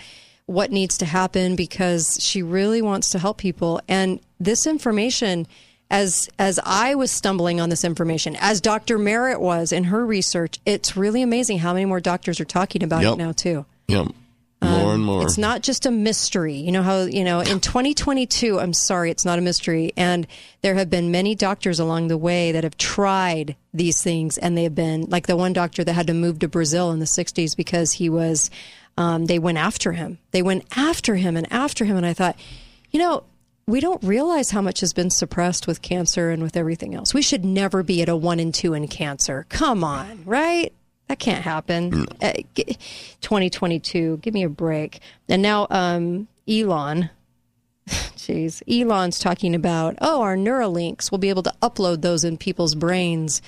what 0.46 0.70
needs 0.70 0.98
to 0.98 1.06
happen, 1.06 1.56
because 1.56 2.18
she 2.20 2.42
really 2.42 2.82
wants 2.82 3.10
to 3.10 3.18
help 3.18 3.38
people. 3.38 3.80
And 3.88 4.20
this 4.38 4.66
information, 4.66 5.46
as 5.90 6.28
as 6.38 6.58
I 6.64 6.94
was 6.94 7.10
stumbling 7.10 7.60
on 7.60 7.68
this 7.68 7.84
information, 7.84 8.36
as 8.40 8.60
Dr. 8.60 8.98
Merritt 8.98 9.40
was 9.40 9.72
in 9.72 9.84
her 9.84 10.04
research, 10.04 10.58
it's 10.66 10.96
really 10.96 11.22
amazing 11.22 11.58
how 11.58 11.72
many 11.74 11.84
more 11.84 12.00
doctors 12.00 12.40
are 12.40 12.44
talking 12.44 12.82
about 12.82 13.02
Yep. 13.02 13.12
it 13.12 13.16
now 13.18 13.32
too. 13.32 13.66
Yep. 13.88 14.08
More 14.62 14.94
and 14.94 15.04
more. 15.04 15.20
Um, 15.20 15.26
It's 15.26 15.36
not 15.36 15.62
just 15.62 15.84
a 15.84 15.90
mystery. 15.90 16.54
You 16.54 16.72
know 16.72 16.82
how, 16.82 17.02
you 17.02 17.22
know, 17.22 17.40
in 17.40 17.60
2022, 17.60 18.58
I'm 18.58 18.72
sorry, 18.72 19.10
it's 19.10 19.24
not 19.26 19.38
a 19.38 19.42
mystery. 19.42 19.92
And 19.94 20.26
there 20.62 20.74
have 20.74 20.88
been 20.88 21.10
many 21.10 21.34
doctors 21.34 21.78
along 21.78 22.08
the 22.08 22.16
way 22.16 22.50
that 22.52 22.64
have 22.64 22.78
tried 22.78 23.56
these 23.74 24.02
things 24.02 24.38
and 24.38 24.56
they 24.56 24.62
have 24.62 24.74
been 24.74 25.02
like 25.10 25.26
the 25.26 25.36
one 25.36 25.52
doctor 25.52 25.84
that 25.84 25.92
had 25.92 26.06
to 26.06 26.14
move 26.14 26.38
to 26.38 26.48
Brazil 26.48 26.92
in 26.92 26.98
the 26.98 27.04
60s 27.06 27.54
because 27.54 27.92
he 27.92 28.08
was, 28.08 28.48
um, 28.96 29.26
they 29.26 29.38
went 29.38 29.58
after 29.58 29.92
him. 29.92 30.16
They 30.30 30.40
went 30.40 30.64
after 30.74 31.16
him 31.16 31.36
and 31.36 31.46
after 31.52 31.84
him. 31.84 31.98
And 31.98 32.06
I 32.06 32.14
thought, 32.14 32.36
you 32.90 32.98
know, 33.00 33.24
we 33.66 33.80
don't 33.80 34.02
realize 34.02 34.50
how 34.50 34.60
much 34.60 34.80
has 34.80 34.92
been 34.92 35.10
suppressed 35.10 35.66
with 35.66 35.82
cancer 35.82 36.30
and 36.30 36.42
with 36.42 36.56
everything 36.56 36.94
else. 36.94 37.14
We 37.14 37.22
should 37.22 37.44
never 37.44 37.82
be 37.82 38.02
at 38.02 38.08
a 38.08 38.16
one 38.16 38.40
and 38.40 38.52
two 38.54 38.74
in 38.74 38.88
cancer. 38.88 39.46
Come 39.48 39.82
on, 39.82 40.22
right? 40.24 40.72
That 41.08 41.18
can't 41.18 41.42
happen. 41.42 42.06
Uh, 42.22 42.32
2022, 43.20 44.18
give 44.18 44.34
me 44.34 44.42
a 44.42 44.48
break. 44.48 45.00
And 45.28 45.42
now, 45.42 45.66
um, 45.70 46.28
Elon, 46.48 47.10
jeez, 47.88 48.62
Elon's 48.68 49.18
talking 49.18 49.54
about, 49.54 49.96
oh, 50.00 50.22
our 50.22 50.36
Neuralinks, 50.36 51.10
we'll 51.10 51.18
be 51.18 51.28
able 51.28 51.42
to 51.42 51.54
upload 51.62 52.00
those 52.02 52.24
in 52.24 52.38
people's 52.38 52.74
brains 52.74 53.42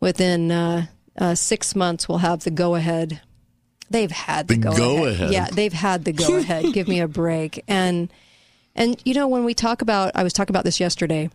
within 0.00 0.52
uh, 0.52 0.86
uh, 1.18 1.34
six 1.34 1.74
months. 1.74 2.08
We'll 2.08 2.18
have 2.18 2.44
the 2.44 2.50
go 2.50 2.76
ahead. 2.76 3.20
They've 3.90 4.10
had 4.10 4.48
the, 4.48 4.54
The 4.54 4.60
go 4.60 4.76
go-ahead. 4.76 5.32
Yeah, 5.32 5.48
they've 5.52 5.72
had 5.72 6.04
the 6.04 6.12
go 6.12 6.36
ahead. 6.36 6.66
give 6.72 6.88
me 6.88 7.00
a 7.00 7.08
break. 7.08 7.62
And 7.68 8.12
and 8.76 9.00
you 9.04 9.14
know 9.14 9.26
when 9.26 9.44
we 9.44 9.54
talk 9.54 9.82
about, 9.82 10.12
I 10.14 10.22
was 10.22 10.32
talking 10.32 10.52
about 10.54 10.64
this 10.64 10.78
yesterday 10.78 11.30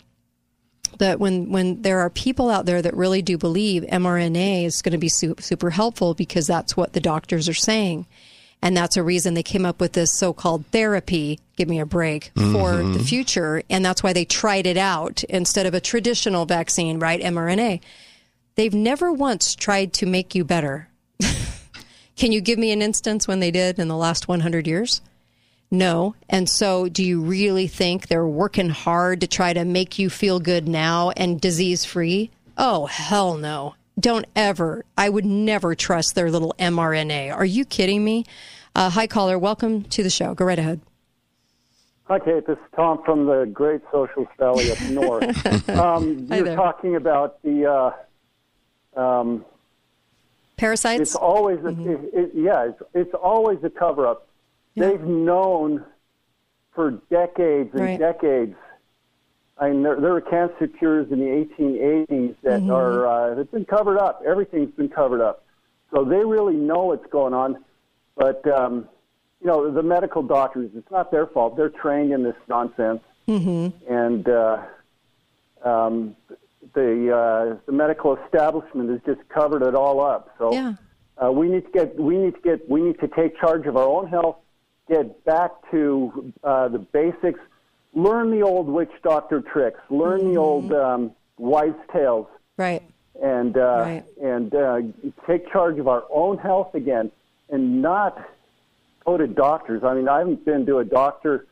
that 0.98 1.20
when 1.20 1.52
when 1.52 1.82
there 1.82 2.00
are 2.00 2.10
people 2.10 2.50
out 2.50 2.66
there 2.66 2.82
that 2.82 2.96
really 2.96 3.22
do 3.22 3.38
believe 3.38 3.84
mRNA 3.84 4.66
is 4.66 4.82
going 4.82 4.92
to 4.94 4.98
be 4.98 5.10
su- 5.10 5.36
super 5.40 5.70
helpful 5.72 6.14
because 6.14 6.48
that's 6.48 6.78
what 6.78 6.94
the 6.94 7.00
doctors 7.00 7.48
are 7.50 7.54
saying, 7.54 8.06
and 8.62 8.76
that's 8.78 8.98
a 8.98 9.04
reason 9.04 9.34
they 9.34 9.44
came 9.44 9.66
up 9.66 9.80
with 9.80 9.94
this 9.94 10.14
so-called 10.18 10.66
therapy. 10.68 11.40
Give 11.56 11.68
me 11.70 11.80
a 11.80 11.86
break 11.86 12.32
for 12.36 12.74
Mhm. 12.74 12.94
the 12.94 13.04
future, 13.04 13.64
and 13.70 13.84
that's 13.86 14.04
why 14.04 14.14
they 14.14 14.26
tried 14.26 14.66
it 14.68 14.78
out 14.78 15.24
instead 15.26 15.66
of 15.66 15.74
a 15.74 15.80
traditional 15.82 16.46
vaccine, 16.46 17.00
right? 17.00 17.22
mRNA. 17.22 17.80
They've 18.56 18.74
never 18.74 19.12
once 19.12 19.56
tried 19.56 19.94
to 19.94 20.06
make 20.06 20.36
you 20.36 20.44
better. 20.44 20.90
Can 22.18 22.32
you 22.32 22.42
give 22.42 22.60
me 22.60 22.72
an 22.72 22.82
instance 22.82 23.28
when 23.28 23.40
they 23.40 23.50
did 23.52 23.80
in 23.80 23.88
the 23.88 23.96
last 23.96 24.28
100 24.28 24.68
years? 24.68 25.02
No. 25.72 26.16
And 26.30 26.50
so, 26.50 26.90
do 26.90 27.02
you 27.02 27.22
really 27.22 27.68
think 27.68 28.08
they're 28.08 28.28
working 28.28 28.70
hard 28.70 29.22
to 29.22 29.28
try 29.28 29.54
to 29.54 29.64
make 29.64 29.98
you 29.98 30.10
feel 30.10 30.42
good 30.42 30.68
now 30.68 31.12
and 31.12 31.40
disease 31.40 31.86
free? 31.86 32.30
Oh, 32.58 32.88
hell 32.88 33.38
no. 33.38 33.76
Don't 33.98 34.26
ever. 34.36 34.84
I 34.98 35.08
would 35.08 35.26
never 35.26 35.74
trust 35.74 36.16
their 36.16 36.30
little 36.30 36.54
mRNA. 36.60 37.34
Are 37.34 37.46
you 37.46 37.64
kidding 37.64 38.04
me? 38.04 38.26
Uh, 38.76 38.90
hi, 38.90 39.08
caller. 39.08 39.40
Welcome 39.40 39.84
to 39.84 40.04
the 40.04 40.10
show. 40.10 40.34
Go 40.34 40.44
right 40.44 40.60
ahead. 40.60 40.82
Hi, 42.06 42.20
Kate. 42.20 42.46
This 42.46 42.58
is 42.58 42.64
Tom 42.76 43.02
from 43.06 43.26
the 43.26 43.46
Great 43.46 43.82
Social 43.92 44.28
Valley 44.38 44.70
up 44.72 44.82
north. 44.82 45.46
um, 45.70 46.28
Hi 46.28 46.36
you're 46.36 46.46
there. 46.46 46.56
talking 46.58 46.98
about 46.98 47.42
the. 47.44 47.66
Uh, 47.66 49.00
um, 49.00 49.46
Parasites? 50.58 51.02
it's 51.02 51.16
always, 51.16 51.60
a, 51.64 51.70
it, 51.70 52.00
it, 52.14 52.32
yeah, 52.36 52.66
it's, 52.66 52.82
it's 52.94 53.14
always 53.14 53.58
a 53.64 53.70
cover 53.70 54.06
up. 54.06 54.28
They've 54.76 55.02
known 55.02 55.84
for 56.74 56.92
decades 57.10 57.72
and 57.74 57.82
Right. 57.82 58.00
decades. 58.00 58.56
I 59.58 59.70
mean, 59.70 59.84
there, 59.84 59.96
were 59.98 60.22
cancer 60.22 60.68
cures 60.68 61.12
in 61.12 61.20
the 61.20 61.30
1880s 61.30 62.36
that 62.44 62.62
Mhm. 62.64 62.72
are 62.74 63.06
uh, 63.06 63.36
that's 63.36 63.52
been 63.52 63.66
covered 63.66 64.00
up. 64.00 64.22
Everything's 64.26 64.72
been 64.76 64.90
covered 64.90 65.22
up, 65.22 65.44
so 65.94 66.04
they 66.04 66.24
really 66.24 66.56
know 66.56 66.86
what's 66.86 67.06
going 67.08 67.34
on. 67.34 67.64
But 68.16 68.46
um, 68.48 68.88
you 69.42 69.48
know, 69.48 69.70
the 69.70 69.84
medical 69.84 70.24
doctors, 70.24 70.72
it's 70.76 70.90
not 70.90 71.12
their 71.12 71.28
fault. 71.28 71.58
They're 71.58 71.70
trained 71.70 72.12
in 72.12 72.24
this 72.24 72.36
nonsense, 72.48 73.02
Mm-hmm. 73.28 73.94
and 73.94 74.28
uh, 74.30 74.58
um, 75.64 76.16
the 76.74 77.14
uh, 77.14 77.58
the 77.66 77.72
medical 77.72 78.16
establishment 78.26 78.90
has 78.90 79.02
just 79.06 79.28
covered 79.30 79.62
it 79.64 79.76
all 79.76 80.00
up. 80.00 80.34
So 80.40 80.54
Yeah. 80.54 80.74
uh, 81.24 81.32
we 81.32 81.50
need 81.50 81.66
to 81.66 81.72
get 81.72 82.00
we 82.00 82.18
need 82.18 82.36
to 82.36 82.42
get 82.42 82.68
we 82.70 82.82
need 82.82 83.00
to 83.00 83.08
take 83.10 83.38
charge 83.38 83.68
of 83.68 83.78
our 83.78 83.88
own 83.88 84.08
health, 84.08 84.38
get 84.92 85.24
back 85.26 85.52
to 85.72 86.34
uh, 86.44 86.68
the 86.68 86.78
basics, 86.80 87.40
learn 87.94 88.30
the 88.30 88.42
old 88.42 88.68
witch 88.68 88.92
doctor 89.04 89.42
tricks, 89.42 89.80
learn 89.90 90.34
the 90.34 90.38
old 90.40 90.72
um, 90.74 91.12
wives' 91.38 91.76
tales, 91.94 92.28
Right. 92.58 92.84
and 93.24 93.58
uh, 93.58 93.62
Right. 93.62 94.04
and 94.22 94.54
uh, 94.54 94.82
take 95.26 95.50
charge 95.52 95.80
of 95.80 95.88
our 95.88 96.04
own 96.14 96.38
health 96.38 96.76
again, 96.76 97.10
and 97.50 97.82
not 97.82 98.18
go 99.06 99.18
to 99.18 99.28
doctors. 99.28 99.84
I 99.84 99.94
mean, 99.96 100.08
I 100.10 100.20
haven't 100.20 100.44
been 100.46 100.66
to 100.66 100.80
a 100.80 100.86
doctor, 100.86 101.48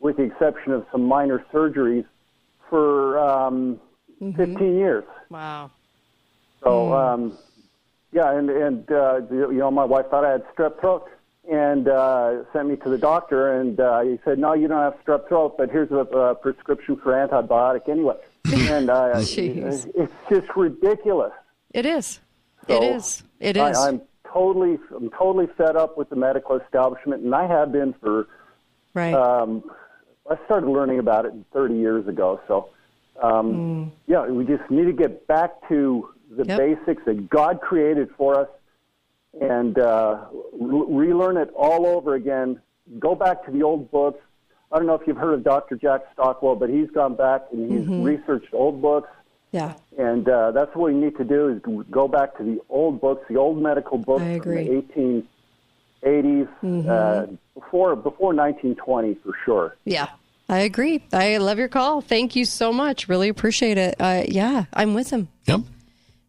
with 0.00 0.18
the 0.18 0.24
exception 0.24 0.72
of 0.72 0.86
some 0.92 1.02
minor 1.04 1.44
surgeries, 1.52 2.04
for 2.68 3.18
um, 3.18 3.80
15 4.20 4.76
years. 4.76 5.04
Wow. 5.30 5.70
So, 6.62 6.94
um, 6.94 7.36
yeah, 8.12 8.36
and 8.38 8.48
and 8.50 8.90
uh, 8.92 9.20
you 9.30 9.52
know, 9.54 9.70
my 9.70 9.84
wife 9.84 10.06
thought 10.10 10.24
I 10.24 10.32
had 10.32 10.44
strep 10.54 10.80
throat, 10.80 11.08
and 11.50 11.88
uh, 11.88 12.44
sent 12.52 12.68
me 12.68 12.76
to 12.76 12.88
the 12.88 12.98
doctor, 12.98 13.60
and 13.60 13.78
uh, 13.78 14.00
he 14.00 14.18
said, 14.24 14.38
"No, 14.38 14.54
you 14.54 14.68
don't 14.68 14.80
have 14.80 14.94
strep 15.04 15.28
throat, 15.28 15.56
but 15.58 15.70
here's 15.70 15.90
a, 15.90 16.00
uh 16.00 16.34
prescription 16.34 16.96
for 16.96 17.12
antibiotic 17.12 17.88
anyway." 17.88 18.16
and 18.52 18.90
uh, 18.90 18.94
Jeez. 19.16 19.90
it's 19.94 20.12
just 20.30 20.46
ridiculous. 20.56 21.32
It 21.72 21.86
is. 21.86 22.20
So, 22.68 22.82
it 22.82 22.96
is. 22.96 23.22
It 23.40 23.56
I, 23.56 23.72
I'm 23.72 24.00
totally, 24.32 24.78
I'm 24.94 25.10
totally 25.10 25.46
fed 25.56 25.76
up 25.76 25.98
with 25.98 26.10
the 26.10 26.16
medical 26.16 26.56
establishment, 26.56 27.22
and 27.22 27.34
I 27.34 27.46
have 27.46 27.72
been 27.72 27.94
for. 27.94 28.26
Right. 28.94 29.14
Um, 29.14 29.64
I 30.30 30.36
started 30.46 30.68
learning 30.70 31.00
about 31.00 31.26
it 31.26 31.34
30 31.52 31.74
years 31.74 32.08
ago, 32.08 32.40
so 32.48 32.70
um, 33.22 33.92
yeah, 34.06 34.26
we 34.26 34.44
just 34.44 34.68
need 34.70 34.84
to 34.84 34.92
get 34.92 35.26
back 35.26 35.68
to 35.68 36.08
the 36.30 36.44
Yep. 36.46 36.58
basics 36.58 37.02
that 37.04 37.28
God 37.28 37.60
created 37.60 38.08
for 38.16 38.38
us, 38.38 38.48
and 39.40 39.78
uh, 39.78 40.24
re- 40.52 41.06
relearn 41.08 41.36
it 41.36 41.50
all 41.56 41.86
over 41.86 42.14
again. 42.14 42.60
Go 42.98 43.14
back 43.14 43.44
to 43.46 43.50
the 43.50 43.62
old 43.62 43.90
books. 43.90 44.20
I 44.72 44.78
don't 44.78 44.86
know 44.86 44.94
if 44.94 45.06
you've 45.06 45.16
heard 45.16 45.34
of 45.34 45.44
Dr. 45.44 45.76
Jack 45.76 46.02
Stockwell, 46.12 46.56
but 46.56 46.68
he's 46.68 46.90
gone 46.90 47.14
back 47.14 47.42
and 47.52 47.70
he's 47.70 47.88
Mhm. 47.88 48.04
researched 48.04 48.52
old 48.52 48.82
books. 48.82 49.08
yeah. 49.52 49.74
And 49.96 50.28
uh, 50.28 50.50
that's 50.50 50.74
what 50.74 50.92
we 50.92 50.98
need 50.98 51.16
to 51.16 51.22
do 51.24 51.48
is 51.48 51.60
go 51.90 52.08
back 52.08 52.36
to 52.38 52.42
the 52.42 52.60
old 52.68 53.00
books, 53.00 53.24
the 53.28 53.36
old 53.36 53.62
medical 53.62 53.98
books 53.98 54.22
I 54.22 54.30
agree. 54.30 54.66
from 54.66 54.74
the 54.74 55.24
1880s, 56.02 56.48
Mhm. 56.62 56.88
uh, 56.88 57.26
before 57.54 57.94
before 57.94 58.34
1920 58.34 59.14
for 59.22 59.32
sure. 59.44 59.76
Yeah. 59.84 60.08
I 60.48 60.58
agree. 60.60 61.02
I 61.12 61.38
love 61.38 61.58
your 61.58 61.68
call. 61.68 62.00
Thank 62.02 62.36
you 62.36 62.44
so 62.44 62.72
much. 62.72 63.08
Really 63.08 63.28
appreciate 63.30 63.78
it. 63.78 63.94
Uh, 63.98 64.24
yeah, 64.28 64.64
I'm 64.74 64.92
with 64.92 65.08
him. 65.10 65.28
Yep. 65.46 65.60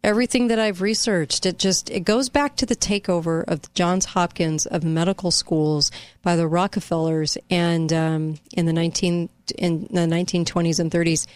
Everything 0.06 0.46
that 0.46 0.60
I've 0.60 0.82
researched, 0.82 1.46
it 1.46 1.58
just 1.58 1.90
it 1.90 2.04
goes 2.04 2.28
back 2.28 2.54
to 2.56 2.66
the 2.66 2.76
takeover 2.76 3.42
of 3.48 3.62
the 3.62 3.68
Johns 3.74 4.04
Hopkins 4.04 4.64
of 4.64 4.84
medical 4.84 5.32
schools 5.32 5.90
by 6.22 6.36
the 6.36 6.46
Rockefellers, 6.46 7.36
and 7.50 7.92
um, 7.92 8.38
in 8.52 8.66
the 8.66 8.72
19 8.72 9.28
in 9.58 9.80
the 9.90 10.06
1920s 10.06 10.78
and 10.78 10.92
30s, 10.92 11.26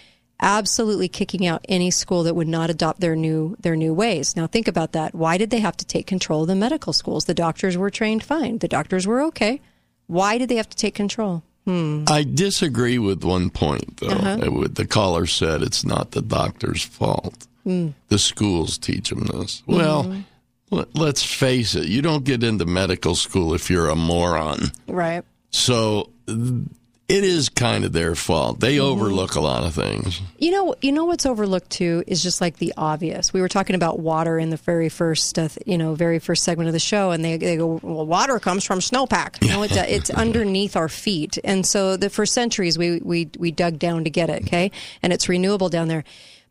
absolutely 0.41 1.09
kicking 1.09 1.49
out 1.49 1.65
any 1.69 1.91
school 1.91 2.23
that 2.23 2.37
would 2.37 2.47
not 2.47 2.71
adopt 2.71 3.01
their 3.01 3.17
new 3.17 3.57
their 3.59 3.75
new 3.75 3.93
ways. 3.93 4.37
Now 4.37 4.47
think 4.47 4.69
about 4.69 4.93
that. 4.93 5.17
Why 5.17 5.37
did 5.37 5.51
they 5.51 5.59
have 5.59 5.77
to 5.79 5.85
take 5.85 6.07
control 6.07 6.43
of 6.43 6.47
the 6.47 6.55
medical 6.55 6.93
schools? 6.93 7.25
The 7.25 7.35
doctors 7.35 7.77
were 7.77 7.91
trained 7.91 8.23
fine. 8.23 8.59
The 8.59 8.69
doctors 8.69 9.05
were 9.05 9.21
okay. 9.23 9.61
Why 10.07 10.39
did 10.39 10.49
they 10.49 10.57
have 10.57 10.71
to 10.71 10.77
take 10.77 10.95
control? 10.95 11.43
Hmm. 11.65 12.05
I 12.07 12.23
disagree 12.23 12.99
with 12.99 13.25
one 13.25 13.51
point, 13.51 13.97
though. 13.97 14.11
Uh-huh. 14.11 14.63
Uh, 14.63 14.69
The 14.69 14.87
caller 14.87 15.27
said 15.27 15.61
it's 15.61 15.85
not 15.85 16.13
the 16.13 16.23
doctor's 16.23 16.85
fault. 16.85 17.49
Hmm. 17.65 17.89
The 18.09 18.19
schools 18.19 18.79
teach 18.79 19.11
them 19.11 19.25
this. 19.27 19.63
Well, 19.67 20.05
Mhm. 20.05 20.25
let, 20.71 20.95
let's 20.97 21.23
face 21.23 21.75
it, 21.75 21.87
you 21.89 22.01
don't 22.03 22.25
get 22.25 22.43
into 22.43 22.65
medical 22.67 23.15
school 23.15 23.55
if 23.55 23.71
you're 23.71 23.89
a 23.89 23.97
moron. 23.97 24.73
Right. 24.87 25.25
So 25.51 26.11
it 26.27 27.25
is 27.25 27.49
kind 27.49 27.85
of 27.85 27.93
their 27.93 28.15
fault. 28.15 28.61
They 28.61 28.79
overlook 28.79 29.35
a 29.35 29.41
lot 29.41 29.65
of 29.65 29.75
things. 29.75 30.21
You 30.39 30.53
know, 30.53 30.75
you 30.81 30.93
know 30.93 31.05
what's 31.07 31.27
overlooked 31.27 31.69
too 31.71 32.05
is 32.07 32.23
just 32.23 32.41
like 32.41 32.59
the 32.59 32.73
obvious. 32.77 33.33
We 33.33 33.41
were 33.41 33.49
talking 33.49 33.75
about 33.75 33.99
water 33.99 34.39
in 34.39 34.51
the 34.51 34.57
very 34.57 34.89
first, 34.89 35.37
uh, 35.37 35.49
you 35.67 35.77
know, 35.77 35.97
very 35.97 36.21
first 36.21 36.45
segment 36.45 36.69
of 36.69 36.73
the 36.73 36.79
show, 36.79 37.11
and 37.11 37.25
they, 37.25 37.37
they 37.37 37.57
go, 37.57 37.81
"Well, 37.83 38.07
water 38.07 38.39
comes 38.39 38.65
from 38.65 38.79
snowpack. 38.79 39.43
You 39.43 39.49
know, 39.49 39.63
it's, 39.65 39.75
it's 39.77 40.11
underneath 40.25 40.77
our 40.77 40.89
feet, 40.89 41.37
and 41.43 41.67
so 41.67 41.97
the, 41.97 42.11
for 42.11 42.25
centuries 42.25 42.79
we 42.79 43.01
we 43.01 43.29
we 43.39 43.51
dug 43.51 43.81
down 43.81 44.05
to 44.05 44.11
get 44.11 44.31
it. 44.31 44.43
Okay, 44.45 44.71
and 45.03 45.13
it's 45.13 45.29
renewable 45.29 45.69
down 45.69 45.89
there, 45.89 46.05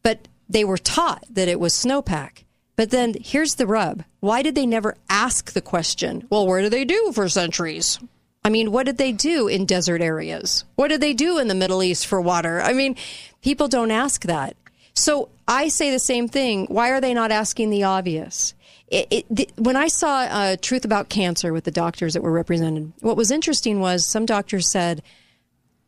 but 0.03 0.27
they 0.49 0.65
were 0.65 0.77
taught 0.77 1.23
that 1.29 1.47
it 1.47 1.59
was 1.59 1.73
snowpack. 1.73 2.43
But 2.75 2.91
then 2.91 3.15
here's 3.21 3.55
the 3.55 3.67
rub: 3.67 4.03
why 4.19 4.41
did 4.41 4.55
they 4.55 4.65
never 4.65 4.95
ask 5.09 5.51
the 5.51 5.61
question? 5.61 6.25
Well, 6.29 6.47
where 6.47 6.61
do 6.61 6.69
they 6.69 6.85
do 6.85 7.11
for 7.13 7.29
centuries? 7.29 7.99
I 8.43 8.49
mean, 8.49 8.71
what 8.71 8.85
did 8.85 8.97
they 8.97 9.11
do 9.11 9.47
in 9.47 9.65
desert 9.65 10.01
areas? 10.01 10.63
What 10.75 10.87
did 10.87 11.01
they 11.01 11.13
do 11.13 11.39
in 11.39 11.49
the 11.49 11.55
Middle 11.55 11.83
East 11.83 12.07
for 12.07 12.21
water? 12.21 12.61
I 12.61 12.73
mean, 12.73 12.95
people 13.41 13.67
don't 13.67 13.91
ask 13.91 14.23
that. 14.23 14.55
So 14.93 15.29
I 15.47 15.67
say 15.67 15.91
the 15.91 15.99
same 15.99 16.27
thing. 16.27 16.65
Why 16.67 16.91
are 16.91 17.01
they 17.01 17.13
not 17.13 17.31
asking 17.31 17.69
the 17.69 17.83
obvious? 17.83 18.53
It, 18.87 19.07
it, 19.11 19.25
the, 19.29 19.49
when 19.57 19.75
I 19.75 19.87
saw 19.87 20.21
uh, 20.21 20.55
Truth 20.59 20.85
About 20.85 21.09
Cancer 21.09 21.53
with 21.53 21.65
the 21.65 21.71
doctors 21.71 22.13
that 22.13 22.23
were 22.23 22.31
represented, 22.31 22.93
what 23.01 23.17
was 23.17 23.29
interesting 23.29 23.79
was 23.79 24.05
some 24.05 24.25
doctors 24.25 24.71
said, 24.71 25.03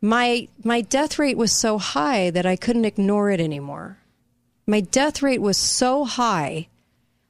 my, 0.00 0.46
my 0.62 0.82
death 0.82 1.18
rate 1.18 1.36
was 1.36 1.52
so 1.52 1.78
high 1.78 2.30
that 2.30 2.46
I 2.46 2.56
couldn't 2.56 2.84
ignore 2.84 3.30
it 3.30 3.40
anymore. 3.40 3.98
My 4.66 4.80
death 4.80 5.22
rate 5.22 5.40
was 5.40 5.56
so 5.56 6.04
high 6.04 6.68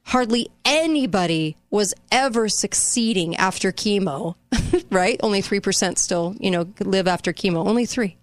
hardly 0.05 0.51
anybody 0.65 1.57
was 1.71 1.95
ever 2.11 2.49
succeeding 2.49 3.37
after 3.37 3.73
chemo, 3.73 4.35
right? 4.91 5.19
Only 5.23 5.43
3% 5.43 5.99
still, 5.99 6.35
you 6.39 6.51
know, 6.51 6.73
live 6.81 7.09
after 7.09 7.33
chemo, 7.33 7.67
only 7.67 7.87
3%. 7.87 8.15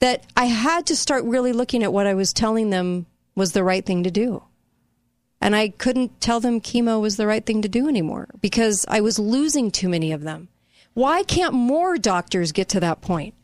That 0.00 0.24
I 0.36 0.46
had 0.46 0.86
to 0.86 0.96
start 0.96 1.24
really 1.24 1.52
looking 1.52 1.82
at 1.82 1.92
what 1.92 2.06
I 2.06 2.14
was 2.14 2.32
telling 2.32 2.70
them 2.70 3.06
was 3.34 3.52
the 3.52 3.64
right 3.64 3.84
thing 3.84 4.02
to 4.04 4.10
do. 4.10 4.42
And 5.42 5.56
I 5.56 5.68
couldn't 5.68 6.20
tell 6.20 6.40
them 6.40 6.60
chemo 6.60 7.00
was 7.00 7.16
the 7.16 7.26
right 7.26 7.44
thing 7.44 7.62
to 7.62 7.68
do 7.68 7.88
anymore 7.88 8.28
because 8.40 8.84
I 8.88 9.00
was 9.00 9.18
losing 9.18 9.70
too 9.70 9.88
many 9.88 10.12
of 10.12 10.22
them. 10.22 10.48
Why 10.92 11.22
can't 11.22 11.54
more 11.54 11.96
doctors 11.96 12.52
get 12.52 12.68
to 12.70 12.80
that 12.80 13.00
point? 13.00 13.34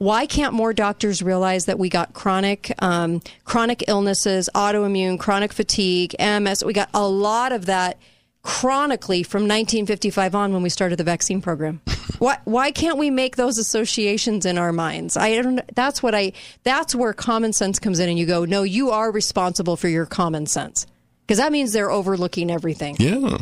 Why 0.00 0.24
can't 0.24 0.54
more 0.54 0.72
doctors 0.72 1.20
realize 1.20 1.66
that 1.66 1.78
we 1.78 1.90
got 1.90 2.14
chronic 2.14 2.72
um, 2.78 3.20
chronic 3.44 3.84
illnesses, 3.86 4.48
autoimmune, 4.54 5.18
chronic 5.18 5.52
fatigue, 5.52 6.16
MS? 6.18 6.64
We 6.64 6.72
got 6.72 6.88
a 6.94 7.06
lot 7.06 7.52
of 7.52 7.66
that 7.66 7.98
chronically 8.40 9.22
from 9.22 9.42
1955 9.42 10.34
on 10.34 10.54
when 10.54 10.62
we 10.62 10.70
started 10.70 10.96
the 10.96 11.04
vaccine 11.04 11.42
program. 11.42 11.82
why 12.18 12.38
why 12.44 12.70
can't 12.70 12.96
we 12.96 13.10
make 13.10 13.36
those 13.36 13.58
associations 13.58 14.46
in 14.46 14.56
our 14.56 14.72
minds? 14.72 15.18
I 15.18 15.34
don't. 15.34 15.60
That's 15.74 16.02
what 16.02 16.14
I. 16.14 16.32
That's 16.62 16.94
where 16.94 17.12
common 17.12 17.52
sense 17.52 17.78
comes 17.78 17.98
in, 17.98 18.08
and 18.08 18.18
you 18.18 18.24
go, 18.24 18.46
no, 18.46 18.62
you 18.62 18.92
are 18.92 19.12
responsible 19.12 19.76
for 19.76 19.88
your 19.88 20.06
common 20.06 20.46
sense 20.46 20.86
because 21.26 21.36
that 21.36 21.52
means 21.52 21.74
they're 21.74 21.90
overlooking 21.90 22.50
everything. 22.50 22.96
Yeah. 22.98 23.36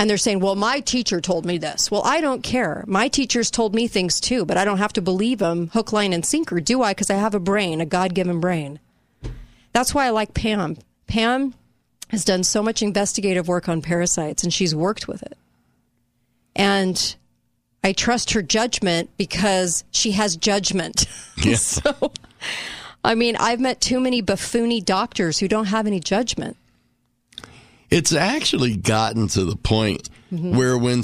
And 0.00 0.08
they're 0.08 0.16
saying, 0.16 0.40
well, 0.40 0.54
my 0.54 0.80
teacher 0.80 1.20
told 1.20 1.44
me 1.44 1.58
this. 1.58 1.90
Well, 1.90 2.00
I 2.06 2.22
don't 2.22 2.40
care. 2.40 2.84
My 2.86 3.08
teachers 3.08 3.50
told 3.50 3.74
me 3.74 3.86
things 3.86 4.18
too, 4.18 4.46
but 4.46 4.56
I 4.56 4.64
don't 4.64 4.78
have 4.78 4.94
to 4.94 5.02
believe 5.02 5.40
them 5.40 5.68
hook, 5.74 5.92
line, 5.92 6.14
and 6.14 6.24
sinker, 6.24 6.58
do 6.58 6.80
I? 6.80 6.92
Because 6.92 7.10
I 7.10 7.16
have 7.16 7.34
a 7.34 7.38
brain, 7.38 7.82
a 7.82 7.84
God 7.84 8.14
given 8.14 8.40
brain. 8.40 8.80
That's 9.74 9.94
why 9.94 10.06
I 10.06 10.10
like 10.10 10.32
Pam. 10.32 10.78
Pam 11.06 11.52
has 12.08 12.24
done 12.24 12.44
so 12.44 12.62
much 12.62 12.80
investigative 12.80 13.46
work 13.46 13.68
on 13.68 13.82
parasites 13.82 14.42
and 14.42 14.54
she's 14.54 14.74
worked 14.74 15.06
with 15.06 15.22
it. 15.22 15.36
And 16.56 17.14
I 17.84 17.92
trust 17.92 18.32
her 18.32 18.40
judgment 18.40 19.10
because 19.18 19.84
she 19.90 20.12
has 20.12 20.34
judgment. 20.34 21.04
Yeah. 21.42 21.56
so, 21.56 22.12
I 23.04 23.14
mean, 23.14 23.36
I've 23.36 23.60
met 23.60 23.82
too 23.82 24.00
many 24.00 24.22
buffoony 24.22 24.82
doctors 24.82 25.38
who 25.38 25.48
don't 25.48 25.66
have 25.66 25.86
any 25.86 26.00
judgment. 26.00 26.56
It's 27.90 28.12
actually 28.12 28.76
gotten 28.76 29.26
to 29.28 29.44
the 29.44 29.56
point 29.56 30.08
Mhm. 30.32 30.54
where 30.56 30.78
when 30.78 31.02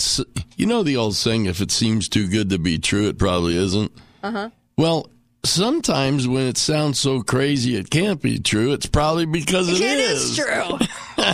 you 0.56 0.66
know 0.66 0.82
the 0.84 0.96
old 0.96 1.16
saying, 1.16 1.46
if 1.46 1.60
it 1.60 1.72
seems 1.72 2.08
too 2.08 2.28
good 2.28 2.50
to 2.50 2.58
be 2.58 2.78
true, 2.78 3.08
it 3.08 3.18
probably 3.18 3.56
isn't. 3.56 3.90
Uh 4.22 4.30
huh. 4.30 4.50
Well, 4.78 5.10
sometimes 5.44 6.28
when 6.28 6.46
it 6.46 6.56
sounds 6.58 7.00
so 7.00 7.22
crazy 7.22 7.76
it 7.76 7.90
can't 7.90 8.20
be 8.22 8.38
true, 8.38 8.72
it's 8.72 8.86
probably 8.86 9.26
because 9.26 9.68
It 9.68 9.80
is 9.80 10.36
true. 10.36 10.78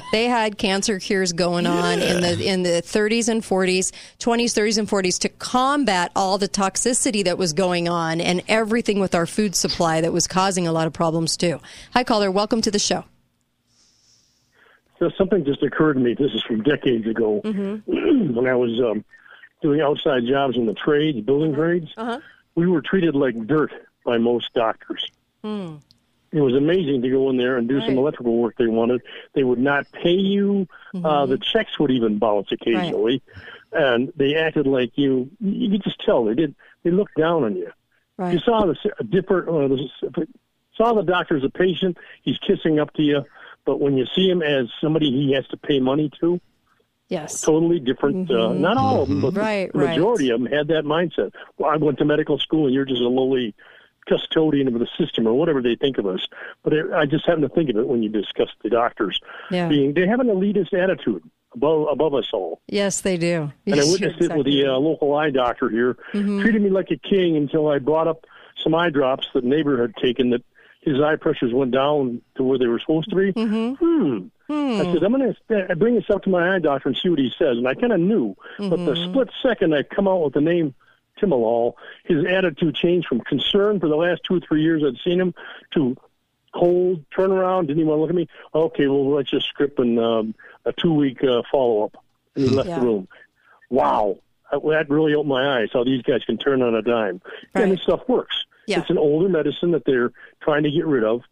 they 0.12 0.24
had 0.26 0.56
cancer 0.58 0.98
cures 0.98 1.32
going 1.34 1.66
on 1.66 2.00
in 2.00 2.20
the 2.22 2.46
in 2.46 2.62
the 2.62 2.80
30s 2.82 3.28
and 3.28 3.42
40s, 3.42 3.90
20s, 4.20 4.54
30s 4.54 4.78
and 4.78 4.88
40s 4.88 5.18
to 5.18 5.28
combat 5.28 6.12
all 6.16 6.38
the 6.38 6.48
toxicity 6.48 7.24
that 7.24 7.36
was 7.36 7.52
going 7.52 7.88
on 7.88 8.20
and 8.22 8.42
everything 8.48 9.00
with 9.00 9.14
our 9.14 9.26
food 9.26 9.54
supply 9.54 10.00
that 10.00 10.12
was 10.14 10.26
causing 10.26 10.66
a 10.66 10.72
lot 10.72 10.86
of 10.86 10.92
problems 10.94 11.36
too. 11.36 11.60
Hi 11.92 12.04
caller, 12.04 12.30
welcome 12.30 12.62
to 12.62 12.70
the 12.70 12.78
show. 12.78 13.04
So 15.02 15.10
something 15.18 15.44
just 15.44 15.64
occurred 15.64 15.94
to 15.94 16.00
me. 16.00 16.14
This 16.14 16.32
is 16.32 16.44
from 16.44 16.62
decades 16.62 17.08
ago 17.08 17.40
Mm-hmm. 17.44 18.34
when 18.36 18.46
I 18.46 18.54
was 18.54 18.80
um, 18.80 19.04
doing 19.60 19.80
outside 19.80 20.22
jobs 20.28 20.56
in 20.56 20.66
the 20.66 20.74
trades, 20.74 21.20
building 21.26 21.54
trades. 21.54 21.88
Uh-huh. 21.96 22.20
We 22.54 22.68
were 22.68 22.82
treated 22.82 23.16
like 23.16 23.48
dirt 23.48 23.72
by 24.04 24.18
most 24.18 24.54
doctors. 24.54 25.10
Hmm. 25.42 25.76
It 26.30 26.40
was 26.40 26.54
amazing 26.54 27.02
to 27.02 27.10
go 27.10 27.30
in 27.30 27.36
there 27.36 27.56
and 27.56 27.68
do 27.68 27.80
some 27.80 27.98
electrical 27.98 28.36
work 28.36 28.54
they 28.56 28.68
wanted. 28.68 29.02
They 29.34 29.42
would 29.42 29.58
not 29.58 29.90
pay 29.90 30.14
you. 30.14 30.68
Mm-hmm. 30.94 31.04
Uh, 31.04 31.26
the 31.26 31.38
checks 31.38 31.80
would 31.80 31.90
even 31.90 32.18
bounce 32.18 32.52
occasionally, 32.52 33.22
and 33.72 34.12
they 34.14 34.36
acted 34.36 34.68
like 34.68 34.96
you. 34.96 35.30
You 35.40 35.68
could 35.70 35.82
just 35.82 36.00
tell 36.04 36.24
they 36.24 36.34
did. 36.34 36.54
They 36.84 36.92
looked 36.92 37.16
down 37.16 37.42
on 37.42 37.56
you. 37.56 37.72
Right. 38.18 38.34
You 38.34 38.38
saw 38.38 38.66
the 38.66 38.76
a 39.00 39.04
different. 39.04 39.48
Uh, 39.48 39.68
the, 39.68 40.28
saw 40.76 40.94
the 40.94 41.02
doctor 41.02 41.36
as 41.36 41.44
a 41.44 41.50
patient. 41.50 41.98
He's 42.22 42.38
kissing 42.38 42.78
up 42.78 42.92
to 42.94 43.02
you, 43.02 43.24
but 43.64 43.80
when 43.80 43.96
you 43.96 44.06
see 44.14 44.28
him 44.28 44.42
as 44.42 44.66
somebody 44.80 45.10
he 45.10 45.32
has 45.32 45.46
to 45.48 45.56
pay 45.56 45.80
money 45.80 46.10
to, 46.20 46.40
Yes. 47.08 47.42
totally 47.42 47.78
different. 47.78 48.30
Uh, 48.30 48.34
Mhm. 48.50 48.58
not 48.60 48.76
all 48.78 49.02
of 49.02 49.08
them, 49.08 49.20
but 49.20 49.36
Right, 49.36 49.70
the 49.70 49.78
majority 49.78 50.30
of 50.30 50.40
them 50.42 50.50
had 50.50 50.68
that 50.68 50.84
mindset. 50.84 51.32
Well, 51.58 51.70
I 51.70 51.76
went 51.76 51.98
to 51.98 52.04
medical 52.06 52.38
school, 52.38 52.64
and 52.66 52.74
you're 52.74 52.86
just 52.86 53.02
a 53.02 53.08
lowly 53.08 53.54
custodian 54.06 54.66
of 54.66 54.74
the 54.80 54.88
system, 54.98 55.26
or 55.26 55.34
whatever 55.34 55.60
they 55.60 55.76
think 55.76 55.98
of 55.98 56.06
us. 56.06 56.26
But 56.64 56.72
it, 56.72 56.86
I 56.92 57.04
just 57.06 57.26
happen 57.26 57.42
to 57.42 57.48
think 57.50 57.68
of 57.70 57.76
it 57.76 57.86
when 57.86 58.02
you 58.02 58.08
discuss 58.08 58.48
the 58.62 58.70
doctors 58.70 59.20
Yeah. 59.50 59.68
being 59.68 59.92
they 59.92 60.06
have 60.06 60.20
an 60.20 60.28
elitist 60.28 60.72
attitude 60.72 61.22
above 61.54 61.86
above 61.88 62.14
us 62.14 62.28
all. 62.32 62.60
Yes, 62.66 63.02
they 63.02 63.16
do. 63.18 63.52
And 63.66 63.74
I 63.74 63.84
witnessed 63.84 64.18
you're 64.20 64.32
it 64.32 64.36
with 64.36 64.46
the 64.46 64.66
uh, 64.66 64.78
local 64.78 65.14
eye 65.14 65.30
doctor 65.30 65.68
here. 65.68 65.96
Mhm. 66.14 66.40
Treated 66.40 66.62
me 66.62 66.70
like 66.70 66.90
a 66.90 66.96
king 66.96 67.36
until 67.36 67.68
I 67.68 67.78
brought 67.78 68.08
up 68.08 68.26
some 68.56 68.74
eye 68.74 68.90
drops 68.90 69.28
that 69.34 69.44
neighbor 69.44 69.80
had 69.80 69.94
taken 69.96 70.30
that 70.30 70.42
his 70.82 71.00
eye 71.00 71.16
pressures 71.16 71.52
went 71.54 71.70
down 71.70 72.20
to 72.36 72.42
where 72.42 72.58
they 72.58 72.66
were 72.66 72.78
supposed 72.80 73.08
to 73.10 73.16
be. 73.16 73.32
Mhm. 73.32 73.76
Hmm. 73.78 74.18
Hmm. 74.48 74.80
I 74.80 74.92
said, 74.92 75.02
I'm 75.02 75.12
going 75.16 75.34
to 75.48 75.76
bring 75.76 75.94
this 75.94 76.10
up 76.10 76.24
to 76.24 76.30
my 76.30 76.54
eye 76.54 76.58
doctor 76.58 76.88
and 76.88 76.98
see 77.00 77.08
what 77.08 77.18
he 77.20 77.32
says. 77.38 77.56
And 77.56 77.66
I 77.66 77.74
kind 77.74 77.92
of 77.92 78.00
knew. 78.00 78.36
But 78.58 78.70
the 78.84 78.94
Mhm. 78.94 79.10
split 79.10 79.30
second 79.42 79.74
I 79.74 79.82
come 79.84 80.06
out 80.08 80.22
with 80.24 80.34
the 80.34 80.40
name 80.40 80.74
Timolol, 81.20 81.74
his 82.04 82.24
attitude 82.24 82.74
changed 82.74 83.06
from 83.06 83.20
concern 83.20 83.78
for 83.80 83.88
the 83.88 83.96
last 83.96 84.22
two 84.24 84.34
or 84.36 84.40
three 84.40 84.62
years 84.62 84.82
I'd 84.84 84.98
seen 85.04 85.20
him 85.20 85.34
to 85.74 85.96
cold 86.52 87.04
turnaround. 87.16 87.68
Didn't 87.68 87.78
even 87.78 87.86
want 87.88 87.98
to 87.98 88.02
look 88.02 88.10
at 88.10 88.16
me. 88.16 88.28
Okay, 88.54 88.88
well, 88.88 89.08
let's 89.10 89.30
just 89.30 89.46
script 89.46 89.78
and 89.78 89.98
um, 90.00 90.34
a 90.64 90.72
two 90.72 90.92
week 90.92 91.22
uh, 91.22 91.42
follow 91.50 91.84
up. 91.84 91.96
And 92.34 92.44
he 92.44 92.50
left 92.50 92.68
Yeah. 92.68 92.80
the 92.80 92.86
room. 92.86 93.08
Wow. 93.70 94.18
That 94.52 94.86
really 94.88 95.14
opened 95.14 95.30
my 95.30 95.58
eyes 95.58 95.70
how 95.72 95.84
these 95.84 96.02
guys 96.02 96.22
can 96.24 96.38
turn 96.38 96.62
on 96.62 96.74
a 96.74 96.82
dime. 96.82 97.20
And 97.54 97.72
this 97.72 97.82
stuff 97.82 98.00
works. 98.08 98.44
Yeah. 98.66 98.80
It's 98.80 98.90
an 98.90 98.98
older 98.98 99.28
medicine 99.28 99.72
that 99.72 99.84
they're 99.84 100.12
trying 100.40 100.62
to 100.64 100.70
get 100.70 100.86
rid 100.86 101.04
of, 101.04 101.22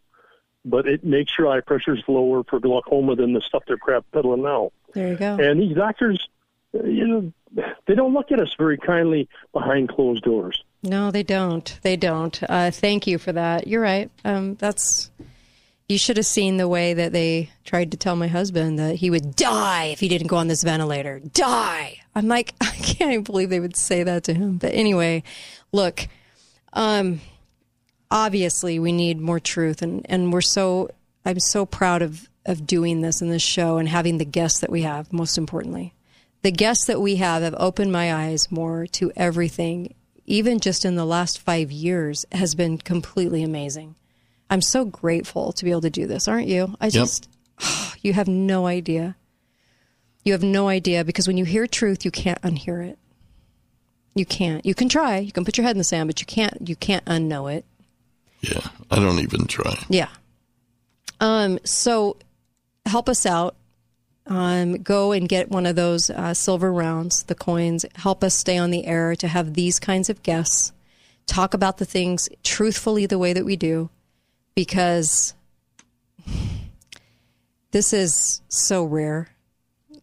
but 0.64 0.88
it 0.88 1.04
makes 1.04 1.32
your 1.38 1.48
eye 1.48 1.60
pressures 1.60 2.02
lower 2.08 2.42
for 2.44 2.58
glaucoma 2.58 3.14
than 3.16 3.32
the 3.32 3.40
stuff 3.40 3.62
they're 3.66 3.76
crap 3.76 4.04
peddling 4.12 4.42
now. 4.42 4.72
There 4.94 5.08
you 5.08 5.16
go. 5.16 5.36
And 5.36 5.60
these 5.60 5.76
doctors, 5.76 6.28
you 6.72 7.06
know, 7.06 7.32
they 7.86 7.94
don't 7.94 8.14
look 8.14 8.32
at 8.32 8.40
us 8.40 8.54
very 8.58 8.78
kindly 8.78 9.28
behind 9.52 9.88
closed 9.90 10.24
doors. 10.24 10.64
No, 10.82 11.10
they 11.10 11.22
don't. 11.22 11.78
They 11.82 11.96
don't. 11.96 12.40
Uh, 12.48 12.70
thank 12.70 13.06
you 13.06 13.18
for 13.18 13.32
that. 13.32 13.66
You're 13.66 13.82
right. 13.82 14.10
Um, 14.24 14.54
that's. 14.54 15.10
You 15.90 15.98
should 15.98 16.18
have 16.18 16.26
seen 16.26 16.56
the 16.56 16.68
way 16.68 16.94
that 16.94 17.12
they 17.12 17.50
tried 17.64 17.90
to 17.90 17.96
tell 17.96 18.14
my 18.14 18.28
husband 18.28 18.78
that 18.78 18.94
he 18.94 19.10
would 19.10 19.34
die 19.34 19.86
if 19.86 19.98
he 19.98 20.08
didn't 20.08 20.28
go 20.28 20.36
on 20.36 20.46
this 20.46 20.62
ventilator. 20.62 21.18
Die. 21.18 22.00
I'm 22.14 22.28
like, 22.28 22.54
I 22.60 22.70
can't 22.70 23.10
even 23.10 23.24
believe 23.24 23.50
they 23.50 23.58
would 23.58 23.74
say 23.74 24.04
that 24.04 24.22
to 24.24 24.34
him. 24.34 24.58
But 24.58 24.72
anyway, 24.72 25.24
look, 25.72 26.06
um, 26.74 27.20
obviously 28.08 28.78
we 28.78 28.92
need 28.92 29.18
more 29.18 29.40
truth, 29.40 29.82
and 29.82 30.06
and 30.08 30.32
we're 30.32 30.42
so. 30.42 30.90
I'm 31.24 31.40
so 31.40 31.66
proud 31.66 32.02
of 32.02 32.28
of 32.46 32.68
doing 32.68 33.00
this 33.00 33.20
in 33.20 33.28
this 33.28 33.42
show 33.42 33.78
and 33.78 33.88
having 33.88 34.18
the 34.18 34.24
guests 34.24 34.60
that 34.60 34.70
we 34.70 34.82
have. 34.82 35.12
Most 35.12 35.36
importantly, 35.36 35.92
the 36.42 36.52
guests 36.52 36.84
that 36.84 37.00
we 37.00 37.16
have 37.16 37.42
have 37.42 37.56
opened 37.58 37.90
my 37.90 38.14
eyes 38.14 38.48
more 38.52 38.86
to 38.92 39.10
everything 39.16 39.94
even 40.24 40.60
just 40.60 40.84
in 40.84 40.94
the 40.94 41.04
last 41.04 41.40
five 41.40 41.72
years 41.72 42.24
has 42.30 42.54
been 42.54 42.78
completely 42.78 43.42
amazing 43.42 43.96
i'm 44.50 44.60
so 44.60 44.84
grateful 44.84 45.52
to 45.52 45.64
be 45.64 45.70
able 45.70 45.80
to 45.80 45.90
do 45.90 46.06
this 46.06 46.28
aren't 46.28 46.48
you 46.48 46.76
i 46.80 46.90
just 46.90 47.28
you 48.02 48.12
have 48.12 48.28
no 48.28 48.66
idea 48.66 49.16
you 50.24 50.32
have 50.32 50.42
no 50.42 50.68
idea 50.68 51.04
because 51.04 51.26
when 51.26 51.38
you 51.38 51.44
hear 51.44 51.66
truth 51.66 52.04
you 52.04 52.10
can't 52.10 52.40
unhear 52.42 52.86
it 52.86 52.98
You 54.14 54.26
can't. 54.26 54.66
You 54.66 54.74
can 54.74 54.88
try. 54.88 55.18
You 55.18 55.30
can 55.32 55.44
put 55.44 55.56
your 55.56 55.64
head 55.64 55.76
in 55.76 55.78
the 55.78 55.84
sand, 55.84 56.08
but 56.08 56.20
you 56.20 56.26
can't. 56.26 56.68
You 56.68 56.74
can't 56.74 57.04
unknow 57.06 57.46
it. 57.54 57.64
Yeah, 58.40 58.66
I 58.90 58.96
don't 58.96 59.20
even 59.20 59.46
try. 59.46 59.78
Yeah. 59.88 60.08
Um. 61.20 61.58
So, 61.64 62.16
help 62.86 63.08
us 63.08 63.24
out. 63.24 63.54
Um. 64.26 64.82
Go 64.82 65.12
and 65.12 65.28
get 65.28 65.48
one 65.48 65.64
of 65.64 65.76
those 65.76 66.10
uh, 66.10 66.34
silver 66.34 66.72
rounds, 66.72 67.22
the 67.22 67.36
coins. 67.36 67.86
Help 67.94 68.24
us 68.24 68.34
stay 68.34 68.58
on 68.58 68.72
the 68.72 68.84
air 68.84 69.14
to 69.14 69.28
have 69.28 69.54
these 69.54 69.78
kinds 69.78 70.10
of 70.10 70.22
guests 70.24 70.72
talk 71.26 71.54
about 71.54 71.78
the 71.78 71.86
things 71.86 72.28
truthfully 72.42 73.06
the 73.06 73.18
way 73.18 73.32
that 73.32 73.44
we 73.44 73.54
do, 73.54 73.90
because 74.54 75.34
this 77.70 77.92
is 77.92 78.42
so 78.48 78.84
rare. 78.84 79.28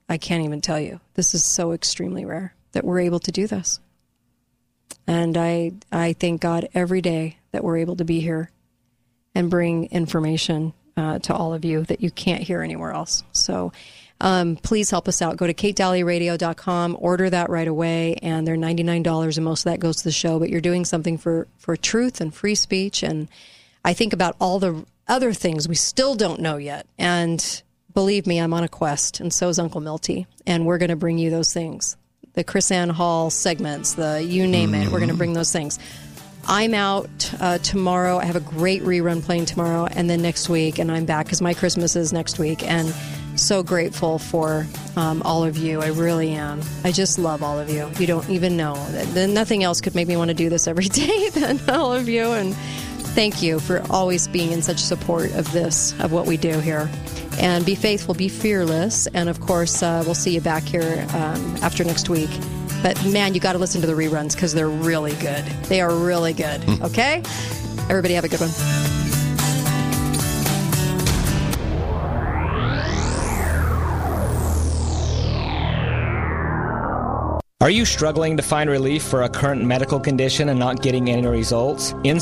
I 0.10 0.18
can't 0.18 0.44
even 0.44 0.62
tell 0.62 0.80
you. 0.80 1.00
This 1.16 1.34
is 1.34 1.44
so 1.44 1.74
extremely 1.74 2.26
rare 2.26 2.56
that 2.72 2.86
we're 2.86 3.00
able 3.00 3.20
to 3.20 3.32
do 3.32 3.48
this. 3.48 3.80
And 5.06 5.38
I 5.38 5.72
I 5.92 6.14
thank 6.14 6.42
God 6.42 6.70
every 6.74 7.02
day 7.02 7.38
that 7.52 7.64
we're 7.64 7.78
able 7.78 7.96
to 7.98 8.06
be 8.06 8.20
here 8.20 8.52
and 9.34 9.50
bring 9.50 9.86
information 9.86 10.74
uh, 10.96 11.20
to 11.20 11.34
all 11.34 11.54
of 11.54 11.64
you 11.64 11.84
that 11.84 12.02
you 12.02 12.12
can't 12.12 12.42
hear 12.42 12.62
anywhere 12.62 12.92
else. 12.92 13.24
So 13.32 13.72
um, 14.20 14.56
please 14.56 14.90
help 14.90 15.08
us 15.08 15.22
out. 15.22 15.38
Go 15.38 15.46
to 15.46 15.54
katedalleyradio.com, 15.54 16.98
order 17.00 17.30
that 17.30 17.50
right 17.50 17.68
away, 17.68 18.16
and 18.16 18.48
they're 18.48 18.56
$99, 18.56 19.38
and 19.38 19.46
most 19.46 19.66
of 19.66 19.72
that 19.72 19.80
goes 19.80 19.98
to 19.98 20.04
the 20.04 20.12
show. 20.12 20.40
But 20.40 20.50
you're 20.50 20.60
doing 20.60 20.86
something 20.86 21.18
for, 21.18 21.48
for 21.60 21.78
truth 21.78 22.20
and 22.20 22.34
free 22.34 22.56
speech. 22.56 23.04
And 23.04 23.28
I 23.84 23.94
think 23.94 24.14
about 24.14 24.36
all 24.40 24.60
the 24.60 24.86
other 25.08 25.34
things 25.34 25.68
we 25.68 25.76
still 25.76 26.16
don't 26.16 26.42
know 26.42 26.58
yet. 26.58 26.86
And 26.98 27.64
believe 27.94 28.28
me, 28.28 28.40
I'm 28.40 28.54
on 28.54 28.64
a 28.64 28.68
quest, 28.68 29.20
and 29.20 29.34
so 29.34 29.50
is 29.50 29.60
Uncle 29.60 29.82
Milty. 29.82 30.28
And 30.46 30.66
we're 30.66 30.78
going 30.78 30.90
to 30.90 30.96
bring 30.96 31.18
you 31.18 31.30
those 31.30 31.54
things 31.54 31.98
the 32.34 32.44
KrisAnne 32.44 32.92
Hall 32.92 33.32
segments, 33.32 33.96
the 33.96 34.24
you 34.24 34.46
name 34.46 34.76
it. 34.76 34.92
We're 34.92 35.00
going 35.00 35.10
to 35.10 35.16
bring 35.16 35.34
those 35.34 35.52
things. 35.52 35.80
I'm 36.48 36.76
out 36.76 37.34
uh, 37.40 37.58
tomorrow. 37.58 38.20
I 38.20 38.26
have 38.26 38.36
a 38.36 38.42
great 38.42 38.84
rerun 38.84 39.24
playing 39.24 39.46
tomorrow, 39.46 39.88
and 39.88 40.08
then 40.08 40.22
next 40.22 40.48
week, 40.48 40.78
and 40.78 40.92
I'm 40.92 41.06
back 41.06 41.26
because 41.26 41.42
my 41.42 41.56
Christmas 41.56 41.96
is 41.96 42.14
next 42.14 42.38
week. 42.38 42.62
And 42.64 42.94
so 43.36 43.64
grateful 43.64 44.20
for 44.20 44.66
um, 44.96 45.22
all 45.24 45.44
of 45.44 45.58
you. 45.58 45.82
I 45.82 45.88
really 45.88 46.32
am. 46.34 46.62
I 46.84 46.92
just 46.92 47.20
love 47.20 47.44
all 47.44 47.60
of 47.60 47.70
you. 47.70 47.90
You 48.00 48.08
don't 48.08 48.30
even 48.30 48.56
know. 48.56 48.76
Nothing 49.14 49.64
else 49.64 49.82
could 49.82 49.96
make 49.96 50.08
me 50.08 50.16
want 50.16 50.30
to 50.30 50.36
do 50.36 50.50
this 50.50 50.68
every 50.68 50.86
day 50.90 51.30
than 51.30 51.60
all 51.70 51.94
of 51.94 52.08
you. 52.08 52.32
And 52.32 52.56
thank 53.18 53.42
you 53.42 53.60
for 53.60 53.82
always 53.90 54.28
being 54.28 54.52
in 54.52 54.62
such 54.62 54.78
support 54.78 55.32
of 55.34 55.52
this, 55.52 56.00
of 56.00 56.12
what 56.12 56.28
we 56.28 56.38
do 56.38 56.60
here. 56.60 56.88
And 57.40 57.66
be 57.66 57.74
faithful, 57.74 58.14
be 58.14 58.30
fearless. 58.30 59.08
And 59.08 59.28
of 59.28 59.42
course, 59.42 59.82
uh, 59.82 60.04
we'll 60.06 60.14
see 60.14 60.36
you 60.36 60.42
back 60.42 60.62
here 60.62 61.04
um, 61.16 61.56
after 61.64 61.84
next 61.84 62.10
week. 62.10 62.30
But 62.84 63.04
man, 63.08 63.34
you 63.34 63.40
got 63.40 63.54
to 63.54 63.58
listen 63.58 63.82
to 63.82 63.88
the 63.88 63.94
reruns 63.94 64.36
because 64.36 64.54
they're 64.54 64.70
really 64.70 65.16
good. 65.16 65.44
They 65.64 65.82
are 65.82 65.96
really 65.96 66.34
good. 66.34 66.62
Okay? 66.84 67.24
Everybody 67.90 68.14
have 68.14 68.24
a 68.24 68.30
good 68.30 68.40
one. 68.40 68.88
Are 77.60 77.72
you 77.72 77.84
struggling 77.84 78.38
to 78.38 78.44
find 78.44 78.70
relief 78.70 79.04
for 79.04 79.24
a 79.24 79.30
current 79.30 79.62
medical 79.66 80.00
condition 80.00 80.48
and 80.48 80.58
not 80.58 80.82
getting 80.82 81.10
any 81.10 81.28
results? 81.28 81.94
In 82.06 82.16